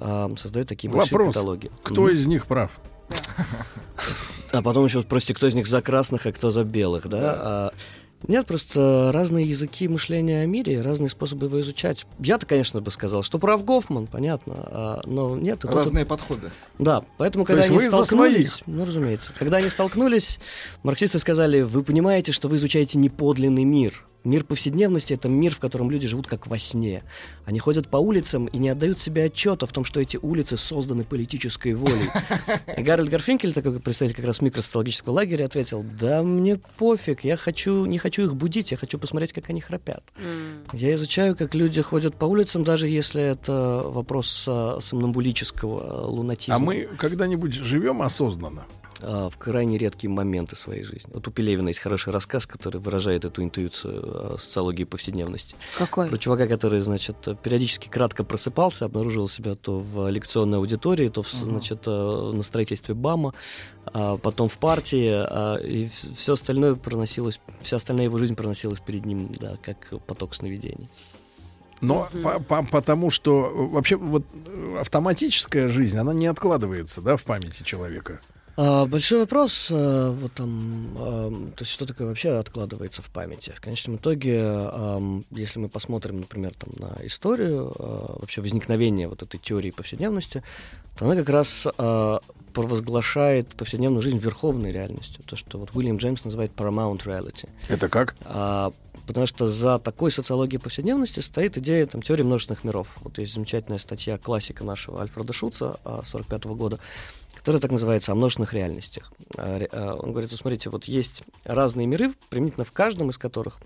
э, 0.00 0.28
создает 0.36 0.68
такие 0.68 0.90
большие 0.90 1.18
Вопрос, 1.18 1.34
каталоги. 1.34 1.70
Кто 1.82 2.08
mm. 2.08 2.14
из 2.14 2.26
них 2.26 2.46
прав? 2.46 2.70
А 4.52 4.62
потом 4.62 4.84
еще 4.84 5.02
спросите, 5.02 5.34
кто 5.34 5.46
из 5.46 5.54
них 5.54 5.66
за 5.66 5.82
красных, 5.82 6.26
а 6.26 6.32
кто 6.32 6.50
за 6.50 6.64
белых, 6.64 7.08
да? 7.08 7.20
да. 7.20 7.36
А, 7.38 7.72
нет, 8.28 8.46
просто 8.46 9.10
разные 9.12 9.46
языки 9.46 9.88
мышления 9.88 10.42
о 10.42 10.46
мире, 10.46 10.80
разные 10.82 11.08
способы 11.08 11.46
его 11.46 11.60
изучать. 11.60 12.06
Я-то, 12.18 12.46
конечно, 12.46 12.80
бы 12.80 12.90
сказал, 12.90 13.22
что 13.22 13.38
прав 13.38 13.64
Гофман, 13.64 14.06
понятно, 14.06 14.54
а, 14.56 15.00
но 15.04 15.36
нет. 15.36 15.64
Разные 15.64 16.04
тот... 16.04 16.18
подходы. 16.18 16.50
Да, 16.78 17.04
поэтому, 17.18 17.44
когда 17.44 17.62
они 17.62 17.80
столкнулись, 17.80 18.62
ну, 18.66 18.84
разумеется, 18.84 19.32
когда 19.38 19.58
они 19.58 19.68
столкнулись, 19.68 20.40
марксисты 20.82 21.18
сказали, 21.18 21.62
вы 21.62 21.82
понимаете, 21.82 22.32
что 22.32 22.48
вы 22.48 22.56
изучаете 22.56 22.98
неподлинный 22.98 23.64
мир, 23.64 24.06
Мир 24.26 24.42
повседневности— 24.42 25.12
это 25.14 25.28
мир, 25.28 25.54
в 25.54 25.60
котором 25.60 25.88
люди 25.88 26.08
живут 26.08 26.26
как 26.26 26.48
во 26.48 26.58
сне. 26.58 27.04
Они 27.44 27.60
ходят 27.60 27.88
по 27.88 27.96
улицам 27.96 28.46
и 28.46 28.58
не 28.58 28.68
отдают 28.68 28.98
себе 28.98 29.26
отчета 29.26 29.66
в 29.66 29.72
том, 29.72 29.84
что 29.84 30.00
эти 30.00 30.16
улицы 30.16 30.56
созданы 30.56 31.04
политической 31.04 31.74
волей. 31.74 32.10
И 32.76 32.82
Гарольд 32.86 33.08
Гарфинкель, 33.08 33.52
такой 33.52 33.78
представитель 33.78 34.16
как 34.16 34.26
раз 34.26 34.40
микросоциологического 34.40 35.12
лагеря, 35.12 35.44
ответил, 35.44 35.84
да 36.00 36.24
мне 36.24 36.58
пофиг, 36.76 37.22
я 37.22 37.36
хочу, 37.36 37.84
не 37.84 37.98
хочу 37.98 38.24
их 38.24 38.34
будить, 38.34 38.72
я 38.72 38.76
хочу 38.76 38.98
посмотреть, 38.98 39.32
как 39.32 39.48
они 39.48 39.60
храпят. 39.60 40.02
Я 40.72 40.92
изучаю, 40.96 41.36
как 41.36 41.54
люди 41.54 41.80
ходят 41.80 42.16
по 42.16 42.24
улицам, 42.24 42.64
даже 42.64 42.88
если 42.88 43.22
это 43.22 43.84
вопрос 43.86 44.28
сомнамбулического 44.80 46.06
лунатизма. 46.06 46.56
А 46.56 46.58
мы 46.58 46.88
когда-нибудь 46.98 47.54
живем 47.54 48.02
осознанно? 48.02 48.66
А, 49.02 49.28
в 49.28 49.36
крайне 49.36 49.78
редкие 49.78 50.10
моменты 50.10 50.56
своей 50.56 50.82
жизни. 50.82 51.10
Вот 51.12 51.26
у 51.28 51.30
Пелевина 51.30 51.68
есть 51.68 51.80
хороший 51.80 52.12
рассказ, 52.12 52.46
который 52.46 52.80
выражает 52.80 53.24
эту 53.24 53.42
интуицию 53.42 54.02
а, 54.04 54.36
социологии 54.38 54.84
повседневности. 54.84 55.56
Какой? 55.76 56.08
Про 56.08 56.18
чувака, 56.18 56.46
который, 56.46 56.80
значит, 56.80 57.16
периодически 57.42 57.88
кратко 57.88 58.24
просыпался, 58.24 58.86
обнаруживал 58.86 59.28
себя 59.28 59.54
то 59.54 59.78
в 59.78 60.08
лекционной 60.08 60.58
аудитории, 60.58 61.08
то, 61.08 61.22
в, 61.22 61.34
угу. 61.34 61.50
значит, 61.50 61.82
а, 61.86 62.32
на 62.32 62.42
строительстве 62.42 62.94
БАМа, 62.94 63.34
а 63.86 64.16
потом 64.16 64.48
в 64.48 64.58
партии, 64.58 65.66
и 65.66 65.88
все 65.88 66.32
остальное 66.32 66.74
проносилось, 66.74 67.40
вся 67.60 67.76
остальная 67.76 68.06
его 68.06 68.18
жизнь 68.18 68.34
проносилась 68.34 68.80
перед 68.80 69.04
ним, 69.06 69.30
да, 69.38 69.58
как 69.62 70.00
поток 70.06 70.34
сновидений. 70.34 70.88
Но 71.80 72.08
mm-hmm. 72.12 72.22
по, 72.22 72.62
по, 72.62 72.62
потому 72.64 73.10
что 73.10 73.50
вообще 73.70 73.96
вот 73.96 74.24
автоматическая 74.80 75.68
жизнь, 75.68 75.96
она 75.98 76.14
не 76.14 76.26
откладывается, 76.26 77.00
да, 77.00 77.16
в 77.16 77.22
памяти 77.24 77.62
человека. 77.62 78.20
А, 78.56 78.86
большой 78.86 79.20
вопрос, 79.20 79.68
а, 79.70 80.10
вот 80.12 80.32
там, 80.32 80.96
а, 80.96 81.30
то 81.56 81.62
есть 81.62 81.70
что 81.70 81.84
такое 81.84 82.06
вообще 82.06 82.30
откладывается 82.38 83.02
в 83.02 83.10
памяти. 83.10 83.52
В 83.54 83.60
конечном 83.60 83.96
итоге, 83.96 84.36
если 85.30 85.58
мы 85.58 85.68
посмотрим, 85.68 86.20
например, 86.20 86.54
там, 86.54 86.70
на 86.78 87.06
историю 87.06 87.72
вообще 87.76 88.40
возникновения 88.40 89.08
вот 89.08 89.22
этой 89.22 89.38
теории 89.38 89.70
повседневности, 89.70 90.42
то 90.98 91.04
она 91.04 91.14
как 91.14 91.28
раз 91.28 91.66
провозглашает 92.54 93.48
повседневную 93.48 94.00
жизнь 94.00 94.18
верховной 94.18 94.72
реальностью. 94.72 95.22
То, 95.24 95.36
что 95.36 95.58
вот 95.58 95.74
Уильям 95.74 95.98
Джеймс 95.98 96.24
называет 96.24 96.52
paramount 96.56 97.04
reality. 97.04 97.48
Это 97.68 97.88
как? 97.88 98.14
потому 99.06 99.26
что 99.26 99.46
за 99.46 99.78
такой 99.78 100.10
социологией 100.10 100.60
повседневности 100.60 101.20
стоит 101.20 101.56
идея 101.58 101.86
там, 101.86 102.02
теории 102.02 102.24
множественных 102.24 102.64
миров. 102.64 102.88
Вот 103.02 103.18
есть 103.18 103.34
замечательная 103.34 103.78
статья 103.78 104.18
классика 104.18 104.64
нашего 104.64 105.00
Альфреда 105.00 105.32
Шуца 105.32 105.76
1945 105.84 106.44
года, 106.56 106.80
которая 107.46 107.60
так 107.60 107.70
называется 107.70 108.10
«О 108.10 108.16
множественных 108.16 108.54
реальностях». 108.54 109.12
А, 109.36 109.60
а, 109.70 109.94
он 109.94 110.10
говорит, 110.10 110.32
вот 110.32 110.40
смотрите, 110.40 110.68
вот 110.68 110.86
есть 110.86 111.22
разные 111.44 111.86
миры, 111.86 112.12
применительно 112.28 112.64
в 112.64 112.72
каждом 112.72 113.10
из 113.10 113.18
которых 113.18 113.60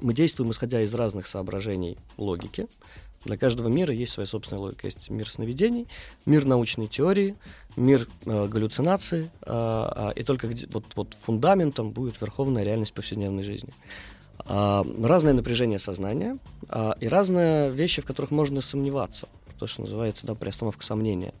мы 0.00 0.14
действуем, 0.14 0.50
исходя 0.50 0.80
из 0.80 0.94
разных 0.94 1.26
соображений 1.26 1.98
логики. 2.16 2.68
Для 3.26 3.36
каждого 3.36 3.68
мира 3.68 3.92
есть 3.92 4.12
своя 4.12 4.26
собственная 4.26 4.62
логика. 4.62 4.86
Есть 4.86 5.10
мир 5.10 5.28
сновидений, 5.28 5.88
мир 6.24 6.46
научной 6.46 6.86
теории, 6.86 7.34
мир 7.76 8.08
э, 8.24 8.46
галлюцинаций, 8.48 9.30
э, 9.42 9.88
э, 9.96 10.12
и 10.16 10.22
только 10.22 10.48
где, 10.48 10.66
вот, 10.68 10.84
вот 10.94 11.18
фундаментом 11.20 11.90
будет 11.90 12.18
верховная 12.18 12.64
реальность 12.64 12.94
повседневной 12.94 13.42
жизни. 13.42 13.74
Э, 14.46 14.82
разное 15.02 15.34
напряжение 15.34 15.78
сознания 15.78 16.38
э, 16.70 16.92
и 16.98 17.08
разные 17.08 17.70
вещи, 17.70 18.00
в 18.00 18.06
которых 18.06 18.30
можно 18.30 18.62
сомневаться. 18.62 19.28
То, 19.58 19.66
что 19.66 19.82
называется 19.82 20.26
да, 20.26 20.34
приостановка 20.34 20.82
сомнения. 20.82 21.34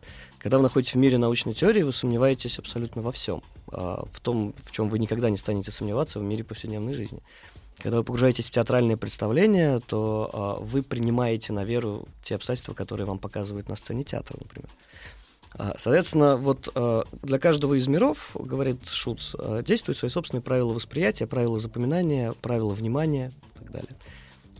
Когда 0.46 0.58
вы 0.58 0.62
находитесь 0.62 0.94
в 0.94 0.98
мире 0.98 1.18
научной 1.18 1.54
теории, 1.54 1.82
вы 1.82 1.90
сомневаетесь 1.90 2.60
абсолютно 2.60 3.02
во 3.02 3.10
всем. 3.10 3.42
А, 3.72 4.04
в 4.12 4.20
том, 4.20 4.54
в 4.62 4.70
чем 4.70 4.88
вы 4.88 5.00
никогда 5.00 5.28
не 5.28 5.36
станете 5.36 5.72
сомневаться 5.72 6.20
в 6.20 6.22
мире 6.22 6.44
повседневной 6.44 6.92
жизни. 6.92 7.18
Когда 7.78 7.98
вы 7.98 8.04
погружаетесь 8.04 8.46
в 8.46 8.52
театральное 8.52 8.96
представление, 8.96 9.80
то 9.80 10.30
а, 10.32 10.60
вы 10.60 10.84
принимаете 10.84 11.52
на 11.52 11.64
веру 11.64 12.06
те 12.22 12.36
обстоятельства, 12.36 12.74
которые 12.74 13.08
вам 13.08 13.18
показывают 13.18 13.68
на 13.68 13.74
сцене 13.74 14.04
театра, 14.04 14.36
например. 14.40 14.68
А, 15.54 15.74
соответственно, 15.78 16.36
вот 16.36 16.72
для 17.22 17.38
каждого 17.40 17.74
из 17.74 17.88
миров, 17.88 18.30
говорит 18.38 18.88
Шуц, 18.88 19.34
действуют 19.66 19.98
свои 19.98 20.10
собственные 20.10 20.42
правила 20.42 20.72
восприятия, 20.72 21.26
правила 21.26 21.58
запоминания, 21.58 22.32
правила 22.34 22.72
внимания 22.72 23.32
и 23.56 23.58
так 23.58 23.72
далее. 23.72 23.96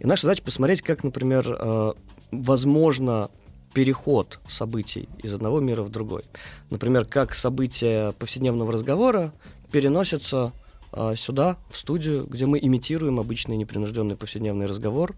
И 0.00 0.04
наша 0.04 0.22
задача 0.22 0.42
посмотреть, 0.42 0.82
как, 0.82 1.04
например, 1.04 1.94
возможно 2.32 3.30
переход 3.76 4.38
событий 4.48 5.06
из 5.22 5.34
одного 5.34 5.60
мира 5.60 5.82
в 5.82 5.90
другой. 5.90 6.22
Например, 6.70 7.04
как 7.04 7.34
события 7.34 8.12
повседневного 8.12 8.72
разговора 8.72 9.34
переносятся 9.70 10.54
а, 10.92 11.14
сюда, 11.14 11.58
в 11.68 11.76
студию, 11.76 12.26
где 12.26 12.46
мы 12.46 12.58
имитируем 12.58 13.20
обычный 13.20 13.58
непринужденный 13.58 14.16
повседневный 14.16 14.64
разговор 14.64 15.14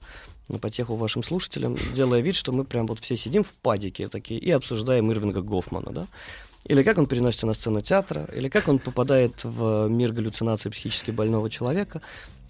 на 0.48 0.58
потеху 0.58 0.96
вашим 0.96 1.22
слушателям, 1.22 1.76
делая 1.94 2.20
вид, 2.20 2.34
что 2.34 2.50
мы 2.50 2.64
прям 2.64 2.88
вот 2.88 2.98
все 2.98 3.16
сидим 3.16 3.44
в 3.44 3.54
падике 3.54 4.08
такие 4.08 4.40
и 4.40 4.50
обсуждаем 4.50 5.12
Ирвинга 5.12 5.40
Гофмана, 5.40 5.92
да? 5.92 6.06
Или 6.64 6.82
как 6.82 6.98
он 6.98 7.06
переносится 7.06 7.46
на 7.46 7.54
сцену 7.54 7.80
театра, 7.80 8.28
или 8.34 8.48
как 8.48 8.66
он 8.66 8.80
попадает 8.80 9.44
в 9.44 9.86
мир 9.86 10.12
галлюцинаций 10.12 10.72
психически 10.72 11.12
больного 11.12 11.48
человека, 11.48 12.02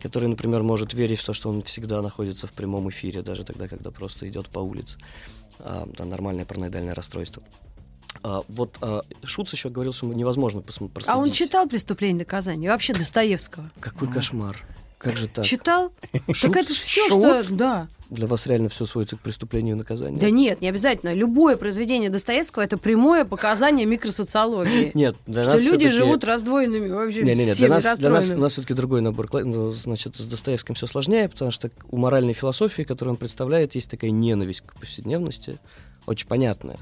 который, 0.02 0.28
например, 0.28 0.62
может 0.62 0.94
верить 0.94 1.18
в 1.20 1.24
то, 1.26 1.34
что 1.34 1.50
он 1.50 1.60
всегда 1.62 2.00
находится 2.00 2.46
в 2.46 2.52
прямом 2.52 2.88
эфире, 2.88 3.20
даже 3.20 3.44
тогда, 3.44 3.68
когда 3.68 3.90
просто 3.90 4.26
идет 4.26 4.48
по 4.48 4.60
улице. 4.60 4.98
А, 5.60 5.88
да, 5.96 6.04
нормальное 6.04 6.44
параноидальное 6.44 6.94
расстройство. 6.94 7.42
А, 8.22 8.42
вот 8.48 8.78
а, 8.80 9.02
Шуц 9.24 9.52
еще 9.52 9.68
говорил, 9.68 9.92
что 9.92 10.06
невозможно 10.06 10.60
проследить. 10.60 11.08
А 11.08 11.18
он 11.18 11.30
читал 11.30 11.68
«Преступление 11.68 12.16
и 12.16 12.18
наказание»? 12.18 12.70
Вообще 12.70 12.92
Достоевского? 12.92 13.70
Какой 13.80 14.08
кошмар. 14.08 14.56
Как 14.98 15.16
же 15.16 15.28
так? 15.28 15.44
Читал? 15.44 15.92
Шуц? 16.32 16.42
Так 16.42 16.56
это 16.56 16.74
же 16.74 16.80
все, 16.80 17.08
Шуц? 17.08 17.46
что... 17.46 17.54
Да. 17.54 17.88
Для 18.10 18.26
вас 18.26 18.46
реально 18.46 18.70
все 18.70 18.86
сводится 18.86 19.16
к 19.16 19.20
преступлению 19.20 19.74
и 19.74 19.78
наказанию? 19.78 20.18
Да 20.18 20.30
нет, 20.30 20.62
не 20.62 20.68
обязательно. 20.68 21.12
Любое 21.12 21.58
произведение 21.58 22.08
Достоевского 22.08 22.62
это 22.62 22.78
прямое 22.78 23.26
показание 23.26 23.84
микросоциологии. 23.84 24.92
Нет, 24.94 25.14
для 25.26 25.42
что 25.42 25.52
нас 25.52 25.62
люди 25.62 25.90
живут 25.90 26.24
раздвоенными, 26.24 26.88
вообще 26.88 27.22
Не, 27.22 27.34
не, 27.34 27.44
не, 27.44 27.52
всеми 27.52 27.66
для 27.66 27.80
нас, 27.80 27.98
для 27.98 28.10
нас, 28.10 28.32
у 28.32 28.38
нас 28.38 28.52
все-таки 28.52 28.72
другой 28.72 29.02
набор. 29.02 29.28
ну, 29.44 29.70
Значит, 29.72 30.16
с 30.16 30.24
Достоевским 30.24 30.74
все 30.74 30.86
сложнее, 30.86 31.28
потому 31.28 31.50
что 31.50 31.70
у 31.90 31.98
моральной 31.98 32.32
философии, 32.32 32.82
которую 32.82 33.12
он 33.12 33.18
представляет, 33.18 33.74
есть 33.74 33.90
такая 33.90 34.10
ненависть 34.10 34.62
к 34.62 34.74
повседневности, 34.74 35.58
очень 36.06 36.26
понятная. 36.26 36.78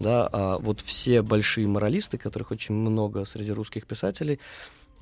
Да, 0.00 0.28
а 0.32 0.58
вот 0.58 0.80
все 0.80 1.22
большие 1.22 1.68
моралисты, 1.68 2.18
которых 2.18 2.50
очень 2.50 2.74
много 2.74 3.24
среди 3.24 3.52
русских 3.52 3.86
писателей, 3.86 4.40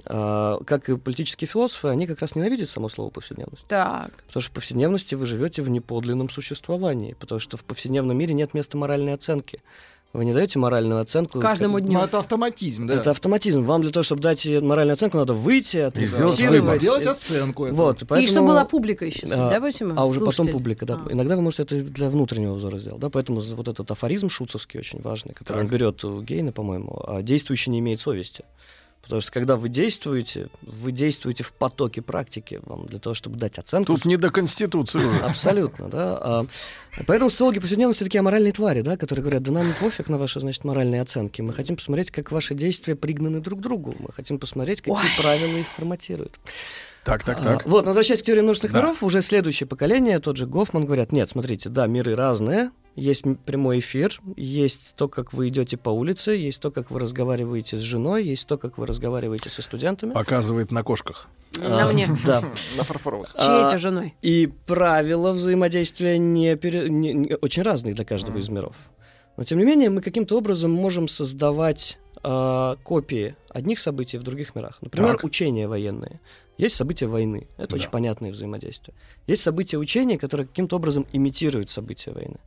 как 0.04 0.88
и 0.88 0.96
политические 0.96 1.48
философы, 1.48 1.88
они 1.88 2.06
как 2.06 2.20
раз 2.20 2.34
ненавидят 2.34 2.70
само 2.70 2.88
слово 2.88 3.10
повседневность. 3.10 3.64
Так. 3.66 4.12
Потому 4.28 4.42
что 4.42 4.50
в 4.50 4.54
повседневности 4.54 5.14
вы 5.14 5.26
живете 5.26 5.62
в 5.62 5.68
неподлинном 5.68 6.30
существовании, 6.30 7.14
потому 7.18 7.40
что 7.40 7.56
в 7.56 7.64
повседневном 7.64 8.16
мире 8.16 8.34
нет 8.34 8.54
места 8.54 8.76
моральной 8.76 9.14
оценки. 9.14 9.60
Вы 10.12 10.24
не 10.24 10.32
даете 10.32 10.58
моральную 10.58 11.00
оценку. 11.02 11.40
Каждому 11.40 11.74
как- 11.74 11.84
дню. 11.84 11.98
Ну, 11.98 12.04
это 12.04 12.18
автоматизм, 12.20 12.86
да. 12.86 12.94
Это 12.94 13.10
автоматизм. 13.10 13.64
Вам 13.64 13.82
для 13.82 13.90
того, 13.90 14.02
чтобы 14.02 14.22
дать 14.22 14.46
моральную 14.46 14.94
оценку, 14.94 15.18
надо 15.18 15.34
выйти, 15.34 15.76
отрефлексировать. 15.78 16.80
Сделать 16.80 17.06
оценку 17.06 17.66
этого. 17.66 17.76
Вот, 17.88 18.02
И 18.02 18.04
поэтому- 18.06 18.28
чтобы 18.28 18.46
была 18.48 18.64
публика 18.64 19.04
еще, 19.04 19.26
а, 19.26 19.50
да, 19.50 19.60
Басима? 19.60 19.94
А 19.98 20.06
уже 20.06 20.20
потом 20.20 20.32
Слушатели. 20.32 20.52
публика, 20.52 20.86
да. 20.86 21.02
А. 21.04 21.12
Иногда 21.12 21.36
вы 21.36 21.42
можете 21.42 21.64
это 21.64 21.82
для 21.82 22.08
внутреннего 22.08 22.54
взора 22.54 22.78
сделать, 22.78 23.00
да, 23.00 23.10
поэтому 23.10 23.40
вот 23.40 23.68
этот 23.68 23.90
афоризм 23.90 24.30
шуцовский 24.30 24.80
очень 24.80 25.02
важный, 25.02 25.34
который 25.34 25.64
он 25.64 25.68
берет 25.68 26.02
у 26.04 26.22
Гейна, 26.22 26.52
по-моему, 26.52 26.98
а 27.06 27.20
действующий 27.22 27.70
не 27.70 27.80
имеет 27.80 28.00
совести. 28.00 28.44
Потому 29.06 29.20
что 29.22 29.30
когда 29.30 29.54
вы 29.56 29.68
действуете, 29.68 30.48
вы 30.62 30.90
действуете 30.90 31.44
в 31.44 31.52
потоке 31.52 32.02
практики 32.02 32.60
вам 32.64 32.86
для 32.86 32.98
того, 32.98 33.14
чтобы 33.14 33.38
дать 33.38 33.56
оценку. 33.56 33.94
Тут 33.94 34.04
не 34.04 34.16
до 34.16 34.30
Конституции. 34.30 35.00
Абсолютно, 35.24 35.88
да. 35.88 36.18
А, 36.20 36.46
Поэтому 37.06 37.30
социологи 37.30 37.60
повседневности 37.60 38.02
такие 38.02 38.18
аморальные 38.18 38.52
твари, 38.52 38.80
да, 38.80 38.96
которые 38.96 39.22
говорят, 39.22 39.44
да 39.44 39.52
нам 39.52 39.66
пофиг 39.78 40.08
на 40.08 40.18
ваши, 40.18 40.40
значит, 40.40 40.64
моральные 40.64 41.02
оценки. 41.02 41.40
Мы 41.40 41.52
хотим 41.52 41.76
посмотреть, 41.76 42.10
как 42.10 42.32
ваши 42.32 42.54
действия 42.54 42.96
пригнаны 42.96 43.40
друг 43.40 43.60
к 43.60 43.62
другу. 43.62 43.94
Мы 44.00 44.12
хотим 44.12 44.40
посмотреть, 44.40 44.80
какие 44.80 44.94
Ой. 44.94 45.02
правила 45.22 45.56
их 45.56 45.68
форматируют. 45.68 46.40
Так, 47.04 47.22
так, 47.22 47.38
А, 47.40 47.42
так. 47.44 47.66
вот, 47.66 47.86
возвращаясь 47.86 48.22
к 48.22 48.24
теории 48.24 48.40
множественных 48.40 48.72
Да. 48.72 48.80
миров, 48.80 49.04
уже 49.04 49.22
следующее 49.22 49.68
поколение, 49.68 50.18
тот 50.18 50.36
же 50.36 50.46
Гофман, 50.46 50.84
говорят, 50.84 51.12
нет, 51.12 51.30
смотрите, 51.30 51.68
да, 51.68 51.86
миры 51.86 52.16
разные, 52.16 52.72
есть 52.96 53.22
прямой 53.44 53.78
эфир, 53.80 54.20
есть 54.36 54.94
то, 54.96 55.08
как 55.08 55.32
вы 55.32 55.48
идете 55.48 55.76
по 55.76 55.90
улице, 55.90 56.32
есть 56.32 56.60
то, 56.60 56.70
как 56.70 56.90
вы 56.90 56.98
разговариваете 56.98 57.76
с 57.76 57.80
женой, 57.80 58.24
есть 58.24 58.46
то, 58.48 58.56
как 58.58 58.78
вы 58.78 58.86
разговариваете 58.86 59.50
со 59.50 59.62
студентами. 59.62 60.12
Показывает 60.12 60.70
на 60.72 60.82
кошках. 60.82 61.28
На 61.56 61.88
А, 61.88 61.92
мне. 61.92 62.08
Да. 62.26 62.42
На 62.76 62.84
фарфоровых. 62.84 63.32
Чьей-то 63.34 63.70
А, 63.72 63.78
женой. 63.78 64.14
И 64.22 64.50
правила 64.66 65.32
взаимодействия 65.32 66.18
не 66.18 66.56
пере- 66.56 66.88
не- 66.88 67.12
не- 67.12 67.34
очень 67.40 67.62
разные 67.62 67.94
для 67.94 68.04
каждого 68.04 68.38
из 68.38 68.48
миров. 68.48 68.74
Но 69.36 69.44
тем 69.44 69.58
не 69.58 69.64
менее 69.64 69.90
мы 69.90 70.00
каким-то 70.00 70.36
образом 70.38 70.70
можем 70.72 71.08
создавать 71.08 71.98
а, 72.22 72.76
копии 72.82 73.36
одних 73.50 73.78
событий 73.78 74.18
в 74.18 74.22
других 74.22 74.54
мирах. 74.54 74.78
Например, 74.80 75.12
Так. 75.12 75.24
учения 75.24 75.68
военные. 75.68 76.18
Есть 76.58 76.76
события 76.76 77.06
войны. 77.06 77.48
Это 77.56 77.76
очень 77.76 77.90
понятное 77.90 78.32
взаимодействие. 78.32 78.94
Есть 79.26 79.42
события 79.42 79.76
учения, 79.76 80.18
которые 80.18 80.46
каким-то 80.46 80.76
образом 80.76 81.06
имитируют 81.12 81.70
события 81.70 82.12
войны. 82.12 82.38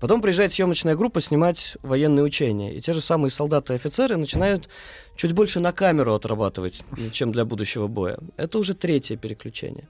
Потом 0.00 0.22
приезжает 0.22 0.50
съемочная 0.50 0.96
группа 0.96 1.20
снимать 1.20 1.76
военные 1.82 2.24
учения. 2.24 2.74
И 2.74 2.80
те 2.80 2.94
же 2.94 3.02
самые 3.02 3.30
солдаты 3.30 3.74
и 3.74 3.76
офицеры 3.76 4.16
начинают 4.16 4.68
чуть 5.14 5.32
больше 5.32 5.60
на 5.60 5.72
камеру 5.72 6.14
отрабатывать, 6.14 6.82
чем 7.12 7.32
для 7.32 7.44
будущего 7.44 7.86
боя. 7.86 8.18
Это 8.38 8.58
уже 8.58 8.72
третье 8.74 9.16
переключение. 9.16 9.86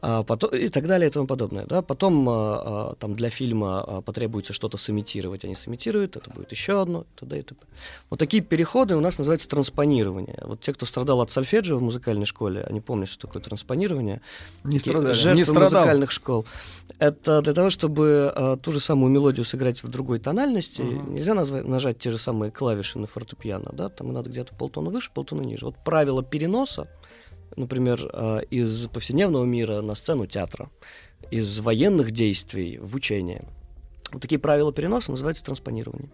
А 0.00 0.22
потом, 0.22 0.50
и 0.50 0.68
так 0.68 0.86
далее 0.86 1.08
и 1.08 1.12
тому 1.12 1.26
подобное. 1.26 1.66
Да? 1.66 1.82
Потом 1.82 2.28
а, 2.28 2.32
а, 2.32 2.94
там 3.00 3.16
для 3.16 3.30
фильма 3.30 3.82
а, 3.84 4.00
потребуется 4.00 4.52
что-то 4.52 4.76
сымитировать, 4.76 5.44
они 5.44 5.56
сымитируют, 5.56 6.16
это 6.16 6.30
будет 6.30 6.52
еще 6.52 6.80
одно, 6.80 7.02
и 7.02 7.18
т.д. 7.18 7.38
и 7.38 7.42
т.п. 7.42 7.66
Вот 8.08 8.18
такие 8.20 8.40
переходы 8.40 8.94
у 8.94 9.00
нас 9.00 9.18
называются 9.18 9.48
транспонирование. 9.48 10.38
Вот 10.44 10.60
те, 10.60 10.72
кто 10.72 10.86
страдал 10.86 11.20
от 11.20 11.32
сольфеджио 11.32 11.78
в 11.78 11.82
музыкальной 11.82 12.26
школе, 12.26 12.62
они 12.62 12.80
помнят, 12.80 13.08
что 13.08 13.26
такое 13.26 13.42
транспонирование. 13.42 14.20
Не 14.62 14.78
страдали. 14.78 15.12
Жертвы 15.14 15.36
Не 15.40 15.44
страдал. 15.44 15.80
музыкальных 15.80 16.10
школ. 16.12 16.46
Это 17.00 17.42
для 17.42 17.52
того, 17.52 17.70
чтобы 17.70 18.32
а, 18.34 18.56
ту 18.56 18.70
же 18.70 18.78
самую 18.78 19.10
мелодию 19.10 19.44
сыграть 19.44 19.82
в 19.82 19.88
другой 19.88 20.20
тональности, 20.20 20.82
нельзя 20.82 21.34
назва- 21.34 21.66
нажать 21.66 21.98
те 21.98 22.12
же 22.12 22.18
самые 22.18 22.52
клавиши 22.52 23.00
на 23.00 23.08
фортепиано, 23.08 23.70
да, 23.72 23.88
там 23.88 24.12
надо 24.12 24.30
где-то 24.30 24.54
полтона 24.54 24.90
выше, 24.90 25.10
полтона 25.12 25.42
ниже. 25.42 25.66
Вот 25.66 25.76
правило 25.84 26.22
переноса, 26.22 26.86
например, 27.56 28.08
а, 28.12 28.38
из 28.38 28.86
повседневного 28.86 29.44
мира 29.44 29.80
на 29.80 29.94
сцену 29.94 30.26
театра, 30.26 30.70
из 31.30 31.58
военных 31.58 32.10
действий 32.10 32.78
в 32.78 32.94
учение. 32.94 33.44
Вот 34.12 34.22
такие 34.22 34.38
правила 34.38 34.72
переноса 34.72 35.10
называются 35.10 35.44
транспонирование. 35.44 36.08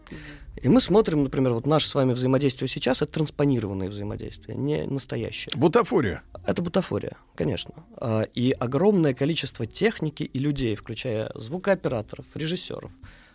И 0.61 0.69
мы 0.69 0.81
смотрим, 0.81 1.23
например, 1.23 1.53
вот 1.53 1.65
наше 1.65 1.89
с 1.89 1.95
вами 1.95 2.13
взаимодействие 2.13 2.69
сейчас 2.69 3.03
это 3.03 3.13
транспонированное 3.13 3.89
взаимодействие, 3.89 4.57
не 4.57 4.85
настоящее. 4.85 5.53
Бутафория. 5.55 6.23
Это 6.45 6.61
бутафория, 6.61 7.17
конечно. 7.37 7.75
А, 7.97 8.23
И 8.35 8.51
огромное 8.51 9.15
количество 9.15 9.65
техники 9.65 10.25
и 10.25 10.39
людей, 10.41 10.75
включая 10.75 11.31
звукооператоров, 11.37 12.27
режиссеров, 12.35 12.91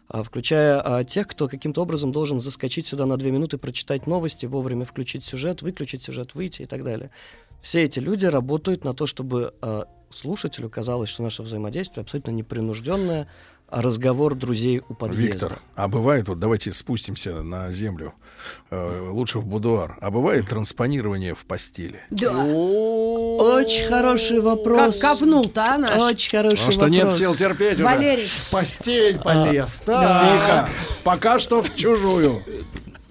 а, 0.10 0.24
включая 0.24 0.82
а, 0.84 1.04
тех, 1.06 1.28
кто 1.28 1.48
каким-то 1.48 1.82
образом 1.82 2.12
должен 2.12 2.40
заскочить 2.40 2.88
сюда 2.88 3.06
на 3.06 3.16
две 3.16 3.32
минуты, 3.32 3.58
прочитать 3.58 4.08
новости, 4.08 4.46
вовремя 4.46 4.84
включить 4.84 5.24
сюжет, 5.24 5.62
выключить 5.62 6.04
сюжет, 6.04 6.36
выйти 6.36 6.64
и 6.64 6.66
так 6.66 6.84
далее. 6.84 7.12
Все 7.62 7.84
эти 7.84 8.00
люди 8.00 8.26
работают 8.26 8.84
на 8.84 8.94
то, 8.94 9.06
чтобы 9.06 9.54
а, 9.62 9.86
слушателю 10.12 10.70
казалось, 10.70 11.10
что 11.10 11.24
наше 11.24 11.44
взаимодействие 11.44 12.04
абсолютно 12.04 12.32
непринужденное, 12.32 13.28
а 13.68 13.84
разговор 13.84 14.34
друзей 14.34 14.82
у 14.90 14.96
подъезда. 14.96 15.34
Виктор, 15.34 15.62
а 15.76 15.88
бывает, 15.88 16.28
вот 16.28 16.40
давайте 16.40 16.72
спустимся 16.72 17.44
на 17.44 17.72
землю, 17.72 18.14
э, 18.72 19.10
лучше 19.12 19.38
в 19.38 19.46
будуар, 19.46 19.96
а 20.02 20.10
бывает 20.10 20.48
транспонирование 20.48 21.36
в 21.36 21.46
постели? 21.46 22.00
Да. 22.10 22.32
Очень 22.32 23.86
хороший 23.86 24.40
вопрос. 24.40 24.98
Как 25.00 25.20
копнул-то, 25.20 25.76
а, 25.76 25.78
наш? 25.78 26.02
Очень 26.02 26.32
хороший 26.32 26.68
А 26.68 26.72
что 26.72 26.88
нет 26.88 27.04
вопрос. 27.04 27.20
сил 27.20 27.36
терпеть 27.36 27.76
уже? 27.76 27.84
Валерий. 27.84 28.28
В 28.28 28.50
постель 28.50 29.20
полез. 29.20 29.84
А, 29.86 29.86
так. 29.86 30.20
Тихо. 30.20 30.70
Пока 31.04 31.40
что 31.40 31.62
в 31.62 31.76
чужую. 31.76 32.42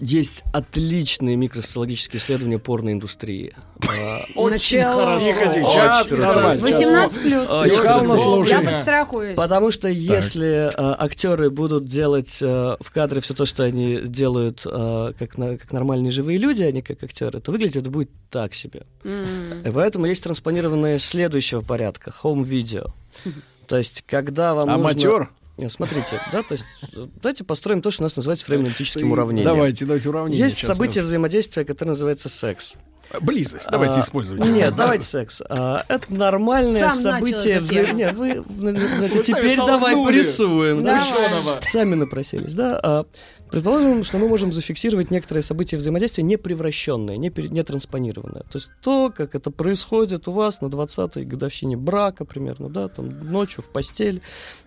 Есть 0.01 0.45
отличные 0.53 1.37
микросоциологические 1.37 2.21
исследования 2.21 2.59
порноиндустрии. 2.59 3.55
А, 3.87 4.21
Очень 4.35 4.51
Начало. 4.79 5.01
хорошо. 5.03 5.21
Тихо, 5.21 5.41
тихо. 5.55 5.67
Очень 5.67 5.71
Сейчас 5.73 6.07
круто. 6.07 6.23
нормально. 6.27 6.63
18 6.63 7.23
плюс. 7.23 7.49
Слушай. 7.49 8.51
Я 8.51 8.61
подстрахуюсь. 8.61 9.37
Потому 9.37 9.71
что 9.71 9.89
если 9.89 10.71
а, 10.77 10.97
актеры 10.99 11.51
будут 11.51 11.85
делать 11.87 12.39
а, 12.43 12.77
в 12.81 12.91
кадре 12.91 13.21
все 13.21 13.35
то, 13.35 13.45
что 13.45 13.63
они 13.65 14.01
делают 14.03 14.63
а, 14.67 15.13
как, 15.19 15.39
нормальные 15.73 16.11
живые 16.11 16.39
люди, 16.39 16.63
а 16.63 16.73
не 16.73 16.83
как 16.83 17.03
актеры, 17.03 17.41
то 17.41 17.53
выглядит 17.53 17.77
это 17.77 17.91
будет 17.91 18.11
так 18.31 18.55
себе. 18.55 18.83
И 19.05 19.71
поэтому 19.73 20.07
есть 20.07 20.23
транспонированное 20.25 20.99
следующего 20.99 21.61
порядка 21.61 22.13
home 22.23 22.45
видео. 22.45 22.89
То 23.69 23.77
есть, 23.77 24.03
когда 24.07 24.55
вам 24.55 24.69
нужно- 24.69 24.83
Аматер? 24.89 25.21
Нет, 25.21 25.29
Смотрите, 25.69 26.21
да, 26.33 26.43
то 26.45 26.53
есть 26.53 26.65
э, 26.95 27.07
давайте 27.21 27.43
построим 27.43 27.83
то, 27.83 27.91
что 27.91 28.03
у 28.03 28.05
нас 28.05 28.15
называется 28.15 28.45
временно-аналитическим 28.47 29.01
Стоит. 29.01 29.13
уравнением. 29.13 29.45
Давайте, 29.45 29.85
давайте 29.87 30.09
уравнение. 30.09 30.41
Есть 30.45 30.57
сейчас 30.57 30.69
событие 30.69 31.03
взаимодействия, 31.03 31.65
которое 31.65 31.91
называется 31.91 32.29
секс. 32.29 32.75
мы- 33.13 33.21
Близость. 33.21 33.67
Давайте 33.71 33.99
А, 33.99 34.03
использовать. 34.03 34.45
Нет, 34.47 34.77
давайте 34.77 35.05
секс. 35.05 35.43
А, 35.49 35.85
это 35.89 36.13
нормальное 36.13 36.91
Сам 36.91 36.99
событие 36.99 37.59
взаим-. 37.61 37.97
Нет, 37.97 38.15
вы 38.15 38.45
ну, 38.49 38.71
называете, 38.73 39.23
теперь 39.25 39.57
давай 39.57 39.97
порисуем. 39.97 40.85
да? 40.85 40.99
Давай. 40.99 41.27
Ученого. 41.27 41.61
Сами 41.63 41.95
напросились, 41.95 42.53
да? 42.55 42.79
А, 42.83 43.07
предположим, 43.51 44.05
что 44.05 44.19
мы 44.19 44.29
можем 44.29 44.53
зафиксировать 44.53 45.11
некоторые 45.11 45.43
события 45.43 45.77
взаимодействия 45.77 46.25
не 46.25 46.37
превращенные, 46.37 47.19
не, 47.19 47.33
не 47.51 47.63
транспонированные. 47.63 48.43
То 48.45 48.59
есть 48.59 48.71
то, 48.83 49.13
как 49.15 49.35
это 49.35 49.51
происходит 49.51 50.29
у 50.29 50.33
вас 50.33 50.61
на 50.61 50.67
20-й 50.67 51.25
годовщине 51.25 51.77
брака 51.77 52.25
примерно, 52.25 52.69
да, 52.69 52.89
там 52.89 53.21
ночью 53.31 53.63
в 53.63 53.71
постель. 53.71 54.23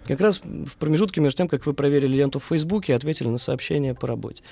Как 0.05 0.19
раз 0.19 0.41
в 0.43 0.77
промежутке 0.77 1.21
между 1.21 1.37
тем, 1.37 1.47
как 1.47 1.65
вы 1.65 1.73
проверили 1.73 2.15
ленту 2.15 2.39
в 2.39 2.45
Фейсбуке 2.45 2.93
и 2.93 2.95
ответили 2.95 3.27
на 3.27 3.37
сообщение 3.37 3.93
по 3.93 4.07
работе. 4.07 4.43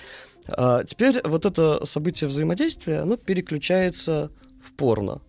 А, 0.47 0.83
теперь 0.83 1.21
вот 1.23 1.45
это 1.45 1.85
событие 1.85 2.27
взаимодействия, 2.27 2.99
оно 2.99 3.17
переключается 3.17 4.31
в 4.61 4.73
порно. 4.73 5.21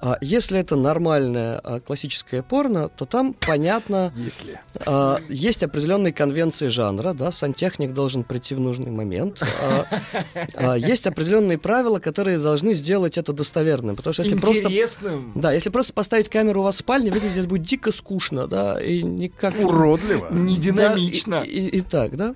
А 0.00 0.18
если 0.20 0.58
это 0.60 0.76
нормальное 0.76 1.58
а, 1.62 1.80
классическое 1.80 2.42
порно, 2.42 2.88
то 2.88 3.04
там 3.04 3.34
понятно, 3.34 4.12
если. 4.16 4.60
А, 4.86 5.18
есть 5.28 5.62
определенные 5.62 6.12
конвенции 6.12 6.68
жанра, 6.68 7.12
да, 7.12 7.30
сантехник 7.30 7.92
должен 7.92 8.24
прийти 8.24 8.54
в 8.54 8.60
нужный 8.60 8.90
момент. 8.90 9.42
Есть 10.76 11.06
определенные 11.06 11.58
правила, 11.58 11.98
которые 11.98 12.38
должны 12.38 12.74
сделать 12.74 13.18
это 13.18 13.32
достоверным, 13.32 13.96
потому 13.96 14.12
что 14.14 14.22
если 14.22 14.36
Интересным. 14.36 15.22
просто, 15.22 15.40
да, 15.40 15.52
если 15.52 15.70
просто 15.70 15.92
поставить 15.92 16.28
камеру 16.28 16.60
у 16.60 16.64
вас 16.64 16.76
в 16.76 16.78
спальне, 16.78 17.10
выглядит 17.10 17.46
будет 17.48 17.62
дико 17.62 17.92
скучно, 17.92 18.46
да, 18.46 18.80
и 18.80 19.02
никак 19.02 19.54
Уродливо. 19.58 20.28
Не 20.32 20.56
Да, 20.56 20.60
динамично. 20.62 21.42
и, 21.46 21.48
и- 21.50 21.76
и 21.78 21.80
так, 21.80 22.16
да. 22.16 22.34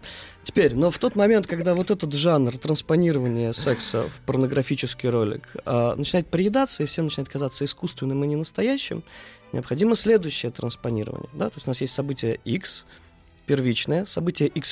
Теперь, 0.48 0.74
но 0.74 0.90
в 0.90 0.96
тот 0.98 1.14
момент, 1.14 1.46
когда 1.46 1.74
вот 1.74 1.90
этот 1.90 2.14
жанр 2.14 2.56
транспонирования 2.56 3.52
секса 3.52 4.08
в 4.08 4.22
порнографический 4.22 5.10
ролик 5.10 5.54
а, 5.66 5.94
начинает 5.94 6.26
приедаться 6.28 6.82
и 6.82 6.86
всем 6.86 7.04
начинает 7.04 7.28
казаться 7.28 7.66
искусственным 7.66 8.24
и 8.24 8.26
не 8.26 8.36
настоящим, 8.36 9.02
необходимо 9.52 9.94
следующее 9.94 10.50
транспонирование. 10.50 11.28
Да? 11.34 11.50
То 11.50 11.56
есть 11.56 11.66
у 11.66 11.70
нас 11.70 11.82
есть 11.82 11.92
событие 11.92 12.40
X, 12.46 12.86
первичное, 13.44 14.06
событие 14.06 14.48
X 14.48 14.70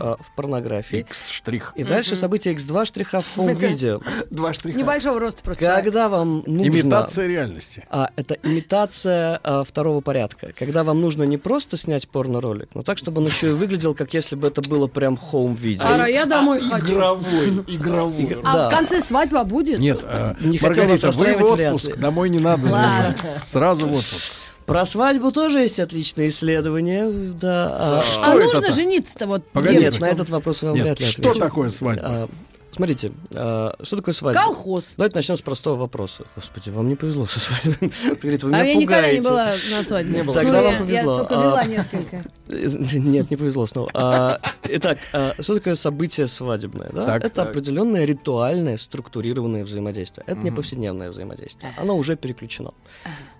а, 0.00 0.16
в 0.20 0.34
порнографии. 0.34 1.00
X 1.00 1.28
штрих. 1.30 1.72
И 1.76 1.84
дальше 1.84 2.16
событие 2.16 2.54
X2 2.54 2.84
штриха 2.84 3.20
в 3.20 3.34
home-видео. 3.34 4.00
Два 4.30 4.52
штриха. 4.52 4.78
Небольшого 4.78 5.20
роста 5.20 5.42
просто. 5.42 5.64
Когда 5.64 6.08
вам 6.08 6.42
нужно... 6.46 6.66
Имитация 6.66 7.26
реальности. 7.26 7.84
А, 7.90 8.10
это 8.16 8.36
имитация 8.42 9.40
а, 9.42 9.64
второго 9.64 10.00
порядка. 10.00 10.52
Когда 10.58 10.84
вам 10.84 11.00
нужно 11.00 11.22
не 11.24 11.38
просто 11.38 11.76
снять 11.76 12.08
порно-ролик, 12.08 12.70
но 12.74 12.82
так, 12.82 12.98
чтобы 12.98 13.20
он 13.20 13.28
еще 13.28 13.50
и 13.50 13.52
выглядел, 13.52 13.94
как 13.94 14.14
если 14.14 14.36
бы 14.36 14.48
это 14.48 14.62
было 14.62 14.86
прям 14.86 15.16
home-видео. 15.16 15.84
Ара, 15.84 16.06
я 16.06 16.26
домой 16.26 16.60
хочу. 16.60 16.94
Игровой, 16.94 17.48
игровой. 17.66 18.22
Игр- 18.22 18.40
А 18.44 18.52
да. 18.54 18.68
в 18.68 18.72
конце 18.72 19.00
свадьба 19.00 19.44
будет? 19.44 19.78
Нет, 19.78 20.00
а, 20.04 20.36
Не 20.40 20.58
хотел 20.58 20.86
вас 20.86 21.02
Маргарита, 21.02 21.44
вы 21.44 21.46
в 21.46 21.60
отпуск. 21.60 21.96
Домой 21.96 22.28
не 22.30 22.38
надо. 22.38 23.14
Сразу 23.46 23.86
в 23.86 23.92
отпуск. 23.94 24.43
Про 24.66 24.86
свадьбу 24.86 25.30
тоже 25.30 25.60
есть 25.60 25.78
отличные 25.78 26.28
исследования. 26.30 27.10
Да. 27.40 27.98
а- 27.98 28.02
Что 28.02 28.22
а 28.24 28.34
нужно 28.34 28.72
жениться-то 28.72 29.26
вот 29.26 29.46
Погоди, 29.50 29.76
Нет, 29.76 30.00
на 30.00 30.06
этот 30.06 30.30
вопрос 30.30 30.62
я 30.62 30.68
вам 30.68 30.76
Нет, 30.76 30.84
вряд 30.86 31.00
ли 31.00 31.06
что 31.06 31.20
отвечу. 31.22 31.38
такое 31.40 31.70
свадьба? 31.70 32.02
А, 32.06 32.28
Смотрите, 32.72 33.12
а, 33.32 33.76
что 33.84 33.96
такое 33.98 34.12
свадьба? 34.14 34.40
Колхоз. 34.40 34.94
Давайте 34.96 35.14
начнем 35.16 35.36
с 35.36 35.42
простого 35.42 35.76
вопроса. 35.76 36.24
Господи, 36.34 36.70
вам 36.70 36.88
не 36.88 36.96
повезло 36.96 37.24
со 37.26 37.38
свадьбой. 37.38 37.92
Говорит, 38.20 38.42
вы 38.42 38.50
А 38.52 38.62
меня 38.62 38.64
я 38.64 38.74
никогда 38.74 39.12
не 39.12 39.18
пугаете. 39.20 39.28
была 39.28 39.54
на 39.78 39.84
свадьбе. 39.84 40.12
Не 40.16 40.22
было. 40.24 40.34
Тогда 40.34 40.52
Ну, 40.60 40.62
вам 40.64 40.72
я- 40.72 40.78
повезло. 40.80 41.12
Я 41.12 41.18
только 41.18 41.38
А, 41.38 41.42
вела 41.44 41.64
несколько. 41.66 42.24
Нет, 42.98 43.30
не 43.30 43.36
повезло 43.36 43.66
снова. 43.66 43.90
А, 43.94 44.40
итак, 44.64 44.98
а, 45.12 45.34
что 45.38 45.54
такое 45.54 45.76
событие 45.76 46.26
свадебное? 46.26 46.90
Да? 46.92 47.06
Так. 47.06 47.24
это 47.24 47.42
определенное 47.42 48.04
ритуальное, 48.06 48.76
структурированное 48.76 49.64
взаимодействие. 49.64 50.24
Это 50.26 50.40
не 50.40 50.50
повседневное 50.50 51.10
взаимодействие. 51.10 51.72
Оно 51.76 51.96
уже 51.96 52.16
переключено. 52.16 52.72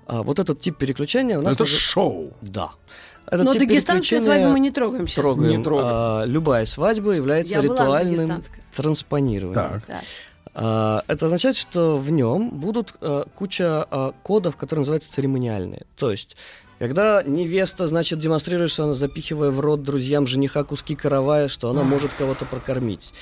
А, 0.06 0.22
вот 0.22 0.38
этот 0.38 0.60
тип 0.60 0.76
переключения 0.76 1.38
у 1.38 1.42
нас... 1.42 1.54
Это 1.54 1.64
уже- 1.64 1.76
шоу. 1.76 2.32
Да. 2.42 2.70
Этот 3.26 3.46
Но 3.46 3.54
переключения 3.54 4.20
свадьбы 4.20 4.48
мы 4.50 4.60
не 4.60 4.70
трогаем 4.70 5.06
сейчас. 5.08 5.22
трогаем. 5.22 5.48
Не 5.58 5.62
трогаем. 5.64 5.88
А, 5.90 6.24
любая 6.24 6.64
свадьба 6.66 7.12
является 7.12 7.54
Я 7.54 7.60
ритуальным 7.62 8.42
транспонированием. 8.76 9.54
Так. 9.80 9.86
Так. 9.86 10.04
А, 10.54 11.02
Это 11.08 11.26
означает, 11.26 11.56
что 11.56 11.96
в 11.96 12.10
нем 12.10 12.50
будут 12.50 12.94
а, 13.00 13.24
куча 13.34 13.86
а, 13.90 14.12
кодов, 14.22 14.56
которые 14.56 14.80
называются 14.82 15.10
церемониальные. 15.10 15.82
То 15.96 16.10
есть, 16.10 16.36
когда 16.78 17.22
невеста, 17.22 17.86
значит, 17.86 18.18
демонстрирует, 18.18 18.70
что 18.70 18.84
она 18.84 18.94
запихивая 18.94 19.50
в 19.50 19.58
рот 19.60 19.82
друзьям 19.82 20.26
жениха 20.26 20.62
куски 20.64 20.94
каравая, 20.94 21.48
что 21.48 21.70
она 21.70 21.82
может 21.82 22.12
кого-то 22.14 22.44
прокормить. 22.44 23.12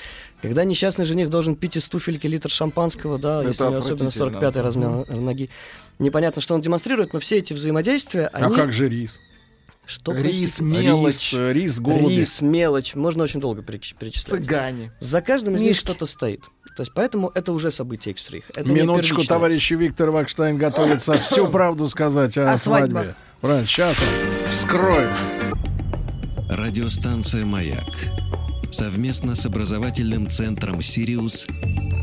Когда 0.41 0.65
несчастный 0.65 1.05
жених 1.05 1.29
должен 1.29 1.55
пить 1.55 1.77
из 1.77 1.87
туфельки 1.87 2.27
литр 2.27 2.49
шампанского, 2.49 3.17
да, 3.17 3.39
Это 3.39 3.47
если 3.49 3.63
у 3.63 3.69
него 3.69 3.79
особенно 3.79 4.09
отвратительно. 4.09 4.49
45-й 4.49 4.61
размер 4.61 4.89
ноги. 5.15 5.49
Непонятно, 6.03 6.41
что 6.41 6.53
он 6.53 6.61
демонстрирует, 6.61 7.13
но 7.13 7.19
все 7.19 7.37
эти 7.37 7.53
взаимодействия, 7.53 8.27
А 8.27 8.45
они... 8.45 8.55
как 8.55 8.71
же 8.73 8.89
рис? 8.89 9.19
Что, 9.85 10.13
Рис, 10.13 10.61
мелочь, 10.61 11.33
Рис, 11.33 11.53
рис, 11.53 11.79
голуби. 11.81 12.13
Рис, 12.13 12.41
мелочь. 12.41 12.95
Можно 12.95 13.23
очень 13.23 13.41
долго 13.41 13.61
переч- 13.61 13.93
перечислять. 13.99 14.43
цыгане. 14.45 14.93
За 15.01 15.21
каждым 15.21 15.55
из 15.57 15.61
них 15.61 15.75
что-то 15.75 16.05
стоит. 16.05 16.41
То 16.77 16.83
есть 16.83 16.93
поэтому 16.95 17.29
это 17.35 17.51
уже 17.51 17.69
событие. 17.69 18.15
Это 18.55 18.69
не 18.69 18.75
Минуточку, 18.81 19.23
товарищ 19.25 19.71
Виктор 19.71 20.09
Вакштайн 20.11 20.57
готовится 20.57 21.13
всю 21.17 21.47
правду 21.47 21.87
сказать 21.89 22.37
о 22.37 22.51
О 22.53 22.57
свадьбах. 22.57 22.91
свадьбе. 23.03 23.15
Правильно, 23.41 23.67
сейчас 23.67 23.97
он 23.99 24.51
вскроет. 24.51 25.09
Радиостанция 26.49 27.45
«Маяк» 27.45 27.83
совместно 28.71 29.35
с 29.35 29.45
образовательным 29.45 30.27
центром 30.27 30.81
«Сириус» 30.81 31.45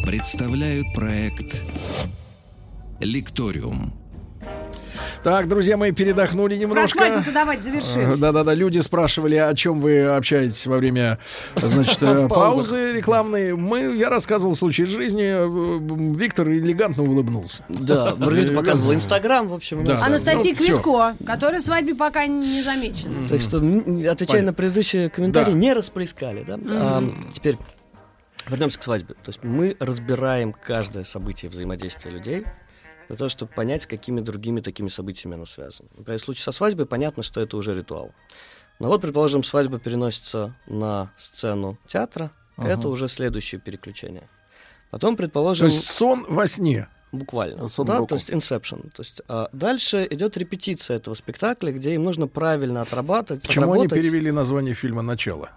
представляют 0.04 0.86
проект 0.94 1.64
«Лекториум». 3.00 3.94
Так, 5.22 5.48
друзья 5.48 5.76
мои, 5.76 5.92
передохнули 5.92 6.54
Про 6.54 6.60
немножко. 6.62 6.98
свадьбу-то 6.98 7.32
давайте 7.32 7.60
Э, 7.60 7.64
завершим. 7.64 8.20
Да-да-да, 8.20 8.54
люди 8.54 8.78
спрашивали, 8.78 9.36
о 9.36 9.54
чем 9.54 9.78
вы 9.80 10.02
общаетесь 10.06 10.66
во 10.66 10.78
время, 10.78 11.18
значит, 11.56 11.98
э, 12.02 12.26
паузы 12.26 12.92
рекламной. 12.92 13.54
Мы, 13.54 13.96
я 13.96 14.08
рассказывал 14.08 14.56
случай 14.56 14.84
из 14.84 14.88
жизни, 14.88 15.22
э, 15.24 16.14
Виктор 16.16 16.48
элегантно 16.50 17.02
улыбнулся. 17.02 17.64
Да, 17.68 18.14
Маргарита 18.16 18.54
показывала 18.54 18.94
Инстаграм, 18.94 19.46
в 19.48 19.54
общем. 19.54 19.84
Да. 19.84 19.92
нас- 19.92 20.06
Анастасия 20.06 20.54
Ну, 20.58 20.64
всё. 20.64 20.74
Квитко, 20.80 21.16
которая 21.26 21.60
свадьбе 21.60 21.94
пока 21.94 22.26
не 22.26 22.62
замечена. 22.62 23.28
Так 23.28 23.42
что, 23.42 23.58
отвечая 24.10 24.40
на 24.42 24.54
предыдущие 24.54 25.10
комментарии, 25.10 25.52
не 25.52 25.74
расплескали, 25.74 26.44
да? 26.46 26.58
Теперь 27.34 27.58
вернемся 28.48 28.78
к 28.78 28.82
свадьбе. 28.82 29.14
То 29.22 29.28
есть 29.28 29.44
мы 29.44 29.76
разбираем 29.80 30.54
каждое 30.54 31.04
событие 31.04 31.50
взаимодействия 31.50 32.10
людей 32.10 32.44
для 33.10 33.16
того, 33.16 33.28
чтобы 33.28 33.50
понять, 33.50 33.82
с 33.82 33.86
какими 33.88 34.20
другими 34.20 34.60
такими 34.60 34.86
событиями 34.86 35.34
оно 35.34 35.44
связано. 35.44 35.88
Например, 35.96 36.20
в 36.20 36.24
случае 36.24 36.44
со 36.44 36.52
свадьбой 36.52 36.86
понятно, 36.86 37.24
что 37.24 37.40
это 37.40 37.56
уже 37.56 37.74
ритуал. 37.74 38.12
Но 38.78 38.86
вот, 38.86 39.02
предположим, 39.02 39.42
свадьба 39.42 39.80
переносится 39.80 40.54
на 40.68 41.12
сцену 41.16 41.76
театра, 41.88 42.30
это 42.56 42.88
уже 42.88 43.08
следующее 43.08 43.60
переключение. 43.60 44.28
Потом, 44.92 45.16
То 45.16 45.24
предположим... 45.24 45.66
есть 45.66 45.90
сон 45.90 46.24
во 46.28 46.46
сне. 46.46 46.88
Буквально. 47.10 47.68
Сон 47.68 47.86
да, 47.86 48.06
то 48.06 48.14
есть 48.14 48.30
Inception. 48.30 48.92
То 48.92 49.02
есть, 49.02 49.22
а, 49.26 49.48
дальше 49.52 50.06
идет 50.08 50.36
репетиция 50.36 50.98
этого 50.98 51.14
спектакля, 51.14 51.72
где 51.72 51.94
им 51.94 52.04
нужно 52.04 52.28
правильно 52.28 52.82
отрабатывать. 52.82 53.42
Почему 53.42 53.72
они 53.72 53.86
отработать. 53.86 54.04
перевели 54.04 54.30
название 54.30 54.74
фильма 54.74 55.02
«Начало»? 55.02 55.50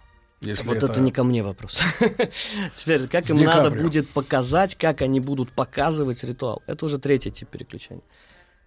Если 0.43 0.67
Вот 0.67 0.83
это... 0.83 0.99
не 1.01 1.11
ко 1.11 1.23
мне 1.23 1.41
вопрос. 1.41 1.79
Теперь, 2.75 3.07
как 3.07 3.25
С 3.25 3.29
им 3.29 3.37
Ди 3.37 3.45
надо 3.45 3.71
будет 3.71 4.09
показать, 4.09 4.75
как 4.75 5.01
они 5.01 5.19
будут 5.19 5.51
показывать 5.51 6.23
ритуал. 6.23 6.61
Это 6.67 6.85
уже 6.85 6.97
третий 6.97 7.31
тип 7.31 7.49
переключения. 7.49 8.03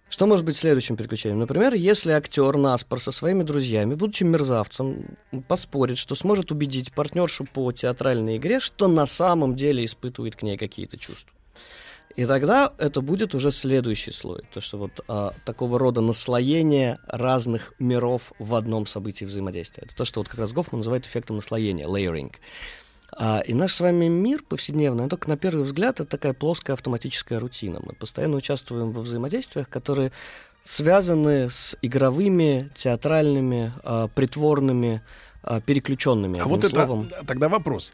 Что 0.09 0.25
может 0.25 0.45
быть 0.45 0.55
следующим 0.55 0.95
переключением? 0.95 1.39
Например, 1.39 1.73
если 1.73 2.11
актер 2.13 2.55
Наспор 2.55 3.01
со 3.01 3.11
своими 3.11 3.43
друзьями, 3.43 3.95
будучи 3.95 4.23
мерзавцем, 4.23 5.17
поспорит, 5.47 5.97
что 5.97 6.15
сможет 6.15 6.51
убедить 6.51 6.93
партнершу 6.93 7.45
по 7.45 7.71
театральной 7.73 8.37
игре, 8.37 8.59
что 8.59 8.87
на 8.87 9.05
самом 9.05 9.55
деле 9.55 9.83
испытывает 9.83 10.35
к 10.35 10.43
ней 10.43 10.57
какие-то 10.57 10.97
чувства. 10.97 11.36
И 12.17 12.25
тогда 12.25 12.73
это 12.79 13.01
будет 13.01 13.35
уже 13.35 13.51
следующий 13.51 14.11
слой. 14.11 14.41
То, 14.51 14.59
что 14.59 14.79
вот 14.79 15.05
а, 15.07 15.33
такого 15.45 15.77
рода 15.77 16.01
наслоение 16.01 16.97
разных 17.05 17.73
миров 17.77 18.33
в 18.39 18.55
одном 18.55 18.87
событии 18.87 19.23
взаимодействия. 19.23 19.83
Это 19.85 19.95
то, 19.95 20.03
что 20.03 20.19
вот 20.19 20.27
как 20.27 20.39
раз 20.39 20.51
Гофман 20.51 20.79
называет 20.79 21.05
эффектом 21.05 21.35
наслоения, 21.35 21.85
layering. 21.85 22.33
А, 23.15 23.41
и 23.41 23.53
наш 23.53 23.75
с 23.75 23.79
вами 23.79 24.07
мир 24.07 24.41
повседневный, 24.41 25.07
только 25.09 25.29
на 25.29 25.37
первый 25.37 25.63
взгляд 25.63 25.99
это 25.99 26.09
такая 26.09 26.33
плоская 26.33 26.73
автоматическая 26.73 27.39
рутина. 27.39 27.81
Мы 27.83 27.93
постоянно 27.93 28.37
участвуем 28.37 28.93
во 28.93 29.01
взаимодействиях, 29.03 29.69
которые 29.69 30.11
связаны 30.63 31.51
с 31.51 31.77
игровыми, 31.83 32.71
театральными, 32.75 33.73
а, 33.83 34.07
притворными, 34.07 35.03
а, 35.43 35.61
переключенными. 35.61 36.39
А 36.39 36.45
вот 36.45 36.63
это 36.63 36.69
словом. 36.69 37.07
тогда 37.25 37.47
вопрос, 37.49 37.93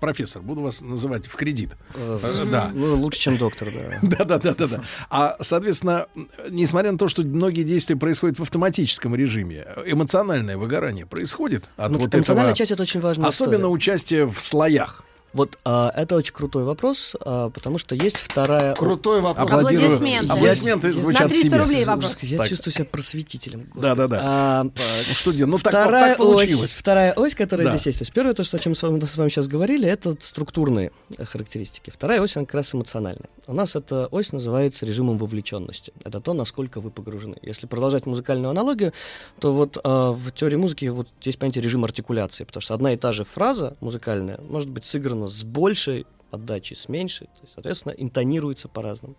профессор, 0.00 0.42
буду 0.42 0.62
вас 0.62 0.80
называть 0.80 1.26
в 1.26 1.36
кредит. 1.36 1.70
Э, 1.94 2.18
Э, 2.22 2.44
Да. 2.50 2.70
Ну, 2.74 2.96
лучше, 2.96 3.20
чем 3.20 3.36
доктор, 3.36 3.68
да. 4.02 4.24
Да, 4.24 4.38
да, 4.38 4.54
да, 4.54 4.66
да. 4.66 4.80
А, 5.08 5.36
соответственно, 5.40 6.06
несмотря 6.50 6.92
на 6.92 6.98
то, 6.98 7.08
что 7.08 7.22
многие 7.22 7.62
действия 7.62 7.96
происходят 7.96 8.38
в 8.38 8.42
автоматическом 8.42 9.14
режиме, 9.14 9.66
эмоциональное 9.86 10.56
выгорание 10.56 11.06
происходит 11.06 11.64
от 11.76 11.92
Эмо- 11.92 11.98
вот 11.98 12.14
эмоциональная 12.14 12.52
этого. 12.52 12.56
часть 12.56 12.72
это 12.72 12.82
очень 12.82 13.00
важная 13.00 13.28
Особенно 13.28 13.68
участие 13.68 14.26
в 14.26 14.40
слоях. 14.42 15.04
Вот 15.32 15.58
а, 15.64 15.92
это 15.94 16.16
очень 16.16 16.34
крутой 16.34 16.64
вопрос, 16.64 17.14
а, 17.20 17.50
потому 17.50 17.78
что 17.78 17.94
есть 17.94 18.16
вторая... 18.16 18.74
Крутой 18.74 19.20
вопрос. 19.20 19.46
Аплодирую. 19.46 19.86
Аплодисменты. 19.86 20.32
Аплодисменты 20.32 20.90
звучат 20.92 21.22
На 21.22 21.28
300 21.28 21.44
себе. 21.48 21.56
рублей 21.58 21.84
вопрос. 21.84 22.16
Я 22.22 22.38
Так. 22.38 22.48
чувствую 22.48 22.74
себя 22.74 22.84
просветителем. 22.84 23.60
господи. 23.60 23.82
Да, 23.82 23.94
да, 23.94 24.08
да. 24.08 24.20
А, 24.22 24.62
Ну 24.64 24.70
что 25.14 25.32
делать? 25.32 25.50
Ну 25.52 25.58
так, 25.58 25.72
вторая, 25.72 26.08
так 26.10 26.18
получилось. 26.18 26.64
ось, 26.64 26.72
вторая 26.72 27.12
ось, 27.14 27.34
которая 27.34 27.66
Да. 27.68 27.76
здесь 27.76 27.86
есть. 27.86 27.98
То 28.00 28.02
есть 28.02 28.12
первое, 28.12 28.34
то, 28.34 28.42
что, 28.42 28.56
о 28.56 28.60
чем 28.60 28.74
с 28.74 28.82
вами, 28.82 29.04
с 29.04 29.16
вами 29.16 29.28
сейчас 29.28 29.46
говорили, 29.46 29.88
это 29.88 30.16
структурные 30.20 30.90
характеристики. 31.18 31.90
Вторая 31.90 32.20
ось, 32.20 32.36
она 32.36 32.44
как 32.46 32.54
раз 32.56 32.74
эмоциональная. 32.74 33.28
У 33.46 33.52
нас 33.54 33.74
эта 33.76 34.06
ось 34.10 34.32
называется 34.32 34.84
режимом 34.86 35.18
вовлеченности. 35.18 35.92
Это 36.04 36.20
то, 36.20 36.34
насколько 36.34 36.80
вы 36.80 36.90
погружены. 36.90 37.36
Если 37.42 37.66
продолжать 37.66 38.06
музыкальную 38.06 38.50
аналогию, 38.50 38.92
то 39.38 39.52
вот 39.52 39.76
э, 39.76 39.80
в 39.84 40.30
теории 40.32 40.56
музыки 40.56 40.86
вот 40.86 41.08
есть 41.22 41.38
понятие 41.38 41.62
режим 41.62 41.84
артикуляции, 41.84 42.44
потому 42.44 42.60
что 42.62 42.74
одна 42.74 42.92
и 42.92 42.96
та 42.96 43.12
же 43.12 43.24
фраза 43.24 43.76
музыкальная 43.80 44.38
может 44.48 44.68
быть 44.68 44.84
сыграна 44.84 45.19
с 45.28 45.44
большей 45.44 46.06
отдачей, 46.30 46.76
с 46.76 46.88
меньшей, 46.88 47.26
то 47.26 47.40
есть, 47.42 47.54
соответственно, 47.54 47.92
интонируется 47.92 48.68
по-разному. 48.68 49.16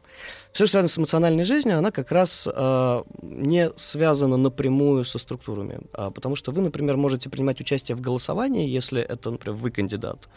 Все, 0.51 0.65
что 0.65 0.71
связано 0.71 0.87
с 0.87 0.97
эмоциональной 0.97 1.43
жизнью, 1.43 1.77
она 1.77 1.91
как 1.91 2.11
раз 2.11 2.47
э, 2.47 3.03
не 3.21 3.69
связана 3.75 4.37
напрямую 4.37 5.03
со 5.05 5.19
структурами, 5.19 5.81
а 5.93 6.09
потому 6.11 6.35
что 6.35 6.51
вы, 6.51 6.61
например, 6.61 6.97
можете 6.97 7.29
принимать 7.29 7.59
участие 7.59 7.95
в 7.95 8.01
голосовании, 8.01 8.69
если 8.69 9.01
это, 9.01 9.31
например, 9.31 9.57
вы 9.57 9.71
кандидат, 9.71 10.29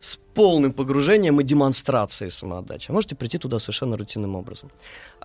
с 0.00 0.18
полным 0.34 0.72
погружением 0.72 1.40
и 1.40 1.44
демонстрацией 1.44 2.30
самоотдачи. 2.30 2.90
Можете 2.90 3.14
прийти 3.14 3.38
туда 3.38 3.58
совершенно 3.58 3.96
рутинным 3.96 4.34
образом. 4.36 4.70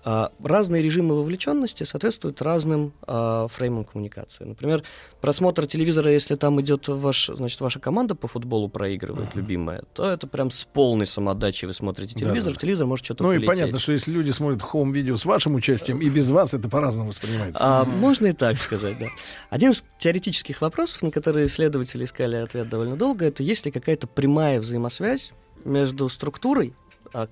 А, 0.03 0.31
разные 0.43 0.81
режимы 0.81 1.15
вовлеченности 1.15 1.83
соответствуют 1.83 2.41
разным 2.41 2.93
а, 3.05 3.47
фреймам 3.47 3.83
коммуникации. 3.83 4.43
Например, 4.45 4.83
просмотр 5.21 5.67
телевизора, 5.67 6.11
если 6.11 6.35
там 6.35 6.59
идет 6.61 6.87
ваш, 6.87 7.29
значит, 7.33 7.59
ваша 7.61 7.79
команда 7.79 8.15
по 8.15 8.27
футболу 8.27 8.69
проигрывает, 8.69 9.35
любимая, 9.35 9.83
то 9.93 10.09
это 10.09 10.27
прям 10.27 10.51
с 10.51 10.63
полной 10.65 11.05
самоотдачей 11.05 11.67
вы 11.67 11.73
смотрите 11.73 12.15
телевизор, 12.15 12.51
Да-да. 12.53 12.61
телевизор 12.61 12.87
может 12.87 13.05
что-то 13.05 13.23
Ну 13.23 13.31
и 13.33 13.35
полететь. 13.37 13.59
понятно, 13.59 13.79
что 13.79 13.91
если 13.91 14.11
люди 14.11 14.31
смотрят 14.31 14.61
хоум-видео 14.61 15.17
с 15.17 15.25
вашим 15.25 15.55
участием 15.55 15.99
и 15.99 16.09
без 16.09 16.29
вас, 16.29 16.53
это 16.53 16.69
по-разному 16.69 17.09
воспринимается. 17.09 17.61
А, 17.63 17.83
можно 17.85 18.27
и 18.27 18.33
так 18.33 18.57
сказать, 18.57 18.97
да. 18.99 19.07
Один 19.49 19.71
из 19.71 19.83
теоретических 19.99 20.61
вопросов, 20.61 21.01
на 21.01 21.11
которые 21.11 21.47
исследователи 21.47 22.05
искали 22.05 22.37
ответ 22.37 22.69
довольно 22.69 22.95
долго, 22.95 23.25
это 23.25 23.43
есть 23.43 23.65
ли 23.65 23.71
какая-то 23.71 24.07
прямая 24.07 24.59
взаимосвязь 24.61 25.33
между 25.65 26.07
структурой, 26.09 26.73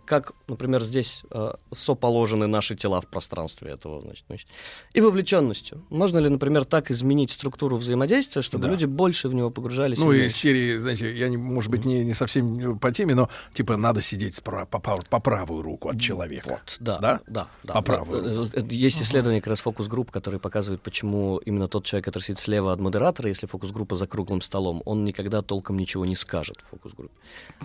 как, 0.05 0.33
например, 0.47 0.83
здесь 0.83 1.23
а, 1.31 1.57
соположены 1.71 2.47
наши 2.47 2.75
тела 2.75 3.01
в 3.01 3.07
пространстве 3.07 3.71
этого, 3.71 4.01
значит, 4.01 4.25
значит, 4.27 4.47
и 4.93 5.01
вовлеченностью. 5.01 5.83
Можно 5.89 6.19
ли, 6.19 6.29
например, 6.29 6.65
так 6.65 6.91
изменить 6.91 7.31
структуру 7.31 7.77
взаимодействия, 7.77 8.41
чтобы 8.41 8.63
Да. 8.65 8.69
люди 8.69 8.85
больше 8.85 9.29
в 9.29 9.33
него 9.33 9.49
погружались? 9.49 9.97
Ну 9.99 10.11
и 10.11 10.25
из 10.25 10.35
серии, 10.35 10.77
знаете, 10.77 11.15
я, 11.17 11.29
не, 11.29 11.37
может 11.37 11.71
быть, 11.71 11.85
не, 11.85 12.03
не 12.05 12.13
совсем 12.13 12.77
по 12.79 12.91
теме, 12.91 13.15
но 13.15 13.29
типа 13.53 13.77
надо 13.77 14.01
сидеть 14.01 14.37
спра- 14.39 14.65
по, 14.65 14.79
по 14.79 15.19
правую 15.19 15.61
руку 15.61 15.89
от 15.89 15.99
человека. 15.99 16.49
Вот, 16.49 16.77
да, 16.79 16.99
Да? 16.99 17.19
да, 17.27 17.47
да. 17.63 17.73
По 17.73 17.81
правую 17.81 18.23
Э, 18.27 18.47
э, 18.53 18.63
Есть 18.69 19.01
исследование 19.01 19.41
как 19.41 19.51
раз 19.51 19.59
фокус-групп, 19.61 20.11
которые 20.11 20.39
показывают, 20.39 20.81
почему 20.81 21.37
именно 21.45 21.67
тот 21.67 21.85
человек, 21.85 22.05
который 22.05 22.23
сидит 22.23 22.39
слева 22.39 22.71
от 22.73 22.79
модератора, 22.79 23.29
если 23.29 23.45
фокус-группа 23.47 23.95
за 23.95 24.07
круглым 24.07 24.41
столом, 24.41 24.81
он 24.85 25.03
никогда 25.03 25.41
толком 25.41 25.77
ничего 25.77 26.05
не 26.05 26.15
скажет 26.15 26.57
в 26.63 26.69
фокус-группе. 26.71 27.13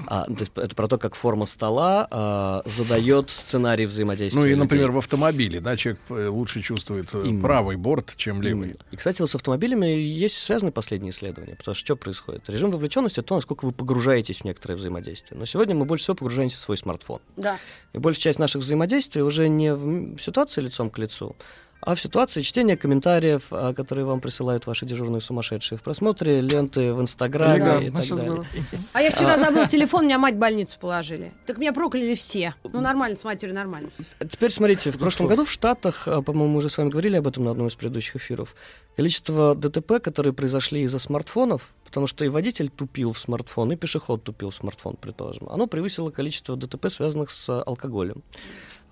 А, 0.06 0.26
это 0.56 0.74
про 0.74 0.88
то, 0.88 0.98
как 0.98 1.14
форма 1.14 1.46
стола 1.46 2.01
а, 2.10 2.62
задает 2.64 3.30
сценарий 3.30 3.86
взаимодействия. 3.86 4.38
Ну 4.38 4.46
и, 4.46 4.50
людей. 4.50 4.60
например, 4.60 4.90
в 4.90 4.98
автомобиле, 4.98 5.60
да, 5.60 5.76
человек 5.76 6.00
э, 6.10 6.28
лучше 6.28 6.62
чувствует 6.62 7.14
э, 7.14 7.22
Именно. 7.24 7.42
правый 7.42 7.76
борт, 7.76 8.14
чем 8.16 8.42
левый. 8.42 8.68
Именно. 8.68 8.78
И, 8.90 8.96
кстати, 8.96 9.20
вот 9.20 9.30
с 9.30 9.34
автомобилями 9.34 9.86
есть 9.86 10.38
связаны 10.38 10.72
последние 10.72 11.10
исследования, 11.10 11.54
потому 11.56 11.74
что 11.74 11.84
что 11.84 11.96
происходит? 11.96 12.48
Режим 12.48 12.70
вовлеченности— 12.70 13.20
это 13.20 13.28
то, 13.28 13.34
насколько 13.36 13.64
вы 13.64 13.72
погружаетесь 13.72 14.40
в 14.40 14.44
некоторое 14.44 14.76
взаимодействие. 14.76 15.38
Но 15.38 15.46
сегодня 15.46 15.74
мы 15.74 15.84
больше 15.84 16.04
всего 16.04 16.16
погружаемся 16.16 16.56
в 16.56 16.60
свой 16.60 16.76
смартфон. 16.76 17.20
Да. 17.36 17.58
И 17.92 17.98
большая 17.98 18.22
часть 18.22 18.38
наших 18.38 18.62
взаимодействий 18.62 19.22
уже 19.22 19.48
не 19.48 19.74
в 19.74 20.18
ситуации 20.18 20.60
лицом 20.60 20.90
к 20.90 20.98
лицу, 20.98 21.36
а 21.84 21.96
в 21.96 22.00
ситуации 22.00 22.42
чтения 22.42 22.76
комментариев, 22.76 23.48
а, 23.50 23.74
которые 23.74 24.04
вам 24.04 24.20
присылают 24.20 24.66
ваши 24.66 24.86
дежурные 24.86 25.20
сумасшедшие, 25.20 25.78
в 25.78 25.82
просмотре 25.82 26.40
ленты 26.40 26.94
в 26.94 27.00
Инстаграме 27.00 27.56
и 27.56 27.88
Элегантно 27.88 28.00
так 28.02 28.18
далее. 28.18 28.32
было. 28.34 28.46
А 28.92 29.02
я 29.02 29.10
вчера 29.10 29.36
забыл 29.36 29.66
телефон, 29.66 30.04
меня 30.04 30.18
мать 30.18 30.36
в 30.36 30.38
больницу 30.38 30.78
положили. 30.78 31.32
Так 31.44 31.58
меня 31.58 31.72
прокляли 31.72 32.14
все. 32.14 32.54
Ну, 32.62 32.80
нормально, 32.80 33.16
с 33.16 33.24
матерью 33.24 33.56
нормально. 33.56 33.90
А 34.20 34.26
Теперь 34.26 34.52
смотрите, 34.52 34.92
в 34.92 34.98
прошлом 34.98 35.26
году 35.26 35.44
в 35.44 35.50
Штатах, 35.50 36.06
а, 36.06 36.22
по-моему, 36.22 36.52
мы 36.52 36.58
уже 36.58 36.68
с 36.68 36.78
вами 36.78 36.88
говорили 36.88 37.16
об 37.16 37.26
этом 37.26 37.44
на 37.44 37.50
одном 37.50 37.66
из 37.66 37.74
предыдущих 37.74 38.14
эфиров, 38.14 38.54
количество 38.96 39.56
ДТП, 39.56 40.00
которые 40.00 40.32
произошли 40.32 40.82
из-за 40.82 41.00
смартфонов, 41.00 41.74
потому 41.84 42.06
что 42.06 42.24
и 42.24 42.28
водитель 42.28 42.68
тупил 42.68 43.12
в 43.12 43.18
смартфон, 43.18 43.72
и 43.72 43.76
пешеход 43.76 44.22
тупил 44.22 44.50
в 44.50 44.54
смартфон, 44.54 44.96
предположим, 45.00 45.48
оно 45.48 45.66
превысило 45.66 46.10
количество 46.10 46.56
ДТП, 46.56 46.90
связанных 46.90 47.30
с 47.30 47.50
а, 47.50 47.60
алкоголем. 47.60 48.22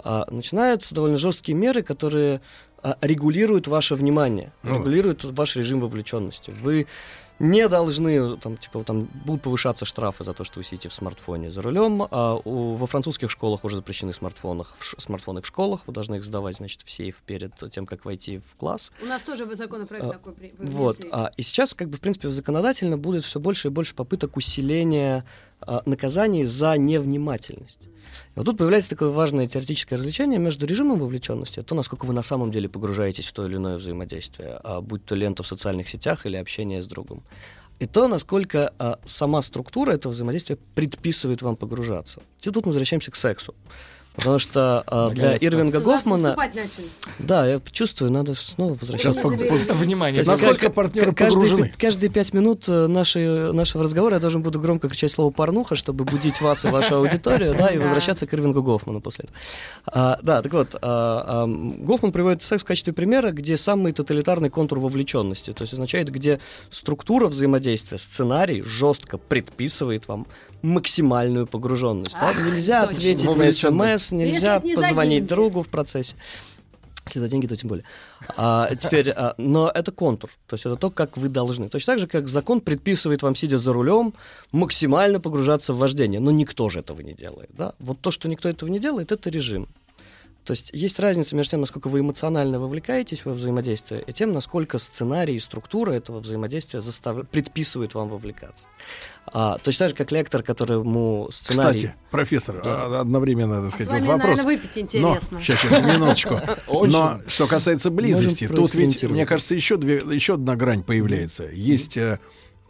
А, 0.02 0.26
начинаются 0.30 0.94
довольно 0.94 1.18
жесткие 1.18 1.56
меры, 1.56 1.82
которые 1.82 2.40
а, 2.82 2.96
регулируют 3.00 3.66
ваше 3.68 3.94
внимание, 3.94 4.52
Ну. 4.62 4.76
регулируют 4.76 5.24
ваш 5.24 5.56
режим 5.56 5.80
вовлеченности. 5.80 6.50
Вы 6.62 6.86
не 7.38 7.66
должны, 7.68 8.36
там, 8.36 8.58
типа, 8.58 8.84
там 8.84 9.08
будут 9.24 9.40
повышаться 9.40 9.86
штрафы 9.86 10.24
за 10.24 10.34
то, 10.34 10.44
что 10.44 10.60
вы 10.60 10.64
сидите 10.64 10.90
в 10.90 10.92
смартфоне 10.92 11.50
за 11.50 11.62
рулем. 11.62 12.02
А 12.10 12.34
у- 12.44 12.74
во 12.74 12.86
французских 12.86 13.30
школах 13.30 13.64
уже 13.64 13.76
запрещены 13.76 14.12
смартфоны 14.12 14.64
в, 14.78 14.84
ш- 14.84 15.00
смартфоны 15.00 15.40
в 15.40 15.46
школах. 15.46 15.80
Вы 15.86 15.94
должны 15.94 16.16
их 16.16 16.24
сдавать, 16.24 16.56
значит, 16.56 16.82
в 16.82 16.90
сейф 16.90 17.22
перед 17.24 17.52
тем, 17.70 17.86
как 17.86 18.04
войти 18.04 18.38
в 18.40 18.56
класс. 18.56 18.92
У 19.02 19.06
нас 19.06 19.22
тоже 19.22 19.46
законопроект 19.56 20.04
А, 20.06 20.10
такой 20.10 20.34
при- 20.34 20.52
вы 20.58 20.66
Вот. 20.66 20.96
внесли. 20.98 21.10
А, 21.14 21.30
и 21.38 21.42
сейчас, 21.42 21.72
как 21.72 21.88
бы, 21.88 21.96
в 21.96 22.00
принципе, 22.00 22.28
законодательно 22.28 22.98
будет 22.98 23.24
все 23.24 23.40
больше 23.40 23.68
и 23.68 23.70
больше 23.70 23.94
попыток 23.94 24.36
усиления 24.36 25.24
наказаний 25.86 26.44
за 26.44 26.76
невнимательность. 26.76 27.84
И 27.84 28.32
вот 28.36 28.46
тут 28.46 28.58
появляется 28.58 28.90
такое 28.90 29.10
важное 29.10 29.46
теоретическое 29.46 29.96
различение 29.96 30.38
между 30.38 30.66
режимом 30.66 30.98
вовлеченности, 30.98 31.62
то, 31.62 31.74
насколько 31.74 32.06
вы 32.06 32.14
на 32.14 32.22
самом 32.22 32.50
деле 32.50 32.68
погружаетесь 32.68 33.26
в 33.26 33.32
то 33.32 33.46
или 33.46 33.56
иное 33.56 33.76
взаимодействие, 33.76 34.60
а, 34.62 34.80
будь 34.80 35.04
то 35.04 35.14
лента 35.14 35.42
в 35.42 35.46
социальных 35.46 35.88
сетях 35.88 36.26
или 36.26 36.36
общение 36.36 36.82
с 36.82 36.86
другом. 36.86 37.22
И 37.78 37.86
то, 37.86 38.08
насколько 38.08 38.74
а, 38.78 38.98
сама 39.04 39.42
структура 39.42 39.92
этого 39.92 40.12
взаимодействия 40.12 40.58
предписывает 40.74 41.42
вам 41.42 41.56
погружаться. 41.56 42.20
И 42.40 42.50
тут 42.50 42.66
мы 42.66 42.72
возвращаемся 42.72 43.10
к 43.10 43.16
сексу. 43.16 43.54
Потому 44.20 44.38
что 44.38 44.84
а, 44.86 45.08
для. 45.10 45.36
Ирвинга 45.36 45.80
Гофмана... 45.80 46.36
Да, 47.18 47.46
я 47.46 47.60
чувствую, 47.72 48.10
надо 48.10 48.34
снова 48.34 48.74
возвращаться. 48.74 49.26
Внимание, 49.26 50.18
есть 50.18 50.30
Насколько 50.30 50.66
как- 50.66 50.74
партнеры 50.74 51.12
каждые, 51.14 51.72
каждые 51.78 52.10
пять 52.10 52.34
минут 52.34 52.68
э, 52.68 52.86
нашей, 52.86 53.52
нашего 53.52 53.82
разговора 53.84 54.14
я 54.14 54.20
должен 54.20 54.42
буду 54.42 54.60
громко 54.60 54.88
кричать 54.88 55.10
слово 55.10 55.30
«порнуха», 55.30 55.74
чтобы 55.74 56.04
будить 56.04 56.40
вас 56.40 56.64
и 56.64 56.68
вашу 56.68 56.96
аудиторию, 56.96 57.54
да, 57.56 57.68
и 57.68 57.78
возвращаться 57.90 58.26
к 58.26 58.34
Ирвингу 58.34 58.62
Гофману 58.62 59.00
после 59.00 59.24
этого. 59.24 59.38
А, 59.86 60.18
да, 60.22 60.42
так 60.42 60.52
вот, 60.52 60.74
а, 60.74 60.80
а, 60.82 61.46
Гофман 61.46 62.12
приводит 62.12 62.42
секс 62.42 62.62
в 62.62 62.66
качестве 62.66 62.92
примера, 62.92 63.30
где 63.30 63.56
самый 63.56 63.92
тоталитарный 63.92 64.50
контур 64.50 64.80
вовлеченности, 64.80 65.52
то 65.52 65.62
есть 65.62 65.72
означает, 65.72 66.10
где 66.10 66.40
структура 66.68 67.26
взаимодействия, 67.26 67.98
сценарий 67.98 68.62
жестко 68.62 69.16
предписывает 69.16 70.08
вам 70.08 70.26
максимальную 70.62 71.46
погруженность. 71.46 72.12
да. 72.14 72.30
Ах, 72.30 72.42
Нельзя 72.42 72.86
точно. 72.86 72.96
ответить 72.96 73.24
на 73.36 73.52
смс, 73.52 74.12
нельзя 74.12 74.60
не 74.62 74.74
позвонить 74.74 75.26
другу 75.26 75.62
в 75.62 75.68
процессе. 75.68 76.16
Если 77.06 77.18
за 77.18 77.28
деньги, 77.28 77.46
то 77.46 77.56
тем 77.56 77.68
более. 77.68 77.84
А, 78.36 78.72
теперь, 78.76 79.10
а, 79.10 79.34
но 79.38 79.70
это 79.74 79.90
контур, 79.90 80.30
то 80.46 80.54
есть 80.54 80.66
это 80.66 80.76
то, 80.76 80.90
как 80.90 81.16
вы 81.16 81.28
должны. 81.28 81.68
Точно 81.68 81.94
так 81.94 81.98
же, 82.00 82.06
как 82.06 82.28
закон 82.28 82.60
предписывает 82.60 83.22
вам, 83.22 83.34
сидя 83.34 83.58
за 83.58 83.72
рулем, 83.72 84.14
максимально 84.52 85.18
погружаться 85.18 85.72
в 85.72 85.78
вождение. 85.78 86.20
Но 86.20 86.30
никто 86.30 86.68
же 86.68 86.80
этого 86.80 87.00
не 87.00 87.14
делает. 87.14 87.50
Да? 87.56 87.72
Вот 87.80 88.00
то, 88.00 88.10
что 88.10 88.28
никто 88.28 88.48
этого 88.48 88.68
не 88.68 88.78
делает, 88.78 89.12
это 89.12 89.30
режим. 89.30 89.66
То 90.44 90.52
есть 90.52 90.70
есть 90.72 90.98
разница 90.98 91.36
между 91.36 91.52
тем, 91.52 91.60
насколько 91.60 91.88
вы 91.88 92.00
эмоционально 92.00 92.58
вовлекаетесь 92.58 93.24
во 93.24 93.32
взаимодействие, 93.32 94.02
и 94.06 94.12
тем, 94.12 94.32
насколько 94.32 94.78
сценарий 94.78 95.36
и 95.36 95.38
структура 95.38 95.92
этого 95.92 96.20
взаимодействия 96.20 96.80
застав... 96.80 97.28
предписывает 97.28 97.94
вам 97.94 98.08
вовлекаться. 98.08 98.66
А, 99.26 99.58
точно 99.58 99.84
так 99.84 99.90
же, 99.90 99.96
как 99.96 100.12
лектор, 100.12 100.42
которому 100.42 101.28
сценарий... 101.30 101.76
Кстати, 101.78 101.94
профессор, 102.10 102.60
Да. 102.64 102.86
а, 102.86 103.00
одновременно, 103.02 103.56
так 103.62 103.66
А 103.66 103.70
с 103.70 103.74
сказать, 103.74 103.90
вами, 103.92 104.02
вот 104.06 104.12
вопрос. 104.12 104.38
наверное, 104.38 104.56
выпить 104.56 104.78
интересно. 104.78 105.18
Но, 105.30 105.40
сейчас, 105.40 105.60
сейчас, 105.60 105.86
минуточку. 105.86 106.40
Но 106.86 107.20
что 107.26 107.46
касается 107.46 107.90
близости, 107.90 108.48
тут 108.48 108.74
ведь, 108.74 109.02
мне 109.04 109.26
кажется, 109.26 109.54
еще, 109.54 109.76
две, 109.76 109.96
еще 109.96 110.34
одна 110.34 110.56
грань 110.56 110.82
появляется. 110.82 111.44
Есть 111.44 111.96
э, 111.96 112.18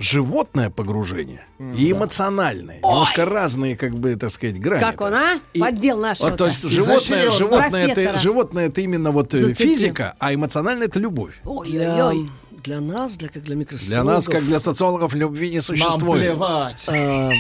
животное 0.01 0.71
погружение 0.71 1.45
и 1.59 1.93
эмоциональное. 1.93 2.77
Немножко 2.79 3.27
разные, 3.27 3.77
как 3.77 3.95
бы, 3.95 4.17
так 4.17 4.31
сказать, 4.31 4.59
грани. 4.59 4.81
Как 4.81 5.01
он, 5.03 5.13
а? 5.15 5.41
И- 5.53 5.61
Поддел 5.61 5.99
нашего. 5.99 6.31
Вот, 6.31 6.39
то 6.39 6.47
есть 6.47 6.63
животное, 6.69 7.29
животное, 7.29 7.87
это, 7.87 8.17
животное 8.17 8.67
это 8.69 8.81
именно 8.81 9.11
вот 9.11 9.35
э, 9.35 9.39
Зацепил. 9.39 9.67
физика, 9.69 10.17
а 10.19 10.35
эмоциональное 10.35 10.87
это 10.87 10.99
любовь. 10.99 11.39
Для, 11.67 12.07
Ой-ой-ой. 12.07 12.31
для 12.65 12.81
нас, 12.81 13.17
для, 13.17 13.29
как 13.29 13.43
для 13.43 13.55
Для 13.55 13.57
микросоциологов... 13.57 14.15
нас, 14.15 14.27
как 14.27 14.45
для 14.45 14.59
социологов, 14.59 15.13
любви 15.13 15.51
не 15.51 15.57
Нам 15.57 15.63
существует. 15.63 16.23
плевать. 16.23 16.85
А, 16.89 17.31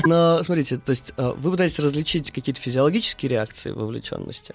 но 0.04 0.42
смотрите, 0.44 0.76
то 0.76 0.90
есть 0.90 1.12
а, 1.16 1.32
вы 1.32 1.50
пытаетесь 1.50 1.80
различить 1.80 2.30
какие-то 2.30 2.60
физиологические 2.60 3.30
реакции 3.30 3.72
вовлеченности 3.72 4.54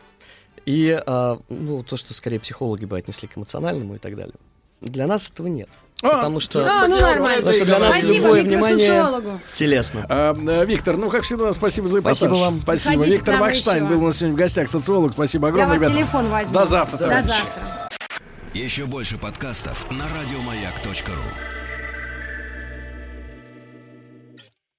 и 0.66 0.98
а, 1.06 1.38
ну, 1.50 1.83
то, 1.83 1.98
что 1.98 2.14
скорее 2.14 2.40
психологи 2.40 2.85
бы 2.85 2.98
отнесли 2.98 3.27
к 3.27 3.38
эмоциональному 3.38 3.95
и 3.95 3.98
так 3.98 4.16
далее. 4.16 4.35
Для 4.80 5.06
нас 5.06 5.30
этого 5.30 5.48
нет. 5.48 5.69
А, 6.03 6.09
потому 6.17 6.39
что, 6.39 6.65
А, 6.65 6.88
ну 6.88 6.99
нормально. 6.99 7.38
потому 7.38 7.53
что 7.55 7.65
для 7.65 7.80
нас 7.80 7.97
Спасибо, 7.97 8.13
любое 8.13 8.43
внимание 8.43 9.21
телесно. 9.53 10.05
А, 10.09 10.33
э, 10.35 10.65
Виктор, 10.65 10.97
ну, 10.97 11.09
как 11.09 11.23
всегда, 11.23 11.51
спасибо 11.53 11.88
за 11.88 11.99
эпатаж. 11.99 12.17
Спасибо 12.17 12.35
вам. 12.38 12.59
Спасибо. 12.63 12.89
Приходите 12.93 13.15
Виктор 13.17 13.39
Бакштайн 13.39 13.83
еще. 13.85 13.93
был 13.93 14.03
у 14.03 14.07
нас 14.07 14.17
сегодня 14.17 14.35
в 14.35 14.39
гостях, 14.39 14.71
социолог. 14.71 15.13
Спасибо 15.13 15.47
Я 15.47 15.53
огромное, 15.53 15.77
вас 15.77 15.81
ребята. 15.81 15.97
телефон 15.97 16.30
возьму. 16.30 16.53
До 16.53 16.65
завтра, 16.65 16.97
До 16.97 17.03
товарищи. 17.05 17.27
завтра. 17.27 17.89
Еще 18.53 18.85
больше 18.85 19.17
подкастов 19.17 19.85
на 19.91 20.05
радиомаяк.ру. 20.19 21.60